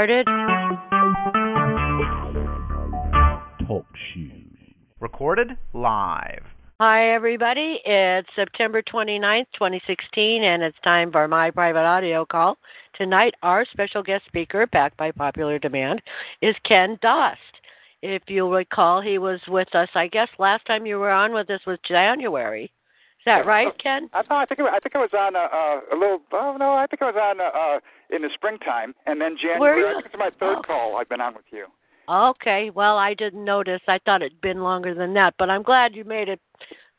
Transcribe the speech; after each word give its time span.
Started. 0.00 0.26
Talk 3.66 3.84
shoes. 4.14 4.56
Recorded 4.98 5.48
live. 5.74 6.42
Hi, 6.80 7.12
everybody. 7.12 7.80
It's 7.84 8.26
September 8.34 8.80
29th, 8.80 9.44
2016, 9.52 10.42
and 10.42 10.62
it's 10.62 10.78
time 10.82 11.12
for 11.12 11.28
my 11.28 11.50
private 11.50 11.84
audio 11.84 12.24
call. 12.24 12.56
Tonight, 12.96 13.34
our 13.42 13.66
special 13.70 14.02
guest 14.02 14.24
speaker, 14.26 14.66
backed 14.68 14.96
by 14.96 15.10
popular 15.10 15.58
demand, 15.58 16.00
is 16.40 16.56
Ken 16.64 16.98
Dost. 17.02 17.38
If 18.00 18.22
you'll 18.26 18.52
recall, 18.52 19.02
he 19.02 19.18
was 19.18 19.40
with 19.48 19.68
us, 19.74 19.90
I 19.94 20.06
guess, 20.06 20.28
last 20.38 20.64
time 20.64 20.86
you 20.86 20.98
were 20.98 21.10
on 21.10 21.34
with 21.34 21.50
us 21.50 21.60
was 21.66 21.78
January. 21.86 22.64
Is 22.64 23.24
that 23.26 23.44
right, 23.44 23.68
Ken? 23.82 24.08
I 24.14 24.22
I 24.30 24.46
think 24.46 24.60
it, 24.60 24.66
I 24.66 24.78
think 24.78 24.96
I 24.96 25.00
was 25.00 25.12
on 25.12 25.36
a, 25.36 25.40
a, 25.40 25.80
a 25.92 25.96
little. 26.00 26.22
Oh 26.32 26.56
no, 26.58 26.72
I 26.72 26.86
think 26.86 27.02
I 27.02 27.10
was 27.10 27.16
on 27.20 27.38
uh, 27.38 27.80
in 28.12 28.22
the 28.22 28.30
springtime, 28.34 28.94
and 29.06 29.20
then 29.20 29.36
January. 29.40 29.84
I 29.88 29.94
think 29.94 30.06
it's 30.06 30.14
my 30.18 30.30
third 30.38 30.58
oh. 30.58 30.62
call 30.62 30.96
I've 30.96 31.08
been 31.08 31.20
on 31.20 31.34
with 31.34 31.44
you. 31.50 31.66
Okay, 32.08 32.70
well, 32.70 32.96
I 32.96 33.14
didn't 33.14 33.44
notice. 33.44 33.80
I 33.86 33.98
thought 34.04 34.22
it'd 34.22 34.40
been 34.40 34.62
longer 34.62 34.94
than 34.94 35.14
that, 35.14 35.34
but 35.38 35.48
I'm 35.48 35.62
glad 35.62 35.94
you 35.94 36.04
made 36.04 36.28
it. 36.28 36.40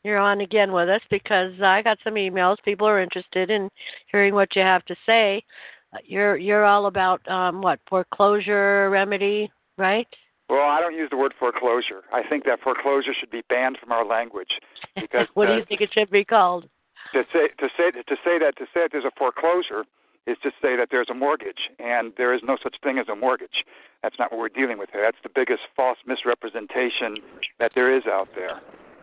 You're 0.04 0.18
on 0.18 0.40
again 0.40 0.72
with 0.72 0.88
us 0.88 1.02
because 1.10 1.52
I 1.62 1.82
got 1.82 1.98
some 2.02 2.14
emails. 2.14 2.56
People 2.64 2.88
are 2.88 3.00
interested 3.00 3.50
in 3.50 3.68
hearing 4.10 4.34
what 4.34 4.56
you 4.56 4.62
have 4.62 4.84
to 4.86 4.96
say. 5.06 5.44
Uh, 5.92 5.98
You're 6.04 6.36
you're 6.36 6.64
all 6.64 6.86
about 6.86 7.26
um 7.28 7.60
what 7.60 7.78
foreclosure 7.88 8.88
remedy, 8.90 9.52
right? 9.78 10.08
Well, 10.48 10.68
I 10.68 10.80
don't 10.80 10.94
use 10.94 11.08
the 11.10 11.16
word 11.16 11.34
foreclosure. 11.38 12.02
I 12.12 12.22
think 12.28 12.44
that 12.44 12.60
foreclosure 12.60 13.12
should 13.18 13.30
be 13.30 13.42
banned 13.48 13.78
from 13.80 13.92
our 13.92 14.04
language 14.04 14.50
because 15.00 15.28
what 15.34 15.46
do 15.46 15.52
uh, 15.52 15.56
you 15.56 15.64
think 15.68 15.82
it 15.82 15.90
should 15.92 16.10
be 16.10 16.24
called? 16.24 16.68
to 17.12 17.24
say 17.32 17.48
to 17.58 17.68
say 17.76 17.90
to 17.90 18.16
say 18.24 18.38
that 18.38 18.56
to 18.56 18.64
say 18.72 18.82
that 18.82 18.90
there's 18.92 19.04
a 19.04 19.10
foreclosure 19.18 19.84
is 20.26 20.36
to 20.42 20.50
say 20.62 20.76
that 20.76 20.88
there's 20.90 21.08
a 21.10 21.14
mortgage, 21.14 21.70
and 21.78 22.12
there 22.16 22.32
is 22.32 22.40
no 22.44 22.56
such 22.62 22.76
thing 22.82 22.98
as 22.98 23.08
a 23.08 23.16
mortgage. 23.16 23.64
That's 24.02 24.16
not 24.18 24.30
what 24.30 24.38
we're 24.38 24.48
dealing 24.48 24.78
with 24.78 24.90
here. 24.92 25.02
That's 25.02 25.22
the 25.22 25.30
biggest 25.34 25.62
false 25.76 25.98
misrepresentation 26.06 27.16
that 27.58 27.72
there 27.74 27.94
is 27.94 28.04
out 28.06 28.28
there. 28.34 28.60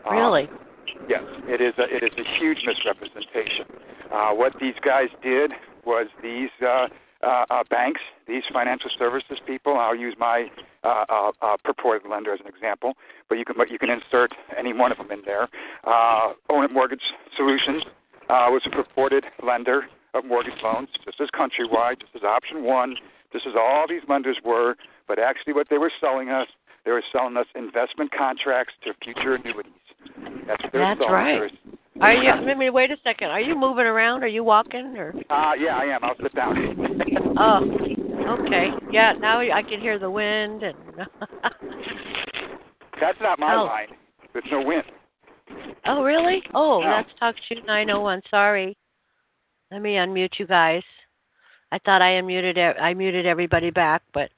Um, 0.07 0.15
Really? 0.15 0.49
Yes, 1.07 1.23
it 1.47 1.61
is. 1.61 1.73
A, 1.77 1.83
it 1.83 2.03
is 2.03 2.17
a 2.17 2.39
huge 2.39 2.59
misrepresentation. 2.65 3.65
Uh, 4.11 4.31
what 4.31 4.53
these 4.59 4.73
guys 4.83 5.09
did 5.21 5.51
was 5.85 6.07
these 6.23 6.49
uh, 6.61 6.87
uh, 7.21 7.45
uh, 7.49 7.63
banks, 7.69 8.01
these 8.27 8.43
financial 8.51 8.89
services 8.97 9.39
people. 9.45 9.77
I'll 9.77 9.95
use 9.95 10.15
my 10.17 10.49
uh, 10.83 11.31
uh, 11.41 11.57
purported 11.63 12.09
lender 12.09 12.33
as 12.33 12.39
an 12.39 12.47
example, 12.47 12.93
but 13.27 13.37
you 13.37 13.45
can 13.45 13.55
but 13.57 13.69
you 13.69 13.77
can 13.77 13.89
insert 13.89 14.33
any 14.57 14.73
one 14.73 14.91
of 14.91 14.97
them 14.97 15.11
in 15.11 15.21
there. 15.25 15.47
Uh, 15.83 16.33
Ownit 16.49 16.71
Mortgage 16.71 17.03
Solutions 17.35 17.83
uh, 18.29 18.47
was 18.49 18.61
a 18.65 18.69
purported 18.69 19.25
lender 19.43 19.85
of 20.13 20.25
mortgage 20.25 20.53
loans, 20.63 20.89
just 21.05 21.19
as 21.21 21.29
Countrywide, 21.29 21.99
just 22.01 22.15
as 22.15 22.23
Option 22.23 22.63
One, 22.63 22.95
This 23.31 23.43
is 23.43 23.53
all 23.55 23.85
these 23.87 24.01
lenders 24.09 24.37
were. 24.43 24.75
But 25.07 25.19
actually, 25.19 25.53
what 25.53 25.67
they 25.69 25.77
were 25.77 25.91
selling 26.01 26.29
us, 26.29 26.47
they 26.85 26.91
were 26.91 27.03
selling 27.11 27.37
us 27.37 27.45
investment 27.55 28.11
contracts 28.11 28.73
to 28.85 28.93
future 29.03 29.35
annuities. 29.35 29.71
That's 30.47 30.63
what 30.63 30.73
they 30.73 30.79
were 30.79 30.85
That's 30.85 30.99
selling. 30.99 31.13
right. 31.13 31.39
Were- 31.41 32.03
Are 32.03 32.13
you? 32.13 32.29
I 32.29 32.55
mean, 32.55 32.73
wait 32.73 32.89
a 32.91 32.97
second. 33.03 33.29
Are 33.29 33.39
you 33.41 33.55
moving 33.55 33.85
around? 33.85 34.23
Are 34.23 34.27
you 34.27 34.43
walking? 34.43 34.95
Or 34.97 35.13
Uh, 35.29 35.53
yeah, 35.59 35.77
I 35.77 35.83
am. 35.85 36.03
I'll 36.03 36.15
sit 36.21 36.33
down. 36.33 36.55
oh, 37.37 38.39
okay. 38.39 38.69
Yeah. 38.91 39.13
Now 39.19 39.41
I 39.41 39.61
can 39.61 39.79
hear 39.79 39.99
the 39.99 40.09
wind 40.09 40.63
and. 40.63 40.77
That's 42.99 43.19
not 43.21 43.39
my 43.39 43.55
Oh. 43.55 43.63
line. 43.65 43.87
There's 44.33 44.45
no 44.51 44.61
wind. 44.61 44.83
oh, 45.85 46.03
really? 46.03 46.41
Oh, 46.53 46.81
No. 46.81 46.87
that's 46.89 47.09
talk 47.19 47.35
shoot 47.47 47.59
oh 47.67 47.99
one. 48.01 48.21
Sorry. 48.29 48.75
Let 49.71 49.81
me 49.81 49.95
unmute 49.95 50.39
you 50.39 50.47
guys. 50.47 50.83
I 51.71 51.79
thought 51.79 52.01
I 52.01 52.13
unmuted. 52.13 52.81
I 52.81 52.93
muted 52.93 53.25
everybody 53.25 53.69
back, 53.69 54.01
but 54.13 54.29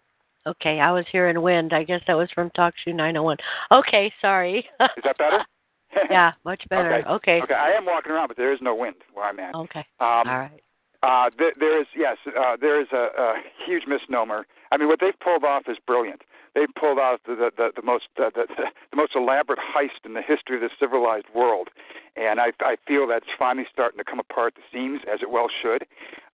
okay. 0.45 0.79
I 0.79 0.91
was 0.91 1.05
hearing 1.11 1.41
wind. 1.41 1.73
I 1.73 1.83
guess 1.83 2.01
that 2.07 2.17
was 2.17 2.29
from 2.33 2.49
talk 2.51 2.73
shoot 2.83 2.93
nine 2.93 3.15
oh 3.17 3.23
one. 3.23 3.37
Okay. 3.71 4.11
Sorry. 4.21 4.59
Is 4.79 5.03
that 5.03 5.17
better? 5.17 5.45
yeah, 6.09 6.31
much 6.45 6.63
better. 6.69 6.95
Okay. 6.95 7.09
Okay. 7.09 7.41
Okay, 7.43 7.53
I 7.53 7.71
am 7.71 7.85
walking 7.85 8.11
around, 8.11 8.27
but 8.27 8.37
there 8.37 8.53
is 8.53 8.59
no 8.61 8.75
wind 8.75 8.95
where 9.13 9.25
I'm 9.25 9.39
at. 9.39 9.55
Okay. 9.55 9.85
Um, 9.99 10.27
All 10.27 10.39
right. 10.39 10.63
Uh, 11.03 11.29
there, 11.37 11.51
there 11.59 11.81
is 11.81 11.87
yes, 11.97 12.17
uh, 12.27 12.55
there 12.61 12.79
is 12.79 12.87
a, 12.93 13.07
a 13.17 13.33
huge 13.65 13.83
misnomer. 13.87 14.45
I 14.71 14.77
mean, 14.77 14.87
what 14.87 14.99
they've 14.99 15.19
pulled 15.19 15.43
off 15.43 15.63
is 15.67 15.77
brilliant. 15.87 16.21
They've 16.53 16.73
pulled 16.79 16.99
off 16.99 17.21
the 17.25 17.35
the, 17.35 17.51
the, 17.55 17.71
the 17.75 17.81
most 17.81 18.05
uh, 18.17 18.29
the, 18.33 18.45
the 18.91 18.97
most 18.97 19.15
elaborate 19.15 19.59
heist 19.59 20.05
in 20.05 20.13
the 20.13 20.21
history 20.21 20.55
of 20.55 20.61
the 20.61 20.69
civilized 20.79 21.27
world, 21.33 21.69
and 22.15 22.39
I 22.39 22.51
I 22.59 22.75
feel 22.87 23.07
that's 23.07 23.25
finally 23.37 23.67
starting 23.71 23.97
to 23.97 24.03
come 24.03 24.19
apart 24.19 24.53
at 24.55 24.61
the 24.61 24.67
seams, 24.71 25.01
as 25.11 25.21
it 25.21 25.29
well 25.29 25.47
should. 25.49 25.85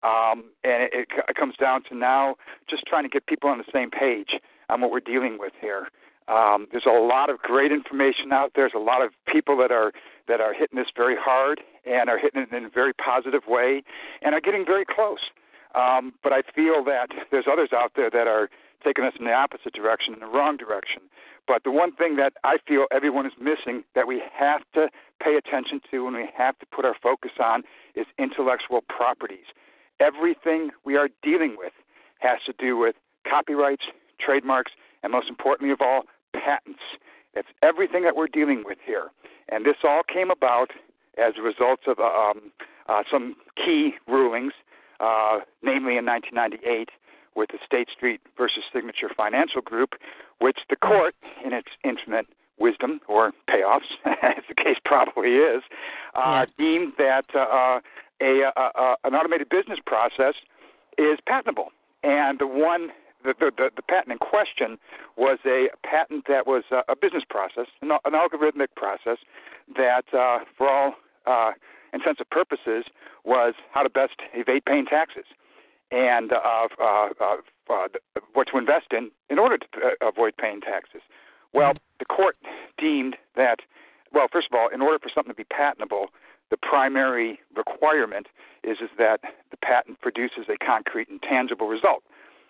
Um, 0.04 0.46
and 0.64 0.84
it, 0.84 0.92
it, 0.94 1.08
it 1.30 1.36
comes 1.36 1.56
down 1.56 1.84
to 1.90 1.96
now 1.96 2.36
just 2.70 2.84
trying 2.86 3.04
to 3.04 3.10
get 3.10 3.26
people 3.26 3.50
on 3.50 3.58
the 3.58 3.72
same 3.74 3.90
page 3.90 4.40
on 4.70 4.82
what 4.82 4.92
we're 4.92 5.00
dealing 5.00 5.38
with 5.40 5.54
here. 5.60 5.88
Um, 6.28 6.68
there's 6.72 6.86
a 6.86 7.00
lot 7.00 7.30
of 7.30 7.40
great 7.40 7.72
information 7.72 8.34
out 8.34 8.52
there. 8.54 8.70
There's 8.70 8.82
a 8.82 8.84
lot 8.84 9.02
of 9.02 9.12
people 9.28 9.56
that 9.58 9.72
are 9.72 9.94
that 10.28 10.42
are 10.42 10.54
hitting 10.54 10.78
this 10.78 10.92
very 10.96 11.16
hard 11.18 11.62
and 11.86 12.10
are 12.10 12.20
hitting 12.20 12.42
it 12.42 12.54
in 12.54 12.66
a 12.66 12.70
very 12.70 12.94
positive 12.94 13.44
way 13.48 13.84
and 14.22 14.36
are 14.36 14.42
getting 14.42 14.66
very 14.66 14.84
close. 14.86 15.32
Um, 15.74 16.14
but 16.24 16.34
I 16.34 16.42
feel 16.56 16.84
that 16.86 17.08
there's 17.32 17.46
others 17.50 17.70
out 17.74 17.92
there 17.96 18.10
that 18.10 18.28
are 18.28 18.50
taking 18.84 19.06
us 19.06 19.14
in 19.20 19.26
the 19.26 19.34
opposite 19.34 19.74
direction, 19.74 20.14
in 20.14 20.20
the 20.20 20.28
wrong 20.28 20.58
direction. 20.58 21.02
But 21.48 21.64
the 21.64 21.72
one 21.72 21.94
thing 21.94 22.18
that 22.18 22.34
I 22.44 22.58
feel 22.68 22.86
everyone 22.92 23.26
is 23.26 23.32
missing 23.40 23.84
that 23.96 24.08
we 24.08 24.22
have 24.38 24.62
to 24.74 24.90
pay 25.24 25.36
attention 25.36 25.80
to 25.92 26.08
and 26.08 26.16
we 26.16 26.28
have 26.36 26.60
to 26.60 26.66
put 26.66 26.86
our 26.86 26.96
focus 27.02 27.32
on 27.40 27.64
is 27.96 28.06
intellectual 28.20 28.82
properties. 28.82 29.46
Everything 30.00 30.72
we 30.84 30.98
are 30.98 31.10
dealing 31.24 31.56
with 31.58 31.74
has 32.20 32.40
to 32.46 32.54
do 32.60 32.78
with 32.78 32.96
copyrights, 33.28 33.86
trademarks, 34.20 34.74
and 35.04 35.12
most 35.12 35.30
importantly 35.30 35.72
of 35.72 35.82
all, 35.82 36.04
patents. 36.34 36.82
That's 37.34 37.48
everything 37.64 38.04
that 38.04 38.16
we're 38.16 38.28
dealing 38.28 38.64
with 38.66 38.78
here. 38.86 39.08
And 39.50 39.66
this 39.66 39.78
all 39.84 40.02
came 40.04 40.30
about 40.30 40.72
as 41.18 41.34
a 41.38 41.42
result 41.42 41.82
of 41.88 42.00
um, 42.00 42.52
uh, 42.88 43.04
some 43.10 43.36
key 43.56 43.94
rulings, 44.08 44.54
uh, 45.00 45.40
namely 45.64 45.98
in 45.98 46.06
1998 46.06 46.90
with 47.38 47.52
the 47.52 47.60
State 47.66 47.88
Street 47.96 48.20
versus 48.36 48.64
Signature 48.74 49.10
Financial 49.16 49.62
Group, 49.62 49.94
which 50.40 50.58
the 50.70 50.76
court, 50.76 51.16
in 51.46 51.54
its 51.54 51.70
infinite 51.84 52.26
wisdom 52.60 53.00
or 53.08 53.32
payoffs, 53.50 53.94
as 54.06 54.44
the 54.50 54.56
case 54.56 54.78
probably 54.84 55.36
is, 55.36 55.62
uh, 56.16 56.46
deemed 56.58 56.94
that 56.98 57.26
uh, 57.36 57.80
a, 58.20 58.52
uh, 58.58 58.70
uh, 58.76 58.96
an 59.04 59.14
automated 59.14 59.48
business 59.50 59.80
process 59.86 60.34
is 60.98 61.20
patentable. 61.28 61.72
And 62.04 62.40
the 62.40 62.48
one 62.48 62.90
the, 63.24 63.34
the, 63.40 63.52
the, 63.56 63.70
the 63.76 63.82
patent 63.82 64.12
in 64.12 64.18
question 64.18 64.78
was 65.18 65.40
a 65.46 65.68
patent 65.84 66.26
that 66.28 66.48
was 66.48 66.64
uh, 66.72 66.82
a 66.88 66.96
business 66.96 67.24
process, 67.28 67.66
an, 67.82 67.92
an 67.92 68.14
algorithmic 68.14 68.68
process 68.76 69.18
that, 69.76 70.06
uh, 70.14 70.40
for 70.58 70.70
all 70.70 70.94
uh, 71.26 71.52
intents 71.94 72.20
and 72.20 72.30
purposes, 72.30 72.86
was 73.26 73.54
how 73.72 73.84
to 73.84 73.90
best 73.90 74.14
evade 74.34 74.66
paying 74.66 74.86
taxes 74.86 75.26
and 75.92 76.32
uh, 76.34 76.68
uh, 76.82 77.10
uh, 77.20 77.88
what 78.34 78.48
to 78.52 78.58
invest 78.58 78.88
in 78.92 79.12
in 79.30 79.40
order 79.40 79.58
to 79.58 79.68
uh, 79.84 80.08
avoid 80.08 80.36
paying 80.38 80.62
taxes. 80.62 81.02
Well, 81.54 81.74
the 82.00 82.06
court 82.06 82.36
deemed 82.78 83.16
that, 83.36 83.60
well, 84.14 84.28
first 84.32 84.48
of 84.52 84.58
all, 84.58 84.68
in 84.68 84.82
order 84.82 85.00
for 85.00 85.10
something 85.14 85.32
to 85.32 85.38
be 85.38 85.46
patentable, 85.46 86.08
the 86.50 86.58
primary 86.58 87.40
requirement 87.56 88.28
is 88.64 88.78
is 88.82 88.90
that 88.98 89.22
the 89.52 89.58
patent 89.58 90.02
produces 90.02 90.46
a 90.50 90.58
concrete 90.64 91.10
and 91.10 91.22
tangible 91.22 91.68
result. 91.68 92.04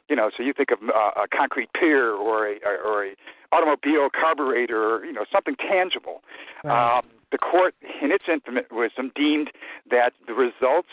You 0.09 0.15
know, 0.15 0.31
so 0.35 0.41
you 0.41 0.53
think 0.53 0.71
of 0.71 0.79
uh, 0.89 1.11
a 1.23 1.27
concrete 1.27 1.69
pier 1.73 2.11
or 2.11 2.47
a 2.47 2.55
or 2.63 3.05
a 3.05 3.15
automobile 3.51 4.09
carburetor, 4.09 4.95
or 4.95 5.05
you 5.05 5.13
know, 5.13 5.25
something 5.31 5.55
tangible. 5.55 6.23
Right. 6.63 6.97
Um, 6.97 7.07
the 7.31 7.37
court, 7.37 7.75
in 8.01 8.11
its 8.11 8.25
infinite 8.31 8.67
wisdom, 8.71 9.11
deemed 9.15 9.51
that 9.91 10.13
the 10.27 10.33
results 10.33 10.89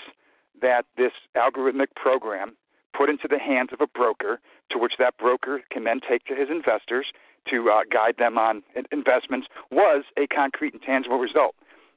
that 0.60 0.86
this 0.96 1.12
algorithmic 1.36 1.88
program 1.94 2.56
put 2.96 3.10
into 3.10 3.26
the 3.28 3.38
hands 3.38 3.70
of 3.72 3.80
a 3.80 3.86
broker, 3.86 4.40
to 4.70 4.78
which 4.78 4.94
that 4.98 5.16
broker 5.18 5.62
can 5.70 5.84
then 5.84 6.00
take 6.08 6.24
to 6.26 6.34
his 6.34 6.48
investors 6.50 7.06
to 7.50 7.70
uh, 7.70 7.80
guide 7.92 8.14
them 8.18 8.38
on 8.38 8.62
investments, 8.90 9.48
was 9.70 10.04
a 10.16 10.26
concrete 10.28 10.72
and 10.72 10.82
tangible 10.82 11.18
result. 11.18 11.54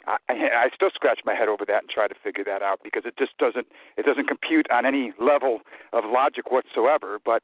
I, 0.08 0.18
I 0.30 0.70
still 0.74 0.90
scratch 0.94 1.20
my 1.26 1.36
head 1.36 1.50
over 1.50 1.66
that 1.66 1.84
and 1.84 1.90
try 1.90 2.08
to 2.08 2.16
figure 2.24 2.44
that 2.46 2.62
out 2.62 2.80
because 2.84 3.04
it 3.06 3.18
just 3.18 3.38
doesn't 3.38 3.68
it 3.98 4.06
doesn't 4.06 4.28
compute 4.28 4.66
on 4.72 4.86
any 4.86 5.12
level 5.20 5.60
of 5.92 6.06
logic 6.08 6.52
whatsoever. 6.52 7.20
But 7.24 7.44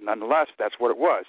nonetheless, 0.00 0.48
that's 0.58 0.76
what 0.78 0.90
it 0.90 0.98
was, 0.98 1.24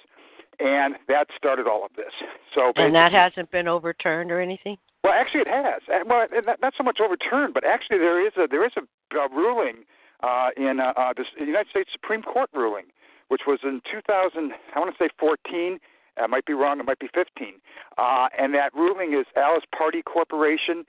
and 0.60 0.96
that 1.08 1.28
started 1.36 1.68
all 1.68 1.86
of 1.86 1.92
this. 1.96 2.14
So 2.54 2.72
and 2.78 2.96
that 2.96 3.12
hasn't 3.12 3.52
been 3.52 3.68
overturned 3.68 4.32
or 4.32 4.40
anything. 4.40 4.78
Well, 5.06 5.14
actually, 5.14 5.42
it 5.42 5.48
has. 5.48 5.84
Uh, 5.88 6.00
well, 6.08 6.26
not 6.60 6.74
so 6.76 6.84
much 6.84 6.98
overturned, 7.00 7.54
but 7.54 7.64
actually, 7.64 8.00
there 8.00 8.26
is 8.26 8.34
a 8.38 8.48
there 8.50 8.66
is 8.66 8.72
a, 8.76 8.82
a 9.16 9.30
ruling 9.30 9.86
uh, 10.24 10.50
in 10.58 10.80
uh, 10.80 10.94
uh, 10.98 11.14
the 11.14 11.46
United 11.46 11.70
States 11.70 11.92
Supreme 11.94 12.24
Court 12.24 12.50
ruling, 12.56 12.86
which 13.28 13.42
was 13.46 13.60
in 13.62 13.82
2000. 13.92 14.52
I 14.76 14.80
want 14.80 14.98
to 14.98 14.98
say 14.98 15.10
14. 15.20 15.78
I 16.18 16.26
might 16.26 16.48
be 16.48 16.54
wrong. 16.54 16.80
It 16.80 16.88
might 16.88 16.98
be 16.98 17.10
15. 17.14 17.54
Uh, 18.00 18.30
and 18.36 18.56
that 18.56 18.74
ruling 18.74 19.14
is 19.14 19.28
Alice 19.36 19.66
Party 19.78 20.02
Corporation 20.02 20.86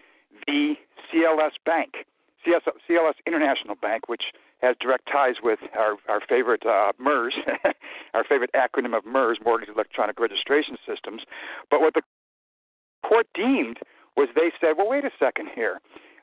v. 0.49 0.79
CLS 1.13 1.53
Bank, 1.67 2.07
CLS 2.47 3.13
International 3.27 3.75
Bank, 3.75 4.09
which 4.09 4.33
has 4.63 4.77
direct 4.81 5.07
ties 5.13 5.35
with 5.43 5.59
our 5.77 5.97
our 6.09 6.23
favorite 6.27 6.65
uh, 6.65 6.93
MERS, 6.99 7.35
our 8.15 8.25
favorite 8.25 8.51
acronym 8.57 8.97
of 8.97 9.05
MERS, 9.05 9.41
Mortgage 9.45 9.69
Electronic 9.69 10.19
Registration 10.19 10.79
Systems. 10.89 11.21
But 11.71 11.83
what 11.83 11.93
the 11.93 12.03
court 13.07 13.27
deemed 13.35 13.79
was 14.17 14.29
they 14.35 14.53
said, 14.61 14.75
well, 14.77 14.89
wait 14.89 15.05
a 15.05 15.11
second 15.19 15.49
here, 15.55 15.81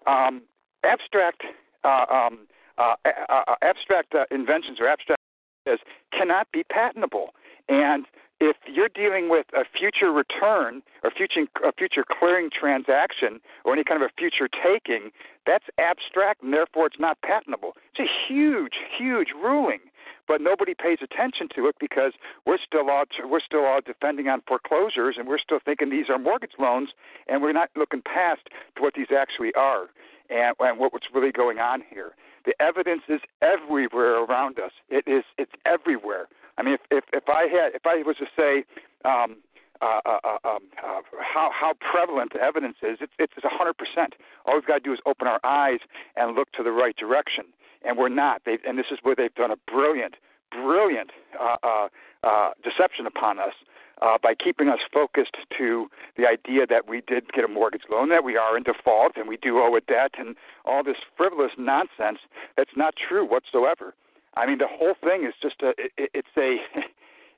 um, 0.07 0.41
abstract 0.83 1.43
uh, 1.83 2.05
um, 2.09 2.47
uh, 2.77 2.95
uh, 3.29 3.55
abstract 3.61 4.13
inventions 4.31 4.79
or 4.79 4.87
abstract 4.87 5.21
ideas 5.67 5.79
cannot 6.11 6.47
be 6.51 6.63
patentable, 6.71 7.29
and 7.69 8.05
if 8.39 8.57
you're 8.67 8.89
dealing 8.89 9.29
with 9.29 9.45
a 9.53 9.63
future 9.63 10.11
return 10.11 10.81
or 11.03 11.11
future 11.11 11.45
a 11.63 11.71
future 11.71 12.03
clearing 12.03 12.49
transaction 12.49 13.39
or 13.63 13.73
any 13.73 13.83
kind 13.83 14.01
of 14.01 14.09
a 14.09 14.13
future 14.17 14.49
taking, 14.49 15.11
that's 15.45 15.65
abstract 15.77 16.43
and 16.43 16.53
therefore 16.53 16.87
it's 16.87 16.99
not 16.99 17.17
patentable. 17.21 17.73
It's 17.93 18.09
a 18.09 18.33
huge, 18.33 18.73
huge 18.97 19.29
ruling, 19.35 19.79
but 20.27 20.41
nobody 20.41 20.73
pays 20.73 20.99
attention 21.01 21.47
to 21.55 21.67
it 21.67 21.75
because 21.79 22.13
we're 22.45 22.57
still 22.65 22.89
all 22.89 23.05
we're 23.25 23.41
still 23.41 23.65
all 23.65 23.81
defending 23.85 24.27
on 24.27 24.41
foreclosures 24.47 25.15
and 25.17 25.27
we're 25.27 25.39
still 25.39 25.59
thinking 25.63 25.89
these 25.89 26.09
are 26.09 26.17
mortgage 26.17 26.53
loans 26.59 26.89
and 27.27 27.41
we're 27.41 27.53
not 27.53 27.69
looking 27.75 28.01
past 28.01 28.41
to 28.75 28.81
what 28.81 28.93
these 28.95 29.07
actually 29.15 29.53
are 29.55 29.87
and, 30.29 30.55
and 30.59 30.79
what's 30.79 31.07
really 31.13 31.31
going 31.31 31.59
on 31.59 31.83
here. 31.89 32.11
The 32.45 32.53
evidence 32.61 33.03
is 33.07 33.21
everywhere 33.41 34.23
around 34.23 34.59
us. 34.59 34.71
It 34.89 35.07
is 35.07 35.23
it's 35.37 35.53
everywhere. 35.65 36.27
I 36.57 36.63
mean, 36.63 36.75
if 36.75 36.81
if, 36.91 37.03
if 37.13 37.29
I 37.29 37.43
had 37.43 37.73
if 37.73 37.85
I 37.85 38.03
was 38.03 38.17
to 38.17 38.27
say 38.35 38.65
um, 39.05 39.37
uh, 39.81 39.99
uh, 40.05 40.19
uh, 40.23 40.37
um, 40.47 40.59
uh, 40.83 41.01
how 41.19 41.51
how 41.51 41.73
prevalent 41.79 42.33
the 42.33 42.41
evidence 42.41 42.77
is, 42.81 42.99
it's 43.01 43.13
it's 43.19 43.33
a 43.43 43.49
hundred 43.49 43.75
percent. 43.77 44.15
All 44.45 44.55
we've 44.55 44.65
got 44.65 44.75
to 44.75 44.79
do 44.79 44.93
is 44.93 44.99
open 45.05 45.27
our 45.27 45.39
eyes 45.43 45.79
and 46.15 46.35
look 46.35 46.51
to 46.53 46.63
the 46.63 46.71
right 46.71 46.95
direction, 46.95 47.45
and 47.83 47.97
we're 47.97 48.09
not. 48.09 48.41
They 48.45 48.57
and 48.67 48.77
this 48.77 48.87
is 48.91 48.99
where 49.03 49.15
they've 49.15 49.33
done 49.33 49.51
a 49.51 49.57
brilliant, 49.71 50.15
brilliant 50.51 51.11
uh, 51.39 51.57
uh, 51.63 51.87
uh, 52.23 52.51
deception 52.63 53.05
upon 53.05 53.39
us. 53.39 53.53
Uh, 54.01 54.17
by 54.21 54.33
keeping 54.33 54.67
us 54.67 54.79
focused 54.91 55.37
to 55.55 55.87
the 56.17 56.27
idea 56.27 56.65
that 56.67 56.89
we 56.89 57.01
did 57.07 57.31
get 57.31 57.45
a 57.45 57.47
mortgage 57.47 57.83
loan, 57.89 58.09
that 58.09 58.23
we 58.23 58.35
are 58.35 58.57
in 58.57 58.63
default, 58.63 59.15
and 59.15 59.29
we 59.29 59.37
do 59.37 59.59
owe 59.59 59.73
a 59.77 59.81
debt, 59.81 60.11
and 60.17 60.35
all 60.65 60.83
this 60.83 60.97
frivolous 61.15 61.51
nonsense 61.57 62.17
that's 62.57 62.71
not 62.75 62.95
true 62.97 63.23
whatsoever. 63.23 63.93
I 64.35 64.45
mean, 64.47 64.57
the 64.57 64.67
whole 64.67 64.95
thing 65.01 65.25
is 65.25 65.33
just 65.41 65.61
a 65.61 65.69
it, 65.77 66.09
it's 66.13 66.27
a 66.35 66.57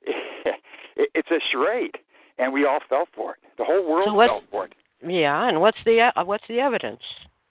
it's 0.96 1.30
a 1.30 1.38
charade, 1.52 1.98
and 2.38 2.52
we 2.52 2.64
all 2.64 2.80
fell 2.88 3.06
for 3.14 3.32
it. 3.32 3.38
The 3.58 3.64
whole 3.64 3.88
world 3.88 4.08
so 4.08 4.26
fell 4.26 4.42
for 4.50 4.64
it. 4.64 4.72
Yeah, 5.06 5.48
and 5.48 5.60
what's 5.60 5.78
the 5.84 6.10
uh, 6.16 6.24
what's 6.24 6.48
the 6.48 6.58
evidence? 6.58 7.02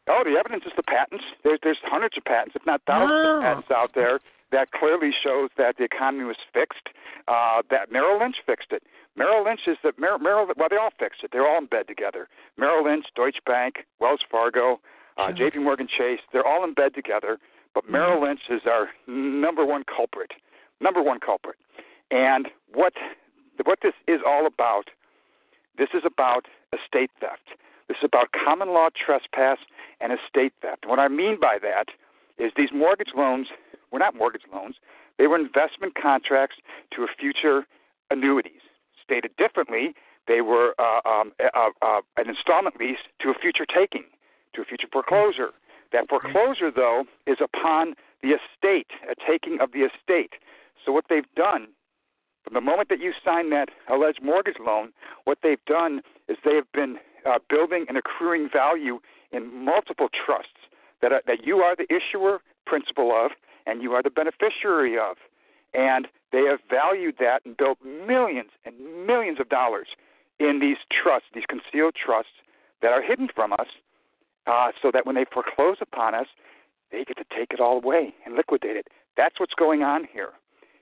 Oh, 0.07 0.21
the 0.23 0.37
evidence 0.37 0.63
is 0.65 0.73
the 0.75 0.83
patents. 0.83 1.25
There's 1.43 1.59
there's 1.63 1.79
hundreds 1.83 2.17
of 2.17 2.23
patents, 2.25 2.55
if 2.55 2.65
not 2.65 2.81
thousands 2.85 3.25
oh. 3.25 3.37
of 3.37 3.41
patents 3.41 3.71
out 3.71 3.91
there 3.95 4.19
that 4.51 4.71
clearly 4.71 5.11
shows 5.11 5.49
that 5.57 5.77
the 5.77 5.83
economy 5.83 6.23
was 6.23 6.37
fixed. 6.53 6.89
Uh, 7.27 7.63
that 7.71 7.91
Merrill 7.91 8.19
Lynch 8.19 8.35
fixed 8.45 8.71
it. 8.71 8.83
Merrill 9.15 9.43
Lynch 9.43 9.61
is 9.65 9.77
that 9.83 9.97
Merrill, 9.97 10.19
Merrill 10.19 10.47
well 10.55 10.67
they 10.69 10.77
all 10.77 10.91
fixed 10.99 11.23
it. 11.23 11.31
They're 11.31 11.47
all 11.47 11.57
in 11.57 11.65
bed 11.65 11.87
together. 11.87 12.27
Merrill 12.57 12.85
Lynch, 12.85 13.05
Deutsche 13.15 13.43
Bank, 13.45 13.85
Wells 13.99 14.21
Fargo, 14.29 14.79
uh, 15.17 15.27
sure. 15.35 15.49
J.P. 15.49 15.59
Morgan 15.59 15.87
Chase. 15.87 16.19
They're 16.31 16.45
all 16.45 16.63
in 16.63 16.73
bed 16.73 16.93
together. 16.93 17.39
But 17.73 17.83
mm-hmm. 17.83 17.93
Merrill 17.93 18.21
Lynch 18.21 18.41
is 18.49 18.61
our 18.65 18.89
number 19.07 19.65
one 19.65 19.83
culprit. 19.83 20.31
Number 20.81 21.01
one 21.01 21.19
culprit. 21.19 21.57
And 22.11 22.47
what 22.73 22.93
what 23.63 23.79
this 23.81 23.93
is 24.07 24.19
all 24.25 24.45
about, 24.45 24.89
this 25.77 25.89
is 25.93 26.03
about 26.05 26.45
estate 26.73 27.09
theft. 27.19 27.57
This 27.87 27.97
is 27.97 28.03
about 28.05 28.29
common 28.31 28.69
law 28.69 28.89
trespass 28.93 29.57
and 30.01 30.11
estate 30.11 30.53
theft. 30.61 30.83
And 30.83 30.89
what 30.89 30.99
I 30.99 31.07
mean 31.07 31.39
by 31.39 31.57
that 31.61 31.89
is 32.37 32.51
these 32.57 32.71
mortgage 32.73 33.11
loans 33.15 33.47
were 33.91 33.99
not 33.99 34.15
mortgage 34.15 34.43
loans. 34.53 34.75
They 35.17 35.27
were 35.27 35.37
investment 35.37 35.93
contracts 35.95 36.57
to 36.95 37.03
a 37.03 37.07
future 37.07 37.65
annuities. 38.11 38.61
Stated 39.03 39.31
differently, 39.37 39.93
they 40.27 40.41
were 40.41 40.73
uh, 40.79 41.07
um, 41.07 41.31
uh, 41.39 41.69
uh, 41.81 42.01
an 42.17 42.29
installment 42.29 42.79
lease 42.79 42.97
to 43.21 43.29
a 43.29 43.33
future 43.33 43.65
taking, 43.65 44.03
to 44.53 44.61
a 44.61 44.65
future 44.65 44.87
foreclosure. 44.91 45.51
That 45.91 46.09
foreclosure, 46.09 46.71
though, 46.71 47.05
is 47.27 47.37
upon 47.39 47.93
the 48.21 48.29
estate, 48.29 48.87
a 49.09 49.15
taking 49.15 49.59
of 49.61 49.71
the 49.71 49.87
estate. 49.87 50.33
So 50.83 50.91
what 50.91 51.05
they've 51.09 51.31
done, 51.35 51.67
from 52.43 52.55
the 52.55 52.61
moment 52.61 52.89
that 52.89 52.99
you 52.99 53.13
sign 53.23 53.49
that 53.51 53.69
alleged 53.89 54.21
mortgage 54.21 54.57
loan, 54.59 54.91
what 55.25 55.37
they've 55.43 55.63
done 55.65 56.01
is 56.27 56.37
they 56.43 56.55
have 56.55 56.71
been 56.73 56.97
uh, 57.25 57.39
building 57.49 57.85
and 57.87 57.97
accruing 57.97 58.49
value 58.51 58.99
in 59.31 59.65
multiple 59.65 60.07
trusts 60.09 60.69
that 61.01 61.11
are, 61.11 61.21
that 61.27 61.45
you 61.45 61.57
are 61.57 61.75
the 61.75 61.87
issuer 61.93 62.39
principal 62.65 63.11
of 63.11 63.31
and 63.65 63.81
you 63.81 63.93
are 63.93 64.03
the 64.03 64.09
beneficiary 64.09 64.97
of. 64.97 65.17
And 65.73 66.07
they 66.31 66.43
have 66.43 66.59
valued 66.69 67.15
that 67.19 67.41
and 67.45 67.57
built 67.57 67.79
millions 67.83 68.51
and 68.65 68.75
millions 69.05 69.39
of 69.39 69.49
dollars 69.49 69.87
in 70.39 70.59
these 70.59 70.77
trusts, 70.91 71.29
these 71.33 71.45
concealed 71.47 71.95
trusts 71.95 72.33
that 72.81 72.91
are 72.91 73.01
hidden 73.01 73.29
from 73.33 73.53
us 73.53 73.67
uh, 74.47 74.71
so 74.81 74.91
that 74.93 75.05
when 75.05 75.15
they 75.15 75.25
foreclose 75.31 75.77
upon 75.81 76.13
us, 76.13 76.27
they 76.91 77.03
get 77.03 77.17
to 77.17 77.25
take 77.35 77.51
it 77.51 77.59
all 77.59 77.77
away 77.77 78.13
and 78.25 78.35
liquidate 78.35 78.75
it. 78.75 78.87
That's 79.17 79.39
what's 79.39 79.53
going 79.53 79.81
on 79.83 80.07
here. 80.11 80.31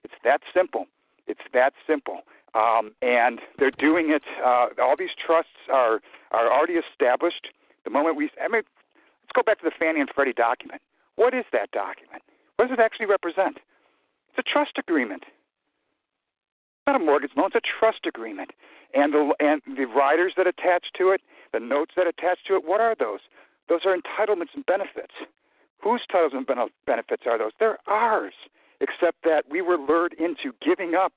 It's 0.03 0.13
that 0.23 0.41
simple. 0.53 0.85
It's 1.27 1.41
that 1.53 1.73
simple. 1.87 2.21
Um, 2.55 2.91
and 3.01 3.39
they're 3.57 3.71
doing 3.71 4.11
it. 4.11 4.23
Uh, 4.43 4.67
all 4.81 4.95
these 4.97 5.15
trusts 5.25 5.69
are 5.71 6.01
are 6.33 6.51
already 6.51 6.74
established. 6.74 7.47
The 7.83 7.89
moment 7.89 8.18
we, 8.18 8.30
I 8.41 8.47
mean, 8.47 8.63
let's 8.63 9.33
go 9.35 9.44
back 9.44 9.59
to 9.59 9.65
the 9.65 9.71
Fannie 9.77 10.00
and 10.00 10.09
Freddie 10.13 10.33
document. 10.33 10.81
What 11.15 11.33
is 11.33 11.45
that 11.53 11.71
document? 11.71 12.24
What 12.56 12.68
does 12.68 12.77
it 12.77 12.81
actually 12.81 13.06
represent? 13.06 13.57
It's 14.30 14.39
a 14.39 14.44
trust 14.44 14.77
agreement. 14.77 15.24
It's 15.25 16.88
not 16.88 16.95
a 16.95 17.00
mortgage 17.00 17.31
loan. 17.36 17.48
It's 17.53 17.55
a 17.55 17.79
trust 17.79 18.05
agreement. 18.05 18.51
And 18.93 19.13
the 19.13 19.34
and 19.39 19.62
the 19.77 19.86
riders 19.86 20.34
that 20.38 20.48
attach 20.48 20.86
to 20.98 21.10
it, 21.10 21.22
the 21.51 21.60
notes 21.60 21.93
that 21.98 22.07
attach 22.07 22.39
to 22.48 22.55
it. 22.55 22.63
What 22.65 22.81
are 22.81 22.96
those? 22.98 23.19
Those 23.69 23.81
are 23.86 23.96
entitlements 23.96 24.53
and 24.53 24.65
benefits. 24.65 25.13
Whose 25.81 26.01
titles 26.12 26.34
and 26.36 26.48
benefits 26.86 27.24
are 27.25 27.38
those? 27.38 27.51
They're 27.60 27.77
ours, 27.88 28.34
except 28.79 29.24
that 29.24 29.46
we 29.50 29.62
were 29.62 29.77
lured 29.77 30.13
into 30.13 30.53
giving 30.65 30.96
up 30.96 31.13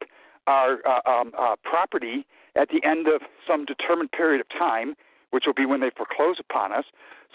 our 0.46 0.78
uh, 0.86 1.00
um, 1.08 1.32
uh, 1.38 1.56
property 1.62 2.26
at 2.56 2.68
the 2.70 2.82
end 2.86 3.06
of 3.06 3.22
some 3.46 3.64
determined 3.64 4.12
period 4.12 4.40
of 4.40 4.48
time, 4.48 4.94
which 5.36 5.44
will 5.44 5.52
be 5.52 5.66
when 5.66 5.80
they 5.80 5.90
foreclose 5.94 6.36
upon 6.40 6.72
us, 6.72 6.86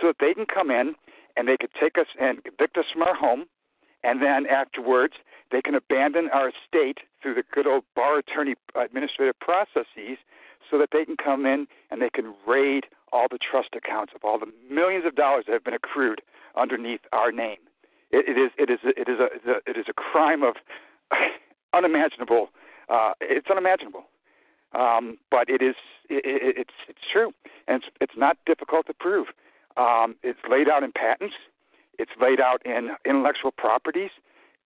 so 0.01 0.07
that 0.07 0.15
they 0.19 0.33
can 0.33 0.47
come 0.47 0.71
in 0.71 0.95
and 1.37 1.47
they 1.47 1.55
could 1.55 1.69
take 1.79 1.99
us 1.99 2.07
and 2.19 2.39
evict 2.45 2.75
us 2.75 2.85
from 2.91 3.03
our 3.03 3.13
home, 3.13 3.45
and 4.03 4.23
then 4.23 4.47
afterwards 4.47 5.13
they 5.51 5.61
can 5.61 5.75
abandon 5.75 6.27
our 6.33 6.49
estate 6.49 6.97
through 7.21 7.35
the 7.35 7.43
good 7.53 7.67
old 7.67 7.83
bar 7.95 8.17
attorney 8.17 8.55
administrative 8.73 9.39
processes 9.39 10.17
so 10.67 10.79
that 10.79 10.89
they 10.91 11.05
can 11.05 11.15
come 11.15 11.45
in 11.45 11.67
and 11.91 12.01
they 12.01 12.09
can 12.09 12.33
raid 12.47 12.85
all 13.13 13.27
the 13.29 13.37
trust 13.37 13.69
accounts 13.75 14.13
of 14.15 14.23
all 14.23 14.39
the 14.39 14.51
millions 14.73 15.05
of 15.05 15.13
dollars 15.13 15.43
that 15.45 15.53
have 15.53 15.63
been 15.63 15.75
accrued 15.75 16.23
underneath 16.57 17.01
our 17.13 17.31
name. 17.31 17.57
it, 18.09 18.25
it 18.27 18.39
is 18.41 18.49
it 18.57 18.69
is 18.71 18.79
it 18.97 19.07
is 19.07 19.19
a 19.19 19.27
it 19.69 19.77
is 19.77 19.85
a 19.87 19.93
crime 19.93 20.41
of 20.41 20.55
unimaginable. 21.73 22.49
Uh, 22.89 23.13
it's 23.21 23.47
unimaginable, 23.49 24.03
um, 24.73 25.17
but 25.29 25.49
it 25.49 25.61
is 25.61 25.75
it, 26.09 26.25
it, 26.25 26.57
it's 26.57 26.73
it's 26.87 26.99
true, 27.11 27.33
and 27.67 27.83
it's 27.83 27.93
it's 28.01 28.17
not 28.17 28.37
difficult 28.45 28.87
to 28.87 28.93
prove. 28.93 29.27
Um, 29.77 30.15
it's 30.23 30.39
laid 30.49 30.69
out 30.69 30.83
in 30.83 30.91
patents. 30.91 31.35
It's 31.97 32.11
laid 32.19 32.39
out 32.39 32.65
in 32.65 32.91
intellectual 33.05 33.51
properties. 33.51 34.11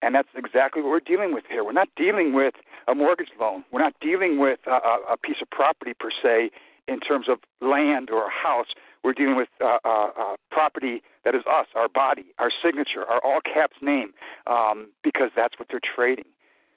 And 0.01 0.13
that's 0.13 0.27
exactly 0.35 0.81
what 0.81 0.89
we're 0.89 0.99
dealing 0.99 1.33
with 1.33 1.45
here. 1.49 1.63
We're 1.63 1.71
not 1.71 1.89
dealing 1.95 2.33
with 2.33 2.53
a 2.87 2.93
mortgage 2.93 3.29
loan. 3.39 3.63
We're 3.71 3.81
not 3.81 3.95
dealing 4.01 4.39
with 4.39 4.59
a, 4.67 4.79
a 5.09 5.17
piece 5.17 5.37
of 5.41 5.49
property 5.49 5.93
per 5.99 6.09
se 6.11 6.51
in 6.87 6.99
terms 6.99 7.27
of 7.29 7.39
land 7.61 8.09
or 8.11 8.27
a 8.27 8.29
house. 8.29 8.67
We're 9.03 9.13
dealing 9.13 9.35
with 9.35 9.49
uh, 9.61 9.77
uh, 9.83 10.09
uh, 10.17 10.35
property 10.51 11.01
that 11.23 11.33
is 11.33 11.41
us, 11.49 11.67
our 11.75 11.89
body, 11.89 12.25
our 12.39 12.51
signature, 12.63 13.05
our 13.05 13.19
all 13.23 13.39
caps 13.41 13.77
name, 13.81 14.13
um, 14.47 14.89
because 15.03 15.31
that's 15.35 15.57
what 15.57 15.69
they're 15.69 15.79
trading. 15.95 16.25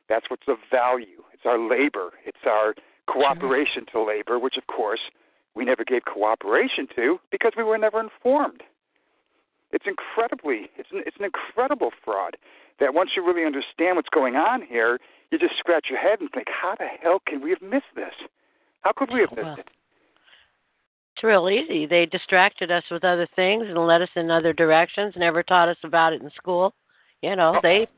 That's 0.09 0.31
what's 0.31 0.47
the 0.47 0.57
value. 0.71 1.23
It's 1.33 1.45
our 1.45 1.59
labor. 1.59 2.13
It's 2.25 2.47
our 2.47 2.75
cooperation 3.09 3.85
to 3.93 4.03
labor, 4.05 4.39
which 4.39 4.57
of 4.57 4.67
course 4.67 5.01
we 5.55 5.65
never 5.65 5.85
gave 5.85 6.05
cooperation 6.05 6.87
to 6.95 7.19
because 7.31 7.53
we 7.57 7.65
were 7.65 7.79
never 7.79 7.99
informed. 8.01 8.63
It's 9.73 9.87
incredibly, 9.87 10.71
it's 10.77 10.89
an, 10.93 11.03
it's 11.07 11.17
an 11.19 11.25
incredible 11.25 11.91
fraud. 12.05 12.37
that 12.81 12.95
once 12.95 13.11
you 13.17 13.27
really 13.27 13.45
understand 13.45 13.97
what's 13.97 14.09
going 14.09 14.37
on 14.37 14.63
here, 14.63 14.99
you 15.31 15.39
just 15.39 15.57
scratch 15.59 15.87
your 15.91 15.99
head 15.99 16.21
and 16.21 16.31
think, 16.31 16.47
how 16.49 16.75
the 16.79 16.87
hell 17.03 17.21
can 17.27 17.43
we 17.43 17.51
have 17.51 17.61
missed 17.61 17.93
this? 17.95 18.15
How 18.83 18.93
could 18.93 19.11
we 19.13 19.21
have 19.21 19.31
missed 19.33 19.43
well, 19.45 19.59
it? 19.59 19.69
It's 21.15 21.25
real 21.25 21.51
easy. 21.51 21.87
They 21.87 22.07
distracted 22.07 22.71
us 22.71 22.85
with 22.91 23.05
other 23.05 23.27
things 23.35 23.65
and 23.69 23.77
led 23.87 24.01
us 24.03 24.09
in 24.15 24.31
other 24.31 24.53
directions. 24.53 25.15
Never 25.17 25.43
taught 25.43 25.69
us 25.69 25.77
about 25.83 26.13
it 26.13 26.23
in 26.23 26.31
school. 26.31 26.73
You 27.23 27.35
know, 27.35 27.55
Oh. 27.57 27.61
they 27.63 27.89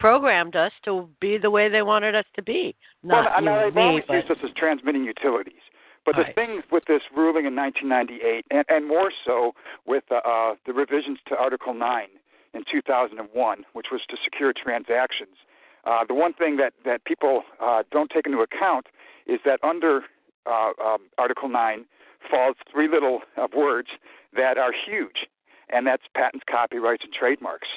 programmed 0.00 0.56
us 0.56 0.72
to 0.84 1.08
be 1.20 1.38
the 1.38 1.50
way 1.50 1.68
they 1.68 1.82
wanted 1.82 2.14
us 2.16 2.24
to 2.34 2.42
be. 2.42 2.74
Not 3.04 3.26
well, 3.26 3.34
I, 3.36 3.40
mean, 3.40 3.64
they've 3.66 3.74
me, 3.74 3.82
always 3.82 4.04
but 4.08 4.14
used 4.14 4.28
this 4.28 4.38
as 4.42 4.50
transmitting 4.56 5.04
utilities. 5.04 5.62
But 6.06 6.16
the 6.16 6.22
Right. 6.22 6.34
thing 6.34 6.62
with 6.72 6.86
this 6.86 7.02
ruling 7.14 7.44
in 7.44 7.54
1998, 7.54 8.46
and, 8.50 8.64
and 8.68 8.88
more 8.88 9.12
so 9.24 9.54
with 9.86 10.04
uh, 10.10 10.16
uh, 10.24 10.54
the 10.66 10.72
revisions 10.72 11.18
to 11.28 11.36
Article 11.36 11.74
9 11.74 12.08
in 12.54 12.64
2001, 12.70 13.66
which 13.74 13.86
was 13.92 14.00
to 14.08 14.16
secure 14.24 14.52
transactions, 14.54 15.36
uh, 15.84 16.04
the 16.08 16.14
one 16.14 16.32
thing 16.32 16.56
that, 16.56 16.72
that 16.84 17.04
people 17.04 17.42
uh, 17.60 17.82
don't 17.92 18.10
take 18.10 18.26
into 18.26 18.38
account 18.40 18.86
is 19.26 19.40
that 19.44 19.60
under 19.62 20.04
uh, 20.46 20.72
um, 20.82 20.98
Article 21.18 21.48
9 21.48 21.84
falls 22.30 22.56
three 22.70 22.88
little 22.88 23.20
uh, 23.36 23.46
words 23.54 23.88
that 24.34 24.56
are 24.56 24.72
huge, 24.72 25.26
and 25.68 25.86
that's 25.86 26.04
patents, 26.14 26.44
copyrights, 26.50 27.04
and 27.04 27.12
trademarks. 27.12 27.68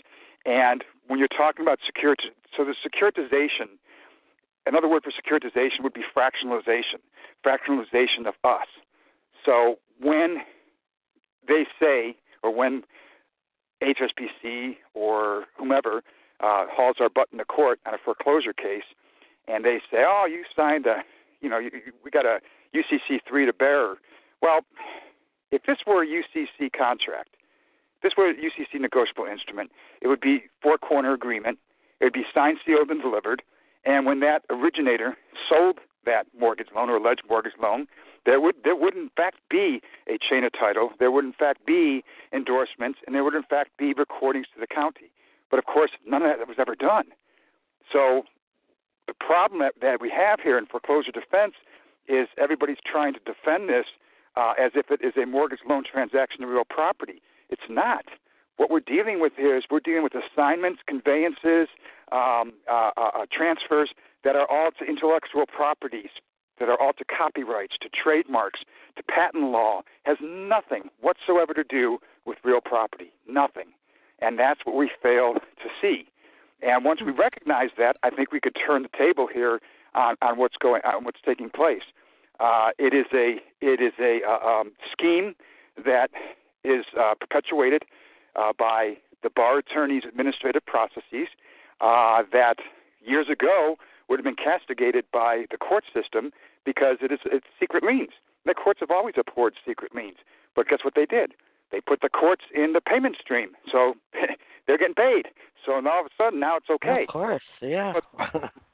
And 0.46 0.84
when 1.08 1.20
you're 1.20 1.28
talking 1.28 1.64
about 1.66 1.80
security, 1.86 2.30
so 2.56 2.64
the 2.66 2.76
securitization, 2.88 3.68
another 4.66 4.88
word 4.88 5.04
for 5.04 5.12
securitization 5.12 5.82
would 5.84 5.94
be 5.94 6.04
fractionalization, 6.16 7.00
fractionalization 7.46 8.28
of 8.28 8.36
us. 8.44 8.68
So 9.46 9.80
when 10.00 10.38
they 11.48 11.66
say, 11.80 12.16
or 12.42 12.54
when 12.54 12.84
HSBC 13.84 14.78
or 14.94 15.46
whomever 15.58 16.04
uh, 16.40 16.66
hauls 16.72 16.98
our 17.00 17.10
butt 17.10 17.30
into 17.32 17.46
court 17.46 17.80
on 17.86 17.94
a 17.94 17.98
foreclosure 17.98 18.54
case, 18.54 18.84
and 19.48 19.66
they 19.66 19.80
say, 19.92 20.04
"Oh, 20.08 20.26
you 20.30 20.44
signed 20.56 20.86
a, 20.86 21.04
you 21.42 21.50
know, 21.50 21.58
you, 21.60 21.70
you- 21.74 21.92
we 22.04 22.12
got 22.12 22.26
a 22.26 22.40
UCC 22.74 23.20
three 23.28 23.46
to 23.46 23.54
bearer." 23.54 23.98
Well, 24.42 24.62
if 25.52 25.64
this 25.64 25.78
were 25.86 26.04
a 26.04 26.08
UCC 26.08 26.72
contract, 26.72 27.36
this 28.04 28.14
were 28.18 28.30
a 28.30 28.34
UCC 28.34 28.80
negotiable 28.80 29.26
instrument, 29.26 29.72
it 30.02 30.08
would 30.08 30.22
be 30.22 30.44
four 30.62 30.78
corner 30.78 31.14
agreement. 31.14 31.58
It 32.00 32.06
would 32.06 32.14
be 32.14 32.26
signed, 32.34 32.58
sealed, 32.66 32.90
and 32.90 33.02
delivered. 33.02 33.42
And 33.86 34.06
when 34.06 34.20
that 34.20 34.44
originator 34.50 35.18
sold 35.50 35.80
that 36.06 36.28
mortgage 36.38 36.68
loan 36.76 36.90
or 36.90 36.98
alleged 36.98 37.24
mortgage 37.30 37.54
loan, 37.62 37.88
there 38.26 38.40
would 38.40 38.56
there 38.64 38.76
would 38.76 38.96
in 38.96 39.10
fact 39.16 39.38
be 39.50 39.82
a 40.08 40.18
chain 40.18 40.44
of 40.44 40.52
title. 40.54 40.92
There 41.00 41.12
would 41.12 41.26
in 41.26 41.34
fact 41.34 41.66
be 41.66 42.04
endorsements, 42.32 43.00
and 43.06 43.16
there 43.16 43.24
would 43.24 43.36
in 43.36 43.44
fact 43.44 43.72
be 43.78 43.94
recordings 43.94 44.48
to 44.54 44.60
the 44.60 44.68
county. 44.68 45.12
But 45.50 45.60
of 45.60 45.66
course, 45.66 45.92
none 46.06 46.24
of 46.24 46.38
that 46.38 46.48
was 46.48 46.58
ever 46.60 46.76
done. 46.76 47.06
So 47.92 48.24
the 49.08 49.14
problem 49.14 49.60
that, 49.60 49.76
that 49.82 50.02
we 50.02 50.10
have 50.10 50.40
here 50.40 50.58
in 50.58 50.66
foreclosure 50.66 51.12
defense 51.12 51.54
is 52.08 52.28
everybody's 52.38 52.78
trying 52.86 53.14
to 53.14 53.20
defend 53.20 53.70
this 53.70 53.86
uh, 54.36 54.54
as 54.60 54.72
if 54.76 54.90
it 54.90 55.02
is 55.04 55.14
a 55.22 55.26
mortgage 55.26 55.60
loan 55.68 55.84
transaction 55.84 56.44
of 56.44 56.50
real 56.50 56.66
property. 56.66 57.22
It's 57.54 57.70
not. 57.70 58.06
What 58.58 58.72
we're 58.72 58.80
dealing 58.80 59.22
with 59.22 59.34
here 59.38 59.56
is 59.56 59.64
we're 59.70 59.80
dealing 59.80 60.02
with 60.02 60.14
assignments, 60.16 60.82
conveyances, 60.88 61.68
um, 62.12 62.54
uh, 62.68 62.90
uh, 62.98 63.12
uh, 63.14 63.26
transfers 63.32 63.92
that 64.24 64.36
are 64.36 64.50
all 64.50 64.72
to 64.80 64.86
intellectual 64.86 65.46
properties, 65.46 66.10
that 66.60 66.68
are 66.68 66.82
all 66.82 66.94
to 66.94 67.06
copyrights, 67.06 67.76
to 67.82 67.90
trademarks, 67.90 68.62
to 68.98 69.04
patent 69.04 69.52
law, 69.52 69.82
has 70.04 70.18
nothing 70.22 70.90
whatsoever 71.02 71.54
to 71.54 71.64
do 71.64 72.00
with 72.26 72.40
real 72.44 72.62
property. 72.62 73.12
Nothing. 73.28 73.70
And 74.20 74.40
that's 74.40 74.62
what 74.64 74.76
we 74.76 74.90
fail 75.02 75.36
to 75.36 75.70
see. 75.80 76.06
And 76.64 76.84
once 76.84 77.02
we 77.06 77.12
recognize 77.12 77.70
that, 77.78 77.98
I 78.02 78.10
think 78.10 78.32
we 78.32 78.40
could 78.40 78.56
turn 78.66 78.82
the 78.82 78.98
table 78.98 79.28
here 79.32 79.60
on, 79.94 80.16
on 80.24 80.40
what's 80.40 80.58
going 80.58 80.82
on, 80.86 81.04
what's 81.04 81.20
taking 81.24 81.52
place. 81.52 81.84
Uh, 82.40 82.70
it 82.80 82.96
is 82.96 83.06
a 83.14 83.38
it 83.62 83.80
is 83.80 83.94
a 84.00 84.22
uh, 84.28 84.40
um, 84.48 84.72
scheme 84.92 85.36
that 85.86 86.10
is 86.64 86.86
uh, 87.00 87.14
perpetuated 87.20 87.84
uh, 88.36 88.54
by 88.58 88.98
the 89.22 89.30
bar 89.30 89.58
attorney's 89.58 90.04
administrative 90.08 90.66
processes 90.66 91.28
uh, 91.82 92.24
that 92.32 92.58
years 93.04 93.28
ago 93.30 93.78
would 94.10 94.20
have 94.20 94.26
been 94.26 94.36
castigated 94.36 95.06
by 95.12 95.46
the 95.52 95.58
court 95.58 95.84
system 95.94 96.32
because 96.66 96.98
it 97.02 97.12
is 97.12 97.20
it's 97.26 97.48
secret 97.60 97.84
liens. 97.84 98.12
The 98.46 98.54
courts 98.54 98.82
have 98.82 98.92
always 98.92 99.16
abhorred 99.18 99.56
secret 99.66 99.96
liens, 99.96 100.18
but 100.56 100.68
guess 100.68 100.80
what 100.84 100.96
they 100.96 101.06
did? 101.06 101.34
They 101.72 101.80
put 101.82 102.02
the 102.02 102.10
courts 102.10 102.44
in 102.54 102.74
the 102.74 102.82
payment 102.82 103.16
stream, 103.20 103.52
so 103.72 103.96
they're 104.68 104.78
getting 104.78 104.96
paid. 104.96 105.28
So 105.66 105.80
now 105.80 105.92
all 105.92 106.00
of 106.02 106.08
a 106.08 106.10
sudden, 106.22 106.40
now 106.40 106.58
it's 106.58 106.70
okay. 106.70 107.04
of 107.04 107.08
course, 107.08 107.44
yeah. 107.62 107.94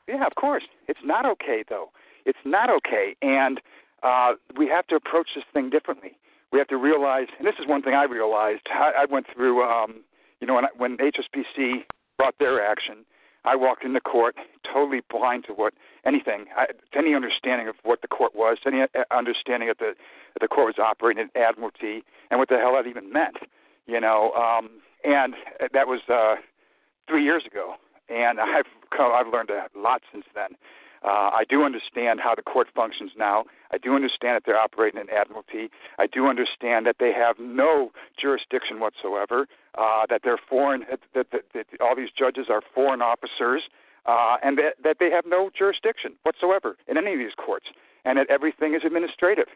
Yeah, 0.09 0.25
of 0.25 0.35
course. 0.35 0.63
It's 0.87 0.99
not 1.03 1.25
okay 1.25 1.63
though. 1.69 1.91
It's 2.25 2.39
not 2.43 2.69
okay, 2.69 3.15
and 3.21 3.61
uh, 4.01 4.33
we 4.57 4.67
have 4.67 4.87
to 4.87 4.95
approach 4.95 5.29
this 5.35 5.43
thing 5.53 5.69
differently. 5.69 6.17
We 6.51 6.59
have 6.59 6.67
to 6.69 6.77
realize, 6.77 7.27
and 7.37 7.47
this 7.47 7.55
is 7.59 7.67
one 7.67 7.81
thing 7.81 7.93
I 7.93 8.03
realized. 8.03 8.61
I, 8.71 8.91
I 8.99 9.05
went 9.05 9.27
through, 9.33 9.63
um, 9.63 10.01
you 10.41 10.47
know, 10.47 10.55
when, 10.55 10.65
when 10.77 10.97
HSBC 10.97 11.83
brought 12.17 12.35
their 12.39 12.63
action, 12.65 13.05
I 13.45 13.55
walked 13.55 13.83
into 13.83 14.01
court 14.01 14.35
totally 14.71 15.01
blind 15.09 15.45
to 15.45 15.53
what 15.53 15.73
anything, 16.05 16.45
I, 16.55 16.67
to 16.67 16.97
any 16.97 17.15
understanding 17.15 17.67
of 17.67 17.75
what 17.83 18.01
the 18.01 18.07
court 18.07 18.35
was, 18.35 18.57
any 18.65 18.81
uh, 18.81 18.87
understanding 19.11 19.69
that 19.69 19.79
the 19.79 19.93
that 20.33 20.41
the 20.41 20.47
court 20.47 20.67
was 20.67 20.79
operating 20.79 21.23
in 21.23 21.41
admiralty, 21.41 22.03
and 22.29 22.39
what 22.39 22.49
the 22.49 22.57
hell 22.57 22.73
that 22.73 22.87
even 22.87 23.11
meant. 23.11 23.37
You 23.87 23.99
know, 23.99 24.31
um, 24.33 24.69
and 25.03 25.33
that 25.73 25.87
was 25.87 26.01
uh, 26.09 26.35
three 27.07 27.23
years 27.23 27.43
ago, 27.45 27.75
and 28.09 28.39
I've 28.41 28.67
come, 28.95 29.11
I've 29.13 29.31
learned 29.31 29.49
a 29.49 29.67
lot 29.77 30.01
since 30.11 30.25
then. 30.35 30.55
Uh, 31.03 31.31
I 31.31 31.43
do 31.47 31.63
understand 31.63 32.19
how 32.19 32.35
the 32.35 32.41
court 32.41 32.67
functions 32.75 33.11
now. 33.17 33.45
I 33.71 33.77
do 33.77 33.95
understand 33.95 34.35
that 34.35 34.43
they're 34.45 34.59
operating 34.59 34.99
in 34.99 35.09
admiralty. 35.09 35.69
I 35.97 36.07
do 36.07 36.27
understand 36.27 36.85
that 36.87 36.97
they 36.99 37.13
have 37.13 37.37
no 37.39 37.91
jurisdiction 38.19 38.79
whatsoever. 38.79 39.47
Uh, 39.77 40.05
that 40.09 40.21
they're 40.23 40.39
foreign. 40.49 40.83
That, 41.13 41.27
that, 41.31 41.43
that 41.53 41.65
all 41.79 41.95
these 41.95 42.09
judges 42.17 42.47
are 42.49 42.61
foreign 42.73 43.01
officers, 43.01 43.63
uh, 44.05 44.37
and 44.43 44.57
that, 44.57 44.73
that 44.83 44.97
they 44.99 45.11
have 45.11 45.25
no 45.25 45.51
jurisdiction 45.57 46.13
whatsoever 46.23 46.75
in 46.87 46.97
any 46.97 47.13
of 47.13 47.19
these 47.19 47.35
courts, 47.37 47.67
and 48.03 48.17
that 48.17 48.27
everything 48.29 48.73
is 48.73 48.81
administrative. 48.83 49.47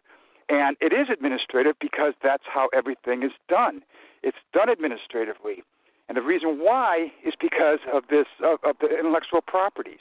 And 0.49 0.77
it 0.79 0.93
is 0.93 1.07
administrative 1.11 1.75
because 1.79 2.13
that's 2.21 2.43
how 2.45 2.69
everything 2.73 3.23
is 3.23 3.31
done. 3.49 3.81
It's 4.21 4.37
done 4.53 4.69
administratively. 4.69 5.63
And 6.07 6.17
the 6.17 6.21
reason 6.21 6.59
why 6.59 7.11
is 7.25 7.33
because 7.39 7.79
of 7.91 8.03
this 8.09 8.27
of, 8.43 8.59
of 8.63 8.75
the 8.79 8.87
intellectual 8.87 9.41
properties. 9.41 9.99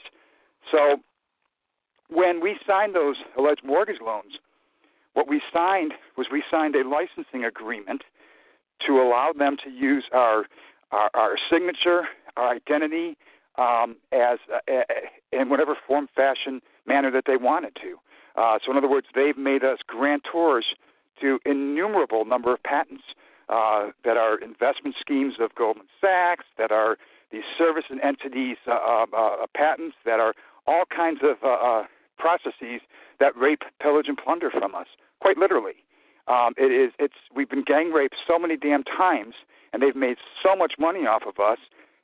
So 0.71 0.97
when 2.13 2.41
we 2.41 2.57
signed 2.67 2.95
those 2.95 3.17
alleged 3.37 3.63
mortgage 3.63 4.01
loans, 4.01 4.33
what 5.13 5.27
we 5.27 5.41
signed 5.51 5.93
was 6.17 6.27
we 6.31 6.43
signed 6.49 6.75
a 6.75 6.87
licensing 6.87 7.43
agreement 7.45 8.03
to 8.85 9.01
allow 9.01 9.31
them 9.33 9.57
to 9.63 9.69
use 9.69 10.05
our 10.13 10.45
our, 10.91 11.09
our 11.15 11.35
signature, 11.51 12.03
our 12.37 12.49
identity, 12.49 13.17
um, 13.57 13.95
as 14.11 14.37
uh, 14.53 14.83
in 15.31 15.49
whatever 15.49 15.75
form, 15.87 16.07
fashion, 16.15 16.61
manner 16.85 17.09
that 17.09 17.23
they 17.25 17.35
wanted 17.37 17.75
to. 17.75 17.97
Uh, 18.35 18.59
so, 18.63 18.71
in 18.71 18.77
other 18.77 18.89
words, 18.89 19.07
they've 19.15 19.37
made 19.37 19.63
us 19.63 19.79
grantors 19.89 20.63
to 21.19 21.39
innumerable 21.45 22.25
number 22.25 22.53
of 22.53 22.61
patents 22.63 23.03
uh, 23.49 23.87
that 24.03 24.17
are 24.17 24.37
investment 24.39 24.95
schemes 24.99 25.35
of 25.39 25.53
Goldman 25.55 25.87
Sachs, 25.99 26.45
that 26.57 26.71
are 26.71 26.97
these 27.31 27.43
service 27.57 27.85
and 27.89 27.99
entities 28.01 28.57
uh, 28.67 28.71
uh, 28.71 29.05
uh, 29.15 29.45
patents, 29.55 29.95
that 30.05 30.19
are 30.19 30.33
all 30.67 30.83
kinds 30.95 31.19
of 31.23 31.37
uh, 31.43 31.49
uh, 31.49 31.83
processes 32.17 32.81
that 33.19 33.35
rape, 33.37 33.61
pillage, 33.81 34.07
and 34.07 34.17
plunder 34.17 34.49
from 34.49 34.75
us, 34.75 34.87
quite 35.21 35.37
literally. 35.37 35.75
Um, 36.27 36.53
it 36.57 36.71
is. 36.71 36.93
It's. 36.99 37.15
We've 37.35 37.49
been 37.49 37.63
gang 37.63 37.91
raped 37.91 38.15
so 38.25 38.39
many 38.39 38.55
damn 38.55 38.83
times, 38.83 39.35
and 39.71 39.81
they've 39.81 39.95
made 39.95 40.17
so 40.41 40.55
much 40.55 40.73
money 40.79 41.01
off 41.01 41.23
of 41.27 41.39
us. 41.39 41.59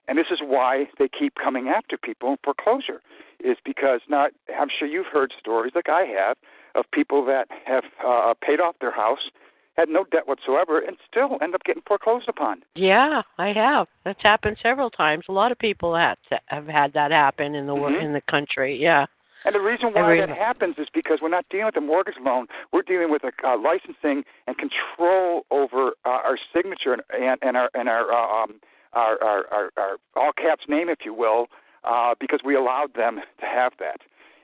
And 0.08 0.18
this 0.18 0.28
is 0.32 0.40
why 0.44 0.90
they 0.98 1.08
keep 1.08 1.36
coming 1.36 1.68
after 1.68 1.96
people 1.98 2.32
in 2.32 2.38
foreclosure, 2.44 3.02
is 3.44 3.58
because 3.64 4.02
not. 4.10 4.32
I'm 4.60 4.68
sure 4.78 4.88
you've 4.88 5.06
heard 5.06 5.34
stories 5.40 5.74
like 5.76 5.88
I 5.88 6.02
have 6.02 6.36
of 6.76 6.86
people 6.92 7.26
that 7.26 7.48
have 7.66 7.84
uh, 8.06 8.34
paid 8.42 8.60
off 8.60 8.76
their 8.82 8.92
house, 8.92 9.30
had 9.78 9.88
no 9.88 10.04
debt 10.04 10.28
whatsoever, 10.28 10.80
and 10.80 10.98
still 11.10 11.38
end 11.42 11.56
up 11.56 11.64
getting 11.64 11.84
foreclosed 11.88 12.28
upon. 12.28 12.62
Yeah, 12.76 13.22
I 13.38 13.54
have. 13.54 13.88
That's 14.04 14.22
happened 14.22 14.58
several 14.62 14.90
times. 14.90 15.26
A 15.30 15.32
lot 15.32 15.52
of 15.52 15.60
people 15.60 15.96
have 15.96 16.18
have 16.48 16.68
had 16.68 16.92
that 16.94 17.12
happen 17.12 17.56
in 17.56 17.68
the 17.68 17.74
Mhm. 17.76 18.04
in 18.04 18.14
the 18.14 18.22
country. 18.22 18.76
Yeah. 18.76 19.06
And 19.46 19.56
the 19.56 19.60
reason 19.60 19.92
why 19.94 20.18
that 20.18 20.30
happens 20.30 20.76
is 20.78 20.88
because 20.94 21.20
we're 21.22 21.30
not 21.30 21.46
dealing 21.50 21.68
with 21.68 21.78
a 21.78 21.82
mortgage 21.82 22.16
loan. 22.22 22.48
We're 22.74 22.82
dealing 22.82 23.10
with 23.10 23.24
a 23.24 23.32
uh, 23.48 23.58
licensing 23.58 24.24
and 24.48 24.58
control 24.58 25.46
over 25.50 25.94
uh, 26.06 26.10
our 26.10 26.38
signature 26.54 26.94
and, 26.94 27.04
and, 27.14 27.40
and 27.42 27.56
our 27.56 27.70
and 27.74 27.88
our, 27.88 28.12
uh, 28.12 28.44
um, 28.44 28.60
our, 28.94 29.24
our, 29.24 29.46
our 29.52 29.72
our 29.78 29.98
all 30.16 30.32
caps 30.34 30.66
name, 30.68 30.90
if 30.90 31.00
you 31.06 31.14
will, 31.14 31.48
uh, 31.86 32.16
because 32.20 32.42
we 32.44 32.56
allowed 32.56 32.94
them 32.96 33.20
to 33.40 33.46
have 33.46 33.74
that. 33.80 34.02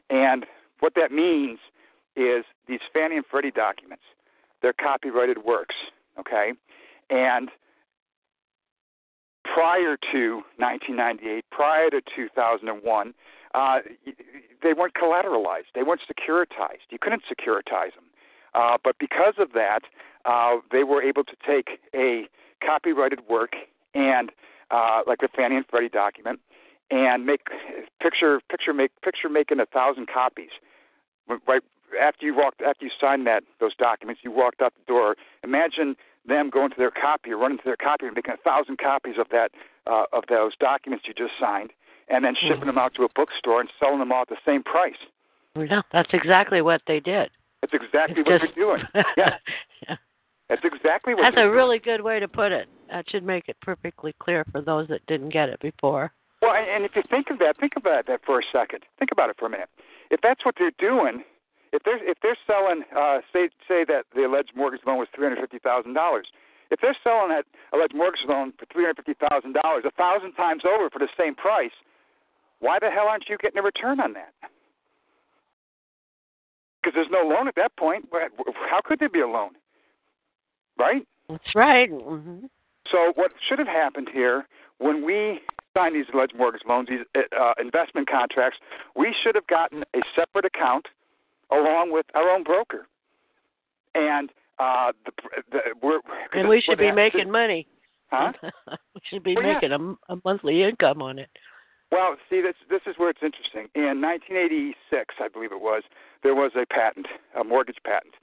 And 0.10 0.46
what 0.80 0.94
that 0.96 1.12
means 1.12 1.60
is 2.16 2.46
these 2.68 2.80
Fannie 2.94 3.18
and 3.18 3.26
Freddie 3.30 3.52
documents. 3.52 4.04
They're 4.62 4.74
copyrighted 4.74 5.44
works, 5.44 5.76
okay? 6.20 6.54
And 7.10 7.50
prior 9.44 9.98
to 10.12 10.42
1998, 10.58 11.46
prior 11.52 11.90
to 11.90 12.02
2001, 12.16 13.14
uh, 13.56 13.80
they 14.62 14.74
weren't 14.74 14.94
collateralized. 14.94 15.72
They 15.74 15.84
weren't 15.84 16.02
securitized. 16.02 16.86
You 16.90 17.00
couldn't 17.00 17.24
securitize 17.32 17.96
them. 17.96 18.06
Uh, 18.54 18.78
but 18.84 18.98
because 19.00 19.36
of 19.38 19.54
that, 19.54 19.82
uh, 20.26 20.58
they 20.72 20.84
were 20.84 21.02
able 21.02 21.24
to 21.24 21.36
take 21.46 21.80
a 21.94 22.28
copyrighted 22.66 23.22
work 23.30 23.54
and, 23.94 24.32
uh, 24.72 25.02
like 25.08 25.20
the 25.20 25.30
Fannie 25.36 25.56
and 25.56 25.66
Freddie 25.70 25.90
document, 25.90 26.40
and 26.92 27.26
make 27.26 27.42
picture 28.02 28.42
picture 28.50 28.74
make 28.74 28.92
picture 29.02 29.30
making 29.30 29.60
a 29.60 29.66
thousand 29.66 30.08
copies. 30.08 30.52
Right 31.48 31.64
after 32.00 32.26
you 32.26 32.36
walked 32.36 32.62
after 32.62 32.86
you 32.86 32.92
signed 33.00 33.26
that 33.28 33.44
those 33.60 33.76
documents, 33.76 34.22
you 34.24 34.32
walked 34.32 34.62
out 34.62 34.74
the 34.76 34.92
door. 34.92 35.16
Imagine 35.44 35.96
them 36.28 36.50
going 36.50 36.70
to 36.72 36.76
their 36.78 36.92
copy 36.92 37.32
running 37.32 37.58
to 37.58 37.64
their 37.64 37.76
copy 37.76 38.06
and 38.06 38.16
making 38.16 38.34
a 38.34 38.38
thousand 38.38 38.78
copies 38.78 39.16
of 39.20 39.28
that 39.30 39.52
uh, 39.88 40.06
of 40.14 40.24
those 40.30 40.56
documents 40.56 41.06
you 41.08 41.14
just 41.14 41.34
signed, 41.40 41.72
and 42.10 42.24
then 42.24 42.36
shipping 42.36 42.58
mm-hmm. 42.58 42.68
them 42.68 42.78
out 42.78 42.94
to 42.96 43.04
a 43.04 43.08
bookstore 43.16 43.60
and 43.62 43.70
selling 43.80 44.00
them 44.00 44.12
all 44.12 44.22
at 44.22 44.30
the 44.30 44.38
same 44.46 44.64
price. 44.64 44.94
Yeah, 45.58 45.82
that's 45.92 46.10
exactly 46.14 46.62
what 46.62 46.82
they 46.88 47.00
did. 47.00 47.30
That's 47.62 47.74
exactly 47.74 48.22
it's 48.22 48.30
what 48.30 48.42
just... 48.42 48.56
they're 48.56 48.66
doing. 48.66 48.84
Yeah. 49.18 49.36
yeah. 49.88 49.96
That's 50.50 50.62
exactly 50.64 51.16
what. 51.16 51.24
That's 51.24 51.38
a 51.38 51.50
really 51.50 51.80
good 51.80 52.02
way 52.02 52.20
to 52.20 52.28
put 52.28 52.52
it. 52.52 52.68
That 52.92 53.10
should 53.10 53.24
make 53.24 53.50
it 53.50 53.58
perfectly 53.62 54.14
clear 54.20 54.46
for 54.52 54.62
those 54.62 54.88
that 54.90 55.06
didn't 55.08 55.30
get 55.30 55.50
it 55.50 55.60
before. 55.60 56.12
Well, 56.42 56.54
and 56.54 56.86
if 56.86 56.92
you 56.96 57.02
think 57.10 57.32
of 57.32 57.40
that, 57.40 57.58
think 57.60 57.74
about 57.76 58.06
that 58.06 58.22
for 58.26 58.40
a 58.40 58.44
second. 58.54 58.84
Think 59.00 59.12
about 59.12 59.32
it 59.32 59.38
for 59.40 59.48
a 59.48 59.50
minute. 59.50 59.70
If 60.12 60.22
that's 60.22 60.46
what 60.46 60.56
they're 60.60 60.76
doing, 60.78 61.24
if 61.74 61.82
they're 61.84 61.98
if 62.08 62.18
they're 62.22 62.38
selling, 62.46 62.84
uh, 62.96 63.20
say 63.34 63.50
say 63.68 63.84
that 63.86 64.06
the 64.14 64.26
alleged 64.26 64.52
mortgage 64.56 64.82
loan 64.86 65.00
was 65.00 65.08
three 65.16 65.26
hundred 65.26 65.42
fifty 65.42 65.58
thousand 65.58 65.94
dollars, 65.94 66.28
if 66.70 66.80
they're 66.82 66.98
selling 67.04 67.30
that 67.30 67.46
alleged 67.74 67.96
mortgage 67.96 68.22
loan 68.28 68.54
for 68.60 68.66
three 68.72 68.84
hundred 68.84 68.98
fifty 68.98 69.16
thousand 69.28 69.54
dollars, 69.54 69.84
a 69.88 69.92
thousand 69.92 70.34
times 70.34 70.62
over 70.64 70.90
for 70.92 71.00
the 71.00 71.10
same 71.18 71.34
price, 71.34 71.74
why 72.66 72.80
the 72.80 72.90
hell 72.90 73.06
aren't 73.08 73.30
you 73.30 73.38
getting 73.38 73.60
a 73.60 73.62
return 73.62 74.00
on 74.00 74.14
that? 74.14 74.34
Because 76.82 76.96
there's 76.96 77.12
no 77.12 77.28
loan 77.28 77.48
at 77.48 77.56
that 77.56 77.76
point. 77.78 78.10
How 78.70 78.82
could 78.84 79.00
there 79.00 79.10
be 79.10 79.22
a 79.22 79.28
loan? 79.28 79.52
Right. 80.78 81.08
That's 81.30 81.56
right. 81.56 81.92
Mm-hmm. 81.92 82.46
So 82.92 83.14
what 83.14 83.32
should 83.48 83.60
have 83.60 83.68
happened 83.68 84.10
here 84.12 84.48
when 84.80 85.06
we 85.06 85.42
signed 85.76 85.96
these 85.96 86.06
alleged 86.12 86.36
mortgage 86.36 86.64
loans, 86.68 86.90
these 86.90 87.06
uh, 87.16 87.54
investment 87.60 88.10
contracts, 88.10 88.58
we 88.96 89.16
should 89.24 89.36
have 89.36 89.48
gotten 89.48 89.84
a 89.96 90.00
separate 90.16 90.46
account 90.46 90.88
along 91.52 91.92
with 91.92 92.08
our 92.16 92.30
own 92.32 92.44
broker. 92.44 92.88
And 93.94 94.32
uh, 94.58 94.92
the, 95.06 95.12
the, 95.52 95.60
we're, 95.84 96.00
and 96.34 96.50
we 96.50 96.62
should 96.62 96.80
be 96.80 96.92
making 96.92 97.32
money. 97.32 97.68
Huh? 98.10 98.34
we 98.94 99.02
should 99.10 99.24
be 99.24 99.36
well, 99.36 99.54
making 99.54 99.70
yeah. 99.70 99.94
a, 100.10 100.14
a 100.14 100.20
monthly 100.26 100.64
income 100.64 101.04
on 101.04 101.20
it. 101.20 101.30
Well, 101.92 102.18
see, 102.30 102.42
this 102.42 102.56
this 102.70 102.82
is 102.88 102.96
where 102.98 103.10
it's 103.10 103.24
interesting. 103.24 103.70
In 103.76 104.02
1986, 104.02 105.16
I 105.20 105.28
believe 105.28 105.52
it 105.52 105.62
was, 105.62 105.84
there 106.24 106.36
was 106.36 106.52
a 106.56 106.66
patent, 106.66 107.08
a 107.40 107.44
mortgage 107.44 107.78
patent, 107.86 108.16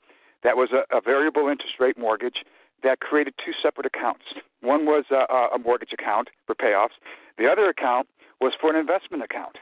that 0.42 0.56
was 0.56 0.70
a, 0.72 0.84
a 0.94 1.00
variable 1.00 1.48
interest 1.48 1.74
rate 1.78 1.98
mortgage 1.98 2.44
that 2.82 3.00
created 3.00 3.34
two 3.44 3.52
separate 3.62 3.86
accounts. 3.86 4.24
One 4.60 4.86
was 4.86 5.04
a, 5.10 5.54
a 5.54 5.58
mortgage 5.58 5.92
account 5.92 6.28
for 6.46 6.54
payoffs. 6.54 6.98
The 7.38 7.46
other 7.48 7.68
account 7.68 8.08
was 8.40 8.52
for 8.60 8.70
an 8.70 8.76
investment 8.76 9.22
account. 9.22 9.56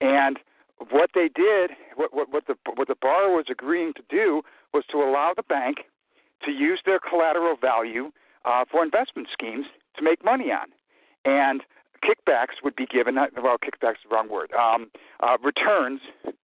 And 0.00 0.38
what 0.90 1.10
they 1.14 1.28
did, 1.34 1.70
what, 1.96 2.14
what, 2.14 2.30
what 2.30 2.46
the 2.46 2.56
what 2.74 2.88
the 2.88 2.96
borrower 3.00 3.36
was 3.36 3.46
agreeing 3.50 3.94
to 3.94 4.02
do, 4.08 4.42
was 4.72 4.84
to 4.90 4.98
allow 4.98 5.32
the 5.34 5.42
bank 5.42 5.78
to 6.44 6.50
use 6.50 6.80
their 6.84 6.98
collateral 6.98 7.56
value 7.56 8.12
uh, 8.44 8.64
for 8.70 8.84
investment 8.84 9.28
schemes 9.32 9.66
to 9.96 10.02
make 10.02 10.24
money 10.24 10.50
on, 10.52 10.66
and 11.24 11.62
kickbacks 12.04 12.62
would 12.62 12.76
be 12.76 12.86
given. 12.86 13.14
Well, 13.16 13.56
kickbacks 13.58 13.92
is 13.92 14.08
the 14.08 14.14
wrong 14.14 14.28
word. 14.30 14.52
Um, 14.52 14.90
uh, 15.20 15.36
returns 15.42 16.00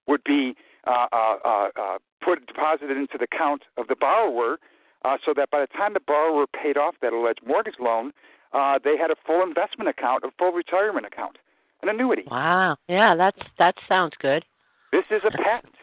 would 0.07 0.25
be 0.25 0.55
uh, 0.87 1.07
uh, 1.12 1.37
uh, 1.45 1.69
uh, 1.79 1.99
put 2.25 2.47
deposited 2.47 2.97
into 2.97 3.19
the 3.19 3.25
account 3.25 3.63
of 3.76 3.89
the 3.89 3.97
borrower, 3.97 4.58
uh, 5.04 5.17
so 5.25 5.32
that 5.37 5.50
by 5.50 5.61
the 5.61 5.67
time 5.67 5.95
the 5.95 6.00
borrower 6.00 6.47
paid 6.47 6.76
off 6.76 6.95
that 7.02 7.13
alleged 7.13 7.41
mortgage 7.47 7.76
loan, 7.78 8.13
uh, 8.52 8.78
they 8.82 8.97
had 8.97 9.11
a 9.11 9.17
full 9.26 9.43
investment 9.43 9.89
account, 9.89 10.25
a 10.25 10.30
full 10.39 10.52
retirement 10.52 11.06
account 11.06 11.37
an 11.82 11.89
annuity. 11.89 12.25
Wow. 12.30 12.76
Yeah, 12.89 13.15
that's 13.17 13.41
that 13.58 13.75
sounds 13.89 14.13
good. 14.21 14.45
This 14.93 15.04
is 15.11 15.23
a 15.25 15.30
patent. 15.30 15.75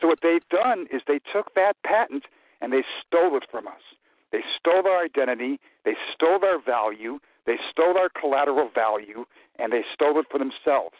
So 0.00 0.06
what 0.08 0.18
they've 0.22 0.46
done 0.50 0.86
is 0.92 1.02
they 1.06 1.20
took 1.32 1.54
that 1.54 1.74
patent 1.84 2.24
and 2.60 2.72
they 2.72 2.84
stole 3.06 3.36
it 3.36 3.44
from 3.50 3.66
us. 3.66 3.80
They 4.32 4.42
stole 4.58 4.86
our 4.86 5.04
identity, 5.04 5.60
they 5.84 5.94
stole 6.14 6.44
our 6.44 6.60
value, 6.60 7.18
they 7.46 7.58
stole 7.70 7.96
our 7.96 8.08
collateral 8.08 8.68
value, 8.74 9.24
and 9.58 9.72
they 9.72 9.82
stole 9.94 10.18
it 10.18 10.26
for 10.30 10.38
themselves. 10.38 10.96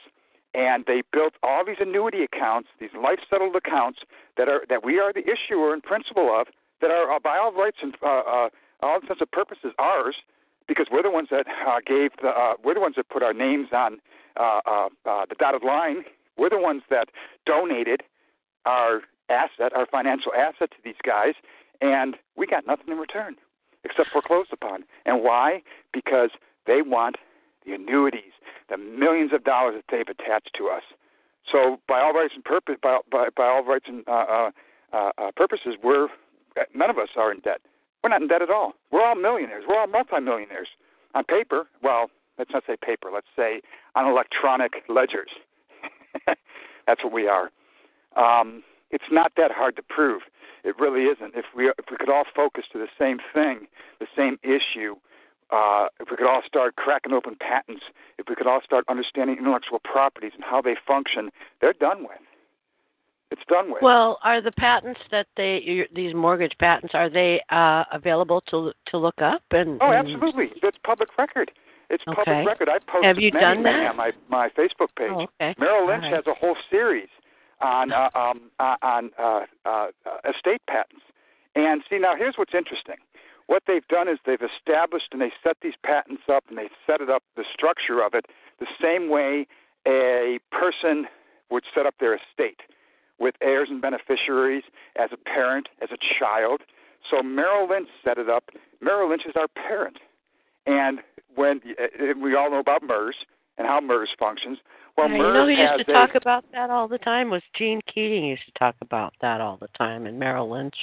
And 0.54 0.84
they 0.86 1.02
built 1.12 1.34
all 1.42 1.64
these 1.66 1.76
annuity 1.80 2.22
accounts, 2.22 2.68
these 2.80 2.94
life 2.94 3.18
settled 3.28 3.56
accounts 3.56 4.00
that 4.38 4.48
are 4.48 4.62
that 4.68 4.84
we 4.84 4.98
are 4.98 5.12
the 5.12 5.24
issuer 5.28 5.74
and 5.74 5.82
principal 5.82 6.34
of, 6.40 6.46
that 6.80 6.90
are 6.90 7.12
uh, 7.12 7.18
by 7.18 7.36
all 7.36 7.52
rights 7.52 7.78
and 7.82 7.94
uh, 8.02 8.06
uh, 8.06 8.48
all 8.80 9.00
intents 9.00 9.20
and 9.20 9.30
purposes 9.32 9.72
ours, 9.78 10.16
because 10.66 10.86
we're 10.90 11.02
the 11.02 11.10
ones 11.10 11.28
that 11.30 11.46
uh, 11.66 11.80
gave 11.84 12.10
the 12.22 12.28
uh, 12.28 12.54
we're 12.64 12.74
the 12.74 12.80
ones 12.80 12.94
that 12.96 13.08
put 13.08 13.22
our 13.22 13.34
names 13.34 13.68
on 13.72 13.98
uh, 14.38 14.60
uh, 14.66 14.88
uh, 15.04 15.26
the 15.28 15.34
dotted 15.38 15.62
line. 15.62 16.04
We're 16.38 16.50
the 16.50 16.60
ones 16.60 16.82
that 16.90 17.08
donated 17.44 18.02
our 18.64 19.02
asset, 19.28 19.72
our 19.74 19.86
financial 19.86 20.32
asset 20.34 20.70
to 20.70 20.76
these 20.84 21.00
guys, 21.04 21.34
and 21.80 22.16
we 22.36 22.46
got 22.46 22.66
nothing 22.66 22.88
in 22.88 22.98
return 22.98 23.36
except 23.88 24.10
foreclosed 24.10 24.52
upon. 24.52 24.84
And 25.04 25.22
why? 25.22 25.62
Because 25.92 26.30
they 26.66 26.82
want 26.82 27.16
the 27.64 27.72
annuities, 27.72 28.34
the 28.68 28.76
millions 28.76 29.32
of 29.32 29.44
dollars 29.44 29.74
that 29.76 29.84
they've 29.90 30.08
attached 30.08 30.50
to 30.58 30.68
us. 30.68 30.82
So, 31.50 31.78
by 31.86 32.00
all 32.00 32.12
rights 32.12 32.32
and 32.34 32.44
purpose, 32.44 32.76
by 32.82 32.98
by, 33.10 33.28
by 33.36 33.46
all 33.46 33.64
rights 33.64 33.86
and 33.88 34.06
uh, 34.08 34.10
uh, 34.12 34.50
uh, 34.92 35.10
uh 35.18 35.30
purposes, 35.36 35.74
we're 35.82 36.08
none 36.74 36.90
of 36.90 36.98
us 36.98 37.08
are 37.16 37.30
in 37.30 37.40
debt. 37.40 37.60
We're 38.02 38.10
not 38.10 38.22
in 38.22 38.28
debt 38.28 38.42
at 38.42 38.50
all. 38.50 38.72
We're 38.90 39.04
all 39.04 39.14
millionaires. 39.14 39.64
We're 39.68 39.78
all 39.78 39.86
multimillionaires 39.86 40.68
on 41.14 41.24
paper. 41.24 41.66
Well, 41.82 42.10
let's 42.38 42.50
not 42.52 42.64
say 42.66 42.76
paper, 42.80 43.10
let's 43.12 43.26
say 43.34 43.62
on 43.94 44.06
electronic 44.06 44.82
ledgers. 44.88 45.30
That's 46.86 47.02
what 47.02 47.12
we 47.12 47.28
are. 47.28 47.50
Um, 48.16 48.62
it's 48.90 49.04
not 49.10 49.32
that 49.36 49.50
hard 49.50 49.76
to 49.76 49.82
prove. 49.82 50.22
It 50.64 50.74
really 50.78 51.04
isn't. 51.04 51.34
If 51.34 51.46
we 51.56 51.68
if 51.68 51.86
we 51.90 51.96
could 51.96 52.10
all 52.10 52.24
focus 52.34 52.64
to 52.72 52.78
the 52.78 52.88
same 52.98 53.18
thing, 53.32 53.66
the 54.00 54.06
same 54.16 54.38
issue, 54.42 54.96
uh, 55.50 55.86
if 56.00 56.08
we 56.10 56.16
could 56.16 56.26
all 56.26 56.42
start 56.46 56.76
cracking 56.76 57.12
open 57.12 57.36
patents, 57.40 57.82
if 58.18 58.26
we 58.28 58.34
could 58.34 58.46
all 58.46 58.60
start 58.64 58.84
understanding 58.88 59.36
intellectual 59.38 59.78
properties 59.80 60.32
and 60.34 60.44
how 60.44 60.60
they 60.60 60.74
function, 60.86 61.30
they're 61.60 61.74
done 61.74 62.02
with. 62.02 62.18
It's 63.30 63.42
done 63.48 63.72
with. 63.72 63.82
Well, 63.82 64.18
are 64.22 64.40
the 64.40 64.52
patents 64.52 65.00
that 65.10 65.26
they 65.36 65.86
these 65.94 66.14
mortgage 66.14 66.56
patents 66.58 66.94
are 66.94 67.10
they 67.10 67.42
uh, 67.50 67.84
available 67.92 68.40
to 68.50 68.72
to 68.86 68.98
look 68.98 69.20
up 69.20 69.42
and? 69.50 69.80
Oh, 69.82 69.92
absolutely. 69.92 70.50
It's 70.62 70.78
public 70.84 71.08
record. 71.18 71.50
It's 71.90 72.02
okay. 72.08 72.22
public 72.24 72.46
record. 72.46 72.68
I 72.68 72.78
posted 72.90 73.04
Have 73.04 73.18
you 73.18 73.30
many, 73.32 73.44
done 73.44 73.62
that? 73.64 73.90
on 73.90 73.96
my 73.96 74.12
my 74.28 74.48
Facebook 74.50 74.88
page. 74.96 75.10
Oh, 75.10 75.26
okay. 75.40 75.54
Merrill 75.58 75.88
Lynch 75.88 76.02
right. 76.04 76.14
has 76.14 76.26
a 76.26 76.34
whole 76.34 76.56
series 76.70 77.08
on 77.60 77.92
uh, 77.92 78.10
um, 78.14 78.50
uh, 78.58 78.76
on 78.82 79.10
uh, 79.18 79.46
uh, 79.64 79.86
estate 80.28 80.62
patents. 80.68 81.02
And 81.54 81.82
see 81.88 81.98
now, 81.98 82.14
here's 82.16 82.34
what's 82.36 82.54
interesting. 82.54 82.96
What 83.46 83.62
they've 83.66 83.86
done 83.88 84.08
is 84.08 84.18
they've 84.26 84.38
established 84.42 85.08
and 85.12 85.20
they 85.20 85.32
set 85.42 85.56
these 85.62 85.74
patents 85.84 86.24
up 86.30 86.44
and 86.48 86.58
they 86.58 86.68
set 86.86 87.00
it 87.00 87.08
up 87.08 87.22
the 87.36 87.44
structure 87.52 88.02
of 88.02 88.14
it 88.14 88.26
the 88.58 88.66
same 88.82 89.08
way 89.08 89.46
a 89.86 90.38
person 90.50 91.06
would 91.50 91.64
set 91.74 91.86
up 91.86 91.94
their 92.00 92.14
estate 92.14 92.60
with 93.18 93.34
heirs 93.40 93.68
and 93.70 93.80
beneficiaries 93.80 94.64
as 94.96 95.10
a 95.12 95.16
parent, 95.16 95.68
as 95.80 95.90
a 95.92 95.96
child. 96.18 96.62
So 97.08 97.22
Merrill 97.22 97.68
Lynch 97.68 97.88
set 98.04 98.18
it 98.18 98.28
up. 98.28 98.50
Merrill 98.80 99.08
Lynch 99.08 99.22
is 99.26 99.34
our 99.36 99.48
parent. 99.48 99.98
And 100.66 101.00
when 101.34 101.60
uh, 101.78 102.18
we 102.20 102.34
all 102.34 102.50
know 102.50 102.58
about 102.58 102.82
MERS 102.82 103.14
and 103.58 103.66
how 103.66 103.80
MERS 103.80 104.10
functions, 104.18 104.58
well, 104.96 105.10
yeah, 105.10 105.18
MERS 105.18 105.26
you 105.26 105.32
know 105.32 105.44
who 105.44 105.76
used 105.76 105.86
to 105.86 105.92
a, 105.92 105.94
talk 105.94 106.14
about 106.14 106.44
that 106.52 106.70
all 106.70 106.88
the 106.88 106.98
time 106.98 107.30
was 107.30 107.42
Gene 107.56 107.80
Keating 107.92 108.24
used 108.24 108.44
to 108.46 108.52
talk 108.58 108.76
about 108.80 109.14
that 109.20 109.40
all 109.40 109.58
the 109.60 109.68
time 109.76 110.06
and 110.06 110.18
Merrill 110.18 110.50
Lynch. 110.50 110.76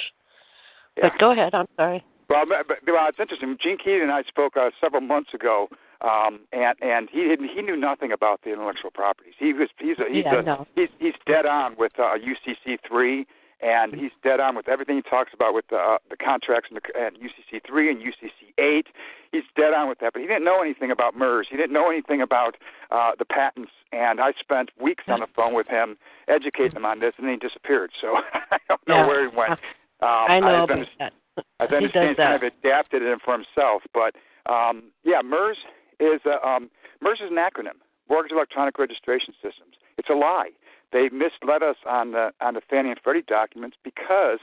Yeah. 0.96 1.08
But 1.08 1.18
go 1.18 1.32
ahead, 1.32 1.54
I'm 1.54 1.66
sorry. 1.76 2.04
Well, 2.28 2.44
but, 2.46 2.78
well, 2.86 3.06
it's 3.08 3.18
interesting. 3.20 3.56
Gene 3.62 3.76
Keating 3.78 4.02
and 4.02 4.12
I 4.12 4.22
spoke 4.22 4.56
uh, 4.56 4.70
several 4.80 5.02
months 5.02 5.34
ago, 5.34 5.68
um, 6.00 6.40
and 6.52 6.76
and 6.80 7.08
he 7.10 7.22
didn't, 7.22 7.48
he 7.48 7.60
knew 7.60 7.76
nothing 7.76 8.12
about 8.12 8.40
the 8.44 8.52
intellectual 8.52 8.90
properties. 8.90 9.34
He 9.38 9.52
was 9.52 9.68
he's 9.78 9.98
a, 9.98 10.12
he's 10.12 10.24
yeah, 10.24 10.40
a, 10.40 10.42
no. 10.42 10.66
he's 10.74 10.88
he's 10.98 11.14
dead 11.26 11.46
on 11.46 11.76
with 11.76 11.92
uh, 11.98 12.16
UCC 12.16 12.78
three, 12.86 13.26
and 13.60 13.94
he's 13.94 14.10
dead 14.22 14.40
on 14.40 14.56
with 14.56 14.68
everything 14.68 14.96
he 14.96 15.02
talks 15.02 15.32
about 15.32 15.54
with 15.54 15.66
the 15.68 15.76
uh, 15.76 15.98
the 16.10 16.16
contracts 16.16 16.68
and, 16.70 16.80
the, 16.80 17.00
and 17.00 17.16
UCC 17.16 17.60
three 17.66 17.90
and 17.90 18.00
UCC 18.00 18.52
eight. 18.58 18.86
He's 19.32 19.44
dead 19.56 19.72
on 19.74 19.88
with 19.88 19.98
that, 19.98 20.12
but 20.12 20.22
he 20.22 20.28
didn't 20.28 20.44
know 20.44 20.60
anything 20.62 20.90
about 20.90 21.16
MERS. 21.16 21.48
He 21.50 21.56
didn't 21.56 21.72
know 21.72 21.90
anything 21.90 22.20
about 22.20 22.56
uh, 22.90 23.12
the 23.18 23.24
patents, 23.24 23.72
and 23.92 24.20
I 24.20 24.32
spent 24.38 24.70
weeks 24.80 25.04
on 25.08 25.20
the 25.20 25.26
phone 25.34 25.54
with 25.54 25.66
him 25.66 25.96
educating 26.28 26.76
him 26.76 26.84
on 26.84 27.00
this, 27.00 27.14
and 27.18 27.26
then 27.26 27.34
he 27.34 27.48
disappeared. 27.48 27.90
So 28.00 28.16
I 28.50 28.58
don't 28.68 28.86
know 28.86 28.96
yeah. 28.98 29.06
where 29.06 29.28
he 29.28 29.36
went. 29.36 29.58
Um, 30.02 30.26
I 30.28 30.40
know 30.40 30.64
I've 30.64 30.70
about 30.70 30.86
that. 30.98 31.12
I 31.60 31.66
he 31.66 31.76
understand 31.76 32.08
does 32.08 32.16
that. 32.18 32.40
kind 32.40 32.42
of 32.42 32.42
adapted 32.42 33.02
it 33.02 33.18
for 33.24 33.32
himself, 33.32 33.82
but 33.94 34.14
um, 34.52 34.90
yeah, 35.02 35.22
MERS 35.22 35.56
is 35.98 36.20
uh, 36.26 36.44
um, 36.46 36.68
MERS 37.00 37.20
is 37.24 37.30
an 37.30 37.38
acronym, 37.38 37.78
Mortgage 38.10 38.32
Electronic 38.32 38.78
Registration 38.78 39.32
Systems. 39.40 39.76
It's 39.96 40.10
a 40.10 40.14
lie. 40.14 40.50
They 40.94 41.08
misled 41.08 41.64
us 41.64 41.76
on 41.84 42.12
the 42.12 42.30
on 42.40 42.54
the 42.54 42.60
Fannie 42.70 42.90
and 42.90 43.00
Freddie 43.02 43.24
documents 43.26 43.76
because 43.82 44.38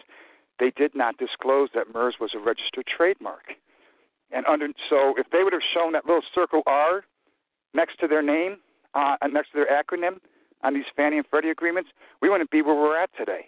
they 0.59 0.69
did 0.69 0.93
not 0.93 1.17
disclose 1.17 1.69
that 1.73 1.93
MERS 1.93 2.15
was 2.19 2.31
a 2.35 2.39
registered 2.39 2.85
trademark. 2.85 3.55
And 4.31 4.45
under 4.45 4.67
so 4.89 5.15
if 5.17 5.27
they 5.31 5.43
would 5.43 5.53
have 5.53 5.63
shown 5.73 5.93
that 5.93 6.05
little 6.05 6.21
circle 6.35 6.61
R 6.67 7.05
next 7.73 7.99
to 8.01 8.07
their 8.07 8.21
name, 8.21 8.57
uh, 8.93 9.15
next 9.31 9.51
to 9.53 9.63
their 9.63 9.71
acronym 9.71 10.19
on 10.61 10.73
these 10.73 10.83
Fannie 10.93 11.17
and 11.17 11.25
Freddie 11.25 11.49
agreements, 11.49 11.89
we 12.21 12.29
wouldn't 12.29 12.51
be 12.51 12.61
where 12.61 12.75
we're 12.75 13.01
at 13.01 13.09
today. 13.17 13.45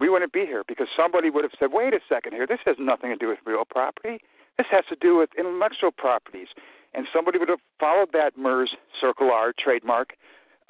We 0.00 0.08
wouldn't 0.08 0.32
be 0.32 0.46
here 0.46 0.64
because 0.66 0.88
somebody 0.96 1.30
would 1.30 1.44
have 1.44 1.54
said, 1.60 1.70
"Wait 1.72 1.94
a 1.94 2.00
second 2.08 2.32
here. 2.32 2.46
This 2.46 2.60
has 2.66 2.76
nothing 2.80 3.10
to 3.10 3.16
do 3.16 3.28
with 3.28 3.38
real 3.44 3.64
property. 3.64 4.20
This 4.56 4.66
has 4.72 4.84
to 4.86 4.96
do 4.96 5.16
with 5.16 5.30
intellectual 5.38 5.92
properties." 5.92 6.48
And 6.92 7.06
somebody 7.12 7.38
would 7.38 7.48
have 7.48 7.60
followed 7.78 8.10
that 8.12 8.36
MERS 8.36 8.74
Circle 9.00 9.30
R 9.30 9.52
trademark, 9.52 10.16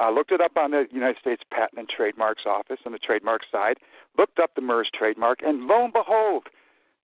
uh, 0.01 0.11
looked 0.11 0.33
it 0.33 0.41
up 0.41 0.57
on 0.57 0.71
the 0.71 0.87
United 0.93 1.19
States 1.21 1.43
Patent 1.51 1.79
and 1.79 1.89
Trademarks 1.89 2.43
Office 2.47 2.79
on 2.87 2.93
the 2.93 2.99
trademark 2.99 3.43
side, 3.51 3.77
looked 4.17 4.39
up 4.39 4.55
the 4.55 4.61
MERS 4.61 4.91
trademark, 4.97 5.41
and 5.43 5.67
lo 5.67 5.85
and 5.85 5.93
behold, 5.93 6.45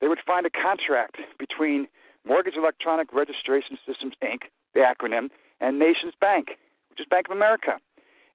they 0.01 0.09
would 0.09 0.21
find 0.27 0.47
a 0.47 0.51
contract 0.51 1.17
between 1.39 1.87
Mortgage 2.27 2.55
Electronic 2.57 3.13
Registration 3.13 3.79
Systems 3.87 4.15
Inc., 4.23 4.49
the 4.75 4.81
acronym, 4.81 5.31
and 5.61 5.81
NationsBank, 5.81 6.49
which 6.91 7.01
is 7.01 7.07
Bank 7.11 7.29
of 7.29 7.37
America. 7.37 7.79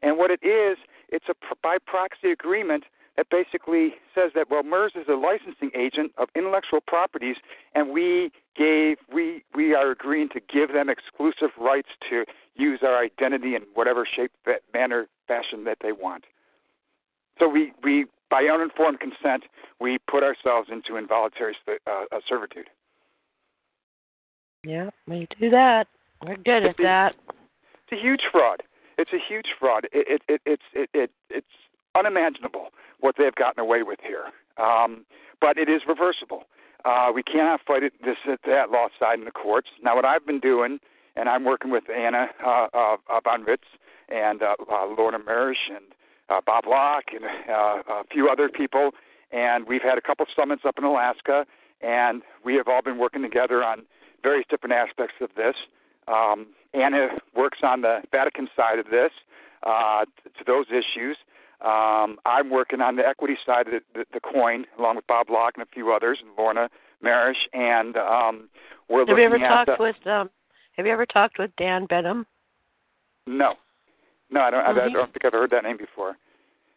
And 0.02 0.18
what 0.18 0.32
it 0.32 0.44
is, 0.44 0.78
it's 1.10 1.26
a 1.30 1.36
by 1.62 1.78
proxy 1.86 2.32
agreement 2.32 2.86
that 3.18 3.30
basically 3.30 3.96
says 4.16 4.32
that 4.36 4.50
well, 4.50 4.64
MERS 4.64 4.94
is 4.96 5.08
a 5.10 5.16
licensing 5.16 5.72
agent 5.76 6.14
of 6.18 6.30
intellectual 6.36 6.80
properties, 6.80 7.36
and 7.76 7.90
we 7.90 8.32
gave 8.56 8.98
we 9.14 9.44
we 9.54 9.74
are 9.74 9.92
agreeing 9.92 10.30
to 10.30 10.40
give 10.40 10.72
them 10.72 10.90
exclusive 10.90 11.50
rights 11.60 11.90
to 12.10 12.24
use 12.60 12.80
our 12.84 12.98
identity 12.98 13.56
in 13.56 13.64
whatever 13.74 14.06
shape, 14.06 14.32
manner, 14.74 15.08
fashion 15.28 15.64
that 15.66 15.78
they 15.82 15.92
want. 15.92 16.26
So 17.40 17.48
we 17.48 17.72
we 17.84 18.06
by 18.30 18.44
uninformed 18.44 19.00
consent, 19.00 19.44
we 19.80 19.98
put 20.10 20.24
ourselves 20.24 20.70
into 20.72 20.98
involuntary 20.98 21.56
uh, 21.68 21.72
uh, 21.88 22.20
servitude. 22.28 22.70
Yeah, 24.64 24.90
we 25.08 25.28
do 25.40 25.50
that. 25.50 25.88
We're 26.26 26.36
good 26.36 26.66
it's 26.66 26.80
at 26.80 26.80
a, 26.80 26.84
that. 26.84 27.16
It's 27.88 28.00
a 28.00 28.02
huge 28.02 28.22
fraud. 28.32 28.62
It's 28.98 29.12
a 29.14 29.20
huge 29.26 29.48
fraud. 29.58 29.86
It, 29.94 30.08
it, 30.08 30.22
it, 30.28 30.42
it's 30.46 30.64
it, 30.74 30.90
it, 30.94 31.12
it's 31.30 31.48
unimaginable 31.96 32.70
what 33.00 33.16
they've 33.18 33.36
gotten 33.36 33.62
away 33.62 33.84
with 33.84 34.00
here. 34.04 34.26
Um, 34.64 35.06
but 35.40 35.58
it 35.58 35.70
is 35.70 35.82
reversible. 35.88 36.44
Uh, 36.86 37.12
we 37.14 37.24
cannot 37.24 37.62
fight 37.66 37.84
it 37.84 37.94
this 38.04 38.18
that 38.46 38.72
lost 38.72 38.94
side 39.00 39.20
in 39.20 39.26
the 39.26 39.32
courts. 39.32 39.70
Now, 39.82 39.96
what 39.96 40.06
I've 40.06 40.26
been 40.26 40.40
doing, 40.40 40.80
and 41.16 41.30
I'm 41.30 41.46
working 41.46 41.72
with 41.72 41.84
Anna 41.90 42.28
uh, 42.46 42.68
uh, 42.74 42.98
von 43.24 43.46
Reitz 43.46 43.68
and 44.10 44.42
uh, 44.42 44.56
uh, 44.72 44.86
Lorna 44.98 45.20
Marish 45.20 45.70
and 45.74 45.86
uh, 46.30 46.42
Bob 46.46 46.66
Locke 46.68 47.12
and 47.14 47.26
uh, 47.50 48.02
a 48.02 48.04
few 48.12 48.30
other 48.30 48.50
people, 48.50 48.92
and 49.32 49.68
we've 49.68 49.82
had 49.82 49.98
a 49.98 50.02
couple 50.02 50.26
summits 50.36 50.64
up 50.66 50.78
in 50.78 50.84
Alaska, 50.84 51.46
and 51.82 52.22
we 52.44 52.56
have 52.56 52.68
all 52.68 52.82
been 52.82 52.98
working 52.98 53.22
together 53.22 53.64
on 53.64 53.84
various 54.24 54.46
different 54.50 54.74
aspects 54.74 55.16
of 55.22 55.30
this. 55.36 55.56
Um, 56.08 56.48
Anna 56.74 57.10
works 57.36 57.60
on 57.64 57.82
the 57.82 58.02
Vatican 58.12 58.48
side 58.56 58.80
of 58.80 58.90
this 58.90 59.12
uh, 59.64 60.06
to 60.06 60.44
those 60.46 60.68
issues. 60.70 61.18
Um, 61.62 62.20
I'm 62.26 62.50
working 62.50 62.80
on 62.80 62.96
the 62.96 63.06
equity 63.06 63.38
side 63.46 63.68
of 63.68 63.74
the, 63.74 63.82
the, 63.94 64.06
the 64.14 64.20
coin, 64.20 64.66
along 64.78 64.96
with 64.96 65.08
Bob 65.08 65.30
Locke 65.30 65.54
and 65.56 65.64
a 65.64 65.70
few 65.74 65.92
others, 65.92 66.20
and 66.22 66.32
Lorna 66.38 66.70
Marish, 67.02 67.38
and 67.54 67.98
um, 67.98 68.50
we're 68.88 69.00
have 69.00 69.10
looking 69.10 69.24
you 69.24 69.26
ever 69.26 69.44
at 69.44 69.66
talked 69.66 69.78
the, 69.78 69.84
with 69.84 70.08
um, 70.08 70.30
Have 70.80 70.86
you 70.86 70.94
ever 70.94 71.06
talked 71.06 71.38
with 71.38 71.52
Dan 71.58 71.88
Benham? 71.88 72.26
No, 73.28 73.56
no, 74.32 74.40
I 74.40 74.50
don't. 74.50 74.64
I, 74.66 74.70
I 74.70 74.88
Mhm. 74.88 74.94
don't 74.94 75.12
think 75.12 75.26
I've 75.26 75.34
heard 75.34 75.50
that 75.50 75.66
name 75.66 75.76
before. 75.76 76.16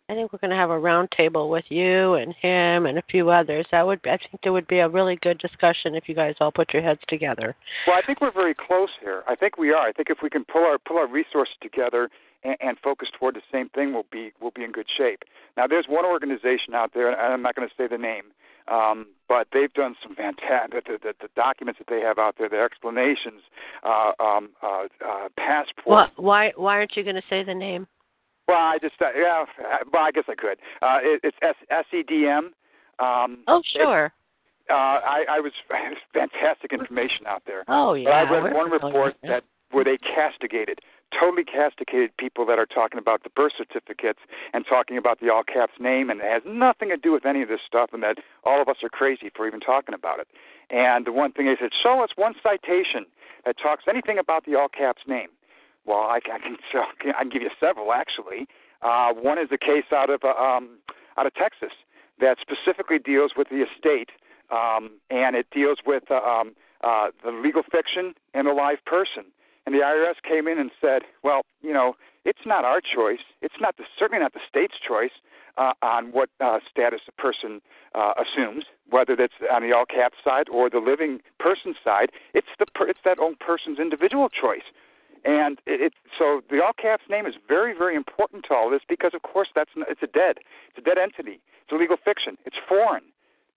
I 0.09 0.15
think 0.15 0.33
we're 0.33 0.41
going 0.41 0.51
to 0.51 0.57
have 0.57 0.71
a 0.71 0.79
round 0.79 1.13
table 1.13 1.49
with 1.49 1.71
you 1.71 2.15
and 2.15 2.35
him 2.35 2.87
and 2.87 2.99
a 2.99 3.03
few 3.03 3.31
others. 3.31 3.65
That 3.71 3.87
would 3.87 4.01
I 4.05 4.17
think 4.17 4.41
there 4.43 4.53
would 4.53 4.67
be 4.67 4.81
a 4.81 4.89
really 4.89 5.15
good 5.23 5.39
discussion 5.39 5.95
if 5.95 6.09
you 6.09 6.17
guys 6.17 6.35
all 6.41 6.51
put 6.51 6.73
your 6.75 6.83
heads 6.83 7.01
together. 7.07 7.55
Well, 7.87 7.97
I 7.97 8.03
think 8.05 8.21
we're 8.21 8.33
very 8.33 8.55
close 8.55 8.91
here. 9.01 9.23
I 9.29 9.37
think 9.37 9.57
we 9.57 9.71
are. 9.73 9.87
I 9.87 9.93
think 9.93 10.11
if 10.11 10.21
we 10.21 10.29
can 10.29 10.45
pull 10.47 10.65
our 10.65 10.79
pull 10.79 10.99
our 10.99 11.07
resources 11.07 11.55
together 11.61 12.11
and, 12.43 12.57
and 12.61 12.79
focus 12.81 13.09
toward 13.17 13.37
the 13.37 13.43
same 13.53 13.69
thing, 13.69 13.93
we'll 13.95 14.07
be 14.11 14.33
we'll 14.41 14.51
be 14.51 14.65
in 14.65 14.73
good 14.73 14.91
shape. 14.99 15.23
Now, 15.57 15.69
there's 15.69 15.87
one 15.87 16.05
organization 16.05 16.75
out 16.75 16.93
there, 16.93 17.09
and 17.09 17.21
I'm 17.21 17.41
not 17.43 17.55
going 17.55 17.69
to 17.69 17.75
say 17.77 17.87
the 17.87 17.99
name, 17.99 18.33
um, 18.69 19.07
but 19.29 19.49
they've 19.53 19.73
done 19.73 19.95
some 20.03 20.15
fantastic. 20.15 20.87
The, 20.87 20.99
the, 21.03 21.15
the 21.21 21.29
documents 21.37 21.79
that 21.79 21.89
they 21.89 22.01
have 22.01 22.19
out 22.19 22.37
there, 22.39 22.49
their 22.49 22.65
explanations, 22.65 23.43
uh, 23.83 24.13
um, 24.21 24.51
uh, 24.63 24.85
uh, 25.07 25.29
passports. 25.37 25.87
Well, 25.87 26.11
why 26.17 26.53
why 26.57 26.75
aren't 26.77 26.97
you 26.97 27.03
going 27.03 27.17
to 27.17 27.23
say 27.29 27.43
the 27.43 27.55
name? 27.55 27.87
Well, 28.49 28.59
I 28.59 28.79
just 28.81 28.95
uh, 29.01 29.07
yeah. 29.17 29.45
Well, 29.93 30.03
I 30.03 30.11
guess 30.13 30.25
I 30.29 30.35
could. 30.35 30.59
Uh, 30.83 30.99
it, 31.03 31.21
it's 31.25 31.37
S- 31.43 31.85
SEDM. 31.93 32.51
Um, 32.99 33.45
Oh, 33.49 33.63
sure. 33.73 34.13
uh, 34.71 34.73
I, 34.75 35.25
I 35.31 35.41
was 35.41 35.53
fantastic 36.13 36.73
information 36.73 37.27
out 37.27 37.43
there. 37.47 37.65
Oh, 37.69 37.93
But 37.95 38.01
yeah. 38.01 38.11
I 38.11 38.31
read 38.31 38.43
we're 38.45 38.55
one 38.55 38.71
report 38.71 39.17
that 39.23 39.45
where 39.71 39.85
they 39.85 39.97
castigated, 39.99 40.81
totally 41.19 41.45
castigated 41.45 42.17
people 42.17 42.47
that 42.47 42.59
are 42.59 42.67
talking 42.67 42.99
about 42.99 43.23
the 43.23 43.31
birth 43.31 43.53
certificates 43.57 44.21
and 44.53 44.65
talking 44.67 44.97
about 44.97 45.21
the 45.21 45.31
all 45.31 45.43
caps 45.43 45.75
name, 45.79 46.11
and 46.11 46.21
it 46.21 46.27
has 46.27 46.43
nothing 46.47 46.89
to 46.89 46.97
do 46.97 47.13
with 47.13 47.27
any 47.27 47.43
of 47.43 47.49
this 47.49 47.61
stuff, 47.67 47.91
and 47.93 48.03
that 48.03 48.19
all 48.45 48.61
of 48.61 48.69
us 48.69 48.77
are 48.83 48.89
crazy 48.89 49.31
for 49.35 49.47
even 49.47 49.61
talking 49.61 49.95
about 49.95 50.19
it. 50.19 50.29
And 50.71 51.07
the 51.07 51.13
one 51.13 51.33
thing 51.33 51.47
they 51.47 51.57
said, 51.61 51.71
show 51.81 52.03
us 52.03 52.11
one 52.17 52.35
citation 52.43 53.07
that 53.45 53.57
talks 53.59 53.85
anything 53.89 54.19
about 54.19 54.47
the 54.47 54.55
all 54.55 54.69
caps 54.69 55.03
name. 55.07 55.29
Well, 55.85 55.99
I, 55.99 56.21
I 56.33 56.39
can 56.39 56.57
show, 56.73 56.85
I 57.17 57.23
can 57.23 57.29
give 57.29 57.43
you 57.43 57.51
several 57.61 57.93
actually. 57.93 58.47
Uh, 58.81 59.13
one 59.13 59.39
is 59.39 59.49
a 59.53 59.59
case 59.59 59.85
out 59.93 60.11
of 60.11 60.25
uh, 60.25 60.31
um, 60.31 60.79
out 61.17 61.27
of 61.27 61.35
Texas 61.35 61.73
that 62.21 62.39
specifically 62.41 62.99
deals 62.99 63.33
with 63.37 63.49
the 63.49 63.63
estate, 63.63 64.11
um, 64.51 64.91
and 65.11 65.37
it 65.37 65.47
deals 65.53 65.79
with 65.87 66.05
uh, 66.11 66.17
um, 66.17 66.55
uh, 66.83 67.09
the 67.25 67.31
legal 67.31 67.63
fiction 67.63 68.15
and 68.35 68.47
the 68.47 68.53
live 68.53 68.85
person. 68.85 69.25
And 69.67 69.75
the 69.75 69.81
IRS 69.81 70.17
came 70.27 70.49
in 70.49 70.59
and 70.59 70.71
said, 70.81 71.03
well, 71.23 71.43
you 71.63 71.73
know, 71.73 71.95
it's 72.25 72.47
not 72.47 72.65
our 72.65 72.81
choice. 72.81 73.25
It's 73.43 73.55
not 73.61 73.77
the, 73.77 73.85
certainly 73.99 74.23
not 74.23 74.33
the 74.33 74.41
state's 74.49 74.75
choice 74.87 75.13
uh, 75.57 75.73
on 75.83 76.13
what 76.13 76.31
uh, 76.41 76.59
status 76.71 77.01
a 77.09 77.13
person 77.13 77.61
uh, 77.95 78.15
assumes, 78.17 78.65
whether 78.91 79.15
that's 79.17 79.35
on 79.53 79.63
the 79.63 79.73
all 79.73 79.85
caps 79.85 80.17
side 80.25 80.49
or 80.49 80.71
the 80.71 80.79
living 80.79 81.21
person 81.39 81.75
side. 81.85 82.11
It's 82.35 82.49
the 82.59 82.67
per, 82.75 82.89
it's 82.89 83.01
that 83.05 83.19
own 83.19 83.37
person's 83.37 83.79
individual 83.79 84.29
choice. 84.29 84.65
And 85.25 85.59
it, 85.67 85.81
it 85.81 85.93
so 86.19 86.43
the 86.51 86.63
all 86.65 86.73
caps 86.73 87.05
name 87.09 87.27
is 87.27 87.35
very 87.47 87.77
very 87.77 87.95
important 87.95 88.45
to 88.49 88.55
all 88.55 88.71
this 88.71 88.81
because 88.89 89.13
of 89.15 89.23
course 89.23 89.49
that's 89.55 89.71
it's 89.89 90.03
a 90.03 90.09
dead 90.09 90.39
it's 90.69 90.79
a 90.79 90.81
dead 90.81 90.99
entity. 90.99 91.41
It's 91.63 91.73
a 91.73 91.77
legal 91.77 91.97
fiction. 91.97 92.37
It's 92.45 92.57
foreign, 92.69 93.05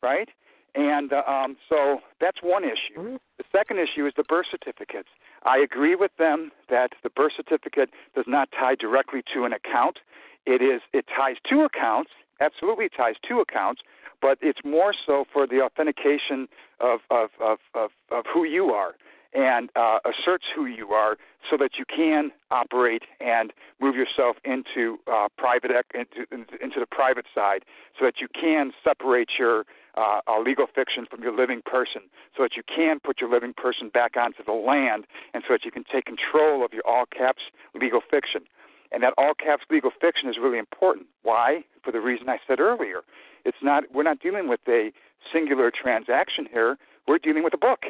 right? 0.03 0.29
And 0.75 1.13
uh, 1.13 1.23
um, 1.25 1.55
so 1.69 2.01
that's 2.19 2.43
one 2.43 2.63
issue. 2.65 2.99
Mhm. 2.99 3.19
The 3.37 3.45
second 3.51 3.79
issue 3.79 4.05
is 4.05 4.13
the 4.15 4.23
birth 4.23 4.47
certificates. 4.51 5.09
I 5.45 5.59
agree 5.59 5.95
with 5.95 6.11
them 6.17 6.51
that 6.69 6.91
the 7.03 7.09
birth 7.09 7.33
certificate 7.37 7.91
does 8.15 8.25
not 8.27 8.49
tie 8.51 8.75
directly 8.75 9.21
to 9.33 9.45
an 9.45 9.53
account. 9.53 9.99
It 10.45 10.61
is 10.61 10.81
it 10.91 11.05
ties 11.15 11.37
to 11.49 11.61
accounts, 11.61 12.11
absolutely 12.41 12.89
ties 12.89 13.15
to 13.29 13.39
accounts, 13.39 13.81
but 14.21 14.37
it's 14.41 14.59
more 14.65 14.93
so 15.05 15.25
for 15.31 15.45
the 15.45 15.61
authentication 15.61 16.47
of 16.79 16.99
of 17.11 17.29
of 17.39 17.59
of, 17.75 17.91
of 18.11 18.25
who 18.31 18.43
you 18.43 18.71
are 18.71 18.95
and 19.33 19.69
uh, 19.75 19.99
asserts 20.05 20.45
who 20.55 20.65
you 20.65 20.91
are 20.91 21.17
so 21.49 21.57
that 21.57 21.71
you 21.77 21.85
can 21.85 22.31
operate 22.51 23.03
and 23.19 23.51
move 23.81 23.95
yourself 23.95 24.37
into 24.45 24.97
uh, 25.11 25.27
private 25.37 25.71
into, 25.93 26.25
into 26.31 26.79
the 26.79 26.87
private 26.89 27.25
side 27.35 27.63
so 27.99 28.05
that 28.05 28.15
you 28.19 28.27
can 28.29 28.71
separate 28.83 29.29
your 29.37 29.65
uh, 29.97 30.19
uh, 30.27 30.39
legal 30.39 30.67
fiction 30.67 31.05
from 31.09 31.21
your 31.21 31.35
living 31.35 31.61
person 31.65 32.01
so 32.35 32.43
that 32.43 32.55
you 32.55 32.63
can 32.63 32.99
put 32.99 33.21
your 33.21 33.29
living 33.29 33.53
person 33.53 33.89
back 33.89 34.17
onto 34.17 34.43
the 34.43 34.51
land 34.51 35.05
and 35.33 35.43
so 35.47 35.53
that 35.53 35.65
you 35.65 35.71
can 35.71 35.83
take 35.91 36.05
control 36.05 36.65
of 36.65 36.73
your 36.73 36.83
all 36.85 37.05
caps 37.05 37.43
legal 37.73 38.01
fiction. 38.01 38.41
And 38.91 39.03
that 39.03 39.13
all 39.17 39.33
caps 39.33 39.63
legal 39.69 39.91
fiction 39.99 40.29
is 40.29 40.37
really 40.41 40.59
important. 40.59 41.07
Why? 41.23 41.63
For 41.83 41.91
the 41.91 41.99
reason 41.99 42.29
i 42.29 42.37
said 42.47 42.59
earlier. 42.59 43.01
It's 43.43 43.57
not 43.61 43.83
we're 43.93 44.03
not 44.03 44.19
dealing 44.19 44.47
with 44.47 44.61
a 44.67 44.91
singular 45.31 45.71
transaction 45.71 46.47
here. 46.51 46.77
We're 47.07 47.19
dealing 47.19 47.43
with 47.43 47.53
a 47.53 47.57
book. 47.57 47.85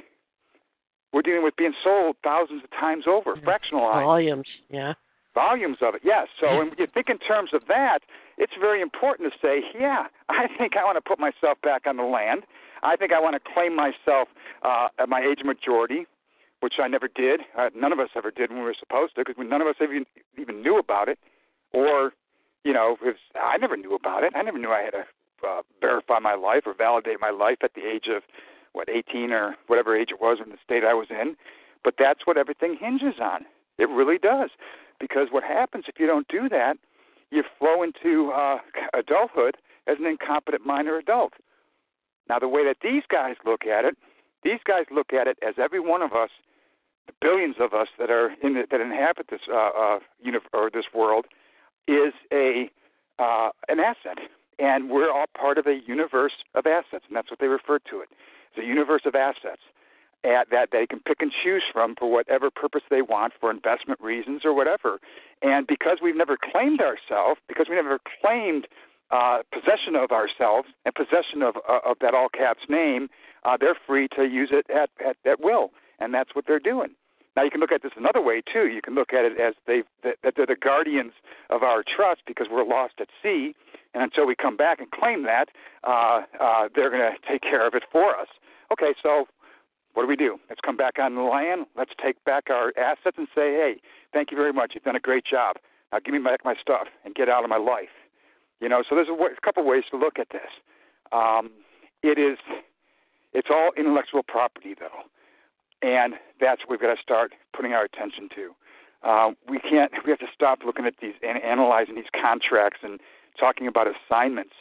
We're 1.13 1.21
dealing 1.21 1.43
with 1.43 1.55
being 1.55 1.73
sold 1.81 2.17
thousands 2.23 2.63
of 2.63 2.71
times 2.71 3.05
over, 3.07 3.35
fractionalized 3.37 4.03
Volumes, 4.03 4.47
yeah. 4.69 4.93
volumes 5.33 5.77
of 5.81 5.95
it. 5.95 6.01
Yes. 6.03 6.27
So 6.41 6.57
when 6.57 6.71
you 6.77 6.87
think 6.87 7.09
in 7.09 7.19
terms 7.19 7.51
of 7.53 7.61
that, 7.69 7.99
it's 8.37 8.53
very 8.59 8.81
important 8.81 9.31
to 9.31 9.39
say, 9.39 9.63
yeah, 9.77 10.07
I 10.29 10.47
think 10.57 10.75
I 10.77 10.83
want 10.83 10.97
to 10.97 11.01
put 11.01 11.19
myself 11.19 11.59
back 11.61 11.87
on 11.87 11.97
the 11.97 12.03
land. 12.03 12.43
I 12.83 12.95
think 12.95 13.11
I 13.13 13.19
want 13.19 13.35
to 13.35 13.51
claim 13.53 13.75
myself 13.75 14.27
uh, 14.63 14.89
at 14.99 15.09
my 15.09 15.21
age 15.21 15.39
of 15.39 15.45
majority, 15.45 16.05
which 16.59 16.75
I 16.81 16.87
never 16.87 17.07
did. 17.07 17.41
Uh, 17.57 17.69
none 17.75 17.91
of 17.91 17.99
us 17.99 18.09
ever 18.15 18.31
did 18.31 18.49
when 18.49 18.59
we 18.59 18.65
were 18.65 18.75
supposed 18.77 19.15
to, 19.15 19.23
because 19.25 19.35
none 19.37 19.61
of 19.61 19.67
us 19.67 19.75
even 19.81 20.05
even 20.37 20.61
knew 20.61 20.77
about 20.77 21.09
it, 21.09 21.17
or 21.73 22.13
you 22.63 22.73
know, 22.73 22.97
was, 23.01 23.15
I 23.35 23.57
never 23.57 23.77
knew 23.77 23.95
about 23.95 24.23
it. 24.23 24.33
I 24.35 24.41
never 24.41 24.57
knew 24.57 24.71
I 24.71 24.81
had 24.81 24.91
to 24.91 25.05
uh, 25.47 25.61
verify 25.79 26.19
my 26.19 26.33
life 26.33 26.63
or 26.65 26.73
validate 26.73 27.19
my 27.21 27.29
life 27.29 27.57
at 27.63 27.75
the 27.75 27.81
age 27.81 28.05
of 28.13 28.23
what 28.73 28.89
18 28.89 29.31
or 29.31 29.55
whatever 29.67 29.95
age 29.95 30.09
it 30.11 30.19
was 30.19 30.39
in 30.43 30.51
the 30.51 30.57
state 30.63 30.83
I 30.83 30.93
was 30.93 31.07
in. 31.09 31.35
But 31.83 31.95
that's 31.97 32.21
what 32.25 32.37
everything 32.37 32.77
hinges 32.79 33.19
on. 33.21 33.45
It 33.77 33.89
really 33.89 34.17
does. 34.17 34.49
Because 34.99 35.27
what 35.31 35.43
happens 35.43 35.85
if 35.87 35.99
you 35.99 36.07
don't 36.07 36.27
do 36.27 36.49
that, 36.49 36.77
you 37.31 37.43
flow 37.59 37.83
into 37.83 38.31
uh, 38.31 38.57
adulthood 38.93 39.57
as 39.87 39.97
an 39.99 40.05
incompetent 40.05 40.65
minor 40.65 40.97
adult. 40.97 41.33
Now, 42.29 42.39
the 42.39 42.47
way 42.47 42.65
that 42.65 42.77
these 42.81 43.03
guys 43.09 43.35
look 43.45 43.65
at 43.65 43.85
it, 43.85 43.95
these 44.43 44.59
guys 44.65 44.85
look 44.91 45.13
at 45.13 45.27
it 45.27 45.37
as 45.47 45.55
every 45.57 45.79
one 45.79 46.01
of 46.01 46.13
us, 46.13 46.29
the 47.07 47.13
billions 47.21 47.55
of 47.59 47.73
us 47.73 47.87
that 47.99 48.09
are 48.09 48.31
in 48.41 48.53
the, 48.53 48.63
that 48.71 48.81
inhabit 48.81 49.27
this 49.29 49.41
uh, 49.51 49.69
uh, 49.77 49.99
uni- 50.21 50.39
or 50.53 50.69
this 50.71 50.85
world, 50.93 51.25
is 51.87 52.13
a 52.31 52.69
uh, 53.19 53.49
an 53.69 53.79
asset, 53.79 54.17
and 54.59 54.89
we're 54.89 55.11
all 55.11 55.25
part 55.37 55.57
of 55.57 55.67
a 55.67 55.79
universe 55.87 56.33
of 56.53 56.65
assets, 56.65 57.05
and 57.07 57.15
that's 57.15 57.29
what 57.29 57.39
they 57.39 57.47
refer 57.47 57.79
to 57.79 58.01
it. 58.01 58.09
It's 58.49 58.63
a 58.63 58.67
universe 58.67 59.03
of 59.05 59.15
assets 59.15 59.61
at, 60.25 60.49
that 60.51 60.69
they 60.71 60.85
can 60.85 60.99
pick 60.99 61.21
and 61.21 61.31
choose 61.43 61.63
from 61.71 61.95
for 61.95 62.11
whatever 62.11 62.49
purpose 62.49 62.81
they 62.89 63.01
want 63.01 63.33
for 63.39 63.51
investment 63.51 64.01
reasons 64.01 64.41
or 64.43 64.53
whatever. 64.53 64.99
And 65.41 65.67
because 65.67 65.97
we've 66.01 66.15
never 66.15 66.37
claimed 66.37 66.81
ourselves, 66.81 67.39
because 67.47 67.67
we 67.69 67.75
never 67.75 67.99
claimed 68.21 68.67
uh, 69.11 69.39
possession 69.51 69.95
of 69.95 70.11
ourselves 70.11 70.67
and 70.85 70.95
possession 70.95 71.41
of, 71.43 71.55
uh, 71.69 71.79
of 71.85 71.97
that 72.01 72.13
all 72.13 72.29
caps 72.29 72.63
name, 72.69 73.09
uh, 73.43 73.57
they're 73.59 73.77
free 73.85 74.07
to 74.15 74.23
use 74.23 74.49
it 74.51 74.65
at, 74.69 74.89
at, 75.05 75.17
at 75.25 75.39
will, 75.39 75.71
and 75.99 76.13
that's 76.13 76.33
what 76.33 76.45
they're 76.47 76.59
doing. 76.59 76.89
Now 77.35 77.43
you 77.43 77.51
can 77.51 77.59
look 77.59 77.71
at 77.71 77.83
this 77.83 77.91
another 77.97 78.21
way 78.21 78.41
too. 78.41 78.67
You 78.67 78.81
can 78.81 78.95
look 78.95 79.11
at 79.13 79.25
it 79.25 79.39
as 79.39 79.53
they 79.67 79.83
that, 80.03 80.15
that 80.23 80.33
they're 80.37 80.45
the 80.45 80.55
guardians 80.55 81.11
of 81.49 81.63
our 81.63 81.83
trust 81.83 82.21
because 82.25 82.47
we're 82.49 82.65
lost 82.65 82.93
at 82.99 83.09
sea, 83.21 83.53
and 83.93 84.01
until 84.01 84.25
we 84.25 84.35
come 84.35 84.55
back 84.55 84.79
and 84.79 84.89
claim 84.89 85.23
that, 85.23 85.49
uh, 85.83 86.21
uh, 86.39 86.69
they're 86.73 86.89
going 86.89 87.01
to 87.01 87.15
take 87.29 87.41
care 87.41 87.67
of 87.67 87.75
it 87.75 87.83
for 87.91 88.15
us. 88.15 88.27
Okay, 88.71 88.95
so 89.03 89.27
what 89.95 90.03
do 90.03 90.07
we 90.07 90.15
do? 90.15 90.37
Let's 90.49 90.61
come 90.61 90.77
back 90.77 90.99
on 90.99 91.15
the 91.15 91.21
land. 91.21 91.65
Let's 91.75 91.91
take 92.03 92.23
back 92.25 92.49
our 92.49 92.73
assets 92.77 93.17
and 93.17 93.27
say, 93.33 93.55
hey, 93.55 93.75
thank 94.13 94.29
you 94.29 94.37
very 94.37 94.53
much. 94.53 94.71
You've 94.75 94.83
done 94.83 94.95
a 94.95 94.99
great 94.99 95.25
job. 95.25 95.55
Now 95.91 95.99
give 96.03 96.13
me 96.13 96.19
back 96.19 96.41
my 96.45 96.55
stuff 96.61 96.87
and 97.03 97.15
get 97.15 97.29
out 97.29 97.43
of 97.43 97.49
my 97.49 97.57
life. 97.57 97.95
You 98.59 98.69
know, 98.69 98.83
so 98.87 98.95
there's 98.95 99.07
a, 99.07 99.11
w- 99.11 99.33
a 99.35 99.41
couple 99.41 99.65
ways 99.65 99.83
to 99.91 99.97
look 99.97 100.19
at 100.19 100.27
this. 100.31 100.51
Um, 101.11 101.51
it 102.03 102.19
is, 102.19 102.37
it's 103.33 103.47
all 103.49 103.71
intellectual 103.77 104.21
property 104.21 104.75
though, 104.77 105.07
and 105.81 106.15
that's 106.39 106.61
what 106.61 106.71
we've 106.71 106.81
got 106.81 106.93
to 106.93 107.01
start 107.01 107.33
putting 107.55 107.73
our 107.73 107.83
attention 107.85 108.29
to. 108.35 108.55
Uh, 109.03 109.31
we 109.47 109.59
can't. 109.59 109.91
We 110.03 110.09
have 110.11 110.19
to 110.19 110.27
stop 110.33 110.59
looking 110.65 110.85
at 110.85 110.95
these 111.01 111.13
and 111.21 111.41
analyzing 111.43 111.95
these 111.95 112.09
contracts 112.19 112.79
and 112.83 112.99
talking 113.39 113.67
about 113.67 113.87
assignments 113.87 114.53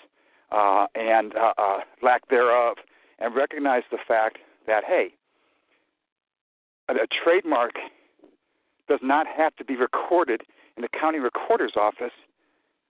uh, 0.52 0.86
and 0.94 1.34
uh, 1.34 1.54
uh, 1.56 1.78
lack 2.02 2.28
thereof, 2.28 2.76
and 3.18 3.34
recognize 3.34 3.82
the 3.90 3.98
fact 4.06 4.38
that 4.66 4.84
hey, 4.86 5.14
a, 6.88 6.92
a 6.92 7.06
trademark 7.06 7.74
does 8.88 9.00
not 9.02 9.26
have 9.26 9.54
to 9.56 9.64
be 9.64 9.76
recorded 9.76 10.42
in 10.76 10.82
the 10.82 10.88
county 10.88 11.18
recorder's 11.18 11.74
office 11.76 12.12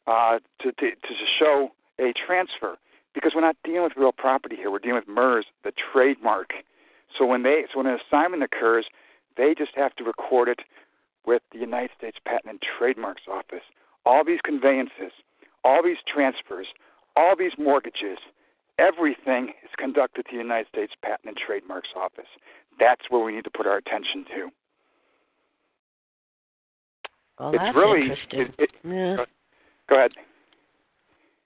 uh, 0.07 0.39
to, 0.61 0.73
to, 0.73 0.91
to 0.91 1.15
show 1.39 1.71
a 1.99 2.13
transfer 2.13 2.77
because 3.15 3.33
we're 3.35 3.41
not 3.41 3.57
dealing 3.65 3.85
with 3.85 3.93
real 3.97 4.13
property 4.13 4.57
here. 4.57 4.71
We're 4.71 4.81
dealing 4.81 4.97
with 5.07 5.09
MERS, 5.09 5.47
the 5.63 5.73
trademark. 5.93 6.51
So 7.17 7.25
when 7.25 7.43
they 7.45 7.65
so 7.73 7.79
when 7.79 7.87
an 7.87 7.99
assignment 8.07 8.43
occurs, 8.43 8.87
they 9.37 9.55
just 9.57 9.73
have 9.77 9.95
to 9.97 10.05
record 10.05 10.49
it 10.49 10.61
with 11.27 11.43
the 11.53 11.59
United 11.59 11.91
States 11.97 12.19
Patent 12.25 12.51
and 12.51 12.61
Trademarks 12.61 13.23
Office. 13.31 13.63
All 14.05 14.25
these 14.25 14.41
conveyances, 14.45 15.13
all 15.65 15.83
these 15.83 16.03
transfers, 16.13 16.67
all 17.17 17.37
these 17.37 17.53
mortgages, 17.57 18.19
everything 18.79 19.55
is 19.63 19.71
conducted 19.79 20.27
to 20.27 20.33
the 20.33 20.43
United 20.43 20.69
States 20.69 20.93
Patent 21.03 21.29
and 21.29 21.37
Trademarks 21.37 21.91
Office. 21.97 22.29
That's 22.79 23.03
where 23.09 23.23
we 23.25 23.33
need 23.35 23.45
to 23.45 23.51
put 23.51 23.67
our 23.67 23.77
attention 23.77 24.25
to. 24.35 24.49
Well, 27.39 27.51
it's 27.51 27.59
that's 27.59 27.77
really 27.77 28.03
interesting. 28.03 28.41
it, 28.41 28.55
it, 28.59 28.71
yeah. 28.85 29.17
Go 29.89 29.97
ahead. 29.97 30.13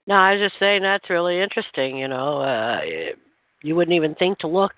No, 0.07 0.15
I 0.15 0.35
was 0.35 0.41
just 0.41 0.59
saying 0.59 0.83
that's 0.83 1.09
really 1.11 1.41
interesting. 1.41 1.97
You 1.97 2.09
know, 2.09 2.41
uh, 2.41 2.81
you 3.63 3.75
wouldn't 3.75 3.95
even 3.95 4.15
think 4.15 4.39
to 4.39 4.47
look 4.47 4.73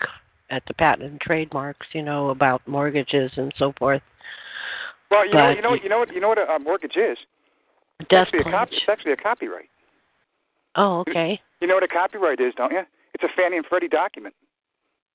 at 0.51 0.63
the 0.67 0.75
patent 0.75 1.11
and 1.11 1.21
trademarks, 1.21 1.87
you 1.93 2.03
know, 2.03 2.31
about 2.31 2.67
mortgages 2.67 3.31
and 3.37 3.53
so 3.57 3.73
forth. 3.79 4.03
Well, 5.11 5.25
you 5.27 5.33
But 5.33 5.39
know, 5.39 5.51
you 5.51 5.63
know, 5.63 5.75
you- 5.75 5.81
you 5.85 5.89
know 5.89 5.99
what, 5.99 6.15
you 6.15 6.21
know 6.21 6.29
what 6.29 6.39
a, 6.39 6.53
a 6.55 6.59
mortgage 6.59 6.97
is. 6.97 7.19
It's 8.01 8.13
actually, 8.13 8.41
a 8.41 8.45
copy, 8.45 8.77
it's 8.77 8.89
actually 8.89 9.13
a 9.13 9.17
copyright. 9.17 9.69
Oh, 10.77 11.01
okay. 11.01 11.41
You 11.61 11.69
know 11.69 11.75
what 11.75 11.83
a 11.83 11.89
copyright 11.89 12.41
is, 12.41 12.55
don't 12.57 12.73
you? 12.73 12.83
It's 13.15 13.23
a 13.23 13.29
Fannie 13.37 13.57
and 13.59 13.67
Freddie 13.67 13.89
document. 13.89 14.35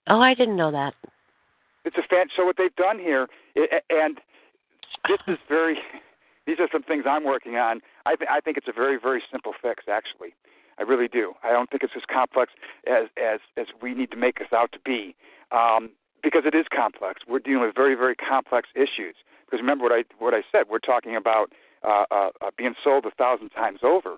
Oh, 0.08 0.20
I 0.20 0.34
didn't 0.36 0.56
know 0.56 0.72
that. 0.72 0.94
It's 1.86 1.98
a 1.98 2.04
fan. 2.04 2.28
So 2.36 2.46
what 2.46 2.58
they've 2.58 2.76
done 2.76 3.00
here, 3.00 3.28
i- 3.56 3.82
and 3.90 4.20
this 5.08 5.20
is 5.28 5.38
very. 5.48 5.78
These 6.48 6.60
are 6.60 6.68
some 6.72 6.84
things 6.84 7.06
I'm 7.10 7.24
working 7.24 7.56
on. 7.56 7.82
I, 8.06 8.16
th- 8.16 8.30
I 8.32 8.40
think 8.40 8.56
it's 8.56 8.68
a 8.68 8.72
very, 8.72 9.00
very 9.02 9.24
simple 9.32 9.54
fix. 9.60 9.86
Actually, 9.90 10.36
I 10.78 10.84
really 10.84 11.08
do. 11.08 11.34
I 11.44 11.50
don't 11.52 11.72
think 11.72 11.82
it's 11.82 11.94
as 11.96 12.04
complex 12.12 12.52
as 12.86 13.06
as 13.18 13.40
as 13.58 13.68
we 13.82 13.94
need 13.96 14.12
to 14.12 14.18
make 14.18 14.40
us 14.42 14.54
out 14.54 14.72
to 14.74 14.80
be, 14.86 15.16
um, 15.52 15.90
because 16.22 16.44
it 16.46 16.54
is 16.54 16.66
complex. 16.72 17.22
We're 17.28 17.40
dealing 17.40 17.62
with 17.66 17.74
very, 17.76 17.96
very 17.96 18.16
complex 18.16 18.70
issues. 18.76 19.16
Because 19.46 19.60
remember 19.60 19.84
what 19.86 19.92
I 19.92 20.04
what 20.20 20.34
I 20.36 20.44
said. 20.52 20.66
We're 20.70 20.78
talking 20.80 21.16
about 21.16 21.52
uh, 21.84 22.06
uh, 22.12 22.30
uh, 22.42 22.52
being 22.58 22.76
sold 22.84 23.06
a 23.06 23.12
thousand 23.12 23.50
times 23.50 23.80
over. 23.84 24.18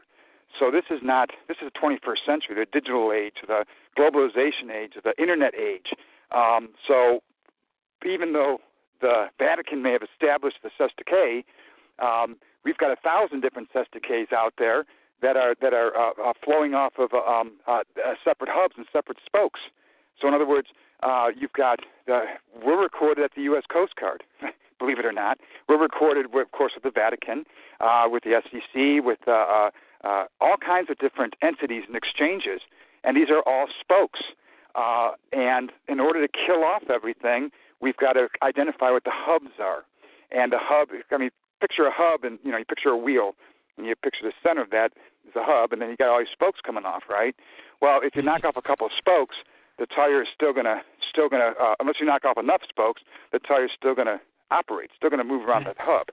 So 0.59 0.69
this 0.71 0.85
is 0.89 0.99
not 1.03 1.29
this 1.47 1.57
is 1.61 1.69
the 1.73 1.79
21st 1.79 2.25
century, 2.25 2.55
the 2.55 2.65
digital 2.65 3.13
age, 3.13 3.35
the 3.47 3.65
globalization 3.97 4.69
age, 4.73 4.93
the 5.01 5.13
internet 5.21 5.53
age. 5.55 5.91
Um, 6.31 6.69
so 6.85 7.21
even 8.05 8.33
though 8.33 8.59
the 9.01 9.25
Vatican 9.37 9.81
may 9.81 9.91
have 9.91 10.03
established 10.03 10.57
the 10.63 10.69
Cestui 10.79 11.05
Que, 11.05 11.43
um, 12.05 12.37
we've 12.63 12.77
got 12.77 12.91
a 12.91 12.95
thousand 12.95 13.41
different 13.41 13.69
Cestui 13.73 14.01
Ques 14.01 14.31
out 14.33 14.53
there 14.57 14.85
that 15.21 15.35
are 15.35 15.55
that 15.61 15.73
are 15.73 15.95
uh, 15.95 16.11
uh, 16.23 16.33
flowing 16.43 16.73
off 16.73 16.93
of 16.97 17.13
uh, 17.13 17.17
um, 17.17 17.53
uh, 17.67 17.81
uh, 18.03 18.13
separate 18.23 18.49
hubs 18.51 18.75
and 18.77 18.85
separate 18.91 19.17
spokes. 19.25 19.59
So 20.21 20.27
in 20.27 20.33
other 20.33 20.47
words, 20.47 20.67
uh, 21.03 21.27
you've 21.35 21.53
got 21.53 21.79
the, 22.05 22.25
we're 22.65 22.81
recorded 22.81 23.23
at 23.23 23.31
the 23.35 23.43
U.S. 23.43 23.63
Coast 23.71 23.95
Guard. 23.95 24.23
Believe 24.79 24.99
it 24.99 25.05
or 25.05 25.11
not, 25.11 25.39
we're 25.67 25.81
recorded, 25.81 26.27
of 26.27 26.51
course, 26.51 26.73
with 26.75 26.83
the 26.83 26.91
Vatican, 26.91 27.45
with 28.11 28.23
the 28.23 28.39
SEC, 28.43 29.03
with 29.03 29.17
all 29.27 30.57
kinds 30.63 30.91
of 30.91 30.99
different 30.99 31.35
entities 31.41 31.83
and 31.87 31.95
exchanges, 31.95 32.61
and 33.03 33.17
these 33.17 33.29
are 33.31 33.41
all 33.47 33.65
spokes. 33.81 34.19
And 35.33 35.71
in 35.87 35.99
order 35.99 36.25
to 36.25 36.31
kill 36.31 36.63
off 36.63 36.83
everything, 36.93 37.49
we've 37.81 37.97
got 37.97 38.13
to 38.13 38.27
identify 38.43 38.91
what 38.91 39.03
the 39.03 39.13
hubs 39.13 39.59
are. 39.59 39.83
And 40.31 40.51
the 40.51 40.59
hub, 40.59 40.89
I 41.11 41.17
mean, 41.17 41.29
picture 41.61 41.85
a 41.85 41.91
hub, 41.93 42.23
and 42.23 42.39
you 42.43 42.51
know, 42.51 42.57
you 42.57 42.65
picture 42.65 42.89
a 42.89 42.97
wheel, 42.97 43.35
and 43.77 43.85
you 43.85 43.95
picture 43.95 44.23
the 44.23 44.33
center 44.43 44.61
of 44.61 44.69
that 44.71 44.91
is 45.27 45.35
a 45.35 45.43
hub, 45.43 45.71
and 45.71 45.81
then 45.81 45.89
you 45.89 45.97
got 45.97 46.09
all 46.09 46.19
these 46.19 46.27
spokes 46.31 46.59
coming 46.65 46.85
off, 46.85 47.03
right? 47.09 47.35
Well, 47.81 47.99
if 48.03 48.15
you 48.15 48.21
knock 48.21 48.43
off 48.43 48.57
a 48.57 48.61
couple 48.61 48.85
of 48.85 48.91
spokes, 48.97 49.35
the 49.77 49.85
tire 49.85 50.21
is 50.21 50.27
still 50.33 50.53
gonna, 50.53 50.81
still 51.07 51.29
gonna, 51.29 51.53
uh, 51.61 51.75
unless 51.79 51.95
you 51.99 52.05
knock 52.05 52.25
off 52.25 52.37
enough 52.37 52.61
spokes, 52.67 53.03
the 53.31 53.39
tire 53.39 53.65
is 53.65 53.71
still 53.77 53.93
gonna 53.93 54.19
operate, 54.49 54.89
still 54.95 55.09
gonna 55.09 55.23
move 55.23 55.47
around 55.47 55.65
that 55.65 55.77
hub. 55.79 56.07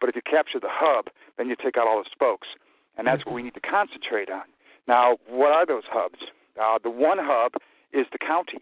But 0.00 0.08
if 0.08 0.16
you 0.16 0.22
capture 0.22 0.58
the 0.58 0.70
hub, 0.70 1.06
then 1.36 1.48
you 1.48 1.56
take 1.56 1.76
out 1.76 1.86
all 1.86 2.02
the 2.02 2.08
spokes, 2.10 2.48
and 2.96 3.06
that's 3.06 3.24
what 3.26 3.34
we 3.34 3.42
need 3.42 3.54
to 3.54 3.60
concentrate 3.60 4.30
on. 4.30 4.44
Now, 4.88 5.18
what 5.28 5.52
are 5.52 5.66
those 5.66 5.84
hubs? 5.90 6.18
Uh, 6.60 6.78
the 6.82 6.90
one 6.90 7.18
hub 7.20 7.52
is 7.92 8.06
the 8.12 8.18
county. 8.18 8.58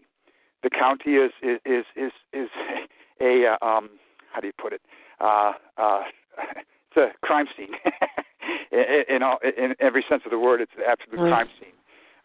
The 0.63 0.69
county 0.69 1.15
is 1.15 1.31
is 1.41 1.59
is 1.65 1.85
is, 1.95 2.11
is 2.33 2.49
a 3.21 3.55
uh, 3.61 3.65
um, 3.65 3.89
how 4.33 4.39
do 4.39 4.47
you 4.47 4.53
put 4.59 4.73
it? 4.73 4.81
Uh, 5.19 5.53
uh, 5.77 6.03
it's 6.57 6.97
a 6.97 7.09
crime 7.25 7.47
scene 7.57 7.73
in, 8.71 9.15
in, 9.15 9.23
all, 9.23 9.39
in 9.43 9.75
every 9.79 10.03
sense 10.07 10.23
of 10.25 10.31
the 10.31 10.39
word. 10.39 10.61
It's 10.61 10.71
an 10.77 10.83
absolute 10.87 11.19
Mm. 11.19 11.29
crime 11.29 11.49
scene. 11.59 11.73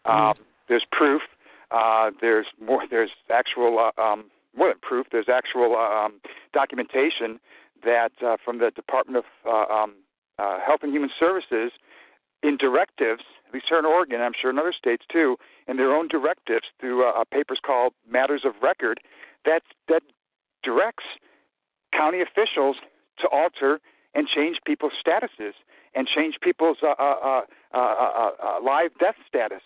Um, 0.05 0.35
there's 0.67 0.85
proof. 0.91 1.21
Uh, 1.71 2.11
there's 2.21 2.45
more. 2.63 2.83
There's 2.89 3.11
actual 3.33 3.79
uh, 3.79 4.01
um, 4.01 4.25
more 4.55 4.67
than 4.69 4.77
proof. 4.81 5.07
There's 5.11 5.29
actual 5.29 5.75
uh, 5.75 6.05
um, 6.05 6.21
documentation 6.53 7.39
that 7.83 8.11
uh, 8.25 8.37
from 8.43 8.59
the 8.59 8.71
Department 8.71 9.17
of 9.17 9.25
uh, 9.45 9.73
um, 9.73 9.95
uh, 10.39 10.59
Health 10.65 10.81
and 10.83 10.93
Human 10.93 11.09
Services 11.19 11.71
in 12.43 12.57
directives, 12.57 13.23
at 13.47 13.53
least 13.53 13.65
here 13.69 13.79
in 13.79 13.85
Oregon, 13.85 14.21
I'm 14.21 14.33
sure 14.39 14.49
in 14.49 14.59
other 14.59 14.73
states 14.77 15.05
too, 15.11 15.37
in 15.67 15.77
their 15.77 15.93
own 15.93 16.07
directives 16.07 16.65
through 16.79 17.07
uh, 17.07 17.23
papers 17.31 17.59
called 17.65 17.93
Matters 18.09 18.41
of 18.45 18.53
Record, 18.61 18.99
that 19.45 19.61
that 19.87 20.03
directs 20.63 21.03
county 21.95 22.21
officials 22.21 22.77
to 23.19 23.27
alter 23.29 23.79
and 24.13 24.27
change 24.27 24.57
people's 24.65 24.93
statuses 25.05 25.53
and 25.93 26.07
change 26.07 26.35
people's 26.41 26.77
uh, 26.83 26.95
uh, 26.99 27.15
uh, 27.23 27.41
uh, 27.73 27.77
uh, 27.77 28.31
uh, 28.43 28.59
live 28.63 28.91
death 28.99 29.15
status. 29.27 29.61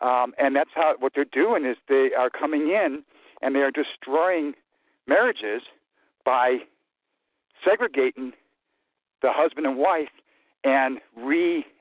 Um, 0.00 0.34
and 0.38 0.56
that's 0.56 0.70
how 0.74 0.94
what 0.98 1.12
they're 1.14 1.24
doing 1.24 1.64
is 1.64 1.76
they 1.88 2.10
are 2.16 2.30
coming 2.30 2.68
in 2.68 3.02
and 3.42 3.54
they 3.54 3.60
are 3.60 3.70
destroying 3.70 4.54
marriages 5.06 5.62
by 6.24 6.58
segregating 7.64 8.32
the 9.22 9.30
husband 9.32 9.66
and 9.66 9.76
wife 9.76 10.08
and 10.64 10.98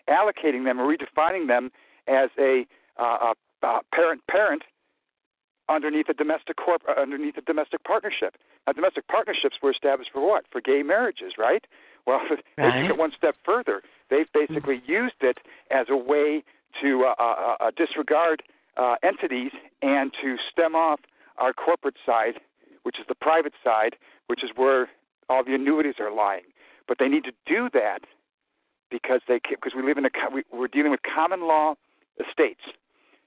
reallocating 0.10 0.66
them 0.66 0.80
or 0.80 0.96
redefining 0.96 1.48
them 1.48 1.72
as 2.08 2.30
a 2.39 2.66
uh, 2.98 3.34
uh, 3.62 3.80
parent 3.94 4.22
parent 4.30 4.63
underneath 5.70 6.10
a 6.10 6.13
domestic 6.13 6.58
corp 6.58 6.82
uh, 6.88 7.00
underneath 7.00 7.38
a 7.38 7.42
domestic 7.42 7.84
partnership. 7.84 8.36
Now, 8.68 8.74
domestic 8.74 9.08
partnerships 9.08 9.56
were 9.62 9.72
established 9.72 10.12
for 10.13 10.26
what? 10.26 10.46
For 10.52 10.62
gay 10.62 10.84
marriages, 10.84 11.34
right? 11.38 11.66
Well, 12.06 12.20
right. 12.30 12.39
they 12.58 12.82
took 12.82 12.92
it 12.92 12.98
one 12.98 13.12
step 13.18 13.36
further. 13.46 13.82
They've 14.10 14.32
basically 14.34 14.78
mm-hmm. 14.78 14.92
used 14.92 15.22
it 15.22 15.39
as 15.72 15.88
a 15.89 15.98
way 15.98 16.44
to 16.82 17.06
uh, 17.06 17.16
uh, 17.22 17.56
uh, 17.60 17.72
disregard 17.76 18.44
uh, 18.78 18.96
entities 19.04 19.52
and 19.82 20.12
to 20.22 20.36
stem 20.52 20.76
off 20.76 21.00
our 21.38 21.54
corporate 21.54 21.98
side, 22.06 22.39
which 22.84 23.00
is 23.00 23.06
the 23.08 23.16
private 23.16 23.54
side, 23.63 23.96
which 24.28 24.44
is 24.44 24.52
where 24.56 24.89
all 25.30 25.44
the 25.44 25.56
annuities 25.56 25.96
are 26.00 26.13
lying. 26.13 26.44
But 26.88 26.98
they 27.00 27.08
need 27.08 27.24
to 27.24 27.32
do 27.46 27.70
that 27.74 28.00
because 28.94 29.22
they 29.28 29.42
because 29.50 29.74
we 29.76 29.82
live 29.82 29.98
in 29.98 30.06
a 30.06 30.12
we, 30.32 30.44
we're 30.54 30.68
dealing 30.68 30.92
with 30.92 31.02
common 31.02 31.48
law 31.48 31.74
estates, 32.22 32.62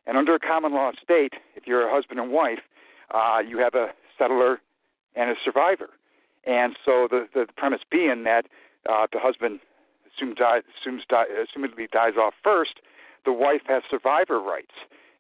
and 0.07 0.17
under 0.17 0.33
a 0.37 0.39
common 0.39 0.73
law 0.73 0.93
estate, 0.93 1.35
if 1.57 1.67
you're 1.67 1.89
a 1.89 1.93
husband 1.93 2.21
and 2.21 2.31
wife, 2.31 2.61
uh, 3.13 3.43
you 3.47 3.59
have 3.59 3.75
a 3.75 3.89
settlor 4.19 4.59
and 5.17 5.29
a 5.29 5.35
survivor, 5.45 5.91
and 6.45 6.77
so 6.85 7.09
the 7.11 7.27
the, 7.35 7.47
the 7.47 7.53
premise 7.53 7.81
being 7.91 8.23
that 8.23 8.47
uh, 8.89 9.09
the 9.13 9.19
husband 9.19 9.59
assumes 10.15 10.37
die, 10.37 10.61
assumes 10.81 11.03
die, 11.09 11.25
assumedly 11.27 11.91
dies 11.91 12.15
off 12.17 12.35
first, 12.45 12.75
the 13.25 13.33
wife 13.33 13.63
has 13.67 13.83
survivor 13.91 14.41
rights, 14.41 14.77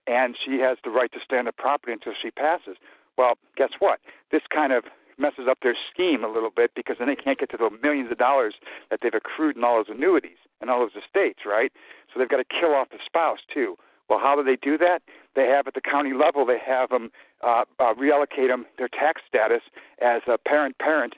and 0.06 0.36
she 0.42 0.60
has 0.60 0.78
the 0.84 0.90
right 0.90 1.10
to 1.12 1.18
stand 1.24 1.48
up 1.48 1.56
property 1.56 1.92
until 1.92 2.12
she 2.20 2.30
passes. 2.30 2.76
Well, 3.18 3.36
guess 3.56 3.70
what? 3.80 3.98
This 4.30 4.42
kind 4.48 4.72
of 4.72 4.84
messes 5.18 5.46
up 5.48 5.58
their 5.62 5.76
scheme 5.92 6.24
a 6.24 6.28
little 6.28 6.50
bit 6.50 6.72
because 6.74 6.96
then 6.98 7.08
they 7.08 7.16
can't 7.16 7.38
get 7.38 7.50
to 7.50 7.56
the 7.56 7.70
millions 7.82 8.10
of 8.10 8.18
dollars 8.18 8.54
that 8.90 9.00
they've 9.02 9.14
accrued 9.14 9.56
in 9.56 9.64
all 9.64 9.76
those 9.76 9.94
annuities 9.94 10.38
and 10.60 10.70
all 10.70 10.80
those 10.80 11.02
estates, 11.02 11.40
right? 11.46 11.72
So 12.12 12.18
they've 12.18 12.28
got 12.28 12.38
to 12.38 12.44
kill 12.44 12.74
off 12.74 12.90
the 12.90 12.98
spouse 13.04 13.40
too. 13.52 13.76
Well, 14.08 14.18
how 14.18 14.36
do 14.36 14.44
they 14.44 14.56
do 14.56 14.78
that? 14.78 15.02
They 15.34 15.46
have 15.46 15.66
at 15.66 15.74
the 15.74 15.80
county 15.80 16.12
level, 16.12 16.46
they 16.46 16.58
have 16.64 16.90
them 16.90 17.10
uh, 17.42 17.64
uh, 17.78 17.94
reallocate 17.94 18.48
them 18.48 18.66
their 18.78 18.88
tax 18.88 19.22
status 19.26 19.62
as 20.00 20.22
a 20.26 20.38
parent-parent 20.38 21.14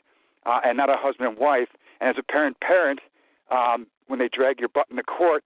uh, 0.47 0.61
and 0.65 0.77
not 0.77 0.89
a 0.89 0.97
husband 0.97 1.29
and 1.29 1.39
wife. 1.39 1.69
And 2.01 2.09
as 2.09 2.17
a 2.19 2.23
parent-parent, 2.23 3.01
um, 3.51 3.87
when 4.07 4.19
they 4.19 4.29
drag 4.29 4.59
your 4.59 4.69
butt 4.69 4.87
in 4.91 4.97
the 4.97 5.03
court 5.03 5.45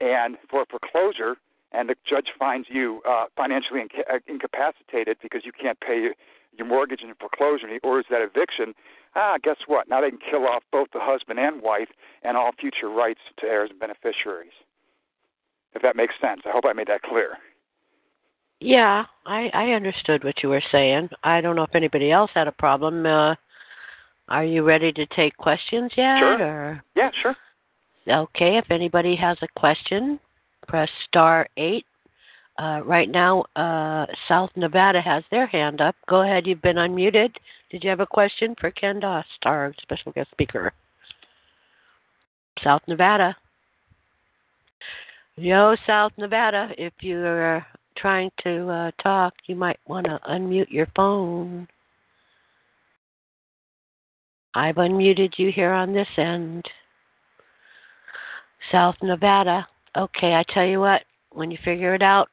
and 0.00 0.36
for 0.50 0.64
foreclosure, 0.70 1.36
and 1.72 1.88
the 1.88 1.96
judge 2.08 2.28
finds 2.38 2.68
you 2.70 3.02
uh, 3.08 3.24
financially 3.36 3.80
inca- 3.80 4.04
uh, 4.12 4.18
incapacitated 4.26 5.16
because 5.22 5.42
you 5.44 5.52
can't 5.52 5.80
pay 5.80 6.10
your 6.56 6.66
mortgage 6.66 7.00
and 7.02 7.12
foreclosure, 7.18 7.66
and 7.66 7.72
he 7.72 7.80
orders 7.82 8.06
that 8.10 8.22
eviction. 8.22 8.74
Ah, 9.14 9.36
guess 9.42 9.56
what? 9.66 9.88
Now 9.88 10.00
they 10.00 10.10
can 10.10 10.18
kill 10.30 10.46
off 10.46 10.62
both 10.72 10.88
the 10.92 11.00
husband 11.00 11.38
and 11.38 11.62
wife 11.62 11.88
and 12.22 12.36
all 12.36 12.52
future 12.58 12.90
rights 12.90 13.20
to 13.40 13.46
heirs 13.46 13.70
and 13.70 13.80
beneficiaries. 13.80 14.52
If 15.74 15.82
that 15.82 15.96
makes 15.96 16.14
sense, 16.20 16.42
I 16.46 16.50
hope 16.50 16.64
I 16.66 16.72
made 16.72 16.88
that 16.88 17.02
clear. 17.02 17.38
Yeah, 18.60 19.04
I 19.26 19.50
I 19.52 19.72
understood 19.72 20.24
what 20.24 20.42
you 20.42 20.48
were 20.48 20.62
saying. 20.72 21.10
I 21.22 21.40
don't 21.40 21.56
know 21.56 21.64
if 21.64 21.74
anybody 21.74 22.10
else 22.10 22.30
had 22.34 22.48
a 22.48 22.52
problem. 22.52 23.04
Uh, 23.04 23.34
are 24.28 24.44
you 24.44 24.62
ready 24.62 24.92
to 24.92 25.06
take 25.06 25.36
questions 25.36 25.92
yet? 25.96 26.18
Sure. 26.18 26.42
Or? 26.42 26.84
Yeah, 26.94 27.10
sure. 27.22 27.36
Okay, 28.08 28.56
if 28.56 28.70
anybody 28.70 29.16
has 29.16 29.36
a 29.42 29.48
question, 29.58 30.18
press 30.66 30.88
star 31.06 31.48
eight. 31.56 31.84
Uh, 32.58 32.80
right 32.84 33.10
now, 33.10 33.44
uh, 33.54 34.06
South 34.28 34.50
Nevada 34.56 35.02
has 35.02 35.22
their 35.30 35.46
hand 35.46 35.80
up. 35.80 35.94
Go 36.08 36.22
ahead, 36.22 36.46
you've 36.46 36.62
been 36.62 36.76
unmuted. 36.76 37.30
Did 37.70 37.84
you 37.84 37.90
have 37.90 38.00
a 38.00 38.06
question 38.06 38.54
for 38.58 38.70
Ken 38.70 39.00
Dost, 39.00 39.28
our 39.44 39.74
special 39.82 40.12
guest 40.12 40.30
speaker? 40.30 40.72
South 42.64 42.80
Nevada. 42.88 43.36
Yo, 45.36 45.76
South 45.86 46.12
Nevada, 46.16 46.70
if 46.78 46.94
you're 47.00 47.66
trying 47.98 48.30
to 48.42 48.68
uh, 48.70 48.90
talk, 49.02 49.34
you 49.46 49.54
might 49.54 49.78
want 49.86 50.06
to 50.06 50.18
unmute 50.30 50.70
your 50.70 50.86
phone. 50.96 51.68
I've 54.54 54.76
unmuted 54.76 55.34
you 55.36 55.52
here 55.52 55.72
on 55.72 55.92
this 55.92 56.08
end. 56.16 56.64
South 58.72 58.96
Nevada. 59.02 59.66
Okay, 59.94 60.32
I 60.32 60.44
tell 60.54 60.64
you 60.64 60.80
what, 60.80 61.02
when 61.32 61.50
you 61.50 61.58
figure 61.62 61.94
it 61.94 62.02
out, 62.02 62.30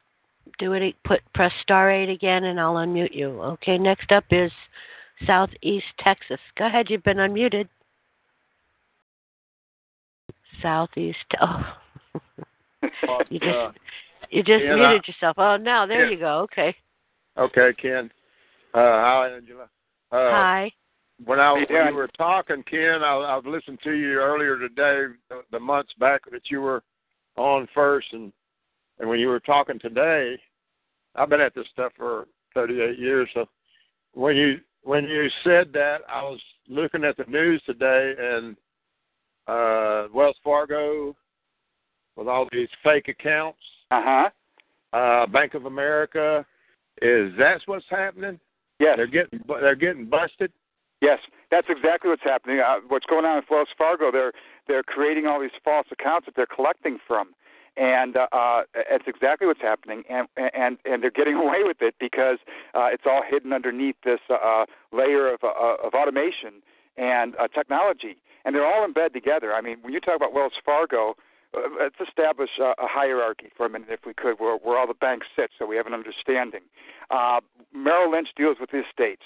do 0.59 0.73
it. 0.73 0.95
Put 1.05 1.21
press 1.33 1.51
star 1.61 1.91
eight 1.91 2.09
again, 2.09 2.45
and 2.45 2.59
I'll 2.59 2.75
unmute 2.75 3.15
you. 3.15 3.41
Okay. 3.41 3.77
Next 3.77 4.11
up 4.11 4.25
is 4.31 4.51
Southeast 5.25 5.85
Texas. 5.99 6.39
Go 6.57 6.67
ahead. 6.67 6.87
You've 6.89 7.03
been 7.03 7.17
unmuted. 7.17 7.67
Southeast. 10.61 11.17
Oh. 11.41 11.61
you 13.29 13.39
just 13.39 13.55
uh, 13.55 13.71
you 14.29 14.43
just 14.43 14.63
Ken, 14.63 14.75
muted 14.75 15.07
yourself. 15.07 15.35
Oh, 15.37 15.57
now 15.57 15.85
there 15.85 16.05
Ken. 16.05 16.13
you 16.13 16.19
go. 16.19 16.39
Okay. 16.39 16.75
Okay, 17.37 17.73
Ken. 17.81 18.11
Uh, 18.73 18.79
hi, 18.79 19.29
Angela. 19.35 19.63
Uh, 19.63 19.67
hi. 20.11 20.71
When 21.25 21.39
I 21.39 21.53
when 21.53 21.87
you 21.87 21.93
were 21.95 22.09
talking, 22.17 22.63
Ken, 22.69 23.03
I, 23.03 23.37
I've 23.37 23.45
listened 23.45 23.79
to 23.83 23.91
you 23.91 24.13
earlier 24.19 24.57
today, 24.57 25.13
the, 25.29 25.41
the 25.51 25.59
months 25.59 25.93
back 25.99 26.21
that 26.31 26.49
you 26.49 26.61
were 26.61 26.83
on 27.37 27.67
first, 27.73 28.07
and 28.13 28.33
and 28.99 29.09
when 29.09 29.19
you 29.19 29.27
were 29.27 29.39
talking 29.39 29.79
today, 29.79 30.37
I've 31.15 31.29
been 31.29 31.41
at 31.41 31.55
this 31.55 31.65
stuff 31.71 31.91
for 31.97 32.27
38 32.53 32.97
years. 32.97 33.29
So 33.33 33.45
when 34.13 34.35
you 34.35 34.59
when 34.83 35.05
you 35.05 35.29
said 35.43 35.71
that, 35.73 35.99
I 36.09 36.23
was 36.23 36.39
looking 36.67 37.03
at 37.03 37.17
the 37.17 37.23
news 37.25 37.61
today, 37.65 38.13
and 38.19 38.55
uh, 39.47 40.07
Wells 40.13 40.35
Fargo 40.43 41.15
with 42.15 42.27
all 42.27 42.47
these 42.51 42.67
fake 42.83 43.07
accounts. 43.07 43.59
Uh-huh. 43.91 44.29
Uh 44.91 45.25
Bank 45.27 45.53
of 45.53 45.65
America. 45.65 46.45
Is 47.01 47.31
that 47.39 47.61
what's 47.65 47.85
happening? 47.89 48.39
Yes. 48.79 48.97
They're 48.97 49.07
getting 49.07 49.39
they're 49.47 49.75
getting 49.75 50.05
busted. 50.05 50.51
Yes, 51.01 51.19
that's 51.51 51.67
exactly 51.69 52.09
what's 52.09 52.23
happening. 52.23 52.59
Uh, 52.59 52.75
what's 52.87 53.05
going 53.07 53.25
on 53.25 53.35
with 53.35 53.45
Wells 53.49 53.67
Fargo? 53.77 54.11
They're 54.11 54.31
they're 54.67 54.83
creating 54.83 55.25
all 55.25 55.41
these 55.41 55.51
false 55.63 55.87
accounts 55.91 56.27
that 56.27 56.35
they're 56.35 56.45
collecting 56.45 56.97
from 57.07 57.33
and 57.77 58.15
uh, 58.15 58.27
uh, 58.31 58.63
it's 58.75 59.05
exactly 59.07 59.47
what's 59.47 59.61
happening, 59.61 60.03
and 60.09 60.27
and 60.37 60.77
and 60.85 61.01
they're 61.01 61.11
getting 61.11 61.35
away 61.45 61.63
with 61.63 61.77
it 61.81 61.95
because 61.99 62.37
uh, 62.73 62.87
it's 62.91 63.03
all 63.05 63.23
hidden 63.27 63.53
underneath 63.53 63.95
this 64.03 64.19
uh, 64.29 64.65
layer 64.91 65.33
of 65.33 65.43
uh, 65.43 65.75
of 65.83 65.93
automation 65.93 66.61
and 66.97 67.35
uh, 67.37 67.47
technology, 67.47 68.17
and 68.45 68.55
they're 68.55 68.65
all 68.65 68.85
in 68.85 68.93
bed 68.93 69.13
together. 69.13 69.53
I 69.53 69.61
mean, 69.61 69.77
when 69.81 69.93
you 69.93 69.99
talk 69.99 70.15
about 70.15 70.33
Wells 70.33 70.53
Fargo, 70.63 71.15
uh, 71.55 71.61
let's 71.81 71.95
establish 72.07 72.51
a, 72.59 72.73
a 72.77 72.87
hierarchy 72.87 73.49
for 73.55 73.65
a 73.65 73.69
minute, 73.69 73.89
if 73.89 74.05
we 74.05 74.13
could, 74.13 74.39
where, 74.39 74.57
where 74.57 74.77
all 74.77 74.87
the 74.87 74.93
banks 74.93 75.27
sit, 75.35 75.49
so 75.57 75.65
we 75.65 75.75
have 75.75 75.87
an 75.87 75.93
understanding. 75.93 76.61
Uh, 77.09 77.39
Merrill 77.73 78.11
Lynch 78.11 78.29
deals 78.35 78.57
with 78.59 78.71
the 78.71 78.83
estates. 78.87 79.23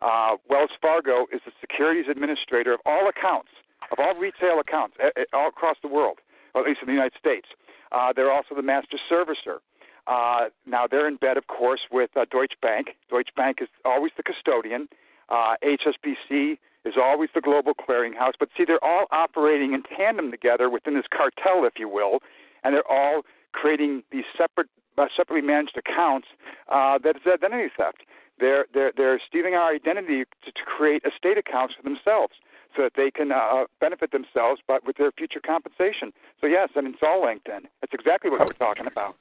Uh, 0.00 0.36
Wells 0.48 0.70
Fargo 0.80 1.26
is 1.32 1.40
the 1.44 1.52
securities 1.60 2.06
administrator 2.08 2.72
of 2.72 2.80
all 2.86 3.08
accounts, 3.08 3.50
of 3.90 3.98
all 3.98 4.14
retail 4.14 4.60
accounts, 4.60 4.96
all 5.32 5.48
across 5.48 5.76
the 5.82 5.88
world, 5.88 6.18
or 6.54 6.62
at 6.62 6.66
least 6.68 6.80
in 6.82 6.86
the 6.86 6.92
United 6.92 7.18
States. 7.18 7.48
Uh, 7.92 8.12
they're 8.14 8.32
also 8.32 8.54
the 8.54 8.62
master 8.62 8.98
servicer. 9.10 9.58
Uh, 10.06 10.48
now 10.66 10.86
they're 10.86 11.06
in 11.06 11.16
bed, 11.16 11.36
of 11.36 11.46
course, 11.48 11.80
with 11.90 12.10
uh, 12.16 12.24
Deutsche 12.30 12.58
Bank. 12.62 12.96
Deutsche 13.10 13.34
Bank 13.36 13.58
is 13.60 13.68
always 13.84 14.12
the 14.16 14.22
custodian. 14.22 14.88
Uh, 15.28 15.54
HSBC 15.62 16.58
is 16.84 16.94
always 16.96 17.28
the 17.34 17.40
global 17.40 17.74
clearinghouse. 17.74 18.32
But 18.38 18.48
see, 18.56 18.64
they're 18.64 18.82
all 18.82 19.06
operating 19.10 19.74
in 19.74 19.82
tandem 19.82 20.30
together 20.30 20.70
within 20.70 20.94
this 20.94 21.04
cartel, 21.14 21.64
if 21.64 21.74
you 21.78 21.88
will, 21.88 22.20
and 22.64 22.74
they're 22.74 22.90
all 22.90 23.22
creating 23.52 24.02
these 24.10 24.24
separate, 24.36 24.68
uh, 24.96 25.06
separately 25.14 25.46
managed 25.46 25.76
accounts 25.76 26.28
uh, 26.68 26.98
that 27.04 27.16
is 27.16 27.22
identity 27.26 27.70
theft. 27.76 28.02
They're 28.40 28.66
they're 28.72 28.92
they're 28.96 29.20
stealing 29.26 29.54
our 29.54 29.74
identity 29.74 30.24
to, 30.44 30.52
to 30.52 30.62
create 30.64 31.02
estate 31.04 31.36
accounts 31.36 31.74
for 31.74 31.82
themselves 31.82 32.34
so 32.78 32.84
that 32.84 32.92
they 32.96 33.10
can 33.10 33.32
uh, 33.32 33.64
benefit 33.80 34.12
themselves, 34.12 34.62
but 34.68 34.86
with 34.86 34.96
their 34.96 35.10
future 35.12 35.40
compensation. 35.44 36.12
So 36.40 36.46
yes, 36.46 36.70
I 36.76 36.80
mean 36.80 36.94
it's 36.94 37.02
all 37.02 37.26
linked 37.26 37.48
in. 37.48 37.68
That's 37.80 37.92
exactly 37.92 38.30
what 38.30 38.40
we're 38.46 38.52
talking 38.52 38.86
about. 38.86 39.16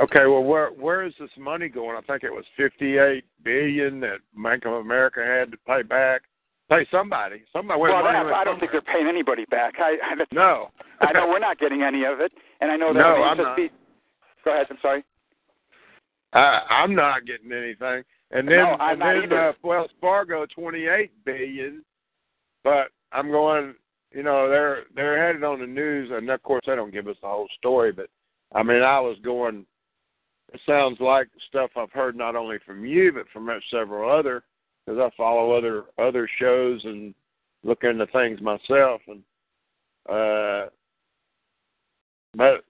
Okay, 0.00 0.26
well, 0.26 0.42
where 0.42 0.70
where 0.70 1.04
is 1.04 1.12
this 1.20 1.30
money 1.36 1.68
going? 1.68 1.96
I 1.96 2.00
think 2.00 2.24
it 2.24 2.32
was 2.32 2.44
fifty-eight 2.56 3.24
billion 3.44 4.00
that 4.00 4.18
Bank 4.42 4.64
of 4.64 4.72
America 4.72 5.20
had 5.22 5.50
to 5.52 5.58
pay 5.66 5.82
back. 5.82 6.22
Pay 6.70 6.86
somebody. 6.90 7.42
Somebody. 7.52 7.80
Well, 7.80 8.02
money 8.02 8.16
I, 8.16 8.40
I 8.40 8.44
don't 8.44 8.58
think 8.58 8.72
they're 8.72 8.80
paying 8.80 9.06
anybody 9.06 9.44
back. 9.50 9.74
I, 9.78 9.96
I 10.02 10.24
no. 10.32 10.70
I 11.00 11.12
know 11.12 11.28
we're 11.28 11.38
not 11.38 11.58
getting 11.58 11.82
any 11.82 12.04
of 12.04 12.20
it, 12.20 12.32
and 12.60 12.70
I 12.70 12.76
know 12.76 12.92
that. 12.92 13.00
No, 13.00 13.22
I'm 13.22 13.36
not. 13.36 13.58
Go 14.44 14.52
ahead. 14.52 14.66
I'm 14.70 14.78
sorry. 14.80 15.04
I, 16.32 16.60
I'm 16.70 16.94
not 16.94 17.26
getting 17.26 17.52
anything. 17.52 18.02
And 18.30 18.46
then, 18.46 18.58
no, 18.58 18.76
and 18.78 19.00
then 19.00 19.32
uh, 19.32 19.52
Wells 19.62 19.90
Fargo, 20.00 20.46
twenty-eight 20.54 21.10
billion 21.24 21.82
but 22.64 22.88
I'm 23.12 23.30
going, 23.30 23.74
you 24.12 24.22
know, 24.22 24.48
they're 24.48 24.84
they're 24.94 25.26
headed 25.26 25.44
on 25.44 25.60
the 25.60 25.66
news, 25.66 26.10
and 26.12 26.28
of 26.30 26.42
course 26.42 26.62
they 26.66 26.74
don't 26.74 26.92
give 26.92 27.08
us 27.08 27.16
the 27.20 27.28
whole 27.28 27.48
story. 27.58 27.92
But 27.92 28.08
I 28.54 28.62
mean, 28.62 28.82
I 28.82 29.00
was 29.00 29.16
going. 29.22 29.66
It 30.52 30.60
sounds 30.66 30.98
like 30.98 31.28
stuff 31.48 31.70
I've 31.76 31.92
heard 31.92 32.16
not 32.16 32.34
only 32.34 32.56
from 32.64 32.86
you, 32.86 33.12
but 33.12 33.28
from 33.32 33.50
several 33.70 34.10
other, 34.10 34.44
because 34.86 34.98
I 34.98 35.14
follow 35.16 35.52
other 35.52 35.84
other 35.98 36.28
shows 36.38 36.80
and 36.84 37.14
look 37.64 37.84
into 37.84 38.06
things 38.06 38.40
myself. 38.40 39.02
And 39.06 39.22
uh, 40.08 40.70
but 42.34 42.64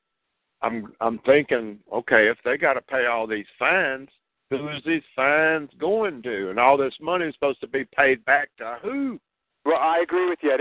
I'm 0.63 0.93
I'm 1.01 1.19
thinking, 1.21 1.79
okay, 1.93 2.29
if 2.29 2.39
they 2.45 2.57
got 2.57 2.75
to 2.75 2.81
pay 2.81 3.07
all 3.07 3.27
these 3.27 3.47
fines, 3.59 4.09
who 4.51 4.69
is 4.71 4.83
these 4.85 5.03
fines 5.15 5.71
going 5.79 6.23
to? 6.23 6.51
And 6.51 6.59
all 6.59 6.77
this 6.77 6.95
money 7.01 7.27
is 7.27 7.35
supposed 7.35 7.61
to 7.61 7.69
be 7.69 7.85
paid 7.97 8.25
back 8.25 8.49
to 8.59 8.79
who? 8.83 9.21
Well, 9.65 9.77
I 9.77 9.99
agree 10.03 10.29
with 10.29 10.39
you. 10.43 10.53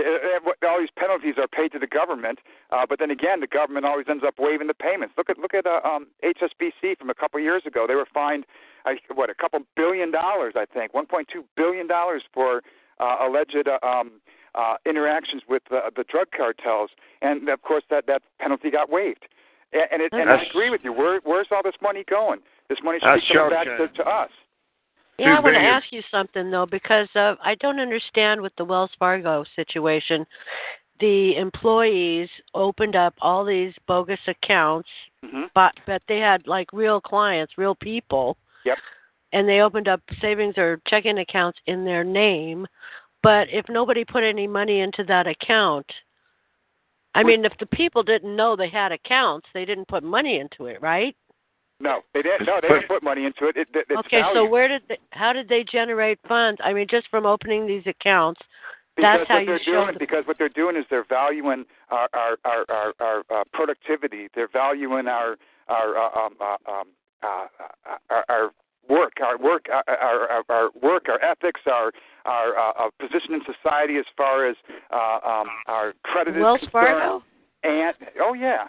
All 0.68 0.80
these 0.80 0.90
penalties 0.96 1.34
are 1.38 1.48
paid 1.48 1.72
to 1.72 1.78
the 1.78 1.86
government, 1.86 2.40
uh, 2.70 2.84
but 2.88 2.98
then 2.98 3.10
again, 3.10 3.40
the 3.40 3.46
government 3.46 3.86
always 3.86 4.06
ends 4.08 4.24
up 4.26 4.34
waiving 4.38 4.66
the 4.66 4.74
payments. 4.74 5.14
Look 5.16 5.30
at 5.30 5.38
look 5.38 5.54
at 5.54 5.66
uh, 5.66 5.80
um, 5.84 6.08
HSBC 6.22 6.98
from 6.98 7.08
a 7.08 7.14
couple 7.14 7.38
of 7.38 7.44
years 7.44 7.62
ago. 7.64 7.86
They 7.88 7.94
were 7.94 8.08
fined, 8.12 8.44
uh, 8.84 8.92
what, 9.14 9.30
a 9.30 9.34
couple 9.34 9.60
billion 9.76 10.10
dollars, 10.10 10.54
I 10.56 10.66
think, 10.66 10.92
1.2 10.92 11.24
billion 11.56 11.86
dollars 11.86 12.22
for 12.34 12.62
uh, 13.00 13.16
alleged 13.22 13.66
uh, 13.66 13.86
um, 13.86 14.20
uh, 14.54 14.74
interactions 14.84 15.42
with 15.48 15.62
uh, 15.70 15.90
the 15.94 16.04
drug 16.04 16.28
cartels, 16.36 16.90
and 17.22 17.48
of 17.48 17.62
course 17.62 17.84
that 17.90 18.06
that 18.06 18.22
penalty 18.40 18.70
got 18.70 18.90
waived. 18.90 19.26
And, 19.72 19.84
and, 19.92 20.02
it, 20.02 20.12
and 20.12 20.30
I 20.30 20.42
agree 20.42 20.70
with 20.70 20.80
you. 20.82 20.92
Where, 20.92 21.20
where's 21.24 21.48
all 21.50 21.62
this 21.62 21.76
money 21.82 22.04
going? 22.08 22.40
This 22.68 22.78
money 22.82 22.98
should 23.00 23.20
be 23.20 23.34
coming 23.34 23.50
back 23.50 23.66
to, 23.66 23.88
to 24.02 24.08
us. 24.08 24.30
Yeah, 25.18 25.36
I 25.36 25.40
want 25.40 25.54
to 25.54 25.60
ask 25.60 25.86
you 25.90 26.02
something 26.10 26.50
though, 26.50 26.66
because 26.66 27.08
uh, 27.16 27.34
I 27.42 27.56
don't 27.56 27.80
understand 27.80 28.40
with 28.40 28.52
the 28.56 28.64
Wells 28.64 28.90
Fargo 28.98 29.44
situation. 29.56 30.24
The 31.00 31.36
employees 31.36 32.28
opened 32.54 32.96
up 32.96 33.14
all 33.20 33.44
these 33.44 33.72
bogus 33.86 34.20
accounts, 34.26 34.88
mm-hmm. 35.24 35.44
but 35.54 35.72
but 35.86 36.02
they 36.08 36.18
had 36.18 36.46
like 36.46 36.72
real 36.72 37.00
clients, 37.00 37.54
real 37.56 37.74
people. 37.74 38.36
Yep. 38.64 38.78
And 39.32 39.48
they 39.48 39.60
opened 39.60 39.88
up 39.88 40.00
savings 40.20 40.56
or 40.56 40.80
checking 40.86 41.18
accounts 41.18 41.58
in 41.66 41.84
their 41.84 42.02
name, 42.04 42.66
but 43.22 43.48
if 43.50 43.66
nobody 43.68 44.04
put 44.04 44.22
any 44.22 44.46
money 44.46 44.80
into 44.80 45.04
that 45.04 45.26
account, 45.26 45.86
I 47.14 47.22
mean, 47.24 47.44
if 47.44 47.52
the 47.58 47.66
people 47.66 48.02
didn't 48.02 48.36
know 48.36 48.54
they 48.54 48.68
had 48.68 48.92
accounts, 48.92 49.48
they 49.52 49.64
didn't 49.64 49.88
put 49.88 50.04
money 50.04 50.38
into 50.38 50.66
it, 50.66 50.80
right? 50.80 51.16
No, 51.80 52.00
they 52.12 52.22
didn't. 52.22 52.46
No, 52.46 52.58
they 52.60 52.68
didn't 52.68 52.88
put 52.88 53.02
money 53.02 53.24
into 53.24 53.46
it. 53.46 53.56
it, 53.56 53.68
it 53.72 53.86
okay, 53.98 54.20
value. 54.20 54.34
so 54.34 54.48
where 54.48 54.66
did 54.66 54.82
they, 54.88 54.98
how 55.10 55.32
did 55.32 55.48
they 55.48 55.64
generate 55.70 56.18
funds? 56.26 56.60
I 56.64 56.72
mean, 56.72 56.86
just 56.90 57.08
from 57.08 57.24
opening 57.24 57.66
these 57.66 57.84
accounts. 57.86 58.40
Because 58.96 59.20
that's 59.20 59.28
how 59.28 59.36
what 59.36 59.46
they're 59.46 59.58
you 59.60 59.64
doing, 59.64 59.92
show. 59.92 59.98
because 59.98 60.26
what 60.26 60.38
they're 60.38 60.48
doing 60.48 60.74
is 60.74 60.84
they're 60.90 61.06
valuing 61.08 61.64
our 61.90 62.08
our 62.14 62.36
our 62.44 62.64
our, 62.68 62.92
our 62.98 63.40
uh, 63.40 63.44
productivity. 63.52 64.26
They're 64.34 64.48
valuing 64.52 65.06
our 65.06 65.36
our 65.68 65.96
uh, 65.96 66.26
um, 66.26 66.34
uh, 66.40 66.70
um, 66.70 66.84
uh, 67.22 67.26
uh, 67.86 67.96
our, 68.10 68.24
our 68.28 68.50
work, 68.88 69.12
our 69.22 69.38
work, 69.38 69.66
our, 69.70 69.84
our, 69.96 70.44
our 70.48 70.70
work, 70.82 71.06
our 71.08 71.22
ethics, 71.22 71.60
our 71.66 71.92
our 72.24 72.58
uh, 72.58 72.90
position 72.98 73.34
in 73.34 73.40
society 73.46 73.96
as 73.96 74.04
far 74.16 74.48
as 74.48 74.56
uh, 74.92 75.18
um, 75.24 75.46
our 75.66 75.94
credit 76.02 76.34
Wells 76.34 76.60
is 76.60 76.68
concerned. 76.68 76.72
Fargo. 76.72 77.22
And 77.62 77.94
oh 78.20 78.34
yeah, 78.34 78.66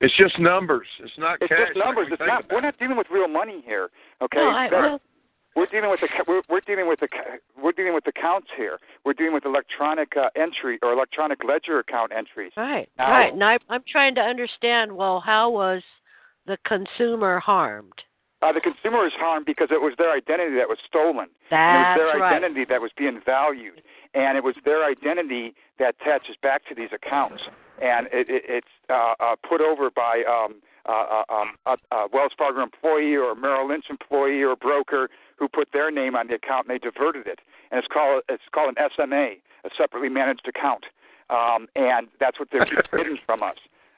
it's 0.00 0.16
just 0.16 0.38
numbers. 0.38 0.86
It's 1.02 1.12
not 1.18 1.38
it's 1.40 1.48
cash. 1.48 1.68
just 1.68 1.78
numbers. 1.78 2.08
It's 2.10 2.22
not. 2.24 2.44
We're 2.50 2.60
not 2.60 2.78
dealing 2.78 2.96
with 2.96 3.06
real 3.10 3.28
money 3.28 3.62
here. 3.64 3.90
Okay. 4.22 4.38
No, 4.38 4.48
I, 4.48 4.68
well, 4.70 5.00
we're 5.54 5.66
dealing 5.66 5.90
with 5.90 6.00
the 6.00 6.08
we're, 6.28 6.42
we're 6.48 6.60
dealing 6.60 6.86
with 6.86 7.00
the 7.00 7.08
we're 7.60 7.72
dealing 7.72 7.94
with 7.94 8.06
accounts 8.06 8.48
here. 8.56 8.78
We're 9.04 9.14
dealing 9.14 9.32
with 9.32 9.46
electronic 9.46 10.16
uh, 10.16 10.28
entry 10.36 10.78
or 10.82 10.92
electronic 10.92 11.42
ledger 11.44 11.78
account 11.78 12.12
entries. 12.14 12.52
right, 12.56 12.88
Now- 12.98 13.10
right. 13.10 13.32
And 13.32 13.42
I, 13.42 13.58
I'm 13.70 13.82
trying 13.90 14.14
to 14.16 14.20
understand. 14.20 14.96
Well, 14.96 15.20
how 15.20 15.50
was 15.50 15.82
the 16.46 16.58
consumer 16.66 17.40
harmed? 17.40 18.02
Uh, 18.42 18.52
the 18.52 18.60
consumer 18.60 19.06
is 19.06 19.14
harmed 19.18 19.46
because 19.46 19.68
it 19.70 19.80
was 19.80 19.94
their 19.96 20.12
identity 20.12 20.56
that 20.56 20.68
was 20.68 20.76
stolen. 20.86 21.28
That's 21.50 21.98
it 21.98 22.02
was 22.02 22.12
their 22.12 22.20
right. 22.20 22.36
identity 22.36 22.66
that 22.68 22.82
was 22.82 22.90
being 22.96 23.20
valued, 23.24 23.80
and 24.12 24.36
it 24.36 24.44
was 24.44 24.54
their 24.66 24.84
identity 24.84 25.54
that 25.78 25.94
attaches 26.00 26.36
back 26.42 26.66
to 26.68 26.74
these 26.74 26.90
accounts, 26.92 27.42
and 27.82 28.06
it, 28.12 28.28
it, 28.28 28.42
it's 28.48 28.74
uh, 28.88 29.14
uh, 29.20 29.36
put 29.48 29.60
over 29.60 29.90
by 29.90 30.22
um, 30.28 30.56
uh, 30.88 31.22
uh, 31.28 31.34
um, 31.34 31.56
a, 31.66 31.94
a 31.94 32.08
Wells 32.12 32.32
Fargo 32.36 32.62
employee 32.62 33.16
or 33.16 33.32
a 33.32 33.36
Merrill 33.36 33.68
Lynch 33.68 33.86
employee 33.90 34.42
or 34.42 34.56
broker 34.56 35.10
who 35.36 35.48
put 35.48 35.68
their 35.72 35.90
name 35.90 36.14
on 36.14 36.28
the 36.28 36.34
account 36.34 36.68
and 36.68 36.74
they 36.74 36.78
diverted 36.78 37.26
it, 37.26 37.40
and 37.70 37.78
it's 37.78 37.88
called 37.92 38.22
it's 38.28 38.42
called 38.52 38.74
an 38.76 38.88
SMA, 38.94 39.36
a 39.64 39.70
separately 39.76 40.08
managed 40.08 40.46
account, 40.48 40.84
um, 41.30 41.66
and 41.76 42.08
that's 42.20 42.38
what 42.38 42.48
they're 42.52 42.66
hidden 42.92 43.18
from 43.26 43.42
us. 43.42 43.56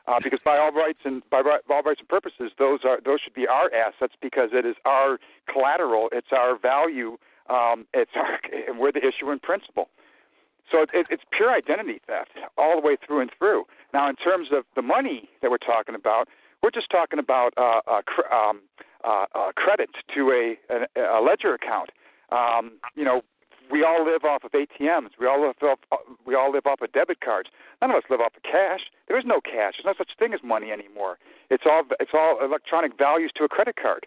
Uh, 0.08 0.18
because 0.24 0.40
by 0.42 0.56
all 0.56 0.72
rights 0.72 1.00
and 1.04 1.22
by, 1.28 1.42
by 1.42 1.58
all 1.68 1.82
rights 1.82 2.00
and 2.00 2.08
purposes, 2.08 2.50
those 2.58 2.80
are 2.84 2.98
those 3.04 3.20
should 3.20 3.34
be 3.34 3.46
our 3.46 3.70
assets 3.74 4.14
because 4.22 4.48
it 4.52 4.64
is 4.64 4.76
our 4.86 5.18
collateral, 5.52 6.08
it's 6.12 6.32
our 6.32 6.58
value, 6.58 7.18
um, 7.50 7.86
it's 7.92 8.12
our 8.16 8.40
and 8.66 8.78
we're 8.80 8.92
the 8.92 9.06
issuer 9.06 9.32
in 9.32 9.38
principle. 9.38 9.90
So 10.70 10.82
it, 10.82 10.90
it, 10.92 11.06
it's 11.10 11.22
pure 11.30 11.50
identity 11.50 12.00
theft 12.06 12.32
all 12.56 12.80
the 12.80 12.86
way 12.86 12.96
through 12.96 13.20
and 13.20 13.30
through. 13.38 13.64
Now, 13.92 14.08
in 14.08 14.16
terms 14.16 14.48
of 14.52 14.64
the 14.76 14.82
money 14.82 15.28
that 15.42 15.50
we're 15.50 15.58
talking 15.58 15.94
about, 15.94 16.28
we're 16.62 16.70
just 16.70 16.90
talking 16.90 17.18
about 17.18 17.54
uh, 17.56 17.80
uh, 17.86 18.02
cr- 18.02 18.32
um, 18.32 18.62
uh, 19.04 19.26
uh, 19.34 19.52
credit 19.56 19.90
to 20.14 20.30
a, 20.30 20.58
a, 20.72 21.18
a 21.18 21.20
ledger 21.22 21.54
account. 21.54 21.90
Um, 22.30 22.72
you 22.94 23.04
know, 23.04 23.22
we 23.70 23.84
all 23.84 24.04
live 24.04 24.24
off 24.24 24.44
of 24.44 24.52
ATMs. 24.52 25.10
We 25.20 25.26
all 25.26 25.46
live 25.46 25.54
off 25.62 25.78
we 26.26 26.34
all 26.34 26.52
live 26.52 26.66
off 26.66 26.80
of 26.80 26.92
debit 26.92 27.20
cards. 27.20 27.50
None 27.80 27.90
of 27.90 27.96
us 27.96 28.02
live 28.10 28.20
off 28.20 28.32
of 28.36 28.42
cash. 28.42 28.80
There 29.08 29.18
is 29.18 29.24
no 29.26 29.40
cash. 29.40 29.74
There's 29.76 29.84
no 29.86 29.94
such 29.96 30.10
thing 30.18 30.32
as 30.34 30.40
money 30.42 30.70
anymore. 30.70 31.18
It's 31.50 31.64
all 31.66 31.82
it's 32.00 32.12
all 32.14 32.38
electronic 32.42 32.96
values 32.98 33.30
to 33.36 33.44
a 33.44 33.48
credit 33.48 33.76
card. 33.80 34.06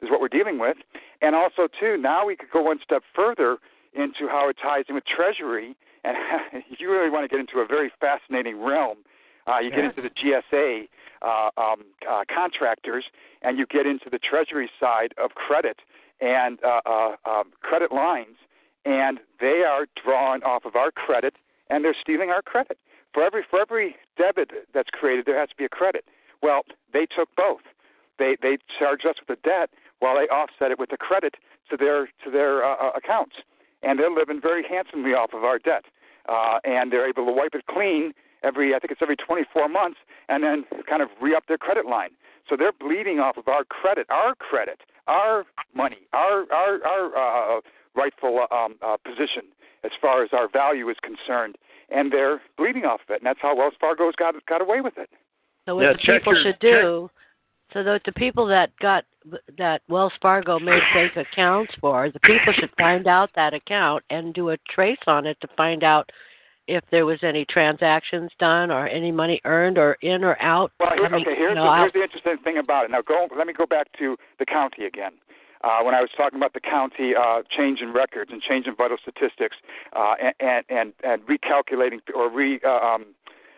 Is 0.00 0.10
what 0.10 0.20
we're 0.20 0.28
dealing 0.28 0.58
with. 0.58 0.76
And 1.20 1.34
also 1.34 1.68
too, 1.78 1.96
now 1.96 2.24
we 2.26 2.36
could 2.36 2.50
go 2.50 2.62
one 2.62 2.78
step 2.82 3.02
further 3.14 3.58
into 3.98 4.28
how 4.28 4.48
it 4.48 4.56
ties 4.62 4.84
in 4.88 4.94
with 4.94 5.04
Treasury. 5.04 5.76
And 6.04 6.16
you 6.78 6.90
really 6.90 7.10
want 7.10 7.24
to 7.24 7.28
get 7.28 7.40
into 7.40 7.58
a 7.58 7.66
very 7.66 7.90
fascinating 8.00 8.62
realm. 8.62 8.98
Uh, 9.46 9.58
you 9.60 9.70
get 9.70 9.84
into 9.84 10.02
the 10.02 10.10
GSA 10.10 10.88
uh, 11.22 11.50
um, 11.60 11.84
uh, 12.08 12.24
contractors, 12.32 13.04
and 13.42 13.58
you 13.58 13.66
get 13.66 13.86
into 13.86 14.10
the 14.10 14.18
Treasury 14.18 14.70
side 14.78 15.14
of 15.16 15.30
credit 15.30 15.78
and 16.20 16.58
uh, 16.62 16.80
uh, 16.84 17.16
um, 17.28 17.52
credit 17.62 17.90
lines, 17.90 18.36
and 18.84 19.18
they 19.40 19.62
are 19.66 19.86
drawing 20.02 20.42
off 20.42 20.64
of 20.64 20.76
our 20.76 20.90
credit, 20.90 21.34
and 21.70 21.84
they're 21.84 21.96
stealing 21.98 22.30
our 22.30 22.42
credit. 22.42 22.78
For 23.14 23.22
every 23.22 23.42
for 23.48 23.60
every 23.60 23.96
debit 24.16 24.50
that's 24.74 24.90
created, 24.90 25.24
there 25.26 25.38
has 25.38 25.48
to 25.48 25.56
be 25.56 25.64
a 25.64 25.68
credit. 25.68 26.04
Well, 26.42 26.62
they 26.92 27.06
took 27.06 27.28
both. 27.36 27.62
They 28.18 28.36
they 28.40 28.58
charge 28.78 29.04
us 29.08 29.16
with 29.20 29.38
a 29.38 29.42
debt 29.42 29.70
while 30.00 30.16
they 30.16 30.28
offset 30.28 30.70
it 30.70 30.78
with 30.78 30.92
a 30.92 30.96
credit 30.96 31.36
to 31.70 31.76
their 31.76 32.06
to 32.24 32.30
their 32.30 32.64
uh, 32.64 32.74
uh, 32.74 32.90
accounts, 32.96 33.36
and 33.82 33.98
they're 33.98 34.10
living 34.10 34.40
very 34.40 34.64
handsomely 34.68 35.12
off 35.12 35.30
of 35.34 35.44
our 35.44 35.58
debt, 35.58 35.84
uh, 36.28 36.58
and 36.64 36.92
they're 36.92 37.08
able 37.08 37.26
to 37.26 37.32
wipe 37.32 37.54
it 37.54 37.64
clean 37.66 38.12
every 38.42 38.74
I 38.74 38.78
think 38.78 38.92
it's 38.92 39.02
every 39.02 39.16
24 39.16 39.68
months, 39.68 39.98
and 40.28 40.42
then 40.42 40.64
kind 40.88 41.02
of 41.02 41.08
re 41.20 41.34
up 41.34 41.46
their 41.48 41.58
credit 41.58 41.86
line. 41.86 42.10
So 42.48 42.56
they're 42.56 42.72
bleeding 42.72 43.18
off 43.18 43.36
of 43.36 43.48
our 43.48 43.64
credit, 43.64 44.06
our 44.10 44.34
credit, 44.34 44.80
our 45.06 45.44
money, 45.74 45.98
our 46.12 46.44
our 46.52 46.84
our 46.84 47.56
uh, 47.56 47.60
rightful 47.94 48.46
um, 48.50 48.76
uh, 48.82 48.96
position 49.04 49.42
as 49.84 49.90
far 50.00 50.22
as 50.24 50.30
our 50.32 50.48
value 50.48 50.88
is 50.88 50.96
concerned, 51.02 51.56
and 51.90 52.12
they're 52.12 52.40
bleeding 52.56 52.84
off 52.84 53.00
of 53.08 53.14
it, 53.14 53.20
and 53.20 53.26
that's 53.26 53.38
how 53.40 53.56
Wells 53.56 53.74
Fargo's 53.80 54.14
got 54.16 54.34
got 54.46 54.60
away 54.60 54.80
with 54.80 54.98
it. 54.98 55.10
So 55.66 55.76
what 55.76 55.82
Yeah, 55.82 55.92
the 55.92 55.98
people 55.98 56.34
your- 56.34 56.42
should 56.42 56.58
do, 56.60 57.10
so 57.72 57.82
that 57.82 58.02
the 58.04 58.12
people 58.12 58.46
that 58.46 58.70
got 58.80 59.04
that 59.58 59.82
Wells 59.88 60.12
Fargo 60.22 60.58
made 60.58 60.80
fake 60.94 61.16
accounts 61.16 61.72
for, 61.80 62.10
the 62.10 62.20
people 62.20 62.52
should 62.58 62.70
find 62.78 63.06
out 63.06 63.30
that 63.34 63.52
account 63.52 64.02
and 64.08 64.32
do 64.32 64.50
a 64.50 64.56
trace 64.74 64.98
on 65.06 65.26
it 65.26 65.36
to 65.42 65.48
find 65.56 65.84
out 65.84 66.10
if 66.66 66.84
there 66.90 67.06
was 67.06 67.18
any 67.22 67.44
transactions 67.46 68.30
done 68.38 68.70
or 68.70 68.86
any 68.88 69.10
money 69.10 69.40
earned 69.44 69.78
or 69.78 69.94
in 70.02 70.22
or 70.22 70.40
out. 70.40 70.70
Well, 70.78 70.90
here, 70.94 71.06
okay. 71.06 71.24
Here's, 71.36 71.50
you 71.50 71.54
know, 71.54 71.64
the, 71.64 71.76
here's 71.76 71.92
the 71.92 72.02
interesting 72.02 72.36
thing 72.44 72.58
about 72.58 72.84
it. 72.84 72.90
Now, 72.90 73.02
go. 73.02 73.26
Let 73.36 73.46
me 73.46 73.52
go 73.52 73.66
back 73.66 73.88
to 73.98 74.16
the 74.38 74.46
county 74.46 74.84
again. 74.84 75.12
Uh, 75.64 75.82
when 75.82 75.94
I 75.94 76.00
was 76.00 76.10
talking 76.16 76.38
about 76.38 76.52
the 76.52 76.60
county 76.60 77.14
uh, 77.18 77.42
change 77.54 77.80
in 77.80 77.92
records 77.92 78.30
and 78.32 78.40
change 78.40 78.66
in 78.66 78.76
vital 78.76 78.96
statistics, 79.00 79.56
uh, 79.96 80.14
and, 80.38 80.64
and 80.68 80.92
and 81.02 81.22
recalculating 81.22 81.98
or 82.14 82.30
re 82.30 82.60
uh, 82.64 82.68
um, 82.68 83.06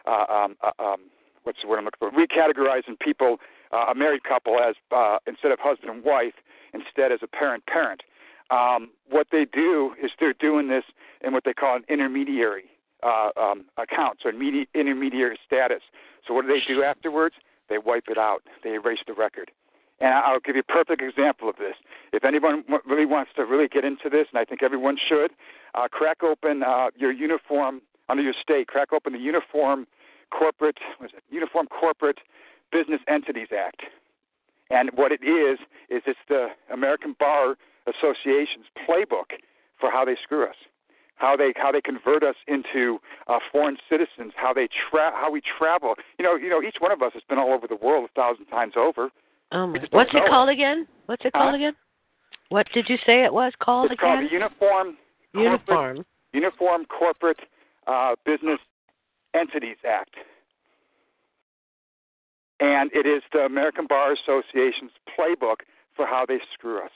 uh, 0.07 0.25
um, 0.33 0.57
uh, 0.63 0.83
um, 0.83 1.01
what's 1.43 1.59
the 1.63 1.69
word 1.69 1.79
I'm 1.79 1.85
looking 1.85 1.99
for? 1.99 2.11
Recategorizing 2.11 2.99
people, 3.01 3.37
uh, 3.73 3.87
a 3.91 3.95
married 3.95 4.25
couple 4.25 4.59
as 4.59 4.75
uh, 4.91 5.19
instead 5.27 5.53
of 5.53 5.59
husband 5.61 5.91
and 5.91 6.05
wife, 6.05 6.35
instead 6.75 7.13
as 7.13 7.21
a 7.23 7.27
parent 7.27 7.65
parent. 7.67 8.03
Um, 8.51 8.91
what 9.09 9.29
they 9.31 9.45
do 9.45 9.95
is 10.03 10.11
they're 10.19 10.33
doing 10.33 10.69
this 10.69 10.85
in 11.23 11.33
what 11.33 11.45
they 11.45 11.53
call 11.53 11.77
an 11.77 11.85
intermediary 11.89 12.65
uh, 13.03 13.31
um, 13.41 13.65
account, 13.77 14.19
so 14.23 14.29
intermediary 14.29 15.39
status. 15.47 15.83
So 16.27 16.35
what 16.35 16.47
do 16.47 16.49
they 16.49 16.61
do 16.67 16.83
afterwards? 16.83 17.37
They 17.69 17.79
wipe 17.79 18.05
it 18.09 18.19
out. 18.19 18.43
They 18.65 18.71
erase 18.71 18.99
the 19.07 19.15
record. 19.15 19.51
And 20.01 20.15
I'll 20.15 20.41
give 20.41 20.57
you 20.57 20.63
a 20.67 20.73
perfect 20.73 21.03
example 21.03 21.49
of 21.49 21.57
this. 21.57 21.75
If 22.13 22.25
anyone 22.25 22.65
really 22.87 23.07
wants 23.07 23.33
to 23.37 23.45
really 23.45 23.69
get 23.69 23.85
into 23.85 24.09
this, 24.11 24.27
and 24.33 24.39
I 24.41 24.45
think 24.45 24.63
everyone 24.63 24.97
should, 24.97 25.31
uh, 25.75 25.89
crack 25.89 26.23
open 26.23 26.63
uh, 26.63 26.89
your 26.97 27.13
uniform 27.13 27.83
under 28.09 28.23
your 28.23 28.35
state. 28.43 28.67
Crack 28.67 28.93
open 28.93 29.13
the 29.13 29.19
Uniform 29.19 29.87
Corporate, 30.31 30.79
it? 31.01 31.23
Uniform 31.31 31.67
Corporate 31.69 32.19
Business 32.73 33.01
Entities 33.09 33.49
Act. 33.57 33.83
And 34.71 34.91
what 34.95 35.11
it 35.13 35.23
is 35.25 35.59
is 35.89 36.03
it's 36.07 36.19
the 36.29 36.49
American 36.73 37.17
Bar 37.19 37.57
Association's 37.87 38.67
playbook 38.89 39.35
for 39.81 39.91
how 39.91 40.05
they 40.05 40.17
screw 40.23 40.45
us, 40.45 40.55
how 41.17 41.37
they 41.37 41.53
how 41.57 41.73
they 41.73 41.81
convert 41.81 42.23
us 42.23 42.37
into 42.47 42.99
uh, 43.27 43.39
foreign 43.51 43.77
citizens, 43.89 44.33
how 44.37 44.53
they 44.53 44.69
tra- 44.91 45.13
how 45.15 45.31
we 45.31 45.41
travel. 45.59 45.95
You 46.19 46.25
know, 46.25 46.37
you 46.37 46.49
know, 46.49 46.63
each 46.63 46.77
one 46.79 46.93
of 46.93 47.03
us 47.03 47.13
has 47.15 47.23
been 47.29 47.39
all 47.39 47.53
over 47.53 47.67
the 47.67 47.77
world 47.77 48.09
a 48.09 48.13
thousand 48.21 48.47
times 48.47 48.75
over. 48.77 49.11
don't 49.51 49.73
what's 49.73 50.11
it 50.11 50.15
know 50.19 50.25
it. 50.25 50.29
called 50.29 50.49
again? 50.51 50.87
What's 51.07 51.25
it 51.25 51.33
Huh? 51.35 51.41
called 51.43 51.55
again? 51.57 51.75
What 52.51 52.67
did 52.73 52.89
you 52.89 52.97
say 53.07 53.25
it 53.25 53.33
was 53.33 53.53
called 53.61 53.91
it's 53.91 54.01
again? 54.01 54.19
called 54.19 54.25
the 54.29 54.33
Uniform 54.33 54.97
Uniform. 55.35 55.97
Corporate, 55.97 56.07
Uniform 56.33 56.85
Corporate 56.87 57.41
uh, 57.87 58.15
Business 58.25 58.59
Entities 59.35 59.77
Act. 59.89 60.15
And 62.61 62.91
it 62.93 63.07
is 63.07 63.23
the 63.33 63.41
American 63.41 63.87
Bar 63.87 64.13
Association's 64.13 64.93
playbook 65.09 65.61
for 65.97 66.07
how 66.07 66.25
they 66.27 66.39
screw 66.53 66.85
us, 66.85 66.91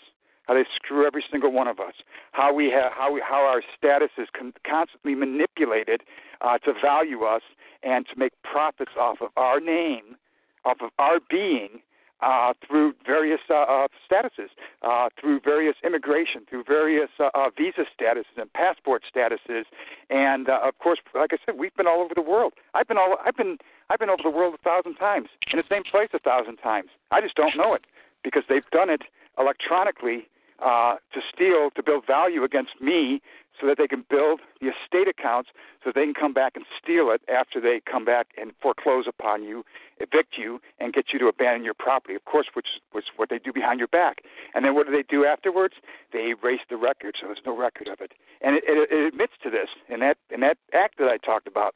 how 0.46 0.54
they 0.54 0.64
screw 0.76 1.06
every 1.06 1.24
single 1.30 1.52
one 1.52 1.68
of 1.68 1.80
us, 1.80 1.94
how 2.32 2.52
we 2.52 2.70
have, 2.70 2.92
how 2.92 3.12
we, 3.12 3.22
how 3.26 3.46
our 3.46 3.62
status 3.76 4.10
is 4.18 4.28
con- 4.36 4.52
constantly 4.68 5.14
manipulated 5.14 6.02
uh, 6.42 6.58
to 6.58 6.74
value 6.82 7.22
us 7.24 7.42
and 7.82 8.06
to 8.06 8.18
make 8.18 8.32
profits 8.42 8.92
off 8.98 9.18
of 9.20 9.30
our 9.36 9.58
name, 9.58 10.16
off 10.64 10.78
of 10.82 10.90
our 10.98 11.18
being, 11.30 11.80
uh, 12.20 12.54
through 12.66 12.94
various 13.04 13.40
uh, 13.50 13.54
uh, 13.54 13.88
statuses, 14.10 14.48
uh, 14.82 15.08
through 15.20 15.40
various 15.40 15.74
immigration, 15.84 16.42
through 16.48 16.64
various 16.64 17.10
uh, 17.20 17.28
uh, 17.34 17.50
visa 17.56 17.84
statuses 17.92 18.38
and 18.38 18.50
passport 18.52 19.02
statuses, 19.14 19.64
and 20.10 20.48
of 20.48 20.78
course, 20.78 20.98
like 21.14 21.32
I 21.32 21.36
said, 21.44 21.56
we've 21.58 21.74
been 21.74 21.86
all 21.86 22.00
over 22.00 22.14
the 22.14 22.22
world. 22.22 22.54
I've 22.72 22.88
been 22.88 22.96
all 22.96 23.16
I've 23.24 23.36
been 23.36 23.58
I've 23.90 23.98
been 23.98 24.10
over 24.10 24.22
the 24.22 24.30
world 24.30 24.54
a 24.54 24.62
thousand 24.62 24.96
times 24.96 25.28
in 25.52 25.58
the 25.58 25.64
same 25.68 25.82
place 25.84 26.08
a 26.12 26.18
thousand 26.18 26.56
times. 26.56 26.90
I 27.10 27.20
just 27.20 27.34
don't 27.34 27.56
know 27.56 27.74
it 27.74 27.84
because 28.22 28.42
they've 28.48 28.68
done 28.70 28.90
it 28.90 29.02
electronically 29.38 30.28
uh, 30.64 30.96
to 31.12 31.20
steal, 31.32 31.70
to 31.74 31.82
build 31.82 32.06
value 32.06 32.44
against 32.44 32.80
me 32.80 33.20
so 33.60 33.66
that 33.66 33.78
they 33.78 33.86
can 33.86 34.04
build 34.10 34.40
the 34.60 34.68
estate 34.68 35.08
accounts 35.08 35.50
so 35.82 35.92
they 35.94 36.04
can 36.04 36.14
come 36.14 36.32
back 36.32 36.52
and 36.56 36.64
steal 36.82 37.10
it 37.10 37.20
after 37.28 37.60
they 37.60 37.80
come 37.90 38.04
back 38.04 38.28
and 38.40 38.52
foreclose 38.60 39.04
upon 39.06 39.42
you, 39.44 39.64
evict 40.00 40.36
you, 40.36 40.60
and 40.80 40.92
get 40.92 41.06
you 41.12 41.18
to 41.18 41.26
abandon 41.28 41.64
your 41.64 41.74
property. 41.74 42.14
Of 42.14 42.24
course, 42.24 42.46
which 42.54 42.66
was 42.92 43.04
what 43.16 43.30
they 43.30 43.38
do 43.38 43.52
behind 43.52 43.78
your 43.78 43.88
back. 43.88 44.22
And 44.54 44.64
then 44.64 44.74
what 44.74 44.86
do 44.86 44.92
they 44.92 45.04
do 45.04 45.24
afterwards? 45.24 45.74
They 46.12 46.30
erase 46.30 46.60
the 46.68 46.76
record, 46.76 47.16
so 47.20 47.26
there's 47.26 47.38
no 47.46 47.56
record 47.56 47.88
of 47.88 48.00
it. 48.00 48.12
And 48.40 48.56
it, 48.56 48.64
it, 48.66 48.90
it 48.90 49.06
admits 49.06 49.34
to 49.44 49.50
this 49.50 49.68
in 49.88 50.00
that 50.00 50.16
in 50.30 50.40
that 50.40 50.58
act 50.72 50.98
that 50.98 51.08
I 51.08 51.18
talked 51.18 51.46
about, 51.46 51.74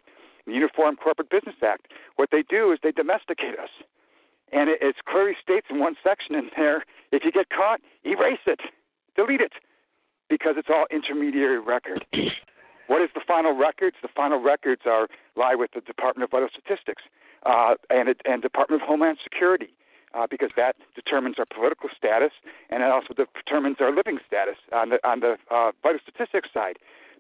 the 0.49 0.55
Uniform 0.55 0.97
Corporate 0.97 1.31
Business 1.31 1.57
Act. 1.63 1.87
What 2.17 2.31
they 2.31 2.43
do 2.43 2.73
is 2.73 2.79
they 2.83 2.93
domesticate 2.93 3.59
us. 3.59 3.71
And 4.53 4.71
it, 4.71 4.79
it 4.81 4.97
clearly 5.07 5.37
states 5.43 5.67
in 5.71 5.79
one 5.79 5.95
section 6.03 6.35
in 6.35 6.51
there, 6.57 6.85
if 7.13 7.25
you 7.25 7.33
get 7.33 7.51
caught, 7.51 7.81
erase 8.05 8.41
it, 8.47 8.61
delete 9.15 9.41
it 9.41 9.53
because 10.29 10.55
it's 10.57 10.69
all 10.71 10.87
intermediary 10.91 11.59
record. 11.59 12.05
what 12.87 13.03
is 13.03 13.11
the 13.15 13.21
final 13.27 13.57
records? 13.57 13.97
The 14.03 14.09
final 14.15 14.43
records 14.43 14.83
are 14.87 15.09
lie 15.37 15.55
with 15.55 15.71
the 15.75 15.81
Department 15.81 16.25
of 16.25 16.31
Vital 16.31 16.49
Statistics 16.51 17.03
uh, 17.45 17.75
and 17.91 18.15
and 18.25 18.43
Department 18.43 18.83
of 18.83 18.89
Homeland 18.89 19.19
Security. 19.23 19.69
Uh, 20.15 20.27
because 20.29 20.49
that 20.57 20.75
determines 20.95 21.37
our 21.39 21.45
political 21.45 21.91
status, 21.95 22.33
and 22.71 22.83
it 22.83 22.89
also 22.89 23.13
determines 23.13 23.77
our 23.79 23.95
living 23.95 24.17
status 24.27 24.57
on 24.73 24.89
the 24.89 24.99
on 25.07 25.21
the 25.21 25.37
uh, 25.51 25.71
vital 25.83 26.01
statistics 26.03 26.49
side. 26.53 26.79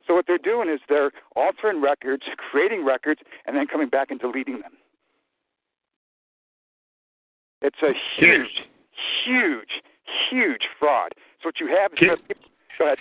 So 0.08 0.14
what 0.14 0.26
they're 0.26 0.38
doing 0.38 0.70
is 0.70 0.80
they're 0.88 1.12
altering 1.36 1.80
records, 1.80 2.24
creating 2.50 2.84
records, 2.84 3.20
and 3.46 3.56
then 3.56 3.66
coming 3.66 3.88
back 3.88 4.10
and 4.10 4.18
deleting 4.18 4.60
them. 4.60 4.72
It's 7.60 7.76
a 7.82 7.92
huge, 8.18 8.64
huge, 9.24 9.82
huge 10.30 10.62
fraud. 10.78 11.12
So 11.42 11.48
what 11.48 11.60
you 11.60 11.68
have 11.68 11.92
is 11.92 12.18
Go 12.78 12.84
ahead. 12.86 12.98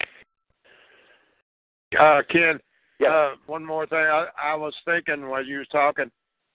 Uh, 1.98 2.22
Ken, 2.30 2.60
yes. 3.00 3.10
uh, 3.10 3.36
one 3.46 3.64
more 3.66 3.86
thing. 3.88 4.00
I, 4.00 4.28
I 4.44 4.56
was 4.56 4.74
thinking 4.84 5.30
while 5.30 5.46
you 5.46 5.60
was 5.60 5.68
talking 5.72 6.12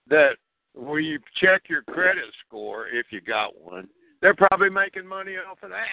that 0.09 0.35
when 0.75 1.03
you 1.03 1.19
check 1.41 1.63
your 1.69 1.81
credit 1.83 2.25
score, 2.45 2.87
if 2.87 3.07
you 3.09 3.21
got 3.21 3.59
one, 3.59 3.87
they're 4.21 4.35
probably 4.35 4.69
making 4.69 5.07
money 5.07 5.35
off 5.37 5.63
of 5.63 5.69
that. 5.69 5.87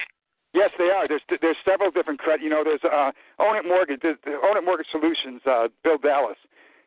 Yes, 0.52 0.70
they 0.78 0.90
are. 0.90 1.06
There's 1.06 1.22
there's 1.40 1.56
several 1.64 1.90
different 1.90 2.18
credit. 2.18 2.42
You 2.42 2.50
know, 2.50 2.64
there's 2.64 2.82
uh, 2.84 3.12
Ownit 3.38 3.66
Mortgage, 3.66 4.00
there's, 4.02 4.18
Ownit 4.26 4.64
Mortgage 4.64 4.88
Solutions. 4.90 5.40
Uh, 5.46 5.68
Bill 5.84 5.98
Dallas. 5.98 6.36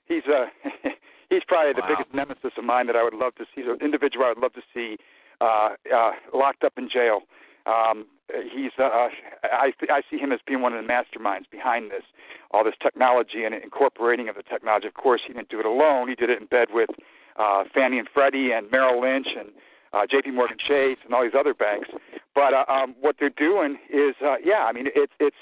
He's 0.05 0.23
uh, 0.27 0.47
he's 1.29 1.43
probably 1.47 1.73
the 1.73 1.81
Wow. 1.81 1.95
biggest 1.95 2.13
nemesis 2.13 2.51
of 2.57 2.63
mine 2.65 2.87
that 2.87 2.95
I 2.97 3.03
would 3.03 3.13
love 3.13 3.35
to 3.35 3.45
see. 3.45 3.61
He's 3.61 3.67
an 3.67 3.77
individual 3.81 4.25
I 4.25 4.29
would 4.29 4.37
love 4.39 4.53
to 4.53 4.61
see 4.73 4.97
uh, 5.39 5.69
uh, 5.93 6.11
locked 6.33 6.63
up 6.63 6.73
in 6.77 6.89
jail. 6.89 7.21
Um, 7.65 8.05
he's 8.53 8.71
uh, 8.77 9.07
I 9.43 9.71
I 9.89 10.01
see 10.11 10.17
him 10.17 10.33
as 10.33 10.39
being 10.45 10.61
one 10.61 10.73
of 10.73 10.83
the 10.85 10.89
masterminds 10.91 11.49
behind 11.49 11.89
this, 11.91 12.03
all 12.51 12.65
this 12.65 12.75
technology 12.81 13.45
and 13.45 13.55
incorporating 13.55 14.27
of 14.27 14.35
the 14.35 14.43
technology. 14.43 14.87
Of 14.87 14.95
course, 14.95 15.21
he 15.25 15.31
didn't 15.31 15.47
do 15.49 15.61
it 15.61 15.65
alone. 15.65 16.09
He 16.09 16.15
did 16.15 16.29
it 16.29 16.41
in 16.41 16.47
bed 16.47 16.67
with 16.73 16.89
uh, 17.37 17.63
Fannie 17.73 17.99
and 17.99 18.09
Freddie 18.13 18.51
and 18.51 18.69
Merrill 18.69 18.99
Lynch 19.01 19.27
and 19.39 19.49
uh, 19.93 20.05
J.P. 20.09 20.31
Morgan 20.31 20.57
Chase 20.57 20.97
and 21.05 21.13
all 21.13 21.23
these 21.23 21.37
other 21.37 21.53
banks. 21.53 21.89
But 22.35 22.53
uh, 22.53 22.65
um, 22.67 22.95
what 22.99 23.15
they're 23.19 23.29
doing 23.29 23.77
is, 23.91 24.15
uh, 24.23 24.35
yeah, 24.43 24.65
I 24.65 24.71
mean, 24.71 24.87
it's 24.95 25.13
it's. 25.19 25.37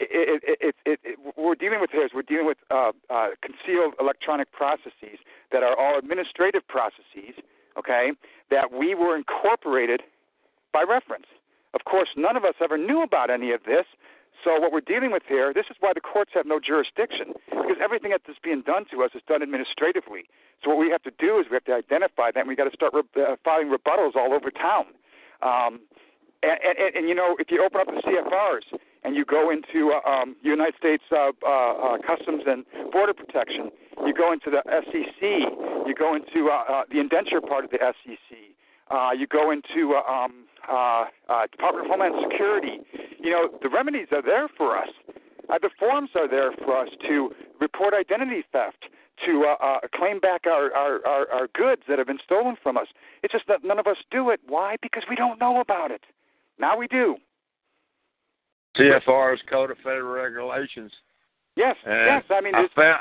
It, 0.00 0.42
it, 0.42 0.58
it, 0.60 0.74
it, 0.84 1.00
it, 1.04 1.18
we're 1.38 1.54
dealing 1.54 1.80
with 1.80 1.90
here 1.92 2.04
is 2.04 2.10
we're 2.12 2.22
dealing 2.22 2.46
with 2.46 2.58
uh, 2.68 2.90
uh, 3.08 3.28
concealed 3.40 3.94
electronic 4.00 4.50
processes 4.50 5.22
that 5.52 5.62
are 5.62 5.78
all 5.78 5.96
administrative 5.96 6.66
processes, 6.66 7.38
okay, 7.78 8.10
that 8.50 8.72
we 8.72 8.96
were 8.96 9.16
incorporated 9.16 10.02
by 10.72 10.82
reference. 10.82 11.26
Of 11.74 11.84
course, 11.84 12.08
none 12.16 12.36
of 12.36 12.44
us 12.44 12.54
ever 12.62 12.76
knew 12.76 13.02
about 13.02 13.30
any 13.30 13.52
of 13.52 13.62
this. 13.64 13.86
So 14.42 14.58
what 14.58 14.72
we're 14.72 14.84
dealing 14.84 15.12
with 15.12 15.22
here, 15.28 15.52
this 15.54 15.66
is 15.70 15.76
why 15.80 15.92
the 15.94 16.00
courts 16.00 16.32
have 16.34 16.46
no 16.46 16.60
jurisdiction, 16.60 17.32
because 17.48 17.78
everything 17.80 18.10
that's 18.10 18.24
being 18.42 18.62
done 18.62 18.84
to 18.90 19.02
us 19.02 19.10
is 19.14 19.22
done 19.28 19.42
administratively. 19.42 20.24
So 20.62 20.70
what 20.70 20.78
we 20.78 20.90
have 20.90 21.02
to 21.04 21.12
do 21.18 21.38
is 21.38 21.46
we 21.50 21.54
have 21.54 21.64
to 21.64 21.74
identify 21.74 22.30
that, 22.32 22.40
and 22.40 22.48
we 22.48 22.56
got 22.56 22.68
to 22.68 22.76
start 22.76 22.92
re- 22.92 23.22
uh, 23.22 23.36
filing 23.44 23.68
rebuttals 23.68 24.16
all 24.16 24.32
over 24.32 24.50
town. 24.50 24.86
Um, 25.42 25.80
and, 26.44 26.58
and, 26.60 26.96
and 26.96 27.08
you 27.08 27.14
know, 27.14 27.36
if 27.38 27.50
you 27.50 27.64
open 27.64 27.80
up 27.80 27.86
the 27.86 28.02
CFRs 28.04 28.78
and 29.04 29.16
you 29.16 29.24
go 29.24 29.50
into 29.50 29.92
uh, 29.92 30.08
um, 30.08 30.36
United 30.42 30.74
States 30.76 31.04
uh, 31.12 31.32
uh, 31.44 31.48
uh, 31.48 31.98
Customs 32.06 32.42
and 32.46 32.64
Border 32.92 33.14
Protection, 33.14 33.70
you 34.04 34.12
go 34.12 34.32
into 34.32 34.50
the 34.50 34.62
SEC, 34.66 35.20
you 35.20 35.94
go 35.96 36.14
into 36.14 36.50
uh, 36.50 36.64
uh, 36.68 36.82
the 36.90 37.00
indenture 37.00 37.40
part 37.40 37.64
of 37.64 37.70
the 37.70 37.78
SEC, 37.80 38.36
you 39.16 39.26
go 39.26 39.50
into 39.50 39.96
um, 39.96 40.44
Department 41.52 41.86
of 41.86 41.90
Homeland 41.90 42.14
Security. 42.30 42.80
You 43.24 43.30
know, 43.30 43.48
the 43.62 43.70
remedies 43.70 44.08
are 44.12 44.22
there 44.22 44.48
for 44.54 44.76
us. 44.76 44.90
Uh, 45.48 45.58
the 45.60 45.70
forms 45.78 46.10
are 46.14 46.28
there 46.28 46.52
for 46.64 46.76
us 46.76 46.90
to 47.08 47.30
report 47.58 47.94
identity 47.94 48.44
theft, 48.52 48.84
to 49.24 49.46
uh, 49.46 49.64
uh, 49.64 49.78
claim 49.94 50.20
back 50.20 50.42
our, 50.46 50.70
our, 50.74 51.06
our, 51.06 51.30
our 51.30 51.48
goods 51.54 51.80
that 51.88 51.96
have 51.96 52.06
been 52.06 52.18
stolen 52.22 52.54
from 52.62 52.76
us. 52.76 52.86
It's 53.22 53.32
just 53.32 53.46
that 53.48 53.64
none 53.64 53.78
of 53.78 53.86
us 53.86 53.96
do 54.10 54.28
it. 54.28 54.40
Why? 54.46 54.76
Because 54.82 55.04
we 55.08 55.16
don't 55.16 55.40
know 55.40 55.60
about 55.60 55.90
it. 55.90 56.02
Now 56.58 56.76
we 56.76 56.86
do. 56.86 57.16
CFR's 58.76 59.40
Code 59.48 59.70
of 59.70 59.78
Federal 59.78 60.12
Regulations. 60.12 60.92
Yes, 61.56 61.76
And 61.86 62.06
yes. 62.06 62.24
I 62.30 62.40
mean, 62.42 62.54
I 62.54 62.66
found 62.74 63.00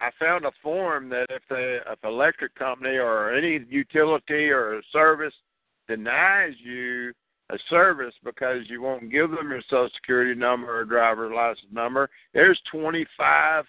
I 0.00 0.10
found 0.20 0.44
a 0.44 0.52
form 0.62 1.08
that 1.08 1.26
if 1.30 1.42
the 1.48 1.78
if 1.90 1.98
electric 2.04 2.54
company 2.54 2.96
or 2.96 3.32
any 3.34 3.64
utility 3.70 4.50
or 4.50 4.82
service 4.92 5.32
denies 5.88 6.52
you 6.62 7.12
a 7.50 7.58
service 7.68 8.14
because 8.24 8.62
you 8.68 8.80
won't 8.80 9.10
give 9.10 9.30
them 9.30 9.50
your 9.50 9.62
social 9.68 9.90
security 9.94 10.38
number 10.38 10.78
or 10.78 10.84
driver's 10.84 11.32
license 11.34 11.72
number, 11.72 12.08
there's 12.32 12.60
25 12.70 13.64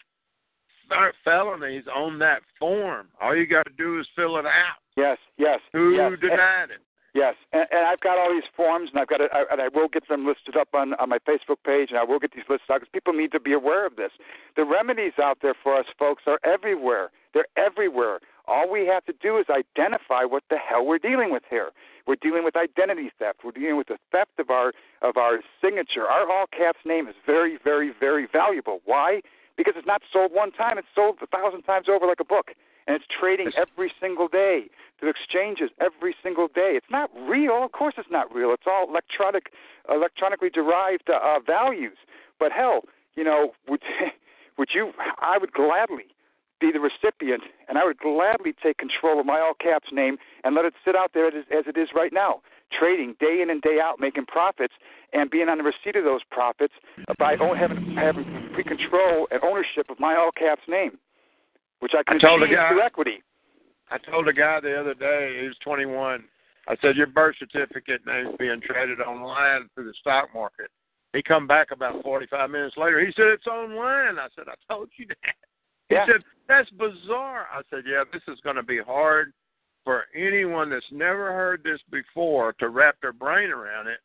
felonies 1.24 1.84
on 1.94 2.20
that 2.20 2.42
form. 2.60 3.08
All 3.22 3.36
you 3.36 3.48
got 3.48 3.66
to 3.66 3.74
do 3.78 4.00
is 4.00 4.08
fill 4.16 4.38
it 4.38 4.46
out. 4.46 4.80
yes, 4.96 5.18
yes. 5.38 5.60
Who 5.74 5.96
yes. 5.96 6.14
denied 6.22 6.72
it? 6.72 6.82
Yes, 7.16 7.36
and, 7.54 7.66
and 7.72 7.86
I've 7.88 8.02
got 8.02 8.18
all 8.18 8.30
these 8.30 8.44
forms, 8.58 8.90
and 8.92 9.00
I've 9.00 9.08
got 9.08 9.22
it, 9.22 9.32
and 9.50 9.62
I 9.62 9.70
will 9.74 9.88
get 9.88 10.06
them 10.10 10.28
listed 10.28 10.58
up 10.58 10.68
on 10.74 10.96
on 10.96 11.08
my 11.08 11.18
Facebook 11.20 11.64
page, 11.66 11.88
and 11.90 11.98
I 11.98 12.04
will 12.04 12.20
get 12.20 12.34
these 12.34 12.44
listed 12.50 12.70
out 12.70 12.82
because 12.82 12.92
people 12.92 13.14
need 13.14 13.32
to 13.32 13.40
be 13.40 13.54
aware 13.54 13.88
of 13.88 13.96
this. 13.96 14.12
The 14.58 14.66
remedies 14.66 15.14
out 15.18 15.38
there 15.42 15.56
for 15.64 15.78
us 15.78 15.86
folks 15.98 16.24
are 16.28 16.40
everywhere. 16.44 17.12
They're 17.34 17.48
everywhere. 17.56 18.20
All 18.48 18.70
we 18.72 18.86
have 18.88 19.06
to 19.06 19.14
do 19.14 19.38
is 19.38 19.46
identify 19.50 20.24
what 20.24 20.44
the 20.50 20.58
hell 20.58 20.86
we're 20.86 21.00
dealing 21.00 21.32
with 21.32 21.44
here. 21.50 21.72
We're 22.08 22.16
dealing 22.22 22.44
with 22.44 22.56
identity 22.56 23.12
theft. 23.18 23.40
We're 23.44 23.52
dealing 23.52 23.78
with 23.78 23.88
the 23.88 23.98
theft 24.12 24.38
of 24.40 24.50
our 24.50 24.74
of 25.02 25.18
our 25.18 25.40
signature. 25.62 26.06
Our 26.06 26.30
all 26.32 26.46
caps 26.48 26.80
name 26.86 27.08
is 27.08 27.16
very, 27.26 27.58
very, 27.64 27.92
very 28.00 28.28
valuable. 28.32 28.82
Why? 28.86 29.22
Because 29.58 29.74
it's 29.78 29.88
not 29.88 30.02
sold 30.12 30.32
one 30.34 30.52
time; 30.52 30.78
it's 30.78 30.88
sold 30.94 31.18
a 31.24 31.28
thousand 31.28 31.64
times 31.64 31.88
over 31.90 32.06
like 32.06 32.20
a 32.20 32.26
book, 32.26 32.52
and 32.86 32.96
it's 32.96 33.06
trading 33.20 33.52
every 33.58 33.92
single 34.00 34.28
day 34.28 34.70
through 35.00 35.10
exchanges 35.10 35.72
every 35.82 36.16
single 36.22 36.48
day. 36.48 36.74
It's 36.76 36.92
not 36.92 37.10
real. 37.28 37.64
Of 37.64 37.72
course, 37.72 37.96
it's 37.98 38.12
not 38.12 38.34
real. 38.34 38.54
It's 38.54 38.68
all 38.68 38.88
electronic, 38.88 39.52
electronically 39.90 40.50
derived 40.50 41.10
uh, 41.10 41.20
uh, 41.22 41.40
values. 41.40 41.98
But 42.40 42.52
hell, 42.52 42.82
you 43.16 43.24
know, 43.24 43.54
would 43.68 43.82
would 44.58 44.70
you? 44.74 44.92
I 45.20 45.40
would 45.40 45.54
gladly 45.54 46.06
be 46.66 46.72
the 46.72 46.80
recipient, 46.80 47.44
and 47.70 47.78
I 47.78 47.86
would 47.86 48.00
gladly 48.00 48.54
take 48.62 48.78
control 48.78 49.20
of 49.20 49.26
my 49.26 49.40
all 49.40 49.54
caps 49.54 49.90
name 49.92 50.18
and 50.44 50.56
let 50.56 50.66
it 50.66 50.74
sit 50.84 50.96
out 50.96 51.12
there 51.14 51.28
as, 51.28 51.34
as 51.52 51.66
it 51.68 51.78
is 51.78 51.90
right 51.94 52.12
now, 52.12 52.42
trading 52.78 53.16
day 53.20 53.42
in 53.42 53.50
and 53.50 53.62
day 53.62 53.78
out, 53.82 54.00
making 54.00 54.26
profits, 54.26 54.74
and 55.14 55.30
being 55.30 55.48
on 55.50 55.60
the 55.60 55.64
receipt 55.64 55.96
of 55.96 56.04
those 56.04 56.22
profits 56.32 56.74
by 57.20 57.36
own, 57.38 57.56
having 57.56 57.96
having 57.96 58.26
free 58.54 58.64
control 58.64 59.28
and 59.32 59.44
ownership 59.44 59.90
of 59.90 60.00
my 60.00 60.16
all 60.16 60.32
caps 60.32 60.64
name, 60.68 60.98
which 61.80 61.94
I 61.94 62.02
can 62.04 62.18
I 62.18 62.28
told 62.28 62.42
achieve 62.42 62.56
guy- 62.56 62.70
through 62.70 62.82
equity. 62.82 63.22
I 63.92 64.00
told 64.00 64.28
a 64.28 64.34
guy 64.34 64.60
the 64.60 64.74
other 64.74 64.96
day, 64.96 65.38
he 65.42 65.48
was 65.48 65.56
21, 65.64 66.24
I 66.68 66.76
said, 66.82 66.96
your 66.96 67.06
birth 67.06 67.36
certificate 67.38 68.02
name's 68.08 68.36
being 68.40 68.60
traded 68.60 69.00
online 69.00 69.70
through 69.76 69.86
the 69.86 69.94
stock 70.02 70.30
market. 70.34 70.72
He 71.14 71.22
come 71.22 71.46
back 71.46 71.70
about 71.70 72.02
45 72.02 72.50
minutes 72.50 72.76
later. 72.78 73.06
He 73.06 73.14
said, 73.16 73.28
it's 73.28 73.46
online. 73.46 74.18
I 74.18 74.28
said, 74.36 74.46
I 74.48 74.56
told 74.74 74.90
you 74.98 75.06
that. 75.08 75.36
He 75.90 75.96
yeah. 75.96 76.06
said, 76.06 76.24
that's 76.48 76.70
bizarre. 76.72 77.48
I 77.54 77.62
said, 77.70 77.84
yeah, 77.88 78.04
this 78.12 78.22
is 78.28 78.40
going 78.44 78.56
to 78.56 78.64
be 78.64 78.80
hard 78.80 79.34
for 79.84 80.06
anyone 80.16 80.70
that's 80.70 80.86
never 80.92 81.32
heard 81.34 81.64
this 81.64 81.80
before 81.92 82.54
to 82.60 82.70
wrap 82.70 82.96
their 83.02 83.14
brain 83.14 83.50
around 83.50 83.88
it, 83.88 84.00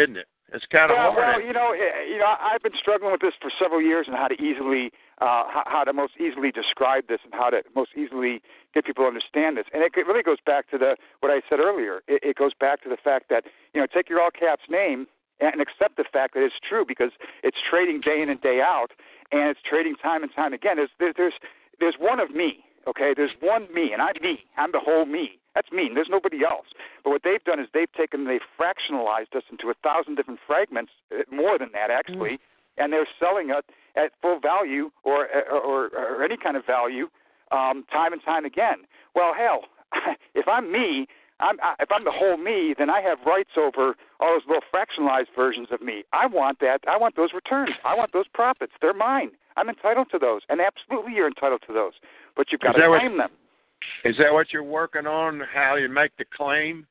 isn't 0.00 0.16
it? 0.16 0.26
It's 0.52 0.64
kind 0.70 0.92
of 0.92 0.96
yeah, 0.96 1.10
hard. 1.10 1.36
Well, 1.38 1.46
you 1.46 1.52
know, 1.52 1.74
eh, 1.74 2.06
you 2.06 2.18
know, 2.18 2.34
I've 2.38 2.62
been 2.62 2.76
struggling 2.78 3.10
with 3.10 3.20
this 3.20 3.34
for 3.40 3.50
several 3.58 3.82
years 3.82 4.06
and 4.06 4.16
how 4.16 4.28
to 4.28 4.34
easily, 4.34 4.92
uh, 5.20 5.42
how, 5.50 5.64
how 5.66 5.84
to 5.84 5.92
most 5.92 6.14
easily 6.20 6.52
describe 6.52 7.08
this 7.08 7.18
and 7.24 7.34
how 7.34 7.50
to 7.50 7.62
most 7.74 7.90
easily 7.96 8.40
get 8.72 8.84
people 8.84 9.02
to 9.04 9.08
understand 9.08 9.56
this. 9.56 9.66
And 9.74 9.82
it 9.82 9.90
really 9.96 10.22
goes 10.22 10.38
back 10.46 10.70
to 10.70 10.78
the 10.78 10.96
what 11.18 11.32
I 11.32 11.42
said 11.50 11.58
earlier. 11.58 12.02
It, 12.06 12.22
it 12.22 12.36
goes 12.36 12.52
back 12.58 12.82
to 12.84 12.88
the 12.88 12.96
fact 12.96 13.26
that 13.30 13.42
you 13.74 13.80
know, 13.80 13.88
take 13.92 14.08
your 14.08 14.20
all 14.20 14.30
caps 14.30 14.62
name 14.70 15.08
and 15.40 15.60
accept 15.60 15.96
the 15.96 16.04
fact 16.10 16.34
that 16.34 16.44
it's 16.44 16.54
true 16.66 16.84
because 16.86 17.10
it's 17.42 17.58
trading 17.68 18.00
day 18.00 18.22
in 18.22 18.30
and 18.30 18.40
day 18.40 18.60
out, 18.62 18.92
and 19.32 19.50
it's 19.50 19.60
trading 19.68 19.94
time 19.96 20.22
and 20.22 20.32
time 20.34 20.52
again. 20.52 20.76
There's 20.76 20.90
there, 20.98 21.12
there's 21.16 21.34
there's 21.80 21.96
one 21.98 22.20
of 22.20 22.30
me. 22.30 22.64
Okay, 22.86 23.14
there's 23.16 23.34
one 23.40 23.66
me, 23.74 23.90
and 23.92 24.00
I'm 24.00 24.14
me. 24.22 24.38
I'm 24.56 24.70
the 24.72 24.80
whole 24.80 25.06
me. 25.06 25.38
That's 25.56 25.72
me. 25.72 25.90
There's 25.92 26.08
nobody 26.10 26.44
else. 26.44 26.66
But 27.02 27.10
what 27.10 27.22
they've 27.24 27.42
done 27.42 27.58
is 27.58 27.66
they've 27.72 27.92
taken, 27.92 28.26
they've 28.26 28.44
fractionalized 28.60 29.34
us 29.34 29.42
into 29.50 29.70
a 29.70 29.74
thousand 29.82 30.16
different 30.16 30.38
fragments, 30.46 30.92
uh, 31.10 31.22
more 31.34 31.58
than 31.58 31.70
that 31.72 31.90
actually, 31.90 32.32
mm. 32.32 32.38
and 32.78 32.92
they're 32.92 33.08
selling 33.18 33.50
it 33.50 33.64
at 33.96 34.12
full 34.22 34.38
value 34.38 34.90
or 35.02 35.26
or, 35.50 35.88
or 35.88 36.22
any 36.22 36.36
kind 36.36 36.56
of 36.56 36.64
value, 36.66 37.08
um, 37.50 37.84
time 37.90 38.12
and 38.12 38.22
time 38.22 38.44
again. 38.44 38.86
Well, 39.14 39.32
hell, 39.34 39.62
if 40.34 40.46
I'm 40.46 40.70
me, 40.70 41.08
I'm, 41.40 41.56
I, 41.62 41.74
if 41.80 41.90
I'm 41.92 42.04
the 42.04 42.12
whole 42.12 42.36
me, 42.36 42.74
then 42.78 42.88
I 42.88 43.00
have 43.00 43.18
rights 43.26 43.50
over 43.56 43.94
all 44.20 44.34
those 44.34 44.46
little 44.46 44.62
fractionalized 44.72 45.34
versions 45.36 45.68
of 45.70 45.82
me. 45.82 46.04
I 46.12 46.26
want 46.26 46.60
that. 46.60 46.80
I 46.88 46.96
want 46.96 47.16
those 47.16 47.30
returns. 47.34 47.70
I 47.84 47.94
want 47.94 48.12
those 48.12 48.26
profits. 48.32 48.72
They're 48.80 48.94
mine. 48.94 49.30
I'm 49.56 49.68
entitled 49.68 50.08
to 50.12 50.18
those, 50.18 50.42
and 50.48 50.60
absolutely 50.60 51.14
you're 51.14 51.28
entitled 51.28 51.62
to 51.66 51.72
those. 51.72 51.92
But 52.36 52.46
you've 52.52 52.60
got 52.60 52.72
to 52.72 52.88
claim 52.88 53.12
what, 53.12 53.18
them. 53.18 53.30
Is 54.04 54.16
that 54.18 54.32
what 54.32 54.52
you're 54.52 54.62
working 54.62 55.06
on? 55.06 55.42
How 55.52 55.76
you 55.76 55.88
make 55.88 56.16
the 56.18 56.24
claim? 56.24 56.86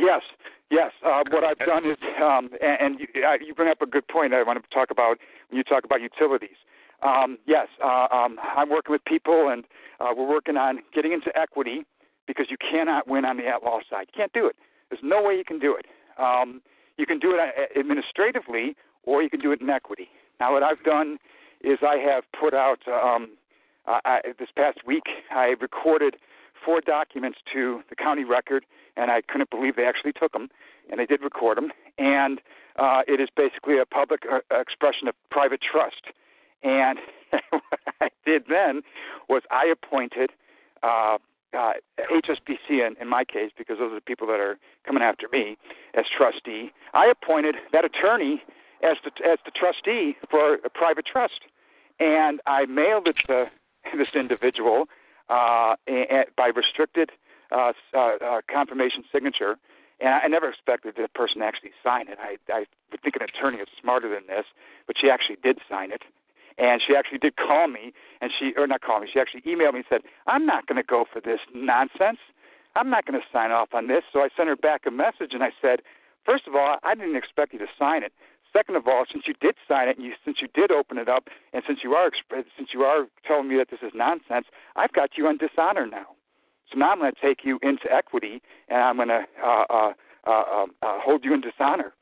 Yes, 0.00 0.22
yes. 0.70 0.92
Uh, 1.04 1.22
what 1.30 1.44
I've 1.44 1.58
done 1.58 1.84
is, 1.84 1.96
um, 2.22 2.50
and, 2.60 2.80
and 2.80 3.00
you, 3.00 3.06
uh, 3.24 3.34
you 3.44 3.54
bring 3.54 3.70
up 3.70 3.82
a 3.82 3.86
good 3.86 4.06
point. 4.08 4.34
I 4.34 4.42
want 4.42 4.62
to 4.62 4.74
talk 4.74 4.90
about 4.90 5.18
when 5.50 5.58
you 5.58 5.64
talk 5.64 5.84
about 5.84 6.00
utilities. 6.00 6.56
Um, 7.02 7.38
yes, 7.46 7.68
uh, 7.82 8.06
um, 8.10 8.38
I'm 8.56 8.70
working 8.70 8.92
with 8.92 9.04
people, 9.04 9.50
and 9.50 9.64
uh, 10.00 10.08
we're 10.16 10.28
working 10.28 10.56
on 10.56 10.80
getting 10.92 11.12
into 11.12 11.36
equity 11.36 11.84
because 12.28 12.46
you 12.50 12.56
cannot 12.58 13.08
win 13.08 13.24
on 13.24 13.38
the 13.38 13.46
at-law 13.48 13.80
side. 13.90 14.06
You 14.12 14.16
can't 14.16 14.32
do 14.32 14.46
it. 14.46 14.54
There's 14.90 15.02
no 15.02 15.20
way 15.22 15.34
you 15.36 15.44
can 15.44 15.58
do 15.58 15.74
it. 15.74 15.86
Um, 16.22 16.62
you 16.96 17.06
can 17.06 17.18
do 17.18 17.34
it 17.34 17.40
uh, 17.40 17.78
administratively, 17.78 18.76
or 19.02 19.22
you 19.22 19.30
can 19.30 19.40
do 19.40 19.50
it 19.50 19.60
in 19.60 19.68
equity. 19.68 20.08
Now, 20.38 20.52
what 20.52 20.62
I've 20.62 20.82
done 20.84 21.18
is 21.60 21.78
I 21.82 21.96
have 21.96 22.24
put 22.38 22.54
out 22.54 22.80
um, 22.86 23.30
I, 23.86 24.20
this 24.38 24.48
past 24.54 24.86
week. 24.86 25.04
I 25.30 25.54
recorded 25.60 26.16
four 26.64 26.80
documents 26.80 27.38
to 27.52 27.82
the 27.88 27.96
county 27.96 28.24
record, 28.24 28.64
and 28.96 29.10
I 29.10 29.22
couldn't 29.22 29.50
believe 29.50 29.76
they 29.76 29.86
actually 29.86 30.12
took 30.12 30.32
them, 30.32 30.48
and 30.90 31.00
they 31.00 31.06
did 31.06 31.22
record 31.22 31.56
them. 31.56 31.72
And 31.96 32.40
uh, 32.76 33.02
it 33.08 33.20
is 33.20 33.28
basically 33.34 33.78
a 33.78 33.86
public 33.86 34.22
uh, 34.30 34.40
expression 34.60 35.08
of 35.08 35.14
private 35.30 35.60
trust. 35.60 36.02
And 36.62 36.98
what 37.50 37.62
I 38.00 38.08
did 38.24 38.44
then 38.48 38.82
was 39.28 39.42
I 39.50 39.66
appointed 39.66 40.30
uh, 40.82 41.18
uh, 41.56 41.72
HSBC 42.10 42.86
in, 42.86 42.96
in 43.00 43.08
my 43.08 43.24
case, 43.24 43.50
because 43.56 43.78
those 43.78 43.92
are 43.92 43.96
the 43.96 44.00
people 44.00 44.26
that 44.26 44.40
are 44.40 44.58
coming 44.84 45.02
after 45.02 45.28
me 45.32 45.56
as 45.94 46.04
trustee. 46.14 46.72
I 46.94 47.06
appointed 47.06 47.56
that 47.72 47.84
attorney 47.84 48.42
as 48.82 48.96
the 49.04 49.10
as 49.26 49.38
the 49.44 49.50
trustee 49.50 50.16
for 50.30 50.54
a 50.54 50.70
private 50.70 51.06
trust, 51.06 51.40
and 51.98 52.40
I 52.46 52.66
mailed 52.66 53.08
it 53.08 53.16
to 53.26 53.50
this 53.96 54.08
individual 54.14 54.86
uh, 55.28 55.76
and, 55.86 56.26
by 56.36 56.48
restricted 56.48 57.10
uh, 57.52 57.72
uh, 57.94 57.98
uh, 57.98 58.40
confirmation 58.50 59.04
signature. 59.12 59.56
And 60.00 60.10
I 60.10 60.28
never 60.28 60.48
expected 60.48 60.94
the 60.96 61.08
person 61.08 61.40
to 61.40 61.44
actually 61.44 61.72
sign 61.82 62.06
it. 62.08 62.18
I, 62.20 62.36
I 62.52 62.66
would 62.92 63.02
think 63.02 63.16
an 63.16 63.22
attorney 63.22 63.58
is 63.58 63.66
smarter 63.80 64.08
than 64.08 64.28
this, 64.28 64.44
but 64.86 64.96
she 64.96 65.10
actually 65.10 65.38
did 65.42 65.58
sign 65.68 65.90
it. 65.90 66.02
And 66.58 66.82
she 66.84 66.96
actually 66.96 67.18
did 67.18 67.36
call 67.36 67.68
me, 67.68 67.92
and 68.20 68.32
she, 68.36 68.52
or 68.56 68.66
not 68.66 68.82
call 68.82 69.00
me, 69.00 69.08
she 69.12 69.20
actually 69.20 69.42
emailed 69.42 69.74
me 69.74 69.80
and 69.80 69.88
said, 69.88 70.00
I'm 70.26 70.44
not 70.44 70.66
going 70.66 70.76
to 70.76 70.86
go 70.86 71.04
for 71.10 71.20
this 71.20 71.38
nonsense. 71.54 72.18
I'm 72.74 72.90
not 72.90 73.06
going 73.06 73.18
to 73.18 73.26
sign 73.32 73.52
off 73.52 73.72
on 73.72 73.86
this. 73.86 74.02
So 74.12 74.20
I 74.20 74.28
sent 74.36 74.48
her 74.48 74.56
back 74.56 74.82
a 74.86 74.90
message, 74.90 75.32
and 75.32 75.42
I 75.42 75.50
said, 75.62 75.80
First 76.28 76.46
of 76.46 76.54
all, 76.54 76.76
I 76.82 76.94
didn't 76.94 77.16
expect 77.16 77.54
you 77.54 77.58
to 77.60 77.66
sign 77.78 78.02
it. 78.02 78.12
Second 78.52 78.76
of 78.76 78.86
all, 78.86 79.04
since 79.10 79.24
you 79.26 79.32
did 79.40 79.54
sign 79.66 79.88
it, 79.88 79.96
and 79.96 80.04
you, 80.04 80.12
since 80.24 80.38
you 80.42 80.48
did 80.54 80.70
open 80.70 80.98
it 80.98 81.08
up, 81.08 81.28
and 81.54 81.62
since 81.66 81.80
you 81.82 81.94
are 81.94 82.10
since 82.56 82.68
you 82.74 82.82
are 82.82 83.06
telling 83.26 83.48
me 83.48 83.56
that 83.56 83.70
this 83.70 83.80
is 83.82 83.92
nonsense, 83.94 84.46
I've 84.76 84.92
got 84.92 85.16
you 85.16 85.26
on 85.26 85.38
dishonor 85.38 85.86
now. 85.86 86.16
So 86.70 86.78
now 86.78 86.92
I'm 86.92 86.98
going 86.98 87.12
to 87.12 87.20
take 87.20 87.44
you 87.44 87.58
into 87.62 87.90
equity, 87.90 88.42
and 88.68 88.78
I'm 88.78 88.96
going 88.96 89.08
to 89.08 89.24
uh, 89.42 89.64
uh, 89.70 89.92
uh, 90.26 90.30
um, 90.30 90.70
uh, 90.82 90.98
hold 91.00 91.24
you 91.24 91.32
in 91.32 91.40
dishonor. 91.40 91.94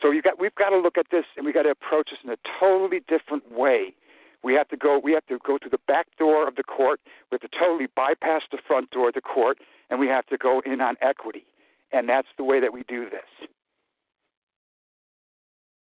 So 0.00 0.10
you 0.10 0.22
got 0.22 0.38
we've 0.38 0.54
got 0.54 0.70
to 0.70 0.78
look 0.78 0.98
at 0.98 1.06
this, 1.10 1.24
and 1.36 1.46
we've 1.46 1.54
got 1.54 1.62
to 1.62 1.70
approach 1.70 2.10
this 2.10 2.18
in 2.24 2.30
a 2.30 2.36
totally 2.60 3.00
different 3.08 3.50
way. 3.50 3.94
We 4.42 4.54
have 4.54 4.68
to 4.68 4.76
go. 4.76 5.00
We 5.02 5.12
have 5.12 5.26
to 5.26 5.38
go 5.44 5.58
to 5.58 5.68
the 5.68 5.78
back 5.88 6.06
door 6.18 6.46
of 6.46 6.56
the 6.56 6.62
court. 6.62 7.00
We 7.30 7.38
have 7.40 7.50
to 7.50 7.58
totally 7.58 7.88
bypass 7.94 8.42
the 8.50 8.58
front 8.66 8.90
door 8.90 9.08
of 9.08 9.14
the 9.14 9.20
court, 9.20 9.58
and 9.90 9.98
we 9.98 10.06
have 10.08 10.26
to 10.26 10.36
go 10.36 10.62
in 10.66 10.80
on 10.80 10.96
equity. 11.00 11.46
And 11.92 12.08
that's 12.08 12.28
the 12.36 12.44
way 12.44 12.60
that 12.60 12.72
we 12.72 12.82
do 12.88 13.08
this. 13.08 13.48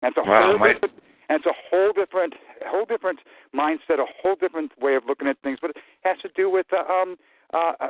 And 0.03 0.13
it's 0.15 0.19
a 0.19 0.29
wow, 0.29 0.59
whole 0.59 0.59
different, 0.59 0.93
and 1.29 1.39
it's 1.39 1.47
a 1.47 1.55
whole 1.71 1.93
different, 1.93 2.35
whole 2.67 2.85
different 2.85 3.21
mindset, 3.55 4.01
a 4.01 4.07
whole 4.21 4.35
different 4.35 4.73
way 4.81 4.97
of 4.97 5.05
looking 5.07 5.29
at 5.29 5.39
things. 5.45 5.59
But 5.63 5.71
it 5.71 5.77
has 6.03 6.19
to 6.23 6.29
do 6.35 6.51
with 6.51 6.67
uh, 6.73 6.93
um, 6.93 7.17
uh, 7.55 7.73
uh 7.79 7.89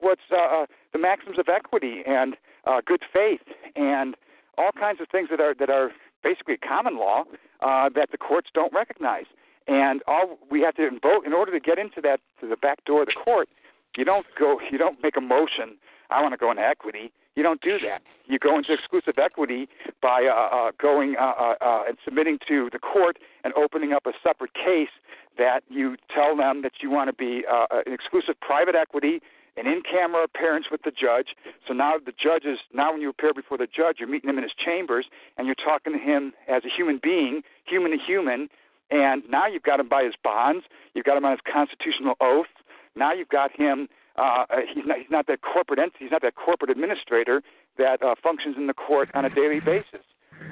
what's 0.00 0.22
uh, 0.32 0.62
uh, 0.62 0.66
the 0.92 0.98
maxims 0.98 1.38
of 1.38 1.48
equity 1.48 2.02
and 2.06 2.36
uh, 2.66 2.80
good 2.84 3.02
faith 3.12 3.40
and 3.76 4.16
all 4.58 4.72
kinds 4.72 5.00
of 5.00 5.08
things 5.08 5.28
that 5.30 5.40
are 5.40 5.54
that 5.54 5.70
are 5.70 5.90
basically 6.22 6.56
common 6.56 6.98
law 6.98 7.24
uh, 7.60 7.88
that 7.94 8.10
the 8.10 8.18
courts 8.18 8.48
don't 8.52 8.72
recognize. 8.72 9.26
And 9.68 10.02
all 10.06 10.38
we 10.50 10.60
have 10.60 10.74
to 10.76 10.86
invoke 10.86 11.26
in 11.26 11.32
order 11.32 11.52
to 11.52 11.60
get 11.60 11.78
into 11.78 12.00
that 12.02 12.20
to 12.40 12.48
the 12.48 12.56
back 12.56 12.84
door 12.84 13.02
of 13.02 13.06
the 13.06 13.14
court. 13.24 13.48
You 13.96 14.04
don't 14.04 14.26
go. 14.38 14.60
You 14.70 14.78
don't 14.78 15.02
make 15.02 15.16
a 15.16 15.20
motion. 15.20 15.76
I 16.10 16.22
want 16.22 16.32
to 16.32 16.38
go 16.38 16.50
into 16.50 16.62
equity. 16.62 17.12
You 17.34 17.42
don't 17.42 17.60
do 17.60 17.78
that. 17.80 18.02
You 18.26 18.38
go 18.38 18.56
into 18.56 18.72
exclusive 18.72 19.18
equity 19.18 19.68
by 20.00 20.24
uh, 20.24 20.56
uh, 20.56 20.70
going 20.80 21.16
uh, 21.20 21.32
uh, 21.38 21.54
uh, 21.60 21.82
and 21.86 21.96
submitting 22.04 22.38
to 22.48 22.70
the 22.72 22.78
court 22.78 23.18
and 23.44 23.52
opening 23.54 23.92
up 23.92 24.06
a 24.06 24.12
separate 24.22 24.54
case 24.54 24.88
that 25.36 25.62
you 25.68 25.96
tell 26.14 26.36
them 26.36 26.62
that 26.62 26.72
you 26.80 26.90
want 26.90 27.08
to 27.08 27.12
be 27.12 27.44
uh, 27.50 27.66
an 27.86 27.92
exclusive 27.92 28.40
private 28.40 28.74
equity, 28.74 29.20
an 29.56 29.66
in-camera 29.66 30.24
appearance 30.24 30.66
with 30.70 30.82
the 30.82 30.90
judge. 30.90 31.28
So 31.66 31.74
now 31.74 31.94
the 32.04 32.12
judge 32.12 32.44
is 32.44 32.58
now 32.74 32.92
when 32.92 33.00
you 33.00 33.10
appear 33.10 33.32
before 33.32 33.58
the 33.58 33.66
judge, 33.66 33.96
you're 33.98 34.08
meeting 34.08 34.28
him 34.30 34.38
in 34.38 34.42
his 34.42 34.52
chambers 34.52 35.06
and 35.36 35.46
you're 35.46 35.56
talking 35.56 35.92
to 35.92 35.98
him 35.98 36.32
as 36.48 36.62
a 36.64 36.68
human 36.74 37.00
being, 37.02 37.42
human 37.64 37.90
to 37.92 37.98
human. 37.98 38.48
And 38.90 39.22
now 39.28 39.46
you've 39.46 39.62
got 39.62 39.80
him 39.80 39.88
by 39.88 40.04
his 40.04 40.14
bonds. 40.22 40.64
You've 40.94 41.06
got 41.06 41.16
him 41.16 41.24
on 41.24 41.32
his 41.32 41.40
constitutional 41.50 42.14
oath. 42.20 42.46
Now 42.94 43.12
you've 43.12 43.28
got 43.28 43.50
him 43.52 43.88
uh, 44.16 44.44
he's 44.74 44.86
not 44.86 44.98
he's 44.98 45.10
not 45.10 45.26
that 45.26 45.40
corporate 45.42 45.78
entity, 45.78 46.04
he's 46.04 46.10
not 46.10 46.22
that 46.22 46.36
corporate 46.36 46.70
administrator 46.70 47.42
that 47.76 48.02
uh, 48.02 48.14
functions 48.22 48.56
in 48.56 48.66
the 48.66 48.74
court 48.74 49.10
on 49.14 49.24
a 49.24 49.30
daily 49.30 49.60
basis. 49.60 50.00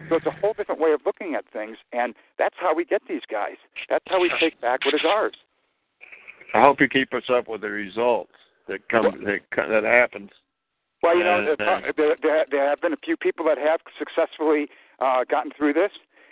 So 0.08 0.16
it's 0.16 0.26
a 0.26 0.30
whole 0.30 0.52
different 0.52 0.80
way 0.80 0.92
of 0.92 1.00
looking 1.06 1.34
at 1.34 1.44
things, 1.52 1.76
and 1.92 2.14
that's 2.38 2.54
how 2.58 2.74
we 2.74 2.84
get 2.84 3.02
these 3.08 3.22
guys. 3.30 3.56
That's 3.88 4.04
how 4.06 4.20
we 4.20 4.30
take 4.40 4.60
back 4.60 4.84
what 4.84 4.94
is 4.94 5.00
ours. 5.06 5.34
I 6.54 6.60
hope 6.62 6.80
you 6.80 6.88
keep 6.88 7.12
us 7.14 7.24
up 7.30 7.48
with 7.48 7.62
the 7.62 7.70
results 7.70 8.32
that 8.68 8.88
come 8.88 9.04
that, 9.24 9.40
that 9.56 9.84
happens. 9.84 10.30
Well, 11.02 11.18
you 11.18 11.24
know, 11.24 11.54
uh, 11.60 11.80
there, 11.96 12.16
there, 12.22 12.46
there 12.50 12.68
have 12.68 12.80
been 12.80 12.94
a 12.94 13.02
few 13.04 13.16
people 13.16 13.44
that 13.46 13.58
have 13.58 13.80
successfully 13.98 14.68
uh, 15.00 15.24
gotten 15.28 15.52
through 15.56 15.74
this. 15.74 15.90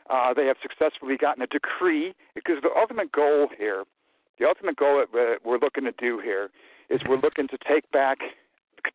Uh, 0.08 0.32
they 0.34 0.46
have 0.46 0.56
successfully 0.62 1.16
gotten 1.16 1.42
a 1.42 1.46
decree 1.46 2.14
because 2.34 2.56
the 2.62 2.70
ultimate 2.76 3.12
goal 3.12 3.48
here, 3.56 3.84
the 4.38 4.46
ultimate 4.46 4.76
goal 4.76 5.04
that 5.12 5.38
we're 5.44 5.58
looking 5.58 5.84
to 5.84 5.92
do 5.92 6.20
here 6.20 6.50
is 6.88 7.00
we're 7.06 7.20
looking 7.20 7.48
to 7.48 7.58
take 7.68 7.90
back 7.90 8.18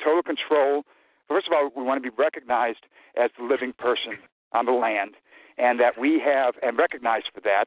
total 0.04 0.24
control. 0.24 0.84
First 1.28 1.48
of 1.48 1.54
all, 1.54 1.70
we 1.76 1.84
want 1.84 2.02
to 2.02 2.12
be 2.12 2.16
recognized 2.18 2.86
as 3.16 3.30
the 3.38 3.46
living 3.46 3.74
person 3.74 4.18
on 4.54 4.66
the 4.66 4.72
land, 4.72 5.16
and 5.58 5.80
that 5.80 5.98
we 6.00 6.20
have, 6.24 6.56
and 6.62 6.78
recognized 6.78 7.30
for 7.34 7.42
that, 7.42 7.66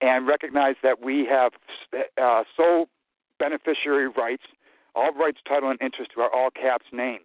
and 0.00 0.26
recognize 0.26 0.76
that 0.82 1.02
we 1.02 1.26
have 1.26 1.52
uh, 2.20 2.44
sole 2.56 2.88
beneficiary 3.38 4.08
rights, 4.08 4.44
all 4.94 5.12
rights, 5.12 5.38
title, 5.46 5.70
and 5.70 5.80
interest 5.80 6.12
to 6.14 6.20
our 6.20 6.32
all 6.32 6.50
caps 6.50 6.86
name. 6.92 7.20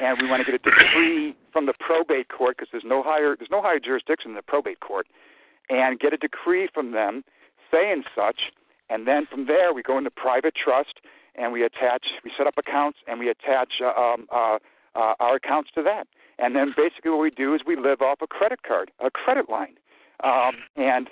And 0.00 0.16
we 0.20 0.28
want 0.28 0.44
to 0.44 0.52
get 0.52 0.54
a 0.54 0.62
decree 0.62 1.34
from 1.52 1.66
the 1.66 1.74
probate 1.80 2.28
court 2.28 2.56
because 2.56 2.68
there's 2.70 2.84
no 2.86 3.02
higher 3.02 3.36
there's 3.36 3.50
no 3.50 3.60
higher 3.60 3.80
jurisdiction 3.80 4.30
than 4.30 4.36
the 4.36 4.42
probate 4.42 4.80
court, 4.80 5.06
and 5.68 5.98
get 5.98 6.12
a 6.12 6.16
decree 6.16 6.68
from 6.72 6.92
them 6.92 7.24
saying 7.70 8.04
such, 8.14 8.52
and 8.88 9.06
then 9.06 9.26
from 9.26 9.46
there 9.46 9.72
we 9.74 9.82
go 9.82 9.98
into 9.98 10.10
private 10.10 10.54
trust 10.54 11.00
and 11.38 11.52
we 11.52 11.62
attach, 11.62 12.06
we 12.24 12.32
set 12.36 12.46
up 12.46 12.54
accounts, 12.58 12.98
and 13.06 13.20
we 13.20 13.30
attach 13.30 13.74
uh, 13.80 13.98
um, 13.98 14.26
uh, 14.32 14.58
uh, 14.96 15.14
our 15.20 15.36
accounts 15.36 15.70
to 15.76 15.82
that. 15.84 16.08
And 16.38 16.54
then 16.54 16.74
basically 16.76 17.10
what 17.10 17.20
we 17.20 17.30
do 17.30 17.54
is 17.54 17.60
we 17.66 17.76
live 17.76 18.02
off 18.02 18.18
a 18.20 18.26
credit 18.26 18.62
card, 18.62 18.90
a 19.00 19.10
credit 19.10 19.48
line, 19.48 19.74
um, 20.24 20.56
and 20.76 21.08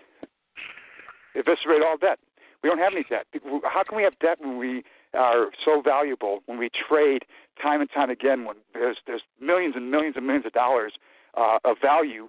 eviscerate 1.35 1.83
all 1.83 1.97
debt. 1.97 2.19
We 2.63 2.69
don't 2.69 2.79
have 2.79 2.93
any 2.93 3.05
debt. 3.05 3.27
How 3.65 3.85
can 3.85 3.97
we 3.97 4.03
have 4.03 4.19
debt 4.19 4.39
when 4.41 4.59
we 4.59 4.83
are 5.15 5.49
so 5.65 5.81
valuable, 5.81 6.41
when 6.47 6.59
we 6.59 6.69
trade 6.89 7.25
time 7.61 7.81
and 7.81 7.91
time 7.91 8.11
again, 8.11 8.45
when 8.45 8.57
there's, 8.75 8.99
there's 9.07 9.23
millions 9.41 9.75
and 9.77 9.91
millions 9.91 10.17
and 10.17 10.27
millions 10.27 10.47
of 10.47 10.53
dollars 10.53 10.95
uh, 11.37 11.59
of 11.65 11.77
value 11.81 12.29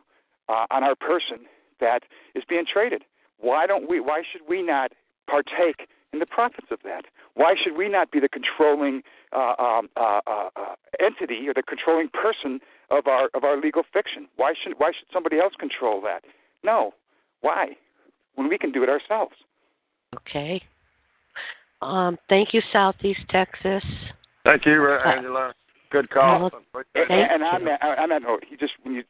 uh, 0.49 0.65
on 0.71 0.83
our 0.83 0.95
person 0.95 1.45
that 1.79 2.03
is 2.35 2.43
being 2.47 2.65
traded? 2.71 3.03
Why 3.39 3.67
don't 3.67 3.89
we? 3.89 3.99
Why 3.99 4.23
should 4.29 4.41
we 4.47 4.63
not 4.63 4.93
partake 5.27 5.87
in 6.13 6.19
the 6.19 6.25
profits 6.25 6.67
of 6.71 6.79
that? 6.83 7.05
Why 7.35 7.55
should 7.61 7.77
we 7.77 7.87
not 7.87 8.11
be 8.11 8.19
the 8.19 8.29
controlling 8.29 9.03
uh, 9.31 9.53
um, 9.59 9.89
uh, 9.95 10.21
uh, 10.25 10.49
uh, 10.55 10.75
entity 10.99 11.47
or 11.47 11.53
the 11.53 11.63
controlling 11.63 12.09
person 12.09 12.59
of 12.89 13.07
our 13.07 13.29
of 13.33 13.43
our 13.43 13.59
legal 13.59 13.83
fiction? 13.93 14.27
Why 14.37 14.53
should 14.61 14.73
why 14.79 14.91
should 14.97 15.07
somebody 15.13 15.39
else 15.39 15.53
control 15.59 16.01
that? 16.01 16.23
No, 16.63 16.93
why? 17.41 17.77
When 18.35 18.49
we 18.49 18.57
can 18.57 18.71
do 18.71 18.83
it 18.83 18.89
ourselves. 18.89 19.35
Okay. 20.15 20.63
Um, 21.81 22.17
thank 22.29 22.53
you, 22.53 22.61
Southeast 22.73 23.21
Texas. 23.29 23.83
Thank 24.45 24.65
you, 24.65 24.85
uh, 24.85 25.09
Angela. 25.09 25.53
Good 25.91 26.09
call. 26.09 26.51
and, 26.95 27.11
and 27.11 27.43
I'm 27.43 27.67
at, 27.67 27.79
I'm 27.81 28.11
at 28.11 28.21
note. 28.21 28.43
You 28.49 28.57
just 28.57 28.73
when 28.83 28.95
you 28.95 29.03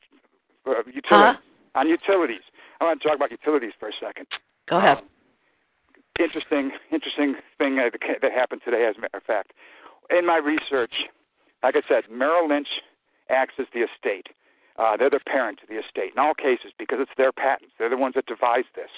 uh, 0.68 0.80
utilities 0.86 1.03
huh? 1.09 1.34
on 1.76 1.88
utilities. 1.88 2.41
I 2.80 2.84
want 2.86 3.01
to 3.01 3.07
talk 3.07 3.15
about 3.15 3.32
utilities 3.32 3.72
for 3.80 3.89
a 3.89 3.93
second. 3.99 4.28
Go 4.70 4.78
ahead. 4.78 4.97
Um, 4.97 5.05
interesting, 6.20 6.72
interesting 6.91 7.36
thing 7.57 7.78
that, 7.78 7.93
that 8.22 8.32
happened 8.32 8.61
today, 8.63 8.86
as 8.88 8.95
a 8.97 9.01
matter 9.01 9.18
of 9.18 9.24
fact. 9.24 9.53
In 10.09 10.26
my 10.26 10.38
research, 10.38 10.93
like 11.63 11.76
I 11.76 11.82
said, 11.88 12.03
Merrill 12.11 12.49
Lynch 12.49 12.68
acts 13.30 13.55
as 13.59 13.65
the 13.74 13.82
estate. 13.82 14.28
Uh, 14.78 14.95
they're 14.95 15.09
the 15.09 15.20
parent 15.20 15.59
to 15.59 15.65
the 15.68 15.80
estate 15.80 16.13
in 16.13 16.20
all 16.20 16.36
cases 16.36 16.72
because 16.78 16.99
it's 17.01 17.11
their 17.18 17.32
patents. 17.32 17.74
They're 17.80 17.89
the 17.89 17.97
ones 17.97 18.13
that 18.13 18.28
devised 18.28 18.68
this. 18.76 18.91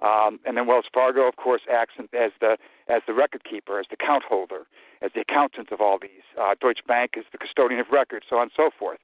Um, 0.00 0.40
and 0.46 0.56
then 0.56 0.66
Wells 0.66 0.86
Fargo, 0.92 1.28
of 1.28 1.36
course, 1.36 1.60
acts 1.70 1.94
as 1.98 2.30
the 2.40 2.56
as 2.88 3.02
the 3.06 3.14
record 3.14 3.44
keeper, 3.44 3.78
as 3.78 3.86
the 3.90 3.96
count 3.96 4.22
holder, 4.28 4.66
as 5.02 5.10
the 5.14 5.20
accountant 5.20 5.70
of 5.72 5.80
all 5.80 5.98
these. 6.00 6.22
Uh, 6.40 6.54
Deutsche 6.60 6.84
Bank 6.86 7.12
is 7.16 7.24
the 7.32 7.38
custodian 7.38 7.80
of 7.80 7.86
records, 7.90 8.26
so 8.28 8.36
on 8.36 8.42
and 8.42 8.50
so 8.56 8.70
forth. 8.78 8.98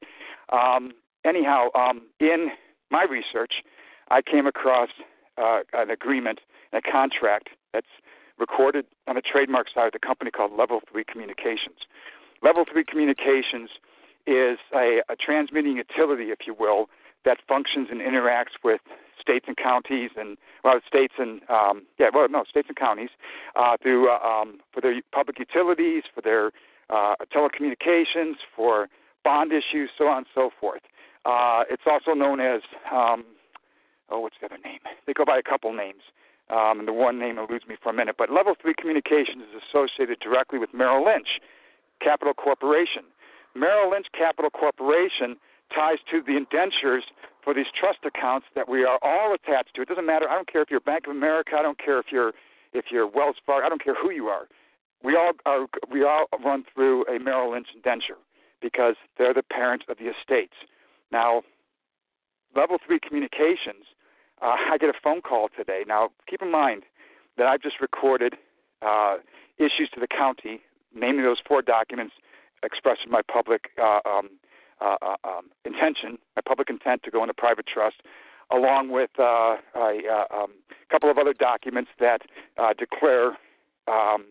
Um, 0.51 0.93
anyhow, 1.24 1.68
um, 1.74 2.03
in 2.20 2.51
my 2.91 3.05
research, 3.05 3.62
I 4.11 4.22
came 4.22 4.47
across 4.47 4.91
uh, 5.39 5.61
an 5.72 5.91
agreement, 5.91 6.41
a 6.72 6.80
contract 6.80 7.51
that's 7.72 7.87
recorded 8.39 8.87
on 9.07 9.14
the 9.16 9.22
trademark 9.22 9.68
side 9.72 9.87
of 9.87 9.93
the 9.93 9.99
company 9.99 10.30
called 10.30 10.53
Level 10.53 10.80
3 10.91 11.05
Communications. 11.05 11.78
Level 12.43 12.64
3 12.70 12.85
Communications 12.85 13.70
is 14.26 14.59
a, 14.74 15.03
a 15.09 15.16
transmitting 15.16 15.76
utility, 15.76 16.30
if 16.30 16.41
you 16.47 16.55
will, 16.55 16.89
that 17.24 17.39
functions 17.49 17.89
and 17.91 18.01
interacts 18.01 18.59
with 18.64 18.80
states 19.21 19.47
and 19.49 19.57
counties 19.57 20.11
and 20.17 20.37
well 20.65 20.81
states 20.87 21.15
and 21.19 21.41
um, 21.49 21.83
yeah 21.99 22.09
well 22.13 22.29
no 22.29 22.45
states 22.49 22.69
and 22.69 22.77
counties 22.77 23.11
uh, 23.57 23.77
through 23.83 24.11
uh, 24.11 24.19
um, 24.19 24.59
for 24.73 24.81
their 24.81 25.01
public 25.13 25.39
utilities 25.39 26.05
for 26.15 26.21
their 26.21 26.51
uh, 26.91 27.15
telecommunications 27.35 28.35
for 28.55 28.89
bond 29.25 29.53
issues 29.53 29.91
so 29.97 30.07
on 30.07 30.19
and 30.19 30.27
so 30.35 30.51
forth. 30.61 30.83
Uh, 31.25 31.63
it's 31.71 31.85
also 31.87 32.15
known 32.15 32.41
as 32.41 32.63
um, 32.93 33.25
oh 34.11 34.21
what's 34.21 34.37
the 34.41 34.47
other 34.47 34.59
name? 34.65 34.81
They 35.07 35.13
go 35.13 35.25
by 35.25 35.39
a 35.39 35.43
couple 35.43 35.73
names. 35.73 36.03
Um, 36.51 36.81
and 36.81 36.89
the 36.89 36.93
one 36.93 37.19
name 37.19 37.39
eludes 37.39 37.67
me 37.67 37.77
for 37.83 37.91
a 37.91 37.93
minute, 37.95 38.17
but 38.19 38.29
Level 38.31 38.55
3 38.61 38.75
Communications 38.77 39.45
is 39.55 39.63
associated 39.63 40.19
directly 40.21 40.59
with 40.59 40.75
Merrill 40.75 41.07
Lynch 41.07 41.41
Capital 42.03 42.35
Corporation. 42.35 43.05
Merrill 43.55 43.91
Lynch 43.91 44.09
Capital 44.13 44.51
Corporation 44.51 45.37
ties 45.75 45.99
to 46.11 46.21
the 46.21 46.37
indentures 46.37 47.05
for 47.43 47.55
these 47.55 47.66
trust 47.78 47.99
accounts 48.05 48.47
that 48.55 48.68
we 48.68 48.84
are 48.84 48.99
all 49.03 49.34
attached 49.34 49.74
to. 49.74 49.82
It 49.82 49.88
doesn't 49.88 50.07
matter. 50.07 50.28
I 50.28 50.34
don't 50.34 50.51
care 50.51 50.62
if 50.62 50.70
you're 50.70 50.80
Bank 50.80 51.07
of 51.07 51.16
America. 51.16 51.53
I 51.59 51.62
don't 51.62 51.78
care 51.78 51.99
if 51.99 52.07
you're 52.11 52.32
if 52.72 52.86
you're 52.90 53.07
Wells 53.07 53.36
Fargo. 53.45 53.66
I 53.66 53.68
don't 53.68 53.82
care 53.82 53.95
who 53.95 54.11
you 54.11 54.26
are. 54.26 54.47
We 55.03 55.16
all 55.16 55.32
are. 55.45 55.66
We 55.90 56.05
all 56.05 56.26
run 56.45 56.64
through 56.72 57.05
a 57.07 57.18
Merrill 57.18 57.53
Lynch 57.53 57.68
indenture 57.74 58.18
because 58.61 58.95
they're 59.18 59.34
the 59.34 59.43
parent 59.43 59.82
of 59.88 59.99
the 59.99 60.05
estates. 60.05 60.55
Now, 61.11 61.43
level 62.55 62.78
three 62.84 63.01
communications. 63.01 63.84
Uh, 64.40 64.57
I 64.70 64.78
get 64.78 64.88
a 64.88 64.99
phone 65.03 65.20
call 65.20 65.49
today. 65.57 65.82
Now, 65.86 66.11
keep 66.28 66.43
in 66.43 66.51
mind 66.51 66.82
that 67.36 67.47
I've 67.47 67.62
just 67.62 67.80
recorded 67.80 68.34
uh, 68.82 69.16
issues 69.59 69.88
to 69.95 70.01
the 70.01 70.07
county, 70.07 70.61
namely 70.95 71.22
those 71.22 71.38
four 71.47 71.62
documents 71.62 72.14
expressing 72.62 73.11
my 73.11 73.22
public 73.22 73.70
uh, 73.80 74.01
um, 74.09 74.30
uh, 74.83 74.97
uh, 75.03 75.16
um, 75.24 75.51
intention, 75.64 76.18
my 76.37 76.43
public 76.47 76.68
intent 76.70 77.03
to 77.05 77.11
go 77.11 77.22
into 77.22 77.35
private 77.35 77.66
trust, 77.66 77.97
along 78.51 78.91
with 78.91 79.11
uh, 79.18 79.57
a 79.76 80.01
uh, 80.11 80.37
um, 80.37 80.53
couple 80.91 81.11
of 81.11 81.18
other 81.18 81.33
documents 81.33 81.91
that 82.01 82.22
uh, 82.59 82.72
declare 82.78 83.39
um, 83.89 84.26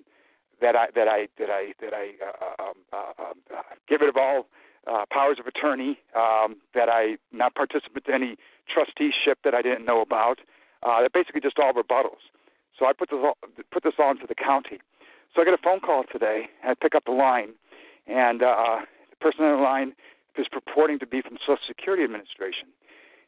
that 0.62 0.76
I 0.76 0.88
that 0.96 1.08
I 1.08 1.28
that 1.40 1.50
I 1.50 1.74
that 1.82 1.94
I 1.94 2.12
uh, 2.24 2.64
um, 2.64 2.74
uh, 2.94 3.24
um, 3.24 3.34
uh, 3.56 3.62
give 3.88 4.02
it 4.02 4.10
of 4.10 4.18
all 4.18 4.48
uh, 4.88 5.06
powers 5.12 5.38
of 5.40 5.48
attorney, 5.48 6.00
um, 6.16 6.58
that 6.74 6.90
I 6.90 7.18
not 7.32 7.56
participate 7.56 8.04
in 8.08 8.14
any 8.14 8.38
trusteeship 8.72 9.40
that 9.44 9.54
I 9.54 9.62
didn't 9.62 9.86
know 9.86 10.02
about. 10.02 10.40
Uh, 10.84 11.00
they're 11.00 11.10
basically 11.10 11.42
just 11.42 11.60
all 11.60 11.74
rebuttals. 11.74 12.26
So 12.78 12.86
I 12.86 12.94
put 12.94 13.10
this 13.10 13.20
all, 13.24 13.38
put 13.72 13.84
this 13.84 13.94
all 14.00 14.12
into 14.12 14.26
the 14.28 14.36
county. 14.36 14.80
So 15.34 15.42
I 15.42 15.46
get 15.46 15.54
a 15.54 15.62
phone 15.64 15.80
call 15.80 16.04
today, 16.12 16.50
and 16.64 16.72
I 16.72 16.74
pick 16.74 16.96
up 16.96 17.06
the 17.06 17.12
line, 17.12 17.50
and 18.08 18.42
uh, 18.42 18.80
the 19.10 19.16
person 19.18 19.46
on 19.46 19.58
the 19.58 19.64
line 19.64 19.94
is 20.38 20.48
purporting 20.52 21.00
to 21.00 21.08
be 21.08 21.22
from 21.22 21.38
Social 21.40 21.64
Security 21.68 22.04
Administration. 22.04 22.68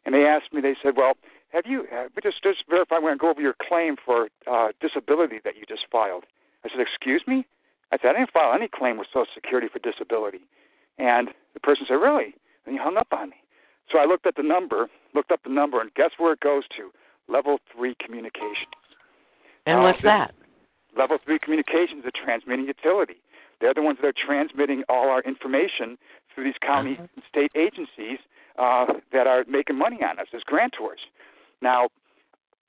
And 0.05 0.13
they 0.13 0.25
asked 0.25 0.53
me, 0.53 0.61
they 0.61 0.75
said, 0.81 0.93
well, 0.97 1.13
have 1.49 1.65
you, 1.65 1.85
uh, 1.93 2.05
we 2.15 2.21
just, 2.21 2.43
just 2.43 2.63
verify, 2.69 2.95
we're 2.95 3.15
going 3.15 3.17
to 3.17 3.21
go 3.21 3.29
over 3.29 3.41
your 3.41 3.55
claim 3.61 3.95
for 4.03 4.29
uh, 4.51 4.69
disability 4.81 5.39
that 5.43 5.55
you 5.55 5.63
just 5.67 5.85
filed. 5.91 6.25
I 6.65 6.69
said, 6.69 6.81
excuse 6.81 7.23
me? 7.27 7.45
I 7.91 7.97
said, 7.97 8.15
I 8.15 8.19
didn't 8.19 8.31
file 8.31 8.53
any 8.53 8.67
claim 8.67 8.97
with 8.97 9.07
Social 9.07 9.27
Security 9.33 9.67
for 9.71 9.79
disability. 9.79 10.41
And 10.97 11.29
the 11.53 11.59
person 11.59 11.85
said, 11.87 11.95
really? 11.95 12.35
And 12.65 12.73
he 12.73 12.77
hung 12.77 12.97
up 12.97 13.07
on 13.11 13.29
me. 13.29 13.37
So 13.91 13.99
I 13.99 14.05
looked 14.05 14.25
at 14.25 14.35
the 14.35 14.43
number, 14.43 14.87
looked 15.13 15.31
up 15.31 15.41
the 15.43 15.51
number, 15.51 15.81
and 15.81 15.93
guess 15.93 16.11
where 16.17 16.33
it 16.33 16.39
goes 16.39 16.63
to? 16.77 16.91
Level 17.31 17.59
3 17.75 17.95
communications. 18.03 18.73
And 19.65 19.79
uh, 19.79 19.81
what's 19.83 20.01
that? 20.03 20.33
Level 20.97 21.17
3 21.23 21.39
communications, 21.39 22.03
the 22.03 22.11
transmitting 22.11 22.65
utility. 22.65 23.21
They're 23.61 23.73
the 23.73 23.81
ones 23.81 23.99
that 24.01 24.07
are 24.07 24.13
transmitting 24.13 24.83
all 24.89 25.09
our 25.09 25.21
information 25.21 25.97
through 26.33 26.45
these 26.45 26.59
county 26.61 26.93
uh-huh. 26.93 27.07
and 27.15 27.23
state 27.27 27.51
agencies 27.55 28.19
uh, 28.57 28.85
that 29.11 29.27
are 29.27 29.45
making 29.47 29.77
money 29.77 29.99
on 30.03 30.19
us 30.19 30.27
as 30.33 30.41
grantors. 30.41 31.01
Now, 31.61 31.89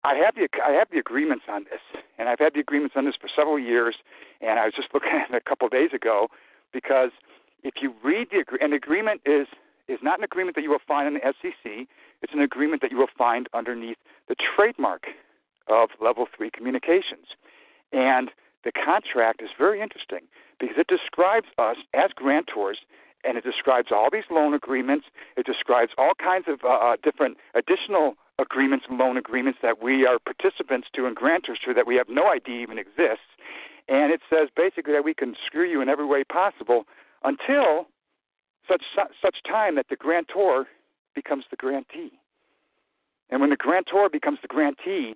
I 0.04 0.14
have 0.16 0.34
the 0.34 0.48
I 0.62 0.72
have 0.72 0.88
the 0.92 0.98
agreements 0.98 1.44
on 1.48 1.64
this, 1.64 1.80
and 2.18 2.28
I've 2.28 2.38
had 2.38 2.54
the 2.54 2.60
agreements 2.60 2.94
on 2.96 3.06
this 3.06 3.14
for 3.18 3.28
several 3.34 3.58
years. 3.58 3.96
And 4.40 4.58
I 4.58 4.64
was 4.66 4.74
just 4.74 4.88
looking 4.94 5.10
at 5.12 5.30
it 5.30 5.36
a 5.36 5.48
couple 5.48 5.66
of 5.66 5.72
days 5.72 5.90
ago 5.94 6.28
because 6.72 7.10
if 7.62 7.74
you 7.80 7.94
read 8.02 8.28
the 8.30 8.44
an 8.60 8.72
agreement 8.72 9.22
is 9.24 9.46
is 9.88 9.98
not 10.02 10.18
an 10.18 10.24
agreement 10.24 10.56
that 10.56 10.62
you 10.62 10.70
will 10.70 10.84
find 10.86 11.06
in 11.06 11.14
the 11.14 11.20
SEC. 11.40 11.86
It's 12.22 12.32
an 12.32 12.40
agreement 12.40 12.80
that 12.82 12.90
you 12.90 12.96
will 12.96 13.12
find 13.18 13.48
underneath 13.52 13.98
the 14.28 14.34
trademark 14.34 15.04
of 15.68 15.90
Level 16.00 16.26
Three 16.34 16.50
Communications, 16.50 17.26
and 17.92 18.30
the 18.64 18.72
contract 18.72 19.42
is 19.42 19.50
very 19.58 19.80
interesting 19.80 20.20
because 20.58 20.76
it 20.78 20.86
describes 20.86 21.46
us 21.58 21.76
as 21.92 22.10
grantors 22.18 22.76
and 23.26 23.38
it 23.38 23.44
describes 23.44 23.88
all 23.90 24.08
these 24.12 24.24
loan 24.30 24.54
agreements. 24.54 25.06
It 25.36 25.46
describes 25.46 25.92
all 25.98 26.12
kinds 26.14 26.46
of 26.48 26.60
uh, 26.64 26.68
uh, 26.68 26.96
different 27.02 27.38
additional 27.54 28.14
agreements 28.38 28.86
and 28.88 28.98
loan 28.98 29.16
agreements 29.16 29.58
that 29.62 29.82
we 29.82 30.06
are 30.06 30.18
participants 30.18 30.88
to 30.94 31.06
and 31.06 31.16
grantors 31.16 31.58
to 31.64 31.74
that 31.74 31.86
we 31.86 31.96
have 31.96 32.08
no 32.08 32.30
idea 32.30 32.60
even 32.60 32.78
exists. 32.78 33.30
And 33.88 34.12
it 34.12 34.20
says 34.28 34.48
basically 34.56 34.92
that 34.92 35.04
we 35.04 35.14
can 35.14 35.34
screw 35.46 35.68
you 35.68 35.80
in 35.80 35.88
every 35.88 36.06
way 36.06 36.24
possible 36.24 36.84
until 37.22 37.86
such 38.68 38.82
such 39.22 39.36
time 39.46 39.76
that 39.76 39.86
the 39.90 39.96
grantor 39.96 40.66
becomes 41.14 41.44
the 41.50 41.56
grantee. 41.56 42.12
And 43.30 43.40
when 43.40 43.50
the 43.50 43.56
grantor 43.56 44.08
becomes 44.08 44.38
the 44.42 44.48
grantee, 44.48 45.14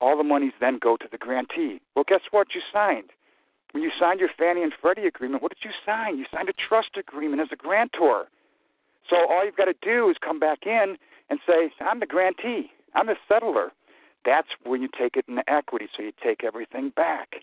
all 0.00 0.16
the 0.16 0.24
monies 0.24 0.52
then 0.60 0.78
go 0.78 0.96
to 0.96 1.08
the 1.10 1.18
grantee. 1.18 1.80
Well, 1.94 2.04
guess 2.06 2.20
what? 2.30 2.48
You 2.54 2.60
signed. 2.72 3.10
When 3.72 3.82
you 3.82 3.90
signed 3.98 4.20
your 4.20 4.30
Fannie 4.38 4.62
and 4.62 4.72
Freddie 4.80 5.06
agreement, 5.06 5.42
what 5.42 5.52
did 5.52 5.64
you 5.64 5.70
sign? 5.84 6.18
You 6.18 6.24
signed 6.32 6.48
a 6.48 6.54
trust 6.54 6.96
agreement 6.96 7.42
as 7.42 7.48
a 7.52 7.56
grantor. 7.56 8.28
So 9.08 9.16
all 9.28 9.44
you've 9.44 9.56
got 9.56 9.66
to 9.66 9.74
do 9.82 10.10
is 10.10 10.16
come 10.20 10.38
back 10.38 10.66
in 10.66 10.96
and 11.30 11.38
say, 11.46 11.70
I'm 11.80 12.00
the 12.00 12.06
grantee, 12.06 12.70
I'm 12.94 13.06
the 13.06 13.16
settlor. 13.30 13.68
That's 14.24 14.48
when 14.64 14.82
you 14.82 14.88
take 14.98 15.16
it 15.16 15.26
in 15.28 15.38
equity, 15.46 15.88
so 15.96 16.02
you 16.02 16.12
take 16.22 16.44
everything 16.44 16.90
back. 16.90 17.36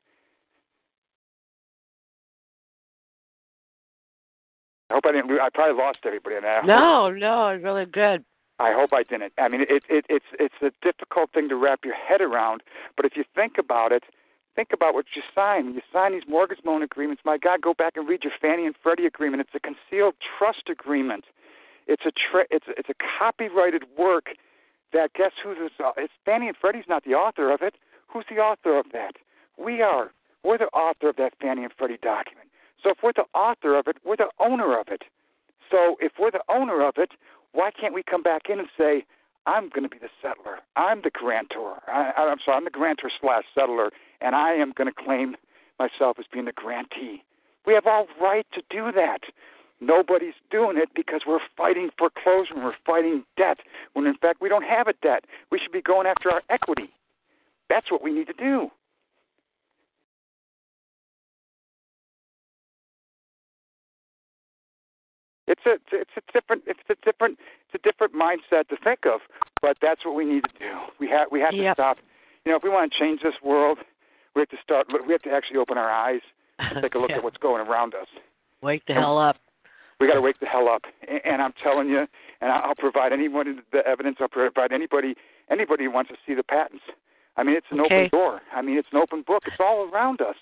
I 4.89 4.93
hope 4.95 5.05
I 5.07 5.11
didn't. 5.13 5.32
I 5.32 5.49
probably 5.53 5.82
lost 5.82 5.99
everybody 6.05 6.36
in 6.36 6.43
that. 6.43 6.65
No, 6.65 7.09
no, 7.09 7.47
it's 7.49 7.63
really 7.63 7.86
good. 7.86 8.23
I 8.59 8.71
hope 8.73 8.93
I 8.93 9.03
didn't. 9.03 9.34
I 9.38 9.49
mean, 9.49 9.61
it, 9.61 9.84
it, 9.89 10.05
it's 10.09 10.26
it's 10.39 10.55
a 10.61 10.71
difficult 10.82 11.32
thing 11.34 11.49
to 11.49 11.55
wrap 11.55 11.84
your 11.84 11.95
head 11.95 12.21
around. 12.21 12.61
But 12.95 13.05
if 13.05 13.13
you 13.15 13.23
think 13.34 13.57
about 13.57 13.91
it, 13.91 14.03
think 14.56 14.70
about 14.74 14.93
what 14.93 15.06
you 15.16 15.22
sign. 15.34 15.74
You 15.74 15.82
sign 15.91 16.14
these 16.14 16.28
mortgage 16.28 16.60
loan 16.64 16.82
agreements, 16.82 17.22
my 17.26 17.38
God, 17.38 17.62
go 17.62 17.74
back 17.74 17.97
and 17.97 18.08
read 18.08 18.24
your 18.24 18.34
Fannie 18.41 18.66
and 18.66 18.76
Freddie 18.82 19.06
agreement. 19.06 19.41
It's 19.41 19.56
a 19.56 19.60
concealed 19.60 20.16
trust 20.38 20.70
agreement. 20.70 21.26
It's 21.88 22.03
a 22.06 22.12
tra- 22.12 22.47
it's 22.49 22.66
it's 22.78 22.89
a 22.89 22.95
copyrighted 23.20 23.84
work 23.97 24.30
that 24.93 25.14
guess 25.14 25.32
who's 25.43 25.58
uh, 25.84 25.91
it's 25.97 26.14
Fannie 26.24 26.47
and 26.47 26.58
Freddie's 26.58 26.86
not 26.88 27.03
the 27.03 27.14
author 27.14 27.51
of 27.51 27.62
it. 27.62 27.76
Who's 28.08 28.26
the 28.30 28.38
author 28.38 28.78
of 28.78 28.88
that? 28.93 29.16
We 29.58 29.82
are. 29.82 30.12
We're 30.43 30.58
the 30.58 30.66
author 30.66 31.10
of 31.10 31.16
that 31.18 31.34
Fannie 31.41 31.64
and 31.64 31.74
Freddie 31.78 31.97
document. 32.01 32.47
So 32.82 32.91
if 32.91 32.97
we're 33.03 33.14
the 33.14 33.26
author 33.34 33.78
of 33.78 33.88
it, 33.88 33.97
we're 34.06 34.16
the 34.16 34.30
owner 34.39 34.80
of 34.80 34.88
it. 34.89 35.03
So 35.72 35.95
if 35.99 36.14
we're 36.20 36.32
the 36.32 36.43
owner 36.49 36.88
of 36.88 36.95
it, 36.97 37.12
why 37.51 37.72
can't 37.72 37.93
we 37.93 38.03
come 38.03 38.22
back 38.22 38.43
in 38.49 38.60
and 38.60 38.68
say, 38.78 39.06
I'm 39.45 39.69
going 39.69 39.83
to 39.83 39.89
be 39.89 39.99
the 39.99 40.09
settlor. 40.23 40.57
I'm 40.75 41.01
the 41.03 41.11
grantor. 41.11 41.81
I, 41.87 42.13
I'm 42.17 42.37
sorry, 42.43 42.57
I'm 42.57 42.63
the 42.63 42.71
grantor 42.71 43.11
slash 43.21 43.43
settlor, 43.55 43.89
and 44.21 44.35
I 44.35 44.53
am 44.53 44.73
going 44.75 44.91
to 44.91 45.03
claim 45.03 45.35
myself 45.79 46.17
as 46.19 46.25
being 46.31 46.45
the 46.45 46.51
grantee. 46.51 47.23
We 47.65 47.73
have 47.73 47.85
all 47.85 48.07
right 48.21 48.45
to 48.53 48.61
do 48.69 48.91
that. 48.91 49.21
Nobody's 49.81 50.35
doing 50.51 50.77
it 50.77 50.89
because 50.95 51.21
we're 51.27 51.39
fighting 51.57 51.89
foreclosure 51.97 52.53
and 52.53 52.63
we're 52.63 52.75
fighting 52.85 53.23
debt 53.37 53.59
when 53.93 54.05
in 54.05 54.15
fact 54.15 54.41
we 54.41 54.49
don't 54.49 54.63
have 54.63 54.87
a 54.87 54.93
debt. 55.01 55.25
We 55.51 55.59
should 55.59 55.71
be 55.71 55.81
going 55.81 56.07
after 56.07 56.31
our 56.31 56.41
equity. 56.49 56.89
That's 57.69 57.91
what 57.91 58.01
we 58.01 58.13
need 58.13 58.27
to 58.27 58.33
do. 58.33 58.71
It's 65.47 65.61
a 65.65 65.77
it's 65.91 66.11
a 66.17 66.31
different 66.33 66.63
it's 66.65 66.79
a 66.89 66.95
different 67.05 67.37
it's 67.67 67.83
a 67.83 67.87
different 67.87 68.13
mindset 68.13 68.67
to 68.69 68.77
think 68.83 69.05
of, 69.05 69.21
but 69.61 69.77
that's 69.81 70.03
what 70.03 70.15
we 70.15 70.25
need 70.25 70.43
to 70.43 70.59
do. 70.59 70.73
We 70.99 71.07
have 71.09 71.27
we 71.31 71.39
have 71.39 71.53
yep. 71.53 71.75
to 71.75 71.81
stop. 71.81 71.97
You 72.45 72.51
know, 72.51 72.57
if 72.57 72.63
we 72.63 72.69
want 72.69 72.91
to 72.91 72.99
change 72.99 73.21
this 73.21 73.35
world, 73.43 73.79
we 74.35 74.41
have 74.41 74.49
to 74.49 74.57
start. 74.63 74.87
We 75.05 75.11
have 75.13 75.21
to 75.23 75.31
actually 75.31 75.57
open 75.57 75.77
our 75.77 75.89
eyes 75.89 76.21
and 76.59 76.81
take 76.81 76.95
a 76.95 76.97
look 76.97 77.09
yeah. 77.09 77.17
at 77.17 77.23
what's 77.23 77.37
going 77.37 77.65
around 77.65 77.93
us. 77.93 78.07
Wake 78.61 78.83
the 78.87 78.93
hell 78.93 79.17
up. 79.17 79.37
We 79.99 80.07
got 80.07 80.15
to 80.15 80.21
wake 80.21 80.39
the 80.39 80.45
hell 80.45 80.67
up. 80.67 80.81
And 81.23 81.41
I'm 81.41 81.53
telling 81.63 81.87
you, 81.87 82.05
and 82.41 82.51
I'll 82.51 82.75
provide 82.75 83.13
anyone 83.13 83.61
the 83.71 83.85
evidence. 83.87 84.17
I'll 84.19 84.27
provide 84.27 84.71
anybody 84.71 85.15
anybody 85.49 85.85
who 85.85 85.91
wants 85.91 86.09
to 86.09 86.17
see 86.25 86.33
the 86.33 86.43
patents. 86.43 86.83
I 87.37 87.43
mean, 87.43 87.55
it's 87.55 87.67
an 87.69 87.81
okay. 87.81 87.95
open 87.95 88.09
door. 88.09 88.41
I 88.53 88.61
mean, 88.61 88.77
it's 88.77 88.87
an 88.91 88.97
open 88.97 89.23
book. 89.25 89.43
It's 89.45 89.57
all 89.59 89.89
around 89.89 90.21
us. 90.21 90.35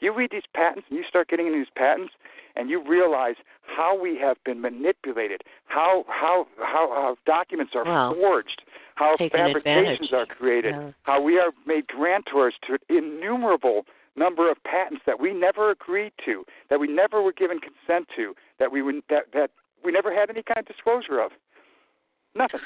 You 0.00 0.14
read 0.14 0.30
these 0.32 0.48
patents 0.54 0.86
and 0.88 0.98
you 0.98 1.04
start 1.08 1.28
getting 1.28 1.46
into 1.46 1.58
these 1.58 1.74
patents, 1.76 2.12
and 2.56 2.68
you 2.68 2.82
realize 2.86 3.36
how 3.62 3.98
we 4.00 4.18
have 4.18 4.36
been 4.44 4.60
manipulated, 4.60 5.42
how 5.66 6.04
how 6.08 6.46
how, 6.58 6.88
how 6.90 7.16
documents 7.26 7.72
are 7.74 7.84
wow. 7.84 8.14
forged, 8.14 8.62
how 8.94 9.16
fabrications 9.16 10.08
advantage. 10.08 10.12
are 10.12 10.26
created, 10.26 10.74
yeah. 10.74 10.90
how 11.02 11.20
we 11.20 11.38
are 11.38 11.52
made 11.66 11.86
grantors 11.86 12.52
to 12.66 12.78
innumerable 12.88 13.84
number 14.16 14.50
of 14.50 14.56
patents 14.64 15.02
that 15.06 15.20
we 15.20 15.32
never 15.32 15.70
agreed 15.70 16.12
to, 16.24 16.44
that 16.68 16.80
we 16.80 16.88
never 16.88 17.22
were 17.22 17.32
given 17.32 17.58
consent 17.60 18.08
to, 18.16 18.34
that 18.58 18.72
we 18.72 18.82
would, 18.82 18.96
that 19.08 19.24
that 19.32 19.50
we 19.84 19.92
never 19.92 20.14
had 20.14 20.30
any 20.30 20.42
kind 20.42 20.58
of 20.58 20.66
disclosure 20.66 21.20
of. 21.20 21.32
Nothing. 22.34 22.60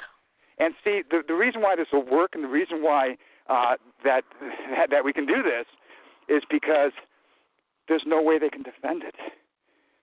And 0.59 0.75
see, 0.85 1.03
the 1.11 1.23
the 1.27 1.35
reason 1.35 1.63
why 1.63 1.77
this 1.77 1.89
will 1.93 2.05
work, 2.05 2.31
and 2.35 2.45
the 2.45 2.49
reason 2.49 2.83
why 2.83 3.17
uh, 3.49 3.75
that, 4.05 4.23
that 4.71 4.89
that 4.91 5.05
we 5.05 5.13
can 5.13 5.27
do 5.27 5.43
this, 5.43 5.67
is 6.29 6.43
because 6.51 6.93
there's 7.89 8.05
no 8.07 8.23
way 8.23 8.39
they 8.39 8.49
can 8.49 8.63
defend 8.63 9.03
it. 9.03 9.15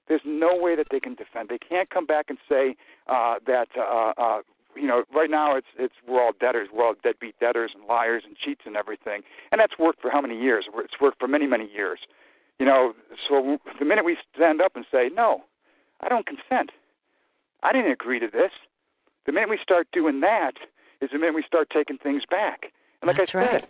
There's 0.08 0.22
no 0.26 0.56
way 0.56 0.76
that 0.76 0.88
they 0.92 1.00
can 1.00 1.16
defend. 1.16 1.50
They 1.50 1.58
can't 1.58 1.90
come 1.90 2.06
back 2.06 2.26
and 2.30 2.38
say 2.50 2.76
uh, 3.08 3.36
that 3.48 3.68
uh, 3.78 4.14
uh, 4.18 4.42
you 4.76 4.88
know 4.88 5.04
right 5.16 5.30
now 5.30 5.56
it's 5.56 5.68
it's 5.78 5.94
we're 6.08 6.22
all 6.22 6.34
debtors, 6.40 6.70
we're 6.74 6.86
all 6.86 6.96
deadbeat 7.02 7.40
debtors 7.40 7.72
and 7.74 7.86
liars 7.86 8.24
and 8.26 8.36
cheats 8.36 8.62
and 8.66 8.76
everything, 8.76 9.22
and 9.52 9.62
that's 9.62 9.78
worked 9.80 10.02
for 10.02 10.12
how 10.12 10.22
many 10.22 10.38
years? 10.38 10.66
It's 10.80 11.00
worked 11.00 11.20
for 11.20 11.28
many 11.28 11.48
many 11.48 11.70
years. 11.72 12.00
You 12.60 12.66
know, 12.66 12.94
so 13.28 13.58
the 13.80 13.86
minute 13.86 14.06
we 14.06 14.18
stand 14.36 14.62
up 14.62 14.76
and 14.76 14.86
say 14.92 15.10
no, 15.14 15.44
I 16.02 16.10
don't 16.10 16.26
consent, 16.26 16.72
I 17.64 17.72
didn't 17.72 17.92
agree 17.92 18.20
to 18.20 18.28
this. 18.28 18.52
The 19.26 19.32
minute 19.32 19.50
we 19.50 19.60
start 19.62 19.88
doing 19.94 20.20
that 20.22 20.54
is 21.00 21.10
the 21.12 21.20
minute 21.20 21.36
we 21.36 21.44
start 21.46 21.70
taking 21.74 21.98
things 21.98 22.24
back. 22.30 22.72
And 23.02 23.08
like 23.08 23.18
That's 23.18 23.32
I 23.34 23.38
right. 23.38 23.66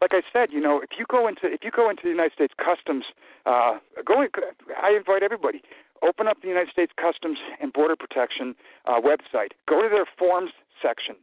Like 0.00 0.12
I 0.14 0.22
said, 0.32 0.50
you 0.52 0.60
know, 0.60 0.80
if 0.80 0.90
you 0.98 1.04
go 1.08 1.28
into 1.28 1.46
if 1.46 1.62
you 1.62 1.70
go 1.70 1.90
into 1.90 2.02
the 2.04 2.08
United 2.10 2.32
States 2.32 2.54
Customs, 2.56 3.04
uh, 3.46 3.78
go. 4.04 4.22
In, 4.22 4.28
I 4.82 4.96
invite 4.96 5.22
everybody. 5.22 5.62
Open 6.02 6.26
up 6.26 6.40
the 6.40 6.48
United 6.48 6.70
States 6.70 6.92
Customs 6.96 7.38
and 7.60 7.72
Border 7.72 7.96
Protection 7.96 8.54
uh, 8.86 9.00
website. 9.00 9.50
Go 9.68 9.82
to 9.82 9.88
their 9.90 10.06
forms 10.18 10.52
section, 10.80 11.16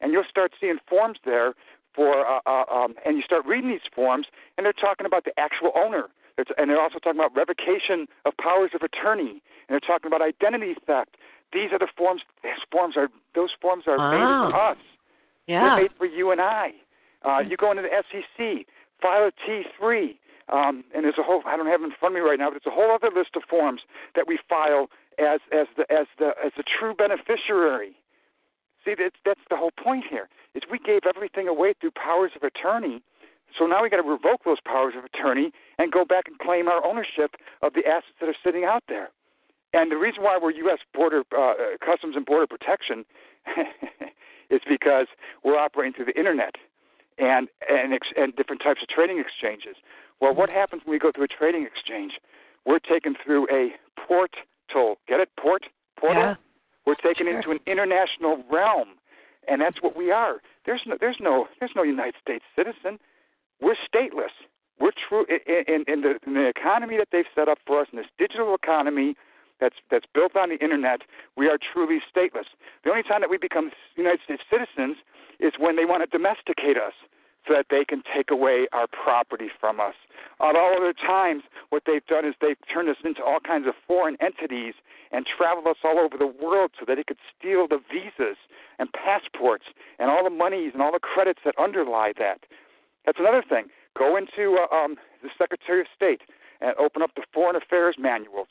and 0.00 0.12
you'll 0.12 0.24
start 0.28 0.52
seeing 0.60 0.78
forms 0.88 1.18
there 1.24 1.54
for. 1.94 2.26
Uh, 2.26 2.40
uh, 2.46 2.64
um, 2.72 2.94
and 3.06 3.16
you 3.16 3.22
start 3.22 3.46
reading 3.46 3.70
these 3.70 3.86
forms, 3.94 4.26
and 4.56 4.66
they're 4.66 4.72
talking 4.72 5.06
about 5.06 5.24
the 5.24 5.32
actual 5.38 5.70
owner. 5.76 6.08
It's, 6.36 6.50
and 6.58 6.68
they're 6.68 6.80
also 6.80 6.98
talking 6.98 7.20
about 7.20 7.36
revocation 7.36 8.08
of 8.24 8.36
powers 8.36 8.70
of 8.74 8.82
attorney, 8.82 9.40
and 9.68 9.70
they're 9.70 9.78
talking 9.78 10.08
about 10.08 10.20
identity 10.20 10.74
theft. 10.84 11.16
These 11.52 11.70
are 11.70 11.78
the 11.78 11.86
forms. 11.96 12.22
These 12.42 12.52
forms 12.72 12.96
are 12.96 13.08
those 13.36 13.50
forms 13.60 13.84
are 13.86 13.96
Wow. 13.96 14.10
made 14.46 14.50
for 14.52 14.60
us. 14.60 14.76
Yeah. 15.46 15.60
They're 15.60 15.82
made 15.82 15.92
for 15.96 16.06
you 16.06 16.32
and 16.32 16.40
I. 16.40 16.72
Uh, 17.24 17.40
you 17.40 17.56
go 17.56 17.70
into 17.70 17.82
the 17.82 18.02
SEC, 18.10 18.66
file 19.00 19.28
a 19.28 19.32
T3, 19.48 20.16
um, 20.52 20.84
and 20.94 21.04
there's 21.04 21.18
a 21.18 21.22
whole. 21.22 21.42
I 21.46 21.56
don't 21.56 21.66
have 21.66 21.80
it 21.80 21.84
in 21.84 21.92
front 21.98 22.14
of 22.14 22.22
me 22.22 22.28
right 22.28 22.38
now, 22.38 22.50
but 22.50 22.56
it's 22.56 22.66
a 22.66 22.70
whole 22.70 22.90
other 22.90 23.10
list 23.14 23.30
of 23.34 23.42
forms 23.48 23.80
that 24.14 24.28
we 24.28 24.38
file 24.48 24.88
as 25.18 25.40
as 25.52 25.66
the 25.76 25.90
as 25.90 26.06
the 26.18 26.34
as 26.44 26.52
the 26.56 26.64
true 26.64 26.94
beneficiary. 26.94 27.96
See, 28.84 28.94
that's 28.98 29.16
that's 29.24 29.40
the 29.48 29.56
whole 29.56 29.72
point 29.72 30.04
here. 30.08 30.28
Is 30.54 30.62
we 30.70 30.78
gave 30.78 31.00
everything 31.08 31.48
away 31.48 31.74
through 31.80 31.92
powers 31.92 32.32
of 32.36 32.42
attorney. 32.42 33.02
So 33.58 33.66
now 33.66 33.82
we 33.82 33.88
got 33.88 34.02
to 34.02 34.08
revoke 34.08 34.44
those 34.44 34.60
powers 34.64 34.94
of 34.98 35.04
attorney 35.04 35.52
and 35.78 35.92
go 35.92 36.04
back 36.04 36.24
and 36.26 36.38
claim 36.38 36.68
our 36.68 36.84
ownership 36.84 37.36
of 37.62 37.72
the 37.74 37.86
assets 37.86 38.18
that 38.20 38.28
are 38.28 38.36
sitting 38.44 38.64
out 38.64 38.82
there. 38.88 39.10
And 39.72 39.90
the 39.90 39.96
reason 39.96 40.24
why 40.24 40.38
we're 40.40 40.50
U.S. 40.50 40.80
Border 40.92 41.22
uh, 41.36 41.54
Customs 41.84 42.16
and 42.16 42.26
Border 42.26 42.46
Protection 42.48 43.04
is 44.50 44.60
because 44.68 45.06
we're 45.44 45.58
operating 45.58 45.94
through 45.94 46.06
the 46.06 46.18
internet 46.18 46.56
and 47.18 47.48
and 47.68 47.92
ex- 47.94 48.12
and 48.16 48.34
different 48.36 48.62
types 48.62 48.80
of 48.82 48.88
trading 48.88 49.18
exchanges. 49.18 49.76
Well, 50.20 50.34
what 50.34 50.48
mm-hmm. 50.48 50.58
happens 50.58 50.82
when 50.84 50.92
we 50.92 50.98
go 50.98 51.12
through 51.14 51.24
a 51.24 51.28
trading 51.28 51.66
exchange? 51.66 52.14
We're 52.66 52.78
taken 52.78 53.14
through 53.22 53.46
a 53.50 53.70
portal. 54.00 54.98
Get 55.06 55.20
it? 55.20 55.30
Port 55.38 55.66
portal. 55.98 56.22
Yeah. 56.22 56.34
We're 56.86 56.94
taken 56.96 57.26
Sure. 57.26 57.36
into 57.36 57.50
an 57.50 57.60
international 57.66 58.44
realm, 58.50 58.96
and 59.48 59.60
that's 59.60 59.80
what 59.82 59.96
we 59.96 60.10
are. 60.10 60.40
There's 60.66 60.82
no 60.86 60.96
there's 60.98 61.18
no 61.20 61.48
there's 61.60 61.72
no 61.76 61.82
United 61.82 62.14
States 62.20 62.44
citizen. 62.56 62.98
We're 63.60 63.76
stateless. 63.76 64.34
We're 64.80 64.92
true 65.08 65.24
in, 65.28 65.64
in, 65.72 65.84
in, 65.86 66.00
the, 66.00 66.18
in 66.26 66.34
the 66.34 66.48
economy 66.48 66.96
that 66.96 67.08
they've 67.12 67.30
set 67.34 67.48
up 67.48 67.58
for 67.64 67.80
us 67.80 67.86
in 67.92 67.98
this 67.98 68.08
digital 68.18 68.54
economy 68.54 69.14
that's 69.64 69.80
that's 69.90 70.04
built 70.12 70.36
on 70.36 70.50
the 70.50 70.60
internet. 70.60 71.00
We 71.36 71.48
are 71.48 71.56
truly 71.56 71.98
stateless. 72.04 72.52
The 72.84 72.90
only 72.90 73.02
time 73.02 73.22
that 73.24 73.30
we 73.30 73.38
become 73.38 73.70
United 73.96 74.20
States 74.24 74.42
citizens 74.52 75.00
is 75.40 75.54
when 75.58 75.76
they 75.76 75.86
want 75.88 76.04
to 76.04 76.10
domesticate 76.12 76.76
us 76.76 76.92
so 77.48 77.54
that 77.54 77.66
they 77.70 77.84
can 77.84 78.02
take 78.04 78.30
away 78.30 78.68
our 78.72 78.86
property 78.86 79.48
from 79.60 79.80
us. 79.80 79.94
At 80.40 80.56
all 80.56 80.76
other 80.76 80.92
times, 80.92 81.42
what 81.70 81.84
they've 81.86 82.04
done 82.06 82.24
is 82.24 82.34
they've 82.40 82.60
turned 82.72 82.88
us 82.88 82.96
into 83.04 83.22
all 83.22 83.40
kinds 83.40 83.66
of 83.66 83.74
foreign 83.86 84.16
entities 84.20 84.74
and 85.12 85.26
traveled 85.26 85.66
us 85.66 85.76
all 85.84 85.98
over 85.98 86.16
the 86.16 86.26
world 86.26 86.72
so 86.78 86.84
that 86.86 86.96
they 86.96 87.04
could 87.04 87.20
steal 87.32 87.68
the 87.68 87.80
visas 87.92 88.36
and 88.78 88.88
passports 88.92 89.64
and 89.98 90.10
all 90.10 90.24
the 90.24 90.30
monies 90.30 90.72
and 90.72 90.82
all 90.82 90.92
the 90.92 90.98
credits 90.98 91.40
that 91.44 91.54
underlie 91.58 92.12
that. 92.18 92.40
That's 93.04 93.20
another 93.20 93.44
thing. 93.46 93.66
Go 93.96 94.16
into 94.16 94.58
uh, 94.58 94.74
um, 94.74 94.96
the 95.22 95.28
Secretary 95.38 95.80
of 95.80 95.86
State 95.94 96.22
and 96.60 96.74
open 96.78 97.02
up 97.02 97.10
the 97.14 97.22
Foreign 97.32 97.56
Affairs 97.56 97.96
manuals, 97.98 98.48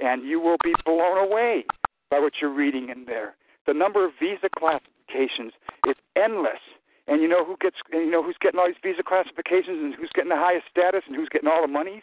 and 0.00 0.22
you 0.26 0.40
will 0.40 0.56
be 0.62 0.74
blown 0.84 1.18
away 1.18 1.64
by 2.10 2.18
what 2.18 2.34
you're 2.40 2.52
reading 2.54 2.88
in 2.88 3.04
there. 3.06 3.34
The 3.66 3.74
number 3.74 4.04
of 4.04 4.12
visa 4.20 4.48
classifications 4.58 5.52
is 5.86 5.96
endless. 6.16 6.60
And 7.06 7.22
you 7.22 7.28
know 7.28 7.44
who 7.44 7.56
gets 7.60 7.76
and 7.92 8.04
you 8.04 8.10
know 8.10 8.22
who's 8.22 8.36
getting 8.40 8.60
all 8.60 8.66
these 8.66 8.76
visa 8.82 9.02
classifications 9.02 9.78
and 9.82 9.94
who's 9.94 10.10
getting 10.14 10.28
the 10.30 10.36
highest 10.36 10.66
status 10.70 11.02
and 11.06 11.16
who's 11.16 11.28
getting 11.30 11.48
all 11.48 11.62
the 11.62 11.68
monies? 11.68 12.02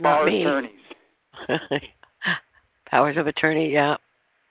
Not 0.00 0.18
Bar 0.18 0.26
me. 0.26 0.42
attorneys. 0.42 0.80
Powers 2.90 3.16
of 3.16 3.26
attorney, 3.26 3.72
yeah. 3.72 3.96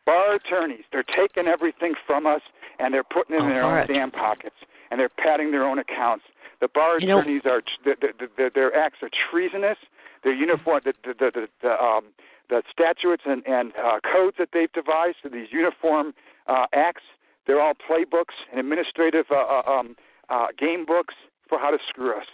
Bar 0.05 0.35
attorneys. 0.35 0.83
They're 0.91 1.03
taking 1.03 1.47
everything 1.47 1.93
from 2.05 2.25
us 2.27 2.41
and 2.79 2.93
they're 2.93 3.03
putting 3.03 3.35
it 3.35 3.39
in 3.39 3.45
Oh, 3.45 3.49
their 3.49 3.63
own 3.63 3.73
right. 3.73 3.87
damn 3.87 4.11
pockets 4.11 4.55
and 4.91 4.99
they're 4.99 5.09
padding 5.09 5.51
their 5.51 5.63
own 5.65 5.79
accounts. 5.79 6.25
The 6.61 6.67
bar 6.73 6.99
You 6.99 7.07
know- 7.07 7.19
attorneys 7.19 7.41
are 7.45 7.61
the, 7.83 7.95
the, 8.01 8.27
the, 8.37 8.51
their 8.53 8.75
acts 8.75 8.99
are 9.01 9.09
treasonous. 9.31 9.77
Their 10.25 10.33
uniform, 10.33 10.81
the 10.83 10.93
the 11.05 11.13
the, 11.17 11.31
the, 11.33 11.47
the 11.61 11.81
um 11.81 12.05
the 12.49 12.61
statutes 12.69 13.23
and 13.25 13.45
and 13.47 13.71
uh, 13.77 13.99
codes 14.11 14.35
that 14.39 14.49
they've 14.51 14.71
devised 14.73 15.17
for 15.21 15.29
these 15.29 15.47
uniform 15.51 16.13
uh, 16.47 16.65
acts. 16.73 17.03
They're 17.47 17.61
all 17.61 17.73
playbooks 17.73 18.33
and 18.51 18.59
administrative 18.59 19.25
uh, 19.31 19.35
uh, 19.35 19.71
um, 19.71 19.95
uh, 20.29 20.47
game 20.57 20.85
books 20.85 21.13
for 21.47 21.59
how 21.59 21.69
to 21.69 21.77
screw 21.87 22.17
us. 22.17 22.25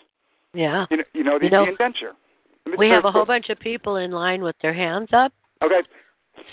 Yeah. 0.54 0.86
You 0.90 0.98
know, 0.98 1.04
you 1.14 1.24
know 1.24 1.38
the, 1.38 1.46
You 1.46 1.52
know, 1.52 1.66
the 1.66 1.72
indenture. 1.72 2.14
We 2.78 2.90
have 2.90 3.06
a 3.06 3.12
whole 3.12 3.26
bunch 3.26 3.50
of 3.50 3.60
people 3.60 3.98
in 3.98 4.12
line 4.12 4.42
with 4.42 4.56
their 4.62 4.74
hands 4.74 5.10
up. 5.12 5.34
Okay, 5.64 5.82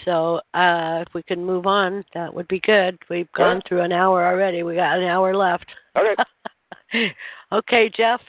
So 0.04 0.40
uh, 0.54 1.04
if 1.06 1.14
we 1.14 1.22
can 1.22 1.44
move 1.44 1.66
on, 1.66 2.04
that 2.14 2.32
would 2.32 2.48
be 2.48 2.60
good. 2.60 2.98
We've 3.08 3.30
gone 3.32 3.62
through 3.68 3.82
an 3.82 3.92
hour 3.92 4.26
already. 4.26 4.62
We 4.62 4.74
got 4.74 4.98
an 4.98 5.04
hour 5.04 5.36
left. 5.36 5.66
okay. 5.96 7.12
okay, 7.52 7.90
Jeff. 7.94 8.20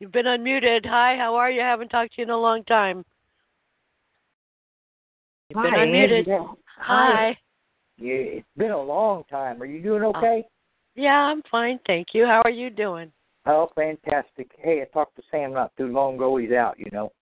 You've 0.00 0.12
been 0.12 0.26
unmuted. 0.26 0.84
Hi, 0.86 1.16
how 1.16 1.34
are 1.36 1.50
you? 1.50 1.62
I 1.62 1.66
haven't 1.66 1.88
talked 1.88 2.14
to 2.14 2.20
you 2.20 2.24
in 2.24 2.30
a 2.30 2.36
long 2.36 2.64
time. 2.64 3.04
You've 5.48 5.62
been 5.62 5.72
Hi, 5.72 5.86
unmuted. 5.86 6.56
Hi. 6.78 7.38
Yeah, 7.98 8.14
it's 8.14 8.46
been 8.58 8.72
a 8.72 8.82
long 8.82 9.24
time. 9.30 9.62
Are 9.62 9.66
you 9.66 9.82
doing 9.82 10.02
Oh. 10.02 10.12
okay? 10.16 10.44
Yeah, 10.96 11.16
I'm 11.16 11.42
fine, 11.50 11.78
thank 11.86 12.08
you. 12.12 12.26
How 12.26 12.42
are 12.44 12.50
you 12.50 12.68
doing? 12.68 13.10
Oh, 13.46 13.70
fantastic. 13.74 14.50
Hey, 14.58 14.82
I 14.82 14.84
talked 14.86 15.16
to 15.16 15.22
Sam 15.30 15.52
not 15.52 15.74
too 15.76 15.86
long 15.86 16.16
ago. 16.16 16.36
He's 16.36 16.52
out, 16.52 16.78
you 16.78 16.90
know. 16.92 17.12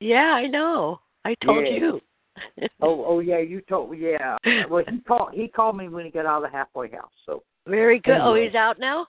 Yeah, 0.00 0.32
I 0.34 0.46
know. 0.46 1.00
I 1.24 1.34
told 1.44 1.66
Yeah. 1.66 1.74
you. 1.74 2.00
Oh, 2.82 3.04
oh 3.04 3.20
yeah, 3.20 3.38
you 3.38 3.60
told. 3.60 3.96
Yeah. 3.96 4.36
Well, 4.68 4.82
he 4.88 4.98
called. 5.02 5.32
He 5.34 5.46
called 5.46 5.76
me 5.76 5.88
when 5.88 6.04
he 6.04 6.10
got 6.10 6.26
out 6.26 6.44
of 6.44 6.50
the 6.50 6.56
halfway 6.56 6.90
house. 6.90 7.12
So 7.24 7.44
Very 7.68 8.00
good. 8.00 8.18
Oh, 8.20 8.34
he's 8.34 8.56
out 8.56 8.80
now? 8.80 9.06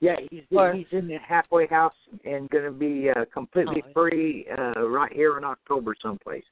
Yeah, 0.00 0.16
he's 0.30 0.42
Or- 0.50 0.72
he's 0.72 0.86
in 0.92 1.06
the 1.08 1.18
halfway 1.18 1.66
house 1.66 1.94
and 2.24 2.48
going 2.50 2.64
to 2.64 2.70
be 2.70 3.10
uh, 3.10 3.24
completely 3.32 3.82
Oh. 3.88 3.92
free 3.92 4.46
uh, 4.58 4.88
right 4.88 5.12
here 5.12 5.36
in 5.38 5.44
October 5.44 5.94
someplace. 6.00 6.44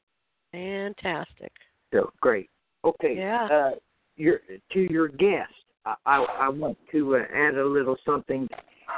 Fantastic. 0.53 1.53
So 1.92 2.12
great. 2.20 2.51
Okay. 2.84 3.16
Yeah. 3.16 3.44
Uh, 3.46 3.70
your 4.16 4.40
to 4.72 4.80
your 4.92 5.09
guest, 5.09 5.53
I 5.84 5.94
I, 6.07 6.16
I 6.40 6.49
want 6.49 6.76
to 6.92 7.16
uh, 7.16 7.22
add 7.34 7.55
a 7.57 7.64
little 7.64 7.96
something. 8.05 8.49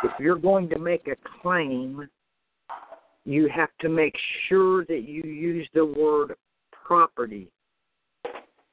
If 0.03 0.13
you're 0.19 0.37
going 0.37 0.69
to 0.71 0.79
make 0.79 1.09
a 1.09 1.17
claim, 1.43 2.09
you 3.25 3.49
have 3.49 3.71
to 3.81 3.89
make 3.89 4.15
sure 4.49 4.85
that 4.87 5.03
you 5.07 5.23
use 5.23 5.69
the 5.75 5.85
word 5.85 6.35
property 6.73 7.51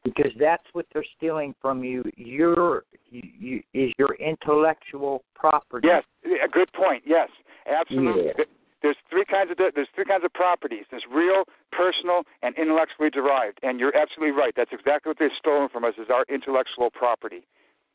because 0.03 0.31
that's 0.39 0.63
what 0.73 0.85
they're 0.93 1.05
stealing 1.17 1.53
from 1.61 1.83
you. 1.83 2.03
Your 2.15 2.83
you, 3.09 3.21
you, 3.39 3.63
is 3.73 3.91
your 3.97 4.15
intellectual 4.15 5.23
property. 5.35 5.87
Yes, 5.87 6.03
a 6.25 6.47
good 6.47 6.71
point. 6.73 7.03
Yes, 7.05 7.29
absolutely. 7.67 8.31
Yeah. 8.37 8.43
There's 8.81 8.95
three 9.09 9.25
kinds 9.25 9.51
of 9.51 9.57
there's 9.57 9.87
three 9.95 10.05
kinds 10.05 10.23
of 10.23 10.33
properties. 10.33 10.85
There's 10.91 11.03
real, 11.11 11.43
personal, 11.71 12.23
and 12.43 12.55
intellectually 12.57 13.09
derived. 13.09 13.59
And 13.63 13.79
you're 13.79 13.95
absolutely 13.95 14.37
right. 14.37 14.53
That's 14.55 14.71
exactly 14.71 15.09
what 15.09 15.19
they've 15.19 15.29
stolen 15.37 15.69
from 15.69 15.83
us 15.83 15.95
is 15.97 16.07
our 16.13 16.25
intellectual 16.29 16.89
property. 16.91 17.45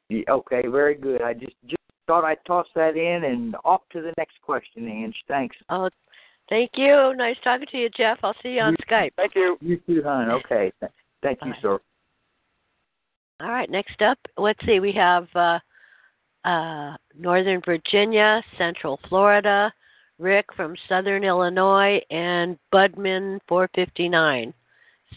Yeah, 0.09 0.25
Okay, 0.29 0.63
very 0.67 0.95
good. 0.95 1.23
I 1.23 1.35
just 1.35 1.55
just 1.67 1.77
thought 2.07 2.25
I'd 2.25 2.45
toss 2.47 2.67
that 2.75 2.97
in 2.97 3.25
and 3.25 3.57
off 3.65 3.83
to 3.93 4.03
the 4.03 4.13
next 4.19 4.41
question, 4.43 4.89
Ange. 4.89 5.17
Thanks. 5.29 5.57
Oh, 5.71 5.89
thank 6.49 6.73
you. 6.75 7.15
Nice 7.17 7.37
talking 7.45 7.67
to 7.71 7.79
you, 7.79 7.89
Jeff. 7.89 8.19
I'll 8.23 8.35
see 8.43 8.51
you 8.51 8.61
on 8.61 8.77
Skype. 8.91 9.13
Thank 9.17 9.35
you. 9.37 9.57
You 9.61 9.79
too, 9.87 10.03
hon. 10.05 10.31
Okay. 10.31 10.73
Thank 11.23 11.39
you, 11.45 11.53
Bye. 11.53 11.59
sir. 11.63 11.79
All 13.43 13.51
right, 13.51 13.69
next 13.69 14.01
up, 14.03 14.19
let's 14.39 14.65
see. 14.65 14.79
We 14.79 14.93
have 14.93 15.27
uh, 15.35 15.59
uh, 16.45 16.97
Northern 17.19 17.61
Virginia, 17.65 18.41
Central 18.57 19.01
Florida, 19.09 19.73
Rick 20.21 20.47
from 20.55 20.77
Southern 20.89 21.25
Illinois, 21.25 22.01
and 22.11 22.57
Budman 22.73 23.41
459. 23.49 24.55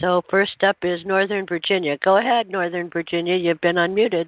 So 0.02 0.24
first 0.30 0.64
up 0.64 0.78
is 0.82 1.06
Northern 1.06 1.46
Virginia. 1.46 2.00
Go 2.04 2.18
ahead, 2.18 2.50
Northern 2.50 2.90
Virginia. 2.90 3.36
You've 3.36 3.62
been 3.62 3.76
unmuted. 3.76 4.28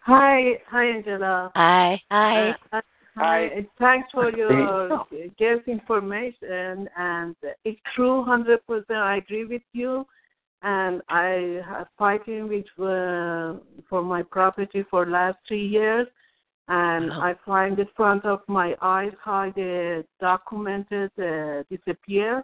Hi, 0.00 0.58
hi, 0.68 0.84
Angela. 0.84 1.50
Hi. 1.54 2.00
Hi. 2.10 2.50
Uh, 2.50 2.80
Hi. 3.16 3.48
hi. 3.54 3.66
Thanks 3.78 4.08
for 4.12 4.30
your 4.36 5.06
guest 5.38 5.66
information, 5.66 6.88
and 6.98 7.34
it's 7.64 7.80
true, 7.94 8.22
hundred 8.24 8.66
percent. 8.66 8.98
I 8.98 9.16
agree 9.16 9.44
with 9.46 9.62
you, 9.72 10.06
and 10.64 11.02
I 11.10 11.60
have 11.68 11.88
fighting 11.98 12.48
with 12.48 12.64
uh, 12.78 13.60
for 13.88 14.02
my 14.02 14.22
property 14.22 14.82
for 14.90 15.06
last 15.06 15.36
three 15.46 15.66
years, 15.66 16.08
and 16.68 17.10
Wow. 17.10 17.20
I 17.20 17.34
find 17.44 17.78
in 17.78 17.88
front 17.94 18.24
of 18.24 18.40
my 18.48 18.74
eyes 18.80 19.12
how 19.22 19.52
the 19.54 20.04
documented 20.20 21.10
uh, 21.18 21.64
disappear, 21.70 22.42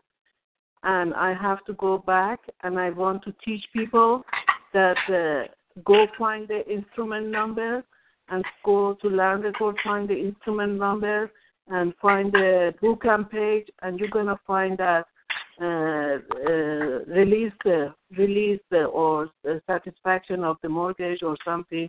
and 0.82 1.14
I 1.14 1.32
have 1.32 1.64
to 1.64 1.72
go 1.72 1.96
back, 1.96 2.40
and 2.62 2.78
I 2.78 2.90
want 2.90 3.22
to 3.24 3.32
teach 3.42 3.64
people 3.72 4.22
that 4.74 4.98
uh, 5.08 5.48
go 5.82 6.06
find 6.18 6.46
the 6.46 6.60
instrument 6.70 7.28
number 7.28 7.82
and 8.28 8.44
go 8.64 8.98
to 9.00 9.08
land 9.08 9.44
record, 9.44 9.76
find 9.82 10.06
the 10.06 10.18
instrument 10.28 10.78
number, 10.78 11.32
and 11.68 11.94
find 12.02 12.30
the 12.32 12.74
book 12.82 13.00
and 13.04 13.30
page, 13.30 13.68
and 13.80 13.98
you're 13.98 14.10
gonna 14.10 14.38
find 14.46 14.76
that 14.76 15.06
release 15.61 17.52
the 17.64 17.94
release 18.16 18.61
the, 18.70 18.84
or 18.84 19.30
the 19.44 19.61
satisfaction 19.66 20.44
of 20.44 20.56
the 20.62 20.68
mortgage 20.68 21.22
or 21.22 21.36
something. 21.44 21.88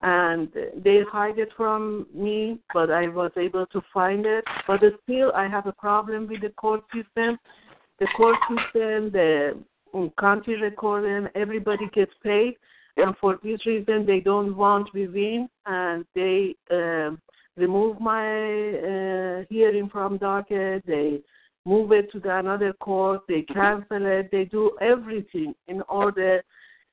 And 0.00 0.48
they 0.76 1.00
hide 1.10 1.38
it 1.38 1.48
from 1.56 2.06
me, 2.14 2.60
but 2.72 2.90
I 2.90 3.08
was 3.08 3.32
able 3.36 3.66
to 3.66 3.82
find 3.92 4.26
it. 4.26 4.44
But 4.66 4.80
still, 5.02 5.32
I 5.34 5.48
have 5.48 5.66
a 5.66 5.72
problem 5.72 6.28
with 6.28 6.42
the 6.42 6.50
court 6.50 6.82
system. 6.94 7.38
The 7.98 8.06
court 8.16 8.36
system, 8.48 9.10
the 9.10 9.58
um, 9.92 10.12
county 10.20 10.54
recording, 10.54 11.28
everybody 11.34 11.88
gets 11.92 12.12
paid 12.22 12.54
and 12.98 13.16
for 13.20 13.38
this 13.42 13.64
reason 13.64 14.04
they 14.04 14.20
don't 14.20 14.56
want 14.56 14.92
me 14.94 15.06
win 15.06 15.48
and 15.66 16.04
they 16.14 16.54
um 16.70 17.18
remove 17.56 18.00
my 18.00 18.24
uh, 18.90 19.44
hearing 19.48 19.88
from 19.88 20.18
docket 20.18 20.84
they 20.86 21.20
move 21.68 21.92
it 21.92 22.10
to 22.12 22.18
the 22.20 22.32
another 22.38 22.72
court 22.74 23.20
they 23.28 23.42
cancel 23.42 24.04
it 24.16 24.30
they 24.32 24.44
do 24.44 24.64
everything 24.80 25.54
in 25.66 25.82
order 25.88 26.42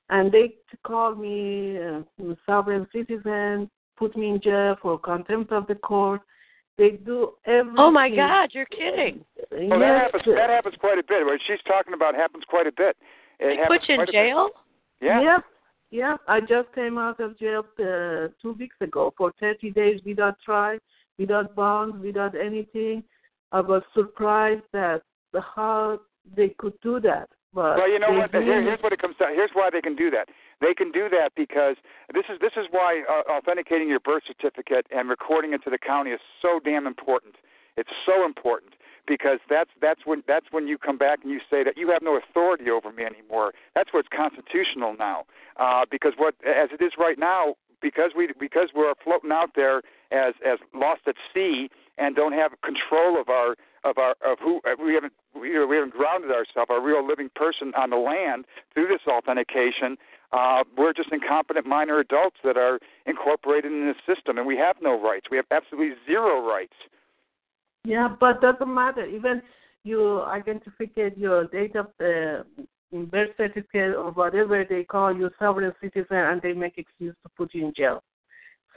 and 0.10 0.32
they 0.32 0.48
call 0.84 1.16
me 1.16 1.78
uh, 1.78 2.02
sovereign 2.46 2.86
citizen 2.92 3.70
put 3.98 4.16
me 4.18 4.30
in 4.32 4.42
jail 4.42 4.76
for 4.82 5.00
contempt 5.00 5.52
of 5.52 5.66
the 5.68 5.76
court 5.76 6.22
they 6.78 6.92
do 7.12 7.32
everything 7.46 7.76
Oh 7.78 7.92
my 7.92 8.10
God, 8.10 8.50
you're 8.52 8.66
kidding. 8.66 9.24
Well, 9.52 9.80
that 9.80 10.12
happens. 10.12 10.24
That 10.26 10.50
happens 10.50 10.76
quite 10.78 11.00
a 11.00 11.04
bit. 11.04 11.26
What 11.26 11.40
she's 11.48 11.64
talking 11.66 11.94
about 11.94 12.16
happens 12.16 12.44
quite 12.50 12.68
a 12.68 12.72
bit. 12.72 12.98
It 13.40 13.58
They 13.58 13.68
put 13.68 13.88
you 13.88 13.96
in 13.96 14.00
quite 14.00 14.10
a 14.10 14.12
bit. 14.12 14.18
jail? 14.18 14.50
Yeah. 15.02 15.22
Yeah, 15.22 15.38
yeah. 15.92 16.18
I 16.28 16.42
just 16.42 16.74
came 16.76 16.98
out 16.98 17.22
of 17.22 17.40
jail 17.40 17.64
uh, 17.80 18.28
two 18.42 18.54
weeks 18.60 18.76
ago 18.82 19.14
for 19.18 19.32
30 19.40 19.72
days 19.72 20.02
without 20.06 20.36
trial, 20.44 20.78
without 21.18 21.56
bond, 21.56 22.02
without 22.02 22.36
anything. 22.36 23.04
I 23.56 23.62
was 23.62 23.84
surprised 23.94 24.68
that 24.74 25.02
how 25.56 26.02
they 26.36 26.50
could 26.58 26.74
do 26.82 27.00
that. 27.00 27.30
But 27.54 27.78
Well, 27.78 27.90
you 27.90 28.00
know 28.00 28.12
what? 28.12 28.32
Here, 28.32 28.62
here's 28.62 28.84
what 28.84 28.92
it 28.92 29.00
comes 29.00 29.16
down. 29.18 29.34
Here's 29.34 29.52
why 29.54 29.70
they 29.72 29.80
can 29.80 29.96
do 29.96 30.12
that. 30.12 30.28
They 30.60 30.74
can 30.74 30.92
do 30.92 31.08
that 31.08 31.30
because 31.38 31.78
this 32.14 32.26
is 32.28 32.38
this 32.42 32.52
is 32.58 32.66
why 32.72 33.04
uh, 33.08 33.32
authenticating 33.32 33.88
your 33.88 34.02
birth 34.02 34.24
certificate 34.28 34.88
and 34.92 35.08
recording 35.08 35.54
it 35.54 35.64
to 35.64 35.70
the 35.70 35.78
county 35.78 36.12
is 36.12 36.20
so 36.42 36.60
damn 36.66 36.86
important. 36.86 37.36
It's 37.78 37.96
so 38.06 38.26
important 38.26 38.74
because 39.08 39.40
that's 39.50 39.70
that's 39.82 40.02
when 40.04 40.22
that's 40.28 40.48
when 40.52 40.68
you 40.68 40.78
come 40.78 40.98
back 40.98 41.20
and 41.24 41.32
you 41.32 41.40
say 41.50 41.64
that 41.64 41.78
you 41.78 41.90
have 41.92 42.02
no 42.02 42.20
authority 42.20 42.70
over 42.70 42.92
me 42.92 43.06
anymore. 43.06 43.54
That's 43.74 43.94
what's 43.94 44.10
constitutional 44.12 44.98
now. 45.00 45.24
Uh, 45.56 45.86
because 45.90 46.12
what 46.18 46.36
as 46.44 46.72
it 46.78 46.84
is 46.84 46.92
right 47.00 47.18
now, 47.18 47.56
because 47.82 48.12
we 48.18 48.28
because 48.38 48.68
we're 48.76 48.96
floating 49.02 49.32
out 49.32 49.52
there 49.56 49.78
as 50.12 50.34
as 50.46 50.60
lost 50.74 51.08
at 51.08 51.16
sea 51.34 51.70
and 51.98 52.16
don't 52.16 52.34
have 52.34 52.52
control 52.62 53.20
of 53.20 53.30
our 53.30 53.56
of 53.84 53.98
our 53.98 54.16
of 54.26 54.40
who 54.40 54.62
we 54.84 54.94
haven't 54.94 55.14
we, 55.34 55.66
we 55.66 55.76
haven't 55.76 55.94
grounded 55.94 56.32
ourselves, 56.32 56.70
our 56.70 56.82
real 56.82 57.06
living 57.06 57.30
person 57.36 57.72
on 57.78 57.90
the 57.90 57.98
land 57.98 58.46
through 58.74 58.88
this 58.88 59.02
authentication. 59.08 59.98
Uh, 60.32 60.64
we're 60.78 60.94
just 60.94 61.12
incompetent 61.12 61.66
minor 61.66 62.00
adults 62.00 62.38
that 62.44 62.58
are 62.58 62.80
incorporated 63.06 63.72
in 63.72 63.86
this 63.86 64.16
system, 64.16 64.38
and 64.38 64.48
we 64.48 64.58
have 64.58 64.76
no 64.82 65.00
rights. 65.00 65.28
We 65.30 65.38
have 65.38 65.46
absolutely 65.52 65.96
zero 66.06 66.46
rights. 66.46 66.74
Yeah, 67.86 68.10
but 68.20 68.42
doesn't 68.42 68.74
matter. 68.74 69.06
Even 69.06 69.42
you 69.84 70.24
identificate 70.24 71.18
your 71.18 71.46
date 71.46 71.76
of 71.76 71.88
uh, 72.02 72.44
birth 73.06 73.30
certificate 73.38 73.96
or 73.96 74.12
whatever 74.12 74.66
they 74.68 74.84
call 74.84 75.16
you 75.16 75.30
sovereign 75.38 75.72
citizen, 75.82 76.18
and 76.18 76.42
they 76.42 76.54
make 76.54 76.78
excuse 76.78 77.16
to 77.24 77.30
put 77.38 77.54
you 77.54 77.68
in 77.68 77.74
jail. 77.78 78.04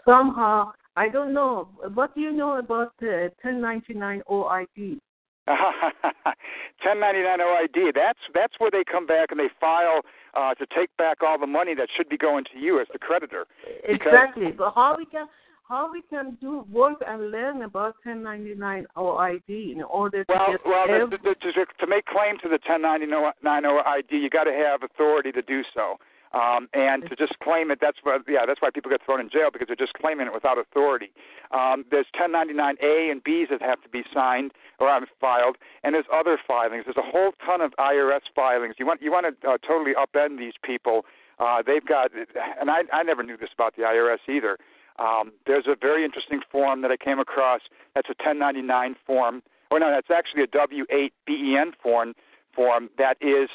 Somehow, 0.04 0.72
I 0.98 1.08
don't 1.08 1.32
know. 1.32 1.68
What 1.94 2.12
do 2.16 2.20
you 2.20 2.32
know 2.32 2.58
about 2.58 2.92
uh, 3.00 3.30
1099 3.42 4.22
OID? 4.28 4.98
1099 5.46 7.38
OID. 7.48 7.94
That's 7.94 8.18
that's 8.34 8.54
where 8.58 8.72
they 8.72 8.82
come 8.82 9.06
back 9.06 9.30
and 9.30 9.38
they 9.38 9.48
file 9.60 10.00
uh, 10.34 10.54
to 10.54 10.66
take 10.74 10.90
back 10.96 11.18
all 11.22 11.38
the 11.38 11.46
money 11.46 11.76
that 11.76 11.88
should 11.96 12.08
be 12.08 12.18
going 12.18 12.44
to 12.52 12.58
you 12.58 12.80
as 12.80 12.88
the 12.92 12.98
creditor. 12.98 13.46
Exactly. 13.84 14.50
But 14.50 14.72
how 14.74 14.96
we 14.98 15.06
can 15.06 15.28
how 15.68 15.92
we 15.92 16.02
can 16.10 16.36
do 16.40 16.66
work 16.68 16.98
and 17.06 17.30
learn 17.30 17.62
about 17.62 17.94
1099 18.02 18.86
OID 18.96 19.72
in 19.76 19.82
order 19.82 20.24
to 20.24 20.32
Well, 20.32 20.50
get 20.50 20.60
well, 20.66 20.90
ev- 20.90 21.10
the, 21.10 21.18
the, 21.18 21.34
to, 21.34 21.66
to 21.78 21.86
make 21.86 22.06
claim 22.06 22.38
to 22.42 22.48
the 22.48 22.58
1099 22.66 23.32
ID, 23.44 24.16
you 24.16 24.30
got 24.30 24.44
to 24.44 24.52
have 24.52 24.82
authority 24.82 25.30
to 25.30 25.42
do 25.42 25.62
so. 25.72 25.98
Um, 26.32 26.68
and 26.74 27.08
to 27.08 27.16
just 27.16 27.38
claim 27.40 27.70
it, 27.70 27.78
that's 27.80 27.98
what, 28.02 28.22
yeah, 28.28 28.44
that's 28.46 28.60
why 28.60 28.68
people 28.70 28.90
get 28.90 29.00
thrown 29.04 29.20
in 29.20 29.30
jail 29.30 29.48
because 29.52 29.66
they're 29.66 29.76
just 29.76 29.94
claiming 29.94 30.26
it 30.26 30.34
without 30.34 30.58
authority. 30.58 31.10
Um, 31.52 31.84
there's 31.90 32.06
1099A 32.20 33.10
and 33.10 33.24
Bs 33.24 33.48
that 33.50 33.62
have 33.62 33.80
to 33.82 33.88
be 33.88 34.02
signed 34.12 34.52
or 34.78 35.00
filed, 35.20 35.56
and 35.82 35.94
there's 35.94 36.06
other 36.12 36.38
filings. 36.46 36.84
There's 36.84 36.96
a 36.96 37.10
whole 37.10 37.32
ton 37.44 37.60
of 37.60 37.72
IRS 37.78 38.28
filings. 38.34 38.74
You 38.78 38.86
want 38.86 39.02
you 39.02 39.10
want 39.10 39.40
to 39.40 39.48
uh, 39.48 39.58
totally 39.66 39.92
upend 39.94 40.38
these 40.38 40.54
people. 40.62 41.04
Uh, 41.38 41.62
they've 41.66 41.84
got, 41.84 42.10
and 42.60 42.70
I 42.70 42.82
I 42.92 43.02
never 43.02 43.22
knew 43.22 43.36
this 43.36 43.50
about 43.54 43.76
the 43.76 43.82
IRS 43.82 44.18
either. 44.28 44.58
Um, 44.98 45.32
there's 45.46 45.66
a 45.66 45.76
very 45.80 46.04
interesting 46.04 46.40
form 46.50 46.82
that 46.82 46.90
I 46.90 46.96
came 46.96 47.18
across. 47.18 47.60
That's 47.94 48.08
a 48.08 48.18
1099 48.18 48.96
form. 49.06 49.42
Oh 49.70 49.78
no, 49.78 49.90
that's 49.90 50.10
actually 50.10 50.42
a 50.42 50.46
W8 50.46 51.10
BEN 51.26 51.72
form. 51.82 52.14
Form 52.54 52.90
that 52.98 53.16
is 53.20 53.48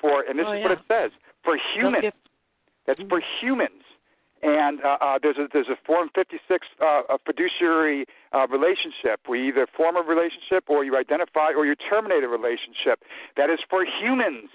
for, 0.00 0.22
and 0.22 0.38
this 0.38 0.46
oh, 0.48 0.52
is 0.52 0.58
yeah. 0.58 0.68
what 0.68 0.72
it 0.72 0.84
says 0.88 1.10
for 1.48 1.58
humans. 1.74 2.12
That's 2.86 3.00
for 3.08 3.20
humans. 3.40 3.82
And 4.42 4.80
uh, 4.84 4.98
uh, 5.00 5.18
there's 5.20 5.36
a 5.36 5.48
there's 5.52 5.66
a 5.68 5.76
Form 5.84 6.10
56 6.14 6.66
uh, 6.80 6.84
a 7.08 7.18
fiduciary 7.26 8.06
uh, 8.32 8.46
relationship. 8.46 9.20
We 9.28 9.48
either 9.48 9.66
form 9.76 9.96
a 9.96 10.00
relationship, 10.02 10.64
or 10.68 10.84
you 10.84 10.96
identify, 10.96 11.50
or 11.56 11.66
you 11.66 11.74
terminate 11.74 12.22
a 12.22 12.28
relationship. 12.28 13.00
That 13.36 13.50
is 13.50 13.58
for 13.68 13.84
humans. 13.84 14.48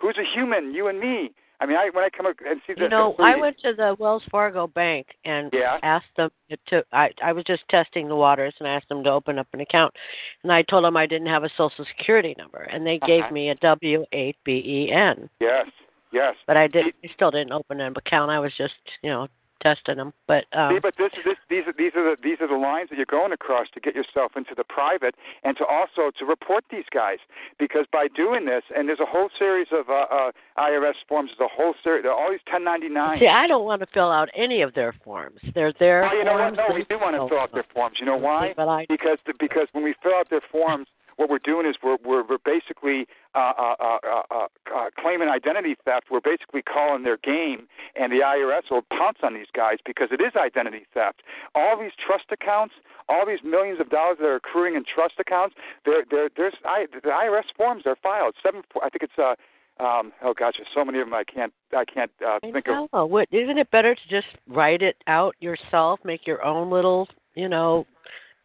Who's 0.00 0.16
a 0.16 0.24
human? 0.34 0.72
You 0.72 0.88
and 0.88 0.98
me. 1.00 1.32
I 1.60 1.66
mean, 1.66 1.76
I 1.76 1.90
when 1.92 2.02
I 2.02 2.08
come 2.16 2.24
up 2.24 2.36
and 2.48 2.60
see 2.66 2.72
You 2.76 2.84
the 2.84 2.88
know, 2.88 3.14
the- 3.18 3.24
I 3.24 3.36
went 3.36 3.58
to 3.58 3.74
the 3.74 3.94
Wells 3.98 4.22
Fargo 4.30 4.66
bank 4.66 5.08
and 5.26 5.50
Yeah. 5.52 5.78
asked 5.82 6.14
them 6.16 6.30
to. 6.68 6.82
I 6.92 7.10
I 7.22 7.32
was 7.32 7.44
just 7.44 7.62
testing 7.68 8.08
the 8.08 8.16
waters 8.16 8.54
and 8.58 8.66
asked 8.66 8.88
them 8.88 9.04
to 9.04 9.10
open 9.10 9.38
up 9.38 9.48
an 9.52 9.60
account, 9.60 9.94
and 10.42 10.50
I 10.50 10.62
told 10.62 10.84
them 10.84 10.96
I 10.96 11.04
didn't 11.06 11.28
have 11.28 11.44
a 11.44 11.50
social 11.58 11.84
security 11.84 12.34
number, 12.38 12.62
and 12.62 12.86
they 12.86 12.98
gave 13.00 13.24
Uh-huh. 13.24 13.34
me 13.34 13.50
a 13.50 13.54
W 13.56 14.04
eight 14.12 14.36
B 14.44 14.62
E 14.64 14.92
N, 14.92 15.28
Yes, 15.40 15.66
yes. 16.14 16.34
but 16.46 16.56
I 16.56 16.66
did. 16.68 16.86
I 17.04 17.08
still 17.14 17.30
didn't 17.30 17.52
open 17.52 17.80
an 17.80 17.92
account. 17.96 18.30
I 18.30 18.38
was 18.38 18.52
just 18.56 18.74
you 19.02 19.10
know 19.10 19.28
testing 19.64 19.96
them, 19.96 20.12
but 20.28 20.44
um, 20.52 20.74
See, 20.74 20.78
but 20.78 20.94
this, 20.98 21.10
this, 21.24 21.36
these 21.48 21.64
are 21.66 21.72
these 21.76 21.92
are 21.96 22.04
the 22.04 22.16
these 22.22 22.36
are 22.40 22.48
the 22.48 22.54
lines 22.54 22.90
that 22.90 22.96
you're 22.96 23.06
going 23.08 23.32
across 23.32 23.66
to 23.72 23.80
get 23.80 23.94
yourself 23.94 24.32
into 24.36 24.54
the 24.54 24.62
private, 24.64 25.14
and 25.42 25.56
to 25.56 25.64
also 25.64 26.12
to 26.18 26.24
report 26.26 26.64
these 26.70 26.84
guys, 26.92 27.18
because 27.58 27.86
by 27.90 28.06
doing 28.14 28.44
this, 28.44 28.62
and 28.76 28.88
there's 28.88 29.00
a 29.00 29.06
whole 29.06 29.30
series 29.38 29.68
of 29.72 29.88
uh, 29.88 30.04
uh, 30.12 30.30
IRS 30.58 31.00
forms. 31.08 31.30
There's 31.38 31.50
a 31.50 31.54
whole 31.56 31.74
series. 31.82 32.02
There 32.02 32.12
are 32.12 32.18
all 32.18 32.30
these 32.30 32.44
1099. 32.46 33.20
see, 33.20 33.26
I 33.26 33.46
don't 33.46 33.64
want 33.64 33.80
to 33.80 33.88
fill 33.92 34.10
out 34.10 34.28
any 34.36 34.60
of 34.60 34.74
their 34.74 34.94
forms. 35.02 35.40
They're 35.54 35.72
their 35.80 36.04
Oh, 36.04 36.12
you 36.12 36.24
know 36.24 36.32
what? 36.34 36.54
forms. 36.54 36.58
No, 36.68 36.74
we 36.74 36.84
do 36.84 36.98
want 37.00 37.16
to 37.16 37.26
fill 37.28 37.40
out 37.40 37.52
their 37.52 37.66
forms. 37.72 37.96
You 37.98 38.06
know 38.06 38.16
why? 38.16 38.52
But 38.54 38.68
I 38.68 38.86
Because 38.88 39.18
the, 39.26 39.32
because 39.40 39.68
when 39.72 39.82
we 39.82 39.94
fill 40.02 40.14
out 40.14 40.28
their 40.28 40.44
forms, 40.52 40.86
what 41.16 41.28
we're 41.28 41.38
doing 41.38 41.66
is 41.66 41.76
we're 41.82 41.98
we're, 42.04 42.24
we're 42.26 42.38
basically 42.44 43.06
uh, 43.34 43.52
uh, 43.58 43.74
uh, 43.80 43.98
uh, 44.06 44.22
uh, 44.30 44.46
uh, 44.74 44.90
claiming 44.98 45.28
identity 45.28 45.76
theft. 45.84 46.06
We're 46.10 46.20
basically 46.20 46.62
calling 46.62 47.02
their 47.04 47.16
game, 47.18 47.66
and 47.96 48.12
the 48.12 48.20
IRS 48.20 48.70
will 48.70 48.82
pounce 48.90 49.18
on 49.22 49.34
these 49.34 49.50
guys 49.54 49.78
because 49.84 50.08
it 50.10 50.20
is 50.20 50.32
identity 50.36 50.86
theft. 50.92 51.22
All 51.54 51.78
these 51.80 51.92
trust 52.04 52.26
accounts, 52.30 52.74
all 53.08 53.26
these 53.26 53.40
millions 53.44 53.80
of 53.80 53.90
dollars 53.90 54.18
that 54.20 54.26
are 54.26 54.36
accruing 54.36 54.74
in 54.74 54.84
trust 54.84 55.14
accounts, 55.18 55.54
there 55.84 56.04
there 56.10 56.28
there's 56.36 56.54
I, 56.64 56.86
the 56.92 57.08
IRS 57.08 57.44
forms 57.56 57.84
are 57.86 57.96
filed. 58.02 58.34
Seven, 58.42 58.62
I 58.82 58.88
think 58.90 59.02
it's 59.02 59.18
uh. 59.18 59.34
Um, 59.80 60.12
oh 60.22 60.34
gosh, 60.38 60.54
there's 60.56 60.68
so 60.72 60.84
many 60.84 61.00
of 61.00 61.06
them 61.08 61.14
I 61.14 61.24
can't 61.24 61.52
I 61.76 61.84
can't 61.84 62.10
uh, 62.24 62.38
I 62.40 62.52
think 62.52 62.68
of. 62.68 62.88
know. 62.92 63.06
What 63.06 63.26
isn't 63.32 63.58
it 63.58 63.72
better 63.72 63.92
to 63.92 64.00
just 64.08 64.28
write 64.46 64.82
it 64.82 64.94
out 65.08 65.34
yourself, 65.40 65.98
make 66.04 66.28
your 66.28 66.44
own 66.44 66.70
little, 66.70 67.08
you 67.34 67.48
know, 67.48 67.84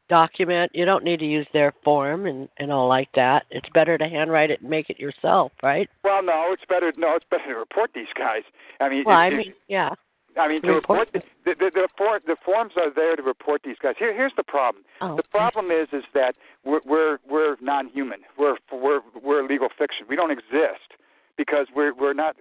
document? 0.09 0.71
You 0.73 0.85
don't 0.85 1.03
need 1.03 1.19
to 1.19 1.25
use 1.25 1.47
their 1.53 1.73
form 1.83 2.25
and 2.25 2.49
and 2.57 2.71
all 2.71 2.87
like 2.87 3.09
that. 3.15 3.45
It's 3.51 3.69
better 3.73 3.97
to 3.97 4.07
handwrite 4.07 4.51
it 4.51 4.61
and 4.61 4.69
make 4.69 4.89
it 4.89 4.99
yourself, 4.99 5.51
right? 5.63 5.89
Well, 6.03 6.21
no, 6.23 6.49
it's 6.51 6.63
better. 6.67 6.91
No, 6.97 7.15
it's 7.15 7.25
better 7.29 7.45
to 7.47 7.55
report 7.55 7.91
these 7.95 8.11
guys. 8.17 8.43
I 8.79 8.89
mean, 8.89 9.03
Well, 9.05 9.15
I 9.17 9.27
if- 9.27 9.33
if- 9.33 9.37
mean, 9.39 9.53
yeah. 9.67 9.89
I 10.37 10.47
mean, 10.47 10.61
to 10.61 10.73
report 10.73 11.07
report 11.13 11.25
the 11.45 11.53
the, 11.55 11.71
the, 11.73 11.87
for, 11.97 12.19
the 12.25 12.35
forms 12.45 12.73
are 12.77 12.93
there 12.93 13.15
to 13.15 13.23
report 13.23 13.61
these 13.65 13.77
guys. 13.81 13.95
Here, 13.97 14.13
here's 14.13 14.31
the 14.37 14.43
problem. 14.43 14.83
Oh, 15.01 15.15
The 15.17 15.23
problem 15.23 15.71
is, 15.71 15.87
is 15.91 16.03
that 16.13 16.35
we're 16.63 16.81
we're, 16.85 17.17
we're 17.29 17.55
non-human. 17.61 18.19
We're 18.37 18.55
we're 18.71 19.01
we're 19.21 19.45
legal 19.47 19.69
fiction. 19.77 20.05
We 20.07 20.15
don't 20.15 20.31
exist 20.31 20.93
because 21.37 21.67
we're 21.75 21.93
we're 21.93 22.13
not 22.13 22.35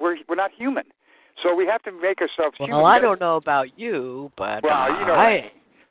we're 0.00 0.16
we're 0.28 0.36
not 0.36 0.50
human. 0.56 0.84
So 1.42 1.54
we 1.54 1.66
have 1.66 1.82
to 1.82 1.92
make 1.92 2.20
ourselves 2.20 2.56
human. 2.58 2.76
well, 2.76 2.86
I 2.86 2.98
don't 3.00 3.20
know 3.20 3.36
about 3.36 3.78
you, 3.78 4.30
but 4.36 4.62
Well, 4.62 4.88
you 5.00 5.06
know, 5.06 5.14
I 5.14 5.50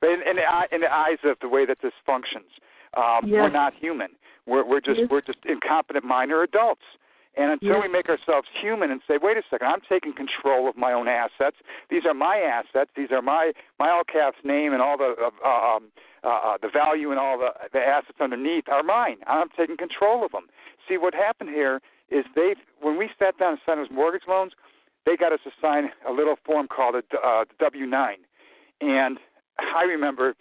in, 0.09 0.21
in, 0.27 0.35
the, 0.37 0.75
in 0.75 0.81
the 0.81 0.91
eyes 0.91 1.17
of 1.23 1.37
the 1.41 1.47
way 1.47 1.65
that 1.65 1.77
this 1.81 1.93
functions, 2.05 2.49
um, 2.97 3.29
we're 3.29 3.49
not 3.49 3.73
human. 3.79 4.09
We're 4.47 4.65
we're 4.65 4.81
just 4.81 4.99
Yes. 4.99 5.09
we're 5.09 5.21
just 5.21 5.39
incompetent 5.45 6.03
minor 6.03 6.41
adults. 6.41 6.81
And 7.37 7.51
until 7.51 7.75
Yes. 7.75 7.83
we 7.83 7.87
make 7.87 8.09
ourselves 8.09 8.47
human 8.59 8.91
and 8.91 8.99
say, 9.07 9.17
wait 9.21 9.37
a 9.37 9.43
second, 9.49 9.67
I'm 9.67 9.79
taking 9.87 10.11
control 10.11 10.67
of 10.67 10.75
my 10.75 10.91
own 10.91 11.07
assets. 11.07 11.55
These 11.89 12.05
are 12.05 12.13
my 12.13 12.37
assets. 12.39 12.91
These 12.95 13.11
are 13.11 13.21
my 13.21 13.53
my 13.79 13.89
all 13.89 14.03
caps 14.03 14.37
name 14.43 14.73
and 14.73 14.81
all 14.81 14.97
the 14.97 15.15
uh, 15.21 15.47
um, 15.47 15.91
uh, 16.23 16.27
uh, 16.27 16.57
the 16.61 16.67
value 16.67 17.11
and 17.11 17.19
all 17.19 17.37
the 17.37 17.51
the 17.71 17.79
assets 17.79 18.19
underneath 18.19 18.67
are 18.67 18.83
mine. 18.83 19.17
I'm 19.27 19.49
taking 19.55 19.77
control 19.77 20.25
of 20.25 20.31
them. 20.31 20.47
See 20.89 20.97
what 20.97 21.13
happened 21.13 21.51
here 21.51 21.81
is 22.09 22.25
they 22.35 22.55
when 22.81 22.97
we 22.97 23.09
sat 23.17 23.37
down 23.37 23.51
and 23.51 23.59
signed 23.65 23.79
those 23.79 23.91
mortgage 23.91 24.23
loans, 24.27 24.51
they 25.05 25.15
got 25.15 25.31
us 25.31 25.39
to 25.45 25.51
sign 25.61 25.89
a 26.05 26.11
little 26.11 26.35
form 26.45 26.67
called 26.67 26.95
a 26.95 27.03
uh, 27.25 27.45
W-9, 27.59 28.15
and 28.81 29.17
I 29.75 29.83
remember 29.83 30.35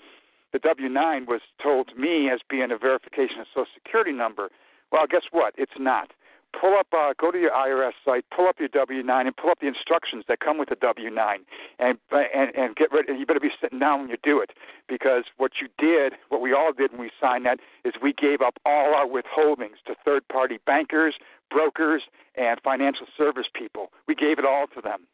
the 0.52 0.58
W-9 0.58 1.26
was 1.26 1.40
told 1.62 1.88
to 1.88 1.94
me 1.94 2.30
as 2.30 2.40
being 2.48 2.70
a 2.70 2.78
verification 2.78 3.40
of 3.40 3.46
Social 3.54 3.66
Security 3.74 4.12
number. 4.12 4.50
Well, 4.90 5.06
guess 5.08 5.22
what? 5.30 5.54
It's 5.56 5.78
not. 5.78 6.12
Pull 6.58 6.74
up, 6.76 6.88
uh, 6.92 7.14
go 7.16 7.30
to 7.30 7.38
your 7.38 7.52
IRS 7.52 7.92
site, 8.04 8.24
pull 8.34 8.48
up 8.48 8.58
your 8.58 8.68
W-9, 8.68 9.26
and 9.26 9.36
pull 9.36 9.50
up 9.50 9.60
the 9.60 9.68
instructions 9.68 10.24
that 10.26 10.40
come 10.40 10.58
with 10.58 10.68
the 10.68 10.74
W-9, 10.74 11.36
and 11.78 11.98
and 12.10 12.56
and 12.56 12.74
get 12.74 12.92
ready. 12.92 13.12
You 13.16 13.24
better 13.24 13.38
be 13.38 13.52
sitting 13.60 13.78
down 13.78 14.00
when 14.00 14.10
you 14.10 14.16
do 14.24 14.40
it, 14.40 14.50
because 14.88 15.24
what 15.36 15.52
you 15.60 15.68
did, 15.78 16.14
what 16.28 16.40
we 16.40 16.52
all 16.52 16.72
did 16.72 16.90
when 16.90 17.02
we 17.02 17.10
signed 17.20 17.46
that, 17.46 17.60
is 17.84 17.94
we 18.02 18.12
gave 18.12 18.40
up 18.40 18.54
all 18.66 18.94
our 18.96 19.06
withholdings 19.06 19.78
to 19.86 19.94
third-party 20.04 20.58
bankers, 20.66 21.14
brokers, 21.52 22.02
and 22.34 22.60
financial 22.64 23.06
service 23.16 23.46
people. 23.54 23.92
We 24.08 24.16
gave 24.16 24.40
it 24.40 24.44
all 24.44 24.66
to 24.74 24.80
them, 24.80 25.06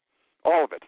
all 0.42 0.64
of 0.64 0.72
it. 0.72 0.84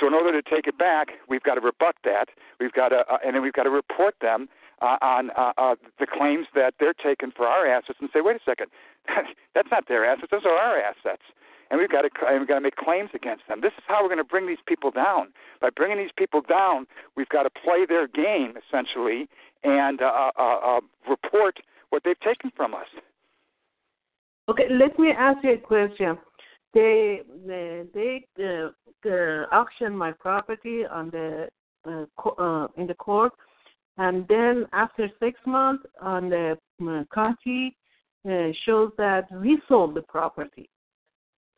So 0.00 0.06
in 0.06 0.14
order 0.14 0.40
to 0.40 0.42
take 0.48 0.66
it 0.66 0.78
back, 0.78 1.08
we've 1.28 1.42
got 1.42 1.54
to 1.54 1.60
rebut 1.60 1.96
that. 2.04 2.28
We've 2.58 2.72
got 2.72 2.90
to, 2.90 3.04
uh, 3.10 3.18
and 3.24 3.34
then 3.34 3.42
we've 3.42 3.52
got 3.52 3.64
to 3.64 3.70
report 3.70 4.14
them 4.20 4.48
uh, 4.80 4.96
on 5.00 5.30
uh, 5.36 5.52
uh, 5.56 5.74
the 6.00 6.06
claims 6.06 6.46
that 6.54 6.74
they're 6.80 6.94
taking 6.94 7.30
for 7.30 7.46
our 7.46 7.66
assets, 7.66 7.98
and 8.00 8.10
say, 8.12 8.20
wait 8.20 8.36
a 8.36 8.40
second, 8.44 8.68
that's 9.54 9.68
not 9.70 9.86
their 9.88 10.04
assets; 10.04 10.28
those 10.30 10.44
are 10.44 10.58
our 10.58 10.78
assets, 10.78 11.22
and 11.70 11.78
we've 11.78 11.90
got 11.90 12.02
to 12.02 12.10
and 12.26 12.40
we've 12.40 12.48
got 12.48 12.56
to 12.56 12.60
make 12.60 12.76
claims 12.76 13.10
against 13.14 13.46
them. 13.48 13.60
This 13.60 13.72
is 13.78 13.84
how 13.86 14.02
we're 14.02 14.08
going 14.08 14.18
to 14.18 14.24
bring 14.24 14.46
these 14.46 14.64
people 14.66 14.90
down. 14.90 15.28
By 15.60 15.70
bringing 15.70 15.98
these 15.98 16.14
people 16.16 16.40
down, 16.40 16.86
we've 17.16 17.28
got 17.28 17.44
to 17.44 17.50
play 17.50 17.86
their 17.86 18.08
game 18.08 18.54
essentially 18.56 19.28
and 19.62 20.02
uh, 20.02 20.32
uh, 20.38 20.58
uh, 20.64 20.80
report 21.08 21.60
what 21.90 22.02
they've 22.04 22.18
taken 22.20 22.50
from 22.56 22.74
us. 22.74 22.88
Okay, 24.48 24.66
let 24.70 24.98
me 24.98 25.12
ask 25.16 25.38
you 25.44 25.52
a 25.52 25.58
question. 25.58 26.18
They 26.74 27.20
they 27.46 27.84
they 28.34 28.64
uh, 29.06 29.46
auctioned 29.52 29.98
my 29.98 30.12
property 30.12 30.84
on 30.86 31.10
the 31.10 31.48
uh, 31.86 32.06
co- 32.16 32.36
uh, 32.38 32.80
in 32.80 32.86
the 32.86 32.94
court, 32.94 33.32
and 33.98 34.26
then 34.28 34.66
after 34.72 35.10
six 35.20 35.38
months, 35.44 35.84
on 36.00 36.30
the 36.30 36.56
uh, 36.82 37.04
county 37.12 37.76
uh, 38.28 38.48
shows 38.64 38.92
that 38.96 39.26
we 39.32 39.60
sold 39.68 39.94
the 39.94 40.02
property. 40.02 40.70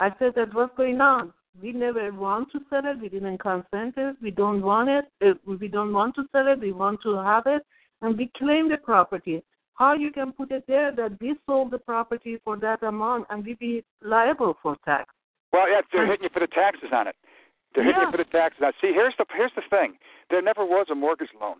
I 0.01 0.11
said 0.19 0.32
that 0.35 0.53
what's 0.53 0.77
going 0.77 1.01
on? 1.01 1.32
We 1.62 1.73
never 1.73 2.11
want 2.12 2.51
to 2.53 2.61
sell 2.69 2.82
it. 2.85 3.01
We 3.01 3.09
didn't 3.09 3.39
consent 3.39 3.95
it. 3.97 4.16
We 4.20 4.32
don't 4.32 4.62
want 4.62 4.89
it. 4.89 5.05
Uh, 5.24 5.35
we 5.47 5.69
don't 5.69 5.93
want 5.93 6.16
to 6.16 6.24
sell 6.32 6.49
it. 6.49 6.59
We 6.59 6.73
want 6.73 7.01
to 7.03 7.16
have 7.16 7.45
it, 7.47 7.62
and 8.03 8.19
we 8.19 8.31
claim 8.36 8.69
the 8.69 8.78
property 8.78 9.45
how 9.75 9.95
you 9.95 10.11
can 10.11 10.33
put 10.33 10.51
it 10.51 10.65
there 10.67 10.93
that 10.93 11.21
we 11.21 11.35
sold 11.47 11.71
the 11.71 11.79
property 11.79 12.39
for 12.45 12.57
that 12.57 12.83
amount 12.83 13.27
and 13.31 13.45
we 13.45 13.55
be 13.55 13.85
liable 14.03 14.57
for 14.63 14.77
tax. 14.85 15.13
Well, 15.53 15.69
yeah, 15.71 15.81
they're 15.93 16.07
hitting 16.07 16.25
you 16.25 16.31
for 16.33 16.41
the 16.41 16.47
taxes 16.49 16.91
on 16.93 17.07
it. 17.09 17.17
They're 17.75 17.85
hitting 17.85 18.01
Yeah. 18.01 18.07
you 18.07 18.13
for 18.13 18.19
the 18.19 18.25
taxes. 18.25 18.61
Now, 18.61 18.73
see, 18.81 18.93
here's 18.93 19.15
the 19.17 19.27
here's 19.35 19.55
the 19.55 19.63
thing. 19.69 19.99
There 20.31 20.43
never 20.43 20.65
was 20.65 20.87
a 20.91 20.95
mortgage 20.95 21.31
loan. 21.41 21.57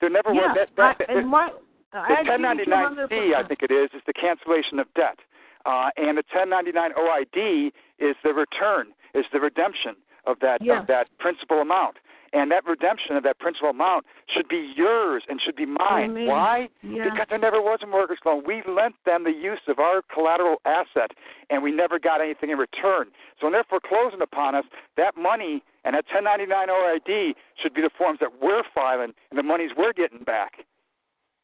There 0.00 0.10
never 0.10 0.32
yeah, 0.32 0.52
was. 0.52 0.68
That, 0.76 0.98
that, 0.98 1.08
I, 1.08 1.18
and 1.18 1.28
my, 1.28 1.50
the 1.92 1.98
I 1.98 2.20
agree 2.20 2.36
with 2.36 2.60
you 2.66 2.72
1099C, 2.72 3.34
I 3.34 3.48
think 3.48 3.62
it 3.62 3.70
is, 3.70 3.90
is 3.94 4.02
the 4.06 4.12
cancellation 4.12 4.78
of 4.78 4.86
debt, 4.94 5.18
uh, 5.64 5.90
and 5.96 6.18
the 6.18 6.24
1099 6.32 6.92
OID 6.92 7.72
is 7.98 8.16
the 8.22 8.34
return, 8.34 8.88
is 9.14 9.24
the 9.32 9.40
redemption 9.40 9.96
of 10.26 10.38
that 10.40 10.60
Yeah. 10.62 10.80
of 10.80 10.86
that 10.88 11.08
principal 11.18 11.60
amount. 11.60 11.96
And 12.32 12.50
that 12.50 12.66
redemption 12.66 13.16
of 13.16 13.22
that 13.22 13.38
principal 13.38 13.70
amount 13.70 14.04
should 14.34 14.48
be 14.48 14.72
yours 14.76 15.22
and 15.28 15.40
should 15.44 15.56
be 15.56 15.66
mine. 15.66 16.10
Amen. 16.10 16.26
Why? 16.26 16.68
Yeah. 16.82 17.04
Because 17.10 17.26
there 17.30 17.38
never 17.38 17.60
was 17.60 17.80
a 17.82 17.86
mortgage 17.86 18.18
loan. 18.24 18.42
We 18.46 18.62
lent 18.66 18.94
them 19.04 19.24
the 19.24 19.30
use 19.30 19.60
of 19.68 19.78
our 19.78 20.02
collateral 20.12 20.56
asset, 20.64 21.12
and 21.50 21.62
we 21.62 21.70
never 21.70 21.98
got 21.98 22.20
anything 22.20 22.50
in 22.50 22.58
return. 22.58 23.08
So 23.38 23.46
when 23.46 23.52
they're 23.52 23.64
foreclosing 23.68 24.20
upon 24.20 24.54
us, 24.54 24.64
that 24.96 25.16
money 25.16 25.62
and 25.84 25.94
that 25.94 26.04
1099 26.12 26.68
OID 26.68 27.34
should 27.62 27.74
be 27.74 27.80
the 27.80 27.90
forms 27.96 28.18
that 28.20 28.30
we're 28.42 28.64
filing 28.74 29.12
and 29.30 29.38
the 29.38 29.42
monies 29.42 29.70
we're 29.76 29.92
getting 29.92 30.24
back. 30.24 30.64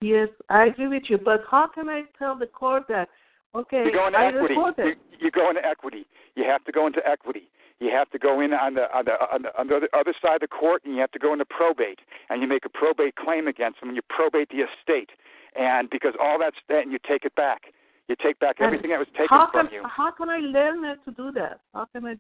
Yes, 0.01 0.29
I 0.51 0.67
agree 0.67 0.89
with 0.89 1.05
you. 1.09 1.17
But 1.17 1.45
how 1.49 1.69
can 1.69 1.89
I 1.89 2.03
tell 2.19 2.37
the 2.37 2.47
court 2.47 2.85
that, 2.89 3.09
okay, 3.55 3.85
You 3.85 3.93
go 3.93 4.09
into 4.09 4.19
I 4.19 4.27
equity. 4.27 4.55
You, 4.79 4.95
you 5.21 5.31
go 5.31 5.49
into 5.49 5.65
equity. 5.65 6.07
You 6.35 6.45
have 6.45 6.65
to 6.65 6.73
go 6.73 6.89
into 6.89 7.01
equity. 7.07 7.49
You 7.83 7.91
have 7.91 8.11
to 8.11 8.19
go 8.19 8.41
in 8.41 8.53
on 8.53 8.75
the 8.75 8.87
on 8.97 9.05
the 9.07 9.15
on 9.35 9.43
the, 9.43 9.51
on 9.59 9.67
the 9.67 9.89
other 9.93 10.15
side 10.23 10.37
of 10.37 10.41
the 10.43 10.47
court, 10.47 10.83
and 10.85 10.95
you 10.95 11.01
have 11.01 11.11
to 11.11 11.19
go 11.19 11.33
into 11.33 11.45
probate, 11.45 11.99
and 12.31 12.41
you 12.41 12.47
make 12.47 12.65
a 12.65 12.69
probate 12.69 13.17
claim 13.17 13.49
against 13.49 13.81
them, 13.81 13.89
and 13.89 13.97
you 13.97 14.03
probate 14.09 14.51
the 14.51 14.63
estate, 14.63 15.11
and 15.59 15.91
because 15.91 16.15
all 16.23 16.39
that's 16.39 16.57
and 16.69 16.93
you 16.93 16.99
take 17.03 17.25
it 17.25 17.35
back. 17.35 17.75
You 18.09 18.15
take 18.23 18.39
back 18.39 18.57
And 18.59 18.67
everything 18.67 18.91
that 18.91 19.01
was 19.01 19.09
taken 19.19 19.29
how 19.31 19.51
from 19.51 19.67
can, 19.67 19.75
you. 19.75 19.83
How 19.85 20.13
can 20.13 20.29
I 20.31 20.39
learn 20.39 20.85
how 20.85 20.95
to 20.95 21.11
do 21.11 21.33
that? 21.33 21.61
How 21.75 21.87
can 21.87 22.07
I 22.07 22.15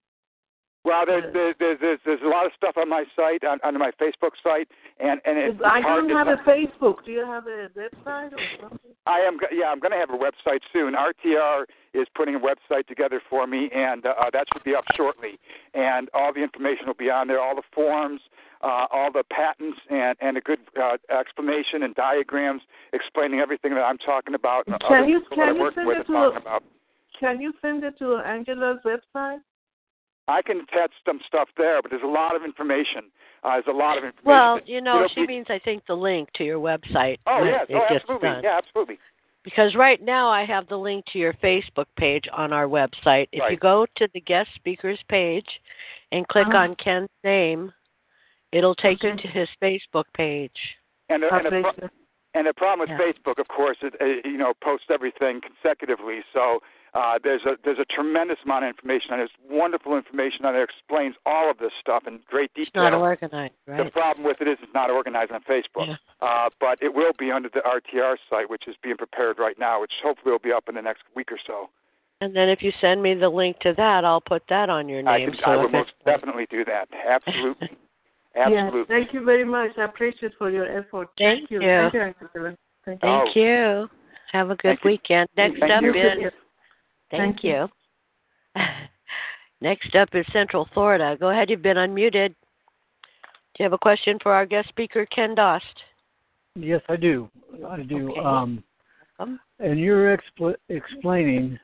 Well, 0.84 1.06
there's 1.06 1.32
there's 1.32 1.54
there's 1.60 1.78
there's, 1.80 2.00
there's 2.04 2.20
a 2.24 2.28
lot 2.28 2.44
of 2.44 2.52
stuff 2.56 2.76
on 2.76 2.88
my 2.88 3.04
site 3.14 3.44
on, 3.44 3.58
on 3.62 3.78
my 3.78 3.92
Facebook 4.00 4.32
site, 4.42 4.68
and 4.98 5.20
and 5.24 5.38
it's 5.38 5.60
I 5.64 5.80
hard 5.80 6.08
don't 6.08 6.10
to 6.10 6.16
have 6.16 6.26
a 6.26 6.42
Facebook. 6.42 7.04
Do 7.04 7.12
you 7.12 7.24
have 7.24 7.46
a 7.46 7.68
website 7.76 8.32
or 8.32 8.38
something? 8.60 8.90
I 9.06 9.18
am, 9.20 9.38
yeah, 9.52 9.66
I'm 9.66 9.80
going 9.80 9.90
to 9.92 9.98
have 9.98 10.10
a 10.10 10.18
website 10.18 10.60
soon. 10.72 10.94
RTR 10.94 11.64
is 11.92 12.06
putting 12.14 12.36
a 12.36 12.38
website 12.40 12.86
together 12.86 13.20
for 13.28 13.46
me, 13.48 13.68
and 13.74 14.06
uh, 14.06 14.12
that 14.32 14.46
should 14.52 14.62
be 14.62 14.74
up 14.76 14.84
shortly. 14.96 15.38
And 15.74 16.08
all 16.14 16.32
the 16.32 16.40
information 16.42 16.86
will 16.86 16.94
be 16.94 17.10
on 17.10 17.26
there, 17.26 17.40
all 17.40 17.56
the 17.56 17.62
forms, 17.74 18.20
uh, 18.62 18.86
all 18.90 19.10
the 19.12 19.24
patents, 19.30 19.78
and 19.90 20.16
and 20.20 20.36
a 20.36 20.40
good 20.40 20.60
uh, 20.80 20.96
explanation 21.16 21.84
and 21.84 21.94
diagrams 21.94 22.62
explaining 22.92 23.38
everything 23.40 23.72
that 23.74 23.82
I'm 23.82 23.98
talking 23.98 24.34
about. 24.34 24.66
and 24.66 24.80
Can 24.80 25.08
you- 25.08 25.22
can 25.32 25.56
you 25.56 25.70
send 25.74 25.88
it 25.90 25.94
to- 26.06 26.12
talking 26.12 26.36
about. 26.38 26.64
Can 27.20 27.40
you 27.40 27.52
send 27.62 27.84
it 27.84 27.96
to 28.00 28.16
Angela's 28.16 28.80
website? 28.84 29.38
I 30.28 30.40
can 30.42 30.60
attach 30.60 30.92
some 31.04 31.20
stuff 31.26 31.48
there, 31.56 31.82
but 31.82 31.90
there's 31.90 32.02
a 32.04 32.06
lot 32.06 32.36
of 32.36 32.42
information. 32.44 33.10
Uh, 33.42 33.54
there's 33.54 33.64
a 33.68 33.72
lot 33.76 33.98
of 33.98 34.04
information. 34.04 34.24
Well, 34.24 34.60
you 34.66 34.80
know, 34.80 34.96
It'll 35.04 35.08
she 35.08 35.22
be- 35.22 35.26
means 35.26 35.46
I 35.48 35.58
think 35.58 35.84
the 35.86 35.94
link 35.96 36.28
to 36.34 36.44
your 36.44 36.60
website. 36.60 37.18
Oh 37.26 37.42
yes, 37.44 37.66
it 37.68 37.74
oh 37.74 37.86
gets 37.88 38.02
absolutely, 38.02 38.28
done. 38.28 38.44
yeah, 38.44 38.58
absolutely. 38.58 38.98
Because 39.42 39.74
right 39.74 40.00
now 40.00 40.28
I 40.28 40.44
have 40.44 40.68
the 40.68 40.76
link 40.76 41.04
to 41.12 41.18
your 41.18 41.32
Facebook 41.34 41.86
page 41.98 42.24
on 42.32 42.52
our 42.52 42.66
website. 42.68 43.26
If 43.32 43.42
you 43.50 43.56
go 43.56 43.86
to 43.96 44.08
the 44.14 44.20
guest 44.20 44.50
speakers 44.54 45.00
page 45.08 45.48
and 46.12 46.26
click 46.28 46.46
Uh-huh. 46.46 46.58
on 46.58 46.76
Ken's 46.76 47.08
name, 47.24 47.72
it'll 48.52 48.76
take 48.76 49.02
you 49.02 49.16
to 49.16 49.28
his 49.28 49.48
Facebook 49.60 50.04
page. 50.14 50.76
And 51.08 51.24
the, 51.24 51.34
and, 51.34 51.44
the, 51.44 51.56
Okay. 51.56 51.62
pro- 51.80 51.88
and 52.34 52.46
the 52.46 52.54
problem 52.54 52.80
with 52.88 52.90
Yeah. 52.90 52.98
Facebook, 53.04 53.40
of 53.40 53.48
course, 53.48 53.78
it, 53.82 53.94
it 54.00 54.24
you 54.24 54.38
know 54.38 54.54
posts 54.62 54.86
everything 54.90 55.40
consecutively. 55.40 56.20
So 56.32 56.60
uh, 56.94 57.18
there's 57.24 57.42
a 57.46 57.56
there's 57.64 57.78
a 57.78 57.86
tremendous 57.86 58.36
amount 58.44 58.64
of 58.64 58.68
information, 58.68 59.12
and 59.12 59.20
there's 59.20 59.30
wonderful 59.50 59.96
information 59.96 60.44
on 60.44 60.52
there 60.52 60.64
explains 60.64 61.14
all 61.24 61.50
of 61.50 61.56
this 61.58 61.72
stuff 61.80 62.02
in 62.06 62.20
great 62.28 62.52
detail. 62.54 62.62
It's 62.62 62.70
detail. 62.72 62.90
not 62.90 63.00
organized, 63.00 63.54
The 63.66 63.90
problem 63.90 64.26
with 64.26 64.40
it 64.40 64.48
is 64.48 64.58
it's 64.62 64.74
not 64.74 64.90
organized 64.90 65.32
on 65.32 65.40
Facebook, 65.42 65.86
Yeah. 65.88 65.96
uh, 66.20 66.50
but 66.60 66.78
it 66.82 66.92
will 66.94 67.12
be 67.18 67.30
under 67.30 67.48
the 67.48 67.60
RTR 67.60 68.16
site, 68.28 68.50
which 68.50 68.68
is 68.68 68.76
being 68.82 68.96
prepared 68.96 69.38
right 69.38 69.58
now, 69.58 69.80
which 69.80 69.92
hopefully 70.02 70.32
will 70.32 70.38
be 70.38 70.52
up 70.52 70.68
in 70.68 70.74
the 70.74 70.82
next 70.82 71.02
week 71.16 71.32
or 71.32 71.38
so. 71.46 71.70
And 72.20 72.36
then 72.36 72.48
if 72.48 72.62
you 72.62 72.72
send 72.80 73.02
me 73.02 73.14
the 73.14 73.28
link 73.28 73.58
to 73.60 73.72
that, 73.76 74.04
I'll 74.04 74.20
put 74.20 74.42
that 74.48 74.68
on 74.70 74.88
your 74.88 75.06
I, 75.08 75.18
name. 75.18 75.30
can, 75.32 75.40
so 75.44 75.50
I 75.50 75.56
will 75.56 75.68
most 75.70 75.92
definitely 76.04 76.46
do 76.50 76.64
that. 76.66 76.88
Absolutely, 77.08 77.70
Yes, 78.36 78.52
absolutely. 78.52 78.84
thank 78.94 79.12
you 79.12 79.24
very 79.24 79.44
much. 79.44 79.70
I 79.78 79.84
appreciate 79.84 80.32
for 80.38 80.50
your 80.50 80.66
effort. 80.78 81.08
Thank 81.18 81.50
you. 81.50 81.60
you. 81.60 81.90
Thank 81.92 81.94
you, 81.94 82.56
Thank 82.84 83.02
you. 83.02 83.08
Oh. 83.08 83.22
Thank 83.24 83.36
you. 83.36 83.88
Have 84.32 84.50
a 84.50 84.56
good 84.56 84.62
Thank 84.62 84.84
you. 84.84 84.90
weekend. 84.90 85.28
Next 85.36 85.58
Thank 85.60 85.72
up 85.72 85.82
you. 85.82 85.90
is 85.90 86.32
Thank 87.12 87.42
Thank 87.42 87.44
you. 87.44 87.68
Next 89.60 89.94
up 89.94 90.08
is 90.14 90.26
Central 90.32 90.66
Florida. 90.74 91.16
Go 91.20 91.28
ahead, 91.28 91.50
you've 91.50 91.62
been 91.62 91.76
unmuted. 91.76 92.28
Do 92.30 93.58
you 93.58 93.64
have 93.64 93.74
a 93.74 93.78
question 93.78 94.18
for 94.22 94.32
our 94.32 94.46
guest 94.46 94.68
speaker, 94.70 95.06
Ken 95.06 95.34
Dost? 95.34 95.64
Yes, 96.56 96.80
I 96.88 96.96
do. 96.96 97.28
I 97.68 97.82
do. 97.82 98.10
Okay. 98.10 98.20
Um, 98.20 98.64
Welcome. 99.18 99.40
and 99.60 99.78
you're 99.78 100.16
expl- 100.16 100.56
explaining, 100.70 101.58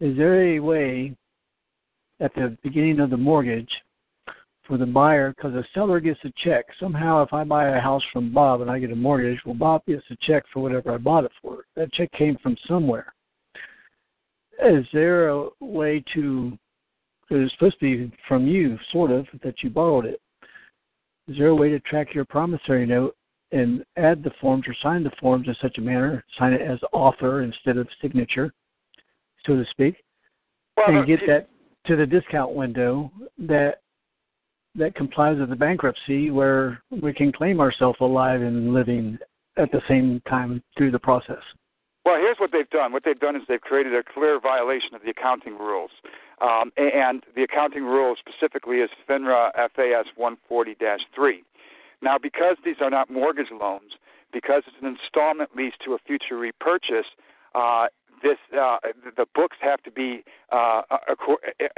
is 0.00 0.16
there 0.16 0.54
a 0.54 0.60
way 0.60 1.16
at 2.20 2.34
the 2.34 2.56
beginning 2.62 3.00
of 3.00 3.10
the 3.10 3.16
mortgage 3.16 3.70
for 4.66 4.76
the 4.76 4.86
buyer, 4.86 5.34
because 5.34 5.52
the 5.54 5.64
seller 5.74 5.98
gets 5.98 6.20
a 6.24 6.32
check. 6.44 6.66
Somehow, 6.78 7.22
if 7.22 7.32
I 7.32 7.42
buy 7.42 7.76
a 7.76 7.80
house 7.80 8.02
from 8.12 8.32
Bob 8.32 8.60
and 8.60 8.70
I 8.70 8.78
get 8.78 8.92
a 8.92 8.96
mortgage, 8.96 9.40
well, 9.44 9.54
Bob 9.54 9.84
gets 9.86 10.04
a 10.10 10.16
check 10.22 10.44
for 10.52 10.60
whatever 10.60 10.92
I 10.92 10.98
bought 10.98 11.24
it 11.24 11.32
for. 11.40 11.64
That 11.74 11.92
check 11.92 12.12
came 12.12 12.36
from 12.42 12.56
somewhere. 12.68 13.12
Is 14.64 14.84
there 14.92 15.28
a 15.28 15.48
way 15.60 16.04
to? 16.14 16.58
It's 17.30 17.52
supposed 17.54 17.80
to 17.80 18.08
be 18.08 18.12
from 18.28 18.46
you, 18.46 18.78
sort 18.92 19.10
of, 19.10 19.26
that 19.42 19.62
you 19.62 19.70
borrowed 19.70 20.04
it. 20.04 20.20
Is 21.28 21.36
there 21.38 21.48
a 21.48 21.54
way 21.54 21.70
to 21.70 21.80
track 21.80 22.14
your 22.14 22.24
promissory 22.24 22.84
note 22.84 23.16
and 23.52 23.84
add 23.96 24.22
the 24.22 24.32
forms 24.40 24.64
or 24.66 24.74
sign 24.82 25.02
the 25.02 25.12
forms 25.20 25.46
in 25.48 25.54
such 25.62 25.78
a 25.78 25.80
manner, 25.80 26.24
sign 26.38 26.52
it 26.52 26.60
as 26.60 26.78
author 26.92 27.42
instead 27.42 27.76
of 27.76 27.86
signature, 28.00 28.52
so 29.46 29.54
to 29.54 29.64
speak, 29.70 29.96
Well, 30.76 30.88
and 30.88 31.06
get 31.06 31.20
that 31.26 31.48
to 31.86 31.96
the 31.96 32.06
discount 32.06 32.54
window 32.54 33.10
that 33.38 33.80
that 34.74 34.94
complies 34.94 35.38
with 35.38 35.50
the 35.50 35.56
bankruptcy 35.56 36.30
where 36.30 36.82
we 37.02 37.12
can 37.12 37.30
claim 37.30 37.60
ourselves 37.60 37.98
alive 38.00 38.40
and 38.40 38.72
living 38.72 39.18
at 39.58 39.70
the 39.70 39.82
same 39.86 40.20
time 40.28 40.62
through 40.76 40.90
the 40.90 40.98
process. 40.98 41.42
Well, 42.04 42.16
here's 42.16 42.38
what 42.38 42.50
they've 42.52 42.68
done. 42.68 42.92
What 42.92 43.04
they've 43.04 43.18
done 43.18 43.36
is 43.36 43.42
they've 43.48 43.60
created 43.60 43.94
a 43.94 44.02
clear 44.02 44.40
violation 44.40 44.94
of 44.94 45.02
the 45.02 45.10
accounting 45.10 45.56
rules. 45.56 45.90
Um, 46.40 46.72
and 46.76 47.22
the 47.36 47.44
accounting 47.44 47.84
rule 47.84 48.16
specifically 48.18 48.78
is 48.78 48.90
FINRA 49.08 49.52
FAS 49.54 50.06
140-3. 50.18 51.44
Now, 52.00 52.18
because 52.18 52.56
these 52.64 52.76
are 52.80 52.90
not 52.90 53.08
mortgage 53.08 53.52
loans, 53.52 53.92
because 54.32 54.64
it's 54.66 54.76
an 54.80 54.88
installment 54.88 55.54
lease 55.54 55.74
to 55.84 55.94
a 55.94 55.98
future 55.98 56.36
repurchase, 56.36 57.06
uh, 57.54 57.86
this 58.22 58.38
uh, 58.56 58.78
the 59.16 59.26
books 59.34 59.56
have 59.60 59.82
to 59.82 59.90
be 59.90 60.24
uh, 60.50 60.82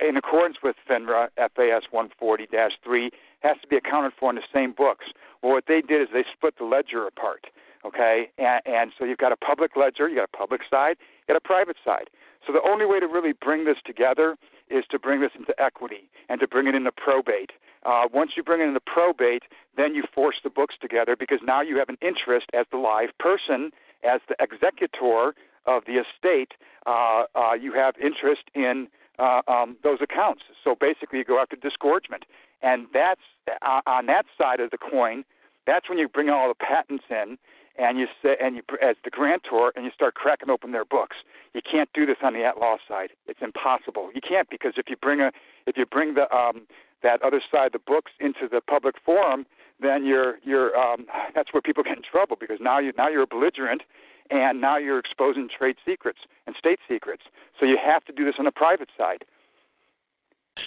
in 0.06 0.16
accordance 0.16 0.58
with 0.62 0.76
FINRA 0.88 1.28
FAS 1.36 1.84
140-3 1.92 3.10
has 3.40 3.56
to 3.60 3.68
be 3.68 3.76
accounted 3.76 4.12
for 4.18 4.30
in 4.30 4.36
the 4.36 4.42
same 4.52 4.72
books. 4.72 5.06
Well, 5.42 5.52
what 5.52 5.64
they 5.66 5.80
did 5.80 6.02
is 6.02 6.08
they 6.12 6.24
split 6.32 6.56
the 6.58 6.64
ledger 6.64 7.06
apart. 7.06 7.46
Okay, 7.84 8.30
and, 8.38 8.62
and 8.64 8.92
so 8.98 9.04
you've 9.04 9.18
got 9.18 9.32
a 9.32 9.36
public 9.36 9.76
ledger, 9.76 10.08
you 10.08 10.16
got 10.16 10.28
a 10.32 10.36
public 10.36 10.62
side, 10.70 10.96
you 11.00 11.34
got 11.34 11.36
a 11.36 11.46
private 11.46 11.76
side. 11.84 12.08
So 12.46 12.52
the 12.52 12.62
only 12.62 12.86
way 12.86 13.00
to 13.00 13.06
really 13.06 13.32
bring 13.32 13.64
this 13.64 13.76
together 13.84 14.36
is 14.70 14.84
to 14.90 14.98
bring 14.98 15.20
this 15.20 15.32
into 15.38 15.54
equity 15.60 16.08
and 16.28 16.40
to 16.40 16.48
bring 16.48 16.66
it 16.66 16.74
into 16.74 16.92
probate. 16.92 17.52
Uh, 17.84 18.04
once 18.12 18.32
you 18.36 18.42
bring 18.42 18.60
it 18.60 18.64
into 18.64 18.80
probate, 18.80 19.42
then 19.76 19.94
you 19.94 20.04
force 20.14 20.36
the 20.42 20.50
books 20.50 20.74
together 20.80 21.16
because 21.16 21.40
now 21.44 21.60
you 21.60 21.76
have 21.76 21.88
an 21.90 21.98
interest 22.00 22.46
as 22.54 22.64
the 22.70 22.78
live 22.78 23.10
person, 23.18 23.70
as 24.02 24.20
the 24.28 24.36
executor 24.40 25.34
of 25.66 25.82
the 25.86 26.02
estate. 26.02 26.52
Uh, 26.86 27.24
uh, 27.34 27.52
you 27.52 27.72
have 27.72 27.94
interest 28.02 28.44
in 28.54 28.88
uh, 29.18 29.42
um, 29.46 29.76
those 29.82 29.98
accounts. 30.00 30.42
So 30.62 30.74
basically, 30.74 31.18
you 31.18 31.24
go 31.24 31.38
after 31.38 31.56
disgorgement, 31.56 32.24
and 32.62 32.86
that's 32.92 33.20
uh, 33.62 33.80
on 33.86 34.06
that 34.06 34.26
side 34.38 34.60
of 34.60 34.70
the 34.70 34.78
coin. 34.78 35.24
That's 35.66 35.88
when 35.88 35.98
you 35.98 36.08
bring 36.08 36.28
all 36.28 36.48
the 36.48 36.54
patents 36.54 37.04
in, 37.08 37.38
and 37.76 37.98
you 37.98 38.06
say, 38.22 38.36
and 38.40 38.56
you 38.56 38.62
as 38.82 38.96
the 39.04 39.10
grantor, 39.10 39.72
and 39.74 39.84
you 39.84 39.90
start 39.92 40.14
cracking 40.14 40.50
open 40.50 40.72
their 40.72 40.84
books. 40.84 41.16
You 41.54 41.60
can't 41.60 41.88
do 41.92 42.06
this 42.06 42.16
on 42.22 42.34
the 42.34 42.44
at 42.44 42.58
law 42.58 42.76
side. 42.86 43.10
It's 43.26 43.40
impossible. 43.42 44.10
You 44.14 44.20
can't 44.26 44.48
because 44.48 44.74
if 44.76 44.86
you 44.88 44.96
bring 44.96 45.20
a 45.20 45.32
if 45.66 45.76
you 45.76 45.86
bring 45.86 46.14
the 46.14 46.32
um, 46.34 46.66
that 47.02 47.22
other 47.22 47.40
side 47.50 47.70
the 47.72 47.78
books 47.78 48.12
into 48.20 48.48
the 48.50 48.60
public 48.60 48.96
forum, 49.04 49.46
then 49.80 50.04
you're 50.04 50.36
you're 50.42 50.76
um, 50.76 51.06
that's 51.34 51.52
where 51.52 51.62
people 51.62 51.82
get 51.82 51.96
in 51.96 52.02
trouble 52.02 52.36
because 52.38 52.58
now 52.60 52.78
you 52.78 52.92
now 52.96 53.08
you're 53.08 53.22
a 53.22 53.26
belligerent, 53.26 53.82
and 54.30 54.60
now 54.60 54.76
you're 54.76 54.98
exposing 54.98 55.48
trade 55.56 55.76
secrets 55.84 56.20
and 56.46 56.54
state 56.58 56.78
secrets. 56.88 57.22
So 57.58 57.66
you 57.66 57.78
have 57.84 58.04
to 58.04 58.12
do 58.12 58.24
this 58.24 58.34
on 58.38 58.44
the 58.44 58.52
private 58.52 58.88
side. 58.96 59.24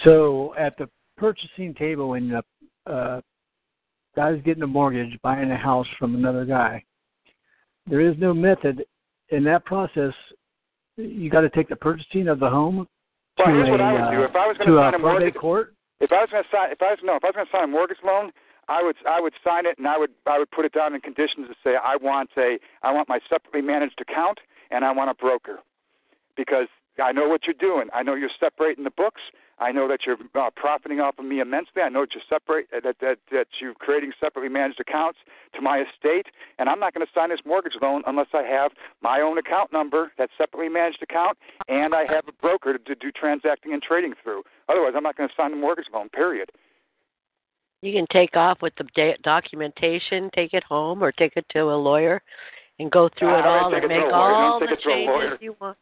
So 0.04 0.54
at 0.58 0.76
the 0.76 0.88
purchasing 1.16 1.74
table, 1.74 2.10
when 2.10 2.28
the 2.28 2.90
uh, 2.90 3.20
guy's 4.14 4.40
getting 4.42 4.62
a 4.62 4.66
mortgage, 4.66 5.18
buying 5.22 5.50
a 5.50 5.56
house 5.56 5.86
from 5.98 6.14
another 6.14 6.44
guy, 6.44 6.84
there 7.88 8.00
is 8.00 8.14
no 8.18 8.34
method 8.34 8.84
in 9.30 9.44
that 9.44 9.64
process. 9.64 10.12
You 10.96 11.30
got 11.30 11.42
to 11.42 11.50
take 11.50 11.68
the 11.68 11.76
purchasing 11.76 12.28
of 12.28 12.40
the 12.40 12.48
home 12.50 12.86
Well, 13.38 13.46
to 13.46 13.52
here's 13.52 13.68
a 13.68 13.70
what 13.70 13.80
I 13.80 13.92
would 13.92 14.00
uh, 14.00 14.10
do. 14.10 14.22
If 14.24 14.36
I 14.36 14.46
was 14.46 14.56
going 14.58 14.68
to 14.70 14.74
to 14.74 14.80
a 14.80 14.84
sign 14.90 14.94
a 14.94 14.98
mortgage, 14.98 15.34
court. 15.34 15.74
if 16.00 16.12
I 16.12 16.20
was 16.20 16.28
going 16.30 16.42
to 16.44 16.50
sign, 16.50 16.72
if 16.72 16.82
I 16.82 16.90
was 16.90 16.98
no, 17.02 17.16
if 17.16 17.24
I 17.24 17.28
was 17.28 17.34
going 17.36 17.46
to 17.46 17.52
sign 17.52 17.64
a 17.64 17.66
mortgage 17.68 17.98
loan, 18.04 18.32
I 18.68 18.82
would 18.82 18.96
I 19.08 19.20
would 19.20 19.32
sign 19.44 19.66
it 19.66 19.78
and 19.78 19.86
I 19.86 19.96
would 19.98 20.10
I 20.26 20.38
would 20.38 20.50
put 20.50 20.64
it 20.64 20.72
down 20.72 20.94
in 20.94 21.00
conditions 21.00 21.48
to 21.48 21.54
say 21.64 21.76
I 21.76 21.96
want 21.96 22.30
a 22.36 22.58
I 22.82 22.92
want 22.92 23.08
my 23.08 23.20
separately 23.28 23.62
managed 23.62 24.00
account 24.00 24.38
and 24.70 24.84
I 24.84 24.92
want 24.92 25.10
a 25.10 25.14
broker 25.14 25.58
because 26.36 26.68
I 27.02 27.12
know 27.12 27.28
what 27.28 27.42
you're 27.46 27.54
doing. 27.58 27.88
I 27.94 28.02
know 28.02 28.14
you're 28.14 28.30
separating 28.38 28.84
the 28.84 28.90
books. 28.90 29.20
I 29.60 29.72
know 29.72 29.88
that 29.88 30.00
you're 30.06 30.16
uh, 30.34 30.50
profiting 30.54 31.00
off 31.00 31.18
of 31.18 31.24
me 31.24 31.40
immensely. 31.40 31.82
I 31.82 31.88
know 31.88 32.02
that 32.02 32.10
you're 32.14 32.22
separate 32.28 32.68
that 32.70 32.96
that 33.00 33.18
that 33.32 33.46
you're 33.60 33.74
creating 33.74 34.12
separately 34.20 34.48
managed 34.48 34.80
accounts 34.80 35.18
to 35.54 35.60
my 35.60 35.82
estate, 35.82 36.26
and 36.58 36.68
I'm 36.68 36.78
not 36.78 36.94
going 36.94 37.06
to 37.06 37.12
sign 37.12 37.30
this 37.30 37.40
mortgage 37.44 37.74
loan 37.80 38.02
unless 38.06 38.28
I 38.32 38.42
have 38.42 38.72
my 39.02 39.20
own 39.20 39.38
account 39.38 39.72
number, 39.72 40.12
that 40.18 40.30
separately 40.38 40.68
managed 40.68 41.02
account, 41.02 41.38
and 41.68 41.94
I 41.94 42.04
have 42.08 42.28
a 42.28 42.32
broker 42.40 42.72
to, 42.72 42.78
to 42.78 42.94
do 42.94 43.10
transacting 43.10 43.72
and 43.72 43.82
trading 43.82 44.14
through. 44.22 44.42
Otherwise, 44.68 44.92
I'm 44.96 45.02
not 45.02 45.16
going 45.16 45.28
to 45.28 45.34
sign 45.34 45.50
the 45.50 45.56
mortgage 45.56 45.86
loan. 45.92 46.08
Period. 46.08 46.50
You 47.82 47.92
can 47.92 48.06
take 48.12 48.36
off 48.36 48.60
with 48.60 48.74
the 48.76 48.84
da- 48.94 49.16
documentation, 49.22 50.30
take 50.34 50.52
it 50.52 50.64
home, 50.64 51.02
or 51.02 51.12
take 51.12 51.34
it 51.36 51.46
to 51.50 51.60
a 51.60 51.76
lawyer 51.76 52.20
and 52.78 52.90
go 52.90 53.08
through 53.18 53.38
it 53.38 53.44
all 53.44 53.74
and 53.74 53.88
make. 53.88 54.00
All 54.12 54.58
the 54.60 54.66
it 54.66 54.80
to 54.82 54.88
a 54.88 55.06
lawyer. 55.06 55.20
changes 55.22 55.38
you 55.40 55.56
want. 55.60 55.76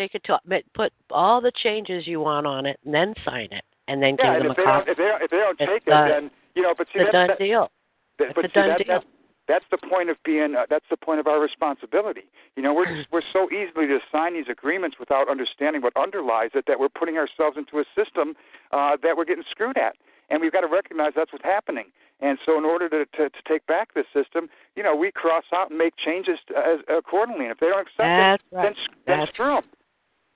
Take 0.00 0.14
it 0.14 0.24
to 0.24 0.38
ma- 0.46 0.64
put 0.72 0.94
all 1.10 1.42
the 1.42 1.52
changes 1.62 2.06
you 2.06 2.20
want 2.20 2.46
on 2.46 2.64
it, 2.64 2.80
and 2.86 2.94
then 2.94 3.12
sign 3.22 3.48
it, 3.52 3.64
and 3.86 4.02
then 4.02 4.16
Yeah, 4.18 4.32
give 4.32 4.34
and 4.36 4.44
them 4.46 4.52
if 4.52 4.56
a 4.56 4.60
they 4.60 4.64
don't 4.64 4.78
copy. 4.80 4.90
if 4.92 4.96
they 4.96 5.04
don't, 5.04 5.22
if 5.22 5.30
they 5.30 5.36
don't 5.36 5.60
It's 5.60 5.70
take 5.72 5.82
it, 5.86 5.90
done. 5.90 6.08
then 6.08 6.30
you 6.54 6.62
know. 6.62 6.72
But 6.76 6.86
see, 6.86 7.00
It's 7.00 7.08
a 7.10 7.12
that's, 7.12 7.12
done 7.12 7.26
that, 7.28 7.38
deal. 7.38 7.70
that- 8.18 8.24
It's 8.28 8.34
but 8.34 8.44
a 8.46 8.48
see, 8.48 8.52
done 8.54 8.68
that, 8.70 8.78
deal. 8.78 8.86
That's, 8.94 9.06
That's 9.46 9.64
the 9.82 9.88
point 9.88 10.08
of 10.08 10.16
being. 10.24 10.56
Uh, 10.56 10.64
that's 10.70 10.86
the 10.88 10.96
point 10.96 11.20
of 11.20 11.26
our 11.26 11.38
responsibility. 11.38 12.24
You 12.56 12.62
know, 12.62 12.72
we're 12.72 12.86
just, 12.86 13.12
we're 13.12 13.20
so 13.30 13.50
easily 13.52 13.86
to 13.88 13.98
sign 14.10 14.32
these 14.32 14.48
agreements 14.48 14.96
without 14.98 15.28
understanding 15.28 15.82
what 15.82 15.92
underlies 15.98 16.50
it 16.54 16.64
that 16.66 16.80
we're 16.80 16.88
putting 16.88 17.18
ourselves 17.18 17.58
into 17.58 17.78
a 17.80 17.84
system 17.94 18.36
uh, 18.72 18.96
that 19.02 19.18
we're 19.18 19.26
getting 19.26 19.44
screwed 19.50 19.76
at, 19.76 19.96
and 20.30 20.40
we've 20.40 20.52
got 20.52 20.62
to 20.62 20.66
recognize 20.72 21.12
that's 21.14 21.30
what's 21.32 21.44
happening. 21.44 21.92
And 22.20 22.38
so, 22.46 22.56
in 22.56 22.64
order 22.64 22.88
to, 22.88 23.04
to, 23.04 23.28
to 23.28 23.40
take 23.46 23.66
back 23.66 23.92
this 23.92 24.06
system, 24.14 24.48
you 24.76 24.82
know, 24.82 24.96
we 24.96 25.10
cross 25.12 25.44
out 25.54 25.68
and 25.68 25.76
make 25.78 25.92
changes 25.98 26.38
as, 26.56 26.78
accordingly. 26.88 27.44
And 27.46 27.52
if 27.52 27.58
they 27.60 27.66
don't 27.68 27.80
accept 27.82 27.98
That's 27.98 28.42
it, 28.50 28.56
right. 28.56 28.62
then, 28.64 28.74
then 29.06 29.18
That's 29.20 29.32
screw 29.32 29.54
them. 29.56 29.64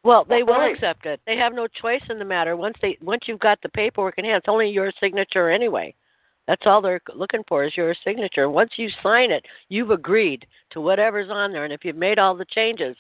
Well, 0.05 0.25
they 0.25 0.43
will 0.43 0.59
Right. 0.59 0.75
accept 0.75 1.07
it. 1.07 1.21
They 1.25 1.37
have 1.37 1.55
no 1.55 1.67
choice 1.67 2.03
in 2.11 2.19
the 2.19 2.25
matter. 2.25 2.57
Once 2.57 2.79
they 2.81 2.99
once 3.01 3.27
you've 3.27 3.41
got 3.41 3.61
the 3.63 3.71
paperwork 3.71 4.19
in 4.19 4.25
hand, 4.27 4.37
it's 4.37 4.49
only 4.49 4.69
your 4.69 4.93
signature 5.01 5.51
anyway. 5.51 5.95
That's 6.47 6.67
all 6.67 6.83
they're 6.83 7.01
looking 7.15 7.43
for 7.45 7.65
is 7.65 7.75
your 7.75 7.95
signature. 8.05 8.51
Once 8.51 8.73
you 8.79 8.91
sign 9.03 9.31
it, 9.31 9.47
you've 9.71 9.91
agreed 9.91 10.47
to 10.71 10.81
whatever's 10.83 11.31
on 11.31 11.53
there. 11.53 11.65
And 11.65 11.73
if 11.73 11.87
you've 11.87 11.97
made 11.97 12.19
all 12.19 12.35
the 12.35 12.45
changes 12.45 12.97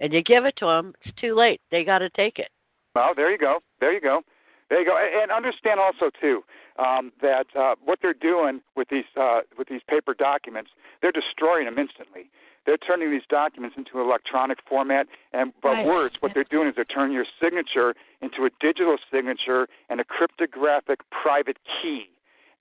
and 0.00 0.12
you 0.12 0.20
give 0.20 0.44
it 0.46 0.56
to 0.56 0.66
them, 0.66 0.94
it's 1.02 1.14
too 1.16 1.36
late. 1.36 1.60
They 1.70 1.84
got 1.84 1.98
to 1.98 2.10
take 2.10 2.40
it. 2.40 2.50
Well, 2.96 3.14
there 3.14 3.30
you 3.30 3.38
go. 3.38 3.60
There 3.78 3.92
you 3.92 4.00
go. 4.00 4.22
There 4.68 4.80
you 4.80 4.86
go. 4.86 4.98
And 4.98 5.22
and 5.22 5.30
understand 5.30 5.78
also 5.78 6.10
too 6.20 6.42
um, 6.76 7.12
that 7.22 7.46
uh, 7.54 7.76
what 7.84 8.00
they're 8.02 8.14
doing 8.14 8.62
with 8.74 8.88
these 8.88 9.04
uh, 9.16 9.42
with 9.56 9.68
these 9.68 9.82
paper 9.88 10.12
documents, 10.12 10.72
they're 11.00 11.12
destroying 11.12 11.66
them 11.66 11.78
instantly. 11.78 12.30
They're 12.68 12.76
turning 12.76 13.10
these 13.10 13.22
documents 13.30 13.78
into 13.78 13.98
an 13.98 14.04
electronic 14.06 14.58
format, 14.68 15.06
and 15.32 15.54
but 15.62 15.70
Right. 15.70 15.86
worse, 15.86 16.12
what 16.20 16.34
they're 16.34 16.44
doing 16.44 16.68
is 16.68 16.74
they're 16.74 16.84
turning 16.84 17.14
your 17.14 17.24
signature 17.40 17.94
into 18.20 18.44
a 18.44 18.50
digital 18.60 18.98
signature 19.10 19.68
and 19.88 20.00
a 20.02 20.04
cryptographic 20.04 21.00
private 21.08 21.56
key. 21.80 22.10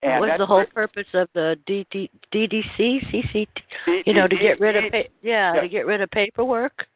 And 0.03 0.21
What's 0.21 0.37
the 0.37 0.45
whole 0.45 0.63
purpose 0.67 1.07
of 1.13 1.27
the 1.33 1.59
DD, 1.67 2.09
DDC, 2.31 3.01
CCT? 3.11 4.03
You 4.05 4.13
know, 4.13 4.29
to 4.29 4.37
get 4.37 4.61
rid 4.61 4.77
of 4.77 4.89
pa- 4.93 5.09
yeah, 5.21 5.55
Yeah. 5.55 5.59
to 5.59 5.67
get 5.67 5.85
rid 5.85 5.99
of 5.99 6.09
paperwork. 6.11 6.87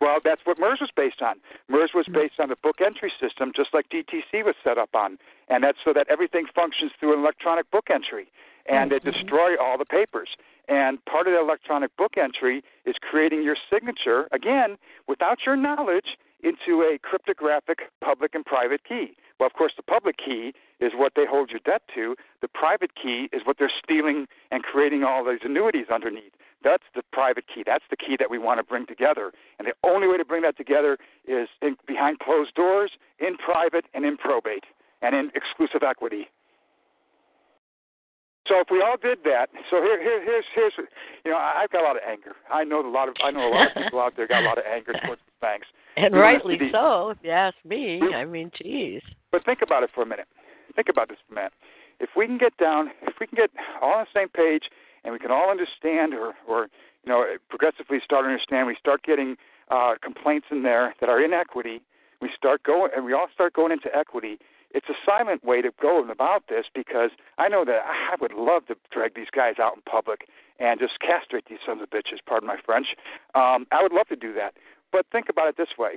Well, 0.00 0.18
that's 0.24 0.44
what 0.44 0.58
MERS 0.58 0.80
was 0.80 0.90
based 0.90 1.22
on. 1.22 1.38
MERS 1.68 1.90
Mm-hmm. 1.90 1.98
was 1.98 2.06
based 2.08 2.40
on 2.40 2.48
the 2.48 2.56
book 2.56 2.80
entry 2.80 3.12
system, 3.20 3.52
just 3.54 3.72
like 3.74 3.88
DTC 3.90 4.42
was 4.42 4.56
set 4.64 4.76
up 4.76 4.92
on, 4.96 5.18
and 5.48 5.62
that's 5.62 5.78
so 5.84 5.92
that 5.92 6.08
everything 6.08 6.46
functions 6.46 6.90
through 6.98 7.12
an 7.12 7.20
electronic 7.20 7.70
book 7.70 7.90
entry, 7.90 8.26
and 8.68 8.90
Mm-hmm. 8.90 9.06
they 9.06 9.12
destroy 9.12 9.56
all 9.56 9.78
the 9.78 9.84
papers. 9.84 10.30
And 10.68 11.04
part 11.04 11.26
of 11.28 11.32
the 11.32 11.40
electronic 11.40 11.96
book 11.96 12.14
entry 12.18 12.62
is 12.84 12.96
creating 13.00 13.42
your 13.42 13.56
signature 13.72 14.28
again 14.32 14.76
without 15.06 15.38
your 15.46 15.56
knowledge 15.56 16.18
into 16.42 16.82
a 16.82 16.98
cryptographic 17.00 17.78
public 18.02 18.34
and 18.34 18.44
private 18.44 18.82
key. 18.84 19.16
Well, 19.38 19.46
of 19.46 19.52
course, 19.52 19.72
the 19.76 19.82
public 19.82 20.16
key 20.18 20.52
is 20.80 20.92
what 20.94 21.12
they 21.14 21.24
hold 21.28 21.50
your 21.50 21.60
debt 21.64 21.82
to. 21.94 22.16
The 22.40 22.48
private 22.48 22.92
key 23.00 23.28
is 23.32 23.42
what 23.44 23.56
they're 23.58 23.72
stealing 23.82 24.26
and 24.50 24.62
creating 24.62 25.04
all 25.04 25.24
these 25.24 25.40
annuities 25.44 25.86
underneath. 25.92 26.32
That's 26.64 26.84
the 26.94 27.02
private 27.12 27.44
key. 27.52 27.62
That's 27.64 27.84
the 27.90 27.96
key 27.96 28.16
that 28.18 28.30
we 28.30 28.38
want 28.38 28.58
to 28.58 28.64
bring 28.64 28.86
together. 28.86 29.32
And 29.58 29.68
the 29.68 29.74
only 29.88 30.08
way 30.08 30.16
to 30.16 30.24
bring 30.24 30.42
that 30.42 30.56
together 30.56 30.98
is 31.26 31.48
in, 31.62 31.76
behind 31.86 32.18
closed 32.18 32.54
doors, 32.54 32.92
in 33.18 33.36
private, 33.36 33.84
and 33.94 34.04
in 34.04 34.16
probate, 34.16 34.64
and 35.02 35.14
in 35.14 35.30
exclusive 35.34 35.82
equity. 35.82 36.28
So 38.48 38.60
if 38.60 38.68
we 38.70 38.80
all 38.80 38.96
did 39.00 39.18
that, 39.24 39.48
so 39.70 39.82
here, 39.82 40.00
here, 40.00 40.22
here's, 40.22 40.44
here's, 40.54 40.72
you 41.24 41.30
know, 41.32 41.36
I've 41.36 41.70
got 41.70 41.82
a 41.82 41.86
lot 41.86 41.96
of 41.96 42.02
anger. 42.08 42.32
I 42.50 42.62
know 42.64 42.80
a 42.80 42.88
lot 42.88 43.08
of, 43.08 43.14
I 43.24 43.30
know 43.30 43.48
a 43.48 43.50
lot 43.52 43.68
of 43.76 43.82
people 43.82 44.00
out 44.00 44.14
there 44.16 44.26
got 44.28 44.42
a 44.42 44.46
lot 44.46 44.58
of 44.58 44.64
anger 44.64 44.92
towards 45.04 45.20
the 45.26 45.32
banks. 45.40 45.66
And 45.96 46.14
We 46.14 46.20
want 46.20 46.36
it 46.36 46.38
to 46.42 46.48
rightly 46.48 46.68
so, 46.72 47.10
if 47.10 47.18
you 47.22 47.30
ask 47.30 47.56
me. 47.64 47.98
We- 48.00 48.14
I 48.14 48.24
mean, 48.24 48.50
geez. 48.54 49.02
But 49.32 49.44
think 49.44 49.60
about 49.62 49.82
it 49.82 49.90
for 49.94 50.02
a 50.02 50.06
minute. 50.06 50.28
Think 50.76 50.88
about 50.88 51.08
this 51.08 51.18
for 51.26 51.34
a 51.34 51.36
minute. 51.36 51.52
If 51.98 52.10
we 52.16 52.26
can 52.26 52.38
get 52.38 52.56
down, 52.58 52.90
if 53.02 53.14
we 53.20 53.26
can 53.26 53.36
get 53.36 53.50
all 53.82 53.94
on 53.94 54.04
the 54.12 54.20
same 54.20 54.28
page, 54.28 54.64
and 55.04 55.12
we 55.12 55.18
can 55.18 55.30
all 55.30 55.50
understand, 55.50 56.14
or, 56.14 56.34
or 56.46 56.68
you 57.04 57.08
know, 57.12 57.24
progressively 57.48 57.98
start 58.04 58.24
to 58.24 58.28
understand, 58.28 58.66
we 58.66 58.76
start 58.78 59.02
getting 59.02 59.36
uh, 59.70 59.94
complaints 60.02 60.46
in 60.50 60.62
there 60.62 60.94
that 61.00 61.08
are 61.08 61.22
in 61.24 61.32
equity. 61.32 61.80
We 62.20 62.30
start 62.36 62.62
going, 62.64 62.90
and 62.94 63.04
we 63.04 63.12
all 63.12 63.28
start 63.32 63.54
going 63.54 63.72
into 63.72 63.88
equity. 63.96 64.38
It's 64.76 64.90
a 64.90 65.00
silent 65.06 65.42
way 65.42 65.62
to 65.62 65.70
go 65.80 66.04
about 66.04 66.44
this 66.50 66.66
because 66.74 67.08
I 67.38 67.48
know 67.48 67.64
that 67.64 67.80
I 67.86 68.14
would 68.20 68.34
love 68.34 68.66
to 68.66 68.76
drag 68.92 69.14
these 69.14 69.32
guys 69.34 69.54
out 69.58 69.74
in 69.74 69.80
public 69.90 70.28
and 70.60 70.78
just 70.78 71.00
castrate 71.00 71.46
these 71.48 71.60
sons 71.64 71.80
of 71.80 71.88
bitches. 71.88 72.20
Pardon 72.26 72.46
my 72.46 72.58
French. 72.62 72.88
Um, 73.34 73.66
I 73.72 73.82
would 73.82 73.92
love 73.92 74.08
to 74.08 74.16
do 74.16 74.34
that. 74.34 74.52
But 74.92 75.06
think 75.10 75.30
about 75.30 75.48
it 75.48 75.56
this 75.56 75.78
way: 75.78 75.96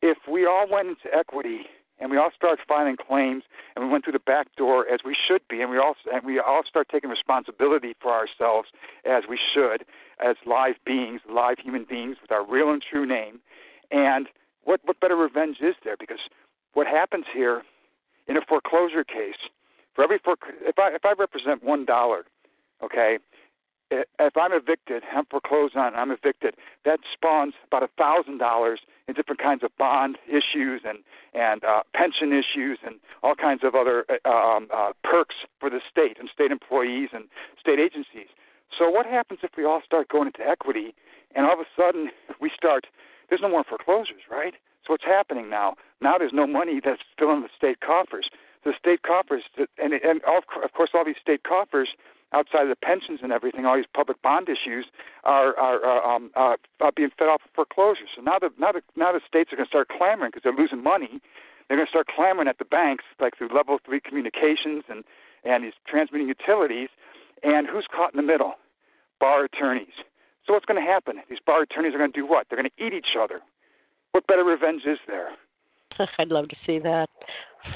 if 0.00 0.16
we 0.26 0.46
all 0.46 0.66
went 0.66 0.88
into 0.88 1.14
equity 1.14 1.66
and 2.00 2.10
we 2.10 2.16
all 2.16 2.30
start 2.34 2.60
filing 2.66 2.96
claims 2.96 3.42
and 3.76 3.84
we 3.84 3.90
went 3.90 4.04
through 4.04 4.14
the 4.14 4.18
back 4.18 4.48
door 4.56 4.88
as 4.88 5.00
we 5.04 5.14
should 5.14 5.42
be 5.48 5.60
and 5.60 5.70
we 5.70 5.76
all 5.76 5.94
and 6.10 6.24
we 6.24 6.38
all 6.38 6.62
start 6.66 6.88
taking 6.90 7.10
responsibility 7.10 7.94
for 8.00 8.10
ourselves 8.10 8.68
as 9.04 9.24
we 9.28 9.38
should 9.38 9.84
as 10.18 10.36
live 10.46 10.74
beings 10.84 11.20
live 11.30 11.58
human 11.62 11.84
beings 11.84 12.16
with 12.20 12.32
our 12.32 12.44
real 12.44 12.70
and 12.70 12.82
true 12.82 13.06
name 13.06 13.38
and 13.90 14.28
what 14.64 14.80
what 14.84 14.98
better 14.98 15.16
revenge 15.16 15.58
is 15.60 15.74
there 15.84 15.96
because 15.98 16.20
what 16.72 16.86
happens 16.86 17.26
here 17.32 17.62
in 18.26 18.36
a 18.36 18.40
foreclosure 18.48 19.04
case 19.04 19.48
for 19.94 20.04
every 20.04 20.18
for 20.18 20.36
if 20.62 20.78
i 20.78 20.94
if 20.94 21.04
i 21.04 21.12
represent 21.12 21.62
one 21.62 21.84
dollar 21.84 22.24
okay 22.82 23.18
if 23.90 24.36
I'm 24.36 24.52
evicted, 24.52 25.02
I'm 25.14 25.26
foreclosed 25.26 25.76
on, 25.76 25.94
I'm 25.94 26.10
evicted, 26.10 26.54
that 26.84 27.00
spawns 27.12 27.54
about 27.66 27.82
a 27.82 27.88
thousand 27.98 28.38
dollars 28.38 28.80
in 29.06 29.14
different 29.14 29.40
kinds 29.40 29.62
of 29.62 29.76
bond 29.76 30.18
issues 30.26 30.82
and 30.84 30.98
and 31.34 31.64
uh, 31.64 31.82
pension 31.94 32.32
issues 32.32 32.78
and 32.84 32.96
all 33.22 33.34
kinds 33.34 33.62
of 33.64 33.74
other 33.74 34.04
uh, 34.24 34.28
um, 34.28 34.68
uh, 34.72 34.92
perks 35.02 35.34
for 35.58 35.68
the 35.68 35.80
state 35.90 36.16
and 36.18 36.30
state 36.32 36.52
employees 36.52 37.10
and 37.12 37.24
state 37.58 37.80
agencies. 37.80 38.28
So 38.76 38.88
what 38.88 39.04
happens 39.04 39.40
if 39.42 39.50
we 39.56 39.64
all 39.64 39.82
start 39.84 40.08
going 40.08 40.28
into 40.28 40.48
equity 40.48 40.94
and 41.34 41.44
all 41.44 41.54
of 41.54 41.58
a 41.58 41.66
sudden 41.76 42.10
we 42.40 42.50
start? 42.56 42.86
There's 43.28 43.40
no 43.42 43.48
more 43.48 43.64
foreclosures, 43.64 44.22
right? 44.30 44.54
So 44.86 44.92
what's 44.92 45.04
happening 45.04 45.48
now? 45.48 45.74
Now 46.00 46.18
there's 46.18 46.32
no 46.32 46.46
money 46.46 46.80
that's 46.84 47.02
filling 47.18 47.42
the 47.42 47.48
state 47.56 47.80
coffers. 47.80 48.28
The 48.64 48.72
state 48.78 49.02
coffers, 49.02 49.42
and 49.78 49.92
and 49.92 50.20
of 50.24 50.72
course 50.72 50.90
all 50.94 51.04
these 51.04 51.20
state 51.20 51.42
coffers 51.44 51.90
outside 52.32 52.62
of 52.62 52.68
the 52.68 52.76
pensions 52.76 53.20
and 53.22 53.32
everything, 53.32 53.64
all 53.64 53.76
these 53.76 53.92
public 53.94 54.20
bond 54.22 54.48
issues 54.48 54.86
are 55.24 55.56
are, 55.56 55.84
are, 55.84 56.14
um, 56.14 56.30
uh, 56.34 56.56
are 56.80 56.92
being 56.94 57.10
fed 57.18 57.28
off 57.28 57.42
of 57.44 57.50
foreclosures. 57.54 58.08
So 58.16 58.22
now 58.22 58.38
the 58.38 58.50
now 58.58 58.72
the 58.72 58.82
now 58.96 59.12
the 59.12 59.20
states 59.26 59.52
are 59.52 59.56
going 59.56 59.66
to 59.66 59.70
start 59.70 59.88
clamoring 59.88 60.30
because 60.32 60.42
they're 60.42 60.52
losing 60.52 60.82
money. 60.82 61.20
They're 61.68 61.78
going 61.78 61.86
to 61.86 61.90
start 61.90 62.08
clamoring 62.14 62.48
at 62.48 62.58
the 62.58 62.64
banks, 62.66 63.04
like 63.20 63.38
through 63.38 63.48
level 63.54 63.78
three 63.84 64.00
communications 64.00 64.84
and 64.88 65.04
and 65.44 65.64
these 65.64 65.72
transmitting 65.86 66.28
utilities. 66.28 66.88
And 67.42 67.66
who's 67.66 67.86
caught 67.94 68.14
in 68.14 68.16
the 68.16 68.26
middle? 68.26 68.54
Bar 69.20 69.44
attorneys. 69.44 69.96
So 70.46 70.52
what's 70.52 70.64
going 70.66 70.80
to 70.82 70.86
happen? 70.86 71.20
These 71.28 71.38
bar 71.44 71.62
attorneys 71.62 71.94
are 71.94 71.98
going 71.98 72.12
to 72.12 72.18
do 72.18 72.26
what? 72.26 72.46
They're 72.48 72.58
going 72.58 72.70
to 72.76 72.84
eat 72.84 72.92
each 72.92 73.16
other. 73.18 73.40
What 74.14 74.28
better 74.28 74.44
revenge 74.44 74.82
is 74.86 74.98
there? 75.08 75.30
I'd 76.20 76.28
love 76.28 76.48
to 76.48 76.56
see 76.64 76.78
that. 76.78 77.08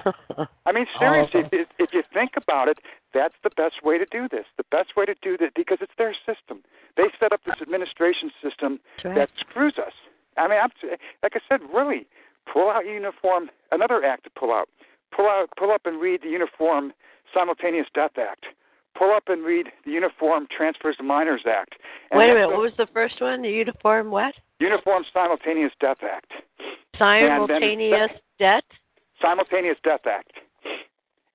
I 0.67 0.71
mean, 0.71 0.87
seriously, 0.97 1.43
if, 1.51 1.67
if 1.81 1.91
you 1.93 2.05
think 2.15 2.33
about 2.37 2.69
it, 2.69 2.79
that's 3.13 3.35
the 3.43 3.51
best 3.51 3.83
way 3.83 3.99
to 3.99 4.07
do 4.13 4.29
this. 4.29 4.45
The 4.57 4.63
best 4.71 4.91
way 4.97 5.05
to 5.05 5.17
do 5.21 5.37
this 5.37 5.51
because 5.57 5.79
it's 5.81 5.93
their 5.99 6.15
system. 6.25 6.63
They 6.97 7.07
set 7.19 7.33
up 7.33 7.41
this 7.45 7.57
administration 7.61 8.31
system 8.41 8.79
right. 9.03 9.17
that 9.17 9.31
screws 9.41 9.75
us. 9.85 9.93
I 10.37 10.47
mean, 10.47 10.61
I'm, 10.63 10.71
like 11.25 11.33
I 11.35 11.41
said, 11.49 11.59
really, 11.75 12.07
pull 12.53 12.71
out 12.71 12.87
uniform. 12.87 13.51
Another 13.73 14.05
act 14.05 14.23
to 14.25 14.31
pull 14.31 14.53
out. 14.53 14.69
Pull 15.11 15.27
out, 15.27 15.49
pull 15.59 15.73
up 15.73 15.87
and 15.87 16.01
read 16.01 16.23
the 16.23 16.29
Uniform 16.29 16.93
Simultaneous 17.35 17.89
Death 17.95 18.13
Act. 18.17 18.47
Pull 18.97 19.13
up 19.13 19.25
and 19.27 19.45
read 19.45 19.67
the 19.85 19.91
Uniform 19.91 20.47
Transfers 20.57 20.99
to 20.99 21.03
Minors 21.03 21.43
Act. 21.49 21.75
And 22.13 22.19
Wait 22.19 22.31
a 22.31 22.35
minute. 22.35 22.49
What 22.51 22.59
was 22.59 22.73
the 22.79 22.87
first 22.95 23.21
one? 23.21 23.43
The 23.43 23.51
uniform 23.51 24.13
what? 24.13 24.35
Uniform 24.61 25.05
Simultaneous 25.13 25.73
Death 25.81 25.99
Act. 26.03 26.33
Simultaneous 26.99 28.11
debt. 28.39 28.65
Simultaneous 29.21 29.77
Death 29.85 30.07
Act. 30.07 30.33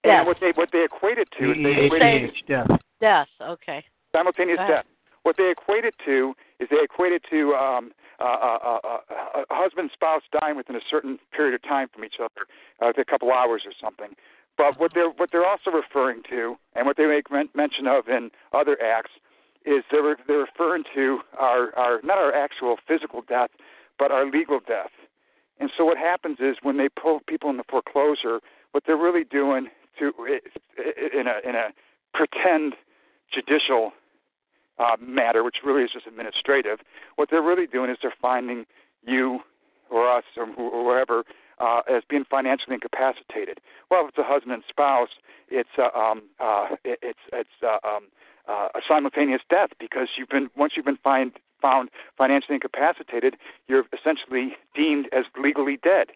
Yes. 0.04 0.20
And 0.20 0.28
what 0.28 0.38
they 0.42 0.52
what 0.56 0.70
they 0.74 0.84
equated 0.84 1.28
to 1.40 1.52
is 1.52 1.58
they 1.58 1.74
Say- 1.76 1.86
equated 1.86 2.32
EEH 2.34 2.44
death. 2.48 2.68
Death. 3.00 3.28
Okay. 3.42 3.84
simultaneous 4.14 4.60
death. 4.68 4.86
What 5.24 5.38
they 5.38 5.50
equated 5.50 5.94
to 6.06 6.36
is 6.60 6.68
they 6.70 6.82
equated 6.84 7.24
to 7.30 7.54
um, 7.56 7.92
uh, 8.20 8.24
uh, 8.24 8.60
uh, 8.64 8.80
uh, 8.84 9.44
a 9.50 9.56
husband 9.56 9.86
and 9.86 9.92
spouse 9.92 10.22
dying 10.40 10.56
within 10.58 10.76
a 10.76 10.82
certain 10.90 11.18
period 11.36 11.56
of 11.56 11.62
time 11.64 11.88
from 11.94 12.04
each 12.04 12.16
other, 12.20 12.46
uh, 12.82 12.92
a 13.00 13.06
couple 13.06 13.32
hours 13.32 13.64
or 13.66 13.72
something. 13.82 14.16
But 14.58 14.80
what 14.80 14.94
they're 14.94 15.10
what 15.10 15.32
they're 15.32 15.48
also 15.48 15.72
referring 15.72 16.22
to, 16.30 16.58
and 16.76 16.86
what 16.86 16.98
they 16.98 17.06
make 17.06 17.32
men- 17.32 17.50
mention 17.56 17.88
of 17.88 18.08
in 18.10 18.30
other 18.52 18.78
acts, 18.84 19.12
is 19.66 19.84
they're 19.92 20.18
they're 20.28 20.40
referring 20.40 20.84
to 20.96 21.20
our 21.38 21.76
our 21.78 22.00
not 22.04 22.18
our 22.18 22.34
actual 22.34 22.78
physical 22.88 23.22
death, 23.28 23.50
but 24.00 24.12
our 24.12 24.26
legal 24.30 24.60
death. 24.66 24.92
And 25.60 25.70
so 25.78 25.86
what 25.86 25.98
happens 25.98 26.38
is 26.40 26.58
when 26.62 26.78
they 26.78 26.90
pull 26.90 27.22
people 27.28 27.50
into 27.50 27.64
foreclosure, 27.70 28.40
what 28.72 28.84
they're 28.86 28.98
really 28.98 29.24
doing 29.24 29.68
to 30.00 30.12
in 31.14 31.28
a 31.28 31.48
in 31.48 31.56
a 31.56 31.70
pretend 32.14 32.76
judicial 33.34 33.92
uh, 34.80 34.96
matter, 35.00 35.44
which 35.44 35.58
really 35.64 35.84
is 35.84 35.92
just 35.92 36.08
administrative, 36.08 36.80
what 37.16 37.30
they're 37.30 37.42
really 37.42 37.68
doing 37.68 37.90
is 37.90 37.98
they're 38.02 38.14
finding 38.22 38.66
you 39.06 39.40
or 39.90 40.10
us 40.10 40.24
or, 40.38 40.48
who- 40.48 40.70
or 40.70 40.84
whoever 40.94 41.24
uh, 41.64 41.82
as 41.96 42.02
being 42.14 42.26
financially 42.38 42.76
incapacitated. 42.80 43.58
Well, 43.90 44.02
if 44.04 44.10
it's 44.10 44.18
a 44.26 44.30
husband 44.34 44.54
and 44.58 44.64
spouse, 44.74 45.14
it's 45.50 45.76
uh, 45.78 45.98
um, 45.98 46.18
uh, 46.48 46.66
it, 46.84 47.00
it's 47.10 47.26
it's 47.42 47.58
uh, 47.72 47.80
um, 47.92 48.04
uh, 48.52 48.68
a 48.80 48.82
simultaneous 48.88 49.42
death 49.50 49.72
because 49.80 50.10
you've 50.18 50.30
been 50.36 50.50
once 50.64 50.74
you've 50.76 50.90
been 50.92 51.04
find, 51.10 51.30
found 51.62 51.90
financially 52.18 52.56
incapacitated, 52.60 53.34
you're 53.68 53.86
essentially 53.98 54.46
deemed 54.76 55.06
as 55.20 55.26
legally 55.48 55.78
dead 55.92 56.08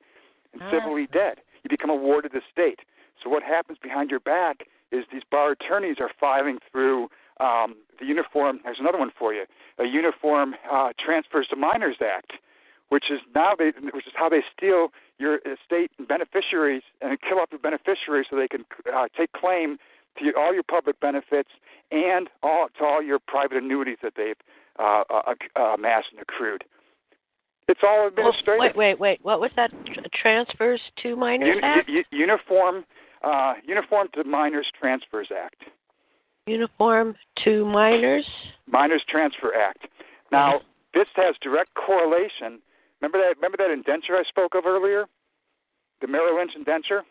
and 0.53 0.61
Ah. 0.63 0.71
civilly 0.71 1.07
dead. 1.21 1.35
You 1.63 1.69
become 1.77 1.89
a 1.89 1.99
ward 2.07 2.23
of 2.25 2.31
the 2.37 2.43
state. 2.51 2.79
So 3.21 3.29
what 3.29 3.43
happens 3.43 3.77
behind 3.87 4.11
your 4.11 4.19
back 4.19 4.55
is 4.91 5.01
these 5.11 5.23
bar 5.35 5.51
attorneys 5.51 5.97
are 5.99 6.11
filing 6.19 6.57
through 6.71 7.09
um, 7.39 7.69
the 7.99 8.05
uniform. 8.05 8.53
There's 8.63 8.79
another 8.79 9.01
one 9.05 9.11
for 9.21 9.33
you: 9.33 9.45
a 9.79 9.85
Uniform 9.85 10.55
uh, 10.71 10.89
Transfers 11.03 11.47
to 11.51 11.55
Minors 11.55 11.99
Act, 12.15 12.31
which 12.89 13.05
is 13.11 13.19
now 13.35 13.53
they, 13.57 13.71
which 13.93 14.07
is 14.07 14.13
how 14.15 14.29
they 14.29 14.41
steal 14.55 14.89
your 15.19 15.35
estate 15.37 15.91
and 15.97 16.07
beneficiaries 16.07 16.83
and 17.01 17.17
kill 17.21 17.39
off 17.39 17.49
your 17.51 17.59
beneficiaries 17.59 18.27
so 18.29 18.35
they 18.35 18.47
can 18.47 18.65
uh, 18.93 19.07
take 19.17 19.31
claim 19.33 19.77
to 20.17 20.25
your, 20.25 20.37
all 20.37 20.53
your 20.53 20.63
public 20.63 20.99
benefits 20.99 21.49
and 21.91 22.29
all 22.43 22.67
to 22.77 22.85
all 22.85 23.01
your 23.01 23.19
private 23.19 23.57
annuities 23.57 23.97
that 24.01 24.13
they've 24.15 24.35
uh, 24.79 25.03
uh, 25.09 25.33
uh, 25.55 25.61
amassed 25.73 26.07
and 26.11 26.21
accrued. 26.21 26.63
It's 27.67 27.81
all 27.83 27.99
Well, 27.99 28.07
administrative. 28.07 28.59
wait, 28.59 28.75
wait, 28.77 28.99
wait. 28.99 29.19
What 29.23 29.41
was 29.41 29.51
that? 29.57 29.71
Transfers 30.13 30.79
to 31.03 31.15
minors 31.17 31.47
Uni- 31.55 31.61
act? 31.63 31.89
u- 31.89 32.03
uniform 32.11 32.85
uh, 33.23 33.55
Uniform 33.65 34.07
to 34.13 34.23
Minors 34.23 34.67
Transfers 34.79 35.29
Act. 35.35 35.63
Uniform 36.45 37.15
to 37.43 37.65
minors? 37.65 38.25
Minors 38.67 39.01
Transfer 39.09 39.53
Act. 39.55 39.87
Now, 40.31 40.61
this 40.93 41.07
has 41.15 41.35
direct 41.41 41.71
correlation. 41.73 42.59
Remember 43.01 43.19
that? 43.19 43.35
Remember 43.37 43.57
that 43.57 43.71
indenture 43.71 44.15
I 44.15 44.23
spoke 44.23 44.55
of 44.55 44.65
earlier? 44.65 45.05
The 46.01 46.07
Merrill 46.07 46.37
Lynch 46.37 46.51
indenture. 46.55 47.03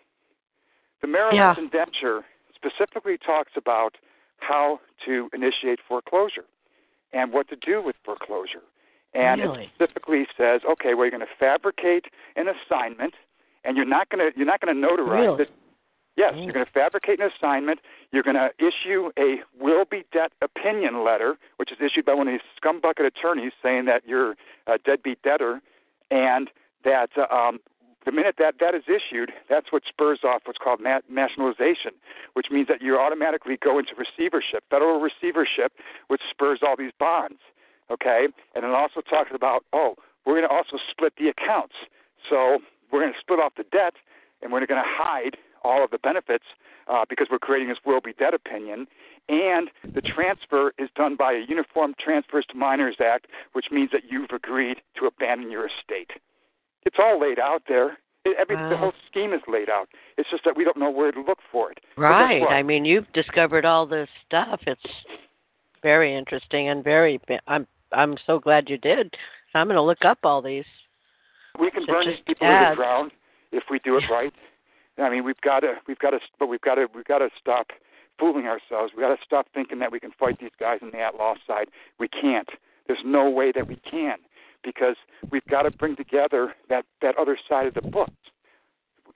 The 1.01 1.07
Merrill 1.07 1.35
Yeah. 1.35 1.49
Lynch 1.49 1.59
indenture 1.59 2.25
specifically 2.55 3.19
talks 3.19 3.53
about 3.57 3.97
how 4.39 4.81
to 5.05 5.31
initiate 5.33 5.81
foreclosure 5.81 6.45
and 7.13 7.33
what 7.33 7.49
to 7.49 7.57
do 7.57 7.81
with 7.83 7.97
foreclosure. 8.05 8.63
And 9.15 9.41
Really? 9.41 9.65
it 9.65 9.71
specifically 9.75 10.27
says, 10.37 10.63
okay, 10.65 10.95
well, 10.95 11.05
you're 11.05 11.11
going 11.11 11.27
to 11.27 11.35
fabricate 11.39 12.07
an 12.37 12.49
assignment, 12.49 13.15
and 13.65 13.77
you're 13.77 13.87
not 13.87 14.09
going 14.11 14.31
to 14.31 14.37
you're 14.37 14.47
not 14.47 14.61
going 14.61 14.75
to 14.75 14.87
notarize 14.87 15.21
Really? 15.21 15.43
it. 15.45 15.51
Yes, 16.17 16.33
you're 16.35 16.53
going 16.53 16.65
to 16.65 16.73
fabricate 16.73 17.21
an 17.21 17.31
assignment. 17.37 17.81
You're 18.11 18.23
going 18.23 18.37
to 18.37 18.51
issue 18.59 19.11
a 19.19 19.43
will 19.61 19.85
be 19.85 20.05
debt 20.13 20.33
opinion 20.41 21.05
letter, 21.05 21.37
which 21.59 21.71
is 21.71 21.79
issued 21.81 22.07
by 22.07 22.15
one 22.15 22.27
of 22.27 22.33
these 22.33 22.41
scumbucket 22.63 23.05
attorneys 23.07 23.53
saying 23.63 23.85
that 23.85 24.03
you're 24.07 24.35
a 24.67 24.79
deadbeat 24.79 25.21
debtor, 25.23 25.61
and 26.11 26.51
that 26.85 27.11
um, 27.31 27.59
the 28.05 28.13
minute 28.13 28.37
that 28.39 28.55
that 28.61 28.75
is 28.75 28.85
issued, 28.87 29.33
that's 29.51 29.73
what 29.73 29.83
spurs 29.89 30.21
off 30.25 30.43
what's 30.45 30.59
called 30.63 30.81
na- 30.81 31.01
nationalization, 31.11 31.93
which 32.35 32.47
means 32.51 32.69
that 32.69 32.81
you 32.81 32.99
automatically 32.99 33.59
go 33.63 33.79
into 33.79 33.93
receivership, 33.99 34.63
federal 34.71 35.01
receivership, 35.01 35.73
which 36.09 36.23
spurs 36.31 36.61
all 36.65 36.77
these 36.79 36.93
bonds. 36.99 37.41
Okay, 37.91 38.27
and 38.55 38.65
it 38.65 38.71
also 38.71 39.01
talks 39.01 39.31
about 39.35 39.65
oh, 39.73 39.95
we're 40.25 40.35
going 40.35 40.49
to 40.49 40.55
also 40.55 40.79
split 40.91 41.15
the 41.19 41.29
accounts. 41.29 41.75
So 42.29 42.59
we're 42.91 43.01
going 43.01 43.13
to 43.13 43.21
split 43.21 43.41
off 43.41 43.55
the 43.57 43.65
debt, 43.71 43.95
and 44.43 44.53
we're 44.53 44.67
going 44.67 44.83
to 44.83 44.89
hide 44.89 45.37
all 45.63 45.85
of 45.85 45.91
the 45.91 45.99
benefits 45.99 46.45
uh, 46.89 47.05
because 47.09 47.27
we're 47.31 47.39
creating 47.39 47.69
this 47.69 47.79
will 47.85 48.01
be 48.01 48.13
debt 48.13 48.35
opinion. 48.35 48.87
And 49.29 49.71
the 49.95 50.01
transfer 50.01 50.73
is 50.79 50.89
done 50.95 51.17
by 51.17 51.33
a 51.33 51.45
Uniform 51.49 51.95
Transfers 52.03 52.47
to 52.51 52.57
Minors 52.57 52.97
Act, 53.05 53.27
which 53.55 53.67
means 53.73 53.91
that 53.93 54.03
you've 54.09 54.31
agreed 54.31 54.79
to 54.99 55.07
abandon 55.07 55.51
your 55.51 55.67
estate. 55.67 56.11
It's 56.85 56.97
all 56.99 57.21
laid 57.21 57.39
out 57.41 57.63
there. 57.69 57.99
It, 58.25 58.37
every, 58.39 58.57
The 58.57 58.77
whole 58.77 58.93
scheme 59.11 59.33
is 59.33 59.41
laid 59.49 59.69
out. 59.69 59.89
It's 60.17 60.31
just 60.31 60.45
that 60.45 60.57
we 60.57 60.65
don't 60.65 60.77
know 60.77 60.91
where 60.91 61.11
to 61.11 61.21
look 61.21 61.39
for 61.51 61.73
it. 61.73 61.79
Right. 61.97 62.45
I 62.49 62.63
mean, 62.63 62.85
you've 62.85 63.13
discovered 63.13 63.65
all 63.65 63.87
this 63.87 64.09
stuff. 64.27 64.61
It's 64.67 64.81
very 65.83 66.17
interesting 66.17 66.69
and 66.69 66.83
very. 66.85 67.21
I'm 67.49 67.67
I'm 67.93 68.17
so 68.27 68.39
glad 68.39 68.69
you 68.69 68.79
did. 68.79 69.15
I'm 69.55 69.67
going 69.67 69.77
to 69.77 69.83
look 69.83 70.05
up 70.05 70.19
all 70.23 70.43
these. 70.43 70.65
we 71.59 71.71
can 71.71 71.83
So 71.87 71.93
burn 71.93 72.07
these 72.07 72.17
people 72.27 72.47
to 72.47 72.67
the 72.71 72.77
ground 72.77 73.13
if 73.53 73.65
we 73.71 73.79
do 73.81 73.97
it 73.97 74.05
right. 74.11 74.33
I 74.99 75.11
mean, 75.11 75.25
we've 75.25 75.41
got 75.43 75.61
to, 75.61 75.75
we've 75.87 75.99
got 75.99 76.11
to, 76.11 76.19
but 76.39 76.47
we've 76.47 76.61
got 76.61 76.77
to, 76.77 76.87
we've 76.95 77.05
got 77.05 77.19
to 77.19 77.29
stop 77.41 77.69
fooling 78.19 78.47
ourselves. 78.47 78.93
We've 78.97 79.05
got 79.05 79.15
to 79.15 79.23
stop 79.25 79.47
thinking 79.55 79.79
that 79.81 79.93
we 79.93 80.01
can 80.01 80.13
fight 80.19 80.39
these 80.41 80.51
guys 80.59 80.79
on 80.83 80.91
the 80.91 81.01
at 81.01 81.15
law 81.17 81.35
side. 81.47 81.69
We 81.99 82.09
can't. 82.09 82.49
There's 82.87 83.05
no 83.05 83.29
way 83.29 83.53
that 83.53 83.69
we 83.69 83.77
can 83.77 84.17
because 84.63 84.97
we've 85.31 85.47
got 85.47 85.63
to 85.63 85.71
bring 85.71 85.97
together 85.97 86.55
that 86.69 86.85
that 87.03 87.17
other 87.19 87.39
side 87.49 87.67
of 87.67 87.75
the 87.75 87.83
books. 87.83 88.13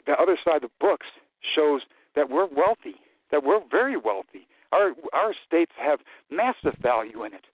The 0.06 0.12
other 0.12 0.38
side 0.44 0.56
of 0.56 0.62
the 0.62 0.70
books 0.80 1.06
shows 1.54 1.82
that 2.16 2.30
we're 2.30 2.46
wealthy, 2.46 2.96
that 3.30 3.44
we're 3.44 3.60
very 3.70 3.96
wealthy. 3.96 4.46
Our 4.72 4.92
our 5.12 5.34
states 5.46 5.72
have 5.78 6.00
massive 6.30 6.78
value 6.80 7.24
in 7.24 7.34
it. 7.34 7.44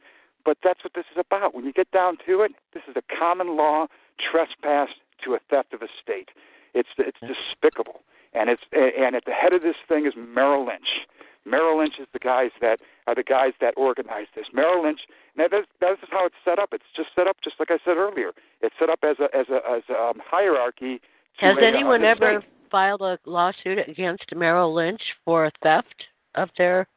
But 0.44 0.59
that's 0.62 0.85
what 0.85 0.94
this 0.94 1.06
is 1.10 1.18
about. 1.18 1.55
When 1.55 1.64
you 1.64 1.73
get 1.73 1.90
down 1.90 2.18
to 2.27 2.43
it, 2.43 2.52
this 2.73 2.85
is 2.89 2.94
a 2.97 3.02
common 3.18 3.56
law 3.56 3.89
trespass 4.31 4.89
to 5.24 5.35
a 5.35 5.40
theft 5.51 5.74
of 5.74 5.82
a 5.82 5.89
state. 6.01 6.28
It's 6.73 6.89
it's 6.98 7.18
despicable, 7.20 8.02
and 8.32 8.48
it's 8.48 8.62
and 8.73 9.16
at 9.16 9.24
the 9.24 9.32
head 9.32 9.52
of 9.52 9.62
this 9.62 9.77
thing 9.89 10.06
is 10.06 10.12
Merrill 10.16 10.66
Lynch. 10.66 11.06
Merrill 11.47 11.78
Lynch 11.78 11.94
is 12.01 12.06
the 12.12 12.18
guys 12.18 12.51
that 12.60 12.81
are 13.06 13.14
the 13.14 13.23
guys 13.23 13.52
that 13.60 13.74
organize 13.77 14.27
this. 14.35 14.47
Merrill 14.52 14.82
Lynch. 14.82 15.01
Now 15.36 15.48
this, 15.48 15.64
this 15.81 15.98
is 16.02 16.09
how 16.10 16.27
it's 16.27 16.35
set 16.44 16.59
up. 16.59 16.70
It's 16.73 16.85
just 16.97 17.09
set 17.14 17.27
up 17.27 17.36
just 17.43 17.56
like 17.59 17.70
I 17.70 17.78
said 17.85 17.97
earlier. 17.97 18.32
It's 18.60 18.74
set 18.78 18.90
up 18.90 18.98
as 19.02 19.16
a 19.20 19.35
as 19.36 19.47
a 19.48 19.60
as 19.70 19.82
a 19.89 19.94
um, 19.94 20.20
hierarchy. 20.24 21.01
Has 21.39 21.56
a, 21.60 21.64
anyone 21.64 22.05
uh, 22.05 22.09
ever 22.09 22.40
state. 22.40 22.51
filed 22.70 23.02
a 23.02 23.18
lawsuit 23.24 23.78
against 23.89 24.24
Merrill 24.35 24.74
Lynch 24.74 25.02
for 25.24 25.51
theft 25.62 26.05
of 26.35 26.48
their 26.59 26.89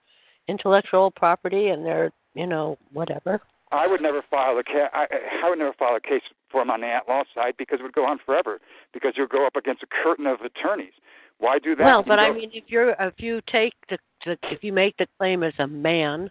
intellectual 0.47 1.11
property 1.11 1.67
and 1.67 1.85
their, 1.85 2.11
you 2.33 2.47
know, 2.47 2.77
whatever? 2.91 3.41
I 3.71 3.85
would 3.85 4.01
never 4.01 4.23
file 4.31 4.57
a 4.57 4.63
ca- 4.63 4.89
I, 4.93 5.05
I 5.43 5.49
would 5.49 5.59
never 5.59 5.73
file 5.77 5.95
a 5.95 6.01
case 6.01 6.23
for 6.51 6.61
him 6.61 6.71
on 6.71 6.81
the 6.81 6.87
at 6.87 7.07
law 7.07 7.23
side 7.35 7.53
because 7.57 7.79
it 7.79 7.83
would 7.83 7.93
go 7.93 8.05
on 8.05 8.17
forever 8.25 8.59
because 8.93 9.13
you'll 9.15 9.27
go 9.27 9.45
up 9.45 9.55
against 9.55 9.83
a 9.83 9.87
curtain 10.03 10.25
of 10.25 10.39
attorneys. 10.41 10.93
Why 11.39 11.57
do 11.57 11.75
that? 11.75 11.83
Well, 11.83 12.03
but 12.03 12.19
I 12.19 12.31
mean, 12.31 12.51
if 12.53 12.65
you're 12.67 12.91
if 12.99 13.15
you 13.17 13.41
take 13.51 13.73
the, 13.89 13.97
the 14.25 14.37
if 14.43 14.63
you 14.63 14.73
make 14.73 14.95
the 14.97 15.07
claim 15.17 15.43
as 15.43 15.53
a 15.57 15.67
man, 15.67 16.29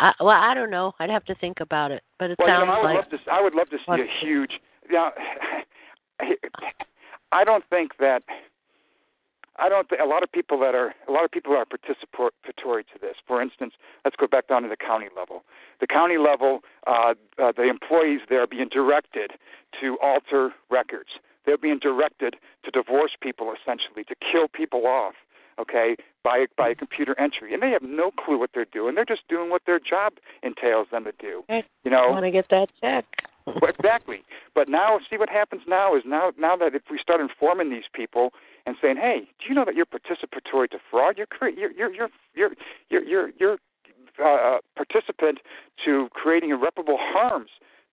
I, 0.00 0.12
well, 0.20 0.28
I 0.28 0.54
don't 0.54 0.70
know. 0.70 0.92
I'd 0.98 1.10
have 1.10 1.24
to 1.24 1.34
think 1.36 1.60
about 1.60 1.90
it. 1.90 2.02
But 2.18 2.30
it 2.30 2.38
Well, 2.38 2.48
you 2.48 2.54
sounds 2.54 2.66
know, 2.68 2.72
I 2.72 2.78
would 2.78 2.84
like 2.84 3.12
love 3.12 3.20
to. 3.24 3.30
I 3.30 3.40
would 3.40 3.54
love 3.54 3.70
to 3.70 3.78
see 3.78 4.02
a 4.02 4.24
huge. 4.24 4.52
Yeah, 4.90 5.10
I 7.32 7.44
don't 7.44 7.64
think 7.70 7.92
that. 7.98 8.22
I 9.58 9.70
don't 9.70 9.88
think 9.88 10.02
a 10.02 10.06
lot 10.06 10.22
of 10.22 10.30
people 10.30 10.60
that 10.60 10.74
are 10.74 10.94
a 11.08 11.12
lot 11.12 11.24
of 11.24 11.30
people 11.30 11.56
are 11.56 11.64
participatory 11.64 12.82
to 12.92 12.98
this. 13.00 13.16
For 13.26 13.40
instance, 13.40 13.72
let's 14.04 14.16
go 14.16 14.26
back 14.26 14.48
down 14.48 14.62
to 14.64 14.68
the 14.68 14.76
county 14.76 15.06
level. 15.16 15.44
The 15.80 15.86
county 15.86 16.18
level, 16.18 16.60
uh, 16.86 17.14
uh, 17.42 17.52
the 17.56 17.62
employees 17.62 18.20
there 18.28 18.42
are 18.42 18.46
being 18.46 18.68
directed 18.68 19.32
to 19.80 19.96
alter 20.02 20.52
records. 20.70 21.08
They're 21.46 21.56
being 21.58 21.78
directed 21.78 22.36
to 22.64 22.70
divorce 22.70 23.12
people, 23.20 23.52
essentially, 23.54 24.04
to 24.04 24.14
kill 24.20 24.48
people 24.48 24.86
off. 24.86 25.14
Okay, 25.58 25.96
by 26.22 26.44
by 26.58 26.74
computer 26.74 27.18
entry, 27.18 27.54
and 27.54 27.62
they 27.62 27.70
have 27.70 27.80
no 27.80 28.10
clue 28.10 28.38
what 28.38 28.50
they're 28.52 28.66
doing. 28.66 28.94
They're 28.94 29.06
just 29.06 29.26
doing 29.26 29.48
what 29.48 29.62
their 29.64 29.78
job 29.78 30.14
entails 30.42 30.88
them 30.92 31.04
to 31.04 31.12
do. 31.18 31.44
You 31.82 31.90
know, 31.90 32.08
want 32.10 32.26
to 32.26 32.30
get 32.30 32.50
that 32.50 32.68
check. 32.78 33.06
well, 33.46 33.70
exactly. 33.70 34.22
But 34.54 34.68
now, 34.68 34.98
see 35.08 35.16
what 35.16 35.30
happens 35.30 35.62
now 35.66 35.96
is 35.96 36.02
now 36.04 36.32
now 36.38 36.56
that 36.56 36.74
if 36.74 36.82
we 36.90 36.98
start 37.00 37.22
informing 37.22 37.70
these 37.70 37.88
people 37.90 38.34
and 38.66 38.76
saying, 38.82 38.98
"Hey, 38.98 39.28
do 39.38 39.48
you 39.48 39.54
know 39.54 39.64
that 39.64 39.74
you're 39.74 39.86
participatory 39.86 40.68
to 40.72 40.78
fraud? 40.90 41.16
You're 41.16 41.26
cre- 41.26 41.56
you're 41.56 41.72
you're 41.72 41.94
you're 41.94 42.10
you're 42.34 42.50
you're 42.90 43.02
you're, 43.02 43.30
you're 43.40 43.58
uh, 44.22 44.58
participant 44.74 45.38
to 45.84 46.08
creating 46.12 46.50
irreparable 46.50 46.98
harms 47.00 47.50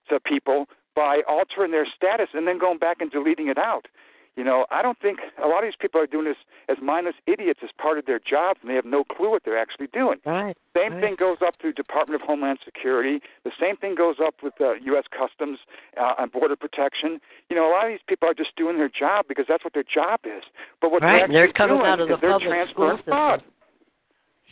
to 0.09 0.19
people 0.19 0.67
by 0.95 1.21
altering 1.27 1.71
their 1.71 1.85
status 1.87 2.29
and 2.33 2.47
then 2.47 2.57
going 2.59 2.77
back 2.77 2.97
and 3.01 3.11
deleting 3.11 3.47
it 3.47 3.57
out." 3.57 3.87
You 4.35 4.43
know, 4.43 4.65
I 4.71 4.81
don't 4.81 4.97
think 4.97 5.19
a 5.43 5.47
lot 5.47 5.59
of 5.59 5.65
these 5.67 5.75
people 5.79 6.01
are 6.01 6.07
doing 6.07 6.25
this 6.25 6.37
as 6.67 6.77
mindless 6.81 7.13
idiots 7.27 7.59
as 7.63 7.69
part 7.77 7.99
of 7.99 8.07
their 8.07 8.17
jobs, 8.17 8.59
and 8.63 8.69
they 8.71 8.73
have 8.73 8.83
no 8.85 9.03
clue 9.03 9.29
what 9.29 9.43
they're 9.45 9.59
actually 9.59 9.85
doing. 9.93 10.17
Right. 10.25 10.57
Same 10.75 10.93
Right. 10.93 11.01
thing 11.01 11.15
goes 11.19 11.37
up 11.45 11.53
through 11.61 11.73
Department 11.73 12.19
of 12.19 12.25
Homeland 12.27 12.57
Security. 12.65 13.21
The 13.43 13.51
same 13.59 13.77
thing 13.77 13.93
goes 13.93 14.15
up 14.19 14.41
with 14.41 14.59
uh, 14.59 14.73
U.S. 14.85 15.03
Customs 15.15 15.59
uh, 16.01 16.15
and 16.17 16.31
Border 16.31 16.55
Protection. 16.55 17.21
You 17.51 17.55
know, 17.55 17.69
a 17.69 17.71
lot 17.71 17.85
of 17.85 17.91
these 17.91 18.01
people 18.07 18.27
are 18.27 18.33
just 18.33 18.55
doing 18.55 18.77
their 18.77 18.89
job 18.89 19.25
because 19.29 19.45
that's 19.47 19.63
what 19.63 19.73
their 19.75 19.83
job 19.83 20.21
is. 20.25 20.41
But 20.81 20.91
what 20.91 21.03
Right, 21.03 21.19
they're 21.19 21.27
they're 21.27 21.43
actually 21.43 21.53
coming 21.53 21.77
doing 21.77 21.91
out 21.91 21.99
of 21.99 22.09
is 22.09 22.15
the 22.15 22.21
they're 22.21 22.31
public 22.31 22.49
transferring 22.49 23.03
fraud. 23.05 23.43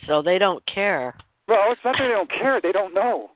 So 0.06 0.22
they 0.22 0.38
don't 0.38 0.64
care. 0.66 1.16
Well, 1.48 1.72
it's 1.72 1.80
not 1.84 1.96
that 1.98 2.04
they 2.06 2.14
don't 2.14 2.30
care; 2.30 2.60
they 2.60 2.70
don't 2.72 2.94
know. 2.94 3.32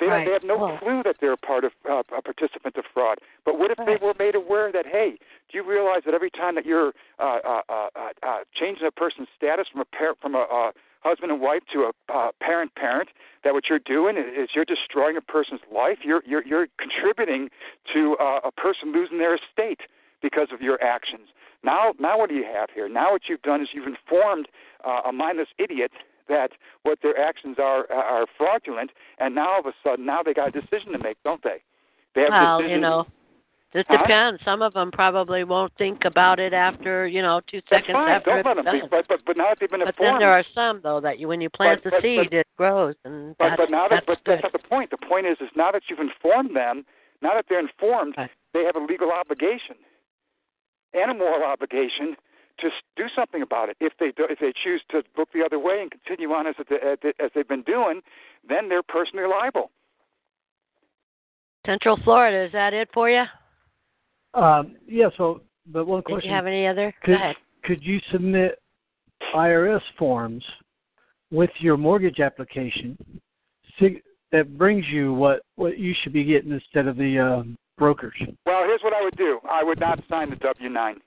They 0.00 0.06
Right. 0.06 0.24
they 0.26 0.32
have 0.32 0.42
no 0.44 0.56
Well- 0.56 0.78
clue 0.78 1.02
that 1.04 1.18
they're 1.18 1.32
a 1.32 1.36
part 1.36 1.64
of 1.64 1.72
uh, 1.88 2.02
a 2.10 2.22
participant 2.22 2.76
of 2.76 2.86
fraud. 2.86 3.18
But 3.44 3.58
what 3.58 3.70
if 3.70 3.78
Right. 3.78 3.86
they 3.86 3.96
were 4.04 4.14
made 4.18 4.34
aware 4.34 4.72
that 4.72 4.86
hey, 4.86 5.18
do 5.50 5.58
you 5.58 5.62
realize 5.62 6.02
that 6.04 6.14
every 6.14 6.30
time 6.30 6.54
that 6.54 6.64
you're 6.64 6.94
uh, 7.18 7.22
uh, 7.22 7.62
uh, 7.68 7.88
uh, 7.94 8.08
uh, 8.22 8.38
changing 8.54 8.86
a 8.86 8.90
person's 8.90 9.28
status 9.36 9.68
from 9.68 9.82
a 9.82 9.84
par- 9.84 10.14
from 10.22 10.34
a 10.34 10.40
uh, 10.40 10.72
husband 11.02 11.30
and 11.32 11.40
wife 11.40 11.62
to 11.72 11.84
a 11.84 11.92
uh, 12.12 12.32
parent 12.40 12.74
parent, 12.74 13.10
that 13.44 13.52
what 13.52 13.68
you're 13.68 13.78
doing 13.78 14.16
is 14.16 14.26
is 14.36 14.54
you're 14.54 14.64
destroying 14.64 15.16
a 15.16 15.20
person's 15.20 15.60
life. 15.70 15.98
You're 16.02 16.22
you're 16.24 16.42
you're 16.42 16.68
contributing 16.78 17.50
to 17.92 18.16
uh, 18.16 18.40
a 18.42 18.50
person 18.50 18.92
losing 18.92 19.18
their 19.18 19.34
estate 19.34 19.82
because 20.22 20.50
of 20.50 20.62
your 20.62 20.82
actions. 20.82 21.28
Now, 21.62 21.92
now 21.98 22.16
what 22.18 22.30
do 22.30 22.34
you 22.36 22.44
have 22.44 22.70
here? 22.70 22.88
Now 22.88 23.12
what 23.12 23.28
you've 23.28 23.42
done 23.42 23.60
is 23.60 23.68
you've 23.74 23.86
informed 23.86 24.48
uh, 24.82 25.02
a 25.04 25.12
mindless 25.12 25.48
idiot 25.58 25.92
that 26.30 26.52
what 26.84 26.98
their 27.02 27.18
actions 27.18 27.56
are 27.58 27.86
uh, 27.92 27.94
are 27.94 28.26
fraudulent, 28.38 28.90
and 29.18 29.34
now 29.34 29.50
all 29.52 29.60
of 29.60 29.66
a 29.66 29.72
sudden, 29.84 30.06
now 30.06 30.22
they 30.22 30.32
got 30.32 30.48
a 30.48 30.60
decision 30.60 30.92
to 30.92 30.98
make, 30.98 31.18
don't 31.22 31.42
they? 31.42 31.58
They 32.14 32.22
have 32.22 32.30
well, 32.32 32.62
you 32.62 32.78
know, 32.80 33.06
it 33.72 33.86
Huh? 33.88 33.98
depends. 33.98 34.42
Some 34.44 34.62
of 34.62 34.72
them 34.72 34.90
probably 34.90 35.44
won't 35.44 35.72
think 35.78 36.04
about 36.04 36.40
it 36.40 36.52
after 36.52 37.06
you 37.06 37.22
know 37.22 37.40
two 37.48 37.60
That's 37.70 37.82
seconds 37.82 37.94
fine. 37.96 38.08
after 38.10 38.30
Don't 38.30 38.38
it's 38.40 38.46
let 38.46 38.56
them 38.56 38.64
done. 38.64 38.80
be. 38.80 38.86
But 38.90 39.06
but 39.08 39.20
but 39.26 39.36
now 39.36 39.48
that 39.50 39.58
they've 39.60 39.70
been 39.70 39.84
But 39.84 39.94
then 39.98 40.18
there 40.18 40.32
are 40.32 40.44
some 40.54 40.80
though 40.82 41.00
that 41.00 41.18
you, 41.20 41.28
when 41.28 41.40
you 41.40 41.50
plant 41.50 41.82
But- 41.82 41.84
the 41.84 41.90
but- 41.96 42.02
seed, 42.02 42.30
but- 42.30 42.32
it 42.32 42.46
grows, 42.56 42.94
and 43.04 43.36
But, 43.38 43.50
that's, 43.50 43.60
but 43.62 43.70
now 43.70 43.86
that 43.88 44.04
that's 44.06 44.06
but 44.06 44.24
good. 44.24 44.32
that's 44.42 44.42
not 44.42 44.52
the 44.52 44.66
point. 44.68 44.90
The 44.90 44.96
point 45.06 45.26
is 45.26 45.36
is 45.40 45.50
now 45.54 45.70
that 45.72 45.82
you've 45.88 46.00
informed 46.00 46.56
them, 46.56 46.84
now 47.22 47.34
that 47.34 47.46
they're 47.48 47.60
informed, 47.60 48.14
Right. 48.16 48.30
they 48.54 48.64
have 48.64 48.74
a 48.76 48.80
legal 48.80 49.12
obligation 49.12 49.76
and 50.92 51.10
a 51.10 51.14
moral 51.14 51.44
obligation 51.44 52.16
to 52.60 52.68
do 52.96 53.04
something 53.14 53.42
about 53.42 53.68
it. 53.68 53.76
If 53.80 53.92
they 53.98 54.12
do, 54.16 54.26
if 54.28 54.38
they 54.38 54.52
choose 54.64 54.82
to 54.90 55.02
look 55.16 55.32
the 55.32 55.44
other 55.44 55.58
way 55.58 55.80
and 55.80 55.90
continue 55.90 56.30
on 56.32 56.46
as 56.46 56.54
as 57.20 57.30
they've 57.34 57.48
been 57.48 57.62
doing, 57.62 58.00
then 58.48 58.68
they're 58.68 58.82
personally 58.82 59.26
liable. 59.28 59.70
Central 61.66 61.98
Florida, 62.04 62.44
is 62.46 62.52
that 62.52 62.72
it 62.72 62.88
for 62.92 63.10
you? 63.10 63.24
Um, 64.34 64.76
yeah. 64.86 65.08
So, 65.16 65.42
but 65.66 65.86
one 65.86 66.00
Did 66.00 66.04
question: 66.06 66.30
you 66.30 66.36
have 66.36 66.46
any 66.46 66.66
other? 66.66 66.94
Go 67.04 67.06
could 67.06 67.14
ahead. 67.14 67.36
could 67.64 67.82
you 67.82 68.00
submit 68.12 68.58
IRS 69.34 69.82
forms 69.98 70.42
with 71.30 71.50
your 71.60 71.76
mortgage 71.76 72.20
application 72.20 72.96
that 74.32 74.56
brings 74.56 74.84
you 74.88 75.12
what 75.12 75.42
what 75.56 75.78
you 75.78 75.94
should 76.02 76.12
be 76.12 76.24
getting 76.24 76.52
instead 76.52 76.86
of 76.86 76.96
the 76.96 77.18
um, 77.18 77.56
brokers? 77.78 78.14
Well, 78.46 78.62
here's 78.64 78.82
what 78.82 78.94
I 78.94 79.02
would 79.02 79.16
do. 79.16 79.40
I 79.50 79.64
would 79.64 79.80
not 79.80 80.00
sign 80.08 80.30
the 80.30 80.36
W 80.36 80.68
nine. 80.68 81.00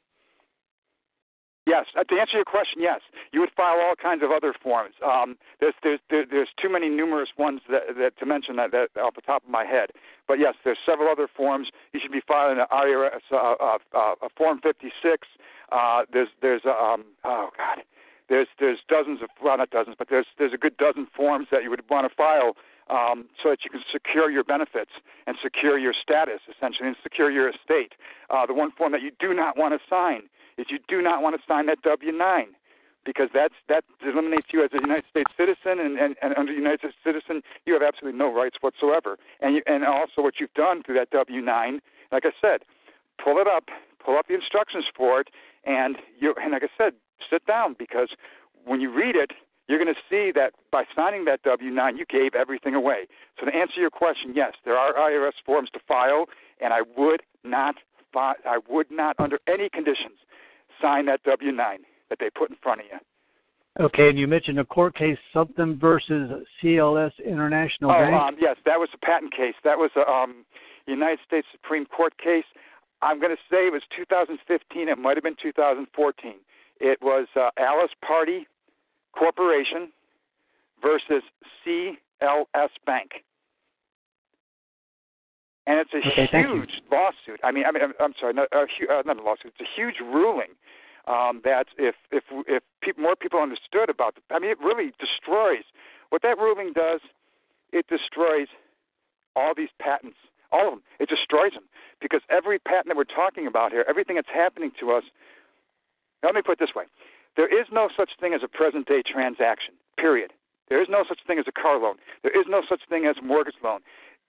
Yes, 1.65 1.85
uh, 1.98 2.03
to 2.03 2.19
answer 2.19 2.35
your 2.35 2.45
question, 2.45 2.81
yes, 2.81 2.99
you 3.31 3.40
would 3.40 3.52
file 3.56 3.80
all 3.80 3.95
kinds 3.95 4.22
of 4.22 4.31
other 4.31 4.53
forms. 4.53 4.95
Um, 5.06 5.38
there's 5.61 5.73
there's 5.81 5.99
there's 6.10 6.49
too 6.61 6.69
many 6.69 6.90
numerous 6.90 7.30
ones 7.38 7.61
that, 7.69 7.95
that 7.98 8.18
to 8.19 8.26
mention 8.26 8.57
that, 8.57 8.72
that 8.72 8.90
off 8.99 9.15
the 9.15 9.22
top 9.22 9.45
of 9.45 9.49
my 9.49 9.64
head. 9.64 9.91
But 10.27 10.40
yes, 10.40 10.56
there's 10.65 10.77
several 10.85 11.10
other 11.10 11.27
forms. 11.34 11.69
You 11.94 12.02
should 12.02 12.11
be 12.11 12.22
filing 12.27 12.60
an 12.60 12.65
IRS 12.69 13.22
uh, 13.31 13.35
uh, 13.35 13.77
uh, 13.95 14.15
a 14.22 14.30
form 14.35 14.60
56. 14.61 15.27
Uh, 15.72 16.03
there's 16.11 16.27
there's 16.41 16.65
um 16.65 17.06
oh 17.23 17.49
god, 17.57 17.84
there's 18.27 18.48
there's 18.60 18.80
dozens 18.90 19.22
of 19.22 19.30
well 19.41 19.57
not 19.57 19.69
dozens, 19.69 19.95
but 19.98 20.10
there's 20.10 20.27
there's 20.38 20.53
a 20.53 20.57
good 20.57 20.76
dozen 20.76 21.07
forms 21.15 21.48
that 21.52 21.64
you 21.64 21.69
would 21.69 21.84
want 21.90 22.10
to 22.10 22.14
file 22.14 22.57
um, 22.90 23.26
so 23.41 23.49
that 23.49 23.60
you 23.64 23.69
can 23.69 23.81
secure 23.90 24.30
your 24.30 24.44
benefits 24.44 24.91
and 25.27 25.38
secure 25.41 25.77
your 25.77 25.94
status 25.94 26.41
essentially 26.53 26.90
and 26.90 26.98
secure 27.02 27.31
your 27.31 27.48
estate. 27.48 27.94
Uh, 28.30 28.45
the 28.45 28.53
one 28.53 28.72
form 28.72 28.91
that 28.91 29.02
you 29.02 29.11
do 29.19 29.34
not 29.34 29.57
want 29.57 29.73
to 29.73 29.80
sign 29.90 30.23
is 30.58 30.68
you 30.70 30.80
do 30.88 31.02
not 31.02 31.22
want 31.22 31.36
to 31.36 31.42
sign 31.48 31.66
that 31.68 31.82
W-9 31.82 32.46
because 33.06 33.30
that's 33.34 33.56
that 33.68 33.84
eliminates 34.02 34.48
you 34.52 34.64
as 34.64 34.72
a 34.74 34.80
United 34.80 35.04
States 35.10 35.32
citizen, 35.38 35.80
and, 35.80 35.98
and, 36.00 36.16
and 36.22 36.34
under 36.38 36.54
United 36.54 36.80
States 36.80 36.96
citizen, 37.04 37.42
you 37.66 37.74
have 37.74 37.84
absolutely 37.84 38.18
no 38.18 38.34
rights 38.34 38.58
whatsoever. 38.62 39.18
And 39.42 39.56
you, 39.56 39.62
and 39.66 39.84
also 39.84 40.22
what 40.22 40.36
you've 40.40 40.54
done 40.54 40.84
through 40.84 40.96
that 40.96 41.10
W-9, 41.10 41.80
like 42.12 42.24
I 42.26 42.32
said, 42.40 42.62
pull 43.22 43.38
it 43.40 43.48
up, 43.48 43.66
pull 44.04 44.18
up 44.18 44.28
the 44.28 44.36
instructions 44.36 44.86
for 44.96 45.20
it, 45.20 45.28
and 45.66 45.98
you 46.20 46.34
and 46.42 46.52
like 46.54 46.64
I 46.64 46.72
said, 46.78 46.94
sit 47.30 47.46
down 47.46 47.76
because 47.78 48.10
when 48.66 48.80
you 48.80 48.94
read 48.94 49.16
it, 49.16 49.32
you're 49.68 49.80
going 49.80 49.94
to 49.94 50.02
see 50.10 50.32
that 50.36 50.54
by 50.72 50.84
signing 50.96 51.26
that 51.26 51.42
W-9, 51.44 51.98
you 51.98 52.06
gave 52.06 52.36
everything 52.36 52.76
away. 52.76 53.08
So 53.40 53.46
to 53.46 53.56
answer 53.56 53.80
your 53.80 53.90
question, 53.90 54.34
yes, 54.36 54.54
there 54.66 54.78
are 54.78 54.94
IRS 54.94 55.34
forms 55.46 55.70
to 55.74 55.80
file, 55.88 56.26
and 56.62 56.74
I 56.74 56.82
would 56.98 57.22
not, 57.44 57.76
I 58.16 58.60
would 58.70 58.92
not, 58.92 59.16
under 59.20 59.40
any 59.48 59.70
conditions, 59.70 60.20
sign 60.84 61.06
that 61.06 61.24
W-9 61.24 61.58
that 62.10 62.20
they 62.20 62.30
put 62.30 62.50
in 62.50 62.58
front 62.62 62.82
of 62.82 62.88
you. 62.92 63.00
Okay, 63.80 64.10
and 64.10 64.20
you 64.20 64.28
mentioned 64.28 64.60
a 64.60 64.66
court 64.66 64.96
case, 64.96 65.18
something 65.34 65.80
versus 65.80 66.30
CLS 66.62 67.12
International 67.26 67.90
oh, 67.90 67.94
Bank. 67.94 68.14
um, 68.14 68.36
yes, 68.40 68.58
that 68.66 68.78
was 68.78 68.90
a 68.94 69.04
patent 69.04 69.34
case. 69.34 69.56
That 69.64 69.80
was 69.80 69.90
a 69.96 70.08
um, 70.08 70.46
United 70.86 71.20
States 71.26 71.48
Supreme 71.52 71.86
Court 71.88 72.14
case. 72.20 72.46
I'm 73.02 73.20
going 73.20 73.36
to 73.36 73.42
say 73.50 73.68
it 73.68 73.74
was 73.74 73.82
2015. 73.98 74.90
It 74.90 74.98
might 75.00 75.18
have 75.18 75.24
been 75.24 75.36
2014. 75.42 76.34
It 76.80 77.00
was 77.02 77.28
uh, 77.36 77.50
Alice 77.58 77.92
Party 78.06 78.48
Corporation 79.18 79.92
versus 80.82 81.24
CLS 81.66 82.70
Bank. 82.86 83.24
And 85.65 85.80
it's 85.80 85.94
a 85.94 85.98
Okay, 85.98 86.27
huge 86.31 86.81
lawsuit. 86.91 87.40
I 87.44 87.52
mean, 87.52 87.64
I 87.65 87.72
mean, 87.72 87.84
I'm, 87.84 87.94
I'm 87.99 88.14
sorry, 88.19 88.34
not, 88.34 88.49
a, 88.52 88.68
hu- 88.68 88.91
uh, 88.91 89.02
not 89.06 89.18
a 89.18 89.23
lawsuit. 89.23 89.53
It's 89.57 89.61
a 89.61 89.81
huge 89.81 89.95
ruling 90.02 90.60
um, 91.07 91.41
that 91.44 91.68
if 91.77 91.95
if 92.11 92.23
if 92.48 92.64
peop 92.81 92.98
more 92.98 93.15
people 93.15 93.40
understood 93.40 93.90
about, 93.90 94.15
the, 94.15 94.22
I 94.35 94.40
mean, 94.40 94.52
it 94.52 94.60
really 94.60 94.91
destroys. 94.99 95.64
What 96.10 96.22
that 96.22 96.38
ruling 96.38 96.73
does, 96.73 97.02
it 97.72 97.88
destroys 97.88 98.48
all 99.35 99.53
these 99.56 99.69
patents, 99.80 100.18
all 100.52 100.68
of 100.68 100.73
them. 100.73 100.84
It 100.99 101.10
destroys 101.10 101.53
them 101.53 101.64
because 102.02 102.22
every 102.30 102.60
patent 102.60 102.88
that 102.88 102.98
we're 102.98 103.06
talking 103.06 103.48
about 103.48 103.72
here, 103.72 103.85
everything 103.88 104.18
that's 104.18 104.31
happening 104.34 104.72
to 104.80 104.91
us. 104.91 105.03
Let 106.23 106.35
me 106.35 106.41
put 106.41 106.53
it 106.53 106.60
this 106.60 106.76
way: 106.76 106.85
there 107.35 107.48
is 107.48 107.68
no 107.72 107.90
such 107.95 108.11
thing 108.19 108.34
as 108.34 108.41
a 108.44 108.48
present 108.48 108.88
day 108.88 109.02
transaction. 109.02 109.76
Period. 109.98 110.34
There 110.69 110.81
is 110.81 110.88
no 110.90 111.03
such 111.07 111.19
thing 111.27 111.40
as 111.40 111.45
a 111.48 111.52
car 111.52 111.77
loan. 111.80 111.95
There 112.23 112.31
is 112.31 112.45
no 112.48 112.64
such 112.68 112.81
thing 112.90 113.06
as 113.06 113.18
a 113.18 113.22
mortgage 113.22 113.56
loan. 113.64 113.81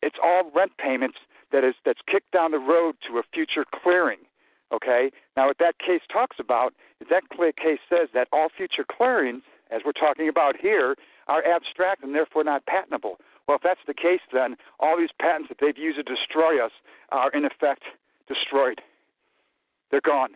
It's 0.05 0.19
all 0.23 0.51
rent 0.55 0.73
payments 0.77 1.19
that 1.51 1.65
is 1.65 1.75
that's 1.85 2.01
kicked 2.07 2.31
down 2.33 2.51
the 2.51 2.59
road 2.59 2.97
to 3.09 3.19
a 3.19 3.23
future 3.33 3.65
clearing. 3.65 4.19
Okay. 4.73 5.11
Now, 5.37 5.47
what 5.47 5.59
that 5.59 5.79
case 5.79 6.03
talks 6.13 6.37
about 6.39 6.75
is 7.01 7.09
that 7.11 7.23
case 7.57 7.79
says 7.89 8.09
that 8.13 8.29
all 8.33 8.49
future 8.55 8.85
clearings, 8.85 9.43
as 9.71 9.83
we're 9.85 9.93
talking 9.93 10.29
about 10.29 10.57
here, 10.57 10.97
are 11.29 11.45
abstract 11.45 12.03
and 12.03 12.15
therefore 12.15 12.45
not 12.45 12.67
patentable. 12.67 13.17
Well, 13.47 13.57
if 13.57 13.63
that's 13.63 13.81
the 13.87 13.95
case, 13.95 14.21
then 14.33 14.57
all 14.81 14.99
these 14.99 15.11
patents 15.21 15.49
that 15.49 15.59
they've 15.61 15.79
used 15.79 15.97
to 15.99 16.03
destroy 16.03 16.65
us 16.65 16.73
are 17.11 17.31
in 17.33 17.45
effect 17.45 17.85
destroyed. 18.29 18.81
They're 19.91 20.01
gone. 20.01 20.31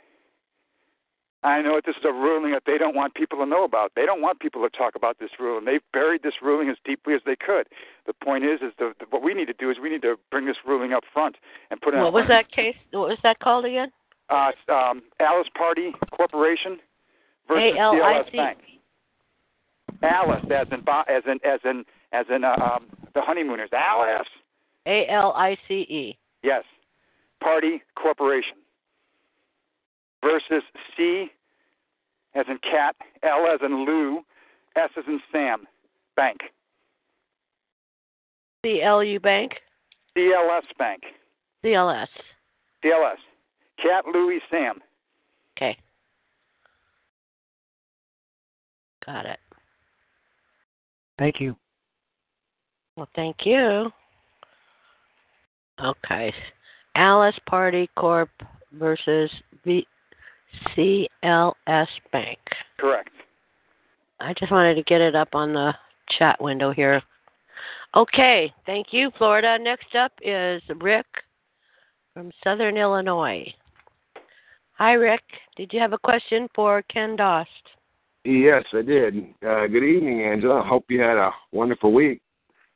I 1.45 1.63
know 1.63 1.77
that 1.77 1.87
this 1.87 1.95
is 1.97 2.05
a 2.05 2.13
ruling 2.13 2.53
that 2.53 2.65
they 2.67 2.79
don't 2.79 2.97
want 2.97 3.15
people 3.15 3.39
to 3.39 3.47
know 3.47 3.65
about. 3.65 3.93
They 3.95 4.05
don't 4.05 4.21
want 4.21 4.41
people 4.41 4.69
to 4.69 4.77
talk 4.77 4.97
about 4.97 5.19
this 5.21 5.31
ruling. 5.39 5.65
They've 5.65 5.83
buried 5.93 6.23
this 6.25 6.35
ruling 6.43 6.69
as 6.69 6.77
deeply 6.85 7.15
as 7.15 7.21
they 7.25 7.37
could. 7.37 7.69
The 8.07 8.13
point 8.13 8.45
is, 8.45 8.61
is 8.61 8.73
the, 8.79 8.93
the, 8.99 9.07
what 9.11 9.23
we 9.23 9.35
need 9.35 9.47
to 9.47 9.53
do 9.53 9.71
is 9.71 9.77
we 9.81 9.89
need 9.89 10.03
to 10.03 10.17
bring 10.33 10.47
this 10.47 10.57
ruling 10.67 10.93
up 10.93 11.05
front 11.13 11.37
and 11.71 11.81
put 11.81 11.95
it. 11.95 11.99
On. 11.99 12.05
What 12.05 12.13
was 12.13 12.27
that 12.29 12.51
case? 12.51 12.75
What 12.91 13.09
was 13.09 13.19
that 13.23 13.39
called 13.39 13.65
again? 13.67 13.93
Uh, 14.29 14.51
um, 14.69 15.03
Alice 15.21 15.49
Party 15.57 15.93
Corporation 16.11 16.79
versus 17.47 17.79
CLS 17.79 18.33
Bank. 18.33 18.59
Alice, 20.03 20.45
as 20.51 20.67
in 20.71 20.85
as 21.09 21.23
in 21.27 21.39
as 21.45 21.61
in 21.65 21.85
as 22.13 22.27
in 22.35 22.45
uh, 22.45 22.55
um, 22.57 22.87
the 23.15 23.21
honeymooners. 23.21 23.71
Alice. 23.73 24.29
A 24.87 25.07
L 25.09 25.33
I 25.37 25.57
C 25.67 25.75
E. 25.75 26.19
Yes. 26.43 26.65
Party 27.41 27.83
Corporation 27.95 28.57
versus 30.23 30.63
C 30.97 31.31
as 32.35 32.47
in 32.49 32.59
cat, 32.59 32.95
L 33.23 33.47
as 33.53 33.61
in 33.63 33.85
Lou, 33.85 34.23
S 34.77 34.91
as 34.97 35.05
in 35.07 35.21
Sam, 35.33 35.67
Bank. 36.17 36.39
C 38.65 38.83
L 38.83 39.03
U 39.03 39.21
Bank. 39.21 39.53
CLS 40.17 40.63
Bank. 40.79 41.03
C 41.63 41.75
L 41.75 41.91
S. 41.91 42.09
CLS. 42.85 43.17
Cat, 43.83 44.05
Louie, 44.13 44.41
Sam. 44.51 44.81
Okay. 45.57 45.77
Got 49.07 49.27
it. 49.27 49.39
Thank 51.19 51.41
you. 51.41 51.57
Well, 52.97 53.09
thank 53.15 53.37
you. 53.45 53.91
Okay. 55.83 56.33
Alice 56.97 57.39
Party 57.49 57.89
Corp 57.97 58.31
versus 58.73 59.31
V- 59.65 59.87
CLS 60.77 61.89
Bank. 62.13 62.39
Correct. 62.79 63.11
I 64.21 64.35
just 64.39 64.51
wanted 64.51 64.75
to 64.75 64.83
get 64.83 65.01
it 65.01 65.15
up 65.15 65.35
on 65.35 65.53
the 65.53 65.73
chat 66.19 66.41
window 66.41 66.73
here. 66.73 67.03
Okay, 67.97 68.53
thank 68.67 68.89
you, 68.91 69.11
Florida. 69.17 69.59
Next 69.59 69.95
up 69.95 70.13
is 70.23 70.63
Rick 70.81 71.07
from 72.13 72.31
Southern 72.45 72.77
Illinois. 72.77 73.47
Hi, 74.75 74.93
Rick. 74.93 75.23
Did 75.57 75.73
you 75.73 75.81
have 75.81 75.93
a 75.93 75.99
question 75.99 76.49
for 76.55 76.83
Ken 76.83 77.17
Dost? 77.17 77.49
Yes, 78.25 78.65
I 78.73 78.83
did. 78.83 79.17
Uh, 79.45 79.67
good 79.67 79.85
evening, 79.85 80.23
Angela. 80.23 80.63
Hope 80.63 80.85
you 80.89 81.01
had 81.01 81.17
a 81.17 81.31
wonderful 81.53 81.93
week. 81.93 82.21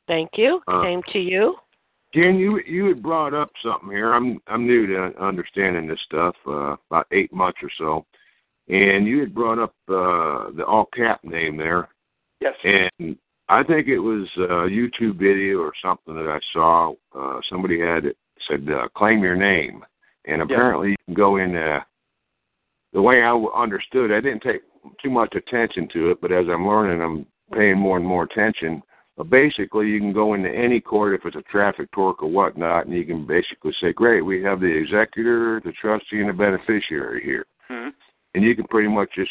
Thank 0.07 0.31
you. 0.35 0.61
Uh, 0.67 0.83
Same 0.83 1.01
to 1.13 1.19
you. 1.19 1.55
Jen, 2.13 2.37
you 2.37 2.59
you 2.67 2.85
had 2.85 3.01
brought 3.01 3.33
up 3.33 3.49
something 3.63 3.89
here. 3.89 4.13
I'm 4.13 4.39
I'm 4.47 4.67
new 4.67 4.85
to 4.87 5.13
understanding 5.19 5.87
this 5.87 5.99
stuff. 6.05 6.35
Uh, 6.47 6.75
about 6.89 7.07
eight 7.11 7.33
months 7.33 7.59
or 7.63 7.69
so, 7.77 8.05
and 8.67 9.07
you 9.07 9.19
had 9.19 9.33
brought 9.33 9.59
up 9.59 9.73
uh, 9.89 10.51
the 10.55 10.63
all 10.67 10.87
cap 10.95 11.23
name 11.23 11.57
there, 11.57 11.89
Yes. 12.39 12.53
and 12.63 13.17
I 13.49 13.63
think 13.63 13.87
it 13.87 13.99
was 13.99 14.27
a 14.37 14.69
YouTube 14.69 15.17
video 15.17 15.59
or 15.59 15.73
something 15.83 16.15
that 16.15 16.29
I 16.29 16.39
saw. 16.53 16.93
Uh, 17.17 17.39
somebody 17.49 17.79
had 17.79 18.05
it 18.05 18.17
said 18.47 18.67
uh, 18.69 18.87
claim 18.95 19.23
your 19.23 19.35
name, 19.35 19.83
and 20.25 20.41
apparently 20.41 20.91
you 20.91 20.95
can 21.05 21.15
go 21.15 21.37
in. 21.37 21.55
Uh, 21.55 21.79
the 22.93 23.01
way 23.01 23.23
I 23.23 23.33
understood, 23.55 24.11
I 24.11 24.21
didn't 24.21 24.43
take 24.43 24.61
too 25.01 25.09
much 25.09 25.33
attention 25.33 25.87
to 25.93 26.11
it, 26.11 26.21
but 26.21 26.31
as 26.31 26.45
I'm 26.47 26.67
learning, 26.67 27.01
I'm 27.01 27.25
paying 27.57 27.79
more 27.79 27.97
and 27.97 28.05
more 28.05 28.23
attention. 28.23 28.83
But 29.15 29.29
basically, 29.29 29.89
you 29.89 29.99
can 29.99 30.11
go 30.11 30.33
into 30.33 30.49
any 30.49 30.81
court 30.81 31.13
if 31.13 31.25
it's 31.25 31.35
a 31.35 31.43
traffic 31.43 31.91
tort 31.91 32.17
or 32.19 32.29
whatnot, 32.29 32.87
and 32.87 32.95
you 32.95 33.05
can 33.05 33.27
basically 33.27 33.73
say, 33.79 33.93
"Great, 33.93 34.21
we 34.21 34.41
have 34.41 34.59
the 34.59 34.75
executor, 34.75 35.61
the 35.63 35.71
trustee, 35.71 36.19
and 36.19 36.29
the 36.29 36.33
beneficiary 36.33 37.23
here," 37.23 37.45
mm-hmm. 37.69 37.89
and 38.33 38.43
you 38.43 38.55
can 38.55 38.65
pretty 38.65 38.89
much 38.89 39.11
just 39.15 39.29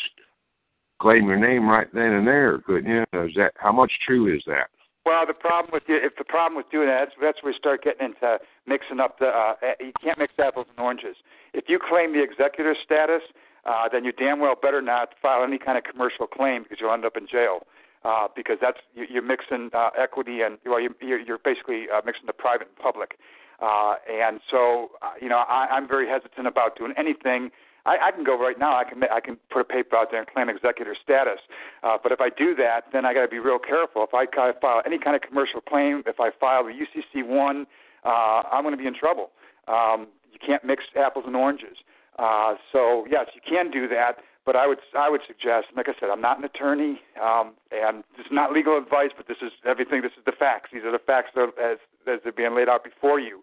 claim 1.00 1.26
your 1.26 1.38
name 1.38 1.68
right 1.68 1.88
then 1.92 2.12
and 2.12 2.26
there, 2.26 2.58
couldn't 2.58 2.88
you? 2.88 3.02
Is 3.20 3.34
that 3.36 3.52
how 3.56 3.72
much 3.72 3.90
true 4.06 4.32
is 4.32 4.42
that? 4.46 4.68
Well, 5.04 5.26
the 5.26 5.34
problem 5.34 5.72
with 5.72 5.82
if 5.88 6.14
the 6.16 6.24
problem 6.24 6.56
with 6.56 6.70
doing 6.70 6.86
that, 6.86 7.06
that's, 7.06 7.16
that's 7.20 7.42
where 7.42 7.52
we 7.52 7.58
start 7.58 7.82
getting 7.82 8.14
into 8.14 8.38
mixing 8.66 9.00
up 9.00 9.18
the. 9.18 9.26
Uh, 9.26 9.54
you 9.80 9.92
can't 10.00 10.16
mix 10.16 10.32
apples 10.38 10.66
and 10.70 10.78
oranges. 10.78 11.16
If 11.54 11.64
you 11.66 11.80
claim 11.82 12.12
the 12.12 12.22
executor 12.22 12.76
status, 12.84 13.22
uh, 13.64 13.88
then 13.90 14.04
you 14.04 14.12
damn 14.12 14.38
well 14.38 14.54
better 14.54 14.80
not 14.80 15.10
file 15.20 15.42
any 15.42 15.58
kind 15.58 15.76
of 15.76 15.82
commercial 15.82 16.28
claim 16.28 16.62
because 16.62 16.78
you'll 16.80 16.92
end 16.92 17.04
up 17.04 17.16
in 17.16 17.26
jail. 17.26 17.66
Uh, 18.04 18.26
because 18.34 18.56
that's 18.60 18.78
you, 18.94 19.04
you're 19.08 19.22
mixing 19.22 19.70
uh, 19.72 19.90
equity 19.96 20.40
and 20.42 20.58
well, 20.66 20.80
you, 20.80 20.92
you're, 21.00 21.20
you're 21.20 21.38
basically 21.38 21.86
uh, 21.94 22.00
mixing 22.04 22.26
the 22.26 22.32
private 22.32 22.66
and 22.66 22.76
public. 22.76 23.16
Uh, 23.60 23.94
and 24.10 24.40
so, 24.50 24.90
uh, 25.02 25.12
you 25.20 25.28
know, 25.28 25.44
I, 25.48 25.68
I'm 25.70 25.86
very 25.86 26.08
hesitant 26.08 26.48
about 26.48 26.76
doing 26.76 26.92
anything 26.96 27.52
I, 27.84 27.98
I 28.08 28.10
can 28.12 28.24
go 28.24 28.38
right 28.38 28.58
now. 28.58 28.76
I 28.76 28.84
can 28.84 29.02
I 29.04 29.20
can 29.20 29.36
put 29.50 29.60
a 29.60 29.64
paper 29.64 29.96
out 29.96 30.08
there 30.10 30.20
and 30.20 30.28
claim 30.28 30.48
executor 30.48 30.96
status. 31.02 31.40
Uh, 31.82 31.98
but 32.02 32.12
if 32.12 32.20
I 32.20 32.28
do 32.30 32.54
that, 32.56 32.84
then 32.92 33.04
I 33.04 33.14
got 33.14 33.22
to 33.22 33.28
be 33.28 33.38
real 33.38 33.58
careful. 33.58 34.04
If 34.04 34.14
I 34.14 34.26
file 34.60 34.82
any 34.86 34.98
kind 34.98 35.16
of 35.16 35.22
commercial 35.22 35.60
claim, 35.60 36.02
if 36.06 36.20
I 36.20 36.30
file 36.38 36.64
the 36.64 36.72
UCC 36.72 37.26
one, 37.26 37.66
uh, 38.04 38.42
I'm 38.50 38.62
going 38.62 38.76
to 38.76 38.80
be 38.80 38.86
in 38.86 38.94
trouble. 38.94 39.30
Um, 39.68 40.08
you 40.32 40.38
can't 40.44 40.64
mix 40.64 40.84
apples 40.96 41.24
and 41.26 41.36
oranges. 41.36 41.76
Uh, 42.18 42.54
so 42.72 43.06
yes, 43.10 43.26
you 43.34 43.40
can 43.48 43.70
do 43.70 43.88
that. 43.88 44.18
But 44.44 44.56
I 44.56 44.66
would 44.66 44.78
I 44.98 45.08
would 45.08 45.20
suggest, 45.26 45.68
like 45.76 45.88
I 45.88 45.92
said, 46.00 46.10
I'm 46.10 46.20
not 46.20 46.38
an 46.38 46.44
attorney, 46.44 47.00
um, 47.22 47.52
and 47.70 48.02
this 48.16 48.26
is 48.26 48.32
not 48.32 48.52
legal 48.52 48.76
advice, 48.76 49.10
but 49.16 49.28
this 49.28 49.36
is 49.40 49.52
everything. 49.64 50.02
This 50.02 50.12
is 50.18 50.24
the 50.26 50.32
facts. 50.32 50.70
These 50.72 50.82
are 50.82 50.90
the 50.90 50.98
facts 50.98 51.30
that, 51.36 51.52
as 51.62 51.78
as 52.08 52.20
they're 52.24 52.32
being 52.32 52.54
laid 52.54 52.68
out 52.68 52.82
before 52.82 53.20
you. 53.20 53.42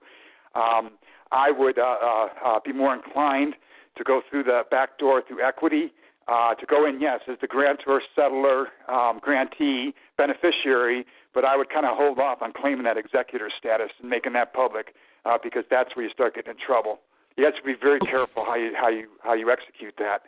Um, 0.56 0.92
I 1.32 1.52
would 1.52 1.78
uh, 1.80 1.96
uh, 2.02 2.28
uh, 2.44 2.60
be 2.66 2.74
more 2.74 2.94
inclined 2.94 3.56
to 3.98 4.04
go 4.04 4.22
through 4.30 4.44
the 4.44 4.64
back 4.72 4.98
door 4.98 5.22
through 5.26 5.42
equity, 5.42 5.94
uh, 6.28 6.56
to 6.56 6.66
go 6.66 6.86
in, 6.86 7.00
yes, 7.00 7.22
as 7.28 7.38
the 7.42 7.48
grantor, 7.48 8.02
settlor, 8.18 8.66
um, 8.88 9.20
grantee, 9.22 9.94
beneficiary, 10.18 11.06
but 11.34 11.46
I 11.46 11.56
would 11.56 11.70
kind 11.70 11.86
of 11.86 11.98
hold 11.98 12.20
off 12.20 12.42
on 12.42 12.54
claiming 12.54 12.84
that 12.84 12.98
executor 12.98 13.50
status 13.58 13.90
and 14.00 14.10
making 14.10 14.34
that 14.34 14.54
public 14.54 14.94
uh, 15.26 15.38
because 15.42 15.64
that's 15.70 15.96
where 15.96 16.06
you 16.06 16.12
start 16.12 16.36
getting 16.36 16.52
in 16.52 16.58
trouble. 16.58 17.00
You 17.38 17.46
have 17.46 17.56
to 17.56 17.64
be 17.64 17.74
very 17.80 18.00
careful 18.00 18.44
how 18.46 18.56
you 18.56 18.74
how 18.76 18.90
you 18.90 19.08
how 19.24 19.34
you 19.34 19.50
execute 19.50 19.96
that. 19.98 20.24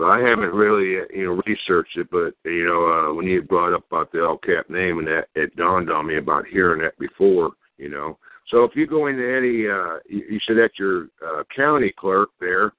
Well, 0.00 0.10
I 0.10 0.20
haven't 0.20 0.54
really 0.54 0.98
uh, 0.98 1.04
you 1.14 1.26
know 1.26 1.42
researched 1.46 1.98
it, 1.98 2.08
but 2.10 2.32
you 2.44 2.64
know 2.64 2.86
uh, 3.10 3.14
when 3.14 3.26
you 3.26 3.42
brought 3.42 3.74
up 3.74 3.84
about 3.90 4.10
the 4.12 4.24
All 4.24 4.38
Cap 4.38 4.70
name 4.70 4.98
and 4.98 5.06
that, 5.06 5.26
it 5.34 5.54
dawned 5.56 5.90
on 5.90 6.06
me 6.06 6.16
about 6.16 6.46
hearing 6.46 6.80
that 6.80 6.98
before. 6.98 7.50
You 7.76 7.90
know, 7.90 8.18
so 8.50 8.64
if 8.64 8.72
you 8.74 8.86
go 8.86 9.08
into 9.08 9.22
any, 9.22 9.68
uh, 9.68 9.98
you, 10.08 10.24
you 10.34 10.40
said 10.46 10.56
that 10.56 10.70
your 10.78 11.08
uh, 11.22 11.42
county 11.54 11.92
clerk 11.94 12.30
there, 12.40 12.72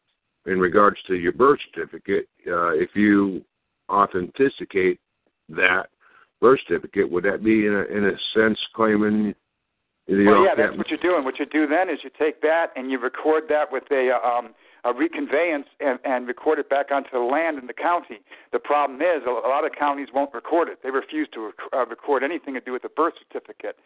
in 0.47 0.59
regards 0.59 0.97
to 1.07 1.15
your 1.15 1.31
birth 1.31 1.59
certificate, 1.71 2.27
uh, 2.47 2.69
if 2.69 2.89
you 2.95 3.43
authenticate 3.87 4.99
that 5.49 5.89
birth 6.39 6.59
certificate, 6.67 7.11
would 7.11 7.23
that 7.25 7.43
be 7.43 7.67
in 7.67 7.73
a, 7.73 7.83
in 7.95 8.05
a 8.05 8.17
sense 8.33 8.57
claiming 8.75 9.35
the 10.07 10.25
well, 10.25 10.43
yeah, 10.43 10.55
that's 10.57 10.75
what 10.75 10.89
you're 10.89 10.97
doing. 10.97 11.23
What 11.23 11.37
you 11.37 11.45
do 11.45 11.67
then 11.67 11.87
is 11.87 11.99
you 12.03 12.09
take 12.17 12.41
that 12.41 12.71
and 12.75 12.89
you 12.89 12.99
record 12.99 13.43
that 13.49 13.71
with 13.71 13.83
a 13.91 14.09
um, 14.25 14.55
a 14.83 14.93
reconveyance 14.93 15.67
and, 15.79 15.99
and 16.03 16.27
record 16.27 16.59
it 16.59 16.69
back 16.69 16.91
onto 16.91 17.11
the 17.11 17.19
land 17.19 17.59
in 17.59 17.67
the 17.67 17.73
county. 17.73 18.19
The 18.51 18.59
problem 18.59 19.01
is 19.01 19.23
a 19.27 19.47
lot 19.47 19.65
of 19.65 19.71
counties 19.77 20.07
won't 20.13 20.33
record 20.33 20.69
it. 20.69 20.79
They 20.83 20.89
refuse 20.89 21.27
to 21.33 21.45
rec- 21.47 21.73
uh, 21.73 21.85
record 21.85 22.23
anything 22.23 22.53
to 22.55 22.61
do 22.61 22.71
with 22.71 22.81
the 22.81 22.89
birth 22.89 23.13
certificate. 23.19 23.77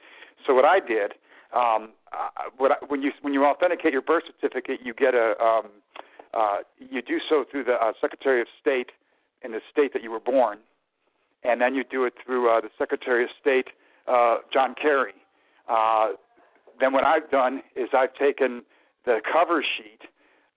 So 0.46 0.54
what 0.54 0.66
I 0.66 0.80
did, 0.80 1.14
um, 1.54 1.90
uh, 2.14 2.50
what 2.58 2.72
I, 2.72 2.76
when 2.88 3.02
you 3.02 3.12
when 3.22 3.34
you 3.34 3.46
authenticate 3.46 3.92
your 3.92 4.02
birth 4.02 4.24
certificate, 4.28 4.80
you 4.84 4.94
get 4.94 5.14
a 5.14 5.36
um, 5.42 5.68
uh, 6.34 6.58
you 6.78 7.02
do 7.02 7.20
so 7.30 7.46
through 7.50 7.66
the 7.66 7.74
uh, 7.74 7.94
Secretary 8.00 8.42
of 8.42 8.48
State 8.60 8.92
in 9.42 9.52
the 9.52 9.62
state 9.72 9.94
that 9.94 10.04
you 10.04 10.12
were 10.12 10.20
born, 10.20 10.60
and 11.44 11.62
then 11.62 11.76
you 11.76 11.84
do 11.84 12.06
it 12.06 12.14
through 12.26 12.50
uh, 12.50 12.62
the 12.62 12.70
Secretary 12.78 13.24
of 13.24 13.30
State, 13.40 13.68
uh, 14.08 14.38
John 14.52 14.76
Kerry. 14.82 15.14
Uh, 15.70 16.10
then 16.80 16.94
what 16.94 17.06
I've 17.06 17.30
done 17.32 17.62
is 17.76 17.90
I've 17.94 18.14
taken 18.16 18.64
the 19.06 19.20
cover 19.32 19.64
sheet. 19.64 20.10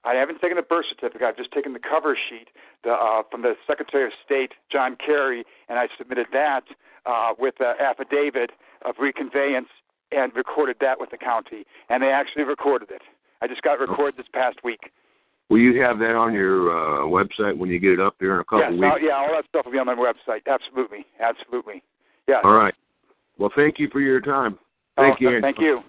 I 0.04 0.14
haven't 0.14 0.40
taken 0.40 0.56
the 0.56 0.62
birth 0.62 0.86
certificate. 0.88 1.26
I've 1.26 1.36
just 1.36 1.52
taken 1.52 1.72
the 1.72 1.80
cover 1.80 2.16
sheet 2.16 2.48
the, 2.84 2.92
uh, 2.92 3.22
from 3.30 3.42
the 3.42 3.54
Secretary 3.66 4.04
of 4.04 4.12
State, 4.24 4.52
John 4.70 4.96
Kerry, 5.04 5.44
and 5.68 5.78
I 5.78 5.88
submitted 5.98 6.26
that 6.32 6.64
uh, 7.04 7.32
with 7.38 7.54
an 7.60 7.74
affidavit 7.80 8.50
of 8.84 8.94
reconveyance 9.00 9.68
and 10.12 10.34
recorded 10.34 10.76
that 10.80 11.00
with 11.00 11.10
the 11.10 11.18
county. 11.18 11.64
And 11.88 12.02
they 12.02 12.08
actually 12.08 12.44
recorded 12.44 12.90
it. 12.90 13.02
I 13.42 13.46
just 13.46 13.62
got 13.62 13.78
recorded 13.78 14.16
this 14.16 14.26
past 14.32 14.58
week. 14.64 14.90
Will 15.50 15.58
you 15.58 15.80
have 15.80 15.98
that 15.98 16.14
on 16.14 16.34
your 16.34 16.70
uh, 16.70 17.06
website 17.06 17.56
when 17.56 17.70
you 17.70 17.78
get 17.78 17.92
it 17.92 18.00
up 18.00 18.16
there 18.20 18.34
in 18.34 18.40
a 18.40 18.44
couple 18.44 18.60
yes, 18.60 18.72
weeks? 18.72 18.96
yeah, 19.02 19.14
all 19.14 19.28
that 19.32 19.44
stuff 19.48 19.64
will 19.64 19.72
be 19.72 19.78
on 19.78 19.86
my 19.86 19.94
website. 19.94 20.40
Absolutely, 20.46 21.06
absolutely. 21.20 21.82
Yeah. 22.26 22.40
All 22.44 22.52
right. 22.52 22.74
Well, 23.38 23.50
thank 23.56 23.78
you 23.78 23.88
for 23.90 24.00
your 24.00 24.20
time. 24.20 24.58
Thank 24.96 25.18
oh, 25.22 25.30
you. 25.30 25.40
Thank 25.40 25.58
you. 25.58 25.80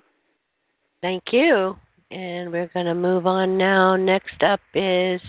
Thank 1.02 1.24
you. 1.32 1.76
And 2.12 2.52
we're 2.52 2.70
going 2.74 2.88
to 2.88 2.96
move 2.96 3.28
on 3.28 3.58
now. 3.58 3.96
Next 3.96 4.42
up 4.42 4.60
is 4.74 5.22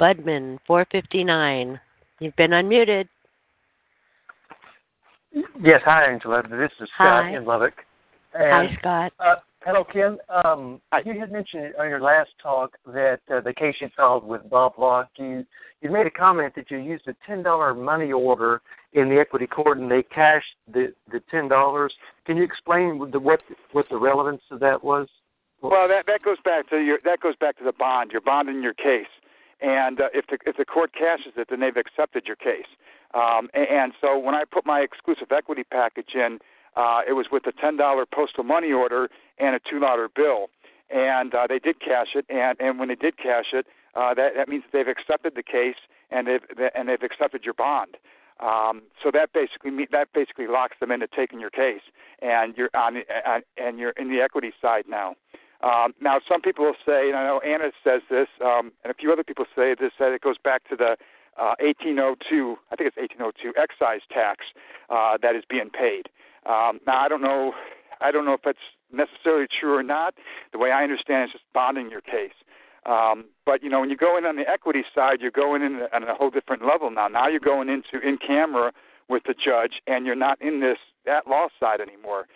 Budman, 0.00 0.58
459. 0.66 1.80
You've 2.20 2.36
been 2.36 2.50
unmuted. 2.50 3.08
Yes, 5.62 5.80
hi, 5.84 6.04
Angela. 6.10 6.42
This 6.42 6.70
is 6.80 6.88
Scott 6.94 7.24
hi. 7.24 7.36
in 7.36 7.44
Lubbock. 7.44 7.74
And, 8.34 8.68
hi, 8.68 8.76
Scott. 8.78 9.12
Uh, 9.18 9.36
Hello, 9.66 9.82
Ken. 9.82 10.16
Um, 10.44 10.80
you 11.04 11.18
had 11.18 11.32
mentioned 11.32 11.74
on 11.76 11.88
your 11.88 12.00
last 12.00 12.30
talk 12.40 12.76
that 12.86 13.18
uh, 13.28 13.40
the 13.40 13.52
case 13.52 13.74
you 13.80 13.88
filed 13.96 14.22
with 14.22 14.48
Bob 14.48 14.74
Locke, 14.78 15.08
you 15.16 15.44
you 15.80 15.90
made 15.90 16.06
a 16.06 16.10
comment 16.10 16.54
that 16.54 16.70
you 16.70 16.78
used 16.78 17.08
a 17.08 17.16
ten 17.26 17.42
dollar 17.42 17.74
money 17.74 18.12
order 18.12 18.62
in 18.92 19.08
the 19.08 19.18
equity 19.18 19.48
court 19.48 19.78
and 19.78 19.90
they 19.90 20.04
cashed 20.04 20.54
the 20.72 20.94
the 21.10 21.20
ten 21.32 21.48
dollars. 21.48 21.92
Can 22.26 22.36
you 22.36 22.44
explain 22.44 23.10
the, 23.10 23.18
what 23.18 23.40
what 23.72 23.88
the 23.90 23.96
relevance 23.96 24.42
of 24.52 24.60
that 24.60 24.84
was? 24.84 25.08
Well, 25.60 25.88
that 25.88 26.06
that 26.06 26.22
goes 26.22 26.38
back 26.44 26.70
to 26.70 26.78
your 26.78 27.00
that 27.04 27.18
goes 27.18 27.34
back 27.34 27.58
to 27.58 27.64
the 27.64 27.72
bond. 27.72 28.12
You're 28.12 28.20
bonding 28.20 28.62
your 28.62 28.74
case, 28.74 29.10
and 29.60 30.00
uh, 30.00 30.10
if 30.14 30.28
the 30.28 30.38
if 30.46 30.56
the 30.58 30.64
court 30.64 30.92
cashes 30.94 31.32
it, 31.36 31.48
then 31.50 31.58
they've 31.58 31.76
accepted 31.76 32.26
your 32.28 32.36
case. 32.36 32.70
Um, 33.14 33.48
and, 33.52 33.66
and 33.68 33.92
so 34.00 34.16
when 34.16 34.36
I 34.36 34.44
put 34.44 34.64
my 34.64 34.78
exclusive 34.78 35.32
equity 35.32 35.64
package 35.64 36.14
in 36.14 36.38
uh, 36.76 37.00
it 37.08 37.12
was 37.12 37.26
with 37.30 37.46
a 37.46 37.52
ten 37.52 37.76
dollar 37.76 38.06
postal 38.06 38.44
money 38.44 38.72
order 38.72 39.08
and 39.38 39.54
a 39.54 39.60
two 39.70 39.78
dollar 39.78 40.08
bill, 40.08 40.48
and 40.90 41.34
uh, 41.34 41.46
they 41.48 41.58
did 41.58 41.80
cash 41.80 42.08
it. 42.14 42.26
And 42.28 42.56
and 42.60 42.78
when 42.78 42.88
they 42.88 42.94
did 42.94 43.16
cash 43.16 43.46
it, 43.52 43.66
uh, 43.94 44.14
that 44.14 44.32
that 44.36 44.48
means 44.48 44.64
they've 44.72 44.88
accepted 44.88 45.34
the 45.34 45.42
case 45.42 45.76
and 46.10 46.26
they've 46.26 46.42
and 46.74 46.88
they've 46.88 47.02
accepted 47.02 47.44
your 47.44 47.54
bond. 47.54 47.96
Um, 48.38 48.82
so 49.02 49.10
that 49.12 49.32
basically 49.32 49.86
that 49.90 50.12
basically 50.12 50.46
locks 50.46 50.76
them 50.78 50.90
into 50.90 51.06
taking 51.06 51.40
your 51.40 51.50
case, 51.50 51.82
and 52.20 52.54
you're 52.56 52.70
on 52.74 53.02
and 53.56 53.78
you're 53.78 53.92
in 53.92 54.10
the 54.10 54.20
equity 54.20 54.52
side 54.60 54.84
now. 54.88 55.14
Um, 55.62 55.94
now, 56.00 56.20
some 56.28 56.42
people 56.42 56.66
will 56.66 56.76
say, 56.84 57.08
and 57.08 57.16
I 57.16 57.24
know 57.24 57.40
Anna 57.40 57.72
says 57.82 58.02
this, 58.10 58.28
um, 58.44 58.72
and 58.84 58.90
a 58.90 58.94
few 58.94 59.10
other 59.10 59.24
people 59.24 59.46
say 59.56 59.74
this, 59.74 59.92
that 59.98 60.12
it 60.12 60.20
goes 60.20 60.36
back 60.36 60.68
to 60.68 60.76
the 60.76 60.96
uh, 61.38 61.56
1802, 61.60 62.56
I 62.70 62.76
think 62.76 62.88
it's 62.88 62.96
1802 62.96 63.52
excise 63.56 64.04
tax 64.12 64.44
uh, 64.90 65.16
that 65.22 65.34
is 65.34 65.44
being 65.48 65.70
paid. 65.70 66.08
Um, 66.48 66.80
now 66.86 67.00
I 67.00 67.08
don't 67.08 67.22
know, 67.22 67.52
I 68.00 68.10
don't 68.10 68.24
know 68.24 68.34
if 68.34 68.42
that's 68.44 68.58
necessarily 68.92 69.46
true 69.60 69.76
or 69.76 69.82
not. 69.82 70.14
The 70.52 70.58
way 70.58 70.70
I 70.70 70.82
understand 70.82 71.22
it, 71.22 71.24
it's 71.24 71.32
just 71.32 71.44
bonding 71.52 71.90
your 71.90 72.00
case. 72.00 72.36
Um, 72.86 73.26
but 73.44 73.62
you 73.62 73.68
know, 73.68 73.80
when 73.80 73.90
you 73.90 73.96
go 73.96 74.16
in 74.16 74.24
on 74.24 74.36
the 74.36 74.48
equity 74.48 74.84
side, 74.94 75.20
you're 75.20 75.32
going 75.32 75.62
in 75.62 75.82
on 75.92 76.04
a 76.04 76.14
whole 76.14 76.30
different 76.30 76.64
level 76.64 76.90
now. 76.90 77.08
Now 77.08 77.28
you're 77.28 77.40
going 77.40 77.68
into 77.68 78.06
in 78.06 78.18
camera 78.24 78.72
with 79.08 79.24
the 79.26 79.34
judge, 79.34 79.80
and 79.86 80.06
you're 80.06 80.14
not 80.14 80.40
in 80.40 80.60
this 80.60 80.78
that 81.04 81.26
law 81.26 81.48
side 81.58 81.80
anymore. 81.80 82.26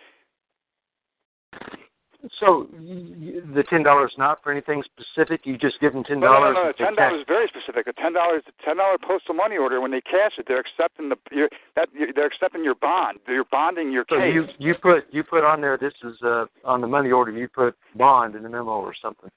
So 2.39 2.67
the 2.71 3.63
ten 3.69 3.83
dollars 3.83 4.13
not 4.17 4.43
for 4.43 4.51
anything 4.51 4.83
specific. 4.83 5.41
You 5.45 5.57
just 5.57 5.79
give 5.79 5.93
them 5.93 6.03
ten 6.03 6.19
dollars. 6.19 6.55
No, 6.55 6.63
no, 6.63 6.67
no. 6.69 6.73
Ten 6.73 6.95
dollars 6.95 7.21
is 7.21 7.25
very 7.27 7.47
specific. 7.47 7.87
A 7.87 7.93
ten 7.93 8.13
dollars, 8.13 8.43
ten 8.63 8.77
dollar 8.77 8.97
postal 9.01 9.33
money 9.33 9.57
order. 9.57 9.81
When 9.81 9.91
they 9.91 10.01
cash 10.01 10.33
it, 10.37 10.45
they're 10.47 10.59
accepting 10.59 11.09
the 11.09 11.17
you're, 11.31 11.49
that 11.75 11.89
they're 12.15 12.27
accepting 12.27 12.63
your 12.63 12.75
bond. 12.75 13.19
They're 13.25 13.43
bonding 13.43 13.91
your 13.91 14.05
so 14.07 14.17
case. 14.17 14.33
you 14.33 14.45
you 14.59 14.75
put 14.75 15.05
you 15.11 15.23
put 15.23 15.43
on 15.43 15.61
there. 15.61 15.77
This 15.77 15.93
is 16.03 16.15
uh, 16.23 16.45
on 16.63 16.81
the 16.81 16.87
money 16.87 17.11
order. 17.11 17.31
You 17.31 17.47
put 17.47 17.75
bond 17.95 18.35
in 18.35 18.43
the 18.43 18.49
memo 18.49 18.71
or 18.71 18.93
something. 19.01 19.29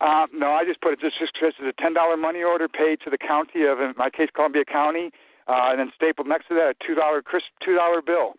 Uh, 0.00 0.26
no, 0.34 0.50
I 0.50 0.64
just 0.64 0.80
put 0.80 0.92
it 0.92 1.00
just 1.00 1.18
just 1.18 1.34
it's 1.40 1.58
a 1.60 1.82
ten 1.82 1.94
dollar 1.94 2.16
money 2.16 2.42
order 2.42 2.68
paid 2.68 2.98
to 3.04 3.10
the 3.10 3.18
county 3.18 3.62
of 3.64 3.78
in 3.78 3.94
my 3.96 4.10
case 4.10 4.28
Columbia 4.34 4.64
County, 4.64 5.12
uh, 5.46 5.70
and 5.70 5.78
then 5.78 5.92
stapled 5.94 6.26
next 6.26 6.48
to 6.48 6.54
that 6.54 6.74
a 6.74 6.74
two 6.84 6.96
dollar 6.96 7.22
two 7.64 7.76
dollar 7.76 8.02
bill 8.02 8.34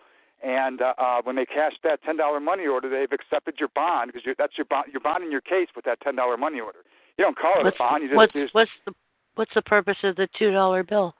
And 0.45 0.79
uh, 0.79 0.93
uh, 0.99 1.21
when 1.23 1.35
they 1.35 1.45
cash 1.45 1.73
that 1.83 2.03
ten 2.03 2.17
dollar 2.17 2.39
money 2.39 2.67
order, 2.67 2.87
they've 2.87 3.11
accepted 3.11 3.55
your 3.59 3.69
bond 3.73 4.11
because 4.13 4.35
that's 4.37 4.55
your 4.57 4.65
bond. 4.65 4.85
You're 4.91 5.01
bonding 5.01 5.31
your 5.31 5.41
case 5.41 5.69
with 5.75 5.85
that 5.85 5.99
ten 6.01 6.15
dollar 6.15 6.37
money 6.37 6.59
order. 6.59 6.79
You 7.17 7.25
don't 7.25 7.35
call 7.35 7.59
it 7.59 7.63
what's, 7.63 7.77
a 7.77 7.79
bond. 7.79 8.03
You 8.03 8.09
just, 8.09 8.15
what's, 8.15 8.33
just, 8.33 8.53
what's 8.53 8.71
the 8.85 8.93
what's 9.33 9.53
the 9.55 9.63
purpose 9.63 9.97
of 10.03 10.15
the 10.17 10.27
two 10.37 10.51
dollar 10.51 10.83
bill? 10.83 11.15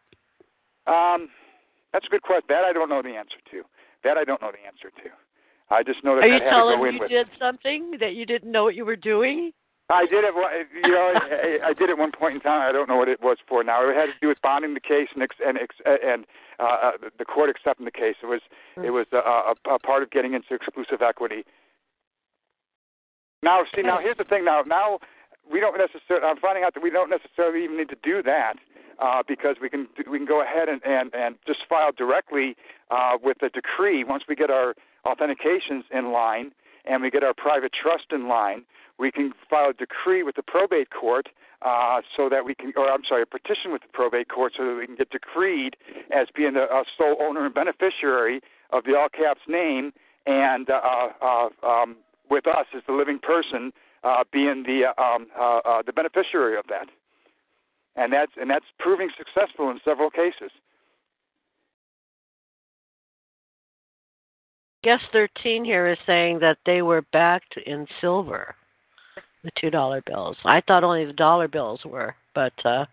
Um, 0.85 1.29
that's 1.91 2.05
a 2.05 2.09
good 2.09 2.21
question. 2.21 2.45
That 2.49 2.65
I 2.65 2.71
don't 2.71 2.87
know 2.87 3.01
the 3.01 3.17
answer 3.17 3.41
to. 3.49 3.63
That 4.03 4.15
I 4.17 4.25
don't 4.25 4.39
know 4.43 4.51
the 4.51 4.67
answer 4.67 4.93
to. 5.03 5.09
I 5.73 5.81
just 5.81 6.03
know 6.03 6.15
that 6.15 6.25
Are 6.25 6.29
that 6.29 6.43
you 6.43 6.49
telling 6.51 6.87
in 6.87 6.93
you 6.93 6.99
with. 6.99 7.09
did 7.09 7.27
something 7.39 7.97
that 7.99 8.13
you 8.13 8.27
didn't 8.27 8.51
know 8.51 8.63
what 8.65 8.75
you 8.75 8.85
were 8.85 8.95
doing? 8.95 9.51
I 9.89 10.05
did 10.07 10.23
it. 10.23 10.33
You 10.73 10.91
know, 10.91 11.13
I, 11.63 11.73
did 11.73 11.91
at 11.91 11.97
one 11.97 12.11
point 12.11 12.35
in 12.35 12.41
time. 12.41 12.67
I 12.67 12.71
don't 12.71 12.89
know 12.89 12.95
what 12.95 13.07
it 13.07 13.21
was 13.21 13.37
for 13.47 13.63
now. 13.63 13.87
It 13.87 13.95
had 13.95 14.07
to 14.07 14.19
do 14.19 14.27
with 14.27 14.41
bonding 14.41 14.73
the 14.73 14.79
case 14.79 15.09
and 15.13 15.21
and 15.45 15.59
and 15.85 16.25
uh, 16.59 16.63
uh, 16.63 16.91
the 17.19 17.25
court 17.25 17.49
accepting 17.49 17.85
the 17.85 17.91
case. 17.91 18.15
It 18.23 18.25
was 18.25 18.41
it 18.83 18.89
was 18.89 19.05
a, 19.13 19.17
a, 19.17 19.75
a 19.75 19.79
part 19.79 20.01
of 20.01 20.09
getting 20.09 20.33
into 20.33 20.55
exclusive 20.55 21.01
equity. 21.01 21.45
Now, 23.43 23.61
see, 23.75 23.83
now 23.83 23.99
here's 23.99 24.17
the 24.17 24.23
thing. 24.23 24.43
Now, 24.43 24.63
now 24.65 24.97
we 25.51 25.59
don't 25.59 25.77
necessarily. 25.77 26.25
I'm 26.25 26.37
finding 26.37 26.63
out 26.63 26.73
that 26.73 26.81
we 26.81 26.89
don't 26.89 27.11
necessarily 27.11 27.63
even 27.63 27.77
need 27.77 27.89
to 27.89 27.97
do 28.01 28.23
that 28.23 28.55
uh, 28.99 29.21
because 29.27 29.57
we 29.61 29.69
can 29.69 29.87
we 30.09 30.17
can 30.17 30.25
go 30.25 30.41
ahead 30.41 30.67
and 30.67 30.81
and 30.83 31.13
and 31.13 31.35
just 31.45 31.59
file 31.69 31.91
directly 31.95 32.55
uh, 32.89 33.17
with 33.21 33.37
a 33.43 33.49
decree 33.49 34.03
once 34.03 34.23
we 34.27 34.35
get 34.35 34.49
our 34.49 34.73
authentications 35.05 35.83
in 35.93 36.11
line 36.11 36.51
and 36.85 37.03
we 37.03 37.11
get 37.11 37.23
our 37.23 37.33
private 37.33 37.71
trust 37.71 38.05
in 38.11 38.27
line 38.27 38.65
we 38.97 39.11
can 39.11 39.33
file 39.49 39.69
a 39.69 39.73
decree 39.73 40.23
with 40.23 40.35
the 40.35 40.43
probate 40.43 40.89
court 40.89 41.27
uh, 41.61 42.01
so 42.15 42.29
that 42.29 42.45
we 42.45 42.55
can, 42.55 42.71
or 42.77 42.89
I'm 42.89 43.03
sorry, 43.07 43.23
a 43.23 43.25
petition 43.25 43.71
with 43.71 43.81
the 43.81 43.89
probate 43.91 44.29
court 44.29 44.53
so 44.57 44.65
that 44.65 44.75
we 44.75 44.85
can 44.85 44.95
get 44.95 45.09
decreed 45.09 45.75
as 46.15 46.27
being 46.35 46.55
a 46.55 46.83
sole 46.97 47.17
owner 47.19 47.45
and 47.45 47.53
beneficiary 47.53 48.41
of 48.71 48.83
the 48.85 48.95
all 48.95 49.09
caps 49.09 49.41
name, 49.47 49.91
and 50.25 50.69
uh, 50.69 51.09
uh, 51.21 51.49
um, 51.65 51.97
with 52.29 52.47
us 52.47 52.65
as 52.75 52.81
the 52.87 52.93
living 52.93 53.19
person 53.19 53.71
uh, 54.03 54.23
being 54.31 54.63
the 54.63 54.85
um, 55.01 55.27
uh, 55.37 55.59
uh, 55.65 55.81
the 55.85 55.93
beneficiary 55.93 56.57
of 56.57 56.65
that, 56.69 56.87
and 57.95 58.13
that's 58.13 58.31
and 58.39 58.49
that's 58.49 58.65
proving 58.79 59.09
successful 59.17 59.69
in 59.69 59.79
several 59.83 60.09
cases. 60.09 60.51
Guest 64.83 65.05
13 65.11 65.65
here 65.65 65.87
is 65.87 65.97
saying 66.05 66.39
that 66.39 66.59
they 66.67 66.83
were 66.83 67.01
backed 67.11 67.57
in 67.65 67.87
silver 67.99 68.55
the 69.45 69.51
two 69.59 69.69
dollar 69.69 70.01
bills. 70.05 70.35
I 70.43 70.61
thought 70.67 70.83
only 70.83 71.05
the 71.05 71.13
dollar 71.13 71.47
bills 71.47 71.81
were, 71.85 72.15
but 72.33 72.53
uh 72.65 72.85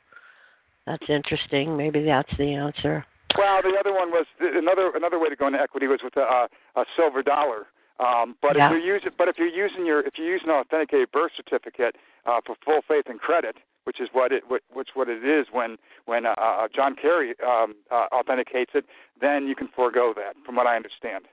that's 0.87 1.05
interesting. 1.09 1.77
Maybe 1.77 2.05
that's 2.05 2.33
the 2.39 2.55
answer. 2.55 3.05
Well, 3.39 3.63
the 3.63 3.77
other 3.79 3.93
one 3.93 4.11
was 4.11 4.27
another 4.41 4.93
another 4.95 5.19
way 5.19 5.29
to 5.29 5.37
go 5.37 5.47
into 5.47 5.61
equity 5.61 5.87
was 5.87 6.01
with 6.03 6.17
a, 6.17 6.49
a 6.77 6.85
silver 6.97 7.23
dollar. 7.23 7.67
Um, 8.01 8.37
but 8.43 8.57
Yeah. 8.57 8.67
if 8.67 8.73
you're 8.73 8.95
using 8.95 9.11
but 9.17 9.29
if 9.29 9.39
you're 9.39 9.49
using 9.49 9.87
your 9.87 10.01
if 10.01 10.15
you're 10.17 10.29
using 10.29 10.49
an 10.49 10.57
authenticated 10.57 11.11
birth 11.13 11.33
certificate 11.37 11.97
uh, 12.27 12.41
for 12.45 12.57
full 12.65 12.81
faith 12.87 13.05
and 13.09 13.21
credit, 13.21 13.57
which 13.85 14.01
is 14.01 14.09
what 14.13 14.33
it 14.33 14.43
what, 14.49 14.63
which 14.73 14.91
what 14.95 15.09
it 15.09 15.25
is 15.25 15.47
when 15.53 15.77
when 16.07 16.27
uh, 16.27 16.35
uh, 16.39 16.69
John 16.75 16.97
Kerry 17.01 17.35
um, 17.47 17.75
uh, 17.91 18.07
authenticates 18.13 18.73
it, 18.75 18.85
then 19.21 19.47
you 19.47 19.55
can 19.55 19.69
forego 19.75 20.13
that, 20.17 20.35
from 20.45 20.57
what 20.57 20.67
I 20.67 20.77
understand. 20.77 21.25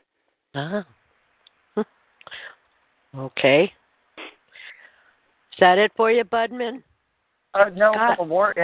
Ah. 0.55 0.85
okay. 3.17 3.73
Is 5.59 5.61
that 5.61 5.77
it 5.77 5.91
for 5.97 6.09
you, 6.09 6.23
Budman? 6.23 6.81
Uh, 7.53 7.65
no, 7.75 7.91
Scott? 7.91 8.11
couple 8.11 8.27
more. 8.27 8.55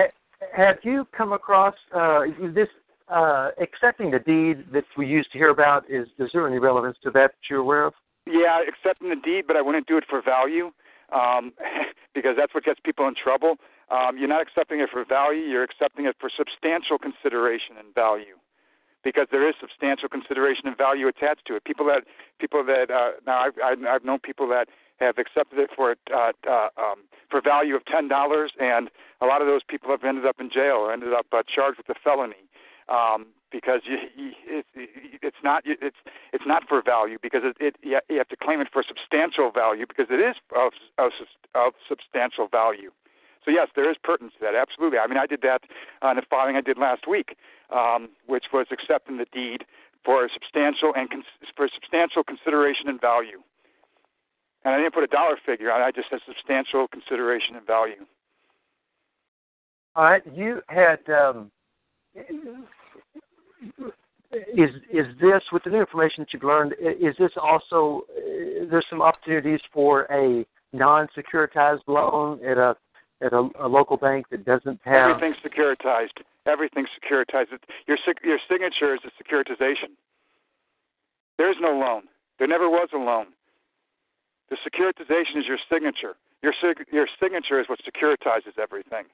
Have 0.56 0.78
you 0.84 1.06
come 1.12 1.34
across 1.34 1.76
uh, 1.94 2.22
this 2.54 2.70
uh, 3.10 3.50
accepting 3.60 4.12
the 4.12 4.20
deed 4.20 4.72
that 4.72 4.86
we 4.98 5.06
used 5.06 5.30
to 5.34 5.38
hear 5.38 5.50
about? 5.50 5.84
Is 5.90 6.08
is 6.20 6.30
there 6.32 6.48
any 6.48 6.58
relevance 6.58 6.96
to 7.04 7.12
that 7.12 7.32
that 7.32 7.50
you're 7.50 7.60
aware 7.60 7.84
of? 7.84 7.94
Yeah, 8.26 8.62
accepting 8.66 9.10
the 9.10 9.18
deed, 9.18 9.44
but 9.46 9.58
I 9.58 9.62
wouldn't 9.62 9.88
do 9.88 9.98
it 9.98 10.06
for 10.10 10.22
value 10.22 10.72
um, 11.12 11.52
because 12.16 12.38
that's 12.38 12.56
what 12.56 12.64
gets 12.64 12.80
people 12.80 13.10
in 13.10 13.14
trouble. 13.22 13.58
Um, 13.92 14.18
you're 14.18 14.30
not 14.30 14.42
accepting 14.42 14.80
it 14.80 14.88
for 14.90 15.04
value; 15.04 15.42
you're 15.42 15.64
accepting 15.64 16.06
it 16.06 16.16
for 16.18 16.30
substantial 16.32 16.98
consideration 16.98 17.76
and 17.78 17.94
value, 17.94 18.38
because 19.06 19.28
there 19.32 19.48
is 19.48 19.56
substantial 19.62 20.10
consideration 20.10 20.68
and 20.68 20.76
value 20.76 21.08
attached 21.08 21.46
to 21.46 21.56
it. 21.56 21.64
People 21.64 21.86
that 21.86 22.04
people 22.40 22.66
that 22.66 22.92
uh, 22.92 23.12
now 23.26 23.46
I've, 23.46 23.78
I've 23.88 24.04
known 24.04 24.20
people 24.20 24.50
that 24.50 24.68
have 25.00 25.18
accepted 25.18 25.60
it 25.60 25.70
for 25.74 25.96
uh, 26.14 26.32
uh, 26.50 26.70
um, 26.76 27.06
for 27.30 27.40
value 27.40 27.76
of 27.76 27.86
ten 27.86 28.10
dollars, 28.10 28.52
and 28.60 28.90
a 29.22 29.26
lot 29.26 29.42
of 29.42 29.48
those 29.48 29.62
people 29.64 29.90
have 29.92 30.04
ended 30.04 30.26
up 30.26 30.42
in 30.42 30.50
jail 30.50 30.78
or 30.78 30.92
ended 30.92 31.14
up 31.14 31.28
uh, 31.32 31.44
charged 31.48 31.78
with 31.78 31.88
a 31.96 32.00
felony 32.04 32.50
um, 32.90 33.28
because 33.52 33.82
you, 33.86 33.98
you, 34.18 34.32
it, 34.48 34.66
it's 35.22 35.38
not 35.44 35.64
it's 35.66 35.98
it's 36.34 36.46
not 36.48 36.64
for 36.68 36.82
value 36.82 37.18
because 37.22 37.42
it, 37.44 37.56
it 37.60 37.76
you 38.10 38.18
have 38.18 38.30
to 38.30 38.36
claim 38.36 38.60
it 38.60 38.68
for 38.74 38.84
substantial 38.84 39.52
value 39.52 39.86
because 39.88 40.08
it 40.10 40.20
is 40.20 40.36
of, 40.56 40.74
of, 40.98 41.12
of 41.54 41.74
substantial 41.88 42.48
value. 42.48 42.92
So 43.46 43.52
yes, 43.52 43.70
there 43.76 43.90
is 43.90 43.96
pertinence 44.04 44.34
to 44.40 44.46
that. 44.46 44.56
Absolutely. 44.56 44.98
I 44.98 45.06
mean, 45.06 45.18
I 45.18 45.28
did 45.28 45.42
that 45.44 45.62
on 46.02 46.16
the 46.16 46.24
filing 46.28 46.56
I 46.56 46.62
did 46.62 46.80
last 46.80 47.08
week, 47.08 47.38
um, 47.74 48.10
which 48.28 48.46
was 48.54 48.68
accepting 48.72 49.18
the 49.18 49.26
deed 49.32 49.66
for 50.04 50.30
substantial 50.34 50.94
and 50.96 51.10
cons- 51.10 51.26
for 51.56 51.68
substantial 51.74 52.24
consideration 52.24 52.88
and 52.88 53.02
value. 53.02 53.42
And 54.64 54.74
I 54.74 54.78
didn't 54.78 54.94
put 54.94 55.04
a 55.04 55.08
dollar 55.08 55.38
figure 55.46 55.72
on 55.72 55.82
it. 55.82 55.84
I 55.84 55.92
just 55.92 56.10
said 56.10 56.20
substantial 56.26 56.88
consideration 56.88 57.56
and 57.56 57.66
value. 57.66 58.06
All 59.96 60.04
right, 60.04 60.24
you 60.36 60.62
had. 60.68 61.00
Um, 61.10 61.52
is 64.34 64.70
is 64.92 65.06
this 65.22 65.42
with 65.52 65.64
the 65.64 65.70
new 65.70 65.80
information 65.80 66.24
that 66.24 66.34
you've 66.34 66.44
learned? 66.44 66.74
Is 66.80 67.16
this 67.18 67.32
also 67.42 68.04
uh, 68.18 68.66
there's 68.70 68.86
some 68.90 69.02
opportunities 69.02 69.62
for 69.72 70.04
a 70.12 70.46
non-securitized 70.74 71.82
loan 71.88 72.44
at 72.46 72.58
a 72.58 72.76
at 73.26 73.34
a, 73.34 73.50
a 73.60 73.68
local 73.68 73.98
bank 73.98 74.28
that 74.30 74.46
doesn't 74.46 74.80
have 74.86 75.10
Everything's 75.10 75.42
securitized. 75.44 76.22
Everything's 76.46 76.90
securitized. 76.94 77.48
Your 77.88 77.98
your 78.24 78.40
signature 78.50 78.94
is 78.94 79.02
a 79.04 79.12
securitization. 79.22 79.98
There 81.38 81.50
is 81.50 81.58
no 81.60 81.72
loan. 81.72 82.04
There 82.40 82.48
never 82.48 82.70
was 82.70 82.90
a 82.94 82.98
loan. 82.98 83.28
The 84.50 84.58
securitization 84.58 85.40
is 85.40 85.46
your 85.48 85.58
signature. 85.70 86.16
Your 86.44 86.54
your 86.92 87.08
signature 87.20 87.60
is 87.60 87.68
what 87.68 87.80
securitizes 87.82 88.60
everything. 88.62 89.06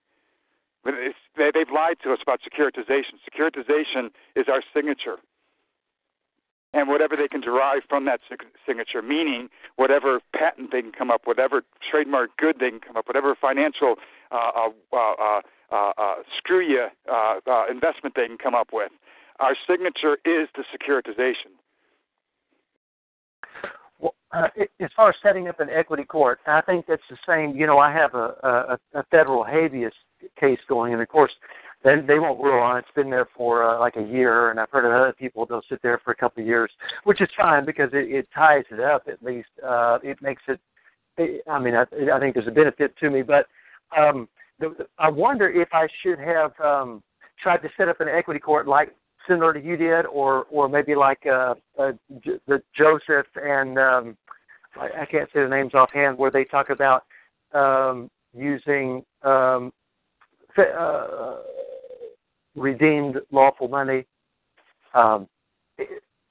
They, 0.84 1.52
they've 1.54 1.72
lied 1.74 1.98
to 2.04 2.12
us 2.12 2.20
about 2.22 2.40
securitization. 2.42 3.22
Securitization 3.24 4.10
is 4.36 4.48
our 4.50 4.64
signature, 4.74 5.18
and 6.73 6.88
whatever 6.88 7.15
they 7.15 7.27
can 7.27 7.41
derive 7.41 7.81
from 7.89 8.06
that 8.06 8.22
signature, 8.65 9.02
meaning 9.02 9.49
whatever 9.76 10.22
patent 10.34 10.72
they 10.72 10.81
can 10.81 10.91
come 10.91 11.11
up, 11.11 11.22
whatever 11.26 11.64
trademark 11.89 12.30
good 12.38 12.57
they 12.60 12.69
can 12.69 12.80
come 12.80 12.95
up, 12.95 13.07
whatever 13.07 13.35
financial 13.35 13.95
uh, 14.31 14.52
uh, 14.56 14.98
uh, 14.98 15.41
uh, 15.72 15.91
uh, 15.98 16.15
screw 16.38 16.61
you 16.61 16.88
uh, 17.11 17.64
investment 17.69 18.15
they 18.15 18.27
can 18.27 18.38
come 18.38 18.56
up 18.56 18.69
with. 18.72 18.91
Our 19.39 19.56
signature 19.68 20.18
is 20.23 20.48
the 20.56 20.64
securitization. 20.73 21.52
Well, 23.99 24.15
as 24.34 24.89
far 24.95 25.10
as 25.10 25.15
setting 25.22 25.48
up 25.48 25.60
an 25.60 25.69
equity 25.69 26.03
court, 26.03 26.39
I 26.48 26.61
think 26.61 26.85
that's 26.88 27.03
the 27.10 27.18
same. 27.27 27.56
You 27.56 27.68
know, 27.68 27.80
I 27.80 27.91
have 27.91 28.14
a 28.15 28.77
a, 28.93 28.99
a 28.99 29.03
federal 29.11 29.43
habeas 29.43 29.93
case 30.39 30.60
going, 30.68 30.93
and 30.93 31.02
of 31.02 31.07
course, 31.07 31.31
they 31.84 31.95
they 32.08 32.20
won't 32.20 32.41
rule 32.41 32.62
on 32.62 32.78
it. 32.78 32.80
It's 32.80 32.95
been 32.95 33.10
there 33.10 33.28
for 33.36 33.64
uh, 33.64 33.80
like 33.80 33.95
a 33.95 34.03
year, 34.03 34.52
and 34.52 34.60
I've 34.60 34.70
heard 34.70 34.86
of 34.86 34.91
other 34.91 35.14
people 35.14 35.45
they'll 35.45 35.64
sit 35.70 35.82
there 35.82 35.99
for 36.03 36.12
a 36.12 36.16
couple 36.16 36.41
of 36.41 36.48
years, 36.48 36.72
which 37.03 37.22
is 37.22 37.30
fine 37.36 37.66
because 37.66 37.90
it, 37.94 38.12
it 38.12 38.28
ties 38.34 38.64
it 38.72 38.80
up 38.80 39.03
at 39.08 39.24
least. 39.24 39.49
Uh, 39.66 39.99
it 40.03 40.22
makes 40.22 40.44
it. 40.48 40.60
it 41.18 41.44
I 41.49 41.60
mean, 41.60 41.76
I, 41.76 41.86
I 42.14 42.20
think 42.20 42.36
there's 42.36 42.48
a 42.48 42.52
benefit 42.52 42.95
to 42.98 43.10
me, 43.10 43.24
but 43.24 43.48
um, 43.98 44.30
the, 44.60 44.88
I 44.99 45.10
wonder 45.10 45.49
if 45.49 45.70
I 45.74 45.88
should 46.03 46.20
have 46.20 46.52
um, 46.60 47.02
tried 47.41 47.58
to 47.58 47.70
set 47.78 47.90
up 47.90 47.99
an 47.99 48.08
equity 48.08 48.40
court 48.40 48.68
like 48.68 48.95
similar 49.28 49.53
to 49.53 49.62
you 49.62 49.78
did, 49.78 50.06
or 50.06 50.45
or 50.52 50.70
maybe 50.70 50.95
like 50.95 51.26
uh, 51.26 51.56
uh, 51.80 51.94
the 52.48 52.62
Joseph 52.78 53.28
and 53.36 53.80
um, 53.80 54.18
I, 54.76 55.02
I 55.02 55.06
can't 55.06 55.30
say 55.34 55.41
the 55.41 55.49
names 55.49 55.74
offhand, 55.74 56.18
where 56.18 56.32
they 56.32 56.44
talk 56.44 56.70
about 56.70 57.06
um, 57.53 58.10
using 58.34 59.03
um, 59.24 59.72
uh, 60.58 61.36
redeemed 62.56 63.18
lawful 63.32 63.68
money 63.68 64.06
um, 64.94 65.28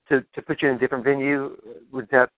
to 0.09 0.25
to 0.35 0.43
put 0.43 0.63
you 0.63 0.69
in 0.69 0.77
a 0.77 0.79
different 0.79 1.05
venue. 1.05 1.57
Would 1.93 2.09
that 2.11 2.31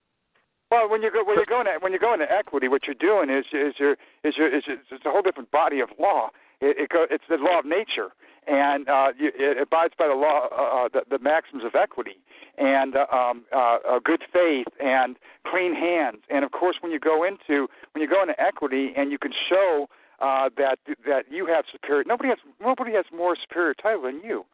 Well, 0.71 0.89
when 0.89 1.01
you 1.01 1.11
go 1.11 1.23
when 1.23 1.37
you 1.37 1.45
go 1.45 1.59
into 1.59 1.71
when 1.79 1.93
you 1.93 1.99
go 1.99 2.13
into 2.13 2.31
equity, 2.31 2.67
what 2.67 2.83
you're 2.85 2.95
doing 2.95 3.29
is 3.29 3.45
is 3.51 3.75
your 3.79 3.93
is 4.23 4.35
your 4.37 4.55
is 4.55 4.63
it's 4.67 5.05
a 5.05 5.11
whole 5.11 5.21
different 5.21 5.51
body 5.51 5.79
of 5.79 5.89
law. 5.99 6.29
It, 6.61 6.77
it 6.77 6.89
go, 6.89 7.05
it's 7.09 7.25
the 7.27 7.37
law 7.37 7.59
of 7.59 7.65
nature, 7.65 8.09
and 8.47 8.87
uh, 8.87 9.07
you, 9.19 9.31
it 9.35 9.57
abides 9.61 9.93
by 9.97 10.07
the 10.07 10.13
law 10.13 10.47
uh, 10.47 10.87
the, 10.93 11.03
the 11.09 11.19
maxims 11.19 11.63
of 11.65 11.75
equity 11.75 12.17
and 12.57 12.95
uh, 12.95 13.05
um, 13.11 13.43
uh, 13.51 13.77
uh, 13.87 13.99
good 14.03 14.21
faith 14.31 14.67
and 14.79 15.17
clean 15.45 15.75
hands. 15.75 16.19
And 16.29 16.45
of 16.45 16.51
course, 16.51 16.77
when 16.81 16.91
you 16.91 16.99
go 16.99 17.23
into 17.23 17.67
when 17.91 18.01
you 18.01 18.07
go 18.07 18.21
into 18.21 18.39
equity 18.39 18.93
and 18.95 19.11
you 19.11 19.17
can 19.17 19.33
show 19.49 19.87
uh, 20.23 20.49
that 20.57 20.77
that 21.05 21.23
you 21.29 21.45
have 21.45 21.65
superior 21.71 22.03
nobody 22.07 22.29
has 22.29 22.39
nobody 22.61 22.93
has 22.93 23.05
more 23.15 23.35
superior 23.47 23.73
title 23.75 24.03
than 24.03 24.21
you. 24.23 24.45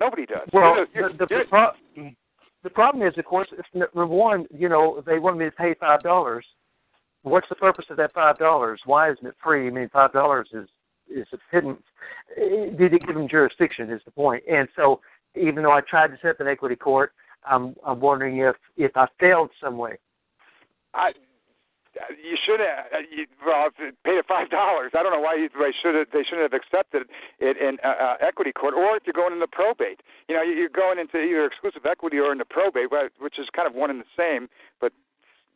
Nobody 0.00 0.26
does. 0.26 0.46
well 0.52 0.84
You're- 0.94 1.12
the, 1.12 1.26
the, 1.26 1.26
you're- 1.30 1.46
pro- 1.46 1.72
the 2.62 2.70
problem 2.70 3.06
is, 3.06 3.16
of 3.16 3.24
course, 3.24 3.48
if, 3.52 3.64
number 3.74 4.06
one, 4.06 4.46
you 4.52 4.68
know, 4.68 5.00
they 5.06 5.18
want 5.20 5.38
me 5.38 5.44
to 5.44 5.50
pay 5.52 5.74
five 5.78 6.02
dollars. 6.02 6.44
What's 7.22 7.48
the 7.48 7.54
purpose 7.54 7.86
of 7.90 7.96
that 7.98 8.12
five 8.12 8.38
dollars? 8.38 8.80
Why 8.86 9.10
isn't 9.12 9.26
it 9.26 9.34
free? 9.42 9.66
I 9.68 9.70
mean, 9.70 9.88
five 9.92 10.12
dollars 10.12 10.48
is 10.52 10.68
is 11.08 11.26
a 11.32 11.38
hidden. 11.52 11.76
Did 12.36 12.92
it 12.94 13.06
give 13.06 13.14
them 13.14 13.28
jurisdiction? 13.28 13.90
Is 13.90 14.00
the 14.04 14.10
point? 14.10 14.42
And 14.50 14.68
so, 14.76 15.00
even 15.34 15.62
though 15.62 15.72
I 15.72 15.80
tried 15.80 16.08
to 16.08 16.18
set 16.20 16.32
up 16.32 16.40
an 16.40 16.48
equity 16.48 16.76
court, 16.76 17.12
I'm 17.44 17.74
I'm 17.86 18.00
wondering 18.00 18.38
if 18.38 18.56
if 18.76 18.96
I 18.96 19.06
failed 19.20 19.50
some 19.62 19.78
way. 19.78 19.96
I 20.94 21.12
you 22.22 22.36
should 22.44 22.60
have 22.60 22.86
uh, 22.92 22.98
you, 23.10 23.26
well 23.44 23.70
paid 24.04 24.18
it 24.18 24.26
five 24.26 24.50
dollars. 24.50 24.92
I 24.94 25.02
don't 25.02 25.12
know 25.12 25.20
why 25.20 25.36
they 25.36 25.72
should 25.82 25.94
have 25.94 26.08
they 26.12 26.22
shouldn't 26.22 26.50
have 26.50 26.52
accepted 26.52 27.08
it 27.38 27.56
in 27.56 27.78
uh, 27.84 27.88
uh, 27.88 28.16
equity 28.20 28.52
court, 28.52 28.74
or 28.74 28.96
if 28.96 29.04
you're 29.06 29.14
going 29.14 29.32
into 29.32 29.46
probate. 29.46 30.00
You 30.28 30.36
know, 30.36 30.42
you're 30.42 30.68
going 30.68 30.98
into 30.98 31.18
either 31.18 31.46
exclusive 31.46 31.86
equity 31.86 32.18
or 32.18 32.32
into 32.32 32.44
probate, 32.44 32.88
which 33.18 33.38
is 33.38 33.46
kind 33.54 33.68
of 33.68 33.74
one 33.74 33.90
and 33.90 34.00
the 34.00 34.12
same, 34.16 34.48
but 34.80 34.92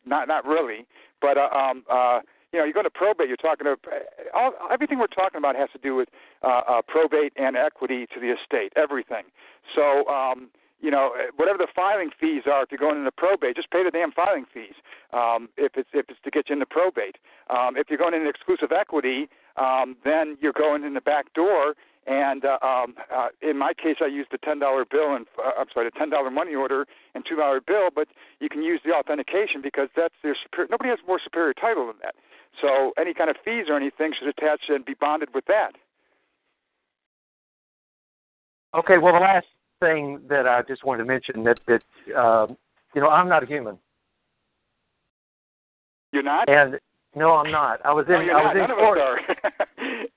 not 0.05 0.27
not 0.27 0.45
really. 0.45 0.85
But 1.21 1.37
uh, 1.37 1.49
um, 1.53 1.83
uh, 1.89 2.21
you 2.51 2.59
know, 2.59 2.65
you 2.65 2.73
go 2.73 2.83
to 2.83 2.89
probate, 2.89 3.27
you're 3.27 3.37
talking 3.37 3.65
to 3.65 3.77
all, 4.33 4.53
everything 4.71 4.99
we're 4.99 5.07
talking 5.07 5.37
about 5.37 5.55
has 5.55 5.69
to 5.71 5.79
do 5.79 5.95
with 5.95 6.09
uh, 6.43 6.61
uh, 6.67 6.81
probate 6.87 7.33
and 7.37 7.55
equity 7.55 8.07
to 8.13 8.19
the 8.19 8.33
estate, 8.33 8.73
everything. 8.75 9.23
So. 9.75 10.07
um 10.07 10.49
you 10.81 10.89
know, 10.89 11.11
whatever 11.35 11.57
the 11.57 11.67
filing 11.73 12.09
fees 12.19 12.43
are 12.51 12.65
to 12.65 12.77
going 12.77 12.97
into 12.97 13.11
probate, 13.11 13.55
just 13.55 13.69
pay 13.69 13.83
the 13.83 13.91
damn 13.91 14.11
filing 14.11 14.45
fees. 14.51 14.73
Um, 15.13 15.49
if 15.55 15.73
it's 15.75 15.89
if 15.93 16.07
it's 16.09 16.19
to 16.23 16.31
get 16.31 16.49
you 16.49 16.53
into 16.53 16.65
probate, 16.65 17.17
um, 17.49 17.77
if 17.77 17.87
you're 17.89 17.99
going 17.99 18.13
into 18.13 18.29
exclusive 18.29 18.71
equity, 18.71 19.29
um, 19.57 19.95
then 20.03 20.37
you're 20.41 20.53
going 20.53 20.83
in 20.83 20.93
the 20.93 21.01
back 21.01 21.33
door. 21.33 21.75
And 22.07 22.43
uh, 22.45 22.57
um, 22.65 22.95
uh, 23.13 23.27
in 23.43 23.59
my 23.59 23.73
case, 23.73 23.97
I 24.01 24.07
used 24.07 24.31
the 24.31 24.39
ten 24.39 24.57
dollar 24.57 24.85
bill 24.85 25.13
and 25.15 25.27
uh, 25.37 25.51
I'm 25.59 25.67
sorry, 25.71 25.87
the 25.87 25.97
ten 25.97 26.09
dollar 26.09 26.31
money 26.31 26.55
order 26.55 26.87
and 27.13 27.23
two 27.29 27.35
dollar 27.35 27.61
bill. 27.61 27.89
But 27.93 28.07
you 28.39 28.49
can 28.49 28.63
use 28.63 28.81
the 28.83 28.91
authentication 28.91 29.61
because 29.61 29.89
that's 29.95 30.15
their 30.23 30.35
superior. 30.41 30.69
Nobody 30.71 30.89
has 30.89 30.99
more 31.07 31.19
superior 31.23 31.53
title 31.53 31.85
than 31.87 31.97
that. 32.01 32.15
So 32.59 32.91
any 32.97 33.13
kind 33.13 33.29
of 33.29 33.35
fees 33.45 33.65
or 33.69 33.77
anything 33.77 34.13
should 34.17 34.27
attach 34.27 34.61
and 34.69 34.83
be 34.83 34.95
bonded 34.99 35.29
with 35.35 35.45
that. 35.45 35.73
Okay. 38.73 38.97
Well, 38.97 39.13
the 39.13 39.19
last 39.19 39.45
thing 39.81 40.21
that 40.29 40.47
I 40.47 40.61
just 40.67 40.85
wanted 40.85 41.03
to 41.03 41.05
mention 41.05 41.43
that 41.43 41.59
that 41.67 41.81
uh, 42.15 42.47
you 42.95 43.01
know 43.01 43.09
I'm 43.09 43.27
not 43.27 43.43
a 43.43 43.45
human. 43.45 43.77
You're 46.13 46.23
not. 46.23 46.47
And 46.47 46.79
no, 47.15 47.31
I'm 47.33 47.51
not. 47.51 47.85
I 47.85 47.91
was 47.91 48.05
in. 48.07 48.27
No, 48.27 48.33
I 48.33 48.43
was 48.43 48.55
not. 48.55 48.55
in 48.55 48.67
None 48.67 48.77
court. 48.77 48.99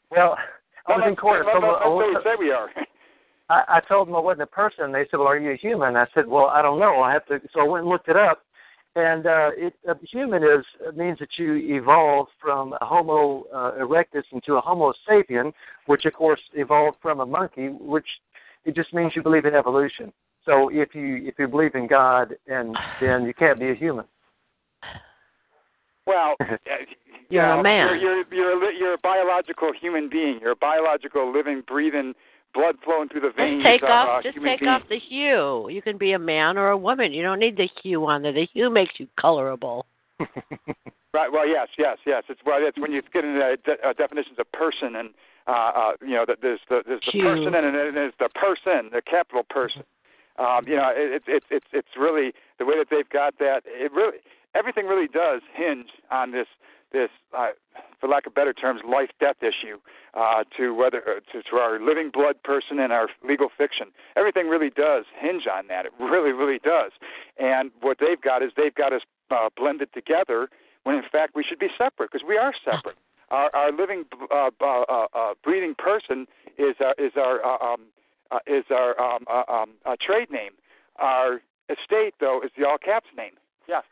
well, 0.11 0.39
I 0.87 0.93
was 0.93 1.05
in 1.09 1.17
court. 1.17 1.47
No, 1.47 1.53
I, 1.53 1.85
no, 1.85 2.21
say 2.23 2.37
we 2.39 2.53
are. 2.53 2.69
I, 3.51 3.77
I 3.77 3.81
told 3.89 4.09
them 4.09 4.17
I 4.17 4.21
wasn't 4.21 4.43
a 4.43 4.47
person. 4.47 4.93
They 4.93 5.07
said, 5.11 5.19
"Well, 5.19 5.29
are 5.29 5.39
you 5.39 5.51
a 5.53 5.57
human?" 5.57 5.97
I 5.97 6.07
said, 6.15 6.27
"Well, 6.27 6.47
I 6.47 6.63
don't 6.63 6.79
know. 6.79 7.01
I 7.01 7.13
have 7.13 7.27
to." 7.27 7.41
So 7.53 7.61
I 7.61 7.65
went 7.65 7.83
and 7.83 7.91
looked 7.91 8.09
it 8.09 8.17
up, 8.17 8.43
and 8.97 9.27
uh, 9.27 9.51
it, 9.57 9.75
a 9.89 9.97
human 10.07 10.43
is 10.43 10.65
means 10.95 11.19
that 11.19 11.31
you 11.37 11.55
evolved 11.77 12.31
from 12.41 12.75
a 12.81 12.85
Homo 12.85 13.45
uh, 13.53 13.73
erectus 13.81 14.25
into 14.33 14.55
a 14.55 14.61
Homo 14.61 14.93
sapien, 15.09 15.53
which 15.87 16.05
of 16.05 16.13
course 16.13 16.41
evolved 16.55 16.99
from 17.03 17.21
a 17.21 17.27
monkey, 17.27 17.69
which 17.69 18.07
it 18.65 18.75
just 18.75 18.93
means 18.95 19.13
you 19.15 19.23
believe 19.23 19.45
in 19.45 19.55
evolution. 19.55 20.13
So 20.45 20.69
if 20.71 20.95
you 20.95 21.21
if 21.27 21.35
you 21.39 21.49
believe 21.49 21.75
in 21.75 21.87
God, 21.87 22.35
and 22.47 22.77
then 23.01 23.25
you 23.25 23.35
can't 23.35 23.59
be 23.59 23.71
a 23.71 23.75
human. 23.75 24.05
Well, 26.07 26.37
you're 27.31 27.47
know, 27.47 27.61
a 27.61 27.63
man. 27.63 27.99
You're, 27.99 28.17
you're 28.17 28.35
you're 28.35 28.71
a, 28.71 28.79
you're 28.79 28.95
a 28.95 28.99
biological 28.99 29.73
human 29.79 30.09
being. 30.11 30.39
You're 30.41 30.53
a 30.53 30.57
biological, 30.57 31.33
living, 31.33 31.63
breathing, 31.67 32.13
blood 32.53 32.77
flowing 32.85 33.09
through 33.09 33.23
the 33.23 33.33
veins. 33.37 33.63
Just 33.63 33.67
take 33.67 33.83
of, 33.83 33.89
off. 33.89 34.09
uh, 34.19 34.23
just 34.23 34.37
human 34.37 34.53
take 34.53 34.61
being. 34.61 34.71
off 34.71 34.83
the 34.89 34.99
hue. 34.99 35.69
You 35.71 35.81
can 35.81 35.97
be 35.97 36.13
a 36.13 36.19
man 36.19 36.59
or 36.59 36.69
a 36.69 36.77
woman. 36.77 37.13
You 37.13 37.23
don't 37.23 37.39
need 37.39 37.57
the 37.57 37.69
hue 37.83 38.05
on 38.07 38.23
there. 38.23 38.33
The 38.33 38.47
hue 38.53 38.71
makes 38.71 38.95
you 38.99 39.09
colorable. 39.19 39.87
right. 41.15 41.33
Well, 41.33 41.49
yes, 41.49 41.69
yes, 41.79 41.99
yes. 42.05 42.25
It's 42.29 42.41
well, 42.45 42.59
it's 42.61 42.79
when 42.79 42.93
you 42.93 43.01
get 43.13 43.25
into 43.25 43.41
uh, 43.41 43.57
de- 43.65 43.89
uh, 43.89 43.93
definitions 43.95 44.39
of 44.39 44.51
person 44.53 44.97
and 44.97 45.11
uh, 45.47 45.51
uh, 45.51 45.93
you 46.01 46.15
know, 46.15 46.27
there's 46.27 46.61
the 46.69 46.83
there's 46.87 47.01
the 47.13 47.21
person 47.21 47.55
and 47.55 47.75
then 47.75 47.95
there's 47.95 48.15
the 48.19 48.29
person, 48.35 48.91
the 48.93 49.03
capital 49.03 49.45
person. 49.49 49.85
Um, 50.39 50.67
you 50.67 50.75
know, 50.75 50.91
it's 50.95 51.27
it's 51.29 51.47
it's 51.51 51.67
it's 51.73 51.97
really 51.99 52.33
the 52.59 52.65
way 52.65 52.77
that 52.77 52.89
they've 52.91 53.09
got 53.09 53.39
that. 53.39 53.63
It 53.67 53.93
really 53.93 54.19
everything 54.55 54.87
really 54.87 55.09
does 55.09 55.43
hinge 55.55 55.89
on 56.11 56.33
this 56.33 56.49
this, 56.95 57.11
uh, 57.37 57.49
for 58.01 58.09
lack 58.09 58.27
of 58.27 58.35
better 58.35 58.53
terms, 58.53 58.81
life 58.89 59.11
death 59.21 59.37
issue 59.43 59.79
uh, 60.15 60.45
to 60.57 60.73
whether 60.73 60.99
uh, 60.99 61.21
to, 61.33 61.43
to 61.43 61.57
our 61.57 61.81
living 61.81 62.11
blood 62.11 62.43
person 62.43 62.79
and 62.79 62.93
our 62.93 63.09
legal 63.27 63.49
fiction. 63.59 63.89
Everything 64.17 64.49
really 64.49 64.71
does 64.71 65.05
hinge 65.21 65.43
on 65.53 65.67
that. 65.67 65.85
It 65.85 65.93
really, 66.01 66.33
really 66.33 66.61
does. 66.61 66.93
And 67.39 67.71
what 67.83 67.99
they've 68.01 68.21
got 68.21 68.43
is 68.43 68.53
they've 68.57 68.75
got 68.75 68.93
us 68.93 69.03
uh, 69.31 69.49
blended 69.57 69.93
together 69.93 70.49
when 70.85 70.97
in 70.97 71.03
fact 71.11 71.35
we 71.35 71.43
should 71.43 71.59
be 71.59 71.69
separate 71.77 72.11
because 72.13 72.27
we 72.27 72.39
are 72.39 72.55
separate. 72.65 72.97
Our, 73.31 73.51
our 73.55 73.73
living, 73.73 74.05
uh, 74.31 74.51
uh, 74.61 74.85
uh, 74.89 75.07
uh, 75.15 75.35
breathing 75.43 75.75
person 75.77 76.27
is 76.57 76.77
our, 76.81 76.95
is 76.99 77.13
our 77.17 77.45
uh, 77.45 77.73
um, 77.73 77.81
uh, 78.31 78.39
is 78.47 78.65
our 78.71 78.99
um, 79.01 79.25
uh, 79.29 79.43
um, 79.51 79.71
uh, 79.85 79.97
trade 80.01 80.31
name. 80.31 80.53
Our 80.97 81.41
estate, 81.69 82.15
though, 82.21 82.41
is 82.45 82.51
the 82.57 82.67
all 82.67 82.79
caps 82.79 83.07
name. 83.17 83.33
Yes. 83.69 83.83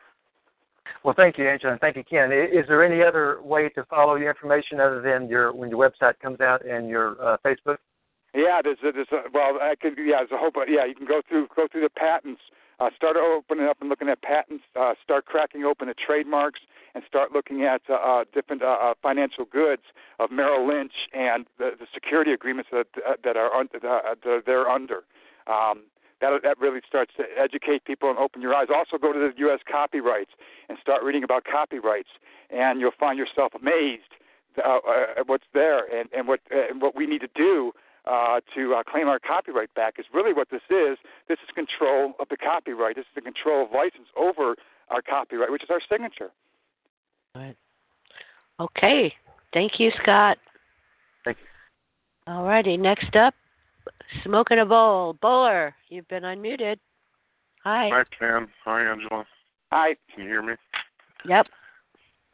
Well, 1.04 1.14
thank 1.16 1.38
you, 1.38 1.48
Angela, 1.48 1.72
and 1.72 1.80
thank 1.80 1.96
you, 1.96 2.04
Ken. 2.04 2.30
Is 2.32 2.66
there 2.68 2.84
any 2.84 3.02
other 3.02 3.40
way 3.42 3.68
to 3.70 3.84
follow 3.84 4.16
your 4.16 4.30
information 4.30 4.80
other 4.80 5.00
than 5.00 5.28
your 5.28 5.52
when 5.52 5.70
your 5.70 5.78
website 5.78 6.18
comes 6.20 6.40
out 6.40 6.64
and 6.64 6.88
your 6.88 7.20
uh, 7.22 7.36
Facebook? 7.44 7.78
Yeah, 8.34 8.60
there's 8.62 8.78
a, 8.84 8.92
there's 8.92 9.12
a, 9.12 9.30
well, 9.32 9.58
I 9.60 9.74
could 9.80 9.94
yeah, 9.98 10.18
there's 10.18 10.32
a 10.32 10.38
whole 10.38 10.50
but 10.52 10.68
yeah, 10.68 10.84
you 10.84 10.94
can 10.94 11.06
go 11.06 11.22
through 11.28 11.48
go 11.54 11.66
through 11.70 11.82
the 11.82 11.90
patents, 11.90 12.40
uh, 12.80 12.90
start 12.96 13.16
opening 13.16 13.66
up 13.66 13.78
and 13.80 13.88
looking 13.88 14.08
at 14.08 14.22
patents, 14.22 14.64
uh, 14.78 14.94
start 15.02 15.26
cracking 15.26 15.64
open 15.64 15.88
the 15.88 15.94
trademarks, 15.94 16.60
and 16.94 17.04
start 17.06 17.32
looking 17.32 17.62
at 17.62 17.82
uh, 17.88 17.94
uh, 17.94 18.24
different 18.34 18.62
uh, 18.62 18.76
uh, 18.80 18.94
financial 19.02 19.44
goods 19.44 19.82
of 20.18 20.30
Merrill 20.30 20.66
Lynch 20.66 20.92
and 21.12 21.46
the, 21.58 21.72
the 21.78 21.86
security 21.92 22.32
agreements 22.32 22.70
that 22.72 22.86
uh, 23.06 23.14
that 23.24 23.36
are 23.36 23.54
un- 23.54 23.68
uh, 23.74 24.14
that 24.24 24.42
they're 24.46 24.68
under. 24.68 25.04
Um, 25.46 25.84
that 26.20 26.40
that 26.42 26.58
really 26.60 26.80
starts 26.86 27.12
to 27.16 27.24
educate 27.36 27.84
people 27.84 28.08
and 28.08 28.18
open 28.18 28.40
your 28.40 28.54
eyes. 28.54 28.68
Also, 28.74 28.96
go 28.96 29.12
to 29.12 29.18
the 29.18 29.32
U.S. 29.38 29.60
copyrights 29.70 30.30
and 30.68 30.78
start 30.80 31.02
reading 31.02 31.24
about 31.24 31.44
copyrights, 31.44 32.10
and 32.50 32.80
you'll 32.80 32.92
find 32.98 33.18
yourself 33.18 33.52
amazed 33.60 34.14
uh, 34.58 34.78
uh, 34.86 35.20
at 35.20 35.28
what's 35.28 35.46
there 35.54 35.84
and, 35.92 36.08
and 36.12 36.28
what 36.28 36.40
uh, 36.54 36.68
and 36.70 36.80
what 36.80 36.94
we 36.94 37.06
need 37.06 37.20
to 37.22 37.30
do 37.34 37.72
uh, 38.04 38.40
to 38.54 38.74
uh, 38.74 38.82
claim 38.82 39.08
our 39.08 39.18
copyright 39.18 39.72
back 39.74 39.94
is 39.98 40.06
really 40.12 40.32
what 40.32 40.50
this 40.50 40.62
is. 40.70 40.98
This 41.28 41.38
is 41.42 41.50
control 41.54 42.14
of 42.18 42.28
the 42.28 42.36
copyright. 42.36 42.96
This 42.96 43.02
is 43.02 43.14
the 43.14 43.20
control 43.20 43.64
of 43.64 43.72
license 43.72 44.08
over 44.16 44.56
our 44.88 45.02
copyright, 45.02 45.50
which 45.50 45.62
is 45.62 45.70
our 45.70 45.80
signature. 45.90 46.30
Right. 47.34 47.56
Okay. 48.60 49.12
Thank 49.54 49.78
you, 49.78 49.90
Scott. 50.02 50.38
Thank 51.24 51.38
you. 51.38 52.32
All 52.32 52.44
righty. 52.44 52.76
Next 52.76 53.14
up, 53.16 53.34
smoking 54.24 54.58
a 54.58 54.66
bowl. 54.66 55.14
Bowler, 55.20 55.74
you've 55.88 56.08
been 56.08 56.24
unmuted. 56.24 56.76
Hi. 57.64 57.88
Hi, 57.92 58.02
Ken. 58.18 58.48
Hi, 58.64 58.90
Angela. 58.90 59.24
Hi. 59.70 59.94
Can 60.12 60.24
you 60.24 60.28
hear 60.28 60.42
me? 60.42 60.54
Yep. 61.26 61.46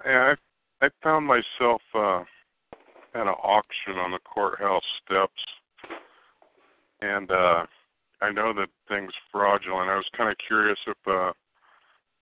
Yeah, 0.07 0.35
I 0.81 0.87
I 0.87 0.91
found 1.03 1.27
myself 1.27 1.83
uh, 1.95 2.21
at 3.15 3.23
an 3.23 3.29
auction 3.29 3.95
on 3.97 4.13
the 4.13 4.21
courthouse 4.21 4.85
steps, 5.05 5.43
and 7.01 7.31
uh, 7.31 7.65
I 8.21 8.31
know 8.33 8.53
that 8.55 8.69
thing's 8.89 9.13
fraudulent. 9.31 9.91
I 9.91 9.97
was 9.97 10.09
kind 10.17 10.31
of 10.31 10.37
curious 10.47 10.79
if 10.87 10.97
uh, 11.07 11.33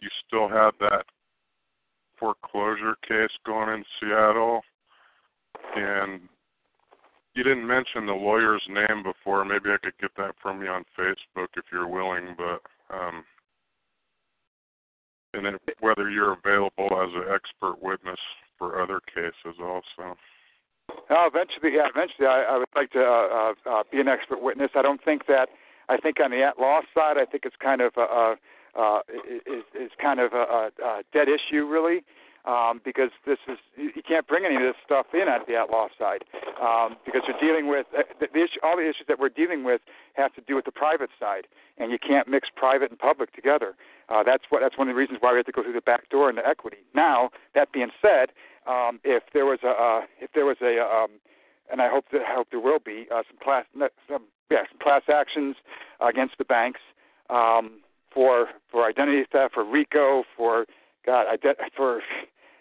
you 0.00 0.08
still 0.26 0.48
had 0.48 0.70
that 0.80 1.04
foreclosure 2.18 2.96
case 3.06 3.30
going 3.44 3.70
in 3.70 3.84
Seattle, 4.00 4.60
and 5.74 6.20
you 7.34 7.42
didn't 7.42 7.66
mention 7.66 8.06
the 8.06 8.12
lawyer's 8.12 8.62
name 8.68 9.02
before. 9.02 9.44
Maybe 9.44 9.70
I 9.70 9.76
could 9.82 9.98
get 10.00 10.10
that 10.16 10.34
from 10.42 10.62
you 10.62 10.68
on 10.68 10.84
Facebook 10.98 11.48
if 11.56 11.64
you're 11.72 11.88
willing, 11.88 12.34
but 12.36 12.60
um, 12.94 13.24
and 15.34 15.44
then 15.44 15.58
whether 15.80 16.10
you're 16.10 16.32
available 16.32 16.88
as 17.02 17.10
an 17.14 17.24
expert 17.34 17.82
witness 17.82 18.18
for 18.58 18.80
other 18.82 19.00
cases 19.14 19.58
also. 19.60 20.16
Oh, 21.10 21.28
eventually, 21.32 21.74
yeah, 21.74 21.88
eventually, 21.88 22.26
I, 22.26 22.42
I 22.42 22.58
would 22.58 22.68
like 22.74 22.90
to 22.92 23.02
uh, 23.02 23.52
uh, 23.66 23.70
uh, 23.70 23.82
be 23.90 24.00
an 24.00 24.08
expert 24.08 24.42
witness. 24.42 24.70
I 24.74 24.82
don't 24.82 25.02
think 25.02 25.26
that. 25.26 25.48
I 25.88 25.96
think 25.96 26.18
on 26.18 26.32
the 26.32 26.42
at 26.42 26.58
law 26.58 26.80
side, 26.92 27.16
I 27.16 27.24
think 27.24 27.44
it's 27.44 27.54
kind 27.62 27.80
of 27.80 27.92
a, 27.96 28.00
a 28.00 28.36
uh, 28.76 29.00
is, 29.46 29.62
is 29.74 29.90
kind 30.02 30.20
of 30.20 30.32
a, 30.32 30.70
a 30.84 31.02
dead 31.12 31.28
issue, 31.28 31.64
really, 31.64 32.02
um, 32.44 32.80
because 32.84 33.10
this 33.24 33.38
is 33.48 33.56
you 33.76 34.02
can't 34.06 34.26
bring 34.26 34.44
any 34.44 34.56
of 34.56 34.62
this 34.62 34.74
stuff 34.84 35.06
in 35.14 35.28
at 35.28 35.46
the 35.46 35.54
at 35.54 35.70
law 35.70 35.88
side 35.98 36.24
um, 36.60 36.96
because 37.04 37.22
you're 37.26 37.40
dealing 37.40 37.68
with 37.68 37.86
uh, 37.96 38.02
the, 38.20 38.26
the 38.32 38.42
issue, 38.42 38.60
all 38.62 38.76
the 38.76 38.82
issues 38.82 39.06
that 39.08 39.18
we're 39.18 39.30
dealing 39.30 39.64
with 39.64 39.80
have 40.14 40.34
to 40.34 40.40
do 40.42 40.54
with 40.54 40.64
the 40.64 40.72
private 40.72 41.10
side, 41.18 41.46
and 41.78 41.90
you 41.90 41.98
can't 41.98 42.28
mix 42.28 42.48
private 42.54 42.90
and 42.90 42.98
public 42.98 43.32
together. 43.32 43.74
Uh, 44.08 44.22
that's 44.22 44.44
what 44.50 44.60
that's 44.60 44.78
one 44.78 44.88
of 44.88 44.94
the 44.94 44.98
reasons 44.98 45.18
why 45.20 45.32
we 45.32 45.38
have 45.38 45.46
to 45.46 45.52
go 45.52 45.62
through 45.62 45.72
the 45.72 45.80
back 45.80 46.08
door 46.10 46.30
into 46.30 46.46
equity. 46.46 46.78
Now, 46.94 47.30
that 47.54 47.72
being 47.72 47.90
said, 48.02 48.30
um, 48.68 49.00
if 49.04 49.22
there 49.32 49.46
was 49.46 49.60
a 49.64 49.70
uh, 49.70 50.00
if 50.20 50.30
there 50.34 50.46
was 50.46 50.56
a 50.62 50.80
um, 50.82 51.20
and 51.70 51.80
I 51.80 51.88
hope 51.88 52.06
that 52.12 52.22
I 52.22 52.34
hope 52.34 52.48
there 52.50 52.60
will 52.60 52.78
be 52.78 53.06
uh, 53.14 53.22
some 53.28 53.38
class 53.42 53.64
some 54.08 54.24
yeah 54.50 54.64
some 54.70 54.78
class 54.80 55.02
actions 55.12 55.56
against 56.00 56.38
the 56.38 56.44
banks 56.44 56.80
um, 57.30 57.80
for 58.12 58.48
for 58.70 58.84
identity 58.84 59.24
theft, 59.30 59.54
for 59.54 59.64
RICO, 59.64 60.24
for 60.36 60.66
God, 61.04 61.26
for 61.76 62.00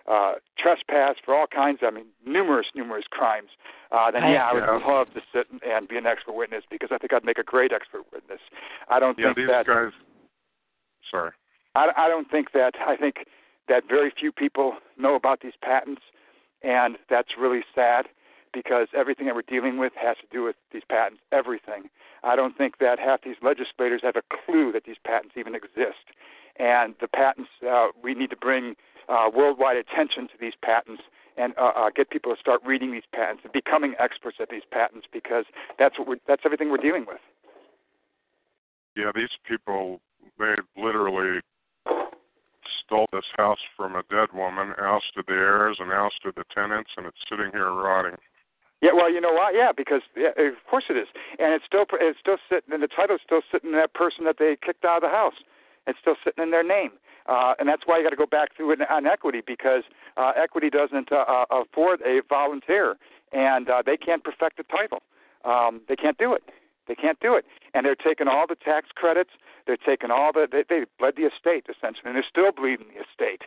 uh, 0.07 0.33
trespass, 0.57 1.15
for 1.23 1.33
all 1.35 1.47
kinds. 1.47 1.79
I 1.81 1.91
mean, 1.91 2.05
numerous, 2.25 2.67
numerous 2.75 3.05
crimes. 3.09 3.49
Uh, 3.91 4.11
then 4.11 4.23
yeah, 4.23 4.47
I 4.49 4.53
would 4.53 4.63
yeah. 4.63 4.87
love 4.87 5.07
to 5.13 5.21
sit 5.33 5.47
and 5.65 5.87
be 5.87 5.97
an 5.97 6.05
expert 6.05 6.33
witness 6.33 6.63
because 6.69 6.89
I 6.91 6.97
think 6.97 7.13
I'd 7.13 7.23
make 7.23 7.37
a 7.37 7.43
great 7.43 7.71
expert 7.71 8.03
witness. 8.11 8.39
I 8.89 8.99
don't 8.99 9.17
yeah, 9.17 9.27
think 9.27 9.37
these 9.37 9.47
that. 9.47 9.65
guys. 9.65 9.91
Sorry. 11.09 11.31
I, 11.75 11.89
I 11.97 12.09
don't 12.09 12.29
think 12.29 12.51
that. 12.53 12.73
I 12.87 12.95
think 12.95 13.25
that 13.67 13.83
very 13.87 14.11
few 14.17 14.31
people 14.31 14.75
know 14.97 15.15
about 15.15 15.41
these 15.41 15.53
patents, 15.61 16.01
and 16.61 16.97
that's 17.09 17.29
really 17.39 17.63
sad 17.73 18.07
because 18.53 18.87
everything 18.95 19.25
that 19.25 19.35
we're 19.35 19.41
dealing 19.41 19.77
with 19.77 19.91
has 19.95 20.15
to 20.17 20.27
do 20.31 20.43
with 20.43 20.55
these 20.71 20.83
patents. 20.89 21.21
Everything. 21.31 21.89
I 22.23 22.35
don't 22.35 22.57
think 22.57 22.77
that 22.79 22.99
half 22.99 23.21
these 23.23 23.35
legislators 23.41 24.01
have 24.03 24.15
a 24.15 24.23
clue 24.23 24.71
that 24.71 24.85
these 24.85 24.95
patents 25.05 25.35
even 25.37 25.55
exist. 25.55 26.15
And 26.57 26.95
the 27.01 27.07
patents, 27.07 27.49
uh, 27.69 27.87
we 28.01 28.13
need 28.13 28.29
to 28.29 28.37
bring 28.37 28.75
uh, 29.09 29.29
worldwide 29.35 29.77
attention 29.77 30.27
to 30.29 30.33
these 30.39 30.53
patents 30.63 31.03
and 31.37 31.53
uh, 31.57 31.71
uh, 31.75 31.89
get 31.93 32.09
people 32.09 32.33
to 32.33 32.39
start 32.39 32.61
reading 32.65 32.93
these 32.93 33.03
patents 33.13 33.41
and 33.43 33.51
becoming 33.51 33.93
experts 33.99 34.37
at 34.39 34.49
these 34.49 34.63
patents 34.71 35.05
because 35.11 35.45
that's 35.77 35.99
what 35.99 36.07
we're, 36.07 36.17
that's 36.27 36.43
everything 36.45 36.69
we're 36.71 36.77
dealing 36.77 37.05
with. 37.05 37.19
Yeah, 38.95 39.11
these 39.13 39.35
people 39.45 39.99
they 40.39 40.55
literally 40.77 41.41
stole 42.85 43.07
this 43.11 43.25
house 43.37 43.59
from 43.75 43.95
a 43.95 44.03
dead 44.09 44.29
woman, 44.33 44.73
ousted 44.79 45.25
the 45.27 45.33
heirs, 45.33 45.77
and 45.79 45.91
ousted 45.91 46.35
the 46.35 46.43
tenants, 46.53 46.91
and 46.97 47.05
it's 47.05 47.17
sitting 47.29 47.51
here 47.51 47.71
rotting. 47.71 48.17
Yeah, 48.81 48.91
well, 48.93 49.11
you 49.11 49.21
know 49.21 49.31
why? 49.31 49.51
Yeah, 49.55 49.71
because 49.75 50.01
yeah, 50.15 50.29
of 50.37 50.53
course 50.69 50.85
it 50.89 50.97
is, 50.97 51.07
and 51.39 51.53
it's 51.53 51.65
still 51.65 51.85
it's 51.93 52.19
still 52.19 52.37
sitting, 52.49 52.73
and 52.73 52.83
the 52.83 52.87
title's 52.87 53.21
still 53.23 53.41
sitting 53.51 53.71
in 53.71 53.75
that 53.77 53.93
person 53.93 54.25
that 54.25 54.35
they 54.37 54.57
kicked 54.61 54.85
out 54.85 54.97
of 54.97 55.09
the 55.09 55.15
house. 55.15 55.41
It's 55.87 55.97
still 55.99 56.15
sitting 56.23 56.43
in 56.43 56.51
their 56.51 56.63
name, 56.63 56.91
uh, 57.27 57.53
and 57.57 57.69
that's 57.69 57.83
why 57.85 57.97
you 57.97 58.03
got 58.03 58.09
to 58.09 58.15
go 58.15 58.25
back 58.25 58.55
through 58.55 58.71
it 58.71 58.79
on 58.89 59.07
equity 59.07 59.41
because 59.45 59.83
uh, 60.17 60.33
equity 60.35 60.69
doesn't 60.69 61.11
uh, 61.11 61.25
uh, 61.27 61.45
afford 61.51 62.01
a 62.01 62.21
volunteer, 62.27 62.97
and 63.31 63.69
uh, 63.69 63.81
they 63.85 63.97
can't 63.97 64.23
perfect 64.23 64.57
the 64.57 64.63
title. 64.63 65.01
Um, 65.45 65.81
they 65.87 65.95
can't 65.95 66.17
do 66.17 66.33
it. 66.33 66.43
They 66.87 66.95
can't 66.95 67.19
do 67.19 67.35
it, 67.35 67.45
and 67.73 67.85
they're 67.85 67.95
taking 67.95 68.27
all 68.27 68.45
the 68.47 68.55
tax 68.55 68.89
credits. 68.93 69.31
They're 69.65 69.77
taking 69.77 70.11
all 70.11 70.31
the 70.31 70.47
they, 70.51 70.63
they 70.67 70.85
bled 70.99 71.15
the 71.15 71.23
estate 71.23 71.65
essentially, 71.69 72.05
and 72.05 72.15
they're 72.15 72.25
still 72.29 72.51
bleeding 72.51 72.87
the 72.93 73.01
estate. 73.01 73.43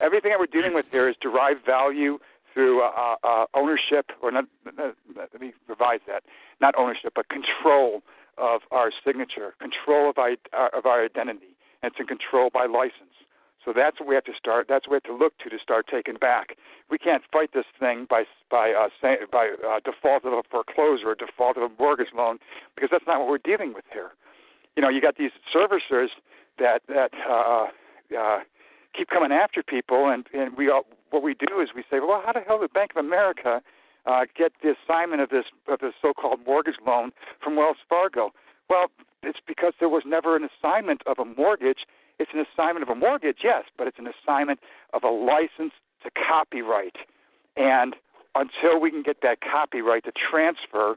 Everything 0.00 0.30
that 0.30 0.38
we're 0.38 0.46
dealing 0.46 0.74
with 0.74 0.86
here 0.90 1.08
is 1.08 1.16
derived 1.20 1.64
value 1.66 2.18
through 2.54 2.82
uh, 2.82 3.16
uh, 3.22 3.46
ownership, 3.54 4.10
or 4.22 4.30
not, 4.30 4.44
let 4.76 5.40
me 5.40 5.52
revise 5.68 6.00
that, 6.06 6.22
not 6.60 6.74
ownership, 6.78 7.12
but 7.14 7.28
control 7.28 8.02
of 8.36 8.62
our 8.70 8.90
signature, 9.04 9.54
control 9.60 10.10
of 10.10 10.18
our, 10.18 10.32
of 10.72 10.86
our 10.86 11.04
identity, 11.04 11.56
and 11.82 11.92
it's 11.92 12.00
in 12.00 12.06
control 12.06 12.50
by 12.52 12.66
license. 12.66 13.14
So 13.64 13.72
that's 13.74 14.00
what 14.00 14.08
we 14.08 14.14
have 14.14 14.24
to 14.24 14.32
start. 14.38 14.66
That's 14.68 14.86
what 14.86 14.92
we 14.92 14.96
have 14.96 15.18
to 15.18 15.24
look 15.24 15.36
to 15.38 15.50
to 15.50 15.58
start 15.58 15.86
taking 15.90 16.14
back. 16.14 16.56
We 16.90 16.98
can't 16.98 17.22
fight 17.32 17.50
this 17.52 17.66
thing 17.78 18.06
by 18.08 18.24
by 18.50 18.72
uh, 18.72 18.88
say, 19.00 19.16
by 19.30 19.54
uh, 19.66 19.80
default 19.84 20.24
of 20.24 20.32
a 20.32 20.42
foreclosure 20.48 21.08
or 21.08 21.14
default 21.14 21.56
of 21.56 21.64
a 21.64 21.68
mortgage 21.78 22.12
loan 22.14 22.38
because 22.74 22.88
that's 22.90 23.06
not 23.06 23.20
what 23.20 23.28
we're 23.28 23.38
dealing 23.38 23.74
with 23.74 23.84
here. 23.92 24.10
You 24.76 24.82
know, 24.82 24.88
you 24.88 25.00
got 25.00 25.16
these 25.16 25.32
servicers 25.54 26.08
that 26.58 26.82
that 26.88 27.10
uh, 27.28 27.66
uh, 28.16 28.38
keep 28.96 29.08
coming 29.08 29.32
after 29.32 29.62
people, 29.62 30.08
and 30.08 30.26
and 30.32 30.56
we 30.56 30.70
all, 30.70 30.86
what 31.10 31.22
we 31.22 31.34
do 31.34 31.60
is 31.60 31.70
we 31.74 31.82
say, 31.90 32.00
well, 32.00 32.22
how 32.24 32.32
the 32.32 32.40
hell 32.40 32.60
did 32.60 32.72
Bank 32.72 32.92
of 32.96 33.04
America 33.04 33.60
uh, 34.06 34.24
get 34.36 34.52
the 34.62 34.74
assignment 34.74 35.20
of 35.20 35.30
this 35.30 35.44
of 35.66 35.80
this 35.80 35.94
so-called 36.00 36.40
mortgage 36.46 36.76
loan 36.86 37.12
from 37.42 37.56
Wells 37.56 37.78
Fargo? 37.88 38.32
Well, 38.70 38.86
it's 39.22 39.40
because 39.46 39.72
there 39.80 39.88
was 39.88 40.02
never 40.06 40.36
an 40.36 40.48
assignment 40.48 41.02
of 41.06 41.18
a 41.18 41.24
mortgage. 41.24 41.80
It's 42.18 42.30
an 42.34 42.44
assignment 42.44 42.82
of 42.82 42.88
a 42.88 42.98
mortgage, 42.98 43.38
yes, 43.44 43.64
but 43.76 43.86
it's 43.86 43.98
an 43.98 44.08
assignment 44.08 44.60
of 44.92 45.04
a 45.04 45.08
license 45.08 45.72
to 46.02 46.10
copyright. 46.10 46.96
And 47.56 47.94
until 48.34 48.80
we 48.80 48.90
can 48.90 49.02
get 49.02 49.22
that 49.22 49.38
copyright 49.40 50.04
to 50.04 50.12
transfer 50.12 50.96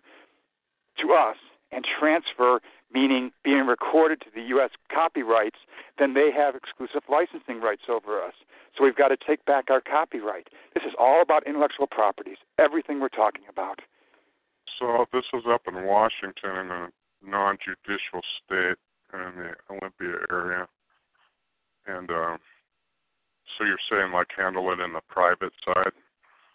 to 1.00 1.14
us 1.14 1.38
and 1.72 1.86
transfer 1.86 2.60
meaning 2.94 3.32
being 3.44 3.66
recorded 3.66 4.20
to 4.22 4.28
the 4.34 4.42
U.S. 4.56 4.72
copyrights, 4.94 5.60
then 5.98 6.14
they 6.14 6.30
have 6.32 6.56
exclusive 6.56 7.04
licensing 7.10 7.62
rights 7.62 7.84
over 7.88 8.22
us. 8.22 8.34
So 8.78 8.84
we've 8.84 8.96
got 8.96 9.10
to 9.10 9.18
take 9.18 9.46
back 9.46 9.70
our 9.70 9.82
copyright. 9.82 10.50
This 10.74 10.84
is 10.84 10.94
all 11.00 11.22
about 11.22 11.48
intellectual 11.48 11.88
properties, 11.88 12.38
everything 12.60 13.00
we're 13.00 13.10
talking 13.10 13.44
about. 13.50 13.80
So 14.80 15.06
this 15.14 15.24
is 15.34 15.44
up 15.48 15.64
in 15.68 15.86
Washington 15.86 16.52
in 16.58 16.72
a 16.72 16.90
non-judicial 17.24 18.22
state 18.44 18.78
in 19.14 19.34
the 19.38 19.54
Olympia 19.70 20.26
area, 20.32 20.68
and 21.92 22.10
uh, 22.10 22.38
so 23.58 23.66
you're 23.66 23.82
saying 23.92 24.12
like 24.12 24.28
handle 24.36 24.72
it 24.72 24.80
in 24.80 24.94
the 24.94 25.02
private 25.10 25.54
side. 25.66 25.92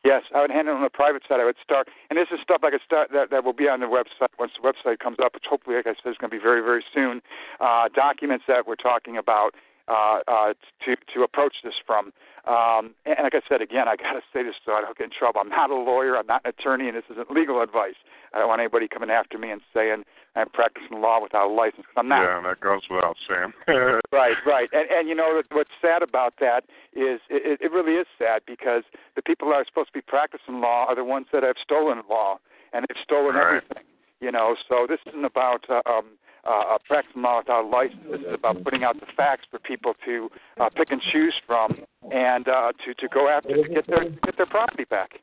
Yes, 0.04 0.22
I 0.34 0.40
would 0.40 0.50
handle 0.50 0.74
it 0.74 0.78
on 0.78 0.82
the 0.84 0.90
private 0.90 1.22
side. 1.28 1.40
I 1.40 1.44
would 1.44 1.58
start, 1.62 1.88
and 2.10 2.16
this 2.16 2.28
is 2.30 2.38
stuff 2.40 2.62
I 2.62 2.70
could 2.70 2.84
start 2.84 3.10
that, 3.12 3.30
that 3.30 3.42
will 3.44 3.52
be 3.52 3.68
on 3.68 3.80
the 3.80 3.90
website 3.90 4.30
once 4.38 4.52
the 4.54 4.62
website 4.62 5.00
comes 5.00 5.18
up, 5.18 5.34
which 5.34 5.44
hopefully, 5.50 5.74
like 5.76 5.88
I 5.88 5.94
said, 5.98 6.10
is 6.10 6.16
going 6.16 6.30
to 6.30 6.36
be 6.36 6.42
very, 6.42 6.62
very 6.62 6.84
soon. 6.94 7.20
Uh, 7.58 7.88
documents 7.92 8.44
that 8.46 8.68
we're 8.68 8.76
talking 8.78 9.16
about 9.16 9.50
uh, 9.88 10.18
uh, 10.28 10.54
to 10.84 10.96
to 11.14 11.22
approach 11.22 11.56
this 11.64 11.74
from. 11.84 12.12
Um, 12.46 12.94
and 13.04 13.18
like 13.22 13.34
I 13.34 13.42
said 13.48 13.60
again, 13.60 13.88
I 13.88 13.96
got 13.96 14.12
to 14.12 14.22
say 14.32 14.42
this 14.44 14.54
so 14.64 14.72
I 14.72 14.80
don't 14.80 14.96
get 14.96 15.04
in 15.04 15.10
trouble. 15.10 15.40
I'm 15.40 15.48
not 15.48 15.70
a 15.70 15.74
lawyer. 15.74 16.16
I'm 16.16 16.26
not 16.26 16.42
an 16.44 16.52
attorney, 16.56 16.86
and 16.86 16.96
this 16.96 17.04
isn't 17.10 17.30
legal 17.30 17.60
advice. 17.60 17.98
I 18.32 18.38
don't 18.38 18.48
want 18.48 18.60
anybody 18.60 18.86
coming 18.86 19.10
after 19.10 19.38
me 19.38 19.50
and 19.50 19.60
saying 19.74 20.04
I'm 20.36 20.50
practicing 20.50 21.00
law 21.00 21.20
without 21.22 21.48
a 21.48 21.52
license 21.52 21.88
because 21.88 21.96
I'm 21.96 22.08
not. 22.08 22.22
Yeah, 22.22 22.42
that 22.44 22.60
goes 22.60 22.82
without 22.90 23.16
saying. 23.26 23.52
right, 24.12 24.36
right. 24.44 24.68
And 24.72 24.88
and 24.90 25.08
you 25.08 25.14
know 25.14 25.40
what's 25.50 25.70
sad 25.80 26.02
about 26.02 26.34
that 26.40 26.64
is 26.92 27.20
it, 27.30 27.58
it 27.60 27.72
really 27.72 27.94
is 27.94 28.06
sad 28.18 28.42
because 28.46 28.84
the 29.16 29.22
people 29.22 29.48
that 29.48 29.54
are 29.56 29.64
supposed 29.66 29.88
to 29.88 29.98
be 29.98 30.02
practicing 30.02 30.60
law 30.60 30.84
are 30.88 30.94
the 30.94 31.04
ones 31.04 31.26
that 31.32 31.42
have 31.42 31.56
stolen 31.62 32.02
law 32.08 32.36
and 32.72 32.84
they've 32.84 33.02
stolen 33.02 33.34
right. 33.34 33.62
everything. 33.64 33.84
You 34.20 34.30
know, 34.30 34.56
so 34.68 34.86
this 34.88 35.00
isn't 35.08 35.24
about 35.24 35.64
uh, 35.68 35.80
um, 35.88 36.16
uh, 36.44 36.78
practicing 36.86 37.22
law 37.22 37.38
without 37.38 37.64
a 37.64 37.68
license. 37.68 38.00
This 38.10 38.20
is 38.20 38.34
about 38.34 38.62
putting 38.62 38.84
out 38.84 39.00
the 39.00 39.06
facts 39.16 39.44
for 39.50 39.58
people 39.58 39.94
to 40.04 40.28
uh, 40.60 40.68
pick 40.70 40.90
and 40.90 41.00
choose 41.12 41.34
from 41.46 41.80
and 42.12 42.48
uh, 42.48 42.72
to 42.84 42.94
to 42.94 43.08
go 43.08 43.28
after 43.28 43.56
to 43.56 43.68
get 43.68 43.86
their 43.86 44.10
get 44.10 44.36
their 44.36 44.46
property 44.46 44.84
back. 44.84 45.20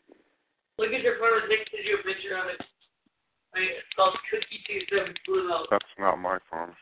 Look 0.80 0.92
at 0.92 1.02
your 1.02 1.18
phone. 1.20 1.50
Nick 1.50 1.70
sent 1.70 1.86
you 1.86 2.02
a 2.02 2.04
picture 2.04 2.38
of 2.38 2.50
it. 2.50 2.66
It's 3.56 3.96
called 3.96 4.16
Cookie 4.32 4.64
Two 4.68 5.14
Blue 5.26 5.48
Note. 5.48 5.68
That's 5.70 5.86
not 6.00 6.18
my 6.18 6.40
phone. 6.50 6.74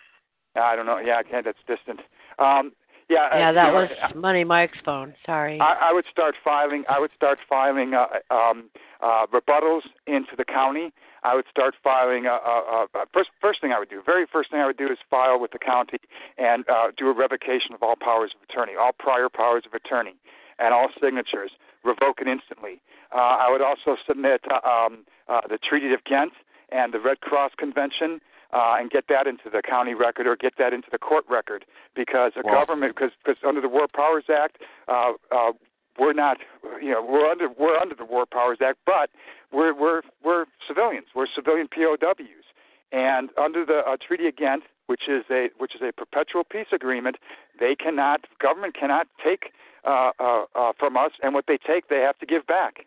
I 0.55 0.75
don't 0.75 0.85
know. 0.85 0.99
Yeah, 0.99 1.17
I 1.17 1.23
can't. 1.23 1.45
That's 1.45 1.57
distant. 1.67 1.99
Um, 2.39 2.73
yeah. 3.09 3.27
Yeah, 3.37 3.49
uh, 3.49 3.53
that 3.53 3.65
you 3.67 3.73
know, 3.73 3.79
was 3.79 4.15
Money 4.15 4.43
Mike's 4.43 4.77
phone. 4.85 5.13
Sorry. 5.25 5.59
I, 5.59 5.89
I 5.89 5.93
would 5.93 6.05
start 6.11 6.35
filing. 6.43 6.83
I 6.89 6.99
would 6.99 7.11
start 7.15 7.39
filing 7.47 7.93
uh, 7.93 8.05
um, 8.33 8.69
uh, 9.01 9.25
rebuttals 9.27 9.81
into 10.07 10.35
the 10.37 10.45
county. 10.45 10.93
I 11.23 11.35
would 11.35 11.45
start 11.51 11.75
filing. 11.83 12.25
Uh, 12.25 12.37
uh, 12.45 12.85
uh, 12.95 13.05
first, 13.13 13.29
first 13.41 13.61
thing 13.61 13.71
I 13.73 13.79
would 13.79 13.89
do, 13.89 14.01
very 14.05 14.25
first 14.31 14.49
thing 14.51 14.59
I 14.59 14.65
would 14.65 14.77
do 14.77 14.87
is 14.87 14.97
file 15.09 15.39
with 15.39 15.51
the 15.51 15.59
county 15.59 15.99
and 16.37 16.63
uh, 16.69 16.91
do 16.97 17.07
a 17.07 17.13
revocation 17.13 17.73
of 17.73 17.83
all 17.83 17.95
powers 17.99 18.31
of 18.35 18.41
attorney, 18.49 18.73
all 18.79 18.91
prior 18.97 19.29
powers 19.29 19.63
of 19.65 19.73
attorney, 19.73 20.15
and 20.57 20.73
all 20.73 20.87
signatures. 21.01 21.51
Revoke 21.83 22.21
it 22.21 22.27
instantly. 22.27 22.79
Uh, 23.13 23.17
I 23.41 23.49
would 23.51 23.61
also 23.61 23.97
submit 24.07 24.41
uh, 24.49 24.67
um, 24.67 25.05
uh, 25.27 25.41
the 25.49 25.57
Treaty 25.57 25.91
of 25.93 26.03
Ghent 26.05 26.31
and 26.71 26.93
the 26.93 26.99
Red 26.99 27.21
Cross 27.21 27.51
Convention. 27.57 28.21
Uh, 28.53 28.75
and 28.77 28.91
get 28.91 29.05
that 29.07 29.27
into 29.27 29.49
the 29.49 29.61
county 29.61 29.93
record 29.93 30.27
or 30.27 30.35
get 30.35 30.57
that 30.57 30.73
into 30.73 30.89
the 30.91 30.97
court 30.97 31.23
record. 31.29 31.63
Because 31.95 32.33
a 32.35 32.41
Wow. 32.43 32.51
government 32.51 32.93
because 32.93 33.11
because 33.23 33.41
under 33.47 33.61
the 33.61 33.69
War 33.69 33.87
Powers 33.87 34.25
Act 34.27 34.57
uh, 34.89 35.13
uh, 35.31 35.53
we're 35.97 36.11
not 36.11 36.35
you 36.81 36.91
know 36.91 37.01
we're 37.01 37.29
under 37.31 37.47
we're 37.47 37.77
under 37.77 37.95
the 37.95 38.03
War 38.03 38.25
Powers 38.25 38.57
Act 38.61 38.79
but 38.85 39.09
we're 39.53 39.73
we're 39.73 40.01
we're 40.21 40.47
civilians. 40.67 41.07
We're 41.15 41.27
civilian 41.33 41.69
POWs 41.69 42.43
and 42.91 43.29
under 43.37 43.65
the 43.65 43.83
uh, 43.87 43.95
Treaty 44.05 44.27
of 44.27 44.35
Ghent 44.35 44.63
which 44.87 45.07
is 45.07 45.23
a 45.31 45.47
which 45.57 45.73
is 45.73 45.81
a 45.81 45.93
perpetual 45.93 46.43
peace 46.43 46.67
agreement 46.73 47.15
they 47.57 47.73
cannot 47.73 48.27
government 48.39 48.75
cannot 48.77 49.07
take 49.23 49.53
uh, 49.85 50.11
uh, 50.19 50.43
uh, 50.55 50.73
from 50.77 50.97
us 50.97 51.11
and 51.23 51.33
what 51.33 51.45
they 51.47 51.57
take 51.57 51.87
they 51.87 51.99
have 52.01 52.19
to 52.19 52.25
give 52.25 52.45
back. 52.47 52.85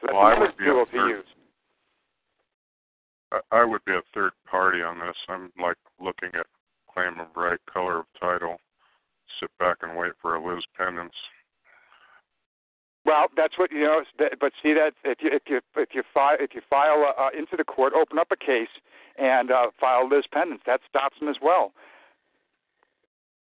So 0.00 0.08
that's 0.08 0.14
Well, 0.14 0.22
I 0.22 0.32
another 0.32 0.46
would 0.46 0.58
be 0.58 0.64
tool 0.64 0.86
to 0.86 0.96
use 1.08 1.26
I, 3.50 3.64
would 3.64 3.84
be 3.84 3.92
a 3.92 4.02
third 4.14 4.32
party 4.50 4.82
on 4.82 4.98
this. 4.98 5.16
I'm 5.28 5.50
like 5.60 5.76
looking 6.00 6.30
at 6.34 6.46
claim 6.92 7.20
of 7.20 7.28
right, 7.36 7.58
color 7.72 8.00
of 8.00 8.06
title, 8.20 8.58
sit 9.40 9.50
back 9.58 9.78
and 9.82 9.96
wait 9.96 10.12
for 10.20 10.34
a 10.34 10.40
lis 10.44 10.64
pendens. 10.78 11.16
Well, 13.04 13.26
that's 13.36 13.58
what 13.58 13.72
you 13.72 13.82
know. 13.82 14.02
But 14.18 14.52
see 14.62 14.74
that 14.74 14.92
if 15.04 15.18
you 15.20 15.30
if 15.32 15.42
you 15.46 15.60
if 15.76 15.88
you 15.92 16.02
file 16.14 16.36
if 16.38 16.54
you 16.54 16.60
file 16.68 17.04
uh, 17.04 17.20
uh, 17.20 17.30
into 17.36 17.56
the 17.56 17.64
court, 17.64 17.92
open 17.94 18.18
up 18.18 18.28
a 18.30 18.36
case 18.36 18.70
and 19.18 19.50
uh, 19.50 19.66
file 19.80 20.08
lis 20.08 20.24
pendens, 20.32 20.60
that 20.66 20.80
stops 20.88 21.18
them 21.18 21.28
as 21.28 21.36
well. 21.42 21.72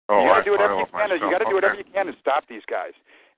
Oh, 0.10 0.24
you 0.24 0.30
got 0.30 0.38
to 0.40 0.44
do 0.44 0.52
whatever 0.52 0.80
you 0.80 0.86
can. 0.92 1.10
You 1.12 1.32
got 1.32 1.38
to 1.40 1.46
do 1.46 1.56
whatever 1.56 1.76
you 1.76 1.84
can 1.94 2.08
to 2.08 2.14
stop 2.20 2.46
these 2.50 2.64
guys. 2.70 2.94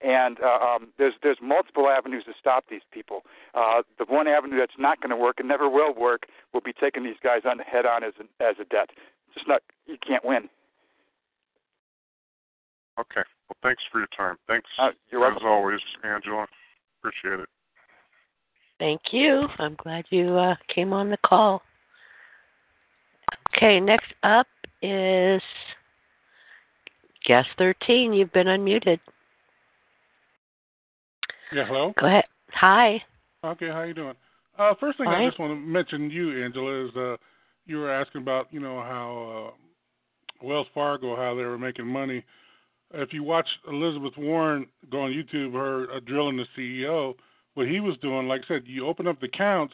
And 0.05 0.37
uh, 0.39 0.63
um, 0.63 0.89
there's 0.99 1.15
there's 1.23 1.39
multiple 1.41 1.89
avenues 1.89 2.23
to 2.25 2.33
stop 2.39 2.65
these 2.69 2.83
people. 2.91 3.21
Uh, 3.55 3.81
the 3.97 4.05
one 4.05 4.27
avenue 4.27 4.59
that's 4.59 4.77
not 4.77 5.01
going 5.01 5.09
to 5.09 5.15
work 5.15 5.39
and 5.39 5.47
never 5.47 5.67
will 5.67 5.95
work 5.95 6.27
will 6.53 6.61
be 6.61 6.73
taking 6.73 7.03
these 7.03 7.15
guys 7.23 7.41
on 7.43 7.57
head 7.59 7.87
on 7.87 8.03
as 8.03 8.13
a, 8.19 8.43
as 8.43 8.55
a 8.61 8.65
debt. 8.65 8.91
just 9.33 9.47
not 9.47 9.63
you 9.87 9.97
can't 10.05 10.23
win. 10.23 10.47
Okay. 12.99 13.23
Well, 13.49 13.57
thanks 13.63 13.81
for 13.91 13.97
your 13.97 14.07
time. 14.15 14.37
Thanks 14.47 14.67
uh, 14.79 14.91
you're 15.11 15.25
as 15.25 15.41
always, 15.43 15.79
Angela. 16.03 16.45
Appreciate 16.99 17.39
it. 17.39 17.49
Thank 18.77 19.01
you. 19.11 19.47
I'm 19.57 19.75
glad 19.75 20.05
you 20.09 20.37
uh, 20.37 20.55
came 20.73 20.93
on 20.93 21.09
the 21.09 21.17
call. 21.25 21.61
Okay, 23.55 23.79
next 23.79 24.13
up 24.23 24.47
is 24.81 25.41
guest 27.25 27.49
13. 27.57 28.13
You've 28.13 28.33
been 28.33 28.47
unmuted. 28.47 28.99
Yeah, 31.53 31.65
hello. 31.65 31.93
Go 31.99 32.07
ahead. 32.07 32.25
Hi. 32.53 33.01
Okay, 33.43 33.67
how 33.67 33.83
you 33.83 33.93
doing? 33.93 34.15
Uh, 34.57 34.73
first 34.79 34.97
thing. 34.97 35.07
I 35.07 35.25
just 35.25 35.39
want 35.39 35.51
to 35.51 35.55
mention 35.55 36.09
you, 36.09 36.43
Angela, 36.43 36.85
is 36.87 36.95
uh, 36.95 37.17
you 37.65 37.77
were 37.77 37.91
asking 37.91 38.21
about 38.21 38.47
you 38.51 38.59
know 38.59 38.77
how 38.81 39.53
uh, 39.53 40.45
Wells 40.45 40.67
Fargo 40.73 41.15
how 41.15 41.35
they 41.35 41.43
were 41.43 41.57
making 41.57 41.87
money. 41.87 42.23
If 42.93 43.11
you 43.13 43.23
watch 43.23 43.47
Elizabeth 43.67 44.13
Warren 44.17 44.67
go 44.89 45.01
on 45.01 45.11
YouTube, 45.11 45.53
her 45.53 45.91
uh, 45.91 45.99
drilling 46.05 46.37
the 46.37 46.45
CEO, 46.57 47.15
what 47.55 47.67
he 47.67 47.79
was 47.79 47.97
doing, 48.01 48.27
like 48.27 48.41
I 48.45 48.47
said, 48.55 48.63
you 48.65 48.87
open 48.87 49.07
up 49.07 49.19
the 49.19 49.27
accounts 49.27 49.73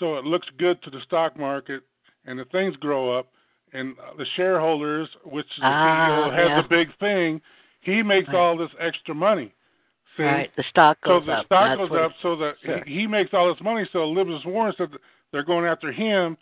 so 0.00 0.16
it 0.16 0.24
looks 0.24 0.46
good 0.58 0.82
to 0.82 0.90
the 0.90 1.00
stock 1.06 1.38
market, 1.38 1.82
and 2.26 2.38
the 2.38 2.44
things 2.46 2.76
grow 2.76 3.16
up, 3.18 3.28
and 3.72 3.94
the 4.18 4.26
shareholders, 4.36 5.08
which 5.24 5.46
the 5.58 5.64
Ah, 5.64 6.28
CEO 6.28 6.34
has 6.34 6.48
yeah. 6.48 6.60
a 6.64 6.68
big 6.68 6.88
thing, 6.98 7.40
he 7.80 8.02
makes 8.02 8.28
Right. 8.28 8.36
all 8.36 8.56
this 8.58 8.70
extra 8.78 9.14
money. 9.14 9.54
See? 10.16 10.22
Right. 10.22 10.50
The 10.56 10.64
stock 10.70 10.98
goes 11.02 11.22
up. 11.22 11.24
So 11.24 11.26
the 11.26 11.32
up. 11.40 11.46
stock 11.46 11.78
goes 11.78 11.98
up, 12.04 12.12
so 12.22 12.36
that 12.36 12.54
Sure. 12.64 12.84
he, 12.84 13.00
he 13.00 13.06
makes 13.06 13.30
all 13.34 13.52
this 13.52 13.62
money. 13.62 13.86
So 13.92 14.02
Elizabeth 14.04 14.44
Warren 14.46 14.74
said 14.78 14.92
that 14.92 15.00
they're 15.32 15.44
going 15.44 15.66
after 15.66 15.92
him 15.92 16.36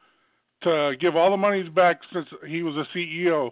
to 0.63 0.95
give 1.01 1.17
all 1.17 1.31
the 1.31 1.37
monies 1.37 1.69
back 1.75 2.01
since 2.13 2.27
he 2.47 2.63
was 2.63 2.75
a 2.77 2.87
CEO. 2.97 3.51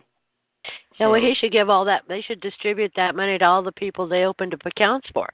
Yeah, 0.99 1.09
well, 1.09 1.20
he 1.20 1.35
should 1.35 1.51
give 1.53 1.69
all 1.69 1.85
that. 1.86 2.03
They 2.09 2.20
should 2.23 2.40
distribute 2.40 2.93
that 2.97 3.16
money 3.16 3.36
to 3.39 3.44
all 3.44 3.62
the 3.62 3.73
people 3.73 4.07
they 4.07 4.24
opened 4.24 4.55
up 4.55 4.61
accounts 4.65 5.09
for. 5.12 5.28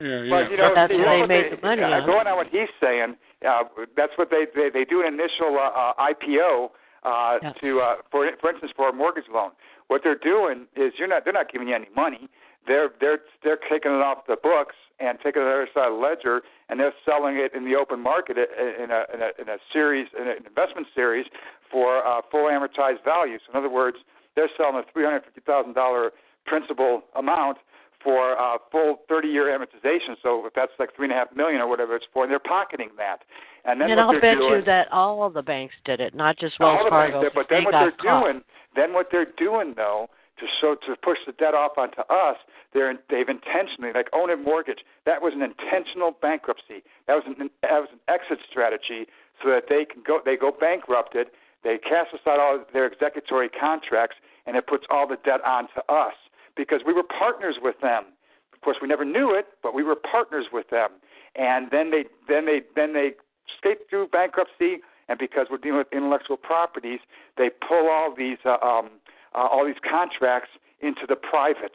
Yeah, 0.00 0.22
yeah. 0.22 0.30
Well, 0.32 0.50
you 0.50 0.56
know, 0.56 0.72
That's 0.74 0.92
you 0.92 0.98
where 0.98 1.06
know 1.06 1.12
they 1.14 1.20
what 1.20 1.28
made 1.28 1.52
the 1.52 1.62
money 1.62 1.82
uh, 1.82 1.86
on. 2.00 2.06
Going 2.06 2.26
on 2.26 2.36
what 2.36 2.48
he's 2.50 2.68
saying, 2.80 3.14
uh, 3.48 3.62
that's 3.96 4.12
what 4.16 4.30
they 4.30 4.46
they, 4.54 4.68
they 4.70 4.84
do 4.84 5.02
an 5.06 5.14
initial 5.14 5.56
uh, 5.58 5.70
uh, 5.70 5.92
IPO 6.10 6.70
uh, 7.04 7.38
Yeah. 7.40 7.52
to 7.60 7.80
uh, 7.80 7.94
for 8.10 8.28
for 8.40 8.50
instance 8.50 8.72
for 8.74 8.88
a 8.88 8.92
mortgage 8.92 9.28
loan. 9.32 9.50
What 9.86 10.00
they're 10.02 10.18
doing 10.18 10.66
is 10.74 10.92
you're 10.98 11.06
not 11.08 11.22
they're 11.24 11.32
not 11.32 11.52
giving 11.52 11.68
you 11.68 11.74
any 11.76 11.88
money. 11.94 12.28
They're 12.66 12.90
they're 13.00 13.20
they're 13.42 13.58
taking 13.70 13.92
it 13.92 14.02
off 14.02 14.26
the 14.26 14.36
books 14.42 14.76
and 15.00 15.18
taking 15.18 15.42
it 15.42 15.44
to 15.44 15.50
the 15.50 15.66
other 15.66 15.68
side 15.74 15.88
of 15.90 15.94
the 15.94 16.00
ledger, 16.00 16.42
and 16.68 16.78
they're 16.78 16.94
selling 17.04 17.36
it 17.36 17.54
in 17.54 17.64
the 17.64 17.74
open 17.74 18.00
market 18.00 18.36
in 18.38 18.90
a 18.90 19.02
in 19.12 19.20
a, 19.22 19.30
in 19.40 19.48
a 19.48 19.58
series 19.72 20.08
in 20.18 20.28
an 20.28 20.36
investment 20.46 20.86
series 20.94 21.26
for 21.70 22.06
uh, 22.06 22.20
full 22.30 22.46
amortized 22.46 23.04
value. 23.04 23.38
So 23.46 23.52
in 23.52 23.58
other 23.58 23.72
words, 23.72 23.98
they're 24.36 24.50
selling 24.56 24.76
a 24.76 24.92
three 24.92 25.04
hundred 25.04 25.24
fifty 25.24 25.40
thousand 25.40 25.74
dollar 25.74 26.12
principal 26.46 27.02
amount 27.16 27.58
for 28.02 28.38
uh, 28.38 28.58
full 28.70 29.02
30-year 29.10 29.44
amortization. 29.44 30.16
So 30.22 30.44
if 30.46 30.54
that's 30.54 30.72
like 30.78 30.94
three 30.96 31.06
and 31.06 31.12
a 31.12 31.16
half 31.16 31.28
million 31.36 31.60
or 31.60 31.68
whatever 31.68 31.94
it's 31.96 32.06
for, 32.12 32.24
and 32.24 32.32
they're 32.32 32.40
pocketing 32.40 32.88
that. 32.96 33.18
And 33.64 33.80
then 33.80 33.92
and 33.92 34.00
I'll 34.00 34.12
bet 34.12 34.38
doing, 34.38 34.58
you 34.58 34.64
that 34.64 34.88
all 34.90 35.22
of 35.22 35.34
the 35.34 35.42
banks 35.42 35.74
did 35.84 36.00
it, 36.00 36.14
not 36.14 36.36
just 36.36 36.58
Wells 36.58 36.80
all 36.82 36.90
Wells 36.90 36.90
the 36.90 36.90
banks 36.90 37.12
Fargo. 37.12 37.28
did, 37.28 37.32
but 37.34 37.46
then 37.48 37.64
what 37.64 37.72
they're 37.72 37.92
caught. 37.92 38.24
doing, 38.24 38.42
then 38.76 38.92
what 38.92 39.08
they're 39.10 39.26
doing 39.36 39.74
though, 39.76 40.08
to 40.38 40.46
so 40.60 40.74
to 40.86 40.96
push 40.96 41.18
the 41.26 41.32
debt 41.32 41.54
off 41.54 41.72
onto 41.76 42.00
us, 42.08 42.36
they're 42.72 42.94
they've 43.10 43.28
intentionally 43.28 43.92
like 43.94 44.10
Ownit 44.12 44.42
mortgage. 44.42 44.80
That 45.06 45.22
was 45.22 45.34
an 45.34 45.42
intentional 45.42 46.12
bankruptcy. 46.12 46.82
That 47.06 47.14
was 47.14 47.24
an 47.26 47.50
that 47.62 47.80
was 47.80 47.88
an 47.92 48.00
exit 48.08 48.38
strategy 48.48 49.06
so 49.42 49.50
that 49.50 49.64
they 49.68 49.84
can 49.84 50.02
go 50.06 50.20
they 50.24 50.36
go 50.36 50.50
bankrupted. 50.50 51.28
They 51.62 51.78
cast 51.78 52.12
aside 52.12 52.40
all 52.40 52.64
their 52.72 52.86
executory 52.90 53.48
contracts, 53.48 54.16
and 54.46 54.56
it 54.56 54.66
puts 54.66 54.84
all 54.90 55.06
the 55.06 55.18
debt 55.24 55.44
onto 55.44 55.80
us 55.88 56.14
because 56.56 56.80
we 56.84 56.92
were 56.92 57.04
partners 57.04 57.56
with 57.62 57.80
them. 57.80 58.04
Of 58.52 58.60
course, 58.62 58.78
we 58.82 58.88
never 58.88 59.04
knew 59.04 59.34
it, 59.34 59.46
but 59.62 59.74
we 59.74 59.82
were 59.82 59.96
partners 59.96 60.46
with 60.52 60.70
them. 60.70 60.90
And 61.36 61.70
then 61.70 61.90
they 61.90 62.04
then 62.28 62.46
they 62.46 62.62
then 62.74 62.92
they 62.94 63.12
skate 63.58 63.88
through 63.88 64.08
bankruptcy, 64.08 64.78
and 65.12 65.18
because 65.18 65.46
we're 65.50 65.58
dealing 65.58 65.76
with 65.76 65.92
intellectual 65.92 66.38
properties, 66.38 67.00
they 67.36 67.50
pull 67.68 67.90
all 67.90 68.14
these 68.16 68.38
uh, 68.46 68.56
um, 68.66 68.88
uh, 69.34 69.46
all 69.46 69.66
these 69.66 69.82
contracts 69.88 70.48
into 70.80 71.02
the 71.06 71.16
private, 71.16 71.74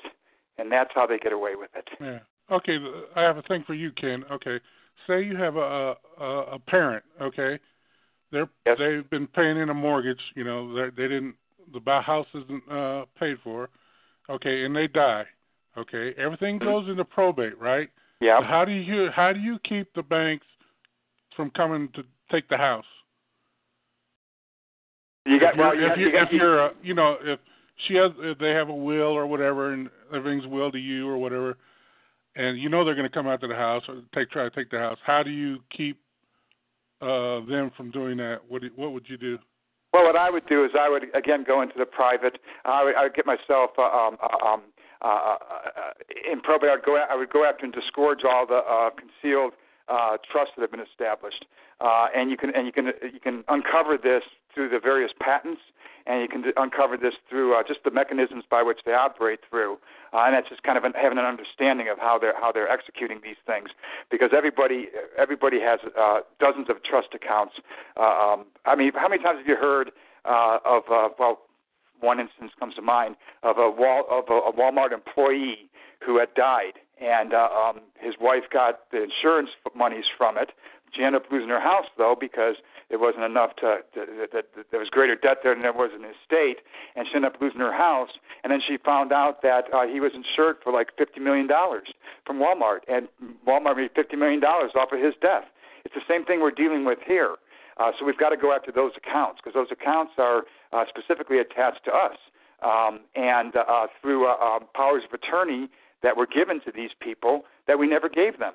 and 0.57 0.71
that's 0.71 0.89
how 0.95 1.05
they 1.05 1.19
get 1.19 1.31
away 1.31 1.51
with 1.55 1.69
it. 1.75 1.87
Yeah. 2.01 2.19
Okay, 2.49 2.77
I 3.15 3.21
have 3.21 3.37
a 3.37 3.43
thing 3.43 3.63
for 3.67 3.75
you, 3.75 3.91
Ken. 3.91 4.23
Okay, 4.31 4.59
say 5.05 5.21
you 5.21 5.37
have 5.37 5.55
a 5.55 5.95
a, 6.19 6.25
a 6.25 6.59
parent. 6.59 7.03
Okay, 7.21 7.59
they're 8.31 8.49
Yes. 8.65 8.77
they've 8.79 9.07
been 9.07 9.27
paying 9.27 9.57
in 9.57 9.69
a 9.69 9.73
mortgage. 9.73 10.21
You 10.33 10.43
know, 10.43 10.73
they 10.73 10.89
they 10.89 11.07
didn't 11.07 11.35
the 11.71 12.01
house 12.01 12.27
isn't 12.33 12.71
uh, 12.71 13.05
paid 13.19 13.37
for. 13.43 13.69
Okay, 14.31 14.65
and 14.65 14.75
they 14.75 14.87
die. 14.87 15.25
Okay, 15.77 16.15
everything 16.17 16.57
goes 16.57 16.89
into 16.89 17.05
probate, 17.05 17.57
right? 17.59 17.89
Yeah. 18.19 18.41
How 18.41 18.65
do 18.65 18.71
you 18.71 19.09
how 19.15 19.31
do 19.31 19.39
you 19.39 19.59
keep 19.59 19.93
the 19.93 20.01
banks 20.01 20.47
from 21.35 21.51
coming 21.51 21.89
to 21.93 22.03
take 22.31 22.49
the 22.49 22.57
house? 22.57 22.85
You 25.27 25.39
got 25.39 25.53
if 25.53 25.57
you're, 25.57 25.67
well, 25.67 25.75
you 25.75 25.87
if 25.87 25.97
you 25.97 26.07
if 26.13 26.31
you're 26.31 26.65
uh, 26.67 26.69
you 26.81 26.93
know 26.93 27.17
if 27.21 27.39
she 27.85 27.95
has 27.95 28.11
if 28.19 28.37
they 28.39 28.51
have 28.51 28.69
a 28.69 28.75
will 28.75 29.11
or 29.11 29.27
whatever 29.27 29.73
and 29.73 29.89
everything's 30.13 30.47
will 30.47 30.71
to 30.71 30.77
you 30.77 31.07
or 31.07 31.17
whatever, 31.17 31.57
and 32.35 32.57
you 32.57 32.69
know 32.69 32.85
they're 32.85 32.95
going 32.95 33.09
to 33.09 33.13
come 33.13 33.27
out 33.27 33.41
to 33.41 33.47
the 33.47 33.55
house 33.55 33.83
or 33.89 34.01
take 34.15 34.31
try 34.31 34.43
to 34.43 34.49
take 34.49 34.71
the 34.71 34.79
house. 34.79 34.97
How 35.05 35.23
do 35.23 35.29
you 35.29 35.59
keep 35.75 35.99
uh 37.01 37.45
them 37.45 37.71
from 37.75 37.91
doing 37.91 38.17
that? 38.17 38.39
What 38.47 38.61
do, 38.61 38.69
what 38.75 38.93
would 38.93 39.03
you 39.09 39.17
do? 39.17 39.37
Well, 39.93 40.05
what 40.05 40.15
I 40.15 40.29
would 40.29 40.47
do 40.47 40.63
is 40.63 40.71
I 40.79 40.89
would 40.89 41.03
again 41.13 41.43
go 41.45 41.61
into 41.61 41.75
the 41.77 41.85
private. 41.85 42.37
I 42.63 42.83
would, 42.85 42.95
I 42.95 43.03
would 43.03 43.13
get 43.13 43.25
myself 43.25 43.71
uh, 43.77 43.83
um, 43.83 44.17
uh, 44.21 44.45
um, 44.45 44.61
uh, 45.01 45.07
uh, 45.07 45.37
in 46.31 46.39
probate. 46.39 46.69
I'd 46.69 46.83
go. 46.85 46.97
I 46.97 47.15
would 47.15 47.29
go 47.29 47.43
after 47.43 47.65
and 47.65 47.73
disgorge 47.73 48.19
all 48.23 48.47
the 48.47 48.61
uh, 48.63 48.89
concealed 48.91 49.53
uh, 49.89 50.17
trusts 50.31 50.53
that 50.55 50.61
have 50.61 50.71
been 50.71 50.79
established, 50.79 51.45
uh, 51.81 52.07
and 52.15 52.31
you 52.31 52.37
can 52.37 52.55
and 52.55 52.65
you 52.65 52.71
can 52.71 52.85
you 53.13 53.19
can 53.21 53.43
uncover 53.47 53.97
this 53.97 54.23
through 54.57 54.69
the 54.69 54.79
various 54.79 55.11
patents, 55.21 55.61
and 56.07 56.21
you 56.23 56.27
can 56.27 56.41
d- 56.41 56.49
uncover 56.57 56.97
this 56.97 57.13
through 57.29 57.53
uh, 57.53 57.61
just 57.67 57.83
the 57.83 57.91
mechanisms 57.91 58.43
by 58.49 58.63
which 58.63 58.79
they 58.87 58.93
operate 58.93 59.39
through, 59.47 59.77
uh, 60.13 60.25
and 60.25 60.33
that's 60.33 60.49
just 60.49 60.63
kind 60.63 60.79
of 60.79 60.83
an, 60.83 60.93
having 60.99 61.19
an 61.19 61.25
understanding 61.25 61.89
of 61.89 61.99
how 61.99 62.17
they're 62.17 62.33
how 62.41 62.51
they're 62.51 62.69
executing 62.69 63.19
these 63.23 63.37
things, 63.45 63.69
because 64.09 64.31
everybody 64.35 64.87
everybody 65.15 65.59
has 65.59 65.79
uh, 65.93 66.21
dozens 66.39 66.71
of 66.71 66.81
trust 66.83 67.09
accounts. 67.13 67.53
Uh, 67.95 68.33
um, 68.33 68.45
I 68.65 68.75
mean, 68.75 68.91
how 68.95 69.07
many 69.07 69.21
times 69.21 69.37
have 69.37 69.47
you 69.47 69.57
heard 69.57 69.91
uh, 70.25 70.57
of 70.65 70.83
uh, 70.91 71.09
well? 71.19 71.39
One 71.99 72.19
instance 72.19 72.51
comes 72.59 72.75
to 72.75 72.83
mind 72.83 73.15
of 73.41 73.57
a 73.57 73.69
wall 73.71 74.05
of 74.09 74.25
a, 74.29 74.37
a 74.49 74.53
Walmart 74.53 74.91
employee 74.91 75.69
who 76.05 76.19
had 76.19 76.33
died, 76.35 76.73
and 77.01 77.33
uh, 77.33 77.49
um, 77.51 77.81
his 77.99 78.15
wife 78.21 78.43
got 78.51 78.81
the 78.91 79.03
insurance 79.03 79.49
monies 79.75 80.05
from 80.17 80.37
it. 80.37 80.51
She 80.93 81.03
ended 81.03 81.21
up 81.23 81.31
losing 81.31 81.49
her 81.49 81.59
house 81.59 81.87
though 81.97 82.15
because 82.19 82.55
it 82.89 82.99
wasn't 82.99 83.23
enough 83.23 83.55
to, 83.57 83.79
to, 83.93 84.05
to, 84.05 84.27
to 84.27 84.63
there 84.71 84.79
was 84.79 84.89
greater 84.89 85.15
debt 85.15 85.37
there 85.43 85.53
than 85.53 85.61
there 85.61 85.73
was 85.73 85.91
in 85.95 86.03
his 86.03 86.15
estate, 86.23 86.57
and 86.95 87.05
she 87.07 87.15
ended 87.15 87.33
up 87.33 87.41
losing 87.41 87.59
her 87.59 87.73
house. 87.73 88.09
And 88.43 88.51
then 88.51 88.61
she 88.65 88.77
found 88.77 89.11
out 89.11 89.41
that 89.41 89.65
uh, 89.73 89.85
he 89.87 89.99
was 89.99 90.11
insured 90.15 90.57
for 90.63 90.71
like 90.71 90.89
fifty 90.97 91.19
million 91.19 91.47
dollars 91.47 91.87
from 92.25 92.39
Walmart, 92.39 92.79
and 92.87 93.07
Walmart 93.45 93.77
made 93.77 93.91
fifty 93.95 94.15
million 94.15 94.39
dollars 94.39 94.71
off 94.75 94.91
of 94.91 94.99
his 95.03 95.13
death. 95.21 95.43
It's 95.83 95.95
the 95.95 96.07
same 96.07 96.25
thing 96.25 96.41
we're 96.41 96.51
dealing 96.51 96.85
with 96.85 96.99
here. 97.05 97.35
Uh, 97.77 97.91
so 97.97 98.05
we've 98.05 98.17
got 98.17 98.29
to 98.29 98.37
go 98.37 98.53
after 98.53 98.71
those 98.71 98.91
accounts 98.97 99.39
because 99.43 99.53
those 99.53 99.71
accounts 99.71 100.13
are 100.17 100.43
uh, 100.73 100.83
specifically 100.89 101.39
attached 101.39 101.85
to 101.85 101.91
us, 101.91 102.17
um, 102.63 103.01
and 103.15 103.55
uh, 103.55 103.87
through 104.01 104.27
uh, 104.27 104.35
um, 104.37 104.65
powers 104.73 105.03
of 105.07 105.13
attorney 105.13 105.69
that 106.03 106.17
were 106.17 106.27
given 106.27 106.59
to 106.61 106.71
these 106.71 106.91
people 106.99 107.43
that 107.67 107.77
we 107.77 107.87
never 107.87 108.09
gave 108.09 108.39
them. 108.39 108.53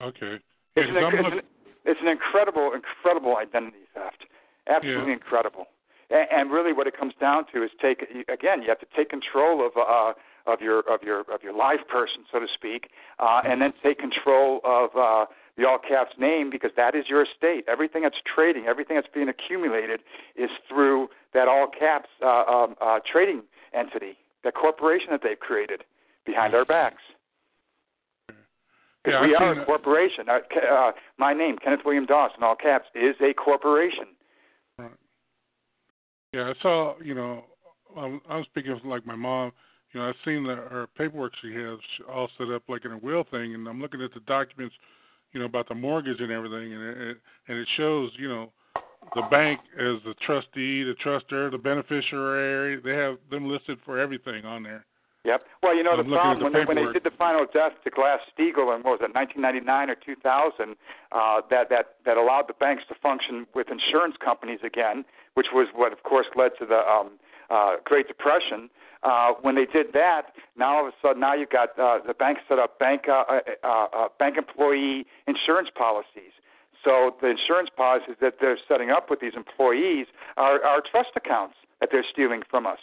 Okay. 0.00 0.38
It's 0.80 0.90
an, 0.90 0.96
it's, 0.96 1.34
an, 1.34 1.40
it's 1.84 2.00
an 2.00 2.08
incredible, 2.08 2.72
incredible 2.72 3.36
identity 3.36 3.84
theft. 3.94 4.24
Absolutely 4.66 5.08
Yeah. 5.08 5.12
incredible. 5.14 5.66
And, 6.10 6.26
and 6.30 6.50
really, 6.50 6.72
what 6.72 6.86
it 6.86 6.96
comes 6.96 7.14
down 7.20 7.44
to 7.52 7.62
is 7.62 7.70
take 7.80 8.02
again. 8.28 8.62
You 8.62 8.68
have 8.68 8.80
to 8.80 8.86
take 8.96 9.10
control 9.10 9.64
of 9.66 9.72
uh, 9.76 10.14
of 10.50 10.60
your 10.60 10.80
of 10.80 11.02
your 11.02 11.20
of 11.32 11.42
your 11.42 11.52
live 11.52 11.86
person, 11.88 12.24
so 12.30 12.40
to 12.40 12.46
speak, 12.52 12.90
uh, 13.18 13.42
and 13.44 13.60
then 13.60 13.72
take 13.82 13.98
control 13.98 14.60
of 14.64 14.90
uh, 14.96 15.26
the 15.56 15.66
all 15.68 15.78
caps 15.78 16.12
name 16.18 16.50
because 16.50 16.70
that 16.76 16.94
is 16.94 17.08
your 17.08 17.22
estate. 17.22 17.64
Everything 17.68 18.02
that's 18.02 18.20
trading, 18.24 18.66
everything 18.66 18.96
that's 18.96 19.12
being 19.12 19.28
accumulated, 19.28 20.00
is 20.36 20.50
through 20.68 21.08
that 21.34 21.48
all 21.48 21.66
caps 21.66 22.08
uh, 22.22 22.44
um, 22.44 22.74
uh, 22.80 23.00
trading 23.10 23.42
entity, 23.74 24.16
that 24.44 24.54
corporation 24.54 25.08
that 25.10 25.20
they've 25.22 25.40
created 25.40 25.84
behind 26.24 26.54
our 26.54 26.64
backs. 26.64 27.02
Yeah, 29.06 29.22
we 29.22 29.34
are 29.34 29.60
a 29.60 29.64
corporation. 29.64 30.26
Uh, 30.28 30.40
uh, 30.70 30.92
my 31.18 31.32
name, 31.32 31.56
Kenneth 31.62 31.80
William 31.84 32.06
Dawson, 32.06 32.42
all 32.42 32.56
caps, 32.56 32.86
is 32.94 33.14
a 33.20 33.32
corporation. 33.32 34.06
Right. 34.78 34.90
Yeah, 36.32 36.50
I 36.50 36.62
saw. 36.62 36.94
You 37.02 37.14
know, 37.14 37.44
I'm, 37.96 38.20
I'm 38.28 38.44
speaking 38.44 38.72
of 38.72 38.84
like 38.84 39.06
my 39.06 39.16
mom. 39.16 39.52
You 39.92 40.00
know, 40.00 40.08
I've 40.08 40.16
seen 40.24 40.44
the, 40.44 40.54
her 40.54 40.86
paperwork 40.98 41.32
she 41.40 41.54
has 41.54 41.78
all 42.12 42.28
set 42.36 42.50
up 42.50 42.62
like 42.68 42.84
in 42.84 42.92
a 42.92 42.98
will 42.98 43.24
thing, 43.30 43.54
and 43.54 43.66
I'm 43.66 43.80
looking 43.80 44.02
at 44.02 44.12
the 44.12 44.20
documents. 44.20 44.74
You 45.32 45.40
know 45.40 45.46
about 45.46 45.68
the 45.68 45.74
mortgage 45.74 46.20
and 46.20 46.32
everything, 46.32 46.72
and 46.72 46.82
it, 46.82 46.98
it 46.98 47.16
and 47.48 47.58
it 47.58 47.68
shows. 47.76 48.10
You 48.18 48.28
know, 48.28 48.52
the 49.14 49.22
bank 49.30 49.60
as 49.74 50.02
the 50.04 50.14
trustee, 50.26 50.82
the 50.82 50.94
truster, 51.04 51.50
the 51.50 51.58
beneficiary. 51.58 52.80
They 52.80 52.94
have 52.94 53.16
them 53.30 53.48
listed 53.48 53.78
for 53.84 53.98
everything 53.98 54.44
on 54.44 54.62
there. 54.62 54.84
Yep. 55.24 55.42
Well, 55.62 55.76
you 55.76 55.82
know 55.82 55.92
I'm 55.92 56.08
the 56.08 56.16
problem 56.16 56.38
the 56.38 56.44
when 56.44 56.52
they, 56.52 56.64
when 56.64 56.76
they 56.76 56.92
did 56.92 57.04
the 57.04 57.16
final 57.16 57.44
death 57.52 57.72
to 57.84 57.90
Glass 57.90 58.20
Steagall 58.32 58.74
in 58.74 58.82
what 58.82 59.00
was 59.00 59.02
it, 59.02 59.14
1999 59.14 59.90
or 59.90 59.96
2000, 59.96 60.76
uh, 61.10 61.40
that 61.50 61.68
that 61.70 61.96
that 62.06 62.16
allowed 62.16 62.44
the 62.48 62.54
banks 62.54 62.84
to 62.88 62.94
function 62.94 63.46
with 63.54 63.66
insurance 63.68 64.16
companies 64.24 64.60
again, 64.62 65.04
which 65.34 65.48
was 65.52 65.68
what, 65.74 65.92
of 65.92 66.02
course, 66.04 66.26
led 66.36 66.52
to 66.58 66.66
the 66.66 66.86
um, 66.86 67.18
uh, 67.50 67.76
Great 67.84 68.06
Depression. 68.06 68.70
Uh, 69.02 69.32
when 69.42 69.54
they 69.54 69.66
did 69.66 69.92
that, 69.92 70.34
now 70.56 70.78
all 70.78 70.86
of 70.86 70.92
a 70.92 70.96
sudden, 71.00 71.20
now 71.20 71.34
you've 71.34 71.50
got 71.50 71.78
uh, 71.78 71.98
the 72.06 72.14
banks 72.14 72.42
set 72.48 72.58
up 72.58 72.78
bank 72.78 73.02
uh, 73.08 73.22
uh, 73.62 73.68
uh, 73.68 74.08
bank 74.18 74.36
employee 74.36 75.06
insurance 75.26 75.68
policies. 75.74 76.32
So 76.84 77.14
the 77.20 77.28
insurance 77.28 77.70
policies 77.76 78.16
that 78.20 78.34
they're 78.40 78.58
setting 78.68 78.90
up 78.90 79.10
with 79.10 79.20
these 79.20 79.34
employees 79.36 80.06
are, 80.36 80.62
are 80.64 80.80
trust 80.80 81.10
accounts 81.16 81.56
that 81.80 81.90
they're 81.92 82.06
stealing 82.08 82.42
from 82.48 82.66
us. 82.66 82.78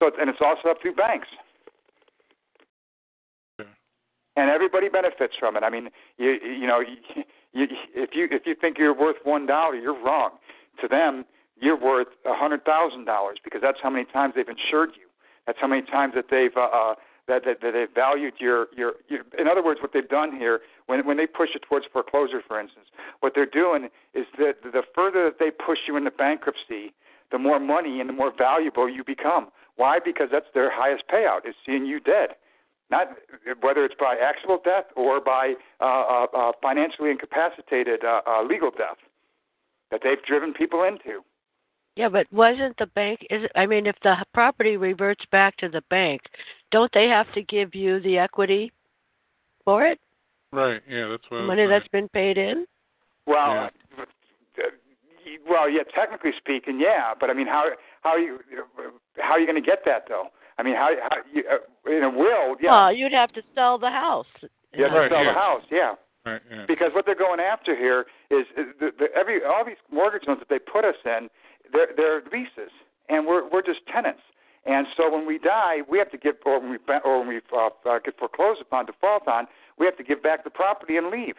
So 0.00 0.08
it's, 0.08 0.16
and 0.20 0.28
it's 0.28 0.38
all 0.40 0.56
set 0.62 0.70
up 0.70 0.78
through 0.82 0.94
banks. 0.94 1.28
And 4.36 4.48
everybody 4.48 4.88
benefits 4.88 5.34
from 5.38 5.56
it. 5.56 5.62
I 5.62 5.70
mean, 5.70 5.90
you 6.16 6.38
you 6.42 6.66
know, 6.66 6.80
you, 6.80 6.96
you, 7.52 7.66
if 7.94 8.10
you 8.14 8.26
if 8.30 8.46
you 8.46 8.54
think 8.58 8.78
you're 8.78 8.94
worth 8.98 9.16
one 9.24 9.44
dollar, 9.44 9.74
you're 9.74 10.02
wrong. 10.02 10.30
To 10.80 10.88
them, 10.88 11.26
you're 11.60 11.78
worth 11.78 12.06
a 12.24 12.34
hundred 12.34 12.64
thousand 12.64 13.04
dollars 13.04 13.38
because 13.44 13.60
that's 13.60 13.78
how 13.82 13.90
many 13.90 14.06
times 14.06 14.34
they've 14.36 14.48
insured 14.48 14.90
you. 14.94 15.08
That's 15.46 15.58
how 15.60 15.66
many 15.66 15.82
times 15.82 16.14
that 16.14 16.26
they've 16.30 16.56
uh, 16.56 16.60
uh, 16.72 16.94
that, 17.28 17.44
that 17.44 17.60
that 17.60 17.72
they've 17.72 17.94
valued 17.94 18.34
your, 18.38 18.68
your 18.74 18.94
your. 19.08 19.20
In 19.38 19.46
other 19.46 19.62
words, 19.62 19.80
what 19.82 19.92
they've 19.92 20.08
done 20.08 20.34
here, 20.34 20.60
when 20.86 21.04
when 21.04 21.16
they 21.16 21.26
push 21.26 21.50
it 21.54 21.62
towards 21.68 21.84
foreclosure, 21.92 22.40
for 22.46 22.58
instance, 22.58 22.86
what 23.18 23.32
they're 23.34 23.44
doing 23.44 23.88
is 24.14 24.26
that 24.38 24.62
the 24.62 24.82
further 24.94 25.24
that 25.24 25.38
they 25.38 25.50
push 25.50 25.80
you 25.86 25.96
into 25.96 26.12
bankruptcy, 26.12 26.94
the 27.30 27.38
more 27.38 27.60
money 27.60 28.00
and 28.00 28.08
the 28.08 28.14
more 28.14 28.32
valuable 28.36 28.88
you 28.88 29.04
become. 29.04 29.48
Why? 29.80 29.98
Because 29.98 30.28
that's 30.30 30.52
their 30.52 30.70
highest 30.70 31.04
payout 31.10 31.48
is 31.48 31.54
seeing 31.64 31.86
you 31.86 32.00
dead. 32.00 32.36
Not 32.90 33.16
whether 33.62 33.82
it's 33.82 33.94
by 33.98 34.14
actual 34.22 34.58
death 34.62 34.84
or 34.94 35.22
by 35.22 35.54
uh, 35.80 35.84
uh, 35.84 36.26
uh, 36.36 36.52
financially 36.60 37.10
incapacitated 37.10 38.04
uh, 38.04 38.20
uh, 38.26 38.42
legal 38.42 38.70
death 38.70 38.98
that 39.90 40.00
they've 40.04 40.22
driven 40.28 40.52
people 40.52 40.84
into. 40.84 41.24
Yeah, 41.96 42.10
but 42.10 42.26
wasn't 42.30 42.76
the 42.76 42.88
bank? 42.88 43.20
Is 43.30 43.44
it, 43.44 43.52
I 43.56 43.64
mean, 43.64 43.86
if 43.86 43.96
the 44.02 44.16
property 44.34 44.76
reverts 44.76 45.24
back 45.32 45.56
to 45.58 45.68
the 45.70 45.82
bank, 45.88 46.20
don't 46.70 46.92
they 46.92 47.06
have 47.06 47.32
to 47.32 47.42
give 47.42 47.74
you 47.74 48.00
the 48.00 48.18
equity 48.18 48.72
for 49.64 49.86
it? 49.86 49.98
Right. 50.52 50.82
Yeah, 50.86 51.08
that's 51.08 51.24
what. 51.30 51.44
Money 51.44 51.66
that's 51.66 51.88
been 51.88 52.08
paid 52.10 52.36
in. 52.36 52.66
Well, 53.26 53.64
uh, 53.64 53.68
well, 55.48 55.70
yeah, 55.70 55.84
technically 55.94 56.32
speaking, 56.36 56.80
yeah. 56.80 57.14
But 57.18 57.30
I 57.30 57.34
mean, 57.34 57.46
how 57.46 57.70
how 58.02 58.10
are 58.10 58.18
you 58.18 58.40
how 59.22 59.32
are 59.32 59.40
you 59.40 59.46
going 59.46 59.60
to 59.62 59.66
get 59.66 59.80
that 59.86 60.04
though? 60.08 60.28
I 60.58 60.62
mean, 60.62 60.74
how, 60.74 60.90
how 61.08 61.16
you, 61.32 61.44
uh, 61.50 61.90
in 61.90 62.02
a 62.04 62.10
will, 62.10 62.56
yeah, 62.60 62.70
Well, 62.70 62.92
you'd 62.94 63.12
have 63.12 63.32
to 63.32 63.42
sell 63.54 63.78
the 63.78 63.88
house. 63.90 64.26
you 64.74 64.84
have 64.84 64.92
to 64.92 64.98
Right, 64.98 65.10
sell 65.10 65.24
yeah. 65.24 65.32
the 65.32 65.38
house, 65.38 65.62
yeah. 65.70 65.94
Right. 66.26 66.40
Yeah. 66.50 66.64
Because 66.68 66.90
what 66.94 67.06
they're 67.06 67.14
going 67.14 67.40
after 67.40 67.74
here 67.74 68.04
is, 68.30 68.44
is 68.56 68.66
the, 68.78 68.90
the, 68.98 69.06
every 69.16 69.42
all 69.42 69.64
these 69.64 69.80
mortgage 69.90 70.24
loans 70.28 70.38
that 70.40 70.50
they 70.50 70.58
put 70.58 70.84
us 70.84 70.96
in, 71.06 71.28
they're, 71.72 71.88
they're 71.96 72.22
leases, 72.30 72.70
and 73.08 73.26
we're 73.26 73.48
we're 73.48 73.62
just 73.62 73.80
tenants. 73.90 74.20
And 74.66 74.86
so 74.94 75.10
when 75.10 75.26
we 75.26 75.38
die, 75.38 75.78
we 75.88 75.96
have 75.96 76.10
to 76.10 76.18
give, 76.18 76.34
or 76.44 76.60
when 76.60 76.70
we 76.70 76.76
ba- 76.76 77.00
or 77.06 77.20
when 77.20 77.28
we 77.28 77.40
uh, 77.56 77.70
uh, 77.88 77.98
get 78.04 78.18
foreclosed 78.18 78.60
upon, 78.60 78.84
default 78.84 79.26
on, 79.26 79.46
we 79.78 79.86
have 79.86 79.96
to 79.96 80.04
give 80.04 80.22
back 80.22 80.44
the 80.44 80.50
property 80.50 80.98
and 80.98 81.08
leave. 81.10 81.36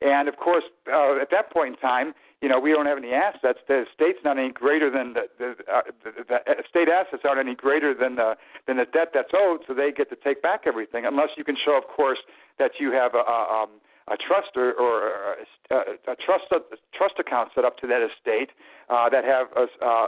And 0.00 0.28
of 0.28 0.36
course, 0.36 0.62
uh, 0.86 1.20
at 1.20 1.30
that 1.32 1.50
point 1.52 1.74
in 1.74 1.80
time, 1.80 2.14
you 2.44 2.50
know, 2.50 2.60
we 2.60 2.72
don't 2.72 2.84
have 2.84 2.98
any 2.98 3.12
assets. 3.12 3.58
The 3.66 3.86
state's 3.94 4.18
not 4.22 4.38
any 4.38 4.52
greater 4.52 4.90
than 4.90 5.14
the 5.14 5.24
the, 5.38 5.48
uh, 5.64 5.80
the, 6.04 6.10
the 6.28 6.38
estate 6.62 6.92
assets 6.92 7.22
aren't 7.24 7.40
any 7.40 7.54
greater 7.54 7.94
than 7.94 8.16
the 8.16 8.36
than 8.66 8.76
the 8.76 8.84
debt 8.84 9.12
that's 9.14 9.32
owed, 9.32 9.60
so 9.66 9.72
they 9.72 9.90
get 9.90 10.10
to 10.10 10.16
take 10.16 10.42
back 10.42 10.64
everything, 10.66 11.06
unless 11.06 11.30
you 11.38 11.44
can 11.44 11.56
show, 11.64 11.74
of 11.74 11.84
course, 11.88 12.18
that 12.58 12.72
you 12.78 12.92
have 12.92 13.14
a, 13.14 13.24
a, 13.24 13.62
um, 13.62 13.70
a 14.08 14.16
trust 14.18 14.52
or, 14.56 14.74
or 14.74 15.36
a, 15.70 16.12
a 16.12 16.16
trust 16.16 16.44
a 16.52 16.60
trust 16.92 17.14
account 17.18 17.48
set 17.54 17.64
up 17.64 17.78
to 17.78 17.86
that 17.86 18.02
estate 18.04 18.50
uh, 18.90 19.08
that 19.08 19.24
have 19.24 19.46
uh, 19.56 19.64
uh, 19.82 20.06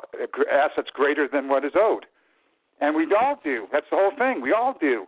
assets 0.53 0.91
greater 0.93 1.27
than 1.33 1.49
what 1.49 1.65
is 1.65 1.73
owed. 1.75 2.05
And 2.83 2.95
we 2.95 3.07
all 3.19 3.41
do. 3.43 3.67
That's 3.73 3.87
the 3.91 3.97
whole 3.97 4.13
thing. 4.19 4.43
We 4.43 4.53
all 4.53 4.77
do. 4.79 5.07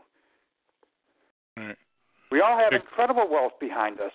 Right. 1.59 1.77
We 2.33 2.41
all 2.41 2.57
have 2.57 2.73
incredible 2.73 3.29
wealth 3.31 3.61
behind 3.61 4.01
us. 4.01 4.13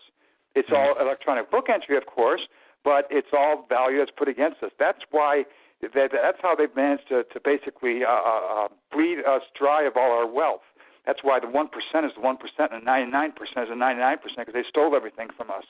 It's 0.56 0.70
all 0.72 0.96
electronic 1.00 1.52
book 1.52 1.66
entry, 1.72 1.98
of 1.98 2.06
course, 2.06 2.42
but 2.84 3.08
it's 3.10 3.30
all 3.34 3.66
value 3.70 4.00
that's 4.00 4.12
put 4.16 4.28
against 4.28 4.62
us. 4.64 4.72
That's 4.80 5.00
why 5.12 5.44
that, 5.82 6.12
that's 6.12 6.38
how 6.42 6.56
they've 6.56 6.76
managed 6.76 7.08
to, 7.10 7.24
to 7.24 7.40
basically 7.44 8.04
uh, 8.04 8.10
uh, 8.12 8.66
uh, 8.66 8.68
bleed 8.92 9.20
us 9.28 9.42
dry 9.58 9.84
of 9.84 9.94
all 9.98 10.12
our 10.12 10.28
wealth. 10.28 10.62
That's 11.06 11.20
why 11.22 11.40
the 11.40 11.48
one 11.48 11.68
percent 11.68 12.06
is 12.06 12.12
the 12.16 12.22
one 12.22 12.38
percent 12.38 12.72
and 12.72 12.82
the 12.82 12.86
ninety 12.86 13.12
nine 13.12 13.32
percent 13.34 13.68
is 13.68 13.70
the 13.70 13.76
ninety 13.76 14.00
nine 14.00 14.18
percent 14.20 14.48
because 14.48 14.54
they 14.54 14.68
stole 14.70 14.96
everything 14.96 15.28
from 15.36 15.52
us. 15.52 15.66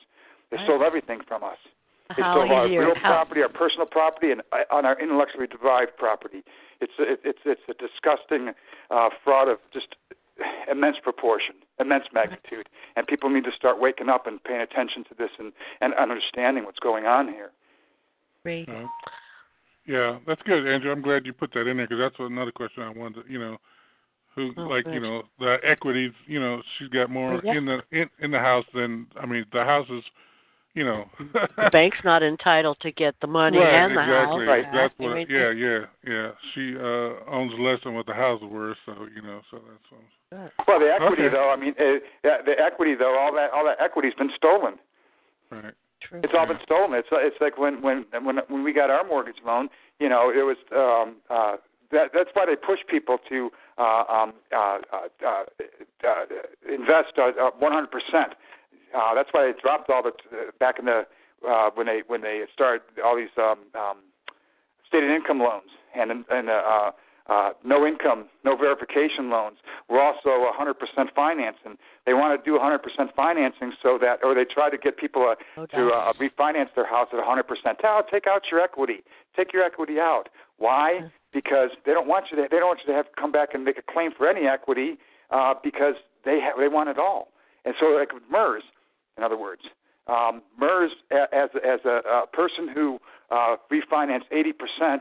They 0.50 0.58
stole 0.64 0.84
everything 0.84 1.20
from 1.26 1.42
us. 1.42 1.58
They 2.16 2.22
How 2.22 2.34
stole 2.44 2.52
our 2.52 2.68
real 2.68 2.94
how- 2.94 3.24
property, 3.24 3.42
our 3.42 3.48
personal 3.48 3.86
property, 3.86 4.30
and 4.30 4.42
uh, 4.52 4.62
on 4.70 4.84
our 4.86 5.00
intellectually 5.00 5.48
derived 5.48 5.96
property. 5.96 6.44
It's 6.80 6.92
it, 6.98 7.20
it's 7.24 7.40
it's 7.44 7.62
a 7.68 7.74
disgusting 7.74 8.52
uh, 8.90 9.08
fraud 9.24 9.48
of 9.48 9.58
just 9.72 9.96
immense 10.70 10.96
proportion, 11.02 11.54
immense 11.80 12.04
magnitude, 12.12 12.68
and 12.96 13.06
people 13.06 13.28
need 13.30 13.44
to 13.44 13.52
start 13.52 13.80
waking 13.80 14.08
up 14.08 14.26
and 14.26 14.42
paying 14.44 14.60
attention 14.60 15.04
to 15.04 15.14
this 15.16 15.30
and 15.38 15.52
and 15.80 15.94
understanding 15.94 16.64
what's 16.64 16.78
going 16.78 17.06
on 17.06 17.28
here. 17.28 17.50
Agree. 18.42 18.66
Uh, 18.68 18.86
yeah, 19.86 20.18
that's 20.26 20.42
good, 20.42 20.66
Andrew. 20.66 20.90
I'm 20.90 21.02
glad 21.02 21.26
you 21.26 21.32
put 21.32 21.52
that 21.54 21.66
in 21.66 21.76
there 21.76 21.86
because 21.86 22.00
that's 22.00 22.16
another 22.18 22.52
question 22.52 22.82
I 22.82 22.90
wanted. 22.90 23.26
To, 23.26 23.32
you 23.32 23.38
know, 23.38 23.58
who 24.34 24.52
Oh, 24.56 24.62
like 24.62 24.84
good. 24.84 24.94
you 24.94 25.00
know 25.00 25.22
the 25.38 25.58
equities. 25.62 26.12
You 26.26 26.40
know, 26.40 26.62
she's 26.78 26.88
got 26.88 27.10
more 27.10 27.40
Yeah. 27.44 27.54
in 27.54 27.64
the 27.66 27.82
in 27.90 28.08
in 28.20 28.30
the 28.30 28.38
house 28.38 28.66
than 28.74 29.06
I 29.20 29.26
mean 29.26 29.44
the 29.52 29.64
house 29.64 29.88
is. 29.90 30.04
You 30.74 30.84
know, 30.84 31.04
the 31.56 31.70
bank's 31.70 31.98
not 32.04 32.24
entitled 32.24 32.78
to 32.80 32.90
get 32.90 33.14
the 33.20 33.28
money 33.28 33.58
right, 33.58 33.84
and 33.84 33.96
the 33.96 34.02
exactly. 34.02 34.46
house. 34.46 34.66
That's 34.74 34.94
I 34.98 35.02
what. 35.04 35.14
mean, 35.14 35.26
yeah, 35.30 35.50
yeah, 35.52 35.78
yeah. 36.04 36.30
She 36.52 36.74
uh 36.76 37.30
owns 37.30 37.52
less 37.60 37.78
than 37.84 37.94
what 37.94 38.06
the 38.06 38.12
house 38.14 38.42
is 38.42 38.48
worth, 38.50 38.76
so 38.84 39.06
you 39.14 39.22
know, 39.22 39.40
so 39.52 39.58
that's. 39.58 39.88
Um, 39.92 40.50
Well, 40.66 40.80
the 40.80 40.90
equity 40.92 41.22
Okay. 41.26 41.34
though, 41.34 41.50
I 41.50 41.56
mean, 41.56 41.74
uh, 41.78 42.02
the 42.44 42.58
equity 42.58 42.96
though, 42.96 43.16
all 43.16 43.32
that 43.34 43.52
all 43.52 43.64
that 43.64 43.80
equity's 43.80 44.14
been 44.14 44.30
stolen. 44.36 44.74
right. 45.50 45.74
True. 46.02 46.20
It's 46.24 46.34
all 46.36 46.46
been 46.46 46.58
stolen. 46.64 46.92
It's 46.98 47.08
it's 47.12 47.36
like 47.40 47.56
when 47.56 47.80
when 47.80 48.04
when 48.22 48.38
when 48.48 48.64
we 48.64 48.72
got 48.72 48.90
our 48.90 49.06
mortgage 49.06 49.38
loan, 49.46 49.68
you 50.00 50.08
know, 50.08 50.30
it 50.30 50.42
was 50.42 50.56
um 50.74 51.16
uh 51.30 51.56
that 51.92 52.10
that's 52.12 52.30
why 52.34 52.46
they 52.46 52.56
push 52.56 52.80
people 52.90 53.18
to 53.28 53.50
uh 53.78 54.04
um 54.10 54.34
uh 54.52 54.78
uh, 54.92 55.08
uh, 55.24 55.44
uh 56.06 56.24
invest 56.68 57.14
uh, 57.16 57.30
uh 57.40 57.50
100%. 57.62 57.86
Uh 58.94 59.14
that's 59.14 59.28
why 59.32 59.44
they 59.44 59.60
dropped 59.60 59.90
all 59.90 60.02
the 60.02 60.12
uh, 60.36 60.50
back 60.58 60.78
in 60.78 60.84
the 60.86 61.06
uh 61.48 61.70
when 61.74 61.86
they 61.86 62.02
when 62.06 62.22
they 62.22 62.42
started 62.52 62.82
all 63.04 63.16
these 63.16 63.34
um 63.38 63.58
um 63.74 63.98
stated 64.86 65.10
income 65.10 65.38
loans 65.38 65.70
and 65.94 66.10
and 66.30 66.48
uh 66.48 66.90
uh, 67.26 67.50
no 67.64 67.86
income, 67.86 68.26
no 68.44 68.54
verification 68.56 69.30
loans. 69.30 69.56
We're 69.88 70.02
also 70.02 70.28
100% 70.28 70.74
financing. 71.14 71.78
They 72.04 72.12
want 72.12 72.38
to 72.38 72.44
do 72.44 72.58
100% 72.58 73.14
financing 73.14 73.72
so 73.82 73.98
that, 74.00 74.18
or 74.22 74.34
they 74.34 74.44
try 74.44 74.68
to 74.68 74.76
get 74.76 74.98
people 74.98 75.22
uh, 75.22 75.34
No 75.56 75.66
to 75.66 75.88
uh, 75.88 76.12
refinance 76.14 76.68
their 76.74 76.86
house 76.86 77.08
at 77.12 77.18
100%. 77.18 77.78
Tell, 77.78 78.02
take 78.10 78.26
out 78.26 78.42
your 78.50 78.60
equity. 78.60 79.04
Take 79.36 79.52
your 79.52 79.62
equity 79.62 79.98
out. 79.98 80.28
Why? 80.58 81.00
Because 81.32 81.70
they 81.86 81.92
don't 81.92 82.06
want 82.06 82.26
you 82.30 82.36
to. 82.36 82.46
They 82.50 82.58
don't 82.58 82.68
want 82.68 82.80
you 82.86 82.92
to 82.92 82.96
have 82.96 83.06
to 83.06 83.20
come 83.20 83.32
back 83.32 83.54
and 83.54 83.64
make 83.64 83.78
a 83.78 83.92
claim 83.92 84.10
for 84.16 84.28
any 84.28 84.46
equity 84.46 84.98
uh, 85.30 85.54
because 85.64 85.94
they 86.24 86.38
have, 86.40 86.58
they 86.58 86.68
want 86.68 86.90
it 86.90 86.98
all. 86.98 87.28
And 87.64 87.74
so, 87.80 87.86
like 87.86 88.12
with 88.12 88.22
MERS, 88.30 88.62
in 89.16 89.22
other 89.22 89.38
words, 89.38 89.62
um, 90.06 90.42
MERS 90.58 90.90
as 91.10 91.50
as 91.64 91.80
a, 91.84 92.00
a 92.08 92.26
person 92.32 92.68
who 92.68 92.98
uh, 93.30 93.56
refinanced 93.72 94.28
80% 94.32 95.00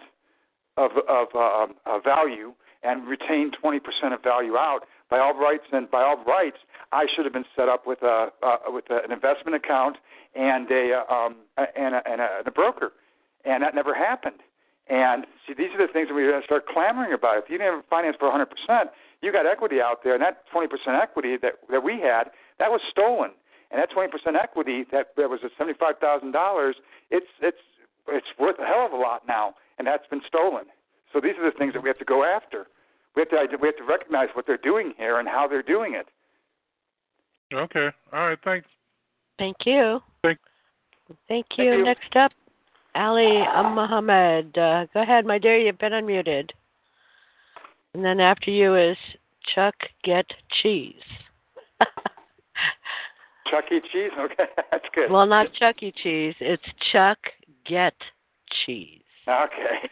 of 0.77 0.91
of 1.07 1.27
uh, 1.35 1.99
value 1.99 2.53
and 2.83 3.07
retained 3.07 3.55
20% 3.63 3.79
of 4.13 4.21
value 4.21 4.57
out. 4.57 4.81
By 5.09 5.19
all 5.19 5.37
rights 5.39 5.63
and 5.71 5.89
by 5.89 6.01
all 6.01 6.23
rights, 6.25 6.57
I 6.91 7.05
should 7.13 7.25
have 7.25 7.33
been 7.33 7.45
set 7.55 7.69
up 7.69 7.85
with 7.85 8.01
a 8.01 8.29
uh, 8.41 8.57
with 8.67 8.85
a, 8.89 9.03
an 9.03 9.11
investment 9.11 9.55
account 9.55 9.97
and 10.35 10.69
a 10.71 11.03
uh, 11.09 11.13
um, 11.13 11.35
and 11.57 11.95
a, 11.95 12.01
and 12.09 12.21
a, 12.21 12.29
and 12.39 12.47
a 12.47 12.51
broker, 12.51 12.93
and 13.45 13.61
that 13.61 13.75
never 13.75 13.93
happened. 13.93 14.39
And 14.89 15.25
see, 15.47 15.53
these 15.53 15.69
are 15.77 15.85
the 15.85 15.91
things 15.93 16.09
that 16.09 16.15
to 16.15 16.41
start 16.43 16.67
clamoring 16.67 17.13
about. 17.13 17.37
If 17.37 17.49
you 17.49 17.57
didn't 17.57 17.73
have 17.73 17.85
finance 17.89 18.17
for 18.19 18.29
100%, 18.29 18.85
you 19.21 19.31
got 19.31 19.45
equity 19.45 19.79
out 19.79 20.03
there, 20.03 20.13
and 20.13 20.21
that 20.21 20.43
20% 20.53 20.67
equity 21.01 21.37
that 21.41 21.53
that 21.69 21.83
we 21.83 21.99
had, 21.99 22.31
that 22.59 22.71
was 22.71 22.81
stolen. 22.89 23.31
And 23.73 23.81
that 23.81 23.89
20% 23.91 24.07
equity 24.41 24.85
that 24.91 25.07
that 25.17 25.29
was 25.29 25.39
at 25.43 25.51
$75,000, 25.59 26.73
it's 27.09 27.25
it's 27.41 27.57
it's 28.07 28.27
worth 28.39 28.57
a 28.59 28.65
hell 28.65 28.85
of 28.85 28.91
a 28.91 28.97
lot 28.97 29.23
now, 29.27 29.55
and 29.79 29.87
that's 29.87 30.05
been 30.09 30.21
stolen. 30.27 30.65
So 31.11 31.19
these 31.19 31.33
are 31.39 31.49
the 31.49 31.57
things 31.57 31.73
that 31.73 31.81
we 31.81 31.89
have 31.89 31.97
to 31.97 32.05
go 32.05 32.23
after. 32.23 32.67
We 33.15 33.21
have 33.21 33.29
to 33.29 33.57
we 33.59 33.67
have 33.67 33.77
to 33.77 33.83
recognize 33.83 34.29
what 34.33 34.45
they're 34.45 34.57
doing 34.57 34.93
here 34.97 35.19
and 35.19 35.27
how 35.27 35.47
they're 35.47 35.63
doing 35.63 35.95
it. 35.95 36.07
Okay. 37.53 37.89
All 38.11 38.27
right. 38.29 38.37
Thanks. 38.43 38.67
Thank 39.39 39.57
you. 39.65 39.99
Thank- 40.21 40.39
Thank 41.27 41.45
you. 41.57 41.65
Thank 41.65 41.77
you. 41.79 41.83
Next 41.83 42.15
up, 42.15 42.31
Ali 42.95 43.43
Muhammad. 43.73 44.57
Uh, 44.57 44.85
go 44.93 45.01
ahead, 45.01 45.25
my 45.25 45.37
dear. 45.37 45.57
You've 45.57 45.79
been 45.79 45.91
unmuted. 45.91 46.49
And 47.93 48.05
then 48.05 48.19
after 48.19 48.51
you 48.51 48.75
is 48.75 48.97
Chuck 49.53 49.75
Get 50.03 50.25
Cheese. 50.61 50.93
Chuck 53.53 53.65
E. 53.71 53.79
Cheese? 53.91 54.11
Okay, 54.19 54.45
that's 54.71 54.85
good. 54.95 55.11
Well, 55.11 55.27
not 55.27 55.53
Chuck 55.53 55.83
E. 55.83 55.93
Cheese. 56.03 56.33
It's 56.39 56.63
Chuck 56.91 57.19
Get 57.67 57.93
Cheese. 58.65 59.01
Okay. 59.27 59.89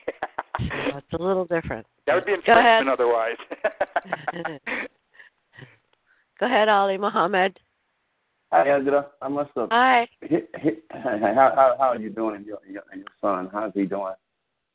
so 0.59 0.97
it's 0.97 1.13
a 1.13 1.21
little 1.21 1.45
different. 1.45 1.85
That 2.07 2.15
would 2.15 2.25
be 2.25 2.33
infringement 2.33 2.89
otherwise. 2.89 3.37
Go 6.39 6.47
ahead, 6.47 6.69
Ali 6.69 6.97
Muhammad. 6.97 7.59
Hi, 8.51 8.67
Angela. 8.67 9.07
I 9.21 9.27
must 9.27 9.51
have. 9.55 9.69
Hi. 9.71 10.07
How 10.91 11.51
how 11.55 11.75
how 11.77 11.89
are 11.89 11.99
you 11.99 12.09
doing, 12.09 12.37
and 12.37 12.45
your 12.45 12.57
your, 12.67 12.81
your 12.95 13.05
son? 13.21 13.47
How's 13.53 13.73
he 13.75 13.85
doing? 13.85 14.13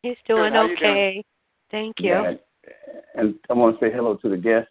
He's 0.02 0.16
doing 0.28 0.52
Good. 0.52 0.72
okay. 0.72 1.12
Doing? 1.14 1.24
Thank 1.72 1.96
you. 1.98 2.10
Yeah, 2.10 2.34
and 3.16 3.34
I 3.50 3.54
want 3.54 3.80
to 3.80 3.84
say 3.84 3.92
hello 3.92 4.14
to 4.16 4.28
the 4.28 4.36
guest. 4.36 4.68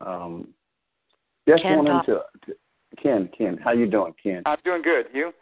Um, 0.00 0.54
just 1.48 1.62
Ken 1.62 1.78
wanted 1.78 2.06
to, 2.06 2.20
to 2.46 2.54
Ken. 3.02 3.28
Ken, 3.36 3.58
how 3.62 3.72
you 3.72 3.86
doing, 3.86 4.14
Ken? 4.22 4.42
I'm 4.46 4.58
doing 4.64 4.82
good. 4.82 5.06
You? 5.12 5.32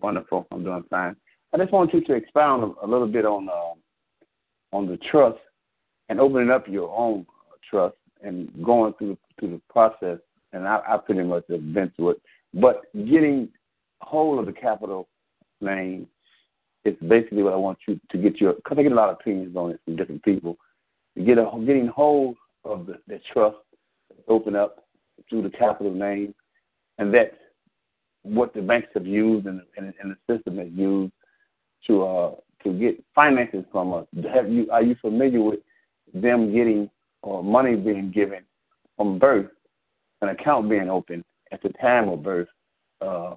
Wonderful. 0.00 0.46
I'm 0.50 0.64
doing 0.64 0.84
fine. 0.90 1.16
I 1.52 1.58
just 1.58 1.72
want 1.72 1.94
you 1.94 2.02
to 2.04 2.14
expound 2.14 2.64
a, 2.64 2.84
a 2.84 2.88
little 2.88 3.06
bit 3.06 3.24
on 3.24 3.48
uh, 3.48 4.76
on 4.76 4.86
the 4.86 4.96
trust 5.10 5.38
and 6.08 6.20
opening 6.20 6.50
up 6.50 6.66
your 6.68 6.90
own 6.96 7.26
trust 7.68 7.96
and 8.22 8.50
going 8.62 8.92
through 8.94 9.16
through 9.38 9.50
the 9.50 9.60
process. 9.70 10.18
And 10.52 10.66
I, 10.66 10.80
I 10.86 10.96
pretty 10.98 11.22
much 11.22 11.44
have 11.50 11.72
been 11.72 11.92
through 11.96 12.10
it. 12.10 12.22
But 12.54 12.82
getting 12.92 13.48
hold 14.00 14.38
of 14.40 14.46
the 14.46 14.52
capital 14.52 15.08
name 15.60 16.06
is 16.84 16.94
basically 17.08 17.42
what 17.42 17.52
I 17.52 17.56
want 17.56 17.78
you 17.88 17.98
to 18.10 18.18
get 18.18 18.40
your 18.40 18.54
because 18.54 18.78
I 18.78 18.82
get 18.82 18.92
a 18.92 18.96
lot 18.96 19.08
of 19.08 19.16
opinions 19.20 19.56
on 19.56 19.70
it 19.70 19.80
from 19.84 19.96
different 19.96 20.22
people. 20.22 20.56
To 21.16 21.24
get 21.24 21.38
a 21.38 21.48
getting 21.64 21.86
hold 21.86 22.36
of 22.64 22.86
the, 22.86 22.98
the 23.06 23.20
trust, 23.32 23.56
open 24.28 24.56
up 24.56 24.84
through 25.28 25.42
the 25.42 25.50
capital 25.50 25.92
name, 25.92 26.34
and 26.98 27.12
that's 27.12 27.34
what 28.22 28.54
the 28.54 28.62
banks 28.62 28.88
have 28.94 29.06
used 29.06 29.46
and, 29.46 29.60
and, 29.76 29.92
and 30.00 30.16
the 30.16 30.34
system 30.34 30.58
has 30.58 30.68
used 30.72 31.12
to 31.86 32.02
uh, 32.02 32.34
to 32.62 32.72
get 32.72 33.02
finances 33.14 33.64
from 33.70 33.92
us. 33.92 34.06
Have 34.32 34.50
you 34.50 34.70
are 34.70 34.82
you 34.82 34.96
familiar 35.00 35.42
with 35.42 35.60
them 36.14 36.52
getting 36.52 36.90
or 37.22 37.42
money 37.42 37.76
being 37.76 38.10
given 38.10 38.42
from 38.96 39.18
birth, 39.18 39.50
an 40.22 40.30
account 40.30 40.68
being 40.68 40.88
opened 40.88 41.24
at 41.52 41.62
the 41.62 41.70
time 41.80 42.08
of 42.08 42.22
birth 42.22 42.48
uh, 43.00 43.34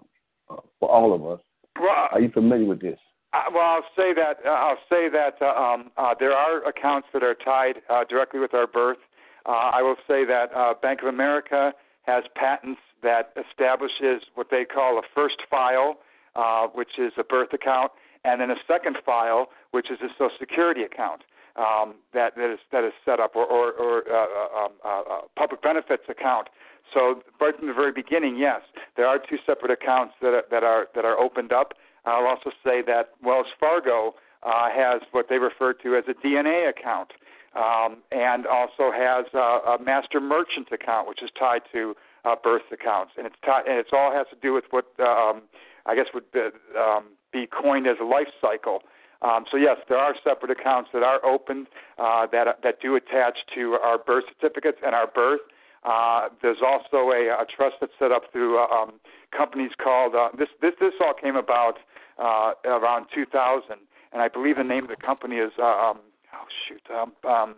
uh, 0.50 0.58
for 0.80 0.90
all 0.90 1.14
of 1.14 1.26
us? 1.26 1.44
Well, 1.80 2.10
are 2.12 2.22
you 2.22 2.30
familiar 2.30 2.66
with 2.66 2.82
this? 2.82 3.00
Uh, 3.34 3.44
well, 3.54 3.64
I'll 3.64 3.86
say 3.96 4.14
that 4.14 4.38
uh, 4.46 4.50
I'll 4.50 4.80
say 4.90 5.10
that 5.10 5.36
uh, 5.42 5.48
um, 5.48 5.92
uh, 5.98 6.16
there 6.20 6.34
are 6.34 6.64
accounts 6.64 7.08
that 7.14 7.24
are 7.24 7.36
tied 7.36 7.82
uh, 7.90 8.04
directly 8.10 8.40
with 8.40 8.54
our 8.54 8.68
birth. 8.68 8.98
Uh, 9.46 9.72
I 9.74 9.82
will 9.82 9.98
say 10.08 10.26
that 10.26 10.54
uh, 10.56 10.74
Bank 10.82 11.02
of 11.02 11.08
America 11.08 11.74
has 12.04 12.24
patents 12.36 12.80
that 13.04 13.34
establishes 13.38 14.24
what 14.36 14.48
they 14.50 14.66
call 14.66 14.98
a 14.98 15.02
first 15.14 15.38
file, 15.50 15.98
uh, 16.36 16.68
which 16.68 16.98
is 16.98 17.14
a 17.18 17.24
birth 17.24 17.54
account, 17.54 17.92
and 18.24 18.42
then 18.42 18.52
a 18.52 18.58
second 18.68 18.98
file, 19.06 19.48
which 19.72 19.90
is 19.92 20.00
a 20.02 20.10
Social 20.18 20.30
Security 20.40 20.84
account 20.84 21.24
um, 21.58 21.96
that, 22.14 22.36
that 22.36 22.52
is 22.52 22.60
that 22.72 22.84
is 22.84 22.94
set 23.04 23.20
up, 23.20 23.36
or, 23.36 23.46
or, 23.46 23.72
or 23.74 24.04
uh, 24.10 24.66
um, 24.66 24.72
uh, 24.86 25.02
uh, 25.02 25.22
public 25.36 25.62
benefits 25.62 26.04
account. 26.10 26.50
So 26.94 27.22
right 27.42 27.56
from 27.58 27.68
the 27.68 27.74
very 27.74 27.92
beginning, 27.92 28.38
yes, 28.38 28.62
there 28.96 29.08
are 29.08 29.20
two 29.20 29.38
separate 29.46 29.72
accounts 29.72 30.14
that 30.22 30.34
are, 30.34 30.44
that 30.52 30.64
are 30.64 30.88
that 30.96 31.06
are 31.06 31.20
opened 31.20 31.52
up. 31.52 31.74
I'll 32.06 32.28
also 32.28 32.52
say 32.64 32.82
that 32.88 33.12
Wells 33.24 33.48
Fargo 33.60 34.16
uh, 34.44 34.70
has 34.70 35.02
what 35.12 35.28
they 35.30 35.40
refer 35.40 35.74
to 35.74 35.96
as 35.96 36.04
a 36.08 36.14
DNA 36.14 36.70
account, 36.70 37.12
um, 37.56 37.98
and 38.12 38.46
also 38.46 38.92
has 38.94 39.26
a, 39.34 39.76
a 39.76 39.78
master 39.84 40.22
merchant 40.22 40.70
account, 40.72 41.10
which 41.10 41.22
is 41.24 41.30
tied 41.38 41.62
to 41.74 41.96
uh, 42.28 42.36
birth 42.42 42.64
accounts, 42.72 43.14
and 43.18 43.26
it's 43.26 43.36
tied, 43.46 43.66
and 43.68 43.78
it's 43.78 43.92
all 43.94 44.12
has 44.12 44.28
to 44.30 44.36
do 44.42 44.54
with 44.54 44.66
what 44.72 44.86
um, 45.00 45.44
I 45.86 45.96
guess 45.96 46.08
would 46.14 46.30
be, 46.32 46.50
um, 46.78 47.06
be 47.32 47.48
coined 47.48 47.88
as 47.88 47.98
a 48.02 48.06
life 48.06 48.28
cycle. 48.42 48.82
Um, 49.22 49.46
so 49.50 49.58
yes, 49.58 49.78
there 49.90 49.98
are 49.98 50.14
separate 50.24 50.52
accounts 50.52 50.90
that 50.94 51.04
are 51.04 51.24
opened 51.26 51.68
uh, 51.98 52.28
that 52.32 52.62
that 52.64 52.82
do 52.82 52.96
attach 52.96 53.38
to 53.56 53.74
our 53.82 53.98
birth 53.98 54.26
certificates 54.30 54.78
and 54.86 54.94
our 54.94 55.08
birth. 55.08 55.42
Uh, 55.84 56.30
there's 56.42 56.62
also 56.66 57.12
a, 57.12 57.30
a 57.30 57.46
trust 57.56 57.78
that's 57.80 57.94
set 57.98 58.12
up 58.12 58.24
through 58.32 58.60
uh, 58.60 58.68
um, 58.68 59.00
companies 59.36 59.72
called 59.82 60.14
uh, 60.16 60.30
this. 60.38 60.50
This 60.62 60.74
this 60.80 60.94
all 61.02 61.14
came 61.14 61.36
about 61.36 61.78
uh, 62.20 62.52
around 62.66 63.08
2000, 63.14 63.78
and 64.12 64.22
I 64.22 64.28
believe 64.28 64.58
the 64.58 64.64
name 64.64 64.84
of 64.84 64.90
the 64.90 64.98
company 64.98 65.38
is 65.38 65.52
uh, 65.58 65.64
um, 65.64 66.00
oh 66.34 66.48
shoot 66.68 66.82
um, 66.94 67.14
um, 67.30 67.56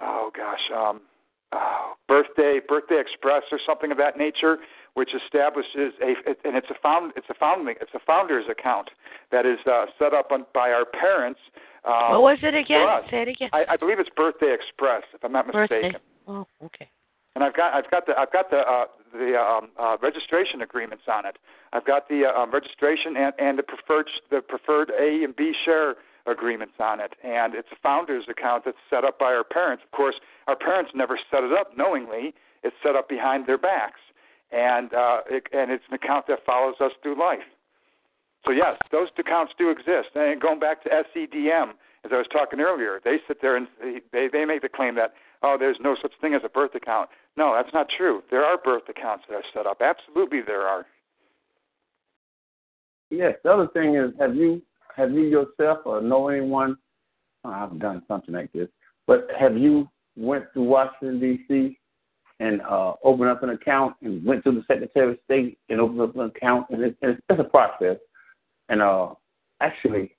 oh 0.00 0.30
gosh 0.34 0.70
um, 0.74 1.00
oh, 1.52 1.94
birthday 2.08 2.60
birthday 2.66 3.00
express 3.00 3.42
or 3.50 3.58
something 3.64 3.90
of 3.90 3.98
that 3.98 4.16
nature 4.16 4.58
which 4.94 5.10
establishes 5.14 5.92
a 6.00 6.14
and 6.44 6.56
it's 6.56 6.70
a 6.70 6.78
found 6.82 7.12
it's 7.16 7.28
a 7.28 7.34
founding 7.34 7.74
it's 7.80 7.92
a 7.94 8.00
founder's 8.06 8.46
account 8.50 8.90
that 9.30 9.44
is 9.44 9.58
uh, 9.70 9.86
set 9.98 10.14
up 10.14 10.32
on, 10.32 10.46
by 10.54 10.70
our 10.70 10.84
parents. 10.84 11.40
Um, 11.84 12.12
what 12.12 12.22
was 12.22 12.38
it 12.42 12.54
again? 12.54 12.86
Say 13.10 13.22
it 13.22 13.28
again. 13.28 13.50
I, 13.52 13.64
I 13.70 13.76
believe 13.76 14.00
it's 14.00 14.10
Birthday 14.16 14.52
Express, 14.52 15.02
if 15.14 15.22
I'm 15.24 15.32
not 15.32 15.50
Birthday. 15.52 15.82
mistaken. 15.82 16.00
Oh, 16.26 16.46
okay. 16.64 16.88
And 17.34 17.44
I've 17.44 17.54
got 17.54 17.74
I've 17.74 17.90
got 17.90 18.06
the 18.06 18.18
I've 18.18 18.32
got 18.32 18.50
the 18.50 18.58
uh, 18.58 18.84
the 19.12 19.36
um, 19.38 19.68
uh, 19.78 19.96
registration 20.02 20.62
agreements 20.62 21.04
on 21.06 21.26
it. 21.26 21.36
I've 21.72 21.84
got 21.84 22.08
the 22.08 22.24
uh, 22.24 22.40
um, 22.40 22.50
registration 22.50 23.16
and, 23.16 23.32
and 23.38 23.58
the 23.58 23.62
preferred 23.62 24.08
the 24.30 24.40
preferred 24.40 24.90
A 24.98 25.22
and 25.22 25.36
B 25.36 25.52
share 25.64 25.96
agreements 26.26 26.74
on 26.80 27.00
it, 27.00 27.12
and 27.22 27.54
it's 27.54 27.68
a 27.72 27.76
founder's 27.82 28.24
account 28.28 28.64
that's 28.64 28.78
set 28.90 29.04
up 29.04 29.18
by 29.18 29.32
our 29.32 29.44
parents. 29.44 29.84
Of 29.84 29.96
course, 29.96 30.16
our 30.46 30.56
parents 30.56 30.92
never 30.94 31.18
set 31.30 31.44
it 31.44 31.52
up 31.52 31.76
knowingly. 31.76 32.34
It's 32.62 32.76
set 32.82 32.96
up 32.96 33.08
behind 33.08 33.46
their 33.46 33.58
backs 33.58 34.00
and 34.52 34.92
uh, 34.94 35.20
it, 35.28 35.44
and 35.52 35.70
it's 35.70 35.84
an 35.88 35.94
account 35.94 36.26
that 36.28 36.44
follows 36.44 36.76
us 36.80 36.92
through 37.02 37.18
life. 37.18 37.46
So 38.44 38.52
yes, 38.52 38.76
those 38.92 39.08
accounts 39.18 39.52
do 39.58 39.70
exist. 39.70 40.14
And 40.14 40.40
going 40.40 40.60
back 40.60 40.82
to 40.84 40.88
SCDM, 40.90 41.70
as 42.04 42.12
I 42.12 42.16
was 42.16 42.26
talking 42.32 42.60
earlier, 42.60 43.00
they 43.04 43.16
sit 43.26 43.42
there 43.42 43.56
and 43.56 43.66
they 44.12 44.28
they 44.32 44.44
make 44.44 44.62
the 44.62 44.68
claim 44.68 44.94
that 44.96 45.14
oh, 45.42 45.56
there's 45.58 45.78
no 45.80 45.96
such 46.00 46.12
thing 46.20 46.34
as 46.34 46.42
a 46.44 46.48
birth 46.48 46.74
account. 46.74 47.10
No, 47.36 47.54
that's 47.54 47.74
not 47.74 47.88
true. 47.94 48.22
There 48.30 48.44
are 48.44 48.56
birth 48.56 48.84
accounts 48.88 49.24
that 49.28 49.34
are 49.34 49.44
set 49.52 49.66
up. 49.66 49.80
Absolutely, 49.80 50.40
there 50.46 50.62
are. 50.62 50.86
Yes. 53.10 53.34
The 53.44 53.52
other 53.52 53.68
thing 53.68 53.94
is, 53.96 54.12
have 54.18 54.34
you 54.34 54.62
have 54.96 55.12
you 55.12 55.22
yourself 55.22 55.80
or 55.84 56.00
know 56.00 56.28
anyone? 56.28 56.76
Oh, 57.44 57.50
I've 57.50 57.78
done 57.78 58.02
something 58.08 58.34
like 58.34 58.52
this, 58.52 58.68
but 59.06 59.28
have 59.38 59.56
you 59.56 59.88
went 60.16 60.44
to 60.54 60.62
Washington 60.62 61.20
D.C 61.20 61.78
and 62.40 62.60
uh, 62.62 62.92
open 63.02 63.28
up 63.28 63.42
an 63.42 63.50
account 63.50 63.94
and 64.02 64.24
went 64.24 64.44
to 64.44 64.52
the 64.52 64.62
Secretary 64.68 65.12
of 65.12 65.18
State 65.24 65.58
and 65.68 65.80
opened 65.80 66.00
up 66.02 66.14
an 66.16 66.22
account, 66.22 66.66
and 66.70 66.82
it's, 66.82 66.96
it's, 67.02 67.20
it's 67.28 67.40
a 67.40 67.44
process. 67.44 67.96
And 68.68 68.82
uh, 68.82 69.14
actually, 69.60 70.12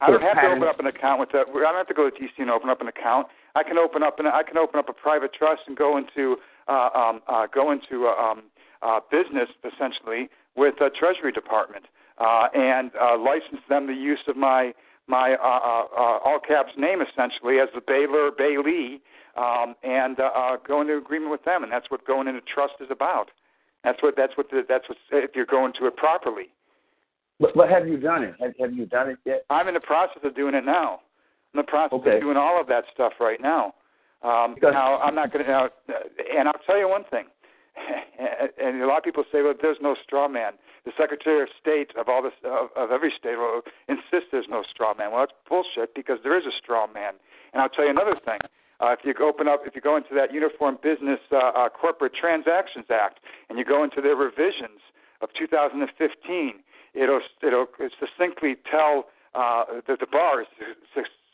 I 0.00 0.10
don't 0.10 0.22
have 0.22 0.36
to 0.36 0.48
open 0.48 0.68
up 0.68 0.80
an 0.80 0.86
account 0.86 1.20
with 1.20 1.30
that. 1.32 1.46
I 1.48 1.52
don't 1.52 1.74
have 1.74 1.88
to 1.88 1.94
go 1.94 2.08
to 2.08 2.16
DC 2.16 2.30
and 2.38 2.50
open 2.50 2.70
up 2.70 2.80
an 2.80 2.88
account. 2.88 3.26
I 3.54 3.62
can 3.64 3.76
open 3.76 4.02
up 4.02 4.20
an 4.20 4.26
I 4.26 4.42
can 4.44 4.56
open 4.56 4.78
up 4.78 4.88
a 4.88 4.92
private 4.92 5.32
trust 5.34 5.62
and 5.66 5.76
go 5.76 5.98
into 5.98 6.36
uh, 6.68 6.90
um, 6.94 7.20
uh, 7.26 7.46
go 7.52 7.72
into 7.72 8.06
uh, 8.06 8.22
um, 8.22 8.42
uh, 8.80 9.00
business 9.10 9.48
essentially 9.64 10.28
with 10.56 10.74
the 10.78 10.90
Treasury 10.96 11.32
Department 11.32 11.86
uh, 12.20 12.48
and 12.54 12.90
uh, 13.00 13.18
license 13.18 13.60
them 13.68 13.86
the 13.86 13.94
use 13.94 14.20
of 14.28 14.36
my 14.36 14.72
my 15.06 15.32
uh, 15.32 15.46
uh, 15.46 15.84
uh, 15.96 16.18
all 16.24 16.38
caps 16.46 16.72
name 16.76 17.00
essentially 17.00 17.58
as 17.58 17.68
the 17.74 17.80
bailor 17.80 18.30
bailee 18.30 19.00
um, 19.36 19.74
and 19.82 20.20
uh, 20.20 20.30
uh, 20.34 20.56
go 20.66 20.80
into 20.80 20.96
agreement 20.96 21.30
with 21.30 21.44
them, 21.44 21.62
and 21.62 21.72
that's 21.72 21.90
what 21.90 22.06
going 22.06 22.28
into 22.28 22.40
trust 22.42 22.74
is 22.80 22.88
about. 22.90 23.30
That's 23.84 24.02
what 24.02 24.14
that's 24.16 24.36
what 24.36 24.50
the, 24.50 24.64
that's 24.68 24.88
what 24.88 24.98
if 25.12 25.30
you're 25.34 25.46
going 25.46 25.72
to 25.80 25.86
it 25.86 25.96
properly. 25.96 26.50
But, 27.40 27.54
but 27.54 27.68
have 27.68 27.86
you 27.86 27.98
done 27.98 28.24
it? 28.24 28.34
Have, 28.40 28.52
have 28.60 28.74
you 28.74 28.86
done 28.86 29.10
it 29.10 29.18
yet? 29.24 29.44
I'm 29.48 29.68
in 29.68 29.74
the 29.74 29.80
process 29.80 30.18
of 30.24 30.34
doing 30.34 30.54
it 30.54 30.64
now. 30.64 31.00
I'm 31.54 31.60
in 31.60 31.66
the 31.66 31.70
process 31.70 32.00
okay. 32.00 32.16
of 32.16 32.20
doing 32.20 32.36
all 32.36 32.60
of 32.60 32.66
that 32.66 32.84
stuff 32.92 33.12
right 33.20 33.40
now. 33.40 33.74
Um, 34.22 34.54
because, 34.56 34.72
now 34.72 34.98
I'm 34.98 35.14
not 35.14 35.32
going 35.32 35.44
to. 35.44 35.50
Now, 35.50 35.68
and 36.36 36.48
I'll 36.48 36.60
tell 36.66 36.78
you 36.78 36.88
one 36.88 37.04
thing. 37.10 37.26
And 38.60 38.82
a 38.82 38.86
lot 38.86 38.98
of 38.98 39.04
people 39.04 39.24
say, 39.30 39.42
"Well, 39.42 39.54
there's 39.60 39.80
no 39.80 39.94
straw 40.02 40.28
man." 40.28 40.52
The 40.84 40.92
Secretary 40.96 41.42
of 41.42 41.48
State 41.60 41.90
of 41.96 42.08
all 42.08 42.22
this 42.22 42.32
of, 42.44 42.68
of 42.76 42.90
every 42.90 43.12
state 43.18 43.36
will 43.36 43.62
insist 43.88 44.32
there's 44.32 44.48
no 44.48 44.62
straw 44.62 44.94
man. 44.94 45.12
Well, 45.12 45.20
that's 45.20 45.32
bullshit 45.48 45.94
because 45.94 46.18
there 46.22 46.36
is 46.36 46.46
a 46.46 46.56
straw 46.56 46.86
man. 46.86 47.14
And 47.52 47.62
I'll 47.62 47.68
tell 47.68 47.84
you 47.84 47.90
another 47.90 48.16
thing. 48.24 48.38
Uh, 48.80 48.94
if 48.96 49.00
you 49.04 49.12
open 49.24 49.48
up, 49.48 49.62
if 49.66 49.74
you 49.74 49.80
go 49.80 49.96
into 49.96 50.14
that 50.14 50.32
Uniform 50.32 50.78
Business 50.82 51.18
uh, 51.32 51.36
uh, 51.36 51.68
Corporate 51.68 52.14
Transactions 52.14 52.86
Act, 52.90 53.18
and 53.48 53.58
you 53.58 53.64
go 53.64 53.82
into 53.82 54.00
their 54.00 54.14
revisions 54.14 54.80
of 55.20 55.30
2015, 55.36 56.54
it'll 56.94 57.20
it'll 57.42 57.66
succinctly 57.98 58.56
tell 58.70 59.06
uh, 59.34 59.64
the, 59.86 59.96
the 59.98 60.06
bar 60.06 60.42
is 60.42 60.48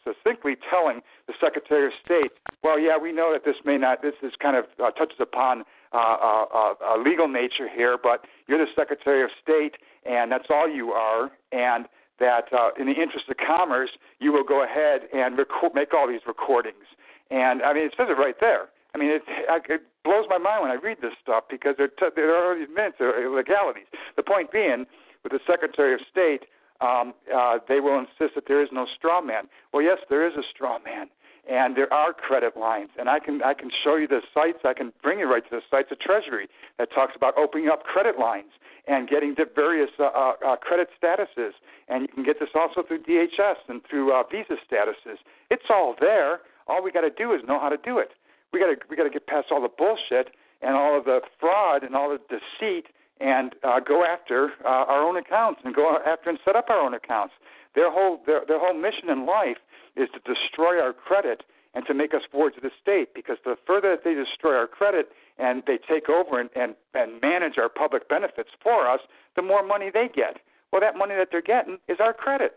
succinctly 0.05 0.57
telling 0.71 1.01
the 1.27 1.33
Secretary 1.41 1.87
of 1.87 1.93
State, 2.05 2.33
well, 2.63 2.79
yeah, 2.79 2.97
we 2.97 3.13
know 3.13 3.33
that 3.33 3.45
this 3.45 3.57
may 3.65 3.79
not, 3.79 4.03
this 4.03 4.15
is 4.23 4.33
kind 4.41 4.57
of 4.57 4.67
uh, 4.83 4.91
touches 4.91 5.19
upon 5.19 5.65
uh, 5.95 5.97
uh, 5.97 6.45
uh, 6.53 6.97
a 6.97 6.99
legal 6.99 7.29
nature 7.29 7.69
here, 7.73 7.97
but 7.97 8.25
you're 8.49 8.59
the 8.59 8.71
Secretary 8.75 9.23
of 9.23 9.31
State, 9.41 9.77
and 10.05 10.31
that's 10.33 10.49
all 10.51 10.69
you 10.69 10.91
are. 10.91 11.31
And 11.53 11.87
that 12.21 12.53
uh, 12.53 12.71
in 12.79 12.87
the 12.87 12.93
interest 12.93 13.27
of 13.29 13.37
commerce, 13.37 13.91
you 14.21 14.33
will 14.33 14.45
go 14.45 14.63
ahead 14.63 15.03
and 15.13 15.39
record, 15.39 15.73
make 15.75 15.95
all 15.95 16.09
these 16.09 16.21
recordings. 16.27 16.87
And 17.31 17.63
I 17.63 17.73
mean, 17.73 17.85
it 17.85 17.95
says 17.97 18.07
it 18.09 18.19
right 18.19 18.37
there. 18.41 18.69
I 18.95 18.99
mean, 18.99 19.11
it, 19.11 19.23
it 19.29 19.83
blows 20.05 20.27
my 20.29 20.39
mind 20.39 20.63
when 20.63 20.71
I 20.71 20.75
read 20.75 20.99
this 21.03 21.15
stuff 21.21 21.45
because 21.51 21.75
there, 21.77 21.89
t- 21.89 22.15
there 22.15 22.35
are 22.35 22.57
these 22.57 22.69
minutes, 22.69 22.97
are 23.01 23.23
illegalities. 23.23 23.87
The 24.17 24.23
point 24.23 24.53
being, 24.53 24.87
with 25.25 25.33
the 25.33 25.41
Secretary 25.47 25.95
of 25.95 26.01
State, 26.11 26.45
um, 26.81 27.15
uh, 27.35 27.59
they 27.69 27.81
will 27.81 27.99
insist 27.99 28.35
that 28.37 28.45
there 28.47 28.63
is 28.63 28.69
no 28.73 28.87
straw 28.95 29.21
man. 29.21 29.45
Well, 29.73 29.83
yes, 29.83 29.99
there 30.11 30.27
is 30.27 30.35
a 30.37 30.43
straw 30.55 30.79
man, 30.85 31.09
and 31.49 31.77
there 31.77 31.93
are 31.93 32.13
credit 32.13 32.57
lines, 32.57 32.91
and 32.99 33.09
I 33.09 33.19
can 33.19 33.43
I 33.43 33.55
can 33.55 33.71
show 33.83 33.97
you 33.97 34.09
the 34.09 34.21
sites. 34.33 34.59
I 34.65 34.73
can 34.73 34.93
bring 35.03 35.19
you 35.19 35.31
right 35.31 35.45
to 35.45 35.51
the 35.51 35.63
sites 35.71 35.89
of 35.93 36.01
Treasury 36.01 36.49
that 36.79 36.93
talks 36.93 37.13
about 37.17 37.37
opening 37.37 37.69
up 37.69 37.85
credit 37.85 38.19
lines 38.19 38.51
and 38.87 39.09
getting 39.09 39.35
the 39.37 39.45
various 39.55 39.91
uh, 39.99 40.05
uh, 40.05 40.33
uh 40.47 40.57
credit 40.57 40.89
statuses, 41.01 41.53
and 41.89 42.03
you 42.03 42.09
can 42.09 42.25
get 42.25 42.41
this 42.41 42.51
also 42.55 42.83
through 42.87 43.03
DHS 43.03 43.57
and 43.69 43.83
through 43.89 44.13
uh, 44.13 44.23
visa 44.31 44.57
statuses. 44.71 45.19
It's 45.51 45.65
all 45.71 45.95
there. 46.01 46.41
All 46.67 46.83
we 46.83 46.91
got 46.91 47.03
to 47.03 47.11
do 47.11 47.33
is 47.35 47.43
know 47.47 47.61
how 47.61 47.69
to 47.69 47.79
do 47.85 47.99
it. 47.99 48.11
We 48.53 48.61
got 48.61 48.67
to 48.67 48.77
we 48.89 48.97
got 48.97 49.05
to 49.05 49.11
get 49.11 49.27
past 49.27 49.49
all 49.51 49.61
the 49.61 49.69
bullshit 49.77 50.35
and 50.63 50.75
all 50.75 50.97
of 50.97 51.05
the 51.05 51.21
fraud 51.41 51.83
and 51.83 51.95
all 51.95 52.11
the 52.11 52.21
deceit 52.29 52.87
and 53.21 53.55
uh, 53.63 53.81
go 53.81 54.05
after 54.05 54.51
uh, 54.65 54.85
our 54.89 55.03
own 55.03 55.17
accounts 55.17 55.61
and 55.65 55.75
go 55.75 55.99
after 56.05 56.31
and 56.31 56.39
set 56.45 56.57
up 56.57 56.67
our 56.69 56.81
own 56.81 56.95
accounts. 56.95 57.35
Their 57.75 57.91
whole 57.91 58.21
their, 58.27 58.43
their 58.47 58.59
whole 58.59 58.75
mission 58.75 59.11
in 59.11 59.27
life 59.27 59.59
is 59.97 60.09
to 60.15 60.21
destroy 60.21 60.81
our 60.81 60.93
credit 60.93 61.43
and 61.75 61.85
to 61.87 61.95
make 61.95 62.15
us 62.15 62.23
wards 62.33 62.57
of 62.57 62.63
the 62.63 62.71
state. 62.81 63.15
Because 63.15 63.37
the 63.45 63.57
further 63.67 63.91
that 63.91 64.05
they 64.05 64.15
destroy 64.15 64.55
our 64.57 64.67
credit 64.67 65.09
and 65.39 65.63
they 65.67 65.79
take 65.89 66.09
over 66.09 66.41
and, 66.41 66.51
and, 66.55 66.75
and 66.95 67.21
manage 67.21 67.59
our 67.59 67.69
public 67.69 68.09
benefits 68.09 68.51
for 68.63 68.89
us, 68.89 69.01
the 69.37 69.43
more 69.43 69.67
money 69.67 69.91
they 69.93 70.09
get. 70.15 70.39
Well, 70.73 70.81
that 70.81 70.97
money 70.97 71.15
that 71.17 71.29
they're 71.31 71.43
getting 71.43 71.79
is 71.89 71.99
our 72.01 72.13
credit. 72.13 72.55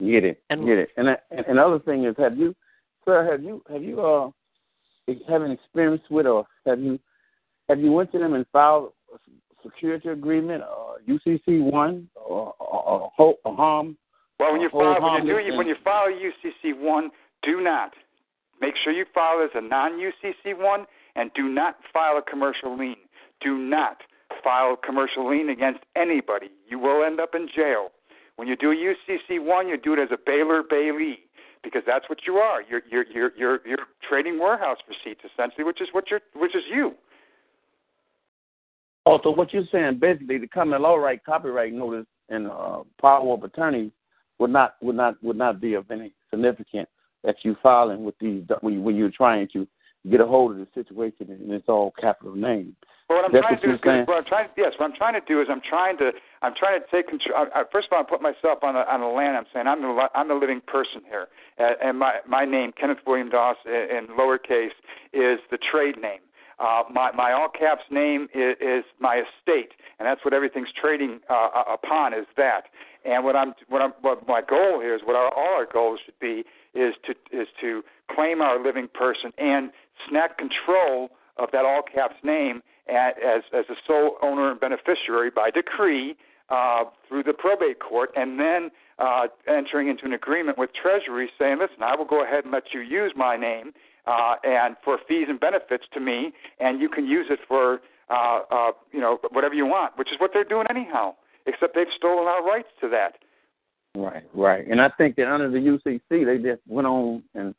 Get 0.00 0.24
it, 0.24 0.42
and, 0.50 0.66
get 0.66 0.78
it. 0.78 0.88
And, 0.96 1.08
and 1.30 1.46
another 1.46 1.78
thing 1.78 2.04
is, 2.04 2.14
have 2.18 2.36
you, 2.36 2.54
sir, 3.04 3.30
have 3.30 3.42
you 3.42 3.62
have 3.70 3.82
you 3.82 4.00
uh 4.00 4.30
have 5.28 5.42
an 5.42 5.52
experience 5.52 6.02
with 6.10 6.26
or 6.26 6.44
have 6.66 6.80
you 6.80 6.98
have 7.68 7.78
you 7.78 7.92
went 7.92 8.10
to 8.12 8.18
them 8.18 8.34
and 8.34 8.44
filed 8.52 8.92
a 9.14 9.18
security 9.62 10.08
agreement, 10.08 10.62
or 10.62 10.98
UCC 11.08 11.62
one, 11.62 12.08
or, 12.16 12.54
or, 12.58 13.12
or, 13.16 13.34
or 13.44 13.56
harm? 13.56 13.96
Well, 14.42 14.52
when 14.52 14.60
you 14.60 14.70
file 14.70 15.00
when 15.00 15.24
you 15.24 15.50
do 15.50 15.56
when 15.56 15.68
you 15.68 15.76
file 15.84 16.08
UCC 16.08 16.76
one, 16.76 17.10
do 17.44 17.60
not 17.60 17.92
make 18.60 18.74
sure 18.82 18.92
you 18.92 19.04
file 19.14 19.40
as 19.40 19.50
a 19.54 19.60
non 19.60 19.92
UCC 19.92 20.58
one, 20.58 20.86
and 21.14 21.30
do 21.34 21.48
not 21.48 21.76
file 21.92 22.18
a 22.18 22.22
commercial 22.22 22.76
lien. 22.76 22.96
Do 23.40 23.56
not 23.56 23.98
file 24.42 24.74
a 24.74 24.86
commercial 24.86 25.30
lien 25.30 25.48
against 25.48 25.80
anybody. 25.94 26.50
You 26.68 26.80
will 26.80 27.04
end 27.04 27.20
up 27.20 27.36
in 27.36 27.48
jail. 27.54 27.90
When 28.34 28.48
you 28.48 28.56
do 28.56 28.72
a 28.72 28.74
UCC 28.74 29.38
one, 29.40 29.68
you 29.68 29.76
do 29.76 29.92
it 29.92 30.00
as 30.00 30.08
a 30.10 30.18
bailor 30.24 30.64
bailee 30.64 31.18
because 31.62 31.82
that's 31.86 32.08
what 32.08 32.20
you 32.26 32.38
are. 32.38 32.62
You're 32.62 32.82
you're 32.90 33.06
you're 33.14 33.32
you're, 33.36 33.60
you're 33.64 33.86
trading 34.08 34.40
warehouse 34.40 34.78
receipts 34.88 35.20
essentially, 35.32 35.62
which 35.62 35.80
is 35.80 35.86
what 35.92 36.10
you're 36.10 36.20
which 36.34 36.56
is 36.56 36.64
you. 36.68 36.94
Also, 39.06 39.30
what 39.30 39.52
you're 39.52 39.66
saying 39.70 40.00
basically, 40.00 40.38
the 40.38 40.48
common 40.48 40.82
law 40.82 40.96
right 40.96 41.24
copyright 41.24 41.72
notice 41.72 42.06
and 42.28 42.48
uh, 42.48 42.82
power 43.00 43.32
of 43.32 43.44
attorney 43.44 43.92
would 44.38 44.50
not 44.50 44.76
would 44.82 44.96
not 44.96 45.22
would 45.22 45.36
not 45.36 45.60
be 45.60 45.74
of 45.74 45.90
any 45.90 46.12
significance 46.30 46.88
that 47.24 47.36
you 47.42 47.56
filing 47.62 48.04
with 48.04 48.18
these 48.18 48.44
when, 48.60 48.82
when 48.82 48.96
you're 48.96 49.10
trying 49.10 49.48
to 49.52 49.66
get 50.10 50.20
a 50.20 50.26
hold 50.26 50.52
of 50.52 50.58
the 50.58 50.66
situation 50.74 51.30
and 51.30 51.52
it's 51.52 51.68
all 51.68 51.92
capital 52.00 52.34
names. 52.34 52.74
Well, 53.08 53.18
what 53.18 53.26
I'm 53.26 53.32
That's 53.32 53.46
trying 53.46 53.60
to 53.60 53.66
do 53.66 53.74
is 53.74 54.06
what 54.08 54.16
I'm 54.16 54.24
trying. 54.24 54.48
Yes, 54.56 54.72
what 54.78 54.90
I'm 54.90 54.96
trying 54.96 55.14
to 55.14 55.26
do 55.26 55.40
is 55.40 55.48
I'm 55.50 55.60
trying 55.68 55.98
to 55.98 56.12
I'm 56.40 56.54
trying 56.58 56.80
to 56.80 56.86
take 56.90 57.08
control. 57.08 57.46
I, 57.54 57.60
I, 57.60 57.64
first 57.70 57.88
of 57.88 57.92
all, 57.92 58.00
I 58.00 58.08
put 58.08 58.22
myself 58.22 58.62
on 58.62 58.74
the 58.74 58.90
on 58.90 59.00
the 59.00 59.06
land. 59.06 59.36
I'm 59.36 59.44
saying 59.52 59.66
I'm 59.66 59.82
the 59.82 60.08
I'm 60.14 60.28
the 60.28 60.34
living 60.34 60.60
person 60.66 61.02
here, 61.06 61.28
uh, 61.58 61.74
and 61.82 61.98
my 61.98 62.20
my 62.26 62.44
name 62.44 62.72
Kenneth 62.78 62.98
William 63.06 63.28
Dost 63.28 63.60
in, 63.66 63.72
in 63.72 64.06
lowercase 64.16 64.74
is 65.12 65.38
the 65.50 65.58
trade 65.58 66.00
name. 66.00 66.20
Uh, 66.58 66.84
my 66.90 67.12
my 67.12 67.32
all 67.32 67.48
caps 67.48 67.82
name 67.90 68.28
is, 68.34 68.56
is 68.60 68.84
my 68.98 69.22
estate, 69.22 69.72
and 69.98 70.06
that's 70.06 70.24
what 70.24 70.32
everything's 70.32 70.72
trading 70.80 71.20
uh, 71.28 71.64
upon 71.72 72.14
is 72.14 72.26
that. 72.36 72.62
And 73.04 73.24
what 73.24 73.36
I'm 73.36 73.54
what 73.68 73.82
I'm 73.82 73.92
what 74.00 74.26
my 74.26 74.40
goal 74.40 74.80
here 74.80 74.94
is 74.94 75.02
what 75.04 75.16
our, 75.16 75.32
all 75.34 75.54
our 75.54 75.66
goals 75.70 76.00
should 76.04 76.18
be 76.20 76.44
is 76.74 76.94
to 77.06 77.14
is 77.32 77.48
to 77.60 77.82
claim 78.14 78.40
our 78.40 78.62
living 78.62 78.88
person 78.92 79.32
and 79.38 79.70
snap 80.08 80.38
control 80.38 81.10
of 81.36 81.48
that 81.52 81.64
all 81.64 81.82
caps 81.82 82.16
name 82.22 82.62
as 82.88 83.42
as 83.52 83.64
a 83.70 83.74
sole 83.86 84.16
owner 84.22 84.50
and 84.50 84.60
beneficiary 84.60 85.30
by 85.30 85.50
decree 85.50 86.16
uh, 86.48 86.84
through 87.08 87.22
the 87.22 87.32
probate 87.32 87.80
court, 87.80 88.10
and 88.14 88.38
then 88.38 88.70
uh, 88.98 89.26
entering 89.48 89.88
into 89.88 90.04
an 90.04 90.12
agreement 90.12 90.58
with 90.58 90.70
Treasury 90.74 91.30
saying, 91.38 91.58
listen, 91.58 91.82
I 91.82 91.96
will 91.96 92.04
go 92.04 92.22
ahead 92.22 92.44
and 92.44 92.52
let 92.52 92.74
you 92.74 92.80
use 92.80 93.12
my 93.16 93.36
name 93.36 93.72
uh, 94.06 94.34
and 94.44 94.76
for 94.84 94.98
fees 95.08 95.26
and 95.28 95.40
benefits 95.40 95.84
to 95.94 96.00
me, 96.00 96.32
and 96.60 96.80
you 96.80 96.88
can 96.88 97.06
use 97.06 97.26
it 97.30 97.38
for 97.48 97.80
uh, 98.10 98.40
uh, 98.50 98.72
you 98.92 99.00
know 99.00 99.18
whatever 99.30 99.54
you 99.54 99.66
want, 99.66 99.96
which 99.96 100.08
is 100.12 100.20
what 100.20 100.32
they're 100.34 100.44
doing 100.44 100.66
anyhow. 100.68 101.14
Except 101.46 101.74
they've 101.74 101.86
stolen 101.96 102.26
our 102.26 102.44
rights 102.44 102.68
to 102.80 102.88
that. 102.90 103.14
Right, 103.94 104.22
right. 104.34 104.66
And 104.66 104.80
I 104.80 104.88
think 104.96 105.16
that 105.16 105.30
under 105.30 105.50
the 105.50 105.58
UCC, 105.58 106.24
they 106.24 106.38
just 106.38 106.62
went 106.66 106.86
on 106.86 107.22
and 107.34 107.54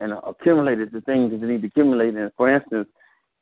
and 0.00 0.12
accumulated 0.26 0.90
the 0.92 1.00
things 1.02 1.30
that 1.30 1.40
they 1.40 1.46
need 1.46 1.62
to 1.62 1.68
accumulate. 1.68 2.14
And 2.14 2.30
for 2.36 2.52
instance, 2.54 2.88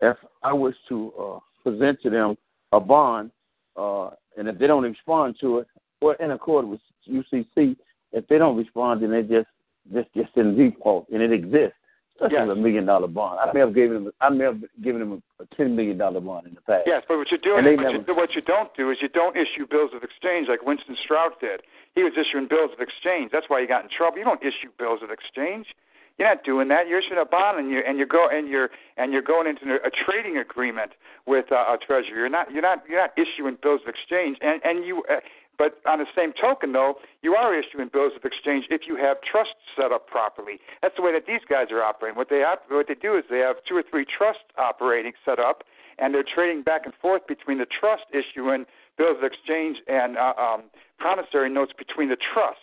if 0.00 0.16
I 0.42 0.52
was 0.52 0.74
to 0.88 1.12
uh, 1.18 1.38
present 1.62 2.00
to 2.02 2.10
them 2.10 2.36
a 2.72 2.80
bond, 2.80 3.30
uh, 3.76 4.10
and 4.36 4.48
if 4.48 4.58
they 4.58 4.66
don't 4.66 4.82
respond 4.82 5.36
to 5.40 5.58
it, 5.58 5.66
or 6.00 6.14
in 6.16 6.30
accord 6.30 6.66
with 6.66 6.80
UCC, 7.08 7.76
if 8.12 8.26
they 8.28 8.38
don't 8.38 8.56
respond, 8.56 9.02
then 9.02 9.10
they 9.12 9.22
just 9.22 9.48
just 9.92 10.12
just 10.14 10.36
in 10.36 10.56
default, 10.56 11.08
and 11.10 11.22
it 11.22 11.32
exists. 11.32 11.76
Such 12.20 12.32
yes. 12.32 12.46
a 12.48 12.54
million 12.54 12.86
dollar 12.86 13.08
bond. 13.08 13.40
I 13.40 13.52
may 13.52 13.60
have 13.60 13.74
given 13.74 14.04
them. 14.04 14.12
I 14.20 14.28
may 14.28 14.44
have 14.44 14.60
given 14.82 15.00
them 15.00 15.22
a, 15.40 15.46
ten 15.56 15.74
million 15.74 15.98
dollar 15.98 16.20
bond 16.20 16.46
in 16.46 16.54
the 16.54 16.60
past. 16.60 16.84
Yes, 16.86 17.02
but 17.08 17.16
what 17.16 17.28
you're 17.30 17.40
doing, 17.40 17.64
what, 17.64 17.82
never, 17.82 18.04
you, 18.04 18.14
what 18.14 18.34
you 18.34 18.42
don't 18.42 18.68
do 18.76 18.90
is 18.90 18.98
you 19.00 19.08
don't 19.08 19.34
issue 19.34 19.66
bills 19.68 19.90
of 19.96 20.02
exchange 20.04 20.46
like 20.48 20.62
Winston 20.62 20.96
Strout 21.02 21.40
did. 21.40 21.62
He 21.94 22.02
was 22.02 22.12
issuing 22.12 22.48
bills 22.48 22.70
of 22.72 22.80
exchange. 22.80 23.32
That's 23.32 23.48
why 23.48 23.60
he 23.60 23.66
got 23.66 23.82
in 23.82 23.90
trouble. 23.90 24.18
You 24.18 24.24
don't 24.24 24.42
issue 24.42 24.70
bills 24.78 25.00
of 25.02 25.10
exchange. 25.10 25.66
You're 26.18 26.28
not 26.28 26.44
doing 26.44 26.68
that. 26.68 26.88
You're 26.88 27.00
issuing 27.00 27.18
a 27.18 27.24
bond, 27.24 27.58
and 27.58 27.70
you 27.70 27.80
and 27.86 27.98
you 27.98 28.06
go 28.06 28.28
and 28.30 28.48
you're 28.48 28.70
and 28.96 29.12
you're 29.12 29.22
going 29.22 29.46
into 29.48 29.76
a 29.80 29.90
trading 29.90 30.36
agreement 30.36 30.92
with 31.26 31.50
uh, 31.50 31.72
a 31.72 31.78
treasury. 31.78 32.20
You're 32.20 32.28
not 32.28 32.52
you're 32.52 32.62
not 32.62 32.84
you're 32.88 33.00
not 33.00 33.10
issuing 33.16 33.56
bills 33.62 33.80
of 33.82 33.88
exchange. 33.88 34.36
And 34.42 34.60
and 34.64 34.84
you, 34.84 35.02
uh, 35.10 35.20
but 35.58 35.80
on 35.86 35.98
the 35.98 36.06
same 36.16 36.32
token, 36.32 36.72
though, 36.72 36.96
you 37.22 37.34
are 37.34 37.54
issuing 37.54 37.88
bills 37.92 38.12
of 38.16 38.24
exchange 38.24 38.66
if 38.70 38.82
you 38.86 38.96
have 38.96 39.18
trusts 39.20 39.54
set 39.76 39.92
up 39.92 40.06
properly. 40.06 40.58
That's 40.80 40.96
the 40.96 41.02
way 41.02 41.12
that 41.12 41.26
these 41.26 41.42
guys 41.48 41.66
are 41.70 41.82
operating. 41.82 42.16
What 42.16 42.30
they 42.30 42.42
op- 42.42 42.64
what 42.70 42.88
they 42.88 42.94
do 42.94 43.16
is 43.16 43.24
they 43.30 43.38
have 43.38 43.56
two 43.68 43.76
or 43.76 43.84
three 43.88 44.04
trusts 44.06 44.44
operating 44.58 45.12
set 45.24 45.38
up, 45.38 45.64
and 45.98 46.14
they're 46.14 46.24
trading 46.24 46.62
back 46.62 46.82
and 46.84 46.94
forth 46.94 47.26
between 47.26 47.58
the 47.58 47.66
trust 47.66 48.04
issuing 48.10 48.64
bills 48.98 49.18
of 49.18 49.24
exchange 49.24 49.78
and 49.88 50.16
uh, 50.16 50.34
um, 50.38 50.64
promissory 50.98 51.50
notes 51.50 51.72
between 51.76 52.08
the 52.08 52.16
trusts 52.16 52.60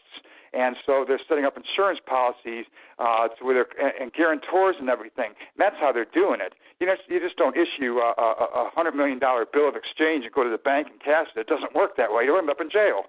and 0.54 0.76
so 0.86 1.06
they're 1.08 1.20
setting 1.28 1.46
up 1.46 1.58
insurance 1.58 2.00
policies 2.06 2.66
uh, 2.98 3.28
to 3.28 3.46
where 3.46 3.54
they're 3.54 3.92
and 4.02 4.14
guarantors 4.14 4.76
and 4.80 4.90
everything. 4.90 5.28
And 5.28 5.60
that's 5.60 5.76
how 5.80 5.92
they're 5.92 6.10
doing 6.14 6.40
it. 6.42 6.54
You 6.80 6.88
know, 6.88 6.96
you 7.08 7.20
just 7.20 7.38
don't 7.38 7.56
issue 7.56 7.98
a, 8.00 8.14
a, 8.18 8.66
a 8.68 8.70
hundred 8.74 8.96
million 8.96 9.20
dollar 9.20 9.46
bill 9.52 9.70
of 9.70 9.76
exchange 9.76 10.26
and 10.26 10.34
go 10.34 10.44
to 10.44 10.50
the 10.50 10.58
bank 10.58 10.88
and 10.92 11.00
cash 11.00 11.28
it. 11.36 11.40
It 11.40 11.48
doesn't 11.48 11.76
work 11.76 11.98
that 11.98 12.12
way. 12.12 12.24
You'll 12.26 12.38
end 12.38 12.50
up 12.50 12.62
in 12.62 12.70
jail. 12.70 13.04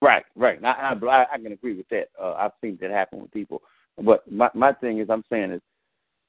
Right, 0.00 0.24
right. 0.36 0.62
I, 0.62 0.94
I, 1.00 1.24
I 1.32 1.38
can 1.38 1.52
agree 1.52 1.74
with 1.74 1.88
that. 1.88 2.08
Uh, 2.20 2.34
I've 2.34 2.52
seen 2.60 2.78
that 2.82 2.90
happen 2.90 3.22
with 3.22 3.32
people. 3.32 3.62
But 4.02 4.30
my 4.30 4.50
my 4.54 4.72
thing 4.72 4.98
is, 4.98 5.08
I'm 5.08 5.24
saying 5.30 5.52
is, 5.52 5.62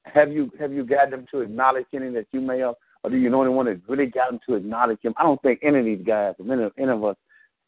have 0.04 0.32
you 0.32 0.50
have 0.58 0.72
you 0.72 0.84
got 0.84 1.10
them 1.10 1.26
to 1.32 1.40
acknowledge 1.40 1.86
any 1.92 2.10
that 2.10 2.26
you 2.32 2.40
may 2.40 2.60
have, 2.60 2.76
or 3.02 3.10
do 3.10 3.16
you 3.16 3.28
know 3.28 3.42
anyone 3.42 3.66
that 3.66 3.80
really 3.88 4.06
got 4.06 4.30
them 4.30 4.40
to 4.48 4.54
acknowledge 4.54 5.00
him? 5.02 5.14
I 5.16 5.24
don't 5.24 5.40
think 5.42 5.60
any 5.62 5.80
of 5.80 5.84
these 5.84 6.06
guys, 6.06 6.34
any 6.40 6.62
of, 6.62 6.72
any 6.78 6.90
of 6.90 7.04
us, 7.04 7.16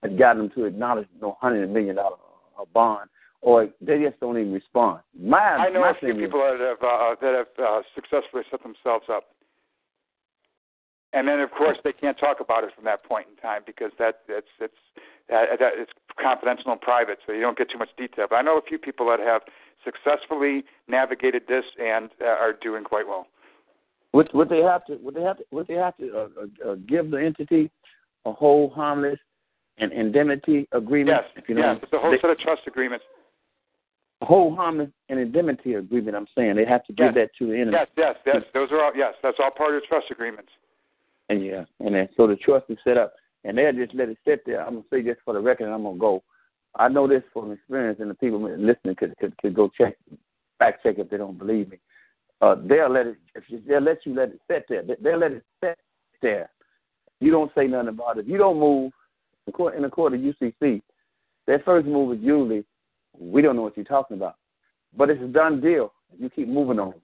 has 0.02 0.12
gotten 0.18 0.42
them 0.42 0.50
to 0.54 0.64
acknowledge 0.64 1.08
no 1.20 1.36
hundred 1.40 1.70
million 1.70 1.96
dollar 1.96 2.16
uh, 2.58 2.64
bond, 2.72 3.08
or 3.40 3.68
they 3.80 4.02
just 4.02 4.20
don't 4.20 4.38
even 4.38 4.52
respond. 4.52 5.00
My, 5.18 5.38
I 5.38 5.68
know 5.70 5.80
my 5.80 5.90
a 5.90 5.94
few 5.94 6.14
people 6.14 6.40
that 6.40 6.60
have 6.60 6.82
uh, 6.82 7.14
that 7.20 7.34
have 7.34 7.64
uh, 7.64 7.82
successfully 7.94 8.42
set 8.50 8.62
themselves 8.62 9.06
up, 9.10 9.24
and 11.12 11.26
then 11.26 11.40
of 11.40 11.50
course 11.50 11.78
they 11.84 11.92
can't 11.92 12.18
talk 12.18 12.38
about 12.40 12.64
it 12.64 12.70
from 12.74 12.84
that 12.84 13.04
point 13.04 13.26
in 13.30 13.36
time 13.36 13.62
because 13.66 13.90
that 13.98 14.20
it's 14.28 14.48
it's 14.60 14.74
uh, 15.32 15.56
that 15.58 15.72
it's 15.76 15.92
confidential 16.20 16.72
and 16.72 16.80
private, 16.80 17.18
so 17.26 17.32
you 17.32 17.40
don't 17.40 17.58
get 17.58 17.70
too 17.70 17.78
much 17.78 17.90
detail. 17.96 18.26
But 18.30 18.36
I 18.36 18.42
know 18.42 18.58
a 18.58 18.62
few 18.62 18.78
people 18.78 19.06
that 19.06 19.20
have 19.20 19.42
successfully 19.84 20.64
navigated 20.88 21.42
this 21.48 21.64
and 21.80 22.10
uh, 22.20 22.26
are 22.26 22.52
doing 22.52 22.84
quite 22.84 23.06
well. 23.06 23.26
Would, 24.12 24.30
would 24.32 24.48
they 24.48 24.62
have 24.62 24.84
to? 24.86 24.96
Would 25.02 25.14
they 25.14 25.22
have 25.22 25.36
to? 25.38 25.44
Would 25.50 25.66
they 25.68 25.74
have 25.74 25.96
to 25.98 26.10
uh, 26.16 26.28
uh, 26.66 26.70
uh 26.70 26.74
give 26.88 27.10
the 27.10 27.18
entity 27.18 27.70
a 28.24 28.32
hold 28.32 28.72
harmless 28.72 29.18
an 29.78 29.92
indemnity 29.92 30.68
agreement? 30.72 31.20
Yes, 31.22 31.42
if 31.42 31.48
you 31.48 31.54
know, 31.54 31.72
yes, 31.72 31.80
it's 31.82 31.92
a 31.92 31.98
whole 31.98 32.10
they, 32.10 32.18
set 32.20 32.30
of 32.30 32.38
trust 32.38 32.62
agreements. 32.66 33.04
A 34.20 34.26
hold 34.26 34.56
harmless 34.56 34.90
and 35.08 35.18
indemnity 35.18 35.74
agreement. 35.74 36.16
I'm 36.16 36.26
saying 36.36 36.56
they 36.56 36.64
have 36.64 36.84
to 36.86 36.92
give 36.92 37.14
yes. 37.14 37.14
that 37.14 37.30
to 37.38 37.50
the 37.50 37.54
enemy. 37.54 37.72
Yes, 37.72 37.88
yes, 37.96 38.16
yes. 38.26 38.42
Those 38.52 38.70
are 38.72 38.82
all 38.82 38.92
yes. 38.96 39.14
That's 39.22 39.38
all 39.42 39.50
part 39.50 39.74
of 39.74 39.82
the 39.82 39.86
trust 39.86 40.06
agreements. 40.10 40.50
And 41.28 41.44
yeah, 41.44 41.64
and 41.80 41.94
then 41.94 42.08
so 42.16 42.26
the 42.26 42.36
trust 42.36 42.66
is 42.68 42.78
set 42.84 42.96
up, 42.96 43.14
and 43.44 43.56
they'll 43.56 43.72
just 43.72 43.94
let 43.94 44.08
it 44.08 44.18
sit 44.26 44.42
there. 44.46 44.66
I'm 44.66 44.74
gonna 44.74 44.84
say 44.90 45.02
just 45.02 45.20
for 45.24 45.34
the 45.34 45.40
record, 45.40 45.64
and 45.64 45.74
I'm 45.74 45.84
gonna 45.84 45.98
go. 45.98 46.22
I 46.76 46.88
know 46.88 47.08
this 47.08 47.22
from 47.32 47.52
experience, 47.52 47.98
and 48.00 48.10
the 48.10 48.14
people 48.14 48.40
listening 48.40 48.96
could 48.96 49.16
could, 49.18 49.36
could 49.38 49.54
go 49.54 49.70
check, 49.76 49.96
fact 50.58 50.82
check 50.82 50.96
if 50.98 51.10
they 51.10 51.16
don't 51.16 51.38
believe 51.38 51.70
me. 51.70 51.78
Uh, 52.40 52.56
they'll 52.66 52.92
let 52.92 53.06
it. 53.06 53.16
If 53.34 53.44
you, 53.48 53.60
they'll 53.66 53.82
let 53.82 54.04
you 54.04 54.14
let 54.14 54.30
it 54.30 54.40
sit 54.50 54.64
there. 54.68 54.82
They'll 55.02 55.18
let 55.18 55.32
it 55.32 55.44
sit 55.62 55.78
there. 56.22 56.50
You 57.20 57.30
don't 57.30 57.50
say 57.56 57.66
nothing 57.66 57.88
about 57.88 58.18
it. 58.18 58.22
If 58.22 58.28
you 58.28 58.38
don't 58.38 58.60
move, 58.60 58.92
in 59.76 59.82
the 59.82 59.88
court 59.88 60.14
of 60.14 60.20
UCC, 60.20 60.82
their 61.46 61.60
first 61.60 61.86
move 61.86 62.16
is 62.16 62.22
usually, 62.22 62.64
we 63.18 63.42
don't 63.42 63.56
know 63.56 63.62
what 63.62 63.76
you're 63.76 63.84
talking 63.84 64.16
about. 64.16 64.36
But 64.96 65.10
it's 65.10 65.22
a 65.22 65.26
done 65.26 65.60
deal. 65.60 65.92
You 66.18 66.30
keep 66.30 66.48
moving 66.48 66.78
on. 66.78 66.94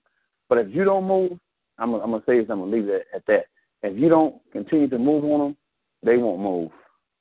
But 0.48 0.58
if 0.58 0.74
you 0.74 0.84
don't 0.84 1.04
move, 1.04 1.32
I'm, 1.78 1.94
I'm 1.94 2.10
going 2.10 2.20
to 2.20 2.26
say 2.26 2.38
this, 2.38 2.46
I'm 2.50 2.58
to 2.58 2.64
leave 2.64 2.88
it 2.88 3.06
at 3.14 3.26
that. 3.26 3.46
If 3.82 3.98
you 3.98 4.08
don't 4.08 4.36
continue 4.52 4.88
to 4.88 4.98
move 4.98 5.24
on 5.24 5.40
them, 5.40 5.56
they 6.02 6.16
won't 6.16 6.40
move. 6.40 6.70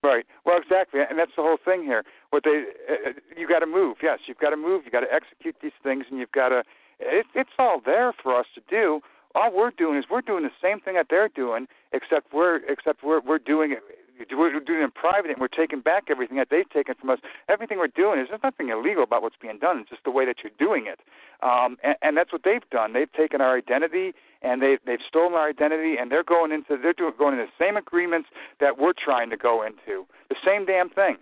Right. 0.04 0.26
Well, 0.45 0.58
exactly, 0.58 1.00
and 1.10 1.18
that's 1.18 1.32
the 1.38 1.44
whole 1.44 1.58
thing 1.64 1.84
here. 1.84 2.04
What 2.32 2.44
they, 2.44 2.66
uh, 2.90 3.12
you 3.38 3.48
got 3.48 3.60
to 3.60 3.66
move. 3.66 3.98
Yes, 4.04 4.20
you've 4.28 4.38
got 4.38 4.50
to 4.50 4.58
move. 4.58 4.82
You 4.86 4.91
got 4.91 5.00
to 5.00 5.14
execute 5.14 5.56
these 5.64 5.72
things, 5.82 6.06
and 6.10 6.20
you've 6.20 6.32
got 6.34 6.50
to. 6.50 6.64
It, 7.00 7.26
it's 7.34 7.50
all 7.58 7.82
there 7.84 8.14
for 8.22 8.38
us 8.38 8.45
to 8.56 8.62
do. 8.70 9.00
All 9.34 9.56
we're 9.56 9.72
doing 9.72 9.98
is 9.98 10.04
we're 10.12 10.22
doing 10.22 10.44
the 10.44 10.52
same 10.62 10.82
thing 10.82 10.95
that 10.95 11.08
they're 11.10 11.30
doing, 11.30 11.68
except 11.94 12.34
we're 12.34 12.58
except 12.68 13.02
we're 13.02 13.22
we're 13.22 13.40
doing 13.40 13.72
it 13.72 13.80
we're 14.31 14.60
doing 14.60 14.81
it 14.81 14.84
in 14.84 14.91
private 14.91 15.31
and 15.31 15.40
we're 15.40 15.48
taking 15.48 15.81
back 15.81 16.06
everything 16.10 16.38
that 16.38 16.48
they've 16.49 16.69
taken 16.69 16.95
from 16.95 17.10
us. 17.10 17.19
Everything 17.49 17.77
we're 17.77 17.88
doing 17.88 18.19
is 18.19 18.27
there's 18.30 18.44
nothing 18.44 18.69
illegal 18.69 19.03
about 19.03 19.22
what's 19.22 19.35
being 19.41 19.60
done. 19.60 19.80
It's 19.80 19.90
just 19.90 20.03
the 20.03 20.11
way 20.11 20.26
that 20.26 20.38
you're 20.44 20.53
doing 20.60 20.88
it, 20.88 20.99
um, 21.41 21.77
and, 21.84 21.95
and 22.02 22.18
that's 22.18 22.31
what 22.31 22.44
they've 22.44 22.68
done. 22.72 22.94
They've 22.94 23.11
taken 23.11 23.41
our 23.41 23.57
identity 23.57 24.14
and 24.41 24.61
they've 24.61 24.80
they've 24.85 25.03
stolen 25.07 25.34
our 25.34 25.48
identity 25.49 25.95
and 25.99 26.11
they're 26.11 26.23
going 26.23 26.52
into 26.52 26.77
they're 26.81 26.94
doing 26.94 27.14
going 27.18 27.38
into 27.38 27.45
the 27.45 27.65
same 27.65 27.77
agreements 27.77 28.30
that 28.60 28.77
we're 28.77 28.94
trying 28.94 29.30
to 29.30 29.38
go 29.38 29.64
into. 29.64 30.06
The 30.30 30.35
same 30.45 30.65
damn 30.65 30.90
thing, 30.90 31.18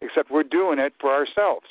except 0.00 0.30
we're 0.30 0.42
doing 0.42 0.78
it 0.78 0.94
for 1.00 1.12
ourselves. 1.12 1.66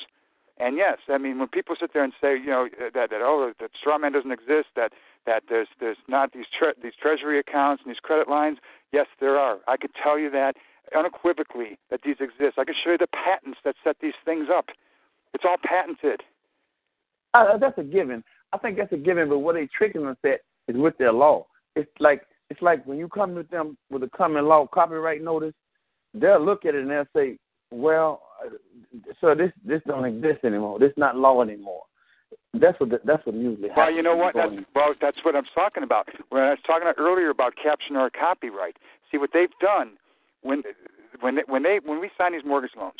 And 0.58 0.76
yes, 0.76 0.98
I 1.08 1.18
mean 1.18 1.38
when 1.38 1.48
people 1.48 1.74
sit 1.78 1.92
there 1.92 2.04
and 2.04 2.12
say, 2.20 2.38
you 2.38 2.46
know, 2.46 2.68
that 2.78 3.10
that 3.10 3.20
oh 3.22 3.52
that 3.58 3.70
straw 3.78 3.98
man 3.98 4.12
doesn't 4.12 4.30
exist, 4.30 4.68
that 4.76 4.92
that 5.26 5.44
there's 5.48 5.68
there's 5.80 5.96
not 6.08 6.32
these 6.32 6.46
tre- 6.56 6.74
these 6.82 6.92
treasury 7.00 7.38
accounts 7.38 7.82
and 7.84 7.90
these 7.90 8.00
credit 8.00 8.28
lines. 8.28 8.58
Yes, 8.92 9.06
there 9.20 9.36
are. 9.38 9.58
I 9.66 9.76
could 9.76 9.90
tell 10.00 10.18
you 10.18 10.30
that 10.30 10.54
unequivocally 10.96 11.78
that 11.90 12.00
these 12.04 12.16
exist. 12.20 12.58
I 12.58 12.64
can 12.64 12.74
show 12.82 12.92
you 12.92 12.98
the 12.98 13.08
patents 13.08 13.58
that 13.64 13.74
set 13.82 13.96
these 14.00 14.14
things 14.24 14.46
up. 14.54 14.66
It's 15.32 15.44
all 15.44 15.56
patented. 15.64 16.22
Uh, 17.32 17.58
that's 17.58 17.78
a 17.78 17.82
given. 17.82 18.22
I 18.52 18.58
think 18.58 18.76
that's 18.76 18.92
a 18.92 18.96
given. 18.96 19.28
But 19.28 19.40
what 19.40 19.56
they 19.56 19.66
tricking 19.76 20.06
us 20.06 20.16
at 20.24 20.40
is 20.68 20.76
with 20.76 20.96
their 20.98 21.12
law. 21.12 21.46
It's 21.74 21.90
like 21.98 22.22
it's 22.50 22.62
like 22.62 22.86
when 22.86 22.98
you 22.98 23.08
come 23.08 23.34
to 23.34 23.42
them 23.42 23.76
with 23.90 24.02
a 24.04 24.10
common 24.16 24.46
law 24.46 24.66
copyright 24.66 25.22
notice, 25.22 25.54
they'll 26.12 26.44
look 26.44 26.64
at 26.64 26.74
it 26.74 26.82
and 26.82 26.90
they'll 26.90 27.04
say, 27.16 27.38
"Well, 27.74 28.22
so 29.20 29.34
this 29.34 29.52
this 29.64 29.82
don't 29.86 30.04
exist 30.04 30.44
anymore. 30.44 30.78
This 30.78 30.92
not 30.96 31.16
law 31.16 31.42
anymore." 31.42 31.82
That's 32.54 32.78
what 32.78 32.90
the, 32.90 33.00
that's 33.04 33.24
what 33.26 33.34
usually 33.34 33.68
happens. 33.68 33.76
Well, 33.76 33.92
you 33.92 34.02
know 34.02 34.16
what? 34.16 34.34
That's, 34.34 34.54
well, 34.74 34.94
that's 35.00 35.18
what 35.24 35.34
I'm 35.34 35.44
talking 35.54 35.82
about. 35.82 36.08
When 36.30 36.42
I 36.42 36.50
was 36.50 36.58
talking 36.66 36.82
about 36.82 36.98
earlier 36.98 37.30
about 37.30 37.54
caption 37.60 37.96
or 37.96 38.10
copyright. 38.10 38.76
See 39.10 39.18
what 39.18 39.30
they've 39.32 39.48
done 39.60 39.96
when 40.42 40.62
when 41.20 41.36
they, 41.36 41.42
when 41.46 41.62
they 41.62 41.80
when 41.84 42.00
we 42.00 42.10
sign 42.16 42.32
these 42.32 42.44
mortgage 42.44 42.72
loans, 42.76 42.94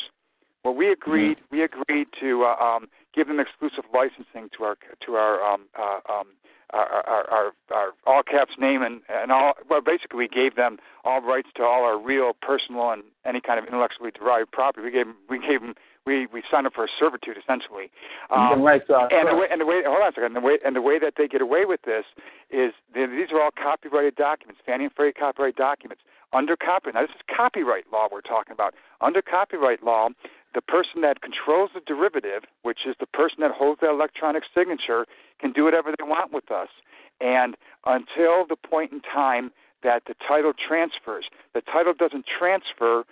well, 0.65 0.73
we 0.73 0.91
agreed 0.91 1.37
mm-hmm. 1.37 1.55
we 1.55 1.63
agreed 1.63 2.07
to 2.19 2.43
uh, 2.43 2.55
um, 2.55 2.87
give 3.13 3.27
them 3.27 3.39
exclusive 3.39 3.85
licensing 3.93 4.49
to 4.57 4.63
our 4.63 4.75
to 5.05 5.13
our 5.13 5.41
um, 5.41 5.67
uh, 5.77 5.99
um, 6.11 6.27
our, 6.73 7.07
our, 7.07 7.29
our, 7.29 7.51
our 7.71 7.87
all 8.07 8.23
caps 8.23 8.53
name 8.57 8.81
and, 8.81 9.01
and 9.07 9.31
all 9.31 9.53
well 9.69 9.81
basically 9.81 10.17
we 10.17 10.27
gave 10.27 10.55
them 10.55 10.79
all 11.03 11.21
rights 11.21 11.49
to 11.55 11.63
all 11.63 11.83
our 11.83 11.99
real 11.99 12.33
personal 12.41 12.89
and 12.89 13.03
any 13.25 13.39
kind 13.39 13.59
of 13.59 13.65
intellectually 13.65 14.09
derived 14.09 14.51
property. 14.51 14.83
We 14.85 14.91
gave 14.91 15.05
we 15.29 15.39
gave 15.39 15.61
them 15.61 15.75
we 16.07 16.25
we 16.33 16.41
signed 16.49 16.65
up 16.65 16.73
for 16.73 16.85
a 16.85 16.89
servitude 16.97 17.37
essentially. 17.37 17.91
Um, 18.31 18.63
right, 18.63 18.81
uh, 18.89 19.07
and 19.11 19.29
the 19.29 19.35
way 19.35 19.45
and 19.51 19.61
the 19.61 19.67
way 19.67 19.83
hold 19.85 20.01
on 20.01 20.07
a 20.07 20.11
second 20.11 20.25
and 20.25 20.35
the 20.35 20.41
way 20.41 20.57
and 20.65 20.75
the 20.75 20.81
way 20.81 20.97
that 20.97 21.13
they 21.15 21.27
get 21.27 21.41
away 21.41 21.65
with 21.65 21.83
this 21.83 22.05
is 22.49 22.73
these 22.95 23.31
are 23.31 23.39
all 23.39 23.51
copyrighted 23.51 24.15
documents 24.15 24.61
Fannie 24.65 24.85
and 24.85 24.93
Freddie 24.93 25.13
copyright 25.13 25.55
documents 25.55 26.01
under 26.35 26.55
copyright. 26.57 26.95
Now, 26.95 27.01
this 27.01 27.15
is 27.15 27.21
copyright 27.35 27.85
law 27.91 28.07
we're 28.11 28.21
talking 28.21 28.51
about. 28.51 28.73
Under 28.99 29.21
copyright 29.21 29.83
law, 29.83 30.09
the 30.53 30.61
person 30.61 31.01
that 31.01 31.21
controls 31.21 31.71
the 31.73 31.81
derivative, 31.81 32.43
which 32.63 32.79
is 32.85 32.95
the 32.99 33.07
person 33.07 33.37
that 33.39 33.51
holds 33.51 33.79
the 33.79 33.89
electronic 33.89 34.43
signature, 34.53 35.05
can 35.39 35.51
do 35.53 35.63
whatever 35.63 35.93
they 35.97 36.03
want 36.03 36.33
with 36.33 36.51
us. 36.51 36.69
And 37.21 37.55
until 37.85 38.45
the 38.47 38.57
point 38.57 38.91
in 38.91 39.01
time 39.01 39.51
that 39.83 40.03
the 40.07 40.15
title 40.27 40.51
transfers, 40.53 41.25
the 41.53 41.61
title 41.61 41.93
doesn't 41.97 42.25
transfer 42.27 43.05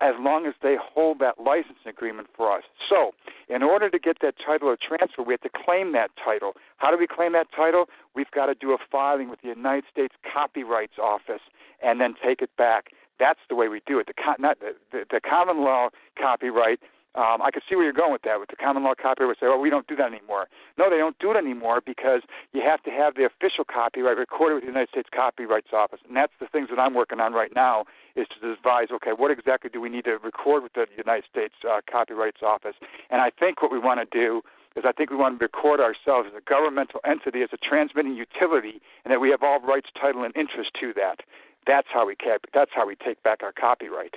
as 0.00 0.14
long 0.18 0.46
as 0.46 0.54
they 0.62 0.76
hold 0.80 1.18
that 1.18 1.38
license 1.38 1.78
agreement 1.86 2.28
for 2.34 2.50
us. 2.56 2.62
So, 2.88 3.12
in 3.48 3.62
order 3.62 3.90
to 3.90 3.98
get 3.98 4.18
that 4.22 4.34
title 4.44 4.68
or 4.68 4.78
transfer, 4.80 5.22
we 5.22 5.34
have 5.34 5.42
to 5.42 5.50
claim 5.50 5.92
that 5.92 6.10
title. 6.24 6.52
How 6.78 6.90
do 6.90 6.96
we 6.96 7.06
claim 7.06 7.32
that 7.32 7.48
title? 7.54 7.86
We've 8.14 8.30
got 8.30 8.46
to 8.46 8.54
do 8.54 8.72
a 8.72 8.78
filing 8.90 9.28
with 9.28 9.42
the 9.42 9.48
United 9.48 9.84
States 9.92 10.14
Copyrights 10.32 10.98
Office 10.98 11.42
and 11.82 12.00
then 12.00 12.14
take 12.22 12.42
it 12.42 12.50
back. 12.56 12.90
That's 13.18 13.40
the 13.48 13.54
way 13.54 13.68
we 13.68 13.82
do 13.86 13.98
it. 13.98 14.06
The, 14.06 14.14
not, 14.38 14.58
the, 14.60 15.04
the 15.10 15.20
common 15.20 15.62
law 15.62 15.88
copyright. 16.18 16.80
Um, 17.16 17.42
I 17.42 17.50
could 17.50 17.64
see 17.68 17.74
where 17.74 17.84
you're 17.84 17.92
going 17.92 18.12
with 18.12 18.22
that. 18.22 18.38
With 18.38 18.50
the 18.50 18.56
common 18.56 18.84
law 18.84 18.94
copyright, 18.94 19.36
say, 19.40 19.46
"Oh, 19.46 19.58
we 19.58 19.68
don't 19.68 19.86
do 19.88 19.96
that 19.96 20.12
anymore." 20.12 20.46
No, 20.78 20.88
they 20.88 20.98
don't 20.98 21.18
do 21.18 21.32
it 21.32 21.36
anymore 21.36 21.82
because 21.84 22.22
you 22.52 22.62
have 22.62 22.84
to 22.84 22.90
have 22.90 23.16
the 23.16 23.26
official 23.26 23.64
copyright 23.64 24.16
recorded 24.16 24.54
with 24.54 24.62
the 24.62 24.68
United 24.68 24.90
States 24.90 25.08
Copyrights 25.12 25.72
Office, 25.72 25.98
and 26.06 26.16
that's 26.16 26.32
the 26.38 26.46
things 26.46 26.68
that 26.70 26.78
I'm 26.78 26.94
working 26.94 27.18
on 27.18 27.32
right 27.32 27.50
now 27.52 27.84
is 28.14 28.28
to 28.28 28.54
devise, 28.54 28.88
okay, 28.92 29.10
what 29.10 29.32
exactly 29.32 29.70
do 29.70 29.80
we 29.80 29.88
need 29.88 30.04
to 30.04 30.18
record 30.18 30.62
with 30.62 30.74
the 30.74 30.86
United 30.96 31.24
States 31.28 31.54
uh, 31.68 31.80
Copyrights 31.90 32.42
Office? 32.44 32.76
And 33.10 33.20
I 33.20 33.30
think 33.30 33.60
what 33.60 33.72
we 33.72 33.78
want 33.80 33.98
to 33.98 34.06
do 34.06 34.42
is 34.76 34.84
I 34.86 34.92
think 34.92 35.10
we 35.10 35.16
want 35.16 35.38
to 35.38 35.44
record 35.44 35.80
ourselves 35.80 36.28
as 36.30 36.36
a 36.36 36.48
governmental 36.48 37.00
entity, 37.04 37.42
as 37.42 37.50
a 37.52 37.56
transmitting 37.56 38.14
utility, 38.14 38.80
and 39.04 39.10
that 39.10 39.20
we 39.20 39.30
have 39.30 39.42
all 39.42 39.60
rights, 39.60 39.88
title, 40.00 40.22
and 40.22 40.34
interest 40.36 40.70
to 40.80 40.92
that. 40.94 41.20
That's 41.66 41.88
how 41.92 42.06
we 42.06 42.16
cap- 42.16 42.46
That's 42.54 42.70
how 42.74 42.86
we 42.86 42.96
take 42.96 43.22
back 43.22 43.42
our 43.42 43.52
copyright, 43.52 44.14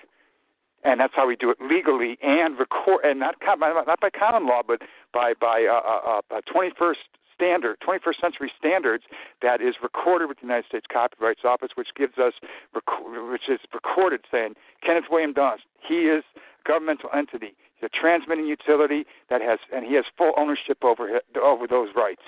and 0.83 0.99
that's 0.99 1.13
how 1.15 1.27
we 1.27 1.35
do 1.35 1.49
it 1.49 1.57
legally 1.61 2.17
and 2.21 2.57
record, 2.57 3.03
and 3.03 3.19
not 3.19 3.35
not 3.41 3.99
by 3.99 4.09
common 4.09 4.47
law, 4.47 4.61
but 4.65 4.81
by 5.13 5.33
by 5.39 5.65
uh, 5.69 6.21
uh, 6.31 6.37
uh, 6.37 6.41
21st 6.53 6.95
standard, 7.33 7.77
21st 7.85 8.21
century 8.21 8.51
standards 8.57 9.03
that 9.41 9.61
is 9.61 9.75
recorded 9.81 10.27
with 10.27 10.37
the 10.37 10.43
United 10.43 10.65
States 10.65 10.85
Copyrights 10.91 11.41
Office, 11.43 11.71
which 11.75 11.89
gives 11.97 12.17
us, 12.17 12.33
which 12.73 13.49
is 13.49 13.59
recorded 13.73 14.21
saying 14.31 14.53
Kenneth 14.85 15.05
William 15.09 15.33
Dost, 15.33 15.63
he 15.87 16.07
is 16.07 16.23
a 16.35 16.67
governmental 16.67 17.09
entity, 17.13 17.55
he's 17.75 17.89
a 17.93 17.99
transmitting 17.99 18.45
utility 18.45 19.05
that 19.29 19.41
has, 19.41 19.59
and 19.73 19.85
he 19.85 19.95
has 19.95 20.05
full 20.17 20.33
ownership 20.37 20.83
over 20.83 21.19
over 21.41 21.67
those 21.67 21.89
rights. 21.95 22.21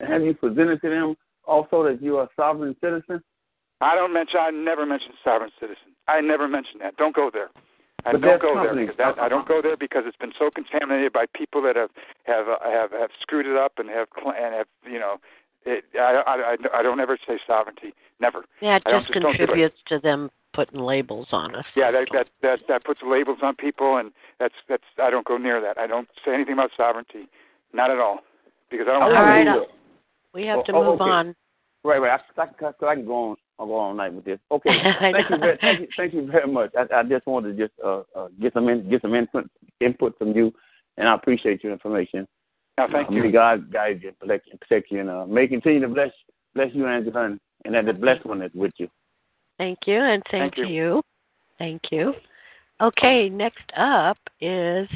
Have 0.00 0.22
you 0.22 0.34
presented 0.34 0.80
to 0.82 0.90
them 0.90 1.14
also 1.44 1.84
that 1.84 2.02
you 2.02 2.18
are 2.18 2.24
a 2.24 2.28
sovereign 2.36 2.74
citizen? 2.80 3.22
I 3.82 3.94
don't 3.94 4.12
mention. 4.12 4.38
I 4.40 4.50
never 4.50 4.86
mention 4.86 5.10
sovereign 5.24 5.50
citizen. 5.58 5.92
I 6.08 6.20
never 6.20 6.46
mention 6.46 6.78
that. 6.80 6.96
Don't 6.96 7.14
go 7.14 7.30
there. 7.32 7.50
I 8.04 8.12
don't 8.12 8.42
go 8.42 8.54
there 8.54 8.74
because 8.74 8.96
that, 8.98 9.18
I 9.18 9.28
don't 9.28 9.46
go 9.46 9.60
there 9.62 9.76
because 9.76 10.04
it's 10.06 10.16
been 10.16 10.32
so 10.36 10.50
contaminated 10.50 11.12
by 11.12 11.26
people 11.34 11.62
that 11.62 11.76
have 11.76 11.90
have 12.24 12.48
uh, 12.48 12.56
have 12.64 12.90
have 12.92 13.10
screwed 13.20 13.46
it 13.46 13.56
up 13.56 13.74
and 13.78 13.88
have 13.90 14.08
and 14.24 14.54
have 14.54 14.66
you 14.90 14.98
know. 14.98 15.18
It, 15.64 15.84
I, 15.94 16.22
I 16.26 16.78
I 16.78 16.82
don't 16.82 16.98
ever 16.98 17.16
say 17.26 17.38
sovereignty. 17.46 17.94
Never. 18.20 18.44
Yeah, 18.60 18.76
it 18.76 18.82
just, 18.84 19.06
just 19.06 19.12
contributes 19.12 19.76
to 19.88 20.00
them 20.00 20.30
putting 20.52 20.80
labels 20.80 21.28
on 21.30 21.54
us. 21.54 21.64
Yeah, 21.76 21.92
that 21.92 22.08
that 22.12 22.28
that 22.42 22.58
that 22.68 22.84
puts 22.84 23.00
labels 23.06 23.38
on 23.42 23.54
people, 23.54 23.96
and 23.96 24.10
that's 24.40 24.54
that's. 24.68 24.82
I 25.00 25.10
don't 25.10 25.26
go 25.26 25.36
near 25.36 25.60
that. 25.60 25.78
I 25.78 25.86
don't 25.86 26.08
say 26.24 26.34
anything 26.34 26.54
about 26.54 26.70
sovereignty, 26.76 27.28
not 27.72 27.92
at 27.92 27.98
all, 27.98 28.18
because 28.70 28.86
I 28.88 28.92
don't. 28.92 29.02
All 29.02 29.12
right, 29.12 29.46
uh, 29.46 29.60
we 30.34 30.44
have 30.46 30.64
to 30.64 30.72
oh, 30.72 30.84
move 30.84 31.00
okay. 31.00 31.10
on. 31.10 31.36
Right, 31.84 31.98
right. 31.98 32.20
I, 32.36 32.42
I, 32.42 32.68
I 32.86 32.94
can 32.94 33.06
go 33.06 33.30
on. 33.30 33.36
I'll 33.58 33.66
go 33.66 33.74
all 33.74 33.94
night 33.94 34.12
with 34.12 34.24
this. 34.24 34.38
Okay. 34.50 34.70
thank 35.00 35.30
you, 35.30 35.38
very, 35.38 35.58
thank 35.60 35.80
you, 35.80 35.88
thank 35.96 36.14
you 36.14 36.26
very 36.26 36.50
much. 36.50 36.72
I, 36.76 37.00
I 37.00 37.02
just 37.04 37.26
wanted 37.26 37.56
to 37.56 37.66
just 37.66 37.78
uh, 37.84 38.02
uh, 38.16 38.28
get 38.40 38.52
some 38.52 38.68
in, 38.68 38.88
get 38.88 39.02
some 39.02 39.14
input 39.14 39.48
input 39.80 40.16
from 40.18 40.32
you, 40.32 40.52
and 40.96 41.08
I 41.08 41.14
appreciate 41.14 41.62
your 41.64 41.72
information. 41.72 42.26
No, 42.78 42.86
thank 42.90 43.08
uh, 43.08 43.12
you. 43.12 43.22
May 43.24 43.32
God 43.32 43.72
guide 43.72 44.00
you, 44.02 44.12
protect 44.12 44.48
you, 44.48 44.58
protect 44.58 44.90
you, 44.90 45.00
and 45.00 45.10
uh, 45.10 45.26
may 45.26 45.46
continue 45.46 45.80
to 45.80 45.88
bless 45.88 46.10
bless 46.54 46.68
you, 46.72 46.86
Angela, 46.86 47.26
and, 47.26 47.40
and 47.64 47.74
that 47.74 47.86
the 47.86 47.92
blessed 47.92 48.26
one 48.26 48.42
is 48.42 48.50
with 48.54 48.72
you. 48.78 48.88
Thank 49.58 49.80
you, 49.86 49.98
and 49.98 50.22
same 50.30 50.40
Thank 50.42 50.54
to 50.56 50.60
you. 50.62 50.68
you. 50.68 51.02
Thank 51.58 51.82
you. 51.90 52.14
Okay, 52.80 53.28
next 53.28 53.70
up 53.76 54.18
is 54.40 54.88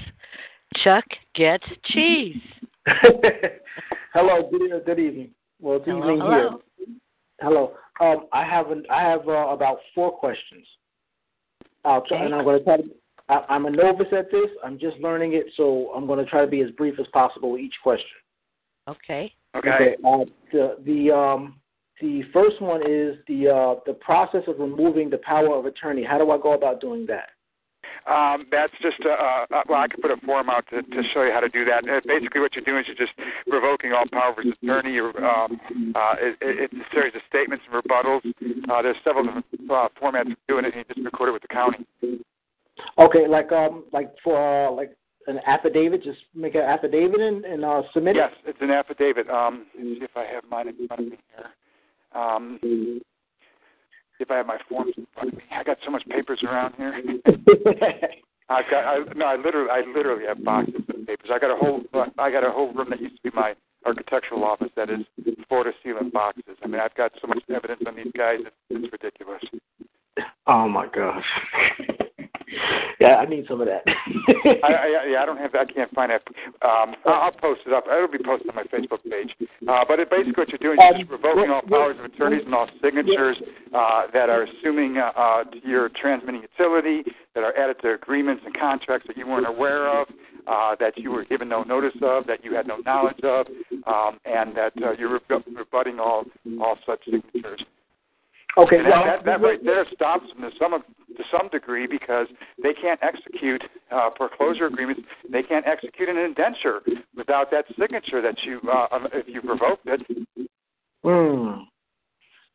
Chuck 0.82 1.04
Gets 1.34 1.66
Cheese. 1.84 2.36
hello, 4.12 4.50
good, 4.50 4.84
good 4.84 4.98
evening. 4.98 5.30
Well, 5.60 5.76
it's 5.76 5.86
Hello, 5.86 5.98
evening 5.98 6.20
hello. 6.20 6.60
here. 6.78 6.88
Hello. 7.40 7.72
Um, 8.00 8.26
I 8.32 8.44
have 8.44 8.70
an, 8.70 8.84
I 8.90 9.02
have 9.02 9.28
uh, 9.28 9.48
about 9.48 9.78
four 9.94 10.12
questions. 10.12 10.66
I'll 11.84 12.04
try, 12.06 12.18
Okay. 12.18 12.26
and 12.26 12.34
I'm 12.34 12.44
going 12.44 12.58
to 12.58 12.64
try 12.64 12.76
to 12.78 12.84
I, 13.28 13.44
I'm 13.48 13.66
a 13.66 13.70
novice 13.70 14.12
at 14.12 14.30
this. 14.30 14.50
I'm 14.64 14.78
just 14.78 14.96
learning 14.98 15.34
it, 15.34 15.46
so 15.56 15.90
I'm 15.94 16.06
going 16.06 16.24
to 16.24 16.30
try 16.30 16.42
to 16.42 16.50
be 16.50 16.60
as 16.60 16.70
brief 16.72 16.98
as 17.00 17.06
possible 17.12 17.52
with 17.52 17.60
each 17.60 17.74
question. 17.82 18.06
Okay. 18.88 19.32
Okay. 19.56 19.96
Uh, 20.04 20.24
the 20.52 20.76
the 20.84 21.10
um 21.10 21.58
the 22.00 22.22
first 22.32 22.60
one 22.60 22.82
is 22.82 23.16
the 23.26 23.48
uh 23.48 23.80
the 23.86 23.94
process 23.94 24.42
of 24.46 24.58
removing 24.58 25.08
the 25.10 25.18
power 25.18 25.56
of 25.56 25.64
attorney. 25.64 26.04
How 26.04 26.18
do 26.18 26.30
I 26.30 26.38
go 26.38 26.52
about 26.52 26.80
doing 26.80 27.06
that? 27.06 27.30
Um, 28.06 28.46
that's 28.52 28.72
just 28.80 29.02
uh, 29.04 29.10
uh, 29.10 29.62
well, 29.68 29.80
I 29.80 29.88
could 29.88 30.00
put 30.00 30.12
a 30.12 30.16
form 30.24 30.48
out 30.48 30.64
to, 30.70 30.82
to 30.82 31.02
show 31.12 31.24
you 31.24 31.32
how 31.32 31.40
to 31.40 31.48
do 31.48 31.64
that. 31.64 31.82
And 31.82 32.02
basically, 32.06 32.40
what 32.40 32.54
you're 32.54 32.64
doing 32.64 32.80
is 32.80 32.86
you're 32.86 32.94
just 33.06 33.18
revoking 33.46 33.92
all 33.92 34.04
power 34.12 34.30
of 34.30 34.38
attorney. 34.38 34.94
You're, 34.94 35.10
um, 35.24 35.58
uh, 35.94 36.14
it, 36.18 36.36
it's 36.40 36.74
a 36.74 36.94
series 36.94 37.14
of 37.16 37.22
statements 37.28 37.64
and 37.66 37.82
rebuttals. 37.82 38.22
Uh, 38.70 38.82
there's 38.82 38.96
several 39.02 39.24
different 39.24 39.46
uh, 39.68 39.88
formats 40.00 40.30
of 40.30 40.38
doing 40.46 40.64
it, 40.64 40.74
and 40.74 40.84
you 40.88 40.94
just 40.94 41.04
record 41.04 41.30
it 41.30 41.32
with 41.32 41.42
the 41.42 41.48
county. 41.48 41.84
Okay, 42.98 43.26
like 43.26 43.50
um 43.52 43.84
like 43.92 44.14
for 44.22 44.36
uh, 44.38 44.70
like 44.70 44.92
an 45.26 45.40
affidavit, 45.46 46.04
just 46.04 46.20
make 46.34 46.54
an 46.54 46.60
affidavit 46.60 47.20
and, 47.20 47.44
and 47.44 47.64
uh, 47.64 47.82
submit 47.92 48.16
it. 48.16 48.20
Yes, 48.20 48.32
it's 48.46 48.58
an 48.60 48.70
affidavit. 48.70 49.28
Um, 49.28 49.66
let 49.76 49.84
me 49.84 49.96
see 49.98 50.04
if 50.04 50.16
I 50.16 50.24
have 50.32 50.44
mine 50.48 50.68
in 50.68 50.86
front 50.86 51.02
of 51.02 51.08
me 51.08 51.18
here. 51.34 52.20
Um, 52.20 52.60
if 54.20 54.30
I 54.30 54.36
have 54.36 54.46
my 54.46 54.58
forms 54.68 54.94
in 54.96 55.06
front 55.14 55.30
of 55.30 55.36
me. 55.36 55.44
I 55.50 55.62
got 55.62 55.78
so 55.84 55.90
much 55.90 56.06
papers 56.08 56.42
around 56.44 56.74
here. 56.76 56.92
I've 58.48 58.70
got 58.70 58.84
I, 58.84 58.98
no, 59.16 59.26
I 59.26 59.36
literally 59.36 59.70
I 59.70 59.82
literally 59.96 60.24
have 60.26 60.44
boxes 60.44 60.74
of 60.88 61.06
papers. 61.06 61.30
I 61.32 61.38
got 61.38 61.50
a 61.50 61.56
whole 61.56 61.82
uh, 61.94 62.06
I 62.18 62.30
got 62.30 62.46
a 62.46 62.50
whole 62.50 62.72
room 62.72 62.88
that 62.90 63.00
used 63.00 63.16
to 63.16 63.22
be 63.22 63.30
my 63.34 63.54
architectural 63.84 64.44
office 64.44 64.70
that 64.76 64.90
is 64.90 65.00
floor 65.48 65.64
to 65.64 65.72
ceiling 65.82 66.10
boxes. 66.10 66.56
I 66.62 66.66
mean, 66.66 66.80
I've 66.80 66.94
got 66.94 67.12
so 67.20 67.26
much 67.26 67.42
evidence 67.54 67.82
on 67.86 67.96
these 67.96 68.12
guys. 68.16 68.38
It's, 68.40 68.56
it's 68.70 68.92
ridiculous. 68.92 69.42
Oh 70.46 70.68
my 70.68 70.86
gosh. 70.88 71.24
yeah, 73.00 73.16
I 73.16 73.26
need 73.26 73.44
some 73.48 73.60
of 73.60 73.66
that. 73.66 73.82
I, 74.62 74.72
I, 74.72 75.06
yeah, 75.10 75.22
I 75.22 75.26
don't 75.26 75.38
have. 75.38 75.54
I 75.54 75.64
can't 75.64 75.92
find 75.92 76.12
it. 76.12 76.22
Um, 76.62 76.94
I'll, 77.04 77.30
I'll 77.30 77.32
post 77.32 77.62
it 77.66 77.72
up. 77.72 77.84
It'll 77.90 78.08
be 78.08 78.22
posted 78.24 78.48
on 78.48 78.54
my 78.54 78.64
Facebook 78.64 79.02
page. 79.08 79.34
Uh, 79.66 79.84
but 79.86 79.98
it, 79.98 80.10
basically, 80.10 80.34
what 80.36 80.48
you're 80.48 80.58
doing 80.58 80.78
is 80.78 81.00
just 81.00 81.10
revoking 81.10 81.50
all 81.50 81.62
powers 81.62 81.96
of 81.98 82.04
attorneys 82.04 82.42
and 82.44 82.54
all 82.54 82.68
signatures 82.82 83.36
uh, 83.74 84.02
that 84.12 84.28
are 84.28 84.44
assuming 84.44 84.98
uh, 84.98 85.10
uh, 85.16 85.44
your 85.64 85.90
transmitting 86.00 86.42
utility, 86.42 87.02
that 87.34 87.42
are 87.42 87.56
added 87.56 87.76
to 87.82 87.94
agreements 87.94 88.42
and 88.46 88.56
contracts 88.56 89.06
that 89.08 89.16
you 89.16 89.26
weren't 89.26 89.46
aware 89.46 89.88
of, 89.88 90.06
uh, 90.46 90.76
that 90.78 90.96
you 90.96 91.10
were 91.10 91.24
given 91.24 91.48
no 91.48 91.62
notice 91.64 91.96
of, 92.02 92.26
that 92.26 92.44
you 92.44 92.54
had 92.54 92.66
no 92.66 92.76
knowledge 92.78 93.18
of, 93.24 93.46
um, 93.86 94.18
and 94.24 94.56
that 94.56 94.72
uh, 94.82 94.92
you're 94.98 95.20
rebutting 95.48 95.98
all 95.98 96.24
all 96.60 96.78
such 96.86 97.04
signatures. 97.04 97.64
Okay, 98.58 98.76
and 98.78 98.86
that, 98.86 99.04
that, 99.04 99.24
that 99.26 99.40
right 99.42 99.62
there 99.62 99.84
stops 99.92 100.24
them 100.32 100.50
to 100.50 100.56
some 100.58 100.72
to 100.72 101.22
some 101.30 101.48
degree 101.50 101.86
because 101.86 102.26
they 102.62 102.72
can't 102.72 103.00
execute 103.02 103.62
uh, 103.90 104.10
foreclosure 104.16 104.66
agreements. 104.66 105.02
They 105.30 105.42
can't 105.42 105.66
execute 105.66 106.08
an 106.08 106.16
indenture 106.16 106.80
without 107.14 107.50
that 107.50 107.66
signature 107.78 108.22
that 108.22 108.36
you 108.44 108.60
uh, 108.70 108.86
um, 108.92 109.08
if 109.12 109.26
you 109.28 109.40
revoked 109.42 109.86
it. 109.86 110.00
Hmm. 111.04 111.64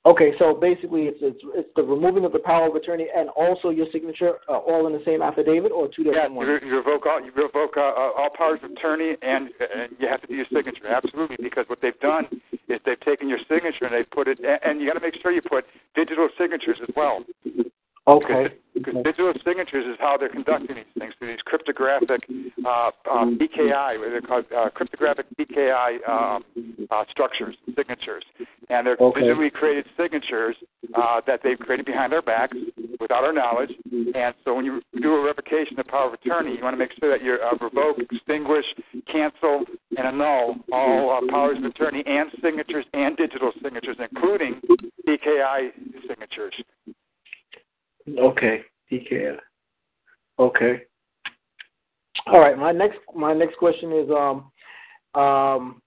Okay, 0.03 0.31
so 0.39 0.55
basically, 0.55 1.03
it's, 1.05 1.19
it's 1.21 1.37
it's 1.53 1.69
the 1.75 1.83
removing 1.83 2.25
of 2.25 2.31
the 2.33 2.39
power 2.39 2.67
of 2.67 2.73
attorney 2.73 3.05
and 3.15 3.29
also 3.37 3.69
your 3.69 3.85
signature, 3.91 4.41
uh, 4.49 4.57
all 4.57 4.87
in 4.87 4.93
the 4.93 5.03
same 5.05 5.21
affidavit, 5.21 5.71
or 5.71 5.87
two 5.93 6.03
different 6.03 6.33
yeah, 6.33 6.37
ones. 6.37 6.49
You, 6.63 6.69
you 6.69 6.75
revoke 6.75 7.05
all 7.05 7.21
you 7.21 7.31
revoke 7.37 7.77
uh, 7.77 7.81
uh, 7.81 8.17
all 8.17 8.29
powers 8.35 8.57
of 8.63 8.71
attorney, 8.71 9.13
and 9.21 9.49
and 9.61 9.93
you 9.99 10.07
have 10.07 10.21
to 10.21 10.27
do 10.27 10.33
your 10.33 10.49
signature 10.51 10.87
absolutely 10.87 11.37
because 11.37 11.65
what 11.69 11.81
they've 11.83 11.99
done 11.99 12.25
is 12.67 12.79
they've 12.83 12.99
taken 13.01 13.29
your 13.29 13.37
signature 13.47 13.85
and 13.85 13.93
they've 13.93 14.09
put 14.09 14.27
it, 14.27 14.39
and, 14.39 14.57
and 14.65 14.81
you 14.81 14.87
got 14.87 14.97
to 14.97 15.05
make 15.05 15.13
sure 15.21 15.31
you 15.31 15.41
put 15.41 15.65
digital 15.93 16.29
signatures 16.35 16.77
as 16.81 16.89
well. 16.97 17.21
Okay. 18.07 18.47
Because 18.73 18.95
digital 19.03 19.33
signatures 19.45 19.85
is 19.85 19.97
how 19.99 20.15
they're 20.17 20.29
conducting 20.29 20.75
these 20.77 20.85
things 20.97 21.13
through 21.19 21.27
these 21.27 21.41
cryptographic 21.45 22.21
uh, 22.65 22.89
um, 23.11 23.37
PKI, 23.37 23.99
what 23.99 24.09
they're 24.09 24.21
called 24.21 24.45
uh, 24.55 24.69
cryptographic 24.69 25.25
PKI 25.37 26.07
um, 26.07 26.43
uh, 26.89 27.03
structures, 27.11 27.55
signatures, 27.75 28.23
and 28.69 28.87
they're 28.87 28.97
Okay. 28.99 29.21
digitally 29.21 29.51
created 29.51 29.85
signatures 29.97 30.55
uh, 30.95 31.19
that 31.27 31.41
they've 31.43 31.59
created 31.59 31.85
behind 31.85 32.13
our 32.13 32.21
backs 32.21 32.57
without 32.99 33.23
our 33.25 33.33
knowledge. 33.33 33.71
And 34.15 34.33
so 34.45 34.55
when 34.55 34.63
you 34.63 34.81
do 35.01 35.15
a 35.15 35.25
revocation 35.25 35.77
of 35.77 35.85
power 35.87 36.07
of 36.07 36.13
attorney, 36.13 36.55
you 36.55 36.63
want 36.63 36.73
to 36.73 36.77
make 36.79 36.91
sure 36.97 37.09
that 37.09 37.23
you 37.23 37.37
uh, 37.43 37.57
revoke, 37.63 37.97
extinguish, 37.99 38.65
cancel, 39.11 39.65
and 39.97 40.07
annul 40.07 40.55
all 40.71 41.11
uh, 41.11 41.31
powers 41.31 41.57
of 41.57 41.65
attorney 41.65 42.03
and 42.05 42.31
signatures 42.41 42.85
and 42.93 43.17
digital 43.17 43.51
signatures, 43.61 43.97
including 43.99 44.61
PKI 45.07 45.71
signatures. 46.07 46.53
Okay, 48.19 48.61
DKI. 48.91 49.37
Okay. 50.39 50.83
All 52.27 52.39
right. 52.39 52.57
My 52.57 52.71
next 52.71 52.99
my 53.15 53.33
next 53.33 53.57
question 53.57 53.91
is 53.93 54.09
um 54.11 54.51
um 55.21 55.81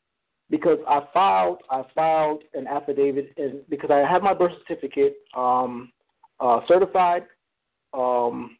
because 0.50 0.78
I 0.88 1.02
filed 1.12 1.58
I 1.70 1.82
filed 1.94 2.42
an 2.54 2.66
affidavit 2.66 3.32
and 3.36 3.60
because 3.68 3.90
I 3.90 3.98
have 3.98 4.22
my 4.22 4.34
birth 4.34 4.52
certificate 4.66 5.16
um 5.36 5.92
uh 6.40 6.60
certified 6.68 7.24
um 7.92 8.56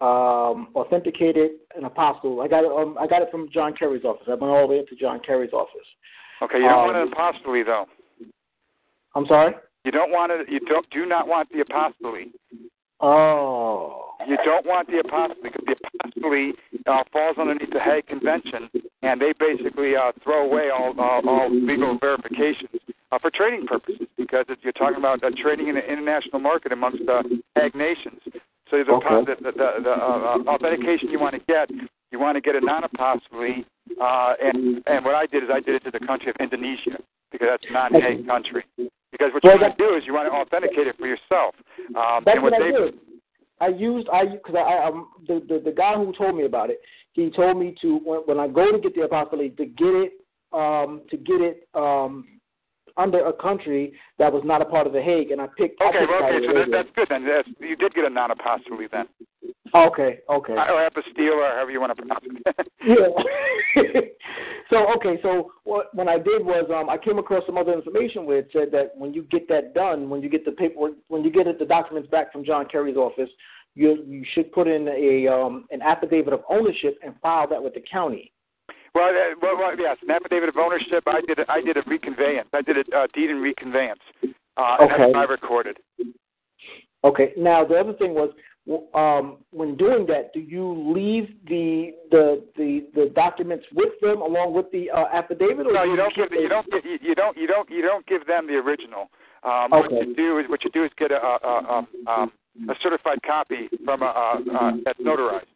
um 0.00 0.68
authenticated 0.74 1.52
and 1.76 1.86
apostle. 1.86 2.40
I 2.40 2.48
got 2.48 2.64
it 2.64 2.70
um 2.70 2.96
I 2.98 3.06
got 3.06 3.22
it 3.22 3.30
from 3.30 3.48
John 3.52 3.74
Kerry's 3.74 4.04
office. 4.04 4.26
I 4.26 4.30
went 4.34 4.44
all 4.44 4.66
the 4.66 4.74
way 4.74 4.80
up 4.80 4.88
to 4.88 4.96
John 4.96 5.20
Kerry's 5.20 5.52
office. 5.52 5.86
Okay, 6.42 6.58
you 6.58 6.64
don't 6.64 6.80
Um, 6.80 6.94
want 6.94 6.96
an 6.96 7.10
apostille 7.12 7.64
though. 7.64 7.86
I'm 9.14 9.26
sorry? 9.26 9.54
You 9.84 9.92
don't 9.92 10.10
want 10.10 10.32
it. 10.32 10.48
You 10.48 10.60
don't 10.60 10.88
do 10.90 11.06
not 11.06 11.28
want 11.28 11.48
the 11.50 11.58
apostille. 11.64 12.32
Oh. 13.00 14.00
You 14.26 14.38
don't 14.44 14.64
want 14.64 14.88
the 14.88 15.02
apostille 15.04 15.42
because 15.42 15.64
the 15.66 15.76
apostille 15.76 16.52
uh, 16.86 17.02
falls 17.12 17.36
underneath 17.38 17.70
the 17.70 17.80
Hague 17.80 18.06
Convention, 18.06 18.70
and 19.02 19.20
they 19.20 19.32
basically 19.38 19.96
uh, 19.96 20.12
throw 20.22 20.46
away 20.46 20.70
all 20.70 20.98
all, 20.98 21.28
all 21.28 21.50
legal 21.50 21.98
verifications 21.98 22.80
uh, 23.12 23.18
for 23.18 23.30
trading 23.30 23.66
purposes 23.66 24.06
because 24.16 24.46
it's, 24.48 24.62
you're 24.64 24.72
talking 24.72 24.96
about 24.96 25.22
uh, 25.22 25.30
trading 25.42 25.68
in 25.68 25.76
an 25.76 25.82
international 25.84 26.40
market 26.40 26.72
amongst 26.72 27.02
uh, 27.08 27.22
Hague 27.54 27.74
nations. 27.74 28.20
So 28.70 28.82
the, 28.82 28.92
Okay. 28.92 29.24
the, 29.26 29.34
the, 29.44 29.52
the, 29.52 29.68
the 29.84 29.90
uh, 29.90 30.38
uh, 30.46 30.50
authentication 30.50 31.10
you 31.10 31.20
want 31.20 31.34
to 31.34 31.42
get, 31.46 31.68
you 32.10 32.18
want 32.18 32.36
to 32.36 32.40
get 32.40 32.54
a 32.56 32.60
non-apostille, 32.60 33.64
uh, 34.00 34.32
and 34.42 34.82
and 34.86 35.04
what 35.04 35.14
I 35.14 35.26
did 35.26 35.42
is 35.44 35.50
I 35.52 35.60
did 35.60 35.74
it 35.74 35.84
to 35.84 35.90
the 35.90 36.00
country 36.00 36.30
of 36.30 36.36
Indonesia 36.40 36.96
because 37.34 37.48
that's 37.50 37.72
not 37.72 37.94
a 37.94 38.22
country. 38.24 38.64
Because 39.10 39.30
what 39.32 39.42
you 39.42 39.50
Well, 39.50 39.60
want 39.60 39.76
to 39.76 39.84
do 39.84 39.96
is 39.96 40.02
you 40.06 40.14
want 40.14 40.30
to 40.30 40.32
authenticate 40.32 40.86
it 40.86 40.96
for 40.98 41.06
yourself. 41.06 41.54
Um, 41.96 42.22
That's 42.24 42.40
what 42.40 42.52
what 42.52 42.62
I 42.62 42.70
they 42.70 42.70
did. 42.70 42.94
I 43.60 43.68
used 43.68 44.08
I 44.12 44.26
because 44.26 44.54
I, 44.56 44.60
I 44.60 44.86
um 44.86 45.08
the, 45.26 45.42
the 45.48 45.60
the 45.64 45.72
guy 45.72 45.94
who 45.94 46.12
told 46.16 46.36
me 46.36 46.44
about 46.44 46.70
it. 46.70 46.80
He 47.12 47.30
told 47.30 47.56
me 47.56 47.74
to 47.82 47.98
when, 48.04 48.20
when 48.26 48.40
I 48.40 48.48
go 48.48 48.72
to 48.72 48.78
get 48.78 48.94
the 48.94 49.02
apostolate 49.02 49.56
to 49.56 49.66
get 49.66 49.86
it 49.86 50.12
um 50.52 51.02
to 51.10 51.16
get 51.16 51.40
it 51.40 51.68
um 51.74 52.26
under 52.96 53.24
a 53.26 53.32
country 53.32 53.92
that 54.18 54.32
was 54.32 54.42
not 54.44 54.62
a 54.62 54.64
part 54.64 54.86
of 54.86 54.92
the 54.92 55.02
Hague, 55.02 55.30
and 55.30 55.40
I 55.40 55.46
picked. 55.56 55.80
I 55.80 55.88
Okay, 55.88 55.98
picked 56.00 56.10
well, 56.10 56.24
okay, 56.24 56.46
so 56.46 56.54
that, 56.54 56.68
that's 56.70 56.88
good 56.94 57.06
then. 57.10 57.26
That's, 57.26 57.48
you 57.60 57.76
did 57.76 57.94
get 57.94 58.04
a 58.04 58.10
non-apostille 58.10 58.90
then, 58.90 59.06
Okay, 59.74 60.20
okay. 60.30 60.52
or 60.52 60.88
apostille, 60.88 61.34
or 61.34 61.50
however 61.50 61.70
you 61.70 61.80
want 61.80 61.96
to 61.96 62.02
pronounce 62.02 62.24
it. 62.24 62.68
Yeah. 62.86 63.08
so 64.70 64.86
okay, 64.96 65.18
so 65.22 65.50
what 65.64 65.94
when 65.94 66.06
I 66.06 66.18
did 66.18 66.44
was 66.44 66.70
um 66.70 66.90
I 66.90 66.98
came 66.98 67.18
across 67.18 67.44
some 67.46 67.56
other 67.56 67.72
information 67.72 68.26
where 68.26 68.38
it 68.40 68.50
said 68.52 68.68
that 68.72 68.92
when 68.96 69.14
you 69.14 69.22
get 69.22 69.48
that 69.48 69.72
done, 69.72 70.10
when 70.10 70.20
you 70.22 70.28
get 70.28 70.44
the 70.44 70.52
paperwork, 70.52 70.92
when 71.08 71.24
you 71.24 71.32
get 71.32 71.46
it, 71.46 71.58
the 71.58 71.64
documents 71.64 72.10
back 72.10 72.30
from 72.30 72.44
John 72.44 72.66
Kerry's 72.70 72.98
office, 72.98 73.30
you 73.74 74.04
you 74.06 74.22
should 74.34 74.52
put 74.52 74.68
in 74.68 74.86
a 74.88 75.26
um 75.32 75.64
an 75.70 75.80
affidavit 75.80 76.34
of 76.34 76.42
ownership 76.50 76.98
and 77.02 77.14
file 77.22 77.48
that 77.48 77.62
with 77.62 77.72
the 77.72 77.82
county. 77.90 78.30
Well, 78.94 79.08
uh, 79.10 79.34
well, 79.42 79.56
well, 79.58 79.72
yes, 79.78 79.96
an 80.02 80.10
affidavit 80.10 80.48
of 80.48 80.56
ownership. 80.56 81.04
I 81.06 81.20
did. 81.26 81.38
A, 81.40 81.50
I 81.50 81.60
did 81.60 81.76
a 81.76 81.82
reconveyance. 81.82 82.48
I 82.52 82.62
did 82.62 82.76
a 82.78 82.96
uh, 82.96 83.06
deed 83.14 83.30
and 83.30 83.42
reconveyance. 83.42 84.00
Uh, 84.22 84.76
and 84.80 84.90
Okay. 84.90 84.94
that's 84.98 85.14
what 85.14 85.16
I 85.16 85.24
recorded. 85.24 85.78
Okay. 87.02 87.32
Now 87.36 87.64
the 87.64 87.74
other 87.78 87.92
thing 87.94 88.14
was, 88.14 88.30
w- 88.66 88.86
um, 88.94 89.38
when 89.50 89.76
doing 89.76 90.06
that, 90.06 90.32
do 90.32 90.40
you 90.40 90.72
leave 90.94 91.28
the 91.48 91.92
the 92.10 92.44
the, 92.56 92.86
the 92.94 93.12
documents 93.14 93.66
with 93.74 93.92
them 94.00 94.22
along 94.22 94.54
with 94.54 94.70
the 94.72 94.90
uh, 94.90 95.06
affidavit? 95.12 95.66
Or 95.66 95.72
No, 95.72 95.82
you 95.84 95.96
don't 95.96 96.14
give. 96.14 96.28
You 96.32 96.48
don't. 96.48 96.70
Give, 96.70 96.84
you, 96.84 96.98
you 97.02 97.14
don't. 97.14 97.36
You 97.36 97.46
don't. 97.46 97.68
You 97.70 97.82
don't 97.82 98.06
give 98.06 98.26
them 98.26 98.46
the 98.46 98.54
original. 98.54 99.10
Um, 99.42 99.70
What 99.70 99.86
Okay. 99.86 100.06
you 100.06 100.14
do 100.14 100.38
is 100.38 100.46
what 100.48 100.64
you 100.64 100.70
do 100.70 100.84
is 100.84 100.90
get 100.96 101.10
a 101.10 101.20
a, 101.20 101.38
a, 101.42 101.74
um, 101.78 101.88
um, 102.06 102.32
a 102.70 102.74
certified 102.82 103.18
copy 103.26 103.68
from 103.84 104.02
a, 104.02 104.06
a, 104.06 104.56
a 104.56 104.80
that's 104.84 105.00
notarized. 105.00 105.50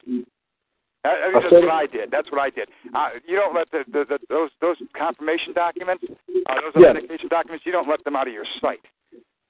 I, 1.05 1.09
I 1.09 1.33
mean, 1.33 1.43
that's 1.43 1.53
what 1.53 1.71
I 1.71 1.87
did. 1.87 2.11
That's 2.11 2.31
what 2.31 2.41
I 2.41 2.51
did. 2.51 2.69
Uh, 2.95 3.09
you 3.27 3.37
don't 3.37 3.55
let 3.55 3.71
the, 3.71 3.85
the, 3.93 4.05
the 4.05 4.19
those 4.29 4.51
those 4.61 4.77
confirmation 4.97 5.53
documents, 5.55 6.05
uh, 6.05 6.55
those 6.61 6.75
Yes. 6.75 6.91
authentication 6.91 7.29
documents, 7.29 7.65
you 7.65 7.73
don't 7.73 7.89
let 7.89 8.03
them 8.05 8.17
out 8.17 8.27
of 8.27 8.35
your 8.35 8.47
sight. 8.61 8.81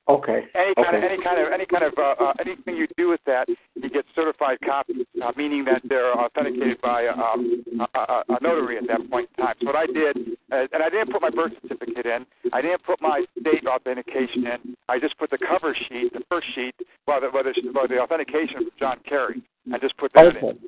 Okay. 0.09 0.45
Any 0.55 0.75
kind 0.75 0.97
of 0.97 1.05
okay. 1.05 1.13
any 1.13 1.23
kind 1.23 1.39
of 1.41 1.53
any 1.53 1.67
kind 1.67 1.85
of 1.85 1.93
uh, 1.99 2.15
uh, 2.17 2.33
anything 2.41 2.77
you 2.77 2.87
do 2.97 3.09
with 3.09 3.21
that, 3.27 3.49
you 3.49 3.91
get 3.91 4.05
certified 4.15 4.57
copies, 4.65 5.05
uh, 5.23 5.33
meaning 5.37 5.65
that 5.65 5.83
they're 5.85 6.13
authenticated 6.17 6.81
by 6.81 7.03
a, 7.03 7.13
um, 7.13 7.63
a, 7.81 7.99
a, 7.99 8.25
a 8.29 8.39
notary 8.41 8.79
at 8.79 8.87
that 8.89 9.09
point 9.11 9.29
in 9.37 9.45
time. 9.45 9.55
So 9.61 9.67
what 9.67 9.77
I 9.77 9.85
did, 9.85 10.17
uh, 10.51 10.65
and 10.73 10.83
I 10.83 10.89
didn't 10.89 11.13
put 11.13 11.21
my 11.21 11.29
birth 11.29 11.53
certificate 11.61 12.07
in, 12.07 12.25
I 12.53 12.63
didn't 12.63 12.85
put 12.85 13.03
my 13.03 13.25
state 13.39 13.67
authentication 13.67 14.47
in. 14.47 14.77
I 14.89 14.99
just 14.99 15.19
put 15.19 15.29
the 15.31 15.39
cover 15.39 15.77
sheet, 15.77 16.13
the 16.15 16.25
first 16.31 16.47
sheet, 16.55 16.75
well, 17.07 17.21
the, 17.21 17.29
well, 17.33 17.45
the, 17.45 17.53
well, 17.75 17.87
the 17.87 17.99
authentication 17.99 18.65
from 18.65 18.71
John 18.79 18.97
Kerry. 19.07 19.43
and 19.73 19.81
just 19.83 19.97
put 19.99 20.13
that 20.15 20.25
okay. 20.27 20.47
in. 20.47 20.59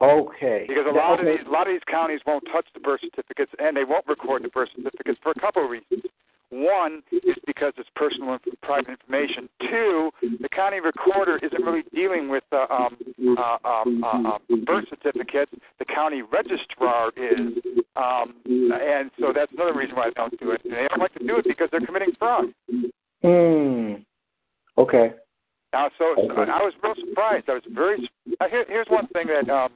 Okay. 0.00 0.66
Because 0.68 0.84
a 0.86 0.94
lot 0.94 1.18
of 1.18 1.24
these 1.24 1.46
a 1.46 1.50
lot 1.50 1.66
of 1.66 1.72
these 1.72 1.84
counties 1.90 2.20
won't 2.26 2.44
touch 2.52 2.66
the 2.74 2.80
birth 2.80 3.00
certificates 3.00 3.52
and 3.58 3.76
they 3.76 3.84
won't 3.84 4.06
record 4.06 4.44
the 4.44 4.48
birth 4.48 4.68
certificates 4.76 5.18
for 5.22 5.32
a 5.32 5.40
couple 5.40 5.64
of 5.64 5.70
reasons. 5.70 6.02
One 6.50 7.02
is 7.10 7.36
because 7.44 7.72
it's 7.76 7.88
personal 7.96 8.32
and 8.34 8.40
private 8.62 8.90
information. 8.90 9.48
Two, 9.68 10.10
the 10.40 10.48
county 10.48 10.78
recorder 10.78 11.40
isn't 11.42 11.60
really 11.64 11.82
dealing 11.92 12.28
with 12.28 12.44
uh, 12.52 12.66
um, 12.70 12.96
uh, 13.36 13.56
um, 13.68 14.04
uh, 14.04 14.28
uh, 14.28 14.38
birth 14.64 14.84
certificates. 14.88 15.50
The 15.80 15.84
county 15.86 16.22
registrar 16.22 17.10
is, 17.16 17.58
um, 17.96 18.34
and 18.46 19.10
so 19.18 19.32
that's 19.34 19.50
another 19.54 19.74
reason 19.74 19.96
why 19.96 20.08
they 20.08 20.14
don't 20.14 20.38
do 20.38 20.52
it. 20.52 20.60
They 20.62 20.86
don't 20.88 21.00
like 21.00 21.14
to 21.14 21.26
do 21.26 21.36
it 21.38 21.46
because 21.48 21.68
they're 21.72 21.84
committing 21.84 22.12
fraud. 22.16 22.46
Hmm. 23.22 23.94
Okay. 24.78 25.14
Now, 25.76 25.90
so. 25.98 26.04
I 26.16 26.64
was 26.64 26.72
real 26.82 26.94
surprised. 27.06 27.50
I 27.50 27.52
was 27.52 27.62
very. 27.68 28.08
Uh, 28.40 28.48
here, 28.48 28.64
here's 28.66 28.86
one 28.88 29.06
thing 29.08 29.26
that 29.26 29.52
um, 29.52 29.72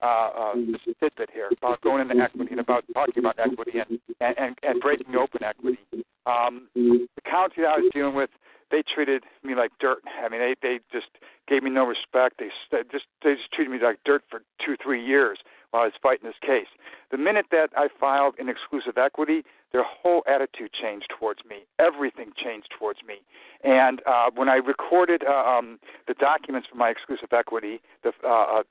uh, 0.00 0.06
uh, 0.06 0.54
this 0.54 0.94
tidbit 1.00 1.30
here 1.32 1.50
about 1.58 1.80
going 1.80 2.08
into 2.08 2.22
equity 2.22 2.52
and 2.52 2.60
about 2.60 2.84
talking 2.94 3.18
about 3.18 3.36
equity 3.36 3.80
and 3.80 3.98
and, 4.20 4.38
and, 4.38 4.56
and 4.62 4.80
breaking 4.80 5.16
open 5.16 5.42
equity. 5.42 5.78
Um, 6.24 6.68
the 6.76 7.08
county 7.28 7.62
that 7.62 7.66
I 7.66 7.78
was 7.78 7.90
dealing 7.92 8.14
with, 8.14 8.30
they 8.70 8.84
treated 8.94 9.24
me 9.42 9.56
like 9.56 9.72
dirt. 9.80 9.98
I 10.24 10.28
mean, 10.28 10.40
they 10.40 10.54
they 10.62 10.78
just 10.92 11.08
gave 11.48 11.64
me 11.64 11.70
no 11.70 11.84
respect. 11.84 12.38
They 12.38 12.50
just 12.92 13.06
they 13.24 13.34
just 13.34 13.50
treated 13.52 13.72
me 13.72 13.78
like 13.82 13.98
dirt 14.04 14.22
for 14.30 14.42
two 14.64 14.76
three 14.80 15.04
years 15.04 15.40
while 15.70 15.82
I 15.82 15.86
was 15.86 15.94
fighting 16.02 16.26
this 16.26 16.40
case. 16.40 16.68
The 17.10 17.18
minute 17.18 17.46
that 17.50 17.70
I 17.76 17.88
filed 17.98 18.34
in 18.38 18.48
exclusive 18.48 18.98
equity, 18.98 19.44
their 19.72 19.84
whole 19.84 20.22
attitude 20.26 20.72
changed 20.72 21.06
towards 21.16 21.40
me. 21.48 21.64
Everything 21.78 22.32
changed 22.36 22.68
towards 22.76 23.00
me. 23.06 23.22
And 23.62 24.00
uh, 24.06 24.30
when 24.34 24.48
I 24.48 24.56
recorded 24.56 25.22
uh, 25.24 25.32
um, 25.32 25.78
the 26.08 26.14
documents 26.14 26.68
for 26.70 26.76
my 26.76 26.90
exclusive 26.90 27.32
equity, 27.32 27.80
the 28.02 28.12
uh, 28.24 28.28
uh 28.28 28.62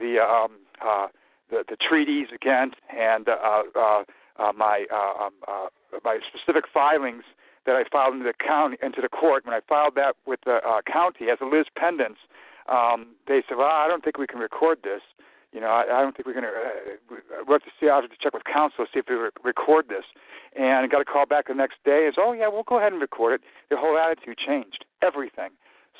the 0.00 0.18
um, 0.18 0.52
uh, 0.84 1.06
the, 1.50 1.64
the 1.68 1.76
treaties 1.76 2.28
again, 2.34 2.72
and 2.90 3.28
uh, 3.28 3.62
uh, 3.76 4.02
uh, 4.38 4.52
my 4.56 4.86
uh, 4.90 5.24
um, 5.24 5.32
uh, 5.46 5.68
my 6.04 6.18
specific 6.28 6.64
filings 6.72 7.24
that 7.66 7.76
I 7.76 7.84
filed 7.92 8.14
into 8.14 8.24
the 8.24 8.34
county 8.34 8.76
into 8.82 9.00
the 9.00 9.08
court. 9.08 9.44
When 9.44 9.54
I 9.54 9.60
filed 9.68 9.94
that 9.96 10.16
with 10.26 10.40
the 10.44 10.58
uh, 10.66 10.80
county 10.90 11.26
as 11.30 11.38
a 11.40 11.44
lis 11.44 11.66
pendens, 11.78 12.18
um, 12.68 13.14
they 13.28 13.42
said, 13.48 13.58
"Well, 13.58 13.68
I 13.68 13.86
don't 13.86 14.02
think 14.02 14.18
we 14.18 14.26
can 14.26 14.40
record 14.40 14.78
this." 14.82 15.02
You 15.52 15.60
know, 15.60 15.68
I, 15.68 15.84
I 15.84 16.00
don't 16.00 16.16
think 16.16 16.26
we're 16.26 16.32
going 16.32 16.48
to. 16.48 16.50
Uh, 16.50 17.44
we'll 17.46 17.60
have 17.60 17.62
to 17.62 17.74
see. 17.78 17.88
I 17.88 17.96
have 17.96 18.08
to 18.08 18.16
check 18.20 18.32
with 18.32 18.44
counsel 18.44 18.86
see 18.92 19.00
if 19.00 19.06
we 19.08 19.16
re- 19.16 19.30
record 19.44 19.88
this. 19.88 20.04
And 20.56 20.84
I 20.84 20.86
got 20.86 21.00
a 21.00 21.04
call 21.04 21.26
back 21.26 21.48
the 21.48 21.54
next 21.54 21.76
day. 21.84 22.08
It's 22.08 22.16
oh 22.18 22.32
yeah, 22.32 22.48
we'll 22.48 22.64
go 22.64 22.78
ahead 22.78 22.92
and 22.92 23.00
record 23.00 23.34
it. 23.34 23.40
Their 23.68 23.78
whole 23.78 23.98
attitude 23.98 24.38
changed, 24.38 24.84
everything. 25.02 25.50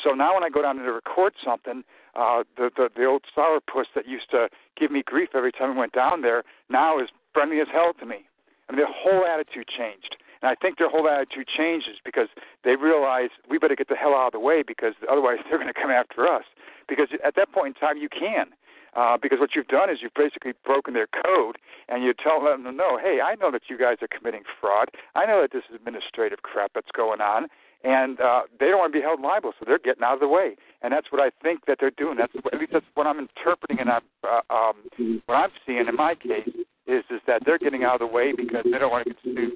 So 0.03 0.13
now 0.13 0.35
when 0.35 0.43
I 0.43 0.49
go 0.49 0.63
down 0.63 0.77
to 0.77 0.83
record 0.93 1.35
something, 1.45 1.85
uh, 2.17 2.45
the, 2.57 2.71
the 2.77 2.89
the 2.97 3.05
old 3.05 3.25
sourpuss 3.37 3.93
that 3.95 4.09
used 4.09 4.31
to 4.31 4.49
give 4.79 4.91
me 4.91 5.03
grief 5.05 5.31
every 5.35 5.53
time 5.53 5.73
I 5.73 5.79
went 5.79 5.93
down 5.93 6.23
there 6.23 6.45
now 6.71 6.99
is 6.99 7.09
friendly 7.33 7.61
as 7.61 7.69
hell 7.71 7.93
to 8.01 8.07
me. 8.07 8.25
I 8.69 8.73
mean, 8.73 8.79
their 8.79 8.93
whole 8.93 9.27
attitude 9.27 9.69
changed. 9.69 10.17
And 10.41 10.51
I 10.51 10.55
think 10.57 10.79
their 10.79 10.91
whole 10.91 11.09
attitude 11.09 11.47
changes 11.47 11.97
because 12.05 12.29
they 12.65 12.75
realize 12.75 13.31
we 13.49 13.59
better 13.59 13.77
get 13.77 13.89
the 13.89 13.95
hell 13.95 14.15
out 14.15 14.27
of 14.29 14.33
the 14.33 14.41
way 14.41 14.63
because 14.67 14.95
otherwise 15.11 15.39
they're 15.49 15.59
going 15.59 15.73
to 15.73 15.81
come 15.81 15.91
after 15.91 16.27
us. 16.27 16.45
Because 16.89 17.09
at 17.25 17.37
that 17.37 17.53
point 17.53 17.77
in 17.77 17.81
time, 17.81 17.97
you 17.97 18.09
can. 18.09 18.47
Uh, 18.95 19.17
because 19.21 19.39
what 19.41 19.51
you've 19.57 19.69
done 19.69 19.89
is 19.89 19.99
you've 20.03 20.15
basically 20.15 20.53
broken 20.65 20.93
their 20.93 21.09
code, 21.25 21.57
and 21.89 22.05
you 22.05 22.13
tell 22.13 22.45
them 22.45 22.65
no, 22.77 22.99
hey, 22.99 23.21
I 23.25 23.35
know 23.37 23.51
that 23.51 23.63
you 23.69 23.79
guys 23.79 23.97
are 24.03 24.09
committing 24.09 24.43
fraud. 24.61 24.91
I 25.15 25.25
know 25.25 25.41
that 25.41 25.53
this 25.53 25.63
is 25.71 25.77
administrative 25.77 26.43
crap 26.43 26.73
that's 26.75 26.91
going 26.95 27.21
on, 27.21 27.47
and 27.85 28.21
uh, 28.21 28.43
they 28.61 28.67
don't 28.67 28.79
want 28.79 28.93
to 28.93 28.99
be 28.99 29.03
held 29.03 29.21
liable, 29.21 29.53
so 29.59 29.65
they're 29.67 29.79
getting 29.79 30.03
out 30.03 30.15
of 30.15 30.21
the 30.21 30.29
way. 30.29 30.57
And 30.83 30.93
that's 30.93 31.11
what 31.11 31.21
I 31.21 31.31
think 31.43 31.67
that 31.67 31.79
they're 31.81 31.91
doing. 31.91 32.17
That's 32.19 32.33
at 32.53 32.59
least 32.59 32.73
that's 32.73 32.87
what 32.95 33.07
I'm 33.07 33.19
interpreting, 33.19 33.81
and 33.81 33.91
I'm, 33.91 34.03
uh, 34.25 34.41
um, 34.55 34.77
what 35.27 35.35
I'm 35.35 35.51
seeing 35.67 35.87
in 35.89 35.97
my 35.97 36.15
case 36.15 36.49
is 36.87 37.05
is 37.11 37.21
that 37.27 37.43
they're 37.45 37.59
getting 37.59 37.85
out 37.85 38.01
of 38.01 38.09
the 38.09 38.13
way 38.13 38.33
because 38.37 38.65
they 38.65 38.79
don't 38.79 38.91
want 38.91 39.07
to 39.07 39.15
get 39.15 39.23
sued. 39.23 39.53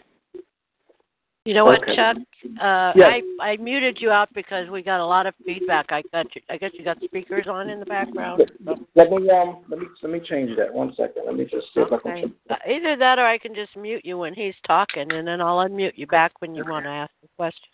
You 1.46 1.54
know 1.54 1.64
what, 1.64 1.82
Okay. 1.82 1.94
Chuck? 1.94 2.16
Uh, 2.60 2.92
Yes. 2.96 3.22
I 3.40 3.52
I 3.52 3.56
muted 3.58 3.98
you 4.00 4.10
out 4.10 4.28
because 4.34 4.68
we 4.68 4.82
got 4.82 5.00
a 5.00 5.06
lot 5.06 5.26
of 5.26 5.34
feedback. 5.44 5.86
I 5.90 6.02
got 6.12 6.34
you, 6.34 6.42
I 6.50 6.56
guess 6.56 6.72
you 6.74 6.84
got 6.84 7.00
speakers 7.02 7.46
on 7.48 7.70
in 7.70 7.78
the 7.78 7.86
background. 7.86 8.42
So. 8.64 8.74
Let 8.96 9.10
me 9.10 9.30
um 9.30 9.64
let 9.68 9.78
me 9.78 9.86
let 10.02 10.12
me 10.12 10.20
change 10.20 10.56
that 10.56 10.72
one 10.72 10.92
second. 10.96 11.22
Let 11.24 11.36
me 11.36 11.44
just 11.44 11.66
see 11.72 11.80
if 11.80 11.92
I 11.92 11.98
can. 11.98 12.34
Uh, 12.50 12.56
Either 12.68 12.96
that, 12.96 13.18
or 13.20 13.26
I 13.26 13.38
can 13.38 13.54
just 13.54 13.76
mute 13.76 14.04
you 14.04 14.18
when 14.18 14.34
he's 14.34 14.54
talking, 14.66 15.10
and 15.12 15.26
then 15.26 15.40
I'll 15.40 15.58
unmute 15.58 15.96
you 15.96 16.06
back 16.08 16.32
when 16.40 16.54
you 16.54 16.64
want 16.68 16.84
to 16.86 16.90
ask 16.90 17.12
a 17.24 17.28
question. 17.36 17.68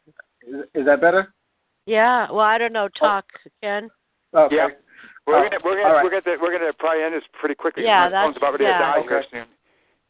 Is, 0.47 0.65
is 0.75 0.87
that 0.87 1.01
better? 1.01 1.33
Yeah. 1.87 2.31
Well, 2.31 2.41
I 2.41 2.59
don't 2.59 2.73
know. 2.75 2.89
Talk, 2.99 3.25
Ken. 3.63 3.89
Okay. 4.35 4.57
Yeah. 4.57 4.69
We're 5.27 5.39
Uh, 5.39 5.43
gonna 5.49 5.59
we're 5.65 5.81
gonna 5.83 5.95
right. 5.95 6.05
we're 6.05 6.21
gonna 6.21 6.37
we're 6.43 6.59
gonna 6.59 6.73
probably 6.79 7.05
end 7.05 7.15
this 7.15 7.23
pretty 7.33 7.55
quickly. 7.55 7.85
Yeah, 7.85 8.09
My 8.11 8.25
phone's 8.25 8.35
that's- 8.35 8.37
about 8.39 8.53
ready 8.53 8.65
yeah. 8.65 8.79
to 8.79 9.01
die 9.01 9.03
here 9.09 9.25
soon. 9.31 9.47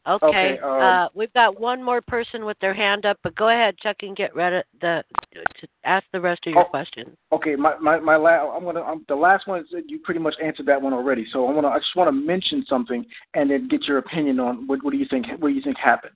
Okay. 0.07 0.27
Okay, 0.27 0.59
um, 0.59 0.83
uh, 0.83 1.09
we've 1.15 1.33
got 1.33 1.61
one 1.61 1.83
more 1.83 2.01
person 2.01 2.45
with 2.45 2.59
their 2.61 2.75
hand 2.75 3.07
up, 3.07 3.19
but 3.23 3.37
go 3.37 3.51
ahead, 3.51 3.79
Chuck, 3.79 3.97
and 4.03 4.17
get 4.17 4.35
ready 4.35 4.61
the 4.81 5.05
to 5.33 5.69
ask 5.85 6.05
the 6.13 6.21
rest 6.21 6.45
of 6.47 6.55
your 6.55 6.65
Oh. 6.65 6.69
questions. 6.69 7.17
Okay, 7.31 7.55
my 7.55 7.77
my 7.79 8.01
my 8.01 8.17
la- 8.17 8.55
I'm 8.57 8.65
gonna 8.65 8.83
um, 8.83 9.05
the 9.09 9.15
last 9.15 9.47
one 9.47 9.61
is 9.61 9.67
you 9.87 10.01
pretty 10.01 10.19
much 10.19 10.35
answered 10.43 10.67
that 10.67 10.83
one 10.83 10.93
already. 10.93 11.25
So 11.31 11.47
I 11.47 11.53
want 11.53 11.67
to 11.67 11.71
I 11.71 11.79
just 11.79 11.95
want 11.95 12.09
to 12.09 12.13
mention 12.13 12.65
something 12.67 13.07
and 13.35 13.51
then 13.51 13.69
get 13.69 13.85
your 13.85 13.99
opinion 13.99 14.41
on 14.41 14.67
what 14.67 14.83
what 14.83 14.91
do 14.91 14.97
you 14.99 15.07
think 15.09 15.27
what 15.39 15.49
do 15.49 15.55
you 15.55 15.63
think 15.63 15.79
happened? 15.79 16.15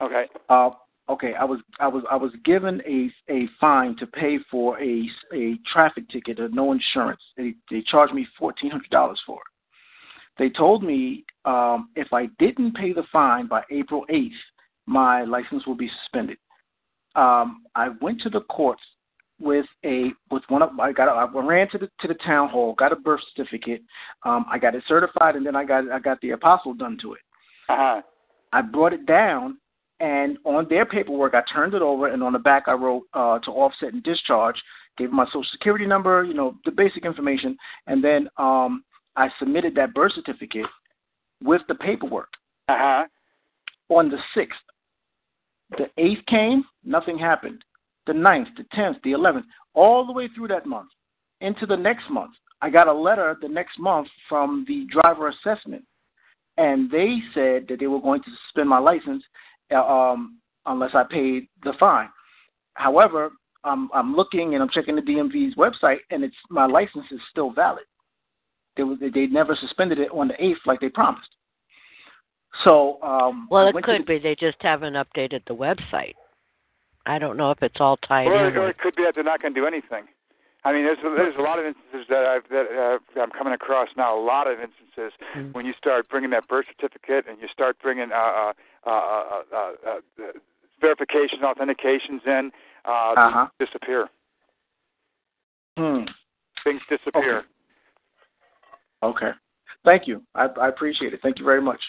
Okay. 0.00 0.26
Uh, 0.48 0.70
okay, 1.08 1.34
I 1.34 1.44
was 1.44 1.60
I 1.78 1.86
was 1.86 2.02
I 2.10 2.16
was 2.16 2.32
given 2.44 2.82
a 2.86 3.10
a 3.32 3.46
fine 3.60 3.94
to 3.98 4.06
pay 4.08 4.38
for 4.50 4.80
a 4.80 5.08
a 5.32 5.58
traffic 5.72 6.08
ticket, 6.08 6.40
a 6.40 6.48
no 6.48 6.72
insurance. 6.72 7.22
They 7.36 7.54
they 7.70 7.82
charged 7.82 8.14
me 8.14 8.26
fourteen 8.36 8.72
hundred 8.72 8.90
dollars 8.90 9.20
for 9.24 9.36
it. 9.36 9.52
They 10.38 10.50
told 10.50 10.82
me 10.82 11.24
um, 11.44 11.88
if 11.96 12.12
I 12.12 12.26
didn't 12.38 12.76
pay 12.76 12.92
the 12.92 13.04
fine 13.12 13.48
by 13.48 13.62
April 13.70 14.04
eighth, 14.08 14.32
my 14.86 15.24
license 15.24 15.66
will 15.66 15.74
be 15.74 15.90
suspended. 16.02 16.38
Um, 17.16 17.64
I 17.74 17.88
went 18.00 18.20
to 18.22 18.30
the 18.30 18.42
courts 18.42 18.82
with 19.40 19.66
a 19.84 20.10
with 20.30 20.42
one 20.48 20.62
of 20.62 20.78
I 20.80 20.92
got 20.92 21.08
a, 21.08 21.12
I 21.12 21.40
ran 21.40 21.68
to 21.70 21.78
the 21.78 21.88
to 22.00 22.08
the 22.08 22.14
town 22.14 22.48
hall, 22.48 22.74
got 22.74 22.92
a 22.92 22.96
birth 22.96 23.20
certificate, 23.34 23.82
um, 24.24 24.46
I 24.50 24.58
got 24.58 24.74
it 24.74 24.84
certified, 24.86 25.36
and 25.36 25.44
then 25.44 25.56
I 25.56 25.64
got 25.64 25.90
I 25.90 25.98
got 25.98 26.20
the 26.20 26.30
apostle 26.30 26.74
done 26.74 26.98
to 27.02 27.14
it. 27.14 27.20
Uh-huh. 27.68 28.02
I 28.52 28.62
brought 28.62 28.92
it 28.92 29.06
down, 29.06 29.58
and 30.00 30.38
on 30.44 30.66
their 30.68 30.86
paperwork, 30.86 31.34
I 31.34 31.42
turned 31.52 31.74
it 31.74 31.82
over, 31.82 32.08
and 32.08 32.22
on 32.22 32.32
the 32.32 32.38
back, 32.38 32.64
I 32.66 32.72
wrote 32.72 33.04
uh, 33.14 33.38
to 33.40 33.50
offset 33.50 33.92
and 33.92 34.02
discharge. 34.02 34.56
Gave 34.96 35.12
my 35.12 35.26
social 35.26 35.44
security 35.52 35.86
number, 35.86 36.24
you 36.24 36.34
know, 36.34 36.56
the 36.64 36.72
basic 36.72 37.04
information, 37.04 37.56
and 37.86 38.02
then 38.02 38.28
um, 38.36 38.82
I 39.18 39.28
submitted 39.40 39.74
that 39.74 39.94
birth 39.94 40.12
certificate 40.14 40.66
with 41.42 41.62
the 41.66 41.74
paperwork. 41.74 42.28
Uh 42.68 42.76
huh. 42.78 43.04
On 43.88 44.08
the 44.08 44.18
sixth, 44.34 44.60
the 45.76 45.90
eighth 45.98 46.24
came, 46.26 46.62
nothing 46.84 47.18
happened. 47.18 47.64
The 48.06 48.12
ninth, 48.12 48.48
the 48.56 48.64
tenth, 48.72 48.98
the 49.02 49.12
eleventh, 49.12 49.46
all 49.74 50.06
the 50.06 50.12
way 50.12 50.28
through 50.34 50.48
that 50.48 50.66
month, 50.66 50.90
into 51.40 51.66
the 51.66 51.76
next 51.76 52.08
month. 52.10 52.32
I 52.62 52.70
got 52.70 52.86
a 52.86 52.92
letter 52.92 53.36
the 53.40 53.48
next 53.48 53.78
month 53.78 54.08
from 54.28 54.64
the 54.68 54.86
driver 54.90 55.28
assessment, 55.28 55.84
and 56.56 56.90
they 56.90 57.18
said 57.34 57.66
that 57.68 57.78
they 57.80 57.86
were 57.88 58.00
going 58.00 58.22
to 58.22 58.30
suspend 58.46 58.68
my 58.68 58.78
license 58.78 59.24
uh, 59.72 59.84
um, 59.84 60.38
unless 60.66 60.94
I 60.94 61.04
paid 61.10 61.48
the 61.64 61.72
fine. 61.80 62.08
However, 62.74 63.30
I'm, 63.64 63.90
I'm 63.92 64.14
looking 64.14 64.54
and 64.54 64.62
I'm 64.62 64.70
checking 64.70 64.96
the 64.96 65.02
DMV's 65.02 65.56
website, 65.56 65.98
and 66.10 66.22
it's 66.22 66.36
my 66.50 66.66
license 66.66 67.06
is 67.10 67.20
still 67.30 67.50
valid. 67.50 67.84
They 68.78 69.08
they 69.10 69.26
never 69.26 69.56
suspended 69.56 69.98
it 69.98 70.10
on 70.12 70.28
the 70.28 70.44
eighth 70.44 70.58
like 70.66 70.80
they 70.80 70.88
promised. 70.88 71.28
So, 72.64 72.98
um, 73.02 73.46
Well, 73.50 73.68
it 73.68 73.74
went 73.74 73.86
to 73.86 73.96
could 73.98 74.06
be 74.06 74.18
they 74.18 74.34
just 74.34 74.56
haven't 74.60 74.94
updated 74.94 75.42
the 75.46 75.54
website. 75.54 76.14
I 77.06 77.18
don't 77.18 77.36
know 77.36 77.50
if 77.50 77.62
it's 77.62 77.76
all 77.80 77.96
tied 77.98 78.26
Or, 78.26 78.48
in. 78.48 78.56
or 78.56 78.68
it 78.68 78.78
could 78.78 78.96
be 78.96 79.04
that 79.04 79.14
they're 79.14 79.24
not 79.24 79.40
going 79.40 79.54
to 79.54 79.60
do 79.60 79.66
anything. 79.66 80.04
I 80.64 80.72
mean, 80.72 80.84
there's 80.84 80.98
there's 81.02 81.36
a 81.38 81.42
lot 81.42 81.58
of 81.58 81.64
instances 81.66 82.06
that 82.10 82.24
I've 82.26 82.48
that 82.50 82.98
uh, 83.16 83.20
I'm 83.20 83.30
coming 83.30 83.52
across 83.54 83.88
now. 83.96 84.18
A 84.18 84.20
lot 84.20 84.46
of 84.46 84.58
instances 84.60 85.12
Mm. 85.36 85.54
when 85.54 85.64
you 85.64 85.72
start 85.78 86.08
bringing 86.08 86.30
that 86.30 86.48
birth 86.48 86.66
certificate 86.66 87.26
and 87.28 87.40
you 87.40 87.46
start 87.52 87.78
bringing 87.80 88.10
uh, 88.10 88.16
uh, 88.16 88.52
uh, 88.84 88.90
uh, 88.90 89.42
uh, 89.54 89.72
uh, 89.86 90.32
verifications, 90.80 91.42
authentications 91.42 92.26
in, 92.26 92.50
uh, 92.84 93.14
Uh-huh. 93.16 93.46
disappear. 93.60 94.08
Hmm. 95.76 96.04
Things 96.64 96.82
disappear. 96.88 97.38
Okay. 97.38 97.46
Thank 99.84 100.06
you. 100.06 100.22
I, 100.34 100.46
I 100.60 100.68
appreciate 100.68 101.14
it. 101.14 101.20
Thank 101.22 101.38
you 101.38 101.44
very 101.44 101.62
much. 101.62 101.80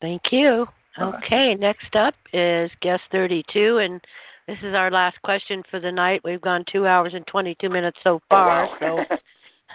Thank 0.00 0.22
you. 0.30 0.66
Bye-bye. 0.98 1.18
Okay, 1.24 1.54
next 1.54 1.94
up 1.96 2.14
is 2.32 2.70
guest 2.80 3.02
32, 3.12 3.78
and 3.78 4.00
this 4.46 4.58
is 4.62 4.74
our 4.74 4.90
last 4.90 5.20
question 5.22 5.62
for 5.70 5.80
the 5.80 5.90
night. 5.92 6.20
We've 6.24 6.40
gone 6.40 6.64
two 6.70 6.86
hours 6.86 7.12
and 7.14 7.26
22 7.26 7.68
minutes 7.68 7.98
so 8.02 8.20
far. 8.28 8.68
wow. 8.80 9.06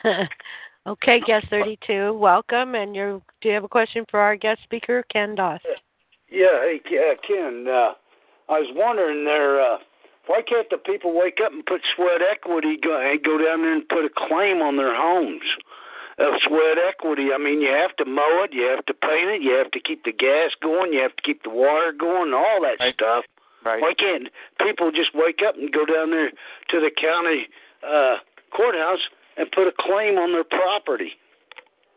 So, 0.04 0.10
okay, 0.88 1.20
guest 1.26 1.48
32, 1.50 2.14
welcome. 2.14 2.76
And 2.76 2.96
you 2.96 3.22
do 3.42 3.50
you 3.50 3.56
have 3.56 3.64
a 3.64 3.70
question 3.70 4.06
for 4.12 4.20
our 4.20 4.36
guest 4.36 4.62
speaker, 4.64 5.04
Ken 5.12 5.36
Dost? 5.36 5.66
Yeah, 6.30 6.62
hey 6.62 6.80
Ke- 6.84 7.14
uh, 7.14 7.16
Ken. 7.26 7.66
Uh, 7.68 7.94
I 8.50 8.60
was 8.60 8.70
wondering 8.76 9.26
there, 9.26 9.62
uh, 9.62 9.78
why 10.28 10.42
can't 10.48 10.70
the 10.70 10.78
people 10.78 11.18
wake 11.18 11.40
up 11.44 11.52
and 11.52 11.66
put 11.66 11.82
sweat 11.96 12.22
equity 12.22 12.78
go 12.82 13.00
and 13.00 13.24
go 13.24 13.38
down 13.38 13.62
there 13.62 13.74
and 13.74 13.88
put 13.88 14.06
a 14.06 14.10
claim 14.10 14.62
on 14.62 14.76
their 14.76 14.96
homes? 14.96 15.42
Of 16.20 16.34
sweat 16.48 16.78
equity. 16.78 17.28
I 17.34 17.38
mean, 17.38 17.62
you 17.62 17.70
have 17.70 17.96
to 17.98 18.06
mow 18.06 18.44
it, 18.44 18.54
you 18.54 18.64
have 18.64 18.86
to 18.88 18.94
paint 18.94 19.30
it, 19.30 19.42
you 19.42 19.54
have 19.54 19.72
to 19.72 19.80
keep 19.80 20.04
the 20.04 20.12
gas 20.12 20.52
going, 20.62 20.94
you 20.94 21.00
have 21.02 21.16
to 21.16 21.22
keep 21.24 21.44
the 21.44 21.50
water 21.50 21.92
going, 21.92 22.34
all 22.34 22.62
that 22.62 22.78
Right. 22.80 22.94
stuff. 22.94 23.26
Right. 23.64 23.82
Why 23.82 23.94
can't 23.94 24.30
people 24.62 24.92
just 24.92 25.14
wake 25.14 25.40
up 25.46 25.56
and 25.56 25.72
go 25.72 25.86
down 25.86 26.12
there 26.12 26.30
to 26.32 26.80
the 26.80 26.92
county 26.92 27.48
uh 27.84 28.18
courthouse 28.56 29.02
and 29.38 29.52
put 29.52 29.68
a 29.68 29.74
claim 29.78 30.18
on 30.18 30.32
their 30.32 30.44
property? 30.46 31.14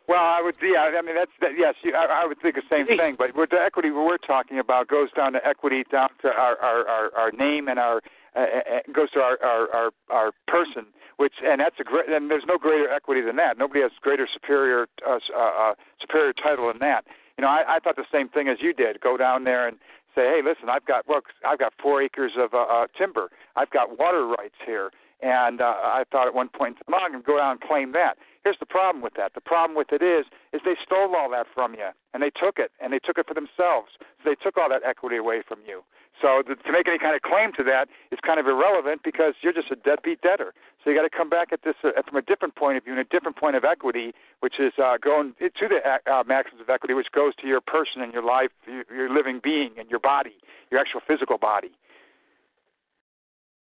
Well, 0.09 0.19
I 0.19 0.43
would, 0.43 0.57
yeah. 0.61 0.91
I 0.99 1.03
mean, 1.03 1.15
that's 1.15 1.31
that. 1.41 1.53
Yes, 1.57 1.77
you, 1.83 1.95
I, 1.95 2.23
I 2.25 2.27
would 2.27 2.41
think 2.43 2.57
the 2.57 2.63
same 2.69 2.87
thing. 2.89 3.15
But 3.17 3.37
with 3.37 3.51
the 3.51 3.61
equity 3.63 3.91
we're 3.93 4.19
talking 4.19 4.59
about 4.59 4.89
goes 4.89 5.09
down 5.13 5.33
to 5.35 5.47
equity, 5.47 5.85
down 5.91 6.09
to 6.23 6.29
our 6.29 6.59
our 6.59 6.89
our, 6.89 7.15
our 7.17 7.31
name 7.33 7.69
and 7.69 7.79
our 7.79 8.03
uh, 8.37 8.41
uh, 8.41 8.93
goes 8.93 9.11
to 9.13 9.21
our, 9.21 9.39
our 9.43 9.69
our 9.75 9.91
our 10.09 10.33
person. 10.47 10.87
Which 11.17 11.35
and 11.45 11.61
that's 11.61 11.77
a 11.79 11.85
great. 11.85 12.09
And 12.09 12.31
there's 12.31 12.47
no 12.47 12.57
greater 12.57 12.91
equity 12.91 13.21
than 13.21 13.37
that. 13.37 13.59
Nobody 13.59 13.83
has 13.83 13.91
greater 14.01 14.27
superior 14.33 14.87
uh, 15.07 15.19
uh, 15.37 15.41
uh, 15.41 15.75
superior 16.01 16.33
title 16.33 16.69
than 16.69 16.79
that. 16.81 17.05
You 17.37 17.43
know, 17.43 17.49
I, 17.49 17.77
I 17.77 17.79
thought 17.79 17.97
the 17.97 18.05
same 18.13 18.29
thing 18.29 18.49
as 18.49 18.59
you 18.61 18.73
did. 18.73 19.01
Go 19.01 19.17
down 19.17 19.45
there 19.45 19.69
and 19.69 19.79
say, 20.15 20.23
hey, 20.23 20.41
listen, 20.45 20.69
I've 20.69 20.85
got 20.87 21.07
well, 21.07 21.21
I've 21.47 21.59
got 21.59 21.73
four 21.83 22.03
acres 22.03 22.33
of 22.39 22.55
uh, 22.55 22.59
uh, 22.59 22.87
timber. 22.97 23.31
I've 23.57 23.71
got 23.71 23.99
water 23.99 24.27
rights 24.27 24.57
here. 24.65 24.91
And 25.23 25.61
uh, 25.61 25.77
I 25.77 26.05
thought 26.11 26.27
at 26.27 26.35
one 26.35 26.49
point, 26.49 26.79
I'm 26.89 26.93
going 26.93 27.13
to 27.13 27.27
go 27.27 27.37
down 27.37 27.53
and 27.53 27.61
claim 27.61 27.93
that. 27.93 28.17
Here's 28.43 28.59
the 28.59 28.65
problem 28.65 29.03
with 29.03 29.13
that. 29.15 29.35
The 29.35 29.43
problem 29.43 29.77
with 29.77 29.93
it 29.93 30.01
is, 30.03 30.25
is 30.55 30.63
they 30.65 30.77
stole 30.83 31.15
all 31.15 31.31
that 31.31 31.47
from 31.53 31.75
you, 31.75 31.91
and 32.15 32.23
they 32.23 32.31
took 32.31 32.59
it, 32.59 32.73
and 32.81 32.91
they 32.91 32.99
took 32.99 33.19
it 33.19 33.29
for 33.29 33.35
themselves. 33.35 33.93
So 34.01 34.31
they 34.31 34.35
took 34.35 34.57
all 34.57 34.71
that 34.71 34.81
equity 34.83 35.17
away 35.17 35.43
from 35.47 35.59
you. 35.67 35.85
So 36.21 36.43
the, 36.47 36.55
to 36.55 36.73
make 36.73 36.87
any 36.87 36.99
kind 36.99 37.17
of 37.17 37.23
claim 37.23 37.53
to 37.57 37.65
that 37.65 37.89
is 38.13 38.19
kind 38.25 38.39
of 38.39 38.47
irrelevant 38.47 39.01
because 39.03 39.35
you're 39.41 39.53
just 39.53 39.71
a 39.71 39.77
deadbeat 39.77 40.21
debtor. 40.21 40.53
So 40.83 40.91
you 40.91 40.97
got 40.97 41.03
to 41.03 41.11
come 41.11 41.31
back 41.31 41.49
at 41.53 41.61
this 41.65 41.75
uh, 41.83 41.91
from 42.07 42.17
a 42.17 42.23
different 42.23 42.57
point 42.57 42.77
of 42.77 42.85
view 42.85 42.93
and 42.93 43.01
a 43.01 43.09
different 43.09 43.37
point 43.37 43.57
of 43.57 43.65
equity, 43.65 44.13
which 44.41 44.61
is 44.61 44.73
uh, 44.83 44.97
going 45.03 45.35
to 45.41 45.69
the 45.69 45.81
uh, 46.11 46.23
maxims 46.27 46.61
of 46.61 46.69
equity, 46.69 46.95
which 46.95 47.11
goes 47.13 47.35
to 47.37 47.47
your 47.47 47.61
person 47.61 48.03
and 48.03 48.13
your 48.13 48.23
life, 48.25 48.51
your, 48.67 48.85
your 48.95 49.15
living 49.15 49.41
being, 49.43 49.71
and 49.79 49.89
your 49.89 50.01
body, 50.01 50.37
your 50.71 50.81
actual 50.81 51.01
physical 51.07 51.39
body. 51.39 51.71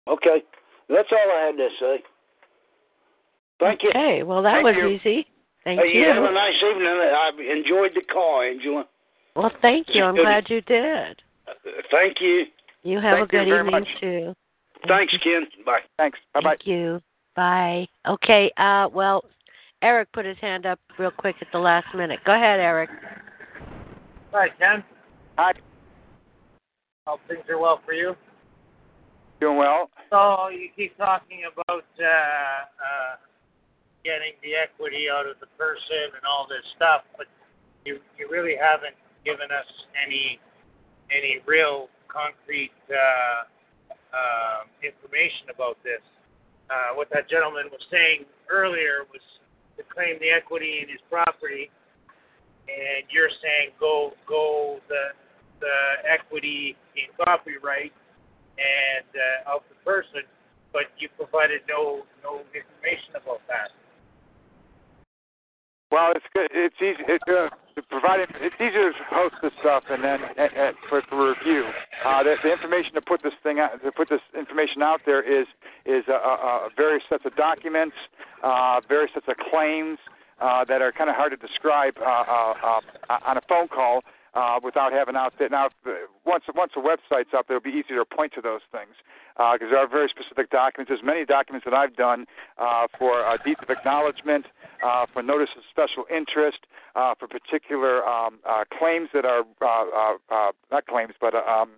Okay, 0.08 0.44
that's 0.90 1.10
all 1.11 1.32
I 1.38 1.45
had 1.45 1.58
to 1.58 1.69
say. 1.80 2.03
Thank 3.60 3.84
you. 3.84 3.90
Okay, 3.90 4.24
well 4.24 4.42
that 4.42 4.64
Thank 4.64 4.66
was 4.66 4.76
you. 4.78 4.88
easy. 4.88 5.28
Thank 5.64 5.82
Hey, 5.82 6.00
you. 6.00 6.06
Have 6.06 6.24
a 6.24 6.34
nice 6.34 6.56
evening. 6.64 6.88
I've 6.88 7.40
enjoyed 7.40 7.92
the 7.94 8.02
call, 8.02 8.42
Angela. 8.42 8.86
Well, 9.36 9.52
thank 9.61 9.88
you. 9.94 10.03
I'm 10.03 10.16
glad 10.16 10.50
you 10.50 10.61
did. 10.61 11.22
Thank 11.92 12.22
you. 12.22 12.46
You 12.84 13.00
have 13.00 13.18
Thank 13.18 13.30
a 13.30 13.32
good 13.32 13.48
evening 13.48 13.72
much. 13.72 13.88
too. 14.00 14.34
Thanks, 14.88 15.14
Ken. 15.24 15.48
Bye. 15.66 15.80
Thanks. 15.98 16.20
Bye 16.34 16.42
Thank 16.44 16.68
you. 16.68 17.02
Bye. 17.36 17.88
Okay. 18.08 18.52
Uh, 18.58 18.88
well, 18.94 19.24
Eric 19.82 20.12
put 20.14 20.26
his 20.26 20.38
hand 20.40 20.66
up 20.66 20.80
real 20.98 21.12
quick 21.12 21.36
at 21.42 21.48
the 21.52 21.60
last 21.60 21.88
minute. 21.96 22.20
Go 22.26 22.34
ahead, 22.34 22.60
Eric. 22.60 22.90
Hi, 24.32 24.48
Ken. 24.58 24.84
Hi. 25.38 25.54
Hope 27.08 27.20
things 27.28 27.44
are 27.50 27.60
well 27.60 27.82
for 27.86 27.94
you. 27.94 28.16
Doing 29.40 29.58
well. 29.58 29.90
So 30.10 30.50
you 30.50 30.70
keep 30.76 30.98
talking 30.98 31.42
about 31.48 31.88
uh, 31.98 32.06
uh, 32.06 33.16
getting 34.04 34.36
the 34.44 34.56
equity 34.56 35.08
out 35.12 35.26
of 35.26 35.40
the 35.40 35.48
person 35.58 36.12
and 36.16 36.24
all 36.28 36.46
this 36.48 36.64
stuff, 36.76 37.04
but 37.18 37.28
you 37.86 38.00
you 38.20 38.28
really 38.30 38.56
haven't 38.60 38.96
given 39.24 39.48
us 39.48 39.68
any 39.96 40.40
any 41.12 41.42
real 41.46 41.90
concrete 42.08 42.74
uh, 42.90 43.46
uh, 44.14 44.60
information 44.82 45.54
about 45.54 45.78
this. 45.84 46.02
Uh, 46.70 46.94
what 46.94 47.10
that 47.14 47.30
gentleman 47.30 47.66
was 47.74 47.82
saying 47.90 48.26
earlier 48.50 49.06
was 49.10 49.22
to 49.78 49.84
claim 49.90 50.18
the 50.22 50.30
equity 50.30 50.86
in 50.86 50.90
his 50.90 51.02
property, 51.10 51.70
and 52.70 53.06
you're 53.10 53.34
saying 53.42 53.74
go 53.80 54.14
go 54.28 54.78
the 54.90 55.14
the 55.60 55.78
equity 56.06 56.78
in 56.96 57.10
copyright 57.18 57.92
and 58.60 59.08
uh, 59.48 59.56
of 59.58 59.62
the 59.70 59.78
person, 59.82 60.24
but 60.72 60.94
you 61.00 61.10
provided 61.18 61.62
no 61.68 62.06
no 62.22 62.46
information 62.54 63.18
about 63.18 63.42
that. 63.50 63.74
Well, 65.92 66.14
it's 66.16 66.26
good. 66.34 66.50
It's 66.53 66.76
easy. 66.77 67.01
It's 67.08 67.24
uh, 67.27 67.50
to 67.76 67.82
provide. 67.90 68.19
It's 68.22 68.56
easier 68.56 68.92
to 68.92 69.03
host 69.09 69.35
this 69.42 69.51
stuff 69.59 69.84
and 69.90 70.03
then 70.03 70.19
and, 70.38 70.51
and 70.53 70.76
for, 70.88 71.01
for 71.09 71.34
review. 71.34 71.66
Uh, 72.06 72.24
the, 72.24 72.35
the 72.43 72.51
information 72.51 72.93
to 72.93 73.01
put 73.01 73.24
this 73.24 73.34
thing 73.42 73.59
out, 73.59 73.82
to 73.84 73.92
put 73.92 74.09
this 74.09 74.22
information 74.38 74.84
out 74.84 75.01
there 75.06 75.22
is 75.22 75.48
is 75.85 76.03
uh, 76.08 76.14
uh, 76.14 76.69
various 76.77 77.03
sets 77.09 77.26
of 77.26 77.35
documents, 77.35 77.95
uh, 78.43 78.82
various 78.88 79.11
sets 79.14 79.26
of 79.27 79.35
claims 79.50 79.98
uh, 80.40 80.64
that 80.66 80.82
are 80.82 80.92
kind 80.92 81.09
of 81.09 81.16
hard 81.16 81.32
to 81.32 81.38
describe 81.38 81.95
uh, 81.98 82.06
uh, 82.06 82.82
uh, 83.09 83.19
on 83.26 83.38
a 83.38 83.42
phone 83.50 83.68
call 83.68 84.01
uh, 84.40 84.59
without 84.64 84.92
having 85.00 85.16
out 85.24 85.34
there. 85.38 85.50
Now, 85.50 85.66
if- 85.68 86.09
once 86.26 86.45
once 86.56 86.72
the 86.76 86.82
website's 86.92 87.34
up, 87.38 87.45
it'll 87.50 87.68
be 87.72 87.77
easier 87.82 87.98
to 88.03 88.06
point 88.06 88.32
to 88.38 88.42
those 88.50 88.61
things 88.72 88.95
because 89.53 89.69
there 89.72 89.80
are 89.80 89.88
very 89.88 90.09
specific 90.09 90.50
documents. 90.50 90.90
There's 90.90 91.03
many 91.14 91.24
documents 91.26 91.66
that 91.66 91.74
I've 91.74 91.95
done 91.95 92.22
uh, 92.58 92.88
for 92.98 93.14
uh, 93.26 93.38
deeds 93.43 93.61
of 93.64 93.69
acknowledgement, 93.69 94.45
uh, 94.84 95.06
for 95.11 95.22
notice 95.24 95.50
of 95.58 95.64
special 95.76 96.03
interest, 96.19 96.59
uh, 96.95 97.16
for 97.18 97.27
particular 97.27 98.06
um, 98.08 98.40
uh, 98.45 98.64
claims 98.77 99.09
that 99.14 99.26
are 99.26 99.43
uh, 99.61 99.68
uh, 99.68 100.16
uh, 100.30 100.51
not 100.72 100.84
claims, 100.88 101.14
but 101.19 101.34
uh, 101.34 101.40
um, 101.56 101.72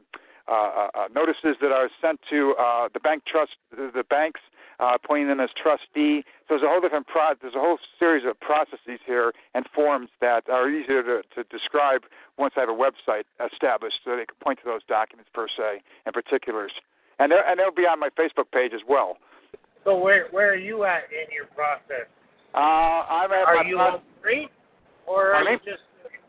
uh, 0.48 0.52
uh, 0.54 0.90
uh, 0.96 1.08
notices 1.14 1.56
that 1.62 1.72
are 1.72 1.90
sent 2.02 2.20
to 2.30 2.56
uh, 2.60 2.90
the 2.94 3.00
bank 3.00 3.24
trust, 3.32 3.54
the 3.72 4.04
banks, 4.10 4.42
uh, 4.82 4.96
appointing 4.96 5.28
them 5.28 5.40
as 5.40 5.50
trustee. 5.56 6.24
So 6.50 6.58
there's 6.58 6.64
a 6.64 6.68
whole 6.68 6.82
different 6.82 7.08
pro- 7.08 7.36
there's 7.40 7.54
a 7.56 7.60
whole 7.60 7.78
series 8.00 8.26
of 8.26 8.40
processes 8.40 9.00
here 9.06 9.32
and 9.54 9.66
forms 9.74 10.10
that 10.20 10.50
are 10.50 10.70
easier 10.70 11.04
to, 11.04 11.22
to 11.36 11.44
describe 11.50 12.02
once 12.38 12.56
I 12.58 12.62
have 12.62 12.70
a 12.70 12.74
website 12.74 13.24
established, 13.40 14.00
so 14.04 14.18
they 14.18 14.26
can 14.26 14.36
point 14.44 14.60
to 14.60 14.66
those 14.66 14.82
documents 14.88 15.30
per 15.34 15.48
se 15.48 15.82
and 16.06 16.14
particulars. 16.14 16.72
And 17.20 17.32
they're, 17.32 17.48
and 17.48 17.60
they'll 17.60 17.72
be 17.72 17.86
on 17.86 18.00
my 18.00 18.10
Facebook 18.10 18.52
page 18.52 18.72
as 18.74 18.82
well. 18.90 19.18
So 19.84 19.98
where 19.98 20.28
where 20.32 20.52
are 20.52 20.56
you 20.58 20.84
at 20.84 21.04
in 21.12 21.32
your 21.34 21.46
process? 21.56 22.10
Uh, 22.54 22.58
I'm 22.58 23.32
at 23.32 23.48
Are 23.48 23.64
my 23.64 23.70
you 23.70 23.76
pro- 23.76 23.92
home 23.92 24.02
free, 24.22 24.50
or 25.06 25.34
are 25.34 25.44
you 25.44 25.58
just 25.60 25.86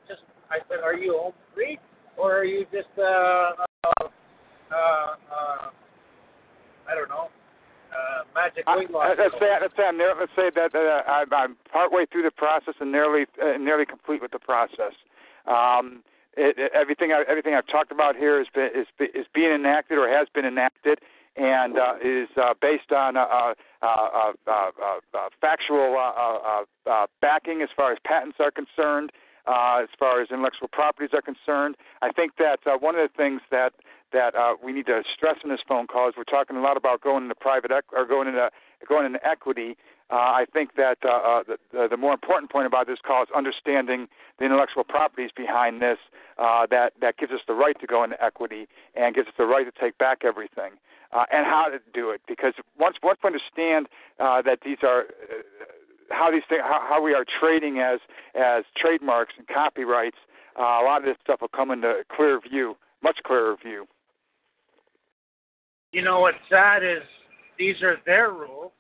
just? 0.06 0.20
I 0.50 0.58
said, 0.68 0.80
are 0.84 0.94
you 0.94 1.18
home 1.18 1.32
free, 1.54 1.78
or 2.18 2.36
are 2.36 2.44
you 2.44 2.66
just 2.70 2.92
uh 2.98 3.02
uh 3.02 4.04
uh, 4.70 4.74
uh 4.74 5.70
I 6.88 6.94
don't 6.94 7.08
know 7.08 7.28
uh 7.92 8.24
magic 8.34 8.64
weight 8.66 8.90
loss? 8.90 9.16
let's 9.18 9.34
say 9.38 9.50
let's 9.60 9.76
say 9.76 9.84
I'm 9.84 9.98
near, 9.98 10.14
let's 10.18 10.32
say 10.34 10.50
that 10.54 10.74
uh, 10.74 11.10
I'm, 11.10 11.32
I'm 11.32 11.56
partway 11.70 12.06
through 12.06 12.22
the 12.22 12.30
process 12.30 12.74
and 12.80 12.90
nearly 12.90 13.26
uh, 13.42 13.58
nearly 13.58 13.86
complete 13.86 14.22
with 14.22 14.32
the 14.32 14.38
process. 14.38 14.94
Um, 15.46 16.02
it, 16.36 16.56
it, 16.58 16.72
everything 16.74 17.12
I, 17.12 17.24
everything 17.28 17.54
I've 17.54 17.66
talked 17.66 17.92
about 17.92 18.16
here 18.16 18.40
is 18.40 18.46
be, 18.54 18.62
is 18.62 18.86
is 18.98 19.26
being 19.34 19.52
enacted 19.52 19.98
or 19.98 20.08
has 20.08 20.28
been 20.34 20.44
enacted 20.44 21.00
and 21.36 21.78
uh, 21.78 21.94
is 22.02 22.28
uh, 22.36 22.54
based 22.60 22.92
on 22.92 23.16
uh, 23.16 23.54
uh, 23.82 24.32
uh, 24.46 24.72
factual 25.40 25.96
backing 27.20 27.62
as 27.62 27.68
far 27.74 27.92
as 27.92 27.98
patents 28.04 28.36
are 28.38 28.50
concerned, 28.50 29.10
uh, 29.46 29.80
as 29.82 29.88
far 29.98 30.20
as 30.20 30.28
intellectual 30.30 30.68
properties 30.68 31.10
are 31.12 31.22
concerned. 31.22 31.76
I 32.00 32.12
think 32.12 32.36
that 32.38 32.60
uh, 32.66 32.76
one 32.78 32.94
of 32.94 33.08
the 33.08 33.16
things 33.16 33.40
that 33.50 33.72
that 34.12 34.34
uh, 34.34 34.54
we 34.62 34.72
need 34.72 34.86
to 34.86 35.02
stress 35.14 35.36
in 35.44 35.50
this 35.50 35.60
phone 35.66 35.86
call 35.86 36.08
is 36.08 36.14
we're 36.16 36.24
talking 36.24 36.56
a 36.56 36.60
lot 36.60 36.76
about 36.76 37.00
going 37.00 37.24
into 37.24 37.34
private 37.34 37.70
or 37.92 38.06
going 38.06 38.28
into 38.28 38.50
going 38.88 39.06
into 39.06 39.26
equity. 39.26 39.76
Uh, 40.10 40.16
I 40.16 40.44
think 40.52 40.74
that 40.76 40.98
uh, 41.04 41.08
uh, 41.08 41.42
the, 41.72 41.88
the 41.88 41.96
more 41.96 42.12
important 42.12 42.50
point 42.52 42.66
about 42.66 42.86
this 42.86 42.98
call 43.04 43.22
is 43.22 43.28
understanding 43.34 44.08
the 44.38 44.44
intellectual 44.44 44.84
properties 44.84 45.30
behind 45.34 45.80
this 45.80 45.98
uh, 46.38 46.66
that 46.70 46.92
that 47.00 47.16
gives 47.16 47.32
us 47.32 47.40
the 47.46 47.54
right 47.54 47.78
to 47.80 47.86
go 47.86 48.04
into 48.04 48.22
equity 48.22 48.68
and 48.94 49.14
gives 49.14 49.28
us 49.28 49.34
the 49.38 49.46
right 49.46 49.64
to 49.64 49.80
take 49.80 49.96
back 49.98 50.18
everything 50.24 50.72
uh, 51.12 51.24
and 51.32 51.46
how 51.46 51.68
to 51.68 51.78
do 51.92 52.10
it. 52.10 52.20
Because 52.26 52.54
once 52.78 52.96
once 53.02 53.18
we 53.22 53.28
understand 53.28 53.88
uh, 54.18 54.42
that 54.42 54.60
these 54.64 54.78
are 54.82 55.02
uh, 55.02 55.42
how 56.10 56.30
these 56.30 56.42
things, 56.48 56.62
how, 56.62 56.84
how 56.86 57.02
we 57.02 57.14
are 57.14 57.24
trading 57.24 57.78
as 57.78 58.00
as 58.34 58.64
trademarks 58.76 59.34
and 59.38 59.46
copyrights, 59.48 60.18
uh, 60.58 60.62
a 60.62 60.84
lot 60.84 60.98
of 60.98 61.04
this 61.04 61.16
stuff 61.22 61.40
will 61.40 61.48
come 61.48 61.70
into 61.70 62.02
clear 62.14 62.40
view, 62.40 62.76
much 63.02 63.18
clearer 63.24 63.56
view. 63.56 63.86
You 65.92 66.02
know 66.02 66.20
what's 66.20 66.38
sad 66.50 66.82
is 66.82 67.02
these 67.58 67.80
are 67.82 67.96
their 68.06 68.30
rules. 68.30 68.72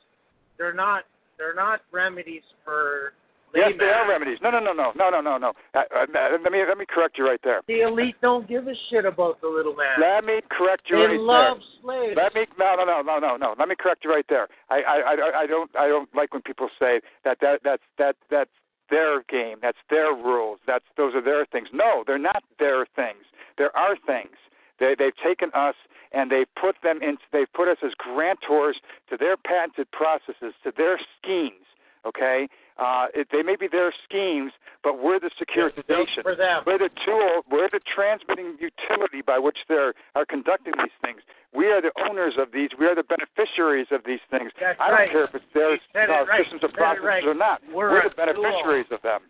They're 0.58 0.74
not 0.74 1.04
they're 1.38 1.54
not 1.54 1.80
remedies 1.92 2.42
for 2.64 3.12
Yes, 3.54 3.72
they 3.78 3.84
are 3.84 4.08
remedies. 4.08 4.38
No, 4.42 4.50
no, 4.50 4.60
no, 4.60 4.72
no, 4.72 4.92
no, 4.96 5.10
no, 5.10 5.20
no, 5.20 5.36
no. 5.36 5.52
Uh, 5.74 5.80
uh, 5.94 6.06
let 6.42 6.50
me 6.50 6.64
let 6.66 6.78
me 6.78 6.86
correct 6.88 7.18
you 7.18 7.26
right 7.26 7.40
there. 7.44 7.60
The 7.68 7.82
elite 7.82 8.16
don't 8.22 8.48
give 8.48 8.66
a 8.66 8.72
shit 8.88 9.04
about 9.04 9.40
the 9.42 9.48
little 9.48 9.74
man. 9.74 10.00
Let 10.00 10.24
me 10.24 10.40
correct 10.50 10.84
you 10.88 10.96
they 10.96 11.04
right 11.04 11.20
love 11.20 11.58
there. 11.58 11.66
slaves. 11.82 12.16
Let 12.16 12.34
me 12.34 12.46
no 12.58 12.76
no 12.76 12.84
no 12.84 13.02
no 13.02 13.18
no 13.18 13.36
no. 13.36 13.54
Let 13.58 13.68
me 13.68 13.74
correct 13.78 14.04
you 14.04 14.10
right 14.10 14.24
there. 14.28 14.48
I 14.70 14.80
I 14.80 14.96
I, 14.96 15.40
I 15.42 15.46
don't 15.46 15.70
I 15.76 15.88
don't 15.88 16.08
like 16.14 16.32
when 16.32 16.42
people 16.42 16.68
say 16.78 17.00
that 17.24 17.38
that 17.42 17.60
that's 17.62 17.82
that 17.98 18.16
that's 18.30 18.50
their 18.88 19.22
game. 19.28 19.58
That's 19.60 19.78
their 19.90 20.12
rules. 20.14 20.58
That's 20.66 20.84
those 20.96 21.14
are 21.14 21.22
their 21.22 21.44
things. 21.44 21.68
No, 21.74 22.04
they're 22.06 22.18
not 22.18 22.42
their 22.58 22.86
things. 22.96 23.24
There 23.58 23.76
are 23.76 23.96
things. 24.06 24.36
They 24.80 24.94
they've 24.98 25.16
taken 25.22 25.50
us 25.52 25.74
and 26.12 26.30
they 26.30 26.44
put 26.60 26.76
them 26.82 27.02
in. 27.02 27.16
They've 27.32 27.52
put 27.52 27.68
us 27.68 27.78
as 27.84 27.92
grantors 27.94 28.74
to 29.10 29.16
their 29.16 29.36
patented 29.36 29.90
processes, 29.90 30.54
to 30.64 30.72
their 30.76 31.00
schemes. 31.18 31.66
Okay, 32.04 32.48
uh, 32.78 33.06
it, 33.14 33.28
they 33.30 33.42
may 33.42 33.54
be 33.54 33.68
their 33.68 33.94
schemes, 34.04 34.50
but 34.82 35.00
we're 35.00 35.20
the 35.20 35.30
securitization. 35.38 36.24
We're 36.24 36.78
the 36.78 36.90
tool. 37.04 37.42
We're 37.48 37.70
the 37.70 37.78
transmitting 37.78 38.58
utility 38.58 39.22
by 39.22 39.38
which 39.38 39.58
they 39.68 39.92
are 40.14 40.26
conducting 40.28 40.74
these 40.78 40.96
things. 41.00 41.20
We 41.54 41.66
are 41.66 41.80
the 41.80 41.92
owners 42.08 42.34
of 42.38 42.50
these. 42.50 42.70
We 42.78 42.86
are 42.86 42.96
the 42.96 43.04
beneficiaries 43.04 43.88
of 43.92 44.00
these 44.04 44.24
things. 44.30 44.50
That's 44.58 44.80
I 44.80 44.88
don't 44.88 44.98
right. 44.98 45.10
care 45.10 45.24
if 45.24 45.34
it's 45.34 45.44
their 45.54 45.78
uh, 46.10 46.24
right. 46.24 46.42
systems 46.42 46.64
of 46.64 46.70
You 46.70 46.80
said 46.80 46.96
it 46.96 46.98
processes 46.98 47.04
right. 47.04 47.24
or 47.24 47.34
not. 47.34 47.62
We're 47.72 47.92
we're 47.92 48.08
the 48.08 48.14
beneficiaries 48.16 48.90
of 48.90 49.02
them. 49.02 49.20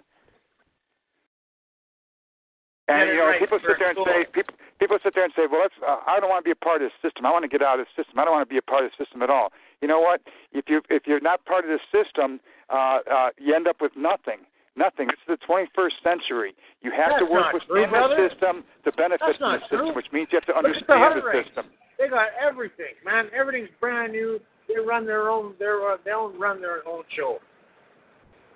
And 2.89 3.09
you 3.09 3.17
know, 3.17 3.33
people 3.39 3.59
sit 3.63 3.79
there 3.79 3.91
and 3.91 3.99
say, 4.05 4.25
people, 4.33 4.55
people 4.83 4.99
sit 4.99 5.15
there 5.15 5.23
and 5.23 5.33
say, 5.39 5.47
well, 5.47 5.71
uh, 5.87 6.03
I 6.11 6.19
don't 6.19 6.29
want 6.29 6.43
to 6.43 6.49
be 6.49 6.51
a 6.51 6.59
part 6.59 6.83
of 6.83 6.91
this 6.91 6.99
system. 6.99 7.23
I 7.25 7.31
want 7.31 7.47
to 7.47 7.49
get 7.49 7.63
out 7.63 7.79
of 7.79 7.87
this 7.87 7.95
system. 7.95 8.19
I 8.19 8.27
don't 8.27 8.35
want 8.35 8.43
to 8.43 8.51
be 8.51 8.59
a 8.59 8.67
part 8.67 8.83
of 8.83 8.91
the 8.91 8.99
system 8.99 9.23
at 9.23 9.31
all. 9.31 9.55
You 9.79 9.87
know 9.87 10.03
what? 10.03 10.21
If 10.51 10.67
you 10.67 10.83
if 10.91 11.07
you're 11.07 11.23
not 11.23 11.45
part 11.47 11.63
of 11.63 11.71
this 11.71 11.87
system, 11.95 12.43
uh, 12.67 12.99
uh, 13.07 13.31
you 13.39 13.55
end 13.55 13.71
up 13.71 13.79
with 13.79 13.95
nothing. 13.95 14.43
Nothing. 14.75 15.11
It's 15.13 15.23
the 15.29 15.39
21st 15.47 16.03
century. 16.03 16.57
You 16.81 16.91
have 16.91 17.21
to 17.21 17.27
work 17.29 17.53
within 17.53 17.93
true, 17.93 18.09
the 18.09 18.29
system 18.29 18.65
to 18.85 18.91
benefit 18.93 19.37
from 19.39 19.61
the 19.61 19.69
system, 19.69 19.95
which 19.95 20.09
means 20.11 20.29
you 20.33 20.41
have 20.41 20.49
to 20.49 20.57
at 20.57 20.63
the 20.65 20.73
understand 20.75 21.23
the 21.23 21.45
system. 21.45 21.65
They 22.01 22.09
got 22.09 22.35
everything, 22.41 22.99
man. 23.05 23.29
Everything's 23.37 23.71
brand 23.79 24.13
new. 24.13 24.41
They 24.67 24.81
run 24.81 25.07
their 25.07 25.31
own. 25.31 25.55
Their 25.59 25.79
uh, 25.93 25.99
they 26.05 26.11
don't 26.11 26.35
run 26.41 26.61
their 26.61 26.83
own 26.89 27.05
show. 27.15 27.39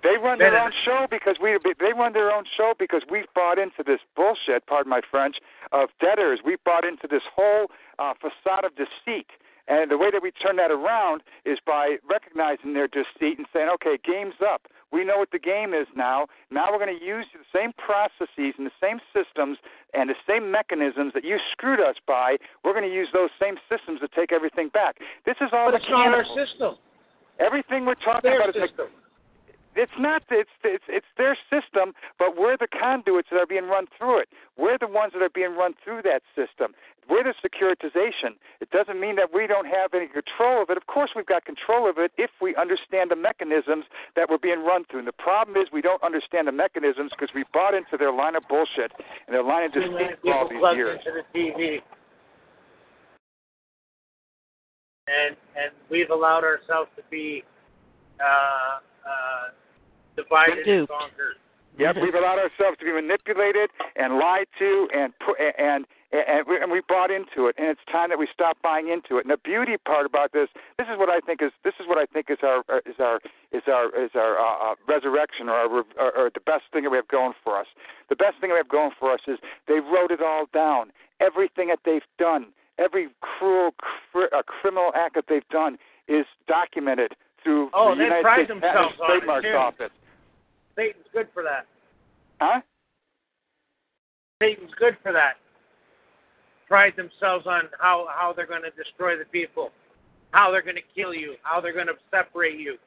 They 0.03 0.17
run 0.21 0.39
their 0.39 0.57
own 0.57 0.71
show 0.85 1.07
because 1.09 1.37
we 1.41 1.57
they 1.79 1.93
run 1.93 2.13
their 2.13 2.31
own 2.31 2.43
show 2.55 2.73
because 2.77 3.01
we've 3.09 3.31
bought 3.33 3.57
into 3.57 3.83
this 3.85 3.99
bullshit, 4.15 4.65
pardon 4.67 4.89
my 4.89 5.01
French, 5.09 5.37
of 5.71 5.89
debtors. 5.99 6.39
We've 6.45 6.63
bought 6.63 6.85
into 6.85 7.07
this 7.09 7.23
whole 7.33 7.67
uh, 7.99 8.13
facade 8.19 8.65
of 8.65 8.73
deceit. 8.75 9.27
And 9.67 9.91
the 9.91 9.97
way 9.97 10.09
that 10.11 10.23
we 10.23 10.31
turn 10.31 10.55
that 10.57 10.71
around 10.71 11.23
is 11.45 11.59
by 11.65 11.97
recognizing 12.09 12.73
their 12.73 12.87
deceit 12.87 13.37
and 13.37 13.45
saying, 13.51 13.67
okay, 13.75 13.97
game's 14.01 14.39
up. 14.39 14.61
We 14.93 15.03
know 15.03 15.17
what 15.17 15.31
the 15.31 15.39
game 15.39 15.73
is 15.73 15.87
now. 15.93 16.27
Now 16.49 16.71
we're 16.71 16.79
going 16.79 16.97
to 16.97 17.03
use 17.03 17.25
the 17.33 17.43
same 17.51 17.73
processes 17.73 18.55
and 18.57 18.65
the 18.65 18.77
same 18.79 18.99
systems 19.11 19.57
and 19.93 20.09
the 20.09 20.15
same 20.25 20.49
mechanisms 20.51 21.11
that 21.13 21.25
you 21.25 21.37
screwed 21.51 21.81
us 21.81 21.95
by. 22.07 22.37
We're 22.63 22.71
going 22.71 22.87
to 22.87 22.95
use 22.95 23.09
those 23.11 23.29
same 23.41 23.55
systems 23.67 23.99
to 23.99 24.07
take 24.07 24.31
everything 24.31 24.69
back. 24.69 24.99
This 25.25 25.35
is 25.41 25.49
all 25.51 25.71
But 25.71 25.81
it's 25.81 25.89
not 25.89 26.15
our 26.15 26.23
system. 26.31 26.75
Everything 27.39 27.85
we're 27.85 27.95
talking 27.95 28.31
Their 28.31 28.39
about 28.39 28.55
is 28.55 28.69
system. 28.69 28.87
It's 29.77 29.97
not 29.99 30.23
it's 30.31 30.49
it's 30.63 30.83
it's 30.87 31.05
their 31.17 31.37
system, 31.49 31.93
but 32.17 32.35
we're 32.35 32.57
the 32.57 32.67
conduits 32.67 33.29
that 33.31 33.37
are 33.37 33.47
being 33.47 33.65
run 33.65 33.85
through 33.97 34.19
it. 34.19 34.29
We're 34.57 34.77
the 34.77 34.87
ones 34.87 35.13
that 35.13 35.21
are 35.21 35.29
being 35.29 35.55
run 35.55 35.73
through 35.83 36.01
that 36.03 36.21
system. 36.35 36.73
We're 37.09 37.23
the 37.23 37.33
securitization. 37.39 38.35
It 38.59 38.69
doesn't 38.71 38.99
mean 38.99 39.15
that 39.15 39.33
we 39.33 39.47
don't 39.47 39.67
have 39.67 39.93
any 39.93 40.07
control 40.07 40.61
of 40.61 40.69
it. 40.69 40.77
Of 40.77 40.87
course, 40.87 41.11
we've 41.15 41.25
got 41.25 41.45
control 41.45 41.89
of 41.89 41.97
it 41.97 42.11
if 42.17 42.31
we 42.41 42.55
understand 42.55 43.11
the 43.11 43.15
mechanisms 43.15 43.85
that 44.15 44.29
we're 44.29 44.41
being 44.41 44.65
run 44.65 44.83
through. 44.89 44.99
And 44.99 45.07
the 45.07 45.13
problem 45.13 45.55
is 45.55 45.69
we 45.71 45.81
don't 45.81 46.03
understand 46.03 46.47
the 46.47 46.51
mechanisms 46.51 47.11
because 47.17 47.33
we 47.33 47.45
bought 47.53 47.73
into 47.73 47.95
their 47.97 48.11
line 48.11 48.35
of 48.35 48.43
bullshit 48.49 48.91
and 49.27 49.33
their 49.33 49.43
line 49.43 49.65
of 49.65 49.73
deceit 49.73 50.19
for 50.21 50.33
all 50.33 50.49
these 50.49 50.59
years. 50.75 50.99
into 51.05 51.21
the 51.21 51.39
TV, 51.39 51.79
and 55.07 55.37
and 55.55 55.71
we've 55.89 56.09
allowed 56.09 56.43
ourselves 56.43 56.89
to 56.97 57.03
be 57.09 57.43
uh, 58.19 58.79
uh, 59.07 59.47
divided 60.17 60.57
and 60.57 60.65
Duped. 60.65 60.91
conquered. 60.91 61.37
Yep, 61.77 61.97
we've 62.01 62.15
allowed 62.15 62.39
ourselves 62.41 62.77
to 62.79 62.85
be 62.85 62.91
manipulated 62.91 63.69
and 63.95 64.17
lied 64.17 64.47
to, 64.57 64.89
and 64.93 65.13
put 65.23 65.37
and 65.39 65.85
and 66.11 66.47
we, 66.47 66.55
and 66.57 66.71
we 66.71 66.81
bought 66.87 67.11
into 67.11 67.45
it. 67.47 67.55
And 67.59 67.67
it's 67.67 67.81
time 67.91 68.09
that 68.09 68.17
we 68.17 68.27
stop 68.33 68.57
buying 68.63 68.87
into 68.89 69.17
it. 69.19 69.25
And 69.25 69.29
the 69.29 69.37
beauty 69.37 69.75
part 69.85 70.05
about 70.07 70.31
this, 70.31 70.47
this 70.79 70.87
is 70.91 70.97
what 70.97 71.09
I 71.09 71.19
think 71.19 71.41
is 71.43 71.51
this 71.63 71.75
is 71.79 71.85
what 71.87 71.99
I 71.99 72.05
think 72.07 72.31
is 72.31 72.39
our 72.41 72.63
is 72.87 72.95
our 72.97 73.19
is 73.51 73.61
our 73.67 73.93
is 73.93 74.09
our 74.15 74.39
uh, 74.39 74.71
uh, 74.71 74.75
resurrection 74.87 75.49
or, 75.49 75.53
our, 75.53 75.69
or 75.99 76.09
or 76.17 76.31
the 76.33 76.39
best 76.41 76.63
thing 76.73 76.81
that 76.83 76.89
we 76.89 76.97
have 76.97 77.07
going 77.09 77.33
for 77.43 77.59
us. 77.59 77.67
The 78.09 78.15
best 78.15 78.39
thing 78.41 78.49
that 78.49 78.55
we 78.55 78.63
have 78.65 78.69
going 78.69 78.91
for 78.99 79.13
us 79.13 79.19
is 79.27 79.37
they 79.67 79.79
wrote 79.79 80.09
it 80.09 80.21
all 80.21 80.45
down. 80.51 80.89
Everything 81.19 81.67
that 81.67 81.79
they've 81.85 82.07
done, 82.17 82.47
every 82.79 83.09
cruel 83.21 83.75
cr- 83.77 84.33
uh, 84.33 84.41
criminal 84.41 84.91
act 84.95 85.13
that 85.13 85.25
they've 85.29 85.47
done 85.49 85.77
is 86.07 86.25
documented 86.47 87.13
through 87.43 87.69
Oh, 87.73 87.93
the 87.93 88.03
United 88.03 88.23
States 88.23 88.47
Patent 88.49 88.61
themselves 88.61 88.95
and 88.99 89.21
Trademark. 89.21 89.45
Office. 89.53 89.91
Satan's 90.77 91.07
good 91.11 91.27
for 91.33 91.43
that. 91.43 91.65
Huh? 92.39 92.61
Satan's 94.41 94.71
good 94.79 94.95
for 95.01 95.11
that. 95.11 95.35
Pride 96.67 96.93
themselves 96.95 97.47
on 97.47 97.63
how 97.79 98.07
how 98.13 98.33
they're 98.33 98.47
going 98.47 98.61
to 98.63 98.71
destroy 98.71 99.17
the 99.17 99.25
people, 99.25 99.71
how 100.31 100.51
they're 100.51 100.61
going 100.61 100.75
to 100.75 100.89
kill 100.95 101.13
you, 101.13 101.35
how 101.41 101.59
they're 101.59 101.73
going 101.73 101.87
to 101.87 101.97
separate 102.11 102.59
you. 102.59 102.77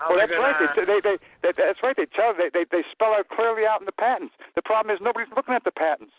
Well, 0.00 0.18
that's 0.18 0.32
right. 0.32 0.54
gonna, 0.58 0.72
They, 0.74 0.84
they, 0.84 1.00
they, 1.00 1.16
they, 1.42 1.52
that's 1.56 1.80
right. 1.82 1.96
They 1.96 2.06
tell 2.14 2.34
they, 2.36 2.50
they 2.52 2.66
they 2.70 2.82
spell 2.92 3.14
out 3.14 3.28
clearly 3.28 3.62
out 3.66 3.80
in 3.80 3.86
the 3.86 3.96
patents. 3.96 4.34
The 4.54 4.62
problem 4.62 4.94
is 4.94 5.00
nobody's 5.00 5.32
looking 5.34 5.54
at 5.54 5.64
the 5.64 5.70
patents. 5.70 6.12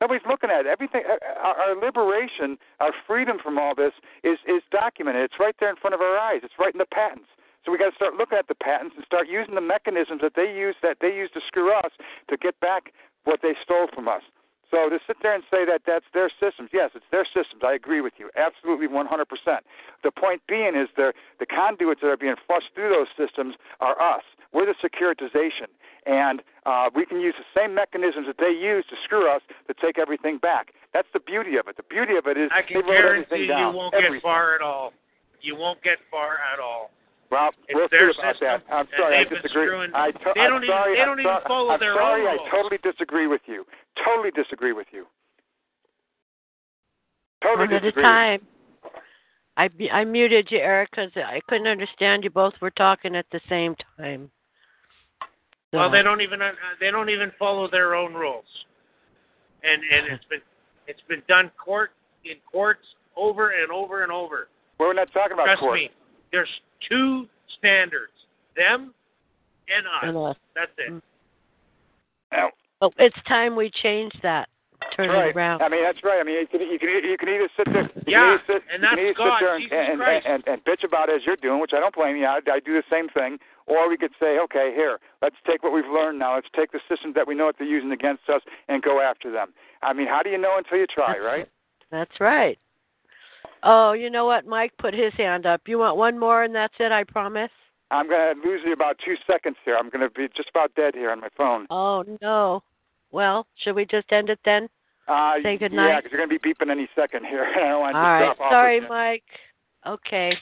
Nobody's 0.00 0.26
looking 0.28 0.50
at 0.50 0.66
it. 0.66 0.66
Everything. 0.66 1.02
Our, 1.42 1.56
our 1.56 1.74
liberation, 1.74 2.58
our 2.80 2.92
freedom 3.06 3.38
from 3.42 3.58
all 3.58 3.74
this 3.74 3.92
is 4.22 4.38
is 4.46 4.62
documented. 4.70 5.24
It's 5.24 5.40
right 5.40 5.56
there 5.58 5.70
in 5.70 5.76
front 5.76 5.94
of 5.94 6.00
our 6.00 6.16
eyes. 6.16 6.40
It's 6.44 6.54
right 6.58 6.72
in 6.72 6.78
the 6.78 6.86
patents. 6.92 7.26
So 7.64 7.72
we 7.72 7.78
got 7.78 7.90
to 7.90 7.96
start 7.96 8.14
looking 8.14 8.38
at 8.38 8.48
the 8.48 8.54
patents 8.54 8.94
and 8.96 9.04
start 9.04 9.28
using 9.28 9.54
the 9.54 9.64
mechanisms 9.64 10.20
that 10.20 10.36
they 10.36 10.52
use 10.52 10.76
that 10.82 10.98
they 11.00 11.14
use 11.14 11.30
to 11.32 11.40
screw 11.46 11.72
us 11.72 11.92
to 12.28 12.36
get 12.36 12.58
back 12.60 12.92
what 13.24 13.40
they 13.42 13.54
stole 13.64 13.88
from 13.94 14.06
us. 14.08 14.22
So 14.70 14.88
to 14.88 14.98
sit 15.06 15.18
there 15.22 15.34
and 15.34 15.44
say 15.50 15.64
that 15.64 15.82
that's 15.86 16.04
their 16.12 16.28
systems, 16.28 16.70
yes, 16.72 16.90
it's 16.94 17.06
their 17.10 17.24
systems. 17.24 17.62
I 17.64 17.74
agree 17.74 18.00
with 18.00 18.14
you, 18.18 18.28
absolutely 18.36 18.88
100%. 18.88 19.06
The 20.02 20.10
point 20.10 20.42
being 20.48 20.74
is 20.74 20.88
the 20.96 21.12
the 21.38 21.46
conduits 21.46 22.00
that 22.02 22.08
are 22.08 22.16
being 22.16 22.36
flushed 22.46 22.74
through 22.74 22.90
those 22.90 23.08
systems 23.16 23.54
are 23.80 24.00
us. 24.00 24.24
We're 24.52 24.66
the 24.66 24.74
securitization, 24.82 25.70
and 26.06 26.42
uh, 26.66 26.90
we 26.94 27.06
can 27.06 27.20
use 27.20 27.34
the 27.38 27.48
same 27.54 27.74
mechanisms 27.74 28.26
that 28.26 28.38
they 28.38 28.50
use 28.50 28.84
to 28.90 28.96
screw 29.04 29.30
us 29.30 29.42
to 29.68 29.74
take 29.74 29.98
everything 29.98 30.38
back. 30.38 30.74
That's 30.92 31.08
the 31.12 31.20
beauty 31.20 31.56
of 31.56 31.66
it. 31.68 31.76
The 31.76 31.82
beauty 31.82 32.16
of 32.16 32.26
it 32.26 32.36
is 32.36 32.50
I 32.52 32.62
can 32.62 32.82
guarantee 32.82 33.46
you 33.46 33.46
down. 33.48 33.74
won't 33.74 33.94
everything. 33.94 34.14
get 34.14 34.22
far 34.22 34.54
at 34.54 34.62
all. 34.62 34.92
You 35.40 35.56
won't 35.56 35.82
get 35.82 35.98
far 36.10 36.38
at 36.52 36.58
all. 36.58 36.90
Well, 37.34 37.50
It's 37.66 37.74
we'll 37.74 37.88
their 37.90 38.12
see 38.12 38.18
about 38.20 38.34
system, 38.38 38.62
that. 38.70 38.72
I'm 38.72 38.88
sorry, 38.96 39.16
I 39.18 39.24
disagree. 39.24 39.66
screwing- 39.66 39.90
I 39.92 40.12
to- 40.12 40.32
they 40.36 40.40
I'm 40.40 40.50
don't 40.50 40.62
even- 40.62 40.68
sorry, 40.76 40.94
they 40.94 41.00
I'm 41.02 41.06
don't 41.08 41.20
even 41.20 41.32
sorry- 41.32 41.44
follow 41.48 41.70
I'm 41.74 41.80
their 41.80 41.94
sorry, 41.94 42.22
own 42.22 42.28
I 42.28 42.32
rules. 42.36 42.48
totally 42.50 42.78
disagree 42.78 43.26
with 43.26 43.40
you. 43.48 43.66
Totally 44.04 44.30
disagree 44.30 44.70
with 44.72 44.86
you. 44.92 45.08
Totally 47.42 47.66
One 47.66 47.74
at 47.74 47.84
a 47.84 47.92
time. 47.92 48.46
I 49.56 49.68
I 49.90 50.04
muted 50.04 50.50
you, 50.52 50.58
Eric, 50.58 50.90
because 50.92 51.10
I 51.16 51.40
couldn't 51.48 51.66
understand 51.66 52.22
you. 52.24 52.30
Both 52.30 52.60
were 52.60 52.70
talking 52.70 53.16
at 53.16 53.28
the 53.30 53.40
same 53.48 53.74
time. 53.98 54.30
Well, 55.72 55.90
they 55.90 56.02
don't 56.02 56.20
even 56.20 56.40
uh, 56.40 56.52
they 56.78 56.92
don't 56.92 57.10
even 57.10 57.32
follow 57.32 57.66
their 57.68 57.94
own 57.96 58.14
rules, 58.14 58.46
and 59.64 59.82
and 59.82 60.06
it's 60.06 60.24
been 60.26 60.42
it's 60.86 61.00
been 61.08 61.22
done 61.26 61.50
court 61.62 61.90
in 62.24 62.36
courts 62.50 62.86
over 63.16 63.50
and 63.50 63.70
over 63.72 64.02
and 64.04 64.12
over. 64.12 64.48
We're 64.78 64.92
not 64.92 65.12
talking 65.12 65.32
about 65.32 65.46
Trust 65.46 65.60
court. 65.60 65.74
me, 65.74 65.90
there's 66.32 66.48
two 66.88 67.26
standards: 67.58 68.12
them 68.56 68.94
and 69.68 69.86
us. 69.86 70.02
And 70.02 70.16
us. 70.16 70.36
That's 70.54 70.72
it. 70.78 70.92
Mm. 70.92 71.02
Now, 72.32 72.50
Oh, 72.84 72.92
it's 72.98 73.16
time 73.26 73.56
we 73.56 73.70
change 73.70 74.12
that. 74.22 74.48
Turn 74.94 75.08
right. 75.08 75.28
it 75.28 75.36
around. 75.36 75.62
I 75.62 75.70
mean, 75.70 75.82
that's 75.82 76.04
right. 76.04 76.20
I 76.20 76.24
mean, 76.24 76.36
you 76.36 76.46
can 76.46 76.60
you 76.60 76.78
can 76.78 76.88
you 76.90 77.16
can 77.16 77.28
either 77.30 77.48
sit 77.56 77.66
there, 77.72 77.88
Yeah, 78.06 78.20
can 78.20 78.28
either 78.28 78.42
sit, 78.46 78.62
and 78.68 78.82
you 78.82 78.88
can 78.88 78.96
that's 78.96 79.00
either 79.00 79.14
God, 79.16 79.38
sit 79.40 79.40
there 79.40 79.56
and, 79.56 79.64
and, 79.72 80.02
and, 80.02 80.26
and 80.26 80.42
and 80.46 80.64
bitch 80.64 80.84
about 80.84 81.08
it 81.08 81.16
as 81.16 81.22
you're 81.24 81.40
doing, 81.40 81.60
which 81.60 81.72
I 81.72 81.80
don't 81.80 81.94
blame 81.94 82.16
you. 82.16 82.26
I, 82.26 82.40
I 82.44 82.60
do 82.60 82.74
the 82.74 82.82
same 82.90 83.08
thing. 83.08 83.38
Or 83.66 83.88
we 83.88 83.96
could 83.96 84.12
say, 84.20 84.38
okay, 84.44 84.72
here, 84.76 85.00
let's 85.22 85.36
take 85.46 85.62
what 85.62 85.72
we've 85.72 85.88
learned 85.88 86.18
now. 86.18 86.34
Let's 86.34 86.48
take 86.54 86.72
the 86.72 86.80
systems 86.86 87.14
that 87.14 87.26
we 87.26 87.34
know 87.34 87.46
what 87.46 87.56
they're 87.58 87.66
using 87.66 87.92
against 87.92 88.28
us 88.28 88.42
and 88.68 88.82
go 88.82 89.00
after 89.00 89.32
them. 89.32 89.54
I 89.82 89.94
mean, 89.94 90.06
how 90.06 90.20
do 90.22 90.28
you 90.28 90.36
know 90.36 90.58
until 90.58 90.76
you 90.76 90.86
try, 90.86 91.16
right? 91.18 91.48
That's 91.90 92.20
right. 92.20 92.58
Oh, 93.64 93.92
you 93.92 94.10
know 94.10 94.26
what? 94.26 94.46
Mike 94.46 94.72
put 94.78 94.92
his 94.94 95.12
hand 95.14 95.46
up. 95.46 95.62
You 95.66 95.78
want 95.78 95.96
one 95.96 96.18
more, 96.18 96.44
and 96.44 96.54
that's 96.54 96.74
it. 96.78 96.92
I 96.92 97.02
promise. 97.04 97.50
I'm 97.90 98.08
going 98.08 98.34
to 98.34 98.48
lose 98.48 98.60
you 98.64 98.72
about 98.72 98.98
two 99.04 99.14
seconds 99.26 99.56
here. 99.64 99.76
I'm 99.76 99.88
going 99.88 100.06
to 100.06 100.10
be 100.10 100.28
just 100.36 100.50
about 100.50 100.74
dead 100.74 100.94
here 100.94 101.10
on 101.10 101.20
my 101.20 101.28
phone. 101.36 101.66
Oh 101.70 102.04
no. 102.20 102.62
Well, 103.10 103.46
should 103.56 103.74
we 103.74 103.86
just 103.86 104.10
end 104.12 104.28
it 104.28 104.40
then? 104.44 104.68
Uh, 105.06 105.34
Say 105.42 105.56
good 105.56 105.72
Yeah, 105.72 105.96
because 105.96 106.10
you're 106.10 106.26
going 106.26 106.30
to 106.30 106.38
be 106.38 106.52
beeping 106.52 106.70
any 106.70 106.88
second 106.96 107.24
here. 107.26 107.44
I 107.56 107.68
don't 107.68 107.80
want 107.80 107.94
to 107.94 107.98
All 107.98 108.04
just 108.04 108.10
right. 108.10 108.36
drop 108.36 108.40
off 108.40 108.52
Sorry. 108.52 108.80
Mike. 108.88 109.22
Okay. 109.86 110.32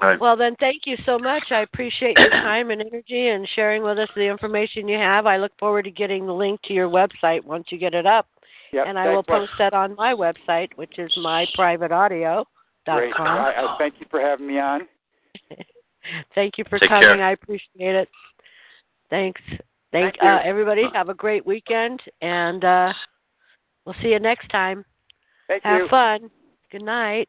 right. 0.00 0.20
Well, 0.20 0.36
then, 0.36 0.54
thank 0.60 0.82
you 0.84 0.96
so 1.04 1.18
much. 1.18 1.44
I 1.50 1.60
appreciate 1.60 2.18
your 2.18 2.30
time 2.30 2.70
and 2.70 2.80
energy 2.80 3.28
and 3.28 3.48
sharing 3.56 3.82
with 3.82 3.98
us 3.98 4.10
the 4.14 4.22
information 4.28 4.88
you 4.88 4.98
have. 4.98 5.26
I 5.26 5.38
look 5.38 5.52
forward 5.58 5.84
to 5.84 5.90
getting 5.90 6.26
the 6.26 6.34
link 6.34 6.60
to 6.64 6.72
your 6.74 6.88
website 6.88 7.44
once 7.44 7.66
you 7.70 7.78
get 7.78 7.94
it 7.94 8.06
up. 8.06 8.26
Yep, 8.72 8.86
and 8.88 8.98
I 8.98 9.08
will 9.08 9.22
thanks, 9.22 9.28
Wes. 9.28 9.38
post 9.40 9.52
that 9.58 9.74
on 9.74 9.94
my 9.96 10.14
website, 10.14 10.68
which 10.76 10.98
is 10.98 11.12
myprivateaudio.com. 11.18 12.46
Great. 12.96 13.14
I, 13.18 13.52
I 13.52 13.76
thank 13.78 13.94
you 14.00 14.06
for 14.10 14.20
having 14.20 14.46
me 14.46 14.58
on. 14.58 14.88
Thank 16.34 16.58
you 16.58 16.64
for 16.68 16.78
Take 16.78 16.88
coming. 16.88 17.02
care. 17.02 17.22
I 17.22 17.32
appreciate 17.32 17.94
it. 17.94 18.08
Thanks. 19.08 19.40
Thank, 19.92 20.16
Thank 20.18 20.22
uh, 20.22 20.40
everybody. 20.42 20.84
Have 20.94 21.10
a 21.10 21.14
great 21.14 21.46
weekend, 21.46 22.00
and 22.20 22.64
uh, 22.64 22.92
we'll 23.84 23.94
see 24.02 24.08
you 24.08 24.18
next 24.18 24.48
time. 24.48 24.84
Thank 25.46 25.64
you. 25.64 25.70
Have 25.70 25.80
you. 25.82 25.88
fun. 25.88 26.30
Good 26.70 26.82
night. 26.82 27.28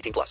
18 0.00 0.12
plus. 0.12 0.28